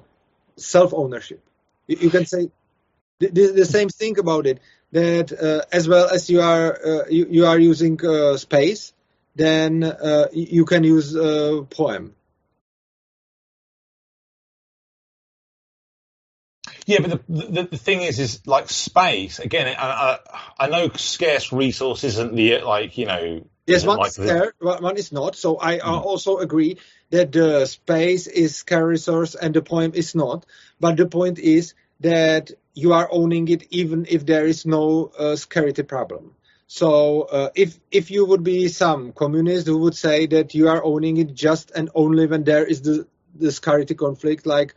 self 0.55 0.93
ownership. 0.93 1.43
You, 1.87 1.97
you 2.01 2.09
can 2.09 2.25
say 2.25 2.49
the, 3.19 3.27
the, 3.27 3.47
the 3.47 3.65
same 3.65 3.89
thing 3.89 4.17
about 4.17 4.47
it. 4.47 4.59
That 4.93 5.31
uh, 5.31 5.65
as 5.71 5.87
well 5.87 6.09
as 6.09 6.29
you 6.29 6.41
are 6.41 6.79
uh, 6.85 7.05
you, 7.09 7.27
you 7.29 7.45
are 7.45 7.59
using 7.59 7.99
uh, 8.05 8.37
space, 8.37 8.93
then 9.35 9.83
uh, 9.83 10.27
you 10.31 10.65
can 10.65 10.83
use 10.85 11.13
poem. 11.69 12.15
Yeah, 16.91 16.99
but 16.99 17.25
the, 17.27 17.47
the 17.47 17.63
the 17.71 17.77
thing 17.77 18.01
is, 18.01 18.19
is 18.19 18.45
like 18.45 18.69
space 18.69 19.39
again. 19.39 19.73
I, 19.79 19.85
I, 19.85 20.19
I 20.59 20.67
know 20.67 20.89
scarce 20.95 21.53
resource 21.53 22.03
isn't 22.03 22.35
the 22.35 22.59
like 22.59 22.97
you 22.97 23.05
know. 23.05 23.45
Yes, 23.65 23.85
one 23.85 23.99
like 23.99 24.09
is 24.09 24.15
there, 24.17 24.53
one 24.59 24.97
is 24.97 25.11
not. 25.13 25.37
So 25.37 25.57
I 25.57 25.77
Mm. 25.79 26.03
also 26.03 26.37
agree 26.39 26.77
that 27.11 27.31
the 27.31 27.65
space 27.65 28.27
is 28.27 28.57
scarce 28.57 28.83
resource 28.83 29.35
and 29.35 29.53
the 29.53 29.61
poem 29.61 29.93
is 29.95 30.15
not. 30.15 30.45
But 30.81 30.97
the 30.97 31.05
point 31.05 31.39
is 31.39 31.75
that 32.01 32.51
you 32.73 32.91
are 32.91 33.07
owning 33.09 33.47
it 33.47 33.63
even 33.69 34.05
if 34.09 34.25
there 34.25 34.45
is 34.45 34.65
no 34.65 35.11
uh, 35.17 35.35
scarcity 35.37 35.83
problem. 35.83 36.35
So 36.67 37.21
uh, 37.23 37.49
if 37.55 37.79
if 37.91 38.11
you 38.11 38.25
would 38.25 38.43
be 38.43 38.67
some 38.67 39.13
communist 39.13 39.67
who 39.67 39.77
would 39.79 39.95
say 39.95 40.25
that 40.27 40.53
you 40.55 40.67
are 40.67 40.83
owning 40.83 41.17
it 41.17 41.33
just 41.33 41.71
and 41.71 41.89
only 41.95 42.27
when 42.27 42.43
there 42.43 42.65
is 42.65 42.81
the 42.81 43.07
the 43.35 43.51
scarcity 43.51 43.95
conflict, 43.95 44.45
like 44.45 44.75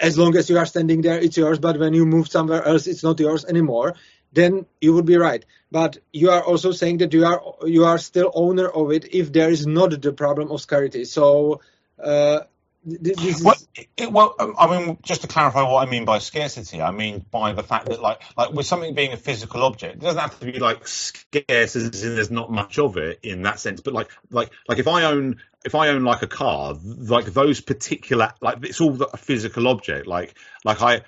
as 0.00 0.18
long 0.18 0.36
as 0.36 0.50
you 0.50 0.58
are 0.58 0.66
standing 0.66 1.02
there, 1.02 1.18
it's 1.18 1.36
yours. 1.36 1.58
But 1.58 1.78
when 1.78 1.94
you 1.94 2.06
move 2.06 2.28
somewhere 2.28 2.64
else, 2.64 2.86
it's 2.86 3.02
not 3.02 3.20
yours 3.20 3.44
anymore. 3.44 3.94
Then 4.32 4.66
you 4.80 4.94
would 4.94 5.06
be 5.06 5.16
right. 5.16 5.44
But 5.70 5.98
you 6.12 6.30
are 6.30 6.42
also 6.42 6.72
saying 6.72 6.98
that 6.98 7.12
you 7.12 7.24
are 7.24 7.40
you 7.66 7.84
are 7.84 7.98
still 7.98 8.30
owner 8.34 8.68
of 8.68 8.92
it 8.92 9.14
if 9.14 9.32
there 9.32 9.50
is 9.50 9.66
not 9.66 10.00
the 10.00 10.12
problem 10.12 10.50
of 10.50 10.60
scarcity. 10.60 11.04
So 11.04 11.60
uh, 12.02 12.40
this 12.84 13.24
is 13.24 13.42
Well, 13.42 13.56
it, 13.96 14.12
well, 14.12 14.34
I 14.58 14.66
mean, 14.66 14.98
just 15.02 15.22
to 15.22 15.26
clarify 15.26 15.62
what 15.62 15.86
I 15.86 15.90
mean 15.90 16.04
by 16.04 16.18
scarcity, 16.18 16.82
I 16.82 16.90
mean 16.90 17.24
by 17.30 17.52
the 17.52 17.62
fact 17.62 17.86
that, 17.86 18.02
like, 18.02 18.20
like 18.36 18.52
with 18.52 18.66
something 18.66 18.94
being 18.94 19.12
a 19.12 19.16
physical 19.16 19.62
object, 19.62 19.96
it 19.96 20.00
doesn't 20.00 20.20
have 20.20 20.38
to 20.40 20.46
be 20.46 20.58
like 20.58 20.86
scarce 20.86 21.76
as 21.76 22.02
in 22.04 22.14
there's 22.14 22.30
not 22.30 22.50
much 22.50 22.78
of 22.78 22.96
it 22.96 23.20
in 23.22 23.42
that 23.42 23.58
sense 23.58 23.80
but 23.80 23.94
like 23.94 24.08
like 24.30 24.50
like 24.68 24.78
if 24.78 24.86
i 24.86 25.04
own 25.04 25.40
if 25.64 25.74
i 25.74 25.88
own 25.88 26.04
like 26.04 26.22
a 26.22 26.26
car 26.26 26.76
like 26.84 27.26
those 27.26 27.60
particular 27.60 28.32
like 28.40 28.64
it's 28.64 28.80
all 28.80 29.00
a 29.02 29.16
physical 29.16 29.68
object. 29.68 30.06
Like 30.06 30.34
like 30.64 30.82
i 30.82 31.02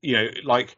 you 0.00 0.14
know 0.14 0.28
like 0.44 0.76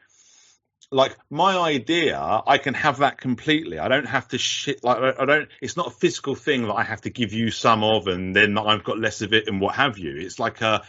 like 0.93 1.17
my 1.29 1.57
idea 1.59 2.19
i 2.47 2.59
can 2.59 2.75
have 2.75 2.99
that 2.99 3.19
completely. 3.19 3.79
I 3.79 3.89
don't 3.89 4.07
have 4.07 4.29
to 4.29 4.39
shit 4.39 4.85
like 4.85 5.19
I 5.19 5.25
don't 5.25 5.49
it's 5.61 5.77
not 5.77 5.89
a 5.89 5.91
physical 5.91 6.35
thing 6.35 6.63
that 6.63 6.75
i 6.75 6.83
have 6.83 7.03
to 7.03 7.11
give 7.11 7.33
you 7.33 7.51
some 7.51 7.83
of 7.83 8.07
and 8.07 8.35
then 8.35 8.57
i've 8.57 8.85
got 8.85 8.99
less 8.99 9.21
of 9.23 9.33
it 9.33 9.49
and 9.49 9.61
what 9.61 9.75
have 9.75 9.99
you. 9.99 10.17
It's 10.17 10.39
like 10.39 10.61
a 10.61 10.83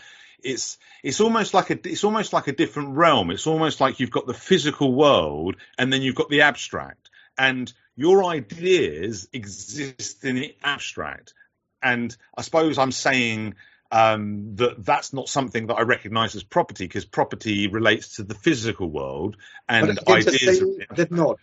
it's 0.43 0.77
it's 1.03 1.19
almost 1.19 1.53
like 1.53 1.69
a 1.71 1.79
it's 1.87 2.03
almost 2.03 2.33
like 2.33 2.47
a 2.47 2.51
different 2.53 2.95
realm. 2.95 3.31
It's 3.31 3.47
almost 3.47 3.81
like 3.81 3.99
you've 3.99 4.11
got 4.11 4.27
the 4.27 4.33
physical 4.33 4.93
world 4.93 5.55
and 5.77 5.91
then 5.91 6.01
you've 6.01 6.15
got 6.15 6.29
the 6.29 6.41
abstract. 6.41 7.09
And 7.37 7.71
your 7.95 8.23
ideas 8.25 9.27
exist 9.33 10.23
in 10.23 10.35
the 10.35 10.55
abstract 10.63 11.33
and 11.81 12.15
i 12.37 12.41
suppose 12.41 12.77
i'm 12.77 12.91
saying 12.91 13.55
um, 13.89 14.55
that 14.55 14.83
that's 14.83 15.13
not 15.13 15.29
something 15.29 15.67
that 15.67 15.75
i 15.75 15.81
recognize 15.81 16.35
as 16.35 16.43
property 16.43 16.85
because 16.85 17.05
property 17.05 17.67
relates 17.67 18.17
to 18.17 18.23
the 18.23 18.33
physical 18.35 18.89
world 18.89 19.37
and 19.69 19.87
but 19.87 20.09
I 20.09 20.19
just 20.21 20.35
ideas 20.43 20.59
that 20.95 21.11
not. 21.11 21.39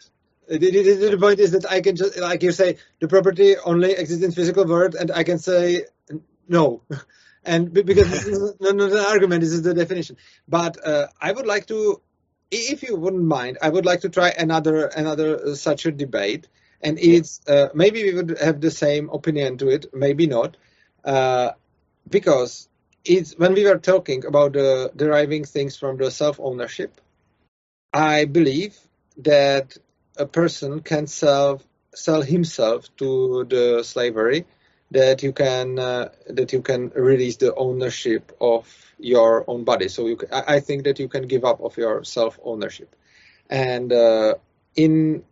The, 0.49 0.59
the- 0.59 0.71
the- 0.71 1.11
the 1.13 1.19
point 1.19 1.41
is 1.41 1.53
that 1.53 1.71
I 1.71 1.81
can 1.81 1.97
just 1.97 2.19
like 2.19 2.43
you 2.43 2.53
say 2.53 2.77
the 3.01 3.09
property 3.09 3.57
only 3.57 3.93
exists 3.93 4.23
in 4.23 4.33
physical 4.33 4.67
world, 4.67 4.95
and 4.95 5.11
I 5.11 5.23
can 5.25 5.39
say 5.39 5.85
no, 6.49 6.83
and 7.45 7.73
because 7.73 8.11
this 8.11 8.27
is 8.27 8.55
not, 8.61 8.77
not 8.77 8.93
an 8.93 8.99
argument, 8.99 9.41
this 9.41 9.53
is 9.53 9.63
the 9.63 9.75
definition. 9.75 10.17
But 10.47 10.87
uh, 10.87 11.07
I 11.21 11.33
would 11.33 11.47
like 11.47 11.67
to, 11.69 12.03
if 12.51 12.83
you 12.83 12.97
wouldn't 12.97 13.25
mind, 13.25 13.59
I 13.63 13.71
would 13.71 13.87
like 13.87 14.01
to 14.01 14.11
try 14.11 14.31
another 14.31 14.87
another 14.87 15.47
uh, 15.47 15.55
such 15.55 15.87
a 15.87 15.93
debate, 15.93 16.49
and 16.85 16.99
it's 16.99 17.41
uh, 17.49 17.69
maybe 17.75 18.05
we 18.05 18.15
would 18.15 18.39
have 18.39 18.61
the 18.61 18.71
same 18.71 19.09
opinion 19.11 19.57
to 19.59 19.69
it, 19.69 19.87
maybe 19.95 20.27
not, 20.27 20.57
uh, 21.05 21.53
because 22.09 22.69
it's 23.05 23.33
when 23.39 23.55
we 23.55 23.65
were 23.65 23.79
talking 23.79 24.25
about 24.27 24.53
the 24.53 24.93
deriving 24.95 25.45
things 25.45 25.77
from 25.77 25.97
the 25.97 26.11
self 26.11 26.39
ownership. 26.39 27.01
I 27.93 28.27
believe 28.27 28.79
that 29.19 29.77
a 30.17 30.27
person 30.27 30.81
can 30.81 31.07
sell 31.07 31.63
sell 31.95 32.23
himself 32.23 32.95
to 32.97 33.45
the 33.49 33.83
slavery, 33.83 34.45
that 34.91 35.23
you 35.23 35.33
can 35.33 35.79
uh, 35.79 36.11
that 36.29 36.53
you 36.53 36.61
can 36.61 36.91
release 36.91 37.37
the 37.37 37.55
ownership 37.55 38.37
of 38.41 38.69
your 38.99 39.45
own 39.49 39.65
body. 39.65 39.89
So 39.89 40.07
you, 40.07 40.19
I 40.31 40.61
think 40.61 40.85
that 40.85 40.99
you 40.99 41.09
can 41.09 41.27
give 41.27 41.45
up 41.45 41.61
of 41.63 41.77
your 41.79 42.05
self 42.05 42.39
ownership, 42.45 42.95
and 43.49 43.91
uh, 43.93 44.35
in 44.77 45.25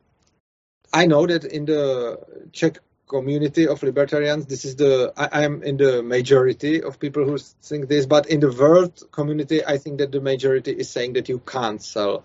I 0.93 1.07
know 1.07 1.27
that 1.27 1.45
in 1.45 1.65
the 1.65 2.19
Czech 2.53 2.79
community 3.09 3.69
of 3.69 3.83
libertarians, 3.83 4.47
this 4.47 4.65
is 4.65 4.77
the 4.77 5.13
I 5.17 5.43
am 5.43 5.63
in 5.63 5.77
the 5.77 6.03
majority 6.03 6.83
of 6.83 6.99
people 6.99 7.25
who 7.25 7.39
think 7.39 7.89
this, 7.89 8.07
but 8.07 8.29
in 8.29 8.41
the 8.41 8.53
world 8.53 9.03
community, 9.11 9.65
I 9.65 9.79
think 9.79 9.99
that 9.99 10.13
the 10.13 10.21
majority 10.21 10.73
is 10.73 10.91
saying 10.91 11.15
that 11.15 11.29
you 11.29 11.39
can't 11.39 11.83
sell 11.83 12.25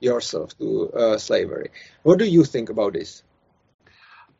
yourself 0.00 0.56
to 0.58 0.90
uh, 0.92 1.18
slavery. 1.18 1.70
What 2.02 2.18
do 2.18 2.24
you 2.24 2.44
think 2.44 2.70
about 2.70 2.92
this? 2.92 3.22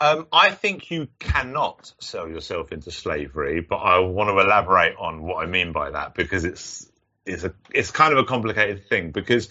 Um, 0.01 0.29
I 0.33 0.53
think 0.53 0.91
you 0.91 1.09
cannot 1.19 1.93
sell 1.99 2.29
yourself 2.29 2.71
into 2.71 2.93
slavery, 2.93 3.61
but 3.61 3.77
I 3.77 3.99
want 3.99 4.29
to 4.31 4.39
elaborate 4.39 4.95
on 4.97 5.23
what 5.23 5.45
I 5.45 5.47
mean 5.47 5.73
by 5.73 5.91
that 5.91 6.15
because 6.15 6.45
it's 6.45 6.89
it's 7.27 7.43
a 7.43 7.53
it's 7.75 7.91
kind 7.91 8.13
of 8.13 8.19
a 8.19 8.25
complicated 8.25 8.89
thing 8.89 9.11
because 9.11 9.49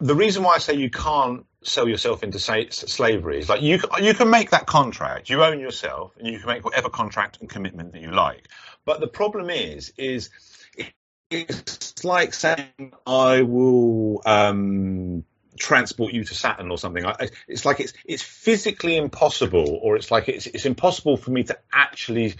the 0.00 0.16
reason 0.16 0.42
why 0.42 0.54
I 0.54 0.58
say 0.58 0.74
you 0.74 0.90
can't 0.90 1.46
sell 1.64 1.88
yourself 1.88 2.22
into 2.22 2.38
sa- 2.38 2.70
slavery 2.70 3.38
is 3.38 3.48
like 3.48 3.62
you 3.62 3.80
you 4.00 4.14
can 4.14 4.30
make 4.30 4.50
that 4.50 4.66
contract, 4.66 5.30
you 5.30 5.42
own 5.44 5.60
yourself, 5.60 6.12
and 6.18 6.28
you 6.28 6.38
can 6.38 6.48
make 6.48 6.64
whatever 6.64 6.88
contract 6.88 7.38
and 7.40 7.50
commitment 7.50 7.92
that 7.92 8.02
you 8.02 8.10
like. 8.12 8.48
But 8.84 9.00
the 9.00 9.08
problem 9.08 9.50
is 9.50 9.92
is 9.98 10.30
it's 11.30 12.04
like 12.04 12.34
saying 12.34 12.92
I 13.06 13.42
will 13.42 14.22
um, 14.26 15.24
transport 15.58 16.12
you 16.12 16.24
to 16.24 16.34
Saturn 16.34 16.70
or 16.70 16.78
something. 16.78 17.04
It's 17.48 17.64
like 17.64 17.80
it's 17.80 17.94
it's 18.04 18.22
physically 18.22 18.96
impossible, 18.96 19.78
or 19.82 19.96
it's 19.96 20.10
like 20.10 20.28
it's 20.28 20.46
it's 20.46 20.66
impossible 20.66 21.16
for 21.16 21.30
me 21.30 21.44
to 21.44 21.58
actually. 21.72 22.34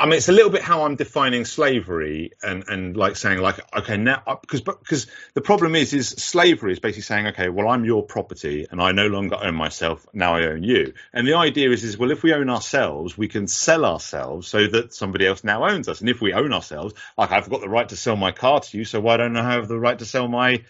I 0.00 0.06
mean, 0.06 0.14
it's 0.14 0.30
a 0.30 0.32
little 0.32 0.50
bit 0.50 0.62
how 0.62 0.84
I'm 0.84 0.96
defining 0.96 1.44
slavery, 1.44 2.32
and 2.42 2.64
and 2.68 2.96
like 2.96 3.16
saying 3.16 3.38
like 3.38 3.60
okay 3.80 3.98
now 3.98 4.22
uh, 4.26 4.36
because 4.40 4.62
because 4.62 5.06
the 5.34 5.42
problem 5.42 5.74
is 5.76 5.92
is 5.92 6.08
slavery 6.08 6.72
is 6.72 6.78
basically 6.78 7.02
saying 7.02 7.26
okay 7.28 7.50
well 7.50 7.68
I'm 7.68 7.84
your 7.84 8.02
property 8.02 8.66
and 8.70 8.80
I 8.80 8.92
no 8.92 9.08
longer 9.08 9.36
own 9.38 9.54
myself. 9.54 10.06
Now 10.14 10.36
I 10.36 10.46
own 10.46 10.62
you. 10.62 10.94
And 11.12 11.28
the 11.28 11.34
idea 11.34 11.70
is 11.70 11.84
is 11.84 11.98
well 11.98 12.10
if 12.10 12.22
we 12.22 12.32
own 12.32 12.48
ourselves 12.48 13.18
we 13.18 13.28
can 13.28 13.46
sell 13.46 13.84
ourselves 13.84 14.48
so 14.48 14.66
that 14.68 14.94
somebody 14.94 15.26
else 15.26 15.44
now 15.44 15.68
owns 15.68 15.86
us. 15.86 16.00
And 16.00 16.08
if 16.08 16.22
we 16.22 16.32
own 16.32 16.54
ourselves 16.54 16.94
like 17.18 17.30
I've 17.30 17.50
got 17.50 17.60
the 17.60 17.68
right 17.68 17.90
to 17.90 17.96
sell 17.96 18.16
my 18.16 18.32
car 18.32 18.60
to 18.60 18.78
you 18.78 18.86
so 18.86 19.00
why 19.00 19.18
don't 19.18 19.36
I 19.36 19.52
have 19.52 19.68
the 19.68 19.78
right 19.78 19.98
to 19.98 20.06
sell 20.06 20.28
my 20.28 20.64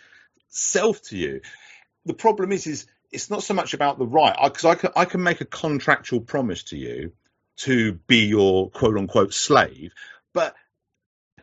self 0.49 1.03
to 1.03 1.17
you? 1.17 1.43
The 2.05 2.15
problem 2.15 2.51
is 2.51 2.67
is 2.67 2.89
it's 3.13 3.31
not 3.31 3.45
so 3.45 3.55
much 3.55 3.75
about 3.75 3.99
the 3.99 4.07
right. 4.07 4.37
Because 4.43 4.65
I, 4.65 4.75
can 4.75 4.91
I 4.97 5.05
can 5.05 5.23
make 5.23 5.41
a 5.41 5.45
contractual 5.45 6.21
promise 6.21 6.65
to 6.65 6.77
you 6.77 7.13
to 7.57 7.93
be 8.07 8.27
your 8.27 8.71
quote 8.71 8.97
unquote 8.97 9.35
slave 9.35 9.93
but 10.33 10.55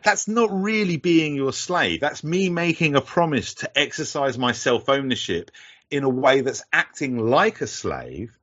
that's 0.03 0.27
not 0.27 0.49
really 0.51 0.97
being 0.97 1.35
your 1.35 1.53
slave. 1.53 1.99
That's 1.99 2.23
me 2.23 2.49
making 2.49 2.95
a 2.95 3.01
promise 3.01 3.55
to 3.55 3.77
exercise 3.77 4.37
my 4.37 4.51
self 4.51 4.89
ownership 4.89 5.51
in 5.89 6.03
a 6.03 6.09
way 6.09 6.41
that's 6.41 6.63
acting 6.71 7.17
like 7.17 7.61
a 7.61 7.67
slave 7.67 8.37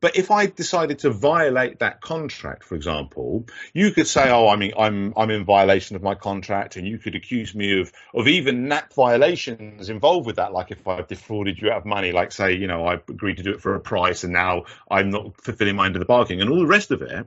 but 0.00 0.16
if 0.16 0.30
I 0.30 0.46
decided 0.46 1.00
to 1.00 1.10
violate 1.10 1.80
that 1.80 2.00
contract, 2.00 2.64
for 2.64 2.74
example, 2.74 3.46
you 3.72 3.90
could 3.90 4.06
say, 4.06 4.30
"Oh, 4.30 4.48
I 4.48 4.56
mean, 4.56 4.72
I'm 4.78 5.12
I'm 5.16 5.30
in 5.30 5.44
violation 5.44 5.96
of 5.96 6.02
my 6.02 6.14
contract," 6.14 6.76
and 6.76 6.86
you 6.86 6.98
could 6.98 7.14
accuse 7.14 7.54
me 7.54 7.80
of 7.80 7.92
of 8.14 8.28
even 8.28 8.68
NAP 8.68 8.92
violations 8.94 9.90
involved 9.90 10.26
with 10.26 10.36
that, 10.36 10.52
like 10.52 10.70
if 10.70 10.86
I've 10.86 11.08
defrauded 11.08 11.60
you 11.60 11.70
out 11.70 11.78
of 11.78 11.84
money, 11.84 12.12
like 12.12 12.32
say, 12.32 12.54
you 12.54 12.66
know, 12.66 12.86
I 12.86 12.94
agreed 12.94 13.38
to 13.38 13.42
do 13.42 13.52
it 13.52 13.60
for 13.60 13.74
a 13.74 13.80
price, 13.80 14.24
and 14.24 14.32
now 14.32 14.64
I'm 14.90 15.10
not 15.10 15.40
fulfilling 15.40 15.76
my 15.76 15.86
end 15.86 15.96
of 15.96 16.00
the 16.00 16.06
bargain, 16.06 16.40
and 16.40 16.50
all 16.50 16.58
the 16.60 16.66
rest 16.66 16.90
of 16.90 17.02
it. 17.02 17.26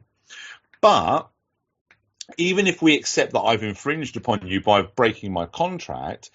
But 0.81 1.29
even 2.37 2.67
if 2.67 2.81
we 2.81 2.95
accept 2.95 3.33
that 3.33 3.41
I've 3.41 3.63
infringed 3.63 4.17
upon 4.17 4.47
you 4.47 4.61
by 4.61 4.81
breaking 4.81 5.33
my 5.33 5.45
contract, 5.45 6.31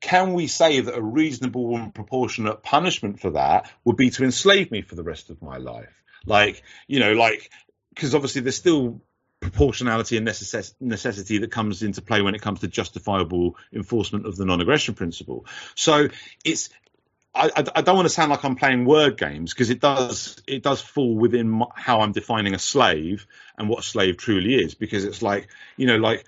can 0.00 0.32
we 0.32 0.46
say 0.46 0.80
that 0.80 0.96
a 0.96 1.02
reasonable 1.02 1.76
and 1.76 1.94
proportionate 1.94 2.62
punishment 2.62 3.20
for 3.20 3.30
that 3.30 3.70
would 3.84 3.96
be 3.96 4.10
to 4.10 4.24
enslave 4.24 4.70
me 4.70 4.82
for 4.82 4.94
the 4.94 5.02
rest 5.02 5.30
of 5.30 5.42
my 5.42 5.58
life? 5.58 6.02
Like, 6.26 6.62
you 6.86 7.00
know, 7.00 7.12
like, 7.12 7.50
because 7.90 8.14
obviously 8.14 8.40
there's 8.40 8.56
still 8.56 9.02
proportionality 9.40 10.16
and 10.16 10.26
necess- 10.26 10.74
necessity 10.80 11.38
that 11.38 11.50
comes 11.50 11.82
into 11.82 12.02
play 12.02 12.22
when 12.22 12.34
it 12.34 12.42
comes 12.42 12.60
to 12.60 12.68
justifiable 12.68 13.56
enforcement 13.72 14.26
of 14.26 14.36
the 14.36 14.44
non-aggression 14.44 14.94
principle. 14.94 15.46
So 15.74 16.08
it's 16.44 16.70
I, 17.32 17.50
I, 17.76 17.82
don't 17.82 17.94
want 17.94 18.06
to 18.06 18.12
sound 18.12 18.30
like 18.30 18.44
I'm 18.44 18.56
playing 18.56 18.84
word 18.84 19.16
games 19.16 19.54
because 19.54 19.70
it 19.70 19.80
does 19.80 20.42
it 20.48 20.64
does 20.64 20.80
fall 20.80 21.14
within 21.14 21.48
my, 21.48 21.66
how 21.76 22.00
I'm 22.00 22.10
defining 22.10 22.54
a 22.54 22.58
slave 22.58 23.24
and 23.56 23.68
what 23.68 23.78
a 23.78 23.82
slave 23.82 24.16
truly 24.16 24.56
is 24.56 24.74
because 24.74 25.04
it's 25.04 25.22
like 25.22 25.46
you 25.76 25.86
know 25.86 25.96
like 25.96 26.26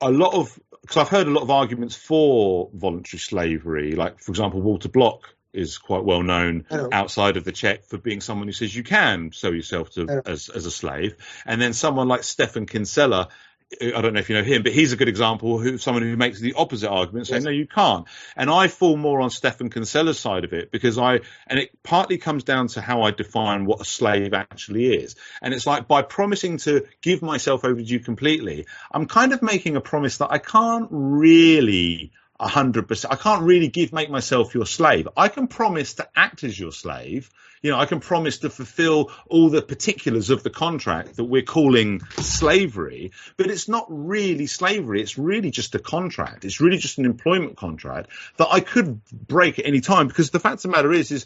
a 0.00 0.10
lot 0.10 0.34
of 0.34 0.58
because 0.84 0.98
I've 0.98 1.08
heard 1.08 1.26
a 1.26 1.30
lot 1.30 1.42
of 1.42 1.50
arguments 1.50 1.96
for 1.96 2.70
voluntary 2.74 3.18
slavery 3.18 3.92
like 3.92 4.20
for 4.20 4.32
example 4.32 4.60
Walter 4.60 4.88
Block 4.88 5.34
is 5.54 5.78
quite 5.78 6.04
well 6.04 6.22
known 6.22 6.66
outside 6.92 7.36
of 7.36 7.44
the 7.44 7.52
Czech 7.52 7.84
for 7.84 7.96
being 7.96 8.20
someone 8.20 8.48
who 8.48 8.52
says 8.52 8.74
you 8.74 8.82
can 8.82 9.30
sell 9.32 9.54
yourself 9.54 9.90
to 9.90 10.22
as, 10.26 10.48
as 10.48 10.66
a 10.66 10.70
slave. 10.70 11.16
And 11.46 11.62
then 11.62 11.72
someone 11.72 12.08
like 12.08 12.24
Stefan 12.24 12.66
Kinsella 12.66 13.28
I 13.80 14.00
don't 14.00 14.12
know 14.12 14.20
if 14.20 14.28
you 14.28 14.36
know 14.36 14.42
him, 14.42 14.62
but 14.62 14.72
he's 14.72 14.92
a 14.92 14.96
good 14.96 15.08
example 15.08 15.58
who 15.58 15.78
someone 15.78 16.02
who 16.02 16.16
makes 16.16 16.38
the 16.38 16.54
opposite 16.54 16.90
argument, 16.90 17.26
saying 17.26 17.42
yes. 17.42 17.44
no, 17.44 17.50
you 17.50 17.66
can't. 17.66 18.06
And 18.36 18.50
I 18.50 18.68
fall 18.68 18.96
more 18.96 19.20
on 19.20 19.30
Stefan 19.30 19.70
Kinsella's 19.70 20.18
side 20.18 20.44
of 20.44 20.52
it 20.52 20.70
because 20.70 20.98
I, 20.98 21.20
and 21.46 21.58
it 21.58 21.70
partly 21.82 22.18
comes 22.18 22.44
down 22.44 22.68
to 22.68 22.80
how 22.80 23.02
I 23.02 23.10
define 23.10 23.64
what 23.64 23.80
a 23.80 23.84
slave 23.84 24.32
actually 24.32 24.94
is. 24.94 25.16
And 25.42 25.52
it's 25.52 25.66
like 25.66 25.88
by 25.88 26.02
promising 26.02 26.58
to 26.58 26.86
give 27.00 27.22
myself 27.22 27.64
over 27.64 27.80
to 27.80 27.82
you 27.82 28.00
completely, 28.00 28.66
I'm 28.92 29.06
kind 29.06 29.32
of 29.32 29.42
making 29.42 29.76
a 29.76 29.80
promise 29.80 30.18
that 30.18 30.30
I 30.30 30.38
can't 30.38 30.88
really 30.90 32.12
hundred 32.40 32.88
percent. 32.88 33.12
I 33.12 33.16
can't 33.16 33.42
really 33.42 33.68
give 33.68 33.92
make 33.92 34.10
myself 34.10 34.54
your 34.54 34.66
slave. 34.66 35.08
I 35.16 35.28
can 35.28 35.46
promise 35.46 35.94
to 35.94 36.08
act 36.14 36.44
as 36.44 36.58
your 36.58 36.72
slave. 36.72 37.30
You 37.64 37.70
know, 37.70 37.78
I 37.78 37.86
can 37.86 38.00
promise 38.00 38.40
to 38.40 38.50
fulfill 38.50 39.10
all 39.26 39.48
the 39.48 39.62
particulars 39.62 40.28
of 40.28 40.42
the 40.42 40.50
contract 40.50 41.16
that 41.16 41.24
we're 41.24 41.40
calling 41.40 42.02
slavery, 42.18 43.12
but 43.38 43.46
it's 43.46 43.70
not 43.70 43.86
really 43.88 44.46
slavery. 44.46 45.00
It's 45.00 45.16
really 45.16 45.50
just 45.50 45.74
a 45.74 45.78
contract. 45.78 46.44
It's 46.44 46.60
really 46.60 46.76
just 46.76 46.98
an 46.98 47.06
employment 47.06 47.56
contract 47.56 48.10
that 48.36 48.48
I 48.50 48.60
could 48.60 49.00
break 49.10 49.58
at 49.58 49.64
any 49.64 49.80
time 49.80 50.08
because 50.08 50.28
the 50.28 50.40
fact 50.40 50.56
of 50.56 50.62
the 50.64 50.68
matter 50.68 50.92
is, 50.92 51.10
is 51.10 51.24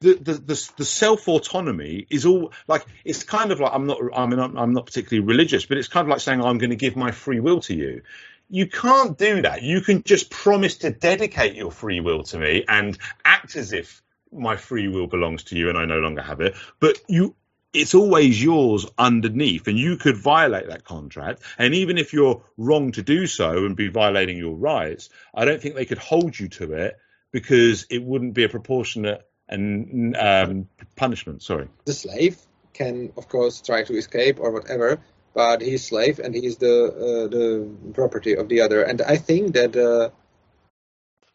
the, 0.00 0.12
the, 0.12 0.34
the, 0.34 0.70
the 0.76 0.84
self 0.84 1.26
autonomy 1.26 2.06
is 2.10 2.26
all 2.26 2.52
like 2.68 2.84
it's 3.06 3.24
kind 3.24 3.50
of 3.50 3.60
like 3.60 3.72
I'm 3.72 3.86
not 3.86 3.98
I 4.14 4.26
mean 4.26 4.40
I'm, 4.40 4.58
I'm 4.58 4.74
not 4.74 4.84
particularly 4.84 5.26
religious, 5.26 5.64
but 5.64 5.78
it's 5.78 5.88
kind 5.88 6.04
of 6.04 6.10
like 6.10 6.20
saying 6.20 6.42
I'm 6.42 6.58
going 6.58 6.68
to 6.68 6.76
give 6.76 6.96
my 6.96 7.12
free 7.12 7.40
will 7.40 7.60
to 7.60 7.74
you 7.74 8.02
you 8.50 8.66
can't 8.66 9.16
do 9.16 9.42
that. 9.42 9.62
You 9.62 9.80
can 9.80 10.02
just 10.02 10.28
promise 10.28 10.78
to 10.78 10.90
dedicate 10.90 11.54
your 11.54 11.70
free 11.70 12.00
will 12.00 12.24
to 12.24 12.38
me 12.38 12.64
and 12.68 12.98
act 13.24 13.54
as 13.54 13.72
if 13.72 14.02
my 14.32 14.56
free 14.56 14.88
will 14.88 15.06
belongs 15.06 15.44
to 15.44 15.56
you 15.56 15.68
and 15.68 15.78
I 15.78 15.84
no 15.84 15.98
longer 15.98 16.22
have 16.22 16.40
it. 16.40 16.54
But 16.78 16.98
you, 17.08 17.34
it's 17.72 17.94
always 17.94 18.42
yours 18.42 18.86
underneath, 18.98 19.68
and 19.68 19.78
you 19.78 19.96
could 19.96 20.16
violate 20.16 20.68
that 20.68 20.84
contract. 20.84 21.42
And 21.58 21.74
even 21.74 21.98
if 21.98 22.12
you're 22.12 22.42
wrong 22.56 22.92
to 22.92 23.02
do 23.02 23.26
so 23.26 23.64
and 23.64 23.76
be 23.76 23.88
violating 23.88 24.36
your 24.36 24.54
rights, 24.54 25.08
I 25.34 25.44
don't 25.44 25.60
think 25.60 25.74
they 25.74 25.84
could 25.84 25.98
hold 25.98 26.38
you 26.38 26.48
to 26.48 26.72
it 26.72 26.98
because 27.30 27.86
it 27.90 28.02
wouldn't 28.02 28.34
be 28.34 28.44
a 28.44 28.48
proportionate 28.48 29.24
and 29.48 30.16
um, 30.16 30.68
punishment. 30.96 31.42
Sorry. 31.42 31.68
The 31.84 31.92
slave 31.92 32.38
can, 32.72 33.12
of 33.16 33.28
course, 33.28 33.60
try 33.60 33.82
to 33.84 33.94
escape 33.94 34.38
or 34.40 34.50
whatever, 34.50 35.00
but 35.34 35.60
he's 35.60 35.84
slave 35.84 36.18
and 36.18 36.34
he's 36.34 36.56
the 36.56 36.86
uh, 36.86 37.28
the 37.28 37.70
property 37.92 38.36
of 38.36 38.48
the 38.48 38.62
other. 38.62 38.82
And 38.82 39.02
I 39.02 39.16
think 39.16 39.54
that 39.54 39.76
uh, 39.76 40.10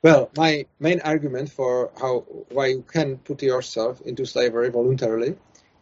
well, 0.05 0.29
my 0.37 0.65
main 0.79 1.01
argument 1.01 1.49
for 1.49 1.89
how 1.99 2.25
why 2.49 2.67
you 2.67 2.83
can 2.83 3.17
put 3.17 3.41
yourself 3.41 4.01
into 4.01 4.25
slavery 4.25 4.69
voluntarily 4.69 5.35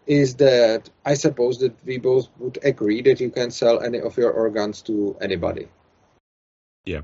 is 0.08 0.36
that 0.36 0.90
I 1.06 1.14
suppose 1.16 1.60
that 1.60 1.74
we 1.86 1.98
both 1.98 2.30
would 2.40 2.58
agree 2.64 3.02
that 3.02 3.20
you 3.20 3.30
can 3.30 3.52
sell 3.52 3.82
any 3.84 4.00
of 4.00 4.18
your 4.18 4.32
organs 4.32 4.82
to 4.84 5.18
anybody. 5.20 5.68
Yeah. 6.86 7.02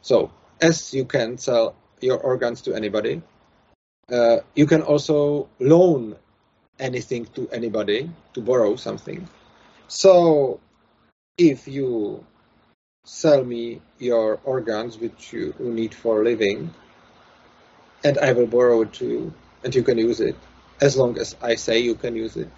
So 0.00 0.30
as 0.60 0.94
you 0.94 1.04
can 1.04 1.36
sell 1.36 1.74
your 2.00 2.18
organs 2.18 2.62
to 2.62 2.74
anybody, 2.74 3.20
uh, 4.08 4.38
you 4.54 4.66
can 4.66 4.82
also 4.82 5.48
loan 5.60 6.16
anything 6.78 7.26
to 7.36 7.48
anybody 7.50 8.10
to 8.34 8.40
borrow 8.40 8.76
something 8.76 9.28
so, 9.92 10.58
if 11.36 11.68
you 11.68 12.24
sell 13.04 13.42
me 13.42 13.80
your 13.98 14.38
organs, 14.44 14.96
which 14.96 15.32
you 15.32 15.52
need 15.58 15.92
for 15.92 16.22
living, 16.22 16.72
and 18.04 18.16
I 18.18 18.32
will 18.32 18.46
borrow 18.46 18.82
it 18.82 18.92
to 18.94 19.06
you, 19.06 19.34
and 19.64 19.74
you 19.74 19.82
can 19.82 19.98
use 19.98 20.20
it, 20.20 20.36
as 20.80 20.96
long 20.96 21.18
as 21.18 21.34
I 21.42 21.56
say 21.56 21.80
you 21.80 21.96
can 21.96 22.14
use 22.14 22.36
it, 22.36 22.48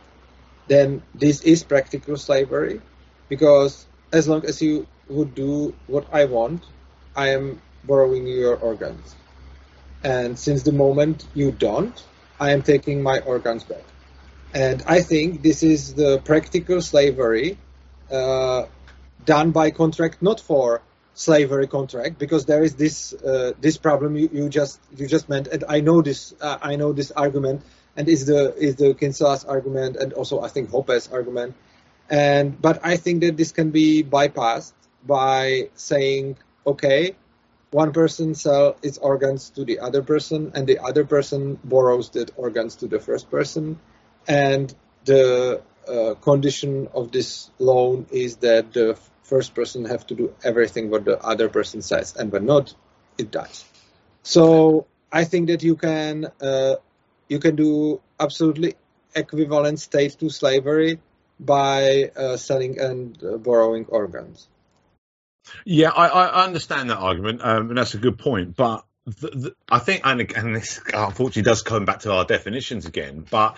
then 0.69 1.03
this 1.15 1.41
is 1.43 1.63
practical 1.63 2.19
slavery, 2.19 2.83
because 3.31 3.87
as 4.13 4.29
long 4.29 4.45
as 4.45 4.61
you 4.61 4.87
would 5.09 5.35
do 5.35 5.75
what 5.87 6.07
I 6.13 6.27
want, 6.27 6.63
I 7.17 7.29
am 7.31 7.63
borrowing 7.85 8.27
your 8.27 8.57
organs. 8.57 9.17
And 10.03 10.39
since 10.39 10.63
the 10.63 10.73
moment 10.73 11.27
you 11.33 11.53
don't, 11.53 12.03
I 12.39 12.53
am 12.53 12.61
taking 12.61 13.03
my 13.03 13.21
organs 13.21 13.65
back. 13.65 13.85
And 14.53 14.83
I 14.87 15.01
think 15.01 15.43
this 15.43 15.63
is 15.63 15.95
the 15.95 16.19
practical 16.19 16.83
slavery 16.83 17.57
uh, 18.11 18.67
done 19.25 19.51
by 19.51 19.71
contract, 19.71 20.23
not 20.23 20.41
for 20.41 20.83
slavery 21.15 21.67
contract, 21.67 22.19
because 22.19 22.45
there 22.45 22.63
is 22.63 22.75
this 22.75 23.13
uh, 23.13 23.53
this 23.61 23.77
problem 23.77 24.17
you, 24.17 24.29
you, 24.33 24.49
just 24.49 24.81
you 24.97 25.07
just 25.07 25.29
meant, 25.29 25.47
and 25.47 25.65
I 25.69 25.81
know 25.81 26.03
this 26.03 26.35
uh, 26.41 26.59
I 26.61 26.77
know 26.77 26.93
this 26.93 27.11
argument, 27.11 27.63
and 27.97 28.09
is 28.09 28.27
the 28.27 28.55
is 28.57 28.77
the 28.77 28.95
Kinsella's 28.95 29.45
argument, 29.45 29.97
and 29.97 30.13
also 30.13 30.41
I 30.41 30.49
think 30.49 30.71
Hoppe's 30.71 31.09
argument, 31.13 31.55
and 32.11 32.61
but 32.61 32.85
I 32.85 32.97
think 32.97 33.23
that 33.23 33.37
this 33.37 33.53
can 33.53 33.71
be 33.71 34.03
bypassed 34.03 34.73
by 35.07 35.69
saying, 35.75 36.37
okay, 36.67 37.15
one 37.71 37.93
person 37.93 38.35
sells 38.35 38.77
its 38.83 38.99
organs 38.99 39.51
to 39.51 39.65
the 39.65 39.81
other 39.81 40.03
person, 40.03 40.53
and 40.55 40.67
the 40.67 40.79
other 40.79 41.05
person 41.05 41.59
borrows 41.65 42.11
the 42.11 42.29
organs 42.37 42.77
to 42.77 42.87
the 42.87 43.01
first 43.01 43.31
person. 43.31 43.79
And 44.27 44.75
the 45.05 45.61
uh, 45.87 46.15
condition 46.15 46.89
of 46.95 47.13
this 47.13 47.51
loan 47.59 48.07
is 48.11 48.37
that 48.37 48.73
the 48.73 48.97
first 49.25 49.55
person 49.55 49.85
have 49.87 50.07
to 50.07 50.15
do 50.15 50.35
everything 50.45 50.91
what 50.91 51.05
the 51.05 51.19
other 51.19 51.49
person 51.49 51.83
says, 51.83 52.15
and 52.17 52.31
when 52.31 52.47
not, 52.47 52.75
it 53.19 53.31
does. 53.31 53.65
So 54.23 54.87
I 55.11 55.25
think 55.25 55.49
that 55.49 55.63
you 55.63 55.77
can 55.77 56.31
uh, 56.41 56.77
you 57.29 57.39
can 57.39 57.57
do 57.57 58.01
absolutely 58.21 58.77
equivalent 59.15 59.81
state 59.81 60.19
to 60.21 60.31
slavery 60.31 61.01
by 61.41 62.11
uh, 62.17 62.37
selling 62.37 62.79
and 62.79 63.23
uh, 63.23 63.37
borrowing 63.37 63.87
organs. 63.87 64.49
Yeah, 65.65 65.91
I, 65.91 66.09
I 66.09 66.45
understand 66.45 66.91
that 66.91 66.99
argument, 66.99 67.41
um, 67.43 67.69
and 67.69 67.79
that's 67.79 67.95
a 67.95 67.99
good 67.99 68.19
point. 68.19 68.57
But 68.57 68.85
the, 69.05 69.29
the, 69.29 69.55
I 69.69 69.79
think, 69.79 70.03
and, 70.05 70.21
and 70.33 70.57
this 70.57 70.81
unfortunately 70.93 71.43
does 71.43 71.63
come 71.63 71.85
back 71.85 72.01
to 72.01 72.13
our 72.13 72.25
definitions 72.25 72.87
again, 72.87 73.27
but 73.31 73.57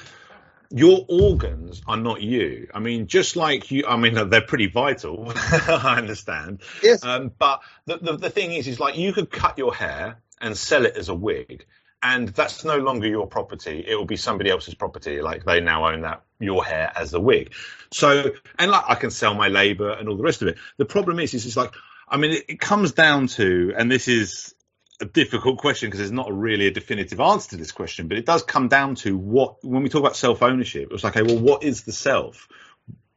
your 0.71 1.05
organs 1.09 1.83
are 1.87 1.97
not 1.97 2.23
you. 2.23 2.69
I 2.75 2.81
mean, 2.81 3.07
just 3.07 3.37
like 3.37 3.71
you, 3.71 3.85
I 3.87 3.97
mean, 3.97 4.29
they're 4.29 4.41
pretty 4.41 4.67
vital. 4.67 5.33
I 5.37 5.97
understand. 5.99 6.63
Yes. 6.83 7.05
Um, 7.05 7.33
but 7.39 7.63
the, 7.87 7.99
the, 7.99 8.17
the 8.17 8.31
thing 8.31 8.53
is, 8.53 8.67
is 8.67 8.81
like 8.81 8.97
you 8.97 9.13
could 9.13 9.31
cut 9.31 9.59
your 9.59 9.75
hair 9.75 10.19
and 10.41 10.57
sell 10.57 10.85
it 10.85 10.97
as 10.97 11.09
a 11.09 11.15
wig, 11.15 11.65
and 12.03 12.29
that's 12.29 12.65
no 12.65 12.79
longer 12.79 13.07
your 13.07 13.27
property. 13.27 13.85
It 13.87 13.97
will 13.97 14.05
be 14.05 14.17
somebody 14.17 14.51
else's 14.51 14.75
property. 14.75 15.21
Like 15.23 15.45
they 15.45 15.61
now 15.61 15.89
own 15.89 16.03
that 16.03 16.23
your 16.39 16.65
hair 16.65 16.93
as 16.95 17.15
a 17.15 17.21
wig. 17.21 17.55
So, 17.91 18.33
and 18.59 18.71
like 18.71 18.85
I 18.89 18.95
can 18.97 19.11
sell 19.11 19.35
my 19.35 19.49
labor 19.49 19.91
and 19.91 20.09
all 20.09 20.17
the 20.17 20.23
rest 20.23 20.43
of 20.43 20.49
it. 20.49 20.59
The 20.77 20.85
problem 20.85 21.19
is, 21.21 21.35
is 21.35 21.47
it's 21.47 21.57
like, 21.57 21.73
I 22.09 22.17
mean, 22.19 22.33
it, 22.33 22.45
it 22.49 22.61
comes 22.61 22.93
down 22.93 23.29
to, 23.29 23.75
and 23.77 23.91
this 23.91 24.09
is 24.09 24.55
a 25.01 25.05
difficult 25.05 25.59
question 25.59 25.89
because 25.89 25.99
there's 26.01 26.13
not 26.13 26.33
really 26.33 26.67
a 26.67 26.71
definitive 26.71 27.21
answer 27.21 27.51
to 27.51 27.57
this 27.57 27.73
question, 27.73 28.09
but 28.09 28.19
it 28.19 28.27
does 28.27 28.43
come 28.43 28.69
down 28.69 28.95
to 28.97 29.17
what 29.17 29.65
when 29.65 29.83
we 29.83 29.89
talk 29.89 30.01
about 30.01 30.17
self 30.17 30.43
ownership, 30.43 30.89
it's 30.93 31.05
like, 31.05 31.17
okay, 31.17 31.23
well, 31.23 31.43
what 31.43 31.63
is 31.63 31.83
the 31.83 31.93
self? 31.93 32.49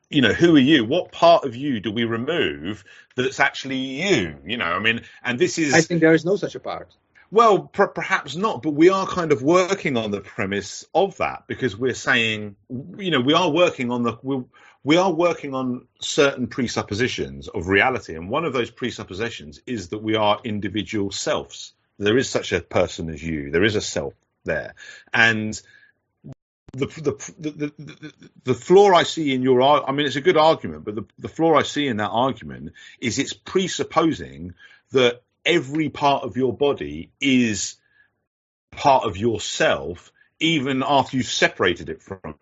You 0.10 0.22
know, 0.22 0.34
who 0.34 0.56
are 0.56 0.60
you? 0.60 0.86
What 0.86 1.12
part 1.12 1.46
of 1.46 1.56
you 1.56 1.80
do 1.80 1.92
we 1.92 2.04
remove 2.04 2.84
that's 3.16 3.40
actually 3.40 3.78
you? 3.78 4.38
You 4.46 4.58
know, 4.58 4.66
I 4.66 4.80
mean, 4.80 5.02
and 5.24 5.38
this 5.38 5.58
is. 5.58 5.74
I 5.74 5.82
think 5.82 6.02
there 6.02 6.14
is 6.14 6.26
no 6.26 6.36
such 6.36 6.56
a 6.56 6.60
part. 6.60 6.94
Well, 7.32 7.60
per- 7.60 7.88
perhaps 7.88 8.36
not, 8.36 8.64
but 8.64 8.72
we 8.72 8.90
are 8.90 9.06
kind 9.06 9.32
of 9.32 9.44
working 9.44 9.98
on 9.98 10.10
the 10.10 10.20
premise 10.20 10.86
of 10.96 11.18
that 11.18 11.44
because 11.46 11.78
we're 11.78 11.94
saying, 11.94 12.56
you 12.98 13.12
know, 13.12 13.22
we 13.22 13.34
are 13.34 13.52
working 13.52 13.92
on 13.92 14.04
the. 14.04 14.46
We're, 14.84 15.10
working 15.10 15.54
on 15.54 15.88
certain 16.00 16.48
presuppositions 16.48 17.48
of 17.50 17.68
reality, 17.68 18.16
and 18.16 18.30
one 18.30 18.46
of 18.46 18.54
those 18.54 18.72
presuppositions 18.72 19.62
is 19.66 19.90
that 19.90 20.02
we 20.02 20.16
are 20.16 20.40
individual 20.44 21.12
selves. 21.12 21.74
There 21.98 22.18
is 22.18 22.30
such 22.30 22.54
a 22.54 22.62
person 22.62 23.10
as 23.10 23.22
you. 23.22 23.52
There 23.52 23.66
is 23.66 23.76
a 23.76 23.82
self 23.82 24.14
there, 24.46 24.76
and 25.14 25.62
the, 26.74 26.86
the, 26.86 27.34
the, 27.40 27.74
the, 27.78 28.14
the 28.44 28.54
flaw 28.54 28.94
I 28.94 29.04
see 29.04 29.34
in 29.34 29.42
your, 29.42 29.62
I 29.62 29.92
mean, 29.92 30.06
it's 30.06 30.16
a 30.16 30.22
good 30.22 30.38
argument, 30.38 30.86
but 30.86 30.96
the, 30.96 31.06
the 31.18 31.28
flaw 31.28 31.56
I 31.56 31.64
see 31.64 31.88
in 31.88 31.98
that 31.98 32.10
argument 32.10 32.74
is 33.00 33.20
it's 33.20 33.34
presupposing 33.34 34.54
that 34.92 35.22
every 35.46 35.90
part 35.90 36.24
of 36.24 36.38
your 36.38 36.54
body 36.56 37.10
is 37.20 37.76
part 38.72 39.06
of 39.06 39.18
yourself, 39.18 40.12
even 40.40 40.84
after 40.86 41.18
you've 41.18 41.26
separated 41.26 41.90
it 41.90 42.02
from 42.02 42.36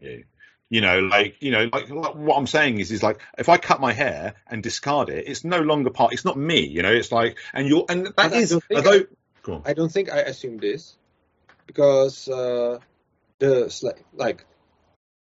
you. 0.00 0.24
You 0.72 0.80
know, 0.80 1.00
like 1.00 1.36
you 1.40 1.50
know, 1.50 1.68
like, 1.70 1.90
like, 1.90 2.14
what 2.14 2.38
I'm 2.38 2.46
saying 2.46 2.80
is, 2.80 2.90
is 2.90 3.02
like 3.02 3.20
if 3.36 3.50
I 3.50 3.58
cut 3.58 3.78
my 3.78 3.92
hair 3.92 4.36
and 4.46 4.62
discard 4.62 5.10
it, 5.10 5.28
it's 5.28 5.44
no 5.44 5.60
longer 5.60 5.90
part. 5.90 6.14
It's 6.14 6.24
not 6.24 6.38
me. 6.38 6.60
You 6.66 6.80
know, 6.80 6.90
it's 6.90 7.12
like, 7.12 7.36
and 7.52 7.68
you're, 7.68 7.84
and 7.90 8.06
that 8.06 8.16
But 8.16 8.32
I 8.32 8.38
is, 8.38 8.50
don't 8.52 8.64
think 8.64 8.86
although, 8.86 9.00
I- 9.00 9.06
go 9.42 9.52
on. 9.56 9.62
I 9.66 9.74
don't 9.74 9.92
think 9.92 10.10
I 10.10 10.20
assume 10.20 10.56
this 10.56 10.96
because 11.66 12.26
uh, 12.26 12.78
the 13.38 13.66
sla- 13.66 14.00
like, 14.14 14.46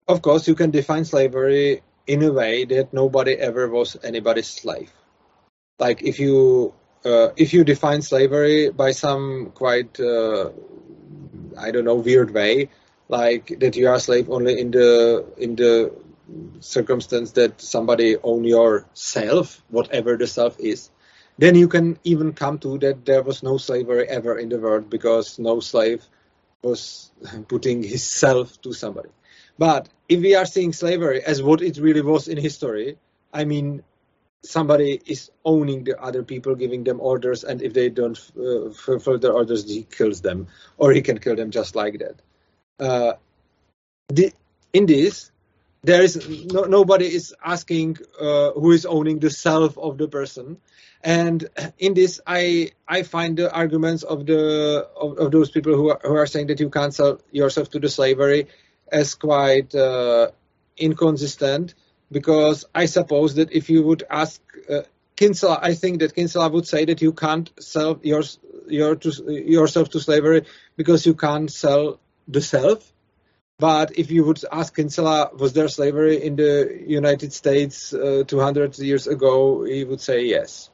of 0.07 0.23
course, 0.23 0.47
you 0.47 0.55
can 0.55 0.71
define 0.71 1.05
slavery 1.05 1.83
in 2.07 2.23
a 2.23 2.33
way 2.33 2.65
that 2.65 2.91
nobody 2.91 3.33
ever 3.33 3.69
was 3.69 3.95
anybody's 4.03 4.47
slave. 4.47 4.91
Like 5.77 6.01
if 6.01 6.19
you 6.19 6.73
uh, 7.05 7.29
if 7.37 7.53
you 7.53 7.63
define 7.63 8.01
slavery 8.01 8.71
by 8.71 8.89
some 8.89 9.51
quite 9.53 9.99
uh, 9.99 10.49
I 11.59 11.69
don't 11.69 11.85
know 11.85 11.97
weird 11.97 12.31
way, 12.31 12.69
like 13.09 13.59
that 13.59 13.75
you 13.75 13.87
are 13.87 13.99
slave 13.99 14.29
only 14.29 14.59
in 14.59 14.71
the 14.71 15.25
in 15.37 15.55
the 15.55 15.93
circumstance 16.59 17.31
that 17.31 17.61
somebody 17.61 18.17
own 18.21 18.43
your 18.43 18.85
self, 18.93 19.63
whatever 19.69 20.17
the 20.17 20.27
self 20.27 20.59
is, 20.59 20.89
then 21.37 21.55
you 21.55 21.67
can 21.67 21.97
even 22.03 22.33
come 22.33 22.59
to 22.59 22.77
that 22.79 23.05
there 23.05 23.23
was 23.23 23.43
no 23.43 23.57
slavery 23.57 24.07
ever 24.07 24.37
in 24.37 24.49
the 24.49 24.59
world 24.59 24.89
because 24.89 25.39
no 25.39 25.59
slave 25.59 26.03
was 26.61 27.11
putting 27.47 27.83
his 27.83 28.03
self 28.03 28.61
to 28.61 28.73
somebody. 28.73 29.09
But 29.57 29.89
if 30.09 30.21
we 30.21 30.35
are 30.35 30.45
seeing 30.45 30.73
slavery 30.73 31.23
as 31.23 31.41
what 31.41 31.61
it 31.61 31.77
really 31.77 32.01
was 32.01 32.27
in 32.27 32.37
history, 32.37 32.97
I 33.33 33.45
mean, 33.45 33.83
somebody 34.43 35.01
is 35.05 35.31
owning 35.43 35.83
the 35.83 35.99
other 36.01 36.23
people, 36.23 36.55
giving 36.55 36.83
them 36.83 36.99
orders, 37.01 37.43
and 37.43 37.61
if 37.61 37.73
they 37.73 37.89
don't 37.89 38.17
uh, 38.37 38.69
fulfill 38.71 39.17
their 39.17 39.33
orders, 39.33 39.67
he 39.67 39.83
kills 39.83 40.21
them, 40.21 40.47
or 40.77 40.91
he 40.91 41.01
can 41.01 41.17
kill 41.17 41.35
them 41.35 41.51
just 41.51 41.75
like 41.75 41.99
that. 41.99 42.21
Uh, 42.79 43.13
the, 44.09 44.31
in 44.73 44.85
this, 44.85 45.31
there 45.83 46.01
is 46.01 46.27
no, 46.51 46.63
nobody 46.63 47.05
is 47.05 47.33
asking 47.43 47.97
uh, 48.19 48.51
who 48.51 48.71
is 48.71 48.85
owning 48.85 49.19
the 49.19 49.29
self 49.29 49.77
of 49.77 49.97
the 49.97 50.07
person, 50.07 50.57
and 51.03 51.47
in 51.77 51.93
this, 51.93 52.19
I 52.25 52.71
I 52.87 53.03
find 53.03 53.37
the 53.37 53.51
arguments 53.51 54.03
of 54.03 54.25
the 54.25 54.87
of, 54.95 55.17
of 55.17 55.31
those 55.31 55.51
people 55.51 55.75
who 55.75 55.91
are, 55.91 55.99
who 56.01 56.15
are 56.15 56.25
saying 56.27 56.47
that 56.47 56.59
you 56.59 56.69
can't 56.69 56.93
sell 56.93 57.21
yourself 57.31 57.69
to 57.71 57.79
the 57.79 57.89
slavery 57.89 58.47
as 58.91 59.15
quite 59.15 59.73
uh, 59.75 60.31
inconsistent 60.77 61.73
because 62.11 62.65
I 62.73 62.85
suppose 62.85 63.35
that 63.35 63.51
if 63.51 63.69
you 63.69 63.83
would 63.83 64.03
ask 64.09 64.41
uh, 64.69 64.81
Kinsella, 65.15 65.59
I 65.61 65.73
think 65.73 65.99
that 65.99 66.15
Kinsella 66.15 66.49
would 66.49 66.67
say 66.67 66.85
that 66.85 67.01
you 67.01 67.11
can't 67.11 67.51
sell 67.59 67.99
your, 68.03 68.23
your 68.67 68.95
to, 68.95 69.09
yourself 69.31 69.89
to 69.89 69.99
slavery 69.99 70.45
because 70.75 71.05
you 71.05 71.15
can't 71.15 71.51
sell 71.51 71.99
the 72.27 72.41
self. 72.41 72.93
But 73.59 73.97
if 73.97 74.11
you 74.11 74.23
would 74.25 74.43
ask 74.51 74.75
Kinsella, 74.75 75.31
was 75.35 75.53
there 75.53 75.67
slavery 75.67 76.23
in 76.23 76.35
the 76.35 76.83
United 76.85 77.33
States 77.33 77.91
uh, 77.91 78.23
200 78.27 78.77
years 78.77 79.07
ago, 79.07 79.63
he 79.63 79.83
would 79.83 79.99
say 79.99 80.25
yes. 80.25 80.69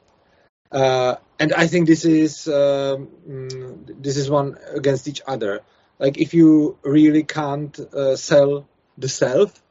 Uh, 0.70 1.16
and 1.38 1.52
I 1.54 1.66
think 1.66 1.86
this 1.86 2.04
is 2.04 2.48
um, 2.48 3.08
mm, 3.28 4.02
this 4.02 4.16
is 4.16 4.28
one 4.28 4.58
against 4.74 5.08
each 5.08 5.22
other. 5.26 5.62
Like 5.98 6.18
if 6.18 6.34
you 6.34 6.76
really 6.82 7.22
can't 7.22 7.78
uh, 7.78 8.16
sell 8.16 8.66
the 8.98 9.08
self, 9.08 9.62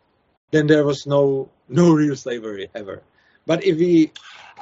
then 0.51 0.67
there 0.67 0.85
was 0.85 1.05
no 1.05 1.49
no 1.67 1.91
real 1.91 2.15
slavery 2.15 2.69
ever. 2.73 3.03
But 3.45 3.63
if 3.63 3.77
we 3.77 4.11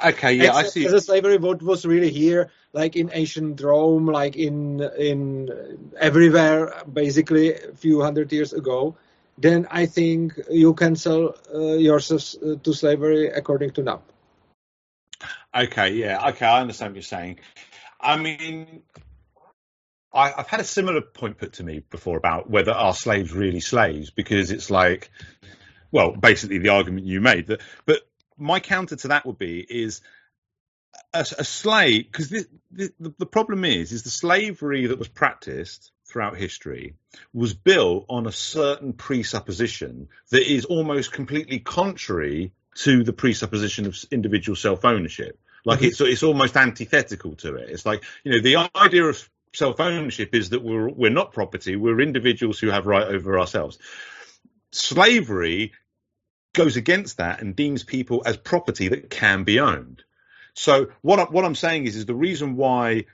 Okay, 0.04 0.34
yeah, 0.34 0.54
I 0.54 0.64
see. 0.64 0.86
a 0.86 1.00
slavery, 1.00 1.36
what 1.36 1.62
was 1.62 1.84
really 1.86 2.10
here, 2.10 2.50
like 2.72 2.96
in 2.96 3.10
ancient 3.12 3.60
Rome, 3.60 4.06
like 4.06 4.36
in 4.36 4.80
in 4.98 5.92
everywhere, 5.98 6.82
basically 6.92 7.54
a 7.54 7.74
few 7.74 8.00
hundred 8.02 8.32
years 8.32 8.52
ago, 8.52 8.96
then 9.38 9.66
I 9.70 9.86
think 9.86 10.38
you 10.50 10.74
can 10.74 10.96
sell 10.96 11.34
uh, 11.54 11.74
yourself 11.74 12.34
uh, 12.42 12.56
to 12.62 12.72
slavery 12.72 13.28
according 13.28 13.70
to 13.72 13.82
NAP. 13.82 14.02
Okay, 15.54 15.90
yeah, 15.94 16.28
okay, 16.30 16.46
I 16.46 16.60
understand 16.60 16.92
what 16.92 16.96
you're 16.96 17.02
saying. 17.02 17.38
I 18.00 18.16
mean, 18.16 18.82
I, 20.12 20.32
I've 20.32 20.48
had 20.48 20.60
a 20.60 20.64
similar 20.64 21.02
point 21.02 21.38
put 21.38 21.54
to 21.54 21.64
me 21.64 21.82
before 21.90 22.16
about 22.16 22.50
whether 22.50 22.72
are 22.72 22.94
slaves 22.94 23.32
really 23.32 23.60
slaves, 23.60 24.10
because 24.10 24.50
it's 24.50 24.70
like, 24.70 25.10
well, 25.92 26.12
basically 26.12 26.58
the 26.58 26.70
argument 26.70 27.06
you 27.06 27.20
made 27.20 27.48
that, 27.48 27.60
but 27.84 28.00
my 28.42 28.60
counter 28.60 28.96
to 28.96 29.08
that 29.08 29.24
would 29.26 29.38
be 29.38 29.60
is 29.60 30.00
a, 31.14 31.20
a 31.38 31.44
slave 31.44 32.06
because 32.10 32.28
the, 32.28 32.46
the 32.70 33.14
the 33.18 33.26
problem 33.26 33.64
is 33.64 33.92
is 33.92 34.02
the 34.02 34.10
slavery 34.10 34.86
that 34.86 34.98
was 34.98 35.08
practiced 35.08 35.92
throughout 36.06 36.36
history 36.36 36.94
was 37.32 37.54
built 37.54 38.04
on 38.08 38.26
a 38.26 38.32
certain 38.32 38.92
presupposition 38.92 40.08
that 40.30 40.50
is 40.50 40.64
almost 40.66 41.12
completely 41.12 41.58
contrary 41.58 42.52
to 42.74 43.04
the 43.04 43.12
presupposition 43.12 43.86
of 43.86 43.96
individual 44.10 44.56
self 44.56 44.84
ownership. 44.84 45.38
Like 45.64 45.80
Mhm. 45.80 45.86
it's 45.88 46.00
it's 46.00 46.22
almost 46.22 46.56
antithetical 46.56 47.36
to 47.36 47.56
it. 47.56 47.70
It's 47.70 47.86
like 47.86 48.04
you 48.24 48.32
know 48.32 48.40
the 48.40 48.70
idea 48.74 49.04
of 49.04 49.28
self 49.54 49.80
ownership 49.80 50.34
is 50.34 50.50
that 50.50 50.62
we're 50.62 50.88
we're 50.88 51.10
not 51.10 51.32
property. 51.32 51.76
We're 51.76 52.00
individuals 52.00 52.58
who 52.58 52.68
have 52.70 52.86
right 52.86 53.06
over 53.06 53.38
ourselves. 53.38 53.78
Slavery 54.72 55.72
goes 56.52 56.76
against 56.76 57.18
that 57.18 57.40
and 57.40 57.56
deems 57.56 57.82
people 57.82 58.22
as 58.26 58.36
property 58.36 58.88
that 58.88 59.10
can 59.10 59.44
be 59.44 59.60
owned. 59.60 60.02
So 60.54 60.88
what 61.00 61.18
I, 61.18 61.24
what 61.24 61.44
I'm 61.44 61.54
saying 61.54 61.86
is 61.86 61.96
is 61.96 62.06
the 62.06 62.14
reason 62.14 62.56
why. 62.56 63.06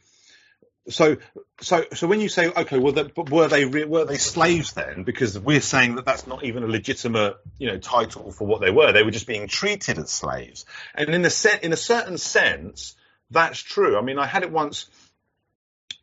So 0.88 1.18
so 1.60 1.84
so 1.92 2.06
when 2.06 2.20
you 2.20 2.28
say 2.28 2.48
okay, 2.48 2.78
well, 2.78 2.92
the, 2.92 3.12
were 3.30 3.48
they 3.48 3.64
re- 3.64 3.84
were 3.84 4.06
they 4.06 4.16
slaves 4.16 4.72
then? 4.72 5.04
Because 5.04 5.38
we're 5.38 5.60
saying 5.60 5.96
that 5.96 6.04
that's 6.04 6.26
not 6.26 6.44
even 6.44 6.62
a 6.62 6.66
legitimate 6.66 7.36
you 7.58 7.68
know 7.68 7.78
title 7.78 8.32
for 8.32 8.46
what 8.46 8.60
they 8.60 8.70
were. 8.70 8.92
They 8.92 9.02
were 9.02 9.10
just 9.10 9.26
being 9.26 9.48
treated 9.48 9.98
as 9.98 10.10
slaves. 10.10 10.64
And 10.94 11.10
in 11.10 11.24
a 11.24 11.30
set 11.30 11.62
in 11.62 11.72
a 11.72 11.76
certain 11.76 12.18
sense, 12.18 12.96
that's 13.30 13.60
true. 13.60 13.98
I 13.98 14.02
mean, 14.02 14.18
I 14.18 14.26
had 14.26 14.42
it 14.42 14.50
once. 14.50 14.86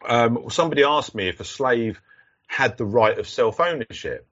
Um, 0.07 0.49
somebody 0.49 0.83
asked 0.83 1.15
me 1.15 1.27
if 1.27 1.39
a 1.39 1.45
slave 1.45 1.99
had 2.47 2.77
the 2.77 2.85
right 2.85 3.17
of 3.17 3.27
self 3.27 3.59
ownership. 3.59 4.27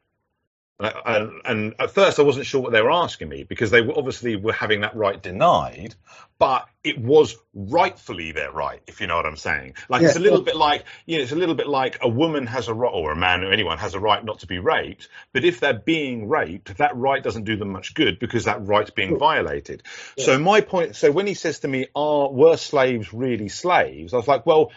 And, 0.83 1.41
and 1.45 1.75
at 1.79 1.91
first, 1.91 2.19
I 2.19 2.23
wasn't 2.23 2.45
sure 2.45 2.61
what 2.61 2.71
they 2.71 2.81
were 2.81 2.91
asking 2.91 3.29
me 3.29 3.43
because 3.43 3.71
they 3.71 3.81
were 3.81 3.97
obviously 3.97 4.35
were 4.35 4.53
having 4.53 4.81
that 4.81 4.95
right 4.95 5.21
denied, 5.21 5.95
but 6.37 6.67
it 6.83 6.97
was 6.97 7.35
rightfully 7.53 8.31
their 8.31 8.51
right, 8.51 8.81
if 8.87 8.99
you 8.99 9.07
know 9.07 9.15
what 9.15 9.25
I'm 9.25 9.37
saying. 9.37 9.75
Like 9.87 10.01
it's 10.01 10.15
a 10.15 10.19
little 10.19 10.41
bit 10.41 10.55
like 10.55 10.83
you 11.05 11.17
know, 11.17 11.23
it's 11.23 11.31
a 11.31 11.37
little 11.37 11.55
bit 11.55 11.67
like 11.67 11.99
a 12.01 12.09
woman 12.09 12.47
has 12.47 12.67
a 12.67 12.73
right, 12.73 12.91
or 12.93 13.11
a 13.11 13.15
man, 13.15 13.43
or 13.43 13.51
anyone 13.51 13.77
has 13.77 13.93
a 13.93 13.99
right 13.99 14.23
not 14.23 14.39
to 14.39 14.47
be 14.47 14.59
raped. 14.59 15.07
But 15.31 15.45
if 15.45 15.59
they're 15.59 15.73
being 15.73 16.27
raped, 16.27 16.77
that 16.77 16.95
right 16.95 17.23
doesn't 17.23 17.45
do 17.45 17.55
them 17.55 17.69
much 17.69 17.93
good 17.93 18.19
because 18.19 18.45
that 18.45 18.65
right's 18.65 18.91
being 18.91 19.17
violated. 19.17 19.83
So 20.17 20.37
my 20.37 20.61
point, 20.61 20.95
so 20.95 21.11
when 21.11 21.27
he 21.27 21.33
says 21.33 21.59
to 21.59 21.67
me, 21.67 21.87
"Are 21.95 22.29
were 22.29 22.57
slaves 22.57 23.13
really 23.13 23.49
slaves?" 23.49 24.13
I 24.13 24.17
was 24.17 24.27
like, 24.27 24.45
well 24.45 24.71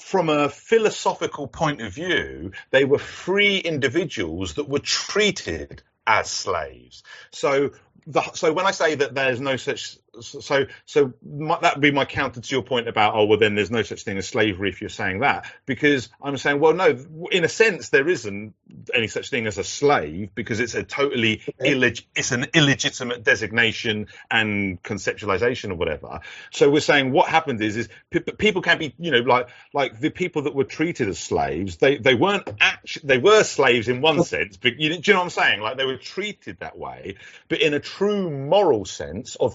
from 0.00 0.28
a 0.28 0.48
philosophical 0.48 1.46
point 1.46 1.80
of 1.80 1.92
view, 1.92 2.52
they 2.70 2.84
were 2.84 2.98
free 2.98 3.58
individuals 3.58 4.54
that 4.54 4.68
were 4.68 4.78
treated 4.78 5.82
as 6.06 6.30
slaves. 6.30 7.02
So, 7.30 7.70
the, 8.06 8.22
so 8.34 8.52
when 8.52 8.66
I 8.66 8.70
say 8.70 8.94
that 8.96 9.14
there's 9.14 9.40
no 9.40 9.56
such, 9.56 9.98
so 10.20 10.66
so 10.84 11.12
my, 11.24 11.58
that 11.60 11.76
would 11.76 11.82
be 11.82 11.90
my 11.90 12.04
counter 12.04 12.40
to 12.40 12.54
your 12.54 12.62
point 12.62 12.88
about 12.88 13.14
oh 13.14 13.24
well 13.26 13.38
then 13.38 13.54
there's 13.54 13.70
no 13.70 13.82
such 13.82 14.02
thing 14.02 14.18
as 14.18 14.28
slavery 14.28 14.68
if 14.68 14.80
you're 14.80 14.90
saying 14.90 15.20
that 15.20 15.50
because 15.66 16.08
I'm 16.22 16.36
saying 16.36 16.60
well 16.60 16.74
no 16.74 16.96
in 17.30 17.44
a 17.44 17.48
sense 17.48 17.90
there 17.90 18.08
isn't 18.08 18.54
any 18.94 19.08
such 19.08 19.30
thing 19.30 19.46
as 19.46 19.58
a 19.58 19.64
slave 19.64 20.30
because 20.34 20.60
it's 20.60 20.74
a 20.74 20.82
totally 20.82 21.42
Okay. 21.60 21.74
illeg- 21.74 22.04
it's 22.14 22.32
an 22.32 22.46
illegitimate 22.54 23.22
designation 23.24 24.08
and 24.30 24.82
conceptualization 24.82 25.70
or 25.70 25.74
whatever. 25.74 26.20
So 26.50 26.70
we're 26.70 26.80
saying 26.80 27.12
what 27.12 27.28
happened 27.28 27.60
is 27.62 27.76
is 27.76 27.88
pe- 28.10 28.20
people 28.20 28.62
can't 28.62 28.78
be 28.80 28.94
you 28.98 29.10
know 29.10 29.18
like 29.20 29.48
like 29.72 29.98
the 30.00 30.10
people 30.10 30.42
that 30.42 30.54
were 30.54 30.64
treated 30.64 31.08
as 31.08 31.18
slaves 31.18 31.76
they 31.78 31.98
they 31.98 32.14
weren't 32.14 32.48
actually 32.60 33.06
they 33.06 33.18
were 33.18 33.44
slaves 33.44 33.88
in 33.88 34.00
one 34.00 34.22
sense 34.22 34.56
but 34.56 34.78
you, 34.78 34.90
do 34.90 35.02
you 35.10 35.14
know 35.14 35.20
what 35.20 35.24
I'm 35.24 35.30
saying 35.30 35.60
like 35.60 35.76
they 35.76 35.84
were 35.86 35.96
treated 35.96 36.58
that 36.60 36.78
way 36.78 37.16
but 37.48 37.60
in 37.60 37.74
a 37.74 37.80
true 37.80 38.30
moral 38.30 38.84
sense 38.84 39.36
of 39.36 39.54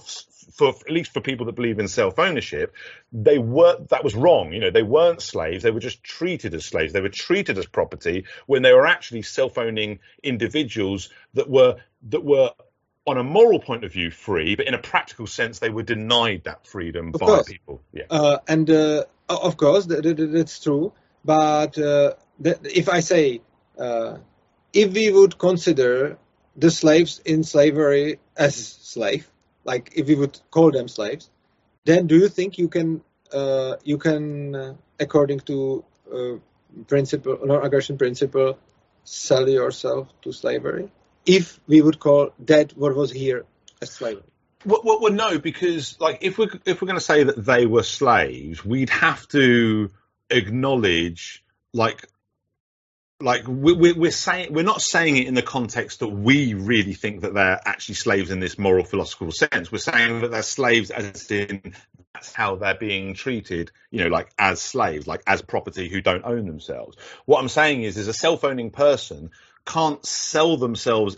for 0.52 0.70
at 0.70 0.90
least 0.90 1.12
for 1.12 1.20
people 1.20 1.46
that 1.46 1.54
believe 1.54 1.78
in 1.78 1.88
self 1.88 2.18
ownership 2.18 2.74
they 3.12 3.38
were 3.38 3.78
that 3.90 4.04
was 4.04 4.14
wrong. 4.14 4.52
You 4.52 4.60
know 4.60 4.70
they 4.70 4.82
weren't 4.82 5.22
slaves. 5.22 5.62
They 5.62 5.70
were 5.70 5.80
just 5.80 6.02
treated 6.02 6.54
as 6.54 6.64
slaves. 6.64 6.92
They 6.92 7.00
were 7.00 7.08
treated 7.08 7.58
as 7.58 7.66
property 7.66 8.24
when 8.46 8.62
they 8.62 8.72
were 8.72 8.86
actually 8.86 9.22
self 9.22 9.58
owning 9.58 10.00
individuals 10.22 11.10
that 11.34 11.48
were 11.48 11.76
that 12.08 12.24
were 12.24 12.50
on 13.06 13.18
a 13.18 13.24
moral 13.24 13.58
point 13.58 13.84
of 13.84 13.92
view 13.92 14.10
free 14.12 14.54
but 14.54 14.66
in 14.68 14.74
a 14.74 14.78
practical 14.78 15.26
sense 15.26 15.58
they 15.58 15.70
were 15.70 15.82
denied 15.82 16.42
that 16.44 16.66
freedom 16.66 17.08
Of 17.12 17.20
by 17.20 17.26
course. 17.26 17.48
people. 17.48 17.82
Yeah. 17.92 18.04
Uh, 18.08 18.38
and 18.46 18.70
uh, 18.70 19.04
of 19.28 19.56
course, 19.56 19.86
that, 19.86 20.02
that, 20.04 20.16
that's 20.32 20.60
true. 20.60 20.92
But 21.24 21.78
uh, 21.78 22.14
that, 22.40 22.64
if 22.64 22.88
I 22.88 23.00
say 23.00 23.40
uh, 23.78 24.18
if 24.72 24.92
we 24.92 25.10
would 25.10 25.38
consider 25.38 26.18
the 26.56 26.70
slaves 26.70 27.20
in 27.24 27.44
slavery 27.44 28.18
as 28.36 28.54
slave, 28.54 29.28
like 29.64 29.92
if 29.94 30.06
we 30.06 30.14
would 30.14 30.38
call 30.50 30.70
them 30.70 30.88
slaves, 30.88 31.30
then 31.84 32.06
do 32.06 32.16
you 32.16 32.28
think 32.28 32.58
you 32.58 32.68
can 32.68 33.02
uh, 33.32 33.76
you 33.82 33.98
can, 33.98 34.54
uh, 34.54 34.74
according 35.00 35.40
to 35.40 35.84
uh, 36.12 36.34
principle 36.86 37.38
non-aggression 37.44 37.98
principle, 37.98 38.58
sell 39.04 39.48
yourself 39.48 40.08
to 40.22 40.32
slavery? 40.32 40.90
If 41.24 41.60
we 41.66 41.80
would 41.80 41.98
call 41.98 42.32
that 42.40 42.76
what 42.76 42.94
was 42.94 43.12
here 43.12 43.44
as 43.80 43.90
slavery. 43.90 44.24
Well, 44.64 44.82
well, 44.84 45.00
well, 45.00 45.12
no, 45.12 45.38
because 45.38 45.98
like 46.00 46.18
if 46.20 46.38
we're 46.38 46.50
if 46.64 46.80
we're 46.80 46.86
going 46.86 46.98
to 46.98 47.04
say 47.04 47.24
that 47.24 47.44
they 47.44 47.66
were 47.66 47.82
slaves, 47.82 48.64
we'd 48.64 48.90
have 48.90 49.26
to 49.28 49.90
acknowledge 50.30 51.44
like 51.72 52.06
like 53.22 53.46
we, 53.46 53.92
we're 53.92 54.10
saying 54.10 54.52
we're 54.52 54.64
not 54.64 54.82
saying 54.82 55.16
it 55.16 55.26
in 55.26 55.34
the 55.34 55.42
context 55.42 56.00
that 56.00 56.08
we 56.08 56.54
really 56.54 56.94
think 56.94 57.22
that 57.22 57.34
they're 57.34 57.60
actually 57.64 57.94
slaves 57.94 58.30
in 58.30 58.40
this 58.40 58.58
moral 58.58 58.84
philosophical 58.84 59.32
sense. 59.32 59.70
We're 59.70 59.78
saying 59.78 60.20
that 60.20 60.30
they're 60.30 60.42
slaves 60.42 60.90
as 60.90 61.30
in 61.30 61.74
that's 62.14 62.32
how 62.32 62.56
they're 62.56 62.74
being 62.74 63.14
treated 63.14 63.70
you 63.90 64.04
know 64.04 64.10
like 64.10 64.30
as 64.38 64.60
slaves 64.60 65.06
like 65.06 65.22
as 65.26 65.40
property 65.40 65.88
who 65.88 66.00
don't 66.00 66.24
own 66.24 66.46
themselves. 66.46 66.96
What 67.24 67.40
i'm 67.40 67.48
saying 67.48 67.82
is 67.82 67.96
is 67.96 68.08
a 68.08 68.12
self-owning 68.12 68.70
person 68.70 69.30
can't 69.64 70.04
sell 70.04 70.56
themselves 70.56 71.16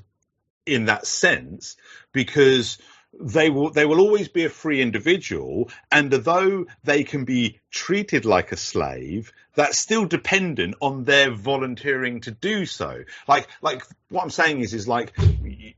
in 0.67 0.87
that 0.87 1.07
sense 1.07 1.77
because 2.13 2.79
they 3.21 3.51
will 3.51 3.71
they 3.71 3.85
will 3.85 4.01
always 4.01 4.29
be 4.29 4.45
a 4.45 4.51
free 4.51 4.81
individual 4.81 5.71
and 5.91 6.13
although 6.13 6.67
they 6.83 7.05
can 7.05 7.25
be 7.25 7.61
treated 7.71 8.25
like 8.25 8.53
a 8.53 8.57
slave 8.57 9.33
that's 9.55 9.79
still 9.79 10.07
dependent 10.07 10.75
on 10.81 11.05
their 11.05 11.31
volunteering 11.31 12.21
to 12.23 12.31
do 12.31 12.67
so. 12.67 13.05
Like 13.29 13.49
like 13.63 13.83
what 14.09 14.23
i'm 14.23 14.31
saying 14.31 14.61
is 14.61 14.75
is 14.75 14.89
like 14.89 15.13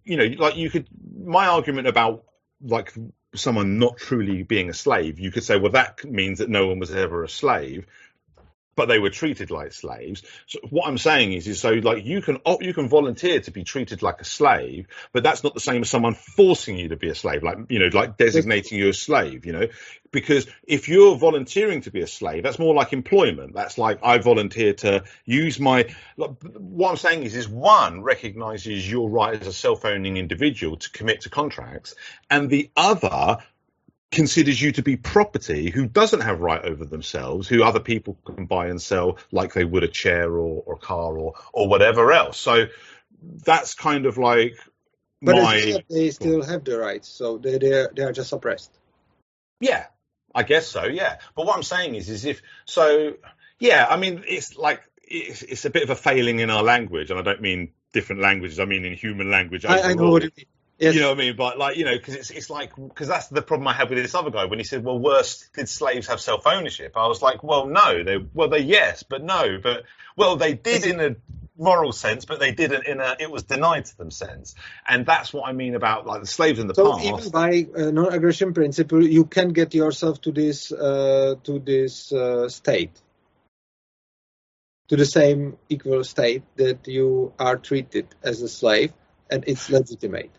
you 0.04 0.16
know 0.16 0.24
like 0.38 0.56
you 0.56 0.70
could 0.70 0.86
my 1.24 1.46
argument 1.46 1.86
about 1.86 2.24
like 2.62 2.92
someone 3.34 3.78
not 3.78 3.98
truly 3.98 4.42
being 4.42 4.70
a 4.70 4.74
slave 4.74 5.18
you 5.18 5.30
could 5.30 5.44
say 5.44 5.58
well 5.58 5.72
that 5.72 6.04
means 6.04 6.38
that 6.38 6.48
no 6.48 6.66
one 6.66 6.78
was 6.78 6.90
ever 6.94 7.24
a 7.24 7.28
slave 7.28 7.86
but 8.76 8.86
they 8.86 8.98
were 8.98 9.10
treated 9.10 9.50
like 9.50 9.72
slaves. 9.72 10.22
So 10.46 10.60
what 10.70 10.86
I'm 10.86 10.98
saying 10.98 11.32
is, 11.32 11.48
is 11.48 11.60
so 11.60 11.72
like 11.72 12.04
you 12.04 12.20
can 12.20 12.38
you 12.60 12.74
can 12.74 12.88
volunteer 12.88 13.40
to 13.40 13.50
be 13.50 13.64
treated 13.64 14.02
like 14.02 14.20
a 14.20 14.24
slave, 14.24 14.86
but 15.12 15.22
that's 15.22 15.42
not 15.42 15.54
the 15.54 15.60
same 15.60 15.82
as 15.82 15.90
someone 15.90 16.14
forcing 16.14 16.76
you 16.76 16.88
to 16.88 16.96
be 16.96 17.08
a 17.08 17.14
slave, 17.14 17.42
like 17.42 17.58
you 17.68 17.78
know, 17.78 17.88
like 17.92 18.16
designating 18.16 18.78
you 18.78 18.90
a 18.90 18.92
slave. 18.92 19.46
You 19.46 19.52
know, 19.52 19.68
because 20.12 20.46
if 20.66 20.88
you're 20.88 21.16
volunteering 21.16 21.80
to 21.82 21.90
be 21.90 22.02
a 22.02 22.06
slave, 22.06 22.42
that's 22.42 22.58
more 22.58 22.74
like 22.74 22.92
employment. 22.92 23.54
That's 23.54 23.78
like 23.78 23.98
I 24.02 24.18
volunteer 24.18 24.74
to 24.74 25.04
use 25.24 25.58
my. 25.58 25.86
What 26.16 26.90
I'm 26.90 26.96
saying 26.96 27.24
is, 27.24 27.34
is 27.34 27.48
one 27.48 28.02
recognizes 28.02 28.88
your 28.88 29.08
right 29.08 29.40
as 29.40 29.46
a 29.46 29.52
self-owning 29.52 30.16
individual 30.16 30.76
to 30.76 30.90
commit 30.90 31.22
to 31.22 31.30
contracts, 31.30 31.94
and 32.30 32.50
the 32.50 32.70
other 32.76 33.38
considers 34.16 34.60
you 34.60 34.72
to 34.72 34.82
be 34.82 34.96
property 34.96 35.70
who 35.70 35.86
doesn't 35.86 36.22
have 36.22 36.40
right 36.40 36.64
over 36.64 36.84
themselves, 36.84 37.46
who 37.46 37.62
other 37.62 37.80
people 37.80 38.16
can 38.24 38.46
buy 38.46 38.66
and 38.66 38.82
sell 38.82 39.18
like 39.30 39.52
they 39.52 39.64
would 39.64 39.84
a 39.84 39.88
chair 39.88 40.32
or, 40.32 40.62
or 40.66 40.74
a 40.74 40.78
car 40.78 41.16
or 41.16 41.34
or 41.52 41.68
whatever 41.68 42.12
else. 42.12 42.38
So 42.38 42.66
that's 43.22 43.74
kind 43.74 44.06
of 44.06 44.18
like 44.18 44.56
but 45.22 45.36
my. 45.36 45.82
they 45.88 46.10
still 46.10 46.42
have 46.42 46.64
the 46.64 46.78
rights, 46.78 47.08
so 47.08 47.38
they 47.38 47.58
they 47.58 47.72
are, 47.72 47.92
they 47.94 48.02
are 48.02 48.12
just 48.12 48.30
suppressed. 48.30 48.72
Yeah, 49.60 49.86
I 50.34 50.42
guess 50.42 50.66
so. 50.66 50.84
Yeah, 50.84 51.18
but 51.34 51.46
what 51.46 51.56
I'm 51.56 51.62
saying 51.62 51.94
is, 51.94 52.08
is 52.08 52.24
if 52.24 52.42
so, 52.64 53.14
yeah. 53.58 53.86
I 53.88 53.96
mean, 53.96 54.24
it's 54.26 54.56
like 54.56 54.82
it's, 55.02 55.42
it's 55.42 55.64
a 55.64 55.70
bit 55.70 55.82
of 55.82 55.90
a 55.90 55.96
failing 55.96 56.40
in 56.40 56.50
our 56.50 56.62
language, 56.62 57.10
and 57.10 57.18
I 57.18 57.22
don't 57.22 57.40
mean 57.40 57.72
different 57.92 58.22
languages. 58.22 58.60
I 58.60 58.66
mean 58.66 58.84
in 58.84 58.92
human 58.94 59.30
language. 59.30 59.64
I, 59.64 59.90
I 59.90 59.94
know 59.94 60.10
what 60.10 60.22
you 60.22 60.30
mean. 60.36 60.46
Yes. 60.78 60.94
You 60.94 61.00
know 61.00 61.08
what 61.08 61.18
I 61.18 61.20
mean? 61.20 61.36
But 61.36 61.58
like, 61.58 61.76
you 61.78 61.86
know, 61.86 61.96
because 61.96 62.14
it's 62.14 62.30
it's 62.30 62.50
like 62.50 62.76
because 62.76 63.08
that's 63.08 63.28
the 63.28 63.40
problem 63.40 63.66
I 63.66 63.72
had 63.72 63.88
with 63.88 63.98
this 63.98 64.14
other 64.14 64.30
guy 64.30 64.44
when 64.44 64.58
he 64.58 64.64
said, 64.64 64.84
"Well, 64.84 64.98
worse, 64.98 65.48
did 65.54 65.70
slaves 65.70 66.08
have 66.08 66.20
self 66.20 66.46
ownership?" 66.46 66.92
I 66.96 67.06
was 67.06 67.22
like, 67.22 67.42
"Well, 67.42 67.66
no, 67.66 68.04
they 68.04 68.18
well 68.34 68.48
they 68.48 68.60
yes, 68.60 69.02
but 69.02 69.24
no, 69.24 69.58
but 69.62 69.84
well 70.16 70.36
they 70.36 70.52
did 70.52 70.84
in 70.84 71.00
a 71.00 71.16
moral 71.56 71.92
sense, 71.92 72.26
but 72.26 72.40
they 72.40 72.52
didn't 72.52 72.86
in 72.86 73.00
a 73.00 73.16
it 73.18 73.30
was 73.30 73.44
denied 73.44 73.86
to 73.86 73.96
them 73.96 74.10
sense, 74.10 74.54
and 74.86 75.06
that's 75.06 75.32
what 75.32 75.48
I 75.48 75.52
mean 75.52 75.74
about 75.74 76.06
like 76.06 76.20
the 76.20 76.26
slaves 76.26 76.58
in 76.58 76.66
the 76.66 76.74
so 76.74 76.92
past. 76.92 77.06
even 77.06 77.30
by 77.30 77.66
uh, 77.74 77.90
non-aggression 77.90 78.52
principle, 78.52 79.02
you 79.02 79.24
can 79.24 79.54
get 79.54 79.74
yourself 79.74 80.20
to 80.22 80.32
this 80.32 80.72
uh, 80.72 81.36
to 81.44 81.58
this 81.58 82.12
uh, 82.12 82.50
state, 82.50 83.00
to 84.88 84.96
the 84.96 85.06
same 85.06 85.56
equal 85.70 86.04
state 86.04 86.42
that 86.56 86.86
you 86.86 87.32
are 87.38 87.56
treated 87.56 88.14
as 88.22 88.42
a 88.42 88.48
slave, 88.48 88.92
and 89.30 89.44
it's 89.46 89.70
legitimate. 89.70 90.32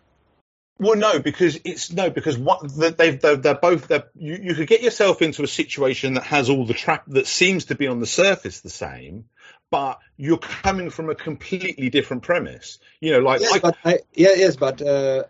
Well, 0.80 0.95
no, 0.95 1.19
because 1.19 1.59
it's 1.64 1.91
no, 1.91 2.09
because 2.09 2.38
what 2.38 2.61
they've 2.75 3.19
they're, 3.19 3.35
they're 3.35 3.56
both 3.56 3.88
they're, 3.88 4.06
you, 4.15 4.38
you 4.41 4.56
could 4.56 4.67
get 4.67 4.81
yourself 4.83 5.22
into 5.22 5.43
a 5.43 5.47
situation 5.47 6.14
that 6.14 6.23
has 6.23 6.49
all 6.49 6.65
the 6.65 6.75
trap 6.75 7.06
that 7.07 7.25
seems 7.25 7.65
to 7.65 7.75
be 7.75 7.88
on 7.88 7.99
the 7.99 8.06
surface 8.06 8.59
the 8.61 8.69
same, 8.69 9.25
but 9.72 9.99
you're 10.17 10.38
coming 10.38 10.91
from 10.91 11.09
a 11.09 11.15
completely 11.15 11.89
different 11.89 12.23
premise. 12.23 12.77
You 12.99 13.14
know, 13.14 13.19
like 13.19 13.41
yes, 13.41 13.53
I, 13.53 13.59
but 13.59 13.77
I, 13.83 13.99
yeah, 14.14 14.33
yes, 14.35 14.56
but 14.56 14.81
uh, 14.81 15.23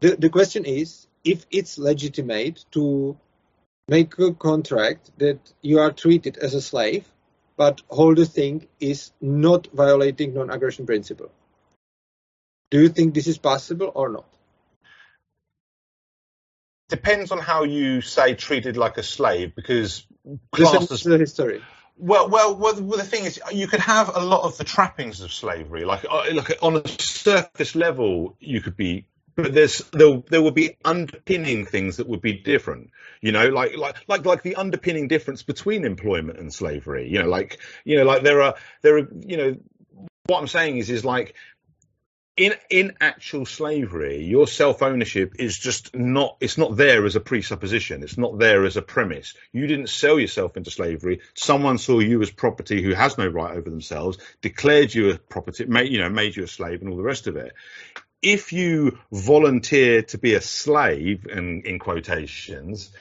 the 0.00 0.16
the 0.16 0.30
question 0.30 0.64
is 0.64 1.06
if 1.24 1.46
it's 1.50 1.78
legitimate 1.78 2.64
to 2.72 3.16
make 3.88 4.18
a 4.18 4.32
contract 4.32 5.10
that 5.18 5.38
you 5.60 5.78
are 5.78 5.92
treated 5.92 6.38
as 6.38 6.54
a 6.54 6.60
slave, 6.60 7.06
but 7.56 7.80
whole 7.88 8.14
the 8.14 8.26
thing 8.26 8.66
is 8.80 9.12
not 9.20 9.68
violating 9.72 10.34
non-aggression 10.34 10.86
principle. 10.86 11.30
Do 12.70 12.80
you 12.80 12.88
think 12.88 13.14
this 13.14 13.26
is 13.26 13.38
possible 13.38 13.92
or 13.94 14.08
not? 14.08 14.31
Depends 16.92 17.32
on 17.32 17.38
how 17.38 17.64
you 17.64 18.02
say 18.02 18.34
treated 18.34 18.76
like 18.76 18.98
a 18.98 19.02
slave 19.02 19.56
because 19.56 20.06
class 20.52 20.90
is 20.90 21.02
the 21.02 21.16
history. 21.16 21.62
Well, 21.96 22.28
well, 22.28 22.54
well, 22.54 22.74
the 22.74 23.02
thing 23.02 23.24
is, 23.24 23.40
you 23.50 23.66
could 23.66 23.80
have 23.80 24.14
a 24.14 24.20
lot 24.20 24.42
of 24.42 24.58
the 24.58 24.64
trappings 24.64 25.22
of 25.22 25.32
slavery. 25.32 25.84
Like, 25.84 26.04
uh, 26.08 26.24
like 26.34 26.58
on 26.60 26.76
a 26.76 26.86
surface 26.86 27.74
level, 27.74 28.36
you 28.40 28.60
could 28.60 28.76
be, 28.76 29.06
but 29.36 29.54
there's 29.54 29.78
there 29.92 30.22
there 30.28 30.42
would 30.42 30.54
be 30.54 30.76
underpinning 30.84 31.64
things 31.64 31.96
that 31.96 32.06
would 32.06 32.20
be 32.20 32.34
different. 32.34 32.90
You 33.22 33.32
know, 33.32 33.48
like 33.48 33.76
like 33.76 33.96
like 34.06 34.26
like 34.26 34.42
the 34.42 34.56
underpinning 34.56 35.08
difference 35.08 35.42
between 35.42 35.86
employment 35.86 36.38
and 36.38 36.52
slavery. 36.52 37.08
You 37.08 37.22
know, 37.22 37.28
like 37.28 37.58
you 37.84 37.96
know, 37.96 38.04
like 38.04 38.22
there 38.22 38.42
are 38.42 38.54
there 38.82 38.98
are 38.98 39.08
you 39.26 39.36
know, 39.38 39.56
what 40.26 40.40
I'm 40.40 40.48
saying 40.48 40.76
is 40.76 40.90
is 40.90 41.04
like 41.04 41.34
in 42.36 42.54
in 42.70 42.94
actual 43.00 43.44
slavery, 43.44 44.24
your 44.24 44.46
self 44.46 44.82
ownership 44.82 45.34
is 45.38 45.58
just 45.58 45.94
not 45.94 46.36
it's 46.40 46.56
not 46.56 46.76
there 46.76 47.04
as 47.04 47.14
a 47.14 47.20
presupposition. 47.20 48.02
It's 48.02 48.16
not 48.16 48.38
there 48.38 48.64
as 48.64 48.76
a 48.76 48.82
premise. 48.82 49.34
You 49.52 49.66
didn't 49.66 49.88
sell 49.88 50.18
yourself 50.18 50.56
into 50.56 50.70
slavery. 50.70 51.20
Someone 51.34 51.78
saw 51.78 51.98
you 51.98 52.22
as 52.22 52.30
property 52.30 52.82
who 52.82 52.94
has 52.94 53.18
no 53.18 53.26
right 53.26 53.56
over 53.56 53.68
themselves, 53.68 54.18
declared 54.40 54.94
you 54.94 55.10
a 55.10 55.18
property, 55.18 55.66
made, 55.66 55.92
you 55.92 55.98
know, 55.98 56.08
made 56.08 56.34
you 56.34 56.44
a 56.44 56.48
slave, 56.48 56.80
and 56.80 56.90
all 56.90 56.96
the 56.96 57.02
rest 57.02 57.26
of 57.26 57.36
it. 57.36 57.52
If 58.22 58.52
you 58.52 58.98
volunteer 59.10 60.02
to 60.04 60.18
be 60.18 60.34
a 60.34 60.40
slave, 60.40 61.26
and 61.26 61.66
in 61.66 61.78
quotations, 61.80 62.92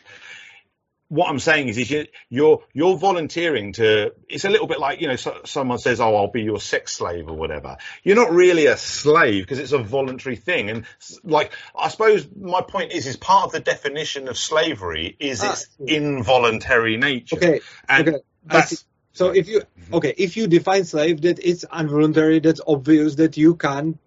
what 1.11 1.29
I'm 1.29 1.39
saying 1.39 1.67
is, 1.67 1.77
is 1.77 2.07
you're 2.29 2.63
you're 2.71 2.95
volunteering 2.95 3.73
to. 3.73 4.13
It's 4.29 4.45
a 4.45 4.49
little 4.49 4.65
bit 4.65 4.79
like 4.79 5.01
you 5.01 5.09
know, 5.09 5.17
so, 5.17 5.41
someone 5.43 5.77
says, 5.77 5.99
"Oh, 5.99 6.15
I'll 6.15 6.31
be 6.31 6.41
your 6.41 6.61
sex 6.61 6.93
slave" 6.93 7.27
or 7.27 7.35
whatever. 7.35 7.75
You're 8.01 8.15
not 8.15 8.31
really 8.31 8.67
a 8.67 8.77
slave 8.77 9.43
because 9.43 9.59
it's 9.59 9.73
a 9.73 9.77
voluntary 9.77 10.37
thing. 10.37 10.69
And 10.69 10.85
like, 11.25 11.51
I 11.77 11.89
suppose 11.89 12.25
my 12.33 12.61
point 12.61 12.93
is, 12.93 13.07
is 13.07 13.17
part 13.17 13.47
of 13.47 13.51
the 13.51 13.59
definition 13.59 14.29
of 14.29 14.37
slavery 14.37 15.17
is 15.19 15.43
ah, 15.43 15.51
its 15.51 15.67
involuntary 15.85 16.95
nature. 16.95 17.35
Okay. 17.35 17.59
And 17.89 18.07
okay. 18.07 18.17
That's, 18.45 18.85
so 19.11 19.31
if 19.31 19.49
you 19.49 19.63
okay, 19.91 20.13
if 20.17 20.37
you 20.37 20.47
define 20.47 20.85
slave 20.85 21.23
that 21.23 21.39
it's 21.39 21.65
involuntary, 21.77 22.39
that's 22.39 22.61
obvious 22.65 23.15
that 23.15 23.35
you 23.35 23.55
can 23.55 23.99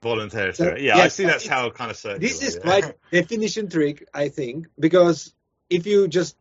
voluntary. 0.00 0.54
Yeah, 0.58 0.96
yes, 0.96 0.98
I 0.98 1.08
see 1.08 1.24
that's 1.24 1.46
how 1.46 1.66
it 1.66 1.74
kind 1.74 1.90
of 1.90 1.98
circular. 1.98 2.18
This 2.18 2.42
is 2.42 2.54
yeah. 2.54 2.62
quite 2.80 2.94
definition 3.10 3.68
trick, 3.68 4.08
I 4.14 4.30
think, 4.30 4.68
because 4.80 5.34
if 5.68 5.86
you 5.86 6.08
just 6.08 6.34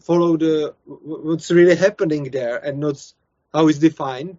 follow 0.00 0.36
the 0.36 0.74
what's 0.84 1.50
really 1.50 1.76
happening 1.76 2.30
there 2.30 2.56
and 2.56 2.80
not 2.80 3.12
how 3.52 3.68
it's 3.68 3.78
defined, 3.78 4.38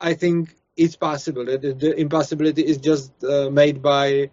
I 0.00 0.14
think 0.14 0.54
it's 0.76 0.96
possible. 0.96 1.44
The, 1.44 1.58
the 1.58 1.94
impossibility 1.98 2.64
is 2.64 2.78
just 2.78 3.12
uh, 3.24 3.50
made 3.50 3.82
by. 3.82 4.30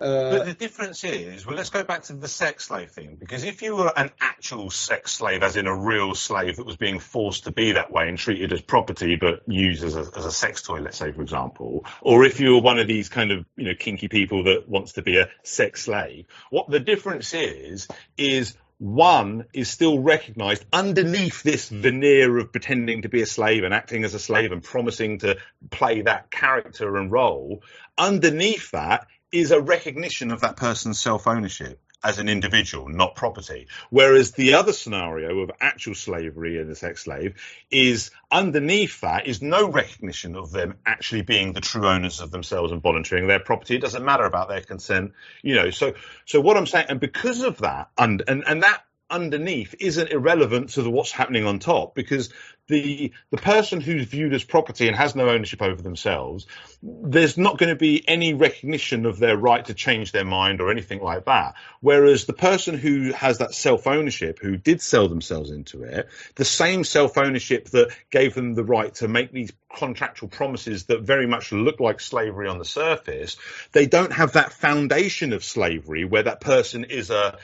Uh, 0.00 0.30
but 0.30 0.46
the 0.46 0.54
difference 0.54 1.04
is, 1.04 1.44
well, 1.44 1.54
let's 1.54 1.68
go 1.68 1.84
back 1.84 2.02
to 2.02 2.14
the 2.14 2.26
sex 2.26 2.68
slave 2.68 2.90
thing, 2.90 3.16
because 3.20 3.44
if 3.44 3.60
you 3.60 3.76
were 3.76 3.92
an 3.98 4.10
actual 4.18 4.70
sex 4.70 5.12
slave, 5.12 5.42
as 5.42 5.56
in 5.56 5.66
a 5.66 5.76
real 5.76 6.14
slave 6.14 6.56
that 6.56 6.64
was 6.64 6.76
being 6.76 6.98
forced 6.98 7.44
to 7.44 7.52
be 7.52 7.72
that 7.72 7.92
way 7.92 8.08
and 8.08 8.16
treated 8.16 8.50
as 8.50 8.62
property, 8.62 9.16
but 9.16 9.42
used 9.46 9.84
as 9.84 9.96
a, 9.96 10.06
as 10.16 10.24
a 10.24 10.32
sex 10.32 10.62
toy, 10.62 10.80
let's 10.80 10.96
say, 10.96 11.12
for 11.12 11.20
example, 11.20 11.84
or 12.00 12.24
if 12.24 12.40
you 12.40 12.54
were 12.54 12.62
one 12.62 12.78
of 12.78 12.88
these 12.88 13.10
kind 13.10 13.30
of, 13.30 13.44
you 13.56 13.64
know, 13.64 13.74
kinky 13.74 14.08
people 14.08 14.44
that 14.44 14.66
wants 14.66 14.94
to 14.94 15.02
be 15.02 15.18
a 15.18 15.28
sex 15.42 15.84
slave, 15.84 16.24
what 16.48 16.70
the 16.70 16.80
difference 16.80 17.34
is, 17.34 17.86
is 18.16 18.56
one 18.80 19.44
is 19.52 19.68
still 19.68 19.98
recognized 19.98 20.64
underneath 20.72 21.42
this 21.42 21.68
veneer 21.68 22.38
of 22.38 22.50
pretending 22.50 23.02
to 23.02 23.10
be 23.10 23.20
a 23.20 23.26
slave 23.26 23.62
and 23.62 23.74
acting 23.74 24.04
as 24.04 24.14
a 24.14 24.18
slave 24.18 24.52
and 24.52 24.62
promising 24.62 25.18
to 25.18 25.36
play 25.70 26.00
that 26.00 26.30
character 26.30 26.96
and 26.96 27.12
role. 27.12 27.62
Underneath 27.98 28.70
that 28.70 29.06
is 29.30 29.50
a 29.50 29.60
recognition 29.60 30.30
of 30.30 30.40
that 30.40 30.56
person's 30.56 30.98
self 30.98 31.26
ownership 31.26 31.78
as 32.02 32.18
an 32.18 32.28
individual, 32.28 32.88
not 32.88 33.14
property. 33.14 33.68
Whereas 33.90 34.32
the 34.32 34.54
other 34.54 34.72
scenario 34.72 35.40
of 35.40 35.50
actual 35.60 35.94
slavery 35.94 36.60
and 36.60 36.70
a 36.70 36.74
sex 36.74 37.04
slave 37.04 37.34
is 37.70 38.10
underneath 38.30 39.00
that 39.02 39.26
is 39.26 39.42
no 39.42 39.68
recognition 39.68 40.36
of 40.36 40.50
them 40.50 40.76
actually 40.86 41.22
being 41.22 41.52
the 41.52 41.60
true 41.60 41.86
owners 41.86 42.20
of 42.20 42.30
themselves 42.30 42.72
and 42.72 42.82
volunteering 42.82 43.26
their 43.26 43.40
property. 43.40 43.76
It 43.76 43.82
doesn't 43.82 44.04
matter 44.04 44.24
about 44.24 44.48
their 44.48 44.62
consent, 44.62 45.12
you 45.42 45.54
know. 45.54 45.70
So, 45.70 45.94
so 46.24 46.40
what 46.40 46.56
I'm 46.56 46.66
saying, 46.66 46.86
and 46.88 47.00
because 47.00 47.42
of 47.42 47.58
that, 47.58 47.90
and 47.98 48.22
and 48.26 48.44
and 48.46 48.62
that 48.62 48.82
underneath 49.10 49.74
isn't 49.80 50.10
irrelevant 50.10 50.70
to 50.70 50.82
the, 50.82 50.90
what's 50.90 51.12
happening 51.12 51.46
on 51.46 51.58
top 51.58 51.94
because 51.94 52.30
the 52.68 53.12
the 53.30 53.36
person 53.36 53.80
who's 53.80 54.06
viewed 54.06 54.32
as 54.32 54.44
property 54.44 54.86
and 54.86 54.96
has 54.96 55.14
no 55.14 55.28
ownership 55.28 55.60
over 55.60 55.82
themselves 55.82 56.46
there's 56.82 57.36
not 57.36 57.58
going 57.58 57.68
to 57.68 57.76
be 57.76 58.02
any 58.08 58.32
recognition 58.32 59.04
of 59.04 59.18
their 59.18 59.36
right 59.36 59.64
to 59.66 59.74
change 59.74 60.12
their 60.12 60.24
mind 60.24 60.60
or 60.60 60.70
anything 60.70 61.02
like 61.02 61.26
that. 61.26 61.54
Whereas 61.80 62.24
the 62.24 62.32
person 62.32 62.78
who 62.78 63.12
has 63.12 63.38
that 63.38 63.54
self 63.54 63.86
ownership 63.86 64.38
who 64.38 64.56
did 64.56 64.80
sell 64.80 65.08
themselves 65.08 65.50
into 65.50 65.82
it 65.82 66.08
the 66.36 66.44
same 66.44 66.84
self 66.84 67.18
ownership 67.18 67.68
that 67.70 67.90
gave 68.10 68.34
them 68.34 68.54
the 68.54 68.64
right 68.64 68.94
to 68.94 69.08
make 69.08 69.32
these 69.32 69.52
contractual 69.74 70.28
promises 70.28 70.84
that 70.84 71.02
very 71.02 71.26
much 71.26 71.52
look 71.52 71.80
like 71.80 72.00
slavery 72.00 72.48
on 72.48 72.58
the 72.58 72.64
surface 72.64 73.36
they 73.72 73.86
don't 73.86 74.12
have 74.12 74.32
that 74.32 74.52
foundation 74.52 75.32
of 75.32 75.44
slavery 75.44 76.04
where 76.04 76.22
that 76.22 76.40
person 76.40 76.84
is 76.84 77.10
a 77.10 77.38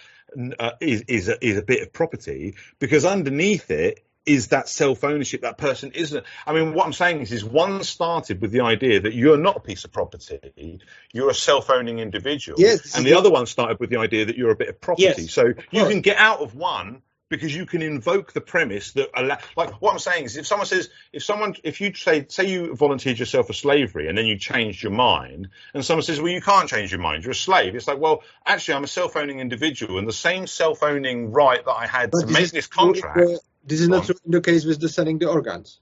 uh, 0.59 0.73
is 0.81 1.03
is 1.09 1.29
a, 1.29 1.45
is 1.45 1.59
a 1.59 1.63
bit 1.63 1.83
of 1.83 1.93
property 1.93 2.55
because 2.79 3.05
underneath 3.05 3.71
it 3.71 4.05
is 4.27 4.49
that 4.49 4.69
self 4.69 5.05
ownership. 5.05 5.43
That 5.43 5.57
person 5.57 5.93
isn't. 5.93 6.25
I 6.47 6.53
mean, 6.53 6.75
what 6.75 6.85
I'm 6.85 6.93
saying 6.93 7.21
is, 7.21 7.33
is 7.33 7.45
one 7.45 7.83
started 7.85 8.41
with 8.41 8.51
the 8.51 8.61
idea 8.61 9.01
that 9.01 9.15
you're 9.15 9.39
not 9.39 9.57
a 9.57 9.61
piece 9.61 9.85
of 9.85 9.93
property, 9.93 10.81
you're 11.13 11.31
a 11.31 11.35
self 11.35 11.71
owning 11.71 12.01
individual. 12.01 12.61
Yes. 12.61 12.97
And 12.97 13.07
the 13.07 13.15
other 13.15 13.31
one 13.31 13.47
started 13.47 13.79
with 13.79 13.91
the 13.91 13.99
idea 13.99 14.27
that 14.27 14.37
you're 14.37 14.51
a 14.51 14.57
bit 14.57 14.69
of 14.69 14.81
property. 14.81 15.05
Yes, 15.05 15.31
so 15.31 15.55
you 15.71 15.87
can 15.87 16.01
get 16.01 16.19
out 16.19 16.41
of 16.41 16.55
one 16.55 17.03
because 17.29 17.55
you 17.55 17.67
can 17.67 17.83
invoke 17.83 18.33
the 18.33 18.41
premise 18.41 18.93
that 18.93 19.11
like 19.57 19.73
what 19.83 19.93
I'm 19.93 19.99
saying 19.99 20.25
is 20.25 20.37
if 20.37 20.47
someone 20.47 20.67
says 20.67 20.91
if 21.13 21.25
someone 21.25 21.55
if 21.65 21.81
you 21.81 21.95
say 21.95 22.27
say 22.29 22.49
you 22.49 22.75
volunteered 22.75 23.19
yourself 23.19 23.49
for 23.49 23.53
slavery 23.53 24.09
and 24.09 24.17
then 24.17 24.27
you 24.27 24.39
changed 24.39 24.83
your 24.83 24.93
mind 24.93 25.49
and 25.75 25.85
someone 25.85 26.03
says 26.05 26.21
well 26.21 26.33
you 26.33 26.41
can't 26.41 26.69
change 26.69 26.93
your 26.93 27.01
mind 27.01 27.25
you're 27.25 27.33
a 27.33 27.35
slave 27.35 27.75
it's 27.75 27.89
like 27.89 27.99
well 27.99 28.23
actually 28.47 28.75
I'm 28.75 28.85
a 28.85 28.89
self-owning 28.89 29.41
individual 29.41 29.99
and 29.99 30.07
the 30.09 30.13
same 30.13 30.47
self-owning 30.47 31.33
right 31.33 31.65
that 31.65 31.73
I 31.73 31.87
had 31.87 32.13
But 32.13 32.21
to 32.21 32.27
this 32.29 32.35
make 32.35 32.45
is 32.47 32.53
this 32.53 32.67
contract 32.69 33.17
the- 33.17 33.41
this 33.65 33.81
is 33.81 33.89
not 33.89 34.09
in 34.11 34.17
the 34.33 34.41
case 34.41 34.65
with 34.65 34.81
the 34.81 34.89
selling 34.89 35.19
the 35.19 35.29
organs, 35.29 35.81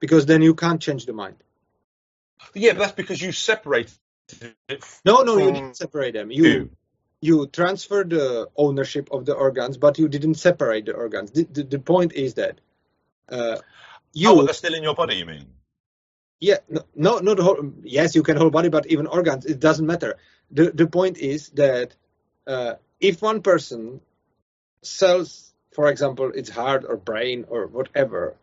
because 0.00 0.26
then 0.26 0.42
you 0.42 0.54
can't 0.54 0.80
change 0.82 1.06
the 1.06 1.12
mind. 1.12 1.36
yeah 2.54 2.72
but 2.72 2.80
that's 2.80 2.92
because 2.92 3.20
you 3.22 3.32
separated 3.32 3.92
it 4.68 4.84
No, 5.04 5.22
no, 5.22 5.38
you 5.38 5.52
didn't 5.52 5.76
separate 5.76 6.14
them. 6.14 6.30
You 6.32 6.44
you. 6.44 6.70
You 7.20 7.46
transfer 7.48 8.04
the 8.04 8.48
ownership 8.56 9.08
of 9.12 9.26
the 9.26 9.34
organs, 9.34 9.76
but 9.76 9.98
you 9.98 10.08
didn't 10.08 10.34
separate 10.34 10.86
the 10.86 10.94
organs. 10.94 11.32
The, 11.32 11.44
the, 11.44 11.62
the 11.64 11.78
point 11.78 12.12
is 12.12 12.34
that 12.34 12.60
uh, 13.30 13.58
you 14.12 14.30
oh 14.30 14.34
well, 14.36 14.44
they're 14.46 14.54
still 14.54 14.74
in 14.74 14.82
your 14.82 14.94
body 14.94 15.16
you 15.16 15.26
mean 15.26 15.46
Yeah, 16.40 16.58
no, 16.68 16.82
no, 16.94 17.18
not 17.18 17.38
the 17.38 17.42
whole. 17.44 17.72
Yes, 17.82 18.14
you 18.14 18.22
can 18.22 18.36
whole 18.36 18.50
body, 18.50 18.68
but 18.68 18.86
even 18.86 19.06
organs, 19.06 19.46
it 19.46 19.60
doesn't 19.60 19.86
matter. 19.86 20.18
The 20.52 20.70
the 20.70 20.86
point 20.86 21.18
is 21.18 21.50
that 21.50 21.96
uh, 22.46 22.74
if 23.00 23.22
one 23.22 23.42
person 23.42 24.00
sells, 24.82 25.52
for 25.74 25.88
example, 25.88 26.32
its 26.34 26.50
heart 26.50 26.84
or 26.88 26.96
brain 26.96 27.46
or 27.48 27.66
whatever, 27.66 28.36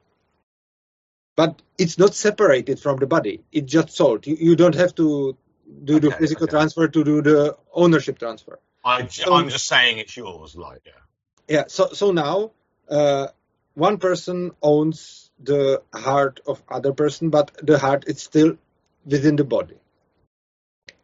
but 1.37 1.61
it's 1.77 1.97
not 1.97 2.15
separated 2.15 2.79
from 2.79 2.97
the 2.97 3.07
body, 3.07 3.43
it's 3.51 3.71
just 3.71 3.91
sold. 3.91 4.27
You, 4.27 4.35
you 4.39 4.55
don't 4.55 4.75
have 4.75 4.95
to 4.95 5.37
do 5.83 5.99
the 5.99 6.11
physical 6.11 6.45
okay. 6.45 6.51
transfer 6.51 6.87
to 6.87 7.03
do 7.03 7.21
the 7.21 7.57
ownership 7.73 8.19
transfer. 8.19 8.59
I, 8.83 9.07
So- 9.07 9.33
I'm 9.33 9.49
just 9.49 9.67
saying 9.67 9.97
it's 9.97 10.15
yours 10.15 10.55
like 10.55 10.81
yeah 10.85 11.01
Yeah. 11.47 11.65
So 11.67 11.89
so 11.93 12.11
now 12.11 12.51
uh, 12.89 13.27
one 13.73 13.97
person 13.97 14.51
owns 14.61 15.31
the 15.39 15.81
heart 15.93 16.39
of 16.47 16.63
other 16.69 16.93
person, 16.93 17.29
but 17.29 17.51
the 17.61 17.77
heart 17.77 18.05
is 18.07 18.21
still 18.21 18.57
within 19.05 19.35
the 19.35 19.43
body. 19.43 19.75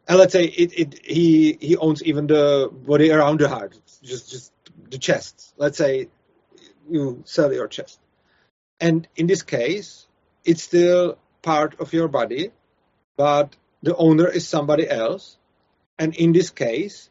And 0.08 0.18
let's 0.18 0.32
say 0.32 0.44
it, 0.44 0.72
it 0.78 1.04
he 1.04 1.56
he 1.60 1.76
owns 1.76 2.02
even 2.02 2.26
the 2.26 2.70
body 2.72 3.10
around 3.10 3.40
the 3.40 3.48
heart, 3.48 3.78
just 4.02 4.30
just 4.30 4.52
the 4.90 4.98
chest. 4.98 5.54
Let's 5.56 5.78
say 5.78 6.08
you 6.90 7.22
sell 7.24 7.52
your 7.52 7.68
chest, 7.68 8.00
and 8.80 9.06
in 9.16 9.26
this 9.26 9.42
case, 9.42 10.06
it's 10.44 10.62
still 10.62 11.18
part 11.40 11.80
of 11.80 11.92
your 11.92 12.08
body, 12.08 12.50
but 13.16 13.54
the 13.82 13.96
owner 13.96 14.28
is 14.28 14.46
somebody 14.46 14.88
else. 14.88 15.36
And 15.98 16.14
in 16.14 16.32
this 16.32 16.50
case, 16.50 17.10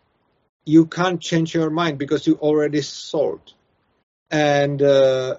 you 0.65 0.85
can't 0.85 1.19
change 1.19 1.53
your 1.53 1.69
mind 1.69 1.97
because 1.97 2.27
you 2.27 2.35
already 2.35 2.81
sold. 2.81 3.53
And 4.29 4.81
uh, 4.81 5.37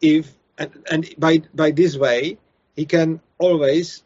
if 0.00 0.32
and, 0.58 0.70
and 0.90 1.14
by 1.18 1.42
by 1.54 1.70
this 1.70 1.96
way, 1.96 2.38
he 2.76 2.84
can 2.84 3.20
always, 3.38 4.02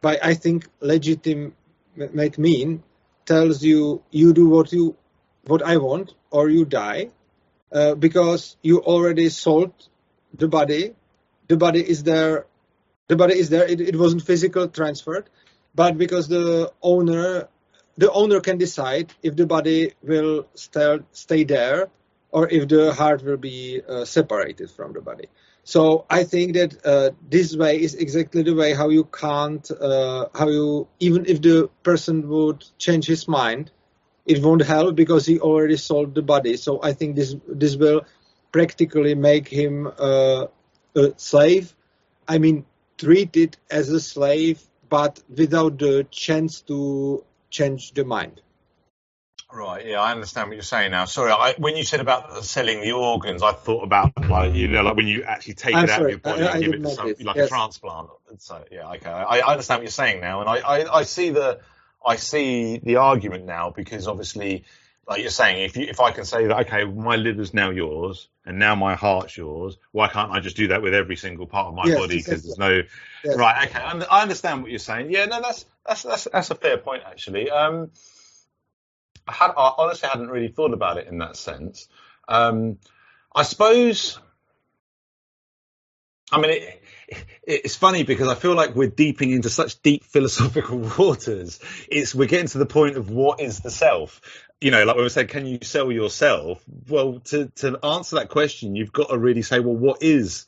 by 0.00 0.18
I 0.22 0.34
think 0.34 0.68
legitimate 0.80 2.38
mean, 2.38 2.82
tells 3.26 3.62
you 3.62 4.02
you 4.10 4.32
do 4.32 4.48
what 4.48 4.72
you 4.72 4.96
what 5.46 5.62
I 5.62 5.76
want 5.78 6.14
or 6.30 6.48
you 6.48 6.64
die, 6.64 7.10
uh, 7.72 7.94
because 7.94 8.56
you 8.62 8.80
already 8.80 9.28
sold 9.28 9.72
the 10.32 10.48
body. 10.48 10.94
The 11.48 11.56
body 11.56 11.80
is 11.80 12.02
there. 12.02 12.46
The 13.08 13.16
body 13.16 13.38
is 13.38 13.50
there. 13.50 13.66
It, 13.66 13.80
it 13.80 13.96
wasn't 13.96 14.22
physical 14.22 14.68
transferred, 14.68 15.28
but 15.74 15.98
because 15.98 16.28
the 16.28 16.72
owner 16.82 17.48
the 17.96 18.10
owner 18.10 18.40
can 18.40 18.58
decide 18.58 19.12
if 19.22 19.36
the 19.36 19.46
body 19.46 19.92
will 20.02 20.46
stay, 20.54 20.98
stay 21.12 21.44
there 21.44 21.90
or 22.30 22.48
if 22.48 22.68
the 22.68 22.92
heart 22.92 23.22
will 23.22 23.36
be 23.36 23.80
uh, 23.88 24.04
separated 24.04 24.70
from 24.70 24.92
the 24.92 25.00
body. 25.00 25.28
So 25.62 26.04
I 26.10 26.24
think 26.24 26.54
that 26.54 26.84
uh, 26.84 27.10
this 27.30 27.56
way 27.56 27.80
is 27.80 27.94
exactly 27.94 28.42
the 28.42 28.54
way 28.54 28.74
how 28.74 28.88
you 28.88 29.04
can't, 29.04 29.68
uh, 29.70 30.26
how 30.34 30.48
you, 30.48 30.88
even 30.98 31.24
if 31.26 31.40
the 31.40 31.70
person 31.84 32.28
would 32.28 32.64
change 32.78 33.06
his 33.06 33.28
mind, 33.28 33.70
it 34.26 34.42
won't 34.42 34.62
help 34.62 34.96
because 34.96 35.24
he 35.24 35.38
already 35.38 35.76
sold 35.76 36.14
the 36.14 36.22
body. 36.22 36.56
So 36.56 36.80
I 36.82 36.92
think 36.92 37.14
this 37.14 37.36
this 37.46 37.76
will 37.76 38.02
practically 38.52 39.14
make 39.14 39.48
him 39.48 39.86
uh, 39.98 40.46
a 40.96 41.12
slave. 41.16 41.74
I 42.26 42.38
mean, 42.38 42.64
treated 42.98 43.56
as 43.70 43.88
a 43.90 44.00
slave, 44.00 44.62
but 44.94 45.20
without 45.28 45.76
the 45.76 46.06
chance 46.12 46.60
to 46.60 47.24
change 47.50 47.90
the 47.94 48.04
mind. 48.04 48.40
Right, 49.52 49.84
yeah, 49.86 50.00
I 50.00 50.12
understand 50.12 50.48
what 50.48 50.54
you're 50.54 50.62
saying 50.62 50.92
now. 50.92 51.04
Sorry, 51.06 51.32
I, 51.32 51.54
when 51.58 51.76
you 51.76 51.82
said 51.82 51.98
about 51.98 52.44
selling 52.44 52.80
the 52.80 52.92
organs, 52.92 53.42
I 53.42 53.50
thought 53.54 53.82
about 53.82 54.12
like 54.30 54.54
you 54.54 54.68
know, 54.68 54.82
like 54.82 54.94
when 54.94 55.08
you 55.08 55.24
actually 55.24 55.54
take 55.54 55.74
I'm 55.74 55.84
it 55.86 55.90
out 55.90 55.96
sorry, 55.96 56.04
of 56.04 56.10
your 56.10 56.18
body 56.20 56.42
I- 56.44 56.46
I 56.46 56.50
and 56.52 56.64
give 56.64 56.74
it 56.74 56.82
to 56.84 56.90
somebody 56.90 57.24
like 57.24 57.36
yes. 57.36 57.46
a 57.46 57.48
transplant. 57.48 58.08
So 58.38 58.64
yeah, 58.70 58.88
okay, 58.92 59.10
I, 59.10 59.40
I 59.40 59.50
understand 59.50 59.80
what 59.80 59.82
you're 59.82 59.90
saying 59.90 60.20
now, 60.20 60.42
and 60.42 60.48
I, 60.48 60.58
I, 60.58 60.98
I 60.98 61.02
see 61.02 61.30
the 61.30 61.58
I 62.06 62.14
see 62.14 62.78
the 62.78 62.96
argument 62.96 63.46
now 63.46 63.70
because 63.70 64.06
obviously, 64.06 64.62
like 65.06 65.20
you're 65.20 65.30
saying, 65.30 65.62
if 65.62 65.76
you 65.76 65.86
if 65.88 66.00
I 66.00 66.10
can 66.10 66.24
say 66.24 66.46
that 66.46 66.66
okay, 66.66 66.84
my 66.84 67.16
liver's 67.16 67.52
now 67.52 67.70
yours 67.70 68.28
and 68.46 68.58
now 68.58 68.74
my 68.74 68.94
heart's 68.94 69.36
yours, 69.36 69.76
why 69.92 70.08
can't 70.08 70.30
I 70.30 70.40
just 70.40 70.56
do 70.56 70.68
that 70.68 70.82
with 70.82 70.94
every 70.94 71.16
single 71.16 71.46
part 71.46 71.68
of 71.68 71.74
my 71.74 71.88
Yes, 71.88 71.98
body 71.98 72.16
because 72.18 72.42
there's 72.42 72.58
no 72.58 72.82
Yes. 73.24 73.36
right? 73.36 73.68
Okay, 73.68 73.78
I, 73.78 73.98
I 74.10 74.22
understand 74.22 74.62
what 74.62 74.70
you're 74.70 74.78
saying. 74.78 75.10
Yeah, 75.10 75.26
no, 75.26 75.40
that's 75.40 75.66
that's 75.86 76.02
that's 76.02 76.24
that's 76.24 76.50
a 76.50 76.54
fair 76.54 76.78
point 76.78 77.02
actually. 77.06 77.50
Um, 77.50 77.90
I, 79.26 79.32
had, 79.32 79.52
I 79.56 79.72
honestly 79.78 80.08
hadn't 80.08 80.28
really 80.28 80.48
thought 80.48 80.72
about 80.74 80.98
it 80.98 81.06
in 81.06 81.18
that 81.18 81.36
sense. 81.36 81.88
Um, 82.28 82.78
I 83.34 83.42
suppose. 83.42 84.18
I 86.32 86.40
mean, 86.40 86.50
it, 86.50 86.82
it, 87.08 87.24
it's 87.46 87.76
funny 87.76 88.02
because 88.02 88.28
I 88.28 88.34
feel 88.34 88.54
like 88.54 88.74
we're 88.74 88.88
deeping 88.88 89.30
into 89.30 89.50
such 89.50 89.80
deep 89.82 90.04
philosophical 90.04 90.78
waters. 90.98 91.60
It's 91.90 92.14
we're 92.14 92.28
getting 92.28 92.48
to 92.48 92.58
the 92.58 92.66
point 92.66 92.96
of 92.96 93.10
what 93.10 93.40
is 93.40 93.60
the 93.60 93.70
self. 93.70 94.20
You 94.60 94.70
know, 94.70 94.84
like 94.84 94.96
when 94.96 95.04
we 95.04 95.10
said, 95.10 95.28
can 95.28 95.46
you 95.46 95.58
sell 95.62 95.92
yourself? 95.92 96.62
Well, 96.88 97.20
to 97.26 97.46
to 97.56 97.78
answer 97.84 98.16
that 98.16 98.30
question, 98.30 98.76
you've 98.76 98.92
got 98.92 99.10
to 99.10 99.18
really 99.18 99.42
say, 99.42 99.60
well, 99.60 99.76
what 99.76 100.02
is 100.02 100.46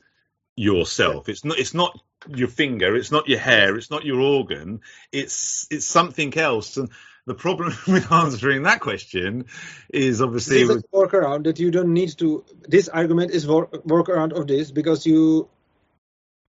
yourself? 0.56 1.28
It's 1.28 1.44
not. 1.44 1.58
It's 1.58 1.74
not 1.74 2.00
your 2.28 2.48
finger. 2.48 2.96
It's 2.96 3.12
not 3.12 3.28
your 3.28 3.38
hair. 3.38 3.76
It's 3.76 3.90
not 3.90 4.05
your 4.05 4.20
organ. 4.20 4.80
It's 5.12 5.66
it's 5.70 5.86
something 5.86 6.36
else. 6.38 6.78
And 6.78 6.90
the 7.26 7.34
problem 7.34 7.74
with 7.86 8.10
answering 8.10 8.62
that 8.62 8.80
question 8.80 9.46
is 9.92 10.22
obviously 10.22 10.64
This 10.64 10.76
is 10.76 10.84
a 10.92 10.96
workaround 10.96 11.44
that 11.44 11.58
you 11.58 11.70
don't 11.70 11.92
need 11.92 12.16
to. 12.18 12.44
This 12.66 12.88
argument 12.88 13.32
is 13.32 13.46
work 13.46 13.72
workaround 13.84 14.32
of 14.32 14.46
this 14.46 14.70
because 14.70 15.05
you 15.05 15.48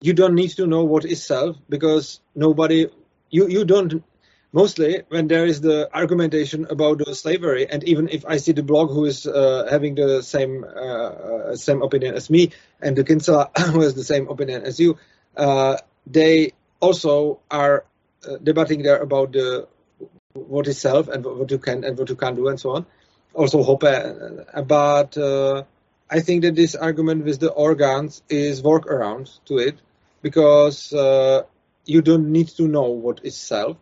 you 0.01 0.14
don't 0.14 0.35
need 0.35 0.50
to 0.50 0.67
know 0.67 0.84
what 0.84 1.06
is 1.06 1.26
self 1.26 1.58
because 1.69 2.19
nobody 2.35 2.88
you 3.30 3.48
you 3.48 3.66
don't 3.66 4.03
mostly 4.53 5.03
when 5.09 5.27
there 5.27 5.45
is 5.45 5.61
the 5.61 5.90
argumentation 5.93 6.66
about 6.69 7.00
the 7.00 7.16
slavery, 7.16 7.67
and 7.69 7.84
even 7.84 8.09
if 8.09 8.26
I 8.26 8.38
see 8.38 8.53
the 8.53 8.64
Block 8.64 8.90
who 8.90 9.06
is 9.06 9.26
uh, 9.26 9.67
having 9.69 9.95
the 9.95 10.22
same 10.24 10.64
uh, 10.64 11.56
same 11.56 11.82
opinion 11.82 12.16
as 12.16 12.30
me, 12.30 12.51
and 12.82 12.95
the 12.95 13.03
Kinsella 13.03 13.50
who 13.72 13.82
has 13.82 13.93
the 13.95 14.03
same 14.03 14.30
opinion 14.30 14.64
as 14.64 14.80
you, 14.80 14.98
uh, 15.35 15.77
they 16.06 16.53
also 16.80 17.40
are 17.50 17.85
uh, 18.27 18.38
debating 18.42 18.84
there 18.84 18.98
about 18.98 19.32
the 19.32 19.67
what 20.34 20.67
is 20.67 20.80
self 20.80 21.08
and 21.08 21.26
what 21.26 21.50
you 21.50 21.58
can 21.58 21.84
and 21.84 21.98
what 21.98 22.09
you 22.09 22.16
can't 22.16 22.35
do 22.35 22.48
and 22.48 22.59
so 22.59 22.72
on. 22.72 22.85
Also 23.34 23.64
Hoppe, 23.64 23.85
uh, 24.53 24.61
but 24.61 25.17
uh, 25.17 25.64
I 26.09 26.22
think 26.22 26.43
that 26.43 26.56
this 26.56 26.76
argument 26.76 27.26
with 27.26 27.40
the 27.40 27.51
organs 27.51 28.22
is 28.30 28.61
workaround 28.61 29.40
to 29.45 29.58
it 29.58 29.77
because 30.21 30.91
you 31.85 32.01
don't 32.01 32.31
need 32.31 32.49
to 32.49 32.67
know 32.67 32.89
what 32.91 33.21
is 33.23 33.35
self. 33.35 33.77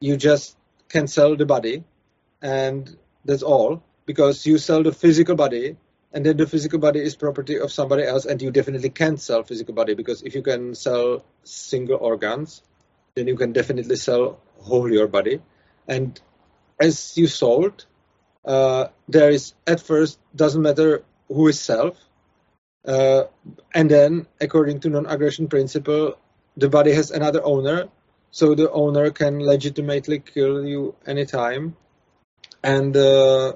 You 0.00 0.16
just 0.16 0.56
can 0.88 1.06
sell 1.06 1.36
the 1.36 1.46
body 1.46 1.84
and 2.42 2.96
that's 3.24 3.42
all 3.42 3.82
because 4.06 4.44
you 4.46 4.58
sell 4.58 4.82
the 4.82 4.92
physical 4.92 5.36
body 5.36 5.76
and 6.12 6.26
then 6.26 6.36
the 6.36 6.46
physical 6.46 6.78
body 6.78 7.00
is 7.00 7.14
property 7.14 7.58
of 7.58 7.70
somebody 7.70 8.02
else 8.02 8.24
and 8.24 8.42
you 8.42 8.50
definitely 8.50 8.90
can 8.90 9.16
sell 9.16 9.44
physical 9.44 9.74
body 9.74 9.94
because 9.94 10.22
if 10.22 10.34
you 10.34 10.42
can 10.42 10.74
sell 10.74 11.24
single 11.44 11.98
organs 11.98 12.62
then 13.14 13.28
you 13.28 13.36
can 13.36 13.52
definitely 13.52 13.96
sell 13.96 14.40
whole 14.58 14.90
your 14.90 15.06
body. 15.06 15.40
And 15.86 16.20
as 16.80 17.16
you 17.16 17.26
sold 17.26 17.86
uh, 18.44 18.88
there 19.08 19.30
is 19.30 19.54
at 19.66 19.80
first 19.80 20.18
doesn't 20.34 20.62
matter 20.62 21.04
who 21.28 21.46
is 21.48 21.60
self 21.60 21.96
uh, 22.86 23.24
and 23.74 23.90
then 23.90 24.26
according 24.40 24.80
to 24.80 24.88
non-aggression 24.88 25.48
principle 25.48 26.18
the 26.56 26.68
body 26.68 26.92
has 26.92 27.10
another 27.10 27.44
owner 27.44 27.88
so 28.30 28.54
the 28.54 28.70
owner 28.70 29.10
can 29.10 29.40
legitimately 29.40 30.20
kill 30.20 30.64
you 30.64 30.94
anytime. 31.04 31.76
And 32.62 32.96
uh, 32.96 33.54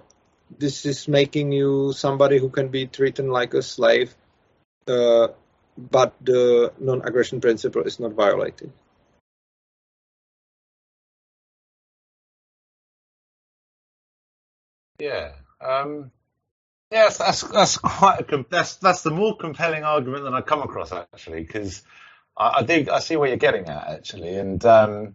this 0.58 0.84
is 0.84 1.06
making 1.06 1.52
you 1.52 1.92
somebody 1.92 2.38
who 2.38 2.50
can 2.50 2.68
be 2.68 2.86
treated 2.86 3.26
like 3.26 3.54
a 3.54 3.62
slave 3.62 4.14
uh, 4.88 5.28
but 5.76 6.14
the 6.20 6.72
non-aggression 6.78 7.40
principle 7.40 7.82
is 7.82 8.00
not 8.00 8.12
violated. 8.12 8.72
Yeah 14.98 15.32
um, 15.60 16.10
yes 16.94 17.18
that's 17.18 17.42
that's 17.42 17.76
quite 17.76 18.32
a 18.32 18.46
that's 18.48 18.76
that's 18.76 19.02
the 19.02 19.10
more 19.10 19.36
compelling 19.36 19.84
argument 19.84 20.24
than 20.24 20.32
i 20.32 20.40
come 20.40 20.62
across 20.62 20.92
actually 20.92 21.42
because 21.42 21.82
I, 22.36 22.58
I, 22.58 22.62
do. 22.62 22.86
I 22.90 23.00
see 23.00 23.16
where 23.16 23.28
you're 23.28 23.36
getting 23.36 23.66
at 23.66 23.88
actually, 23.88 24.36
and 24.36 24.64
um, 24.64 25.14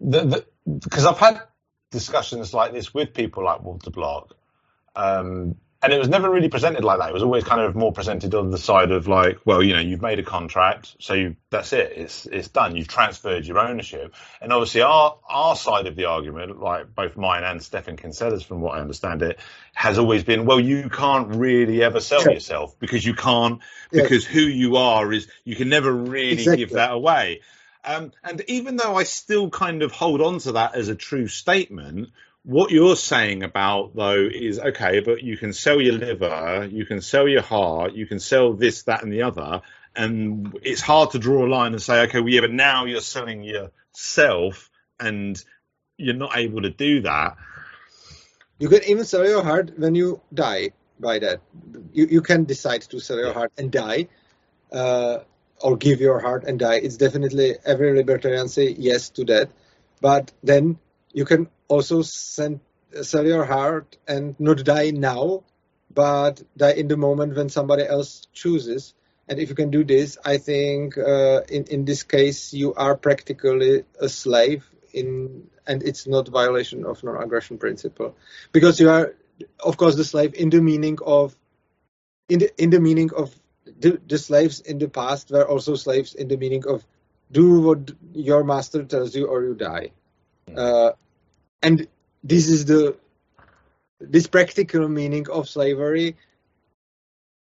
the 0.00 0.44
because 0.66 1.06
I've 1.06 1.18
had 1.18 1.42
discussions 1.90 2.54
like 2.54 2.72
this 2.72 2.94
with 2.94 3.14
people 3.14 3.44
like 3.44 3.62
Walter 3.62 3.90
Block, 3.90 4.36
um, 4.96 5.56
and 5.84 5.92
it 5.92 5.98
was 5.98 6.08
never 6.08 6.30
really 6.30 6.48
presented 6.48 6.82
like 6.82 6.98
that. 6.98 7.10
It 7.10 7.12
was 7.12 7.22
always 7.22 7.44
kind 7.44 7.60
of 7.60 7.76
more 7.76 7.92
presented 7.92 8.34
on 8.34 8.50
the 8.50 8.56
side 8.56 8.90
of 8.90 9.06
like, 9.06 9.38
well, 9.44 9.62
you 9.62 9.74
know, 9.74 9.80
you've 9.80 10.00
made 10.00 10.18
a 10.18 10.22
contract, 10.22 10.96
so 10.98 11.12
you, 11.12 11.36
that's 11.50 11.74
it. 11.74 11.92
It's 11.94 12.24
it's 12.26 12.48
done. 12.48 12.74
You've 12.74 12.88
transferred 12.88 13.44
your 13.44 13.58
ownership, 13.58 14.14
and 14.40 14.52
obviously 14.52 14.80
our 14.80 15.18
our 15.28 15.54
side 15.54 15.86
of 15.86 15.94
the 15.94 16.06
argument, 16.06 16.58
like 16.58 16.94
both 16.94 17.16
mine 17.16 17.44
and 17.44 17.62
Stephan 17.62 17.96
Kinsella's, 17.96 18.42
from 18.42 18.62
what 18.62 18.78
I 18.78 18.80
understand 18.80 19.20
it, 19.22 19.38
has 19.74 19.98
always 19.98 20.24
been, 20.24 20.46
well, 20.46 20.58
you 20.58 20.88
can't 20.88 21.36
really 21.36 21.82
ever 21.82 22.00
sell 22.00 22.22
sure. 22.22 22.32
yourself 22.32 22.78
because 22.78 23.04
you 23.04 23.14
can't 23.14 23.60
because 23.92 24.24
who 24.24 24.40
you 24.40 24.76
are 24.76 25.12
is 25.12 25.28
you 25.44 25.54
can 25.54 25.68
never 25.68 25.92
really 25.92 26.32
exactly. 26.32 26.56
give 26.56 26.70
that 26.70 26.92
away. 26.92 27.42
Um, 27.84 28.12
and 28.22 28.42
even 28.48 28.76
though 28.76 28.96
I 28.96 29.02
still 29.02 29.50
kind 29.50 29.82
of 29.82 29.92
hold 29.92 30.22
on 30.22 30.38
to 30.40 30.52
that 30.52 30.74
as 30.74 30.88
a 30.88 30.94
true 30.94 31.28
statement, 31.28 32.08
what 32.44 32.70
you're 32.70 32.96
saying 32.96 33.42
about 33.42 33.96
though 33.96 34.28
is 34.32 34.58
okay, 34.58 35.00
but 35.00 35.22
you 35.22 35.36
can 35.36 35.52
sell 35.52 35.80
your 35.80 35.94
liver, 35.94 36.68
you 36.70 36.84
can 36.86 37.00
sell 37.00 37.26
your 37.26 37.42
heart, 37.42 37.94
you 37.94 38.06
can 38.06 38.20
sell 38.20 38.52
this, 38.52 38.82
that, 38.84 39.02
and 39.02 39.12
the 39.12 39.22
other, 39.22 39.62
and 39.96 40.58
it's 40.62 40.80
hard 40.80 41.12
to 41.12 41.18
draw 41.18 41.46
a 41.46 41.48
line 41.48 41.72
and 41.72 41.82
say, 41.82 42.02
okay, 42.02 42.20
well, 42.20 42.28
yeah, 42.28 42.42
but 42.42 42.52
now 42.52 42.84
you're 42.84 43.00
selling 43.00 43.42
yourself, 43.42 44.70
and 45.00 45.42
you're 45.96 46.14
not 46.14 46.36
able 46.36 46.62
to 46.62 46.70
do 46.70 47.02
that. 47.02 47.36
You 48.58 48.68
can 48.68 48.84
even 48.84 49.04
sell 49.04 49.26
your 49.26 49.42
heart 49.42 49.78
when 49.78 49.94
you 49.94 50.20
die. 50.32 50.70
By 51.00 51.18
that, 51.18 51.40
you 51.92 52.06
you 52.06 52.22
can 52.22 52.44
decide 52.44 52.82
to 52.82 53.00
sell 53.00 53.18
your 53.18 53.32
heart 53.32 53.52
and 53.58 53.72
die. 53.72 54.08
Uh, 54.72 55.18
or 55.60 55.76
give 55.76 56.00
your 56.00 56.20
heart 56.20 56.44
and 56.44 56.58
die. 56.58 56.74
It's 56.74 56.96
definitely 56.96 57.54
every 57.64 57.94
libertarian 57.94 58.48
say 58.48 58.68
yes 58.68 59.10
to 59.10 59.24
that. 59.26 59.50
But 60.00 60.32
then 60.42 60.78
you 61.14 61.24
can 61.24 61.48
also 61.68 62.02
send, 62.02 62.60
sell 63.02 63.24
your 63.24 63.44
heart 63.44 63.96
and 64.06 64.38
not 64.38 64.64
die 64.64 64.90
now, 64.90 65.44
but 65.92 66.42
die 66.56 66.72
in 66.72 66.88
the 66.88 66.96
moment 66.96 67.36
when 67.36 67.48
somebody 67.48 67.86
else 67.86 68.26
chooses. 68.32 68.94
And 69.28 69.38
if 69.38 69.48
you 69.48 69.54
can 69.54 69.70
do 69.70 69.84
this, 69.84 70.18
I 70.22 70.36
think 70.36 70.98
uh, 70.98 71.42
in 71.48 71.64
in 71.68 71.84
this 71.86 72.02
case 72.02 72.52
you 72.52 72.74
are 72.74 72.94
practically 72.94 73.84
a 73.98 74.08
slave 74.08 74.68
in, 74.92 75.48
and 75.66 75.82
it's 75.82 76.06
not 76.06 76.28
violation 76.28 76.84
of 76.84 77.02
non-aggression 77.02 77.56
principle 77.56 78.16
because 78.52 78.78
you 78.80 78.90
are, 78.90 79.14
of 79.60 79.78
course, 79.78 79.96
the 79.96 80.04
slave 80.04 80.34
in 80.34 80.50
the 80.50 80.60
meaning 80.60 80.98
of, 81.06 81.34
in 82.28 82.40
the 82.40 82.62
in 82.62 82.68
the 82.68 82.80
meaning 82.80 83.10
of 83.16 83.34
the, 83.64 83.98
the 84.06 84.18
slaves 84.18 84.60
in 84.60 84.78
the 84.78 84.88
past 84.88 85.30
were 85.30 85.48
also 85.48 85.74
slaves 85.74 86.14
in 86.14 86.28
the 86.28 86.36
meaning 86.36 86.64
of 86.68 86.84
do 87.32 87.60
what 87.60 87.92
your 88.12 88.44
master 88.44 88.84
tells 88.84 89.16
you 89.16 89.26
or 89.26 89.42
you 89.42 89.54
die. 89.54 89.92
Uh, 90.54 90.92
and 91.64 91.88
this 92.22 92.48
is 92.48 92.66
the 92.66 92.96
this 94.00 94.26
practical 94.26 94.86
meaning 94.88 95.28
of 95.30 95.48
slavery. 95.48 96.16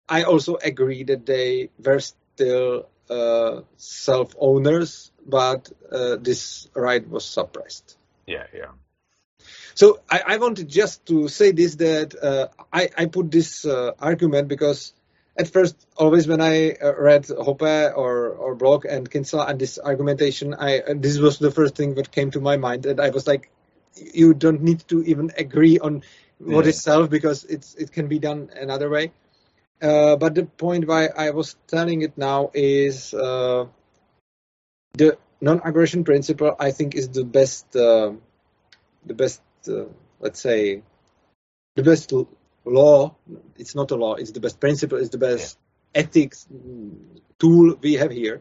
I 0.09 0.23
also 0.23 0.57
agree 0.57 1.03
that 1.05 1.27
they 1.27 1.71
were 1.85 2.01
still 2.01 2.89
uh, 3.11 3.63
self 3.77 4.35
owners, 4.39 5.11
but 5.27 5.71
uh, 5.91 6.17
this 6.17 6.69
right 6.75 7.07
was 7.09 7.25
suppressed. 7.25 7.97
Yeah, 8.27 8.47
yeah. 8.55 8.73
So 9.75 10.01
I, 10.09 10.23
I 10.27 10.37
wanted 10.37 10.69
just 10.69 11.05
to 11.07 11.29
say 11.29 11.53
this 11.53 11.77
that 11.77 12.15
uh, 12.15 12.49
I, 12.73 12.91
I 12.97 13.07
put 13.07 13.31
this 13.31 13.65
uh, 13.65 13.93
argument 13.99 14.49
because 14.49 14.93
at 15.37 15.49
first, 15.49 15.77
always 15.97 16.29
when 16.29 16.41
I 16.43 16.73
uh, 16.73 16.95
read 16.95 17.25
Hoppe 17.25 17.97
or 17.97 18.29
or 18.31 18.55
Block 18.55 18.85
and 18.85 19.11
Kinsella 19.11 19.47
and 19.47 19.59
this 19.59 19.79
argumentation, 19.79 20.55
I 20.55 20.83
this 20.95 21.19
was 21.19 21.39
the 21.39 21.51
first 21.51 21.75
thing 21.75 21.95
that 21.95 22.13
came 22.13 22.31
to 22.33 22.41
my 22.41 22.57
mind, 22.59 22.87
and 22.87 23.01
I 23.01 23.11
was 23.11 23.27
like, 23.27 23.51
you 23.97 24.35
don't 24.35 24.63
need 24.63 24.87
to 24.89 25.03
even 25.05 25.31
agree 25.37 25.79
on 25.79 26.03
what 26.39 26.65
yeah. 26.65 26.71
is 26.71 26.83
self 26.83 27.11
because 27.11 27.45
it's 27.45 27.75
it 27.75 27.93
can 27.93 28.09
be 28.09 28.19
done 28.19 28.51
another 28.55 28.89
way. 28.89 29.13
Uh, 29.81 30.17
but 30.17 30.35
the 30.35 30.45
point 30.45 30.87
why 30.87 31.07
I 31.07 31.31
was 31.31 31.57
telling 31.67 32.03
it 32.03 32.17
now 32.17 32.51
is 32.55 33.13
uh, 33.13 33.67
the 34.95 35.19
non-aggression 35.41 36.05
principle. 36.05 36.55
I 36.59 36.71
think 36.71 36.95
is 36.95 37.09
the 37.09 37.25
best, 37.25 37.75
uh, 37.75 38.13
the 39.05 39.15
best, 39.15 39.43
uh, 39.69 39.87
let's 40.21 40.41
say, 40.41 40.83
the 41.75 41.83
best 41.83 42.13
law. 42.65 43.17
It's 43.57 43.75
not 43.75 43.91
a 43.91 43.97
law. 43.97 44.15
It's 44.15 44.31
the 44.31 44.41
best 44.41 44.61
principle. 44.61 44.99
It's 44.99 45.11
the 45.11 45.19
best 45.19 45.59
yeah. 45.95 46.03
ethics 46.03 46.47
tool 47.41 47.75
we 47.81 47.95
have 47.95 48.13
here. 48.13 48.41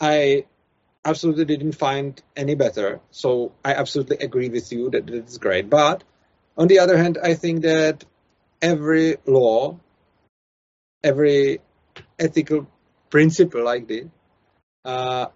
I 0.00 0.46
absolutely 1.04 1.44
didn't 1.44 1.72
find 1.72 2.20
any 2.36 2.54
better. 2.54 3.00
So 3.10 3.52
I 3.64 3.74
absolutely 3.74 4.18
agree 4.18 4.48
with 4.48 4.72
you 4.72 4.90
that 4.90 5.08
it's 5.10 5.38
great. 5.38 5.68
But 5.68 6.04
on 6.56 6.68
the 6.68 6.78
other 6.78 6.96
hand, 6.96 7.18
I 7.22 7.34
think 7.34 7.62
that 7.62 8.04
every 8.62 9.16
law, 9.26 9.78
every 11.02 11.60
ethical 12.18 12.66
principle 13.10 13.64
like 13.64 13.86
this, 13.88 14.06
uh, 14.84 15.26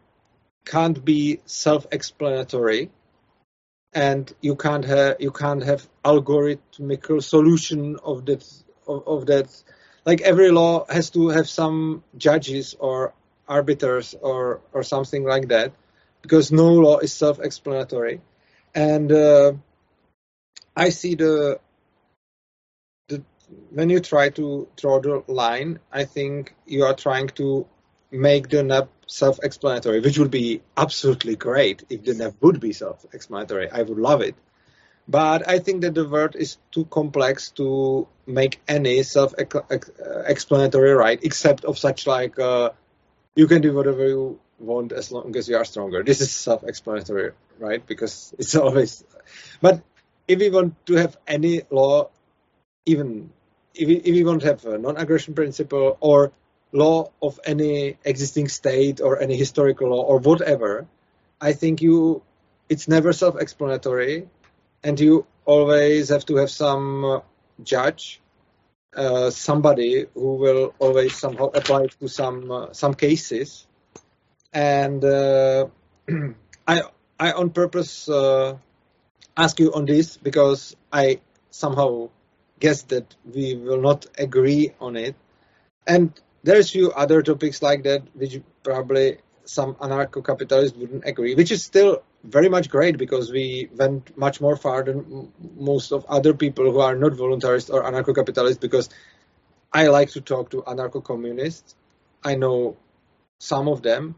can't 0.65 1.05
be 1.05 1.41
self-explanatory, 1.47 2.91
and 3.93 4.33
you 4.41 4.55
can't 4.55 4.85
have 4.85 5.17
you 5.19 5.31
can't 5.31 5.63
have 5.63 5.89
algorithmical 6.05 7.23
solution 7.23 7.97
of 8.03 8.27
that 8.27 8.45
of, 8.87 9.09
of 9.09 9.27
that. 9.27 9.49
Like 10.05 10.21
every 10.21 10.51
law 10.51 10.87
has 10.89 11.11
to 11.11 11.29
have 11.29 11.49
some 11.49 12.03
judges 12.17 12.75
or 12.79 13.15
arbiters 13.49 14.15
or 14.20 14.60
or 14.73 14.83
something 14.83 15.25
like 15.25 15.49
that, 15.49 15.73
because 16.23 16.52
no 16.52 16.73
law 16.75 16.99
is 16.99 17.12
self-explanatory, 17.12 18.20
and 18.75 19.10
uh, 19.12 19.52
I 20.77 20.91
see 20.91 21.15
the 21.15 21.60
the 23.09 23.23
when 23.70 23.91
you 23.91 24.01
try 24.01 24.28
to 24.31 24.68
draw 24.77 25.01
the 25.01 25.25
line, 25.27 25.78
I 25.91 26.05
think 26.05 26.55
you 26.67 26.85
are 26.85 26.94
trying 26.94 27.28
to 27.41 27.67
make 28.10 28.49
the 28.49 28.62
NAP 28.62 28.89
self-explanatory, 29.07 30.01
which 30.01 30.18
would 30.18 30.31
be 30.31 30.62
absolutely 30.77 31.36
great 31.36 31.85
if 31.89 32.05
the 32.05 32.15
NAP 32.15 32.35
would 32.41 32.60
be 32.60 32.73
self-explanatory. 32.73 33.70
I 33.70 33.83
would 33.83 33.99
love 33.99 34.20
it. 34.23 34.35
But 35.09 35.49
I 35.49 35.59
think 35.59 35.81
that 35.83 35.94
the 35.94 36.07
word 36.07 36.36
is 36.36 36.59
too 36.70 36.85
complex 36.85 37.51
to 37.52 38.07
make 38.27 38.60
any 38.68 39.02
self-explanatory 39.02 40.93
right, 40.93 41.18
except 41.23 41.65
of 41.65 41.78
such 41.78 42.07
like 42.07 42.39
uh, 42.39 42.70
you 43.35 43.47
can 43.47 43.63
do 43.63 43.73
whatever 43.73 44.07
you 44.07 44.41
want 44.59 44.93
as 44.93 45.13
long 45.13 45.35
as 45.37 45.49
you 45.49 45.57
are 45.57 45.65
stronger. 45.65 46.03
This 46.03 46.21
is 46.21 46.31
self-explanatory, 46.31 47.33
right? 47.59 47.85
Because 47.87 48.35
it's 48.39 48.55
always. 48.65 49.05
But 49.61 49.83
if 50.27 50.39
we 50.39 50.51
want 50.51 50.75
to 50.87 50.95
have 50.95 51.17
any 51.27 51.63
law, 51.71 52.11
even 52.87 53.31
if 53.75 53.89
we, 53.89 53.97
if 53.97 54.15
we 54.15 54.25
want 54.25 54.43
to 54.43 54.49
have 54.49 54.65
a 54.65 54.79
non-aggression 54.79 55.35
principle 55.35 55.97
or 56.01 56.33
law 56.73 57.11
of 57.23 57.41
any 57.45 57.97
existing 58.05 58.49
state 58.49 59.01
or 59.01 59.21
any 59.21 59.37
historical 59.37 59.91
law 59.91 60.03
or 60.03 60.19
whatever, 60.19 60.87
I 61.41 61.53
think 61.53 61.81
you 61.81 62.23
it's 62.69 62.89
never 62.89 63.13
self-explanatory, 63.13 64.29
and 64.83 65.01
you 65.01 65.27
always 65.47 66.11
have 66.11 66.27
to 66.27 66.37
have 66.37 66.51
some 66.51 67.23
judge, 67.63 68.21
uh, 68.99 69.31
somebody 69.31 70.07
who 70.15 70.35
will 70.35 70.75
always 70.81 71.17
somehow 71.17 71.47
apply 71.47 71.86
to 71.86 72.09
some 72.09 72.51
uh, 72.51 72.73
some 72.73 72.94
cases, 72.94 73.67
and 74.52 75.05
uh, 75.05 75.67
I 76.67 76.83
I 77.18 77.33
on 77.33 77.51
purpose 77.51 78.09
uh, 78.09 78.59
ask 79.36 79.60
you 79.60 79.73
on 79.73 79.86
this 79.86 80.17
because 80.17 80.77
I 80.93 81.20
somehow 81.51 82.10
guess 82.59 82.83
that 82.91 83.15
we 83.25 83.55
will 83.55 83.81
not 83.81 84.07
agree 84.18 84.75
on 84.81 84.97
it, 84.97 85.15
and 85.86 86.12
there's 86.43 86.70
few 86.70 86.91
other 86.91 87.23
topics 87.23 87.62
like 87.62 87.85
that 87.85 88.02
which 88.15 88.41
probably 88.65 89.18
some 89.44 89.75
anarcho-capitalists 89.77 90.77
wouldn't 90.77 91.05
agree, 91.07 91.35
which 91.35 91.52
is 91.52 91.65
still 91.65 92.02
very 92.25 92.49
much 92.49 92.69
great 92.69 92.99
because 92.99 93.31
we 93.31 93.69
went 93.75 94.17
much 94.17 94.41
more 94.41 94.57
far 94.57 94.83
than 94.83 95.33
most 95.57 95.93
of 95.93 96.05
other 96.07 96.35
people 96.35 96.71
who 96.71 96.81
are 96.81 96.97
not 96.97 97.13
voluntarists 97.13 97.73
or 97.73 97.83
anarcho-capitalists 97.83 98.59
because 98.59 98.89
I 99.73 99.89
like 99.89 100.11
to 100.11 100.21
talk 100.21 100.51
to 100.51 100.63
anarcho-communists. 100.63 101.75
I 102.25 102.35
know 102.35 102.77
some 103.39 103.69
of 103.69 103.83
them 103.83 104.17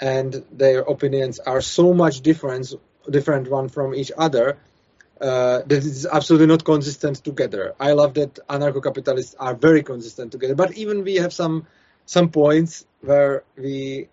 and 0.00 0.44
their 0.50 0.80
opinions 0.80 1.38
are 1.38 1.60
so 1.60 1.92
much 1.92 2.20
different, 2.20 2.72
different 3.10 3.50
one 3.50 3.68
from 3.68 3.94
each 3.94 4.10
other 4.16 4.58
uh, 5.20 5.62
that 5.66 5.84
it's 5.84 6.06
absolutely 6.06 6.46
not 6.46 6.64
consistent 6.64 7.22
together. 7.22 7.74
I 7.78 7.92
love 7.92 8.14
that 8.14 8.38
anarcho-capitalists 8.48 9.34
are 9.38 9.54
very 9.54 9.82
consistent 9.82 10.32
together, 10.32 10.54
but 10.54 10.76
even 10.76 11.04
we 11.04 11.16
have 11.16 11.32
some 11.32 11.66
some 12.06 12.28
points 12.30 12.84
where 13.00 13.44
we 13.56 14.08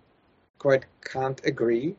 quite 0.57 0.85
can't 1.03 1.41
agree. 1.43 1.95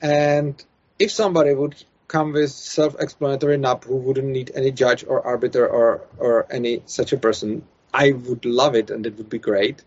And 0.00 0.62
if 0.98 1.10
somebody 1.10 1.54
would 1.54 1.74
come 2.08 2.32
with 2.32 2.50
self-explanatory 2.50 3.56
NAP 3.56 3.84
who 3.84 3.96
wouldn't 3.96 4.26
need 4.28 4.52
any 4.54 4.70
judge 4.70 5.04
or 5.06 5.26
arbiter 5.26 5.66
or 5.66 6.02
or 6.18 6.46
any 6.50 6.82
such 6.86 7.12
a 7.12 7.16
person, 7.16 7.66
I 7.92 8.12
would 8.12 8.44
love 8.44 8.74
it 8.74 8.90
and 8.90 9.06
it 9.06 9.16
would 9.16 9.30
be 9.30 9.38
great. 9.38 9.82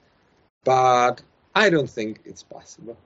But 0.64 1.22
I 1.56 1.70
don't 1.70 1.90
think 1.90 2.22
it's 2.26 2.44
possible. 2.44 2.98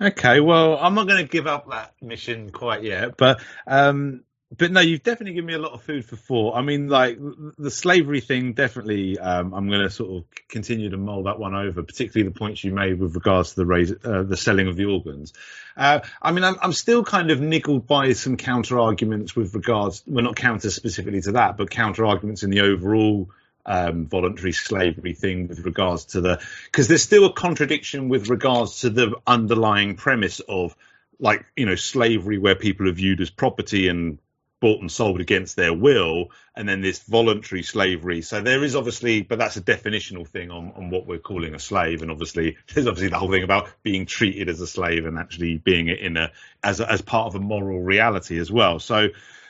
Okay, 0.00 0.40
well, 0.40 0.76
I'm 0.76 0.94
not 0.94 1.06
going 1.06 1.24
to 1.24 1.30
give 1.30 1.46
up 1.46 1.70
that 1.70 1.94
mission 2.02 2.50
quite 2.50 2.82
yet, 2.82 3.16
but 3.16 3.40
um, 3.66 4.24
but 4.56 4.70
no, 4.70 4.80
you've 4.80 5.02
definitely 5.02 5.34
given 5.34 5.46
me 5.46 5.54
a 5.54 5.58
lot 5.58 5.72
of 5.72 5.82
food 5.82 6.04
for 6.04 6.16
thought. 6.16 6.54
I 6.54 6.62
mean, 6.62 6.88
like 6.88 7.18
the 7.58 7.70
slavery 7.70 8.20
thing, 8.20 8.52
definitely. 8.52 9.18
Um, 9.18 9.54
I'm 9.54 9.68
going 9.68 9.82
to 9.82 9.90
sort 9.90 10.10
of 10.10 10.48
continue 10.48 10.90
to 10.90 10.96
mull 10.96 11.24
that 11.24 11.38
one 11.38 11.54
over, 11.54 11.82
particularly 11.82 12.30
the 12.30 12.38
points 12.38 12.62
you 12.62 12.72
made 12.72 13.00
with 13.00 13.14
regards 13.14 13.50
to 13.50 13.56
the 13.56 13.66
raise, 13.66 13.92
uh, 14.04 14.22
the 14.22 14.36
selling 14.36 14.68
of 14.68 14.76
the 14.76 14.84
organs. 14.84 15.32
Uh, 15.76 16.00
I 16.22 16.32
mean, 16.32 16.44
I'm, 16.44 16.56
I'm, 16.62 16.72
still 16.72 17.02
kind 17.02 17.30
of 17.30 17.40
niggled 17.40 17.86
by 17.86 18.12
some 18.12 18.36
counter 18.36 18.78
arguments 18.78 19.34
with 19.34 19.54
regards, 19.54 20.04
well, 20.06 20.24
not 20.24 20.36
counter 20.36 20.70
specifically 20.70 21.22
to 21.22 21.32
that, 21.32 21.56
but 21.56 21.70
counter 21.70 22.06
arguments 22.06 22.44
in 22.44 22.50
the 22.50 22.60
overall 22.60 23.30
um, 23.66 24.06
voluntary 24.06 24.52
slavery 24.52 25.14
thing 25.14 25.48
with 25.48 25.64
regards 25.64 26.04
to 26.06 26.20
the 26.20 26.40
because 26.66 26.86
there's 26.86 27.02
still 27.02 27.24
a 27.24 27.32
contradiction 27.32 28.08
with 28.08 28.28
regards 28.28 28.80
to 28.80 28.90
the 28.90 29.16
underlying 29.26 29.96
premise 29.96 30.40
of 30.40 30.76
like 31.18 31.46
you 31.56 31.64
know 31.64 31.74
slavery 31.74 32.38
where 32.38 32.54
people 32.54 32.88
are 32.88 32.92
viewed 32.92 33.22
as 33.22 33.30
property 33.30 33.88
and 33.88 34.18
bought 34.64 34.80
and 34.80 34.90
sold 34.90 35.20
against 35.20 35.56
their 35.56 35.74
will, 35.74 36.30
and 36.56 36.66
then 36.66 36.80
this 36.80 37.00
voluntary 37.00 37.62
slavery. 37.62 38.22
So 38.22 38.40
there 38.40 38.64
is 38.64 38.74
obviously, 38.74 39.20
but 39.20 39.38
that's 39.38 39.58
a 39.58 39.60
definitional 39.60 40.26
thing 40.26 40.50
on, 40.50 40.72
on 40.74 40.88
what 40.88 41.06
we're 41.06 41.18
calling 41.18 41.54
a 41.54 41.58
slave, 41.58 42.00
and 42.00 42.10
obviously 42.10 42.56
there's 42.72 42.86
obviously 42.86 43.10
the 43.10 43.18
whole 43.18 43.30
thing 43.30 43.42
about 43.42 43.68
being 43.82 44.06
treated 44.06 44.48
as 44.48 44.62
a 44.62 44.66
slave 44.66 45.04
and 45.04 45.18
actually 45.18 45.58
being 45.58 45.88
it 45.88 45.98
in 45.98 46.16
a 46.16 46.32
as 46.62 46.80
a, 46.80 46.90
as 46.90 47.02
part 47.02 47.26
of 47.26 47.34
a 47.34 47.40
moral 47.40 47.82
reality 47.82 48.38
as 48.38 48.50
well. 48.50 48.78
So 48.78 49.08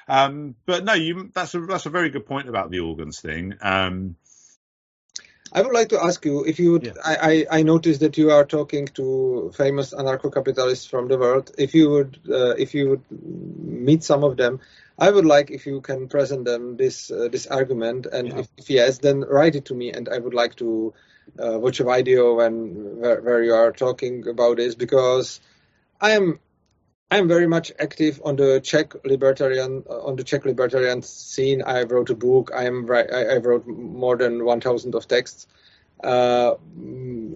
um, 0.08 0.56
but 0.66 0.82
no, 0.82 0.94
you, 0.94 1.30
that's 1.32 1.54
a 1.54 1.60
that's 1.60 1.86
a 1.86 1.90
very 1.90 2.10
good 2.10 2.26
point 2.26 2.48
about 2.48 2.72
the 2.72 2.80
organs 2.80 3.20
thing. 3.20 3.54
Um, 3.62 4.16
I 5.52 5.62
would 5.62 5.72
like 5.72 5.90
to 5.90 6.02
ask 6.02 6.24
you 6.24 6.44
if 6.44 6.58
you 6.58 6.72
would. 6.72 6.86
Yeah. 6.86 6.92
I, 7.04 7.46
I, 7.50 7.58
I 7.58 7.62
noticed 7.62 8.00
that 8.00 8.18
you 8.18 8.32
are 8.32 8.44
talking 8.44 8.88
to 8.88 9.52
famous 9.54 9.94
anarcho-capitalists 9.94 10.86
from 10.86 11.06
the 11.06 11.16
world. 11.16 11.52
If 11.56 11.74
you 11.74 11.90
would 11.90 12.18
uh, 12.28 12.54
if 12.56 12.74
you 12.74 12.90
would 12.90 13.04
meet 13.10 14.02
some 14.02 14.24
of 14.24 14.36
them, 14.36 14.60
I 14.98 15.10
would 15.10 15.24
like 15.24 15.50
if 15.50 15.66
you 15.66 15.81
can 15.81 16.08
present 16.08 16.44
them 16.44 16.76
this 16.76 17.10
uh, 17.10 17.28
this 17.31 17.47
argument, 17.47 18.06
and 18.06 18.28
yeah. 18.28 18.39
if, 18.39 18.48
if, 18.56 18.70
yes, 18.70 18.98
then 18.98 19.20
write 19.23 19.56
it 19.56 19.66
to 19.66 19.74
me, 19.74 19.92
and 19.92 20.08
I 20.08 20.18
would 20.18 20.34
like 20.34 20.55
to 20.56 20.94
uh, 21.39 21.58
watch 21.58 21.81
a 21.81 21.84
video 21.84 22.34
when 22.34 23.00
where, 23.00 23.20
where 23.20 23.42
you 23.42 23.55
are 23.55 23.73
talking 23.73 24.28
about 24.28 24.58
this 24.58 24.74
because 24.74 25.40
I 26.00 26.12
am 26.12 26.39
I'm 27.10 27.28
very 27.28 27.47
much 27.47 27.73
active 27.78 28.20
on 28.24 28.36
the 28.36 28.60
Czech 28.60 28.94
libertarian 29.05 29.84
uh, 29.89 30.05
on 30.05 30.16
the 30.16 30.24
Czech 30.24 30.44
libertarian 30.44 31.02
scene. 31.02 31.62
I 31.62 31.82
wrote 31.82 32.10
a 32.10 32.14
book. 32.14 32.50
I 32.55 32.64
am 32.64 32.90
I, 32.90 33.05
I 33.05 33.36
wrote 33.39 33.66
more 33.66 34.16
than 34.16 34.44
1,000 34.44 34.94
of 34.94 35.08
texts, 35.08 35.47
uh, 36.05 36.55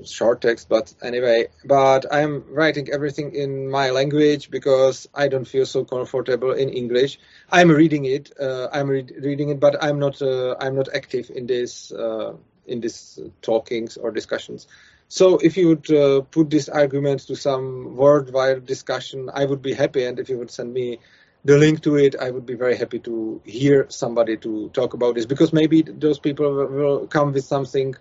short 0.05 0.41
text, 0.41 0.69
but 0.69 0.95
anyway. 1.03 1.49
But 1.65 2.07
I'm 2.13 2.45
writing 2.53 2.89
everything 2.93 3.35
in 3.35 3.71
my 3.71 3.91
language 3.91 4.51
because 4.51 5.09
I 5.15 5.29
don't 5.29 5.47
feel 5.47 5.67
so 5.67 5.85
comfortable 5.85 6.53
in 6.53 6.69
English. 6.69 7.19
I'm 7.51 7.71
reading 7.71 8.05
it. 8.05 8.33
Uh, 8.41 8.69
I'm 8.73 8.89
re- 8.89 9.15
reading 9.21 9.49
it, 9.51 9.61
but 9.61 9.83
I'm 9.83 9.99
not. 9.99 10.21
Uh, 10.23 10.57
I'm 10.61 10.77
not 10.77 10.89
active 10.95 11.31
in 11.35 11.47
this 11.47 11.93
uh, 11.93 12.35
in 12.67 12.81
these 12.81 13.19
talkings 13.43 13.97
or 13.97 14.11
discussions. 14.11 14.67
So 15.09 15.39
if 15.39 15.57
you 15.57 15.69
would 15.69 15.91
uh, 15.91 16.21
put 16.21 16.51
this 16.51 16.69
argument 16.69 17.21
to 17.29 17.37
some 17.37 17.97
worldwide 17.97 18.67
discussion, 18.67 19.31
I 19.33 19.47
would 19.47 19.63
be 19.63 19.73
happy. 19.73 20.05
And 20.05 20.19
if 20.19 20.29
you 20.29 20.39
would 20.39 20.51
send 20.51 20.75
me 20.75 20.99
the 21.45 21.57
link 21.57 21.83
to 21.85 21.97
it, 21.97 22.15
I 22.21 22.31
would 22.31 22.45
be 22.45 22.55
very 22.55 22.77
happy 22.77 22.99
to 23.01 23.41
hear 23.45 23.87
somebody 23.89 24.37
to 24.39 24.69
talk 24.75 24.93
about 24.93 25.15
this 25.15 25.25
because 25.25 25.51
maybe 25.53 25.81
those 25.81 26.19
people 26.19 26.53
will 26.67 27.07
come 27.07 27.33
with 27.33 27.45
something 27.45 27.95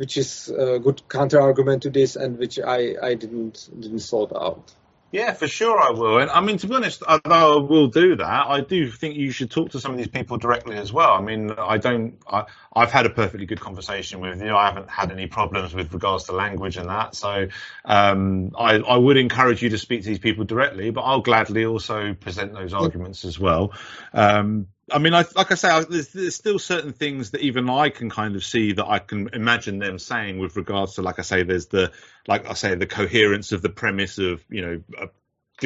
which 0.00 0.16
is 0.16 0.48
a 0.48 0.78
good 0.78 1.06
counter 1.10 1.38
argument 1.38 1.82
to 1.82 1.90
this 1.90 2.16
and 2.16 2.38
which 2.38 2.58
I, 2.58 2.94
I 3.02 3.12
didn't 3.12 3.68
didn't 3.78 3.98
sort 3.98 4.32
out. 4.34 4.72
Yeah, 5.12 5.34
for 5.34 5.46
sure 5.46 5.78
I 5.78 5.90
will. 5.90 6.16
And 6.18 6.30
I 6.30 6.40
mean, 6.40 6.56
to 6.56 6.66
be 6.66 6.74
honest, 6.74 7.02
although 7.06 7.58
I 7.58 7.60
will 7.60 7.88
do 7.88 8.16
that, 8.16 8.46
I 8.46 8.62
do 8.62 8.90
think 8.90 9.16
you 9.16 9.30
should 9.30 9.50
talk 9.50 9.72
to 9.72 9.80
some 9.80 9.92
of 9.92 9.98
these 9.98 10.08
people 10.08 10.38
directly 10.38 10.76
as 10.76 10.90
well. 10.90 11.10
I 11.10 11.20
mean, 11.20 11.50
I 11.50 11.76
don't, 11.76 12.14
I, 12.26 12.46
have 12.74 12.90
had 12.90 13.04
a 13.04 13.10
perfectly 13.10 13.44
good 13.44 13.60
conversation 13.60 14.20
with 14.20 14.40
you. 14.40 14.56
I 14.56 14.68
haven't 14.68 14.88
had 14.88 15.12
any 15.12 15.26
problems 15.26 15.74
with 15.74 15.92
regards 15.92 16.24
to 16.24 16.32
language 16.32 16.78
and 16.78 16.88
that. 16.88 17.14
So, 17.14 17.48
um, 17.84 18.52
I, 18.56 18.76
I 18.76 18.96
would 18.96 19.18
encourage 19.18 19.60
you 19.62 19.68
to 19.68 19.78
speak 19.78 20.02
to 20.04 20.08
these 20.08 20.18
people 20.18 20.44
directly, 20.44 20.90
but 20.90 21.02
I'll 21.02 21.20
gladly 21.20 21.66
also 21.66 22.14
present 22.14 22.54
those 22.54 22.72
arguments 22.72 23.26
as 23.26 23.38
well. 23.38 23.74
Um, 24.14 24.68
I 24.92 24.98
mean, 24.98 25.14
I, 25.14 25.24
like 25.36 25.52
I 25.52 25.54
say, 25.54 25.68
I, 25.68 25.84
there's, 25.84 26.08
there's, 26.08 26.34
still 26.34 26.58
certain 26.58 26.92
things 26.92 27.30
that 27.30 27.40
even 27.40 27.68
I 27.68 27.90
can 27.90 28.10
kind 28.10 28.36
of 28.36 28.44
see 28.44 28.72
that 28.72 28.86
I 28.86 28.98
can 28.98 29.28
imagine 29.32 29.78
them 29.78 29.98
saying 29.98 30.38
with 30.38 30.56
regards 30.56 30.94
to, 30.94 31.02
like 31.02 31.18
I 31.18 31.22
say, 31.22 31.42
there's 31.42 31.66
the, 31.66 31.92
like 32.26 32.48
I 32.48 32.54
say, 32.54 32.74
the 32.74 32.86
coherence 32.86 33.52
of 33.52 33.62
the 33.62 33.68
premise 33.68 34.18
of, 34.18 34.44
you 34.48 34.62
know, 34.62 34.82
uh, 34.98 35.06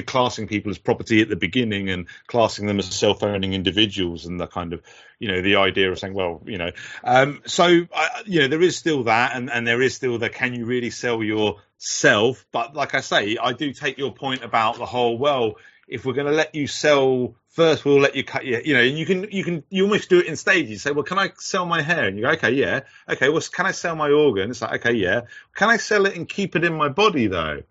classing 0.03 0.49
people 0.49 0.71
as 0.71 0.79
property 0.79 1.21
at 1.21 1.29
the 1.29 1.37
beginning 1.37 1.89
and 1.89 2.07
classing 2.27 2.67
them 2.67 2.79
as 2.79 2.87
self-owning 2.87 3.53
individuals 3.53 4.27
and 4.27 4.41
the 4.41 4.47
kind 4.47 4.73
of, 4.73 4.83
you 5.19 5.29
know, 5.29 5.41
the 5.41 5.57
idea 5.57 5.91
of 5.91 5.99
saying, 5.99 6.15
well, 6.15 6.43
you 6.45 6.59
know, 6.59 6.71
um, 7.05 7.43
so, 7.47 7.65
I, 7.95 8.23
you 8.27 8.41
know, 8.41 8.49
there 8.49 8.63
is 8.63 8.77
still 8.77 9.05
that 9.05 9.37
and, 9.37 9.51
and 9.51 9.67
there 9.67 9.81
is 9.81 9.95
still 9.95 10.19
the, 10.19 10.29
can 10.29 10.55
you 10.55 10.67
really 10.67 10.91
sell 10.91 11.23
yourself? 11.23 12.45
But 12.53 12.75
like 12.75 12.95
I 12.95 13.01
say, 13.01 13.37
I 13.37 13.53
do 13.53 13.73
take 13.73 13.99
your 13.99 14.13
point 14.13 14.43
about 14.43 14.79
the 14.79 14.87
whole, 14.87 15.17
well, 15.17 15.55
if 15.89 16.05
we're 16.05 16.13
going 16.15 16.27
to 16.27 16.33
let 16.33 16.55
you 16.55 16.67
sell 16.67 17.35
first, 17.49 17.85
we'll 17.85 18.01
let 18.01 18.17
you 18.17 18.25
cut 18.25 18.45
your, 18.45 18.61
you 18.61 18.75
know, 18.75 18.81
and 18.81 18.99
you 18.99 19.07
can, 19.07 19.31
you 19.31 19.45
can, 19.45 19.65
you 19.71 19.85
almost 19.85 20.09
do 20.09 20.19
it 20.19 20.27
in 20.27 20.37
stages. 20.37 20.71
You 20.71 20.79
say, 20.79 20.91
well, 20.91 21.05
can 21.05 21.19
I 21.19 21.31
sell 21.39 21.67
my 21.67 21.83
hair? 21.83 22.07
And 22.07 22.17
you 22.17 22.25
go, 22.25 22.31
okay, 22.31 22.53
yeah. 22.53 22.81
Okay, 23.09 23.29
well, 23.29 23.43
can 23.53 23.67
I 23.67 23.73
sell 23.73 23.97
my 23.97 24.11
organ? 24.11 24.51
It's 24.51 24.63
like, 24.63 24.81
okay, 24.81 24.97
yeah. 24.97 25.23
Can 25.55 25.71
I 25.71 25.77
sell 25.77 26.07
it 26.07 26.17
and 26.17 26.29
keep 26.29 26.57
it 26.57 26.65
in 26.65 26.75
my 26.75 26.89
body 26.89 27.27
though? 27.27 27.63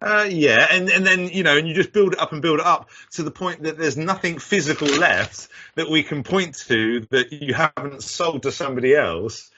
Uh, 0.00 0.28
yeah, 0.30 0.64
and 0.70 0.88
and 0.90 1.04
then 1.04 1.28
you 1.28 1.42
know, 1.42 1.56
and 1.56 1.66
you 1.66 1.74
just 1.74 1.92
build 1.92 2.12
it 2.12 2.20
up 2.20 2.32
and 2.32 2.40
build 2.40 2.60
it 2.60 2.66
up 2.66 2.88
to 3.10 3.24
the 3.24 3.32
point 3.32 3.64
that 3.64 3.76
there's 3.76 3.96
nothing 3.96 4.38
physical 4.38 4.86
left 4.86 5.48
that 5.74 5.90
we 5.90 6.04
can 6.04 6.22
point 6.22 6.54
to 6.54 7.00
that 7.10 7.32
you 7.32 7.52
haven't 7.52 8.04
sold 8.04 8.44
to 8.44 8.52
somebody 8.52 8.94
else. 8.94 9.50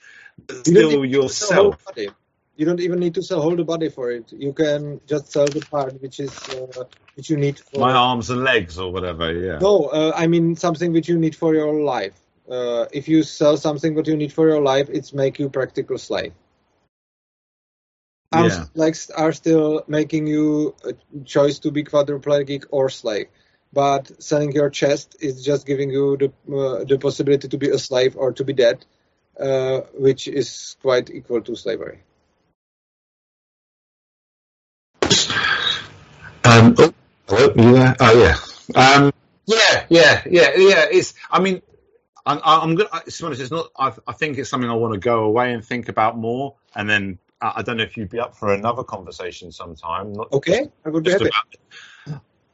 Still 0.63 1.05
yourself 1.05 1.85
you 2.57 2.67
don't 2.67 2.81
even 2.81 2.99
need 2.99 3.15
to 3.15 3.23
sell 3.23 3.41
whole 3.41 3.57
the 3.57 3.65
body 3.65 3.89
for 3.89 4.11
it. 4.11 4.33
You 4.33 4.53
can 4.53 5.01
just 5.07 5.33
sell 5.33 5.47
the 5.47 5.61
part 5.61 6.01
which 6.01 6.21
is 6.21 6.33
uh, 6.49 6.85
which 7.15 7.31
you 7.31 7.37
need 7.37 7.59
for 7.59 7.81
my 7.81 7.93
arms 7.93 8.31
and 8.31 8.45
legs 8.45 8.79
or 8.79 8.93
whatever. 8.93 9.33
Yeah. 9.33 9.59
No, 9.59 9.87
uh, 9.87 10.13
I 10.15 10.27
mean 10.27 10.57
something 10.57 10.93
which 10.93 11.09
you 11.09 11.19
need 11.19 11.37
for 11.37 11.55
your 11.55 11.73
life. 11.83 12.19
Uh, 12.51 12.87
if 12.93 13.09
you 13.09 13.23
sell 13.23 13.57
something 13.57 13.95
what 13.95 14.07
you 14.07 14.17
need 14.17 14.33
for 14.33 14.49
your 14.49 14.61
life, 14.61 14.89
it's 14.91 15.13
make 15.13 15.39
you 15.39 15.49
practical 15.49 15.99
slave. 15.99 16.33
Arms 18.33 18.59
Yeah. 18.59 18.67
legs 18.75 19.11
are 19.11 19.33
still 19.33 19.83
making 19.89 20.27
you 20.27 20.75
a 20.85 20.93
choice 21.25 21.59
to 21.61 21.71
be 21.71 21.83
quadriplegic 21.85 22.65
or 22.71 22.89
slave, 22.89 23.27
but 23.73 24.23
selling 24.23 24.53
your 24.53 24.71
chest 24.71 25.17
is 25.21 25.45
just 25.45 25.67
giving 25.67 25.91
you 25.91 26.17
the 26.17 26.31
uh, 26.57 26.85
the 26.85 26.99
possibility 26.99 27.49
to 27.49 27.59
be 27.59 27.71
a 27.71 27.79
slave 27.79 28.17
or 28.17 28.33
to 28.33 28.45
be 28.45 28.53
dead, 28.53 28.85
uh, 29.39 29.81
which 29.95 30.29
is 30.29 30.77
quite 30.83 31.11
equal 31.11 31.41
to 31.43 31.57
slavery. 31.57 32.01
Um, 36.45 36.75
oh, 36.79 36.95
hello, 37.29 37.53
you 37.57 37.73
there? 37.75 37.97
Oh, 38.01 38.23
yeah. 38.75 38.81
Um, 38.81 39.13
yeah, 39.47 39.85
yeah, 39.89 40.23
yeah, 40.29 40.51
yeah. 40.57 40.87
It's. 40.91 41.15
I 41.31 41.41
mean, 41.41 41.61
I'm, 42.25 42.41
I'm 42.45 42.75
gonna. 42.75 42.89
I- 42.93 43.01
To 43.01 43.23
be 43.23 43.27
honest, 43.27 43.41
it's 43.41 43.51
not. 43.51 43.71
I, 43.77 43.93
I 44.07 44.13
think 44.13 44.39
it's 44.39 44.49
something 44.49 44.71
I 44.71 44.75
want 44.75 44.95
to 44.95 45.01
go 45.01 45.25
away 45.25 45.53
and 45.53 45.65
think 45.65 45.89
about 45.89 46.17
more, 46.17 46.55
and 46.75 46.89
then 46.89 47.19
I, 47.41 47.63
don't 47.63 47.77
know 47.79 47.83
if 47.83 47.97
you'd 47.97 48.11
be 48.11 48.21
up 48.21 48.37
for 48.37 48.53
another 48.55 48.85
conversation 48.85 49.51
sometime. 49.51 50.13
Not 50.13 50.33
Okay, 50.33 50.69
I 50.85 50.89
would 50.89 51.05
be 51.05 51.11
happy. 51.11 51.27
about. 51.29 51.45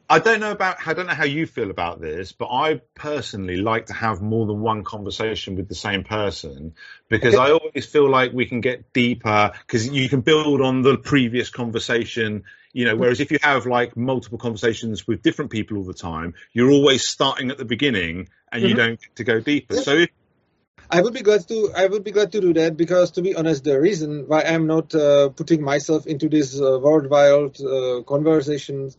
I 0.08 0.20
don't 0.20 0.40
know 0.40 0.52
about. 0.52 0.76
I 0.86 0.94
don't 0.94 1.06
know 1.06 1.14
how 1.14 1.24
you 1.24 1.46
feel 1.46 1.70
about 1.70 2.00
this, 2.00 2.32
but 2.32 2.46
I 2.46 2.80
personally 2.94 3.56
like 3.56 3.86
to 3.86 3.92
have 3.92 4.22
more 4.22 4.46
than 4.46 4.60
one 4.60 4.84
conversation 4.84 5.56
with 5.56 5.68
the 5.68 5.74
same 5.74 6.04
person 6.04 6.74
because 7.08 7.36
I 7.36 7.50
always 7.50 7.86
feel 7.86 8.08
like 8.08 8.32
we 8.32 8.46
can 8.46 8.60
get 8.60 8.92
deeper 8.92 9.52
because 9.66 9.88
you 9.88 10.08
can 10.08 10.20
build 10.20 10.60
on 10.60 10.82
the 10.82 10.96
previous 10.96 11.50
conversation. 11.50 12.44
You 12.72 12.84
know, 12.84 12.96
whereas 12.96 13.20
if 13.20 13.32
you 13.32 13.38
have 13.42 13.66
like 13.66 13.96
multiple 13.96 14.38
conversations 14.38 15.06
with 15.06 15.22
different 15.22 15.50
people 15.50 15.78
all 15.78 15.84
the 15.84 15.94
time, 15.94 16.34
you're 16.52 16.70
always 16.70 17.06
starting 17.06 17.50
at 17.50 17.58
the 17.58 17.64
beginning 17.64 18.28
and 18.52 18.62
you 18.62 18.74
Mhm. 18.74 18.76
don't 18.76 19.00
get 19.00 19.16
to 19.16 19.24
go 19.24 19.40
deeper. 19.40 19.76
So 19.76 19.96
if, 19.96 20.10
I 20.88 21.00
would 21.00 21.14
be 21.14 21.22
glad 21.22 21.48
to. 21.48 21.72
I 21.74 21.86
would 21.86 22.04
be 22.04 22.12
glad 22.12 22.30
to 22.32 22.40
do 22.40 22.52
that 22.54 22.76
because, 22.76 23.10
to 23.12 23.22
be 23.22 23.34
honest, 23.34 23.64
the 23.64 23.80
reason 23.80 24.28
why 24.28 24.42
I'm 24.42 24.68
not 24.68 24.94
uh, 24.94 25.30
putting 25.30 25.62
myself 25.62 26.06
into 26.06 26.28
these 26.28 26.60
uh, 26.60 26.78
worldwide 26.80 27.60
uh, 27.60 28.02
conversations 28.02 28.96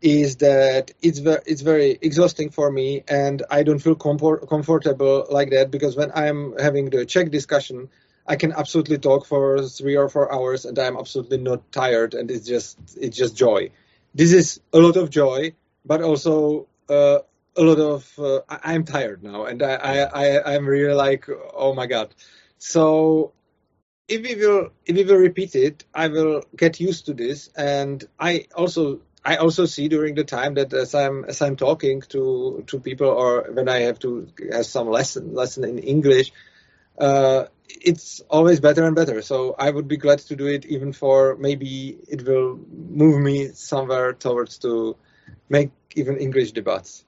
is 0.00 0.36
that 0.36 0.92
it's 1.02 1.18
very 1.18 1.40
it's 1.46 1.62
very 1.62 1.98
exhausting 2.00 2.50
for 2.50 2.70
me, 2.70 3.04
and 3.08 3.42
I 3.50 3.62
don't 3.62 3.80
feel 3.80 3.96
comfort, 3.96 4.48
comfortable 4.48 5.26
like 5.30 5.50
that 5.50 5.70
because 5.70 5.96
when 5.96 6.12
I'm 6.14 6.56
having 6.58 6.90
the 6.90 7.04
Czech 7.04 7.30
discussion, 7.30 7.88
I 8.26 8.36
can 8.36 8.52
absolutely 8.52 8.98
talk 8.98 9.26
for 9.26 9.62
three 9.62 9.96
or 9.96 10.08
four 10.08 10.32
hours, 10.32 10.64
and 10.64 10.78
I'm 10.78 10.96
absolutely 10.96 11.38
not 11.38 11.72
tired, 11.72 12.14
and 12.14 12.30
it's 12.30 12.46
just 12.46 12.78
it's 12.96 13.16
just 13.16 13.36
joy. 13.36 13.70
This 14.14 14.32
is 14.32 14.60
a 14.72 14.78
lot 14.78 14.96
of 14.96 15.10
joy, 15.10 15.54
but 15.84 16.02
also 16.02 16.68
uh, 16.88 17.18
a 17.56 17.62
lot 17.62 17.78
of 17.78 18.18
uh, 18.18 18.40
I, 18.48 18.74
I'm 18.74 18.84
tired 18.84 19.24
now, 19.24 19.46
and 19.46 19.62
I, 19.62 19.74
I, 19.74 19.98
I 20.02 20.54
I'm 20.54 20.66
really 20.66 20.94
like 20.94 21.28
oh 21.54 21.74
my 21.74 21.86
god. 21.86 22.14
So 22.58 23.32
if 24.06 24.22
we 24.22 24.36
will 24.36 24.70
if 24.86 24.94
we 24.94 25.04
will 25.04 25.16
repeat 25.16 25.56
it, 25.56 25.84
I 25.92 26.06
will 26.06 26.44
get 26.56 26.78
used 26.78 27.06
to 27.06 27.14
this, 27.14 27.50
and 27.56 28.04
I 28.20 28.46
also 28.54 29.00
I 29.24 29.36
also 29.36 29.66
see 29.66 29.88
during 29.88 30.14
the 30.14 30.24
time 30.24 30.54
that 30.54 30.72
as 30.72 30.94
I'm 30.94 31.24
as 31.24 31.42
I'm 31.42 31.56
talking 31.56 32.02
to 32.08 32.64
to 32.68 32.80
people 32.80 33.08
or 33.08 33.50
when 33.52 33.68
I 33.68 33.80
have 33.80 33.98
to 34.00 34.28
have 34.52 34.66
some 34.66 34.88
lesson 34.88 35.34
lesson 35.34 35.64
in 35.64 35.78
English, 35.78 36.32
uh, 36.98 37.44
it's 37.68 38.20
always 38.30 38.60
better 38.60 38.84
and 38.84 38.94
better. 38.94 39.22
So 39.22 39.54
I 39.58 39.70
would 39.70 39.88
be 39.88 39.96
glad 39.96 40.20
to 40.20 40.36
do 40.36 40.46
it 40.46 40.66
even 40.66 40.92
for 40.92 41.36
maybe 41.36 41.98
it 42.08 42.26
will 42.26 42.58
move 42.70 43.20
me 43.20 43.48
somewhere 43.48 44.12
towards 44.12 44.58
to 44.58 44.96
make 45.48 45.70
even 45.94 46.18
English 46.18 46.52
debates. 46.52 47.04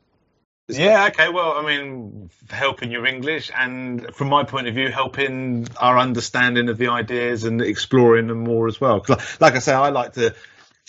yeah, 0.69 1.07
okay. 1.07 1.29
Well, 1.29 1.53
I 1.53 1.63
mean, 1.65 2.31
helping 2.49 2.91
your 2.91 3.07
English 3.07 3.51
and 3.57 4.15
from 4.15 4.29
my 4.29 4.45
point 4.45 4.69
of 4.69 4.75
view, 4.75 4.91
helping 4.91 5.69
our 5.77 5.99
understanding 5.99 6.69
of 6.69 6.79
the 6.79 6.89
ideas 6.89 7.45
and 7.45 7.63
exploring 7.63 8.27
them 8.27 8.41
more 8.41 8.67
as 8.69 8.81
well. 8.81 9.05
like, 9.09 9.41
like 9.41 9.55
I 9.55 9.59
say, 9.61 9.75
I 9.75 9.91
like 9.91 10.15
to 10.15 10.35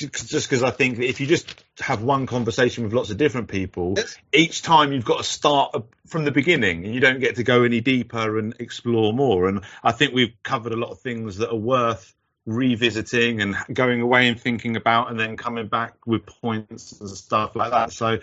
just 0.08 0.50
because 0.50 0.64
I 0.64 0.72
think 0.72 1.00
if 1.00 1.20
you 1.20 1.28
just 1.28 1.64
have 1.80 2.02
one 2.02 2.26
conversation 2.28 2.84
with 2.84 2.94
lots 2.94 3.10
of 3.10 3.18
different 3.18 3.48
people, 3.48 3.96
Yes. 3.98 4.18
each 4.34 4.62
time 4.62 4.92
you've 4.92 5.06
got 5.06 5.18
to 5.18 5.24
start 5.24 5.76
from 6.08 6.26
the 6.26 6.32
beginning 6.32 6.86
and 6.86 6.94
you 6.94 7.00
don't 7.00 7.20
get 7.20 7.36
to 7.36 7.44
go 7.44 7.64
any 7.64 7.82
deeper 7.82 8.38
and 8.38 8.56
explore 8.60 9.14
more. 9.14 9.48
And 9.48 9.62
I 9.84 9.92
think 9.92 10.14
we've 10.14 10.34
covered 10.44 10.74
a 10.74 10.78
lot 10.78 10.92
of 10.92 11.00
things 11.00 11.38
that 11.38 11.50
are 11.50 11.56
worth 11.56 12.14
revisiting 12.46 13.42
and 13.42 13.56
going 13.72 14.02
away 14.02 14.28
and 14.28 14.40
thinking 14.40 14.76
about 14.76 15.12
and 15.12 15.20
then 15.20 15.38
coming 15.38 15.68
back 15.68 15.94
with 16.06 16.26
points 16.26 17.00
and 17.00 17.10
stuff 17.10 17.56
like 17.56 17.72
that. 17.72 17.92
So, 17.92 18.20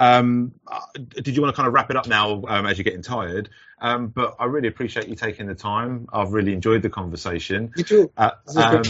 um, 0.00 0.52
uh, 0.66 0.80
did 0.96 1.36
you 1.36 1.42
want 1.42 1.54
to 1.54 1.56
kind 1.56 1.68
of 1.68 1.74
wrap 1.74 1.90
it 1.90 1.96
up 1.96 2.08
now 2.08 2.42
um, 2.48 2.66
as 2.66 2.78
you're 2.78 2.84
getting 2.84 3.02
tired? 3.02 3.50
Um, 3.80 4.08
but 4.08 4.34
I 4.40 4.46
really 4.46 4.68
appreciate 4.68 5.08
you 5.08 5.14
taking 5.14 5.46
the 5.46 5.54
time. 5.54 6.08
I've 6.12 6.32
really 6.32 6.52
enjoyed 6.52 6.82
the 6.82 6.90
conversation. 6.90 7.72
You 7.76 7.84
too. 7.84 8.12
Uh, 8.16 8.30
um, 8.56 8.82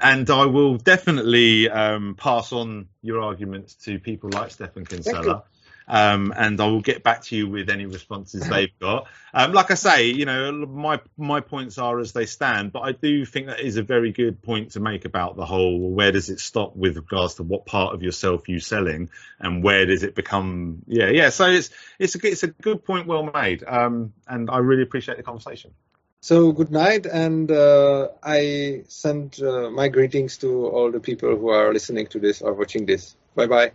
and 0.00 0.30
I 0.30 0.46
will 0.46 0.76
definitely 0.76 1.68
um, 1.68 2.14
pass 2.14 2.52
on 2.52 2.88
your 3.02 3.20
arguments 3.20 3.74
to 3.84 3.98
people 3.98 4.30
like 4.30 4.52
Stephan 4.52 4.86
Kinsella. 4.86 5.44
Um, 5.86 6.32
and 6.36 6.60
I 6.60 6.66
will 6.66 6.80
get 6.80 7.02
back 7.02 7.22
to 7.24 7.36
you 7.36 7.48
with 7.48 7.68
any 7.68 7.86
responses 7.86 8.48
they've 8.48 8.76
got. 8.80 9.06
Um, 9.32 9.52
like 9.52 9.70
I 9.70 9.74
say, 9.74 10.06
you 10.06 10.24
know, 10.24 10.52
my 10.52 11.00
my 11.16 11.40
points 11.40 11.78
are 11.78 11.98
as 11.98 12.12
they 12.12 12.26
stand, 12.26 12.72
but 12.72 12.80
I 12.80 12.92
do 12.92 13.24
think 13.26 13.48
that 13.48 13.60
is 13.60 13.76
a 13.76 13.82
very 13.82 14.12
good 14.12 14.42
point 14.42 14.72
to 14.72 14.80
make 14.80 15.04
about 15.04 15.36
the 15.36 15.44
whole 15.44 15.90
where 15.90 16.12
does 16.12 16.30
it 16.30 16.40
stop 16.40 16.74
with 16.76 16.96
regards 16.96 17.34
to 17.34 17.42
what 17.42 17.66
part 17.66 17.94
of 17.94 18.02
yourself 18.02 18.48
you're 18.48 18.60
selling, 18.60 19.10
and 19.38 19.62
where 19.62 19.86
does 19.86 20.02
it 20.02 20.14
become? 20.14 20.82
Yeah, 20.86 21.10
yeah. 21.10 21.28
So 21.30 21.46
it's 21.46 21.70
it's 21.98 22.14
a 22.14 22.18
good- 22.18 22.32
it's 22.32 22.42
a 22.42 22.48
good 22.48 22.84
point, 22.84 23.06
well 23.06 23.22
made. 23.24 23.62
Um, 23.66 24.12
and 24.26 24.50
I 24.50 24.58
really 24.58 24.82
appreciate 24.82 25.16
the 25.16 25.22
conversation. 25.22 25.72
So 26.20 26.52
good 26.52 26.70
night, 26.70 27.04
and 27.04 27.50
uh, 27.50 28.08
I 28.22 28.84
send 28.88 29.42
uh, 29.42 29.68
my 29.70 29.88
greetings 29.88 30.38
to 30.38 30.66
all 30.68 30.90
the 30.90 31.00
people 31.00 31.36
who 31.36 31.48
are 31.50 31.70
listening 31.72 32.06
to 32.08 32.18
this 32.18 32.40
or 32.40 32.54
watching 32.54 32.86
this. 32.86 33.14
Bye 33.34 33.46
bye. 33.46 33.72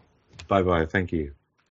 Bye 0.47 0.63
bye. 0.63 0.85
Thank 0.87 1.11
you. 1.11 1.38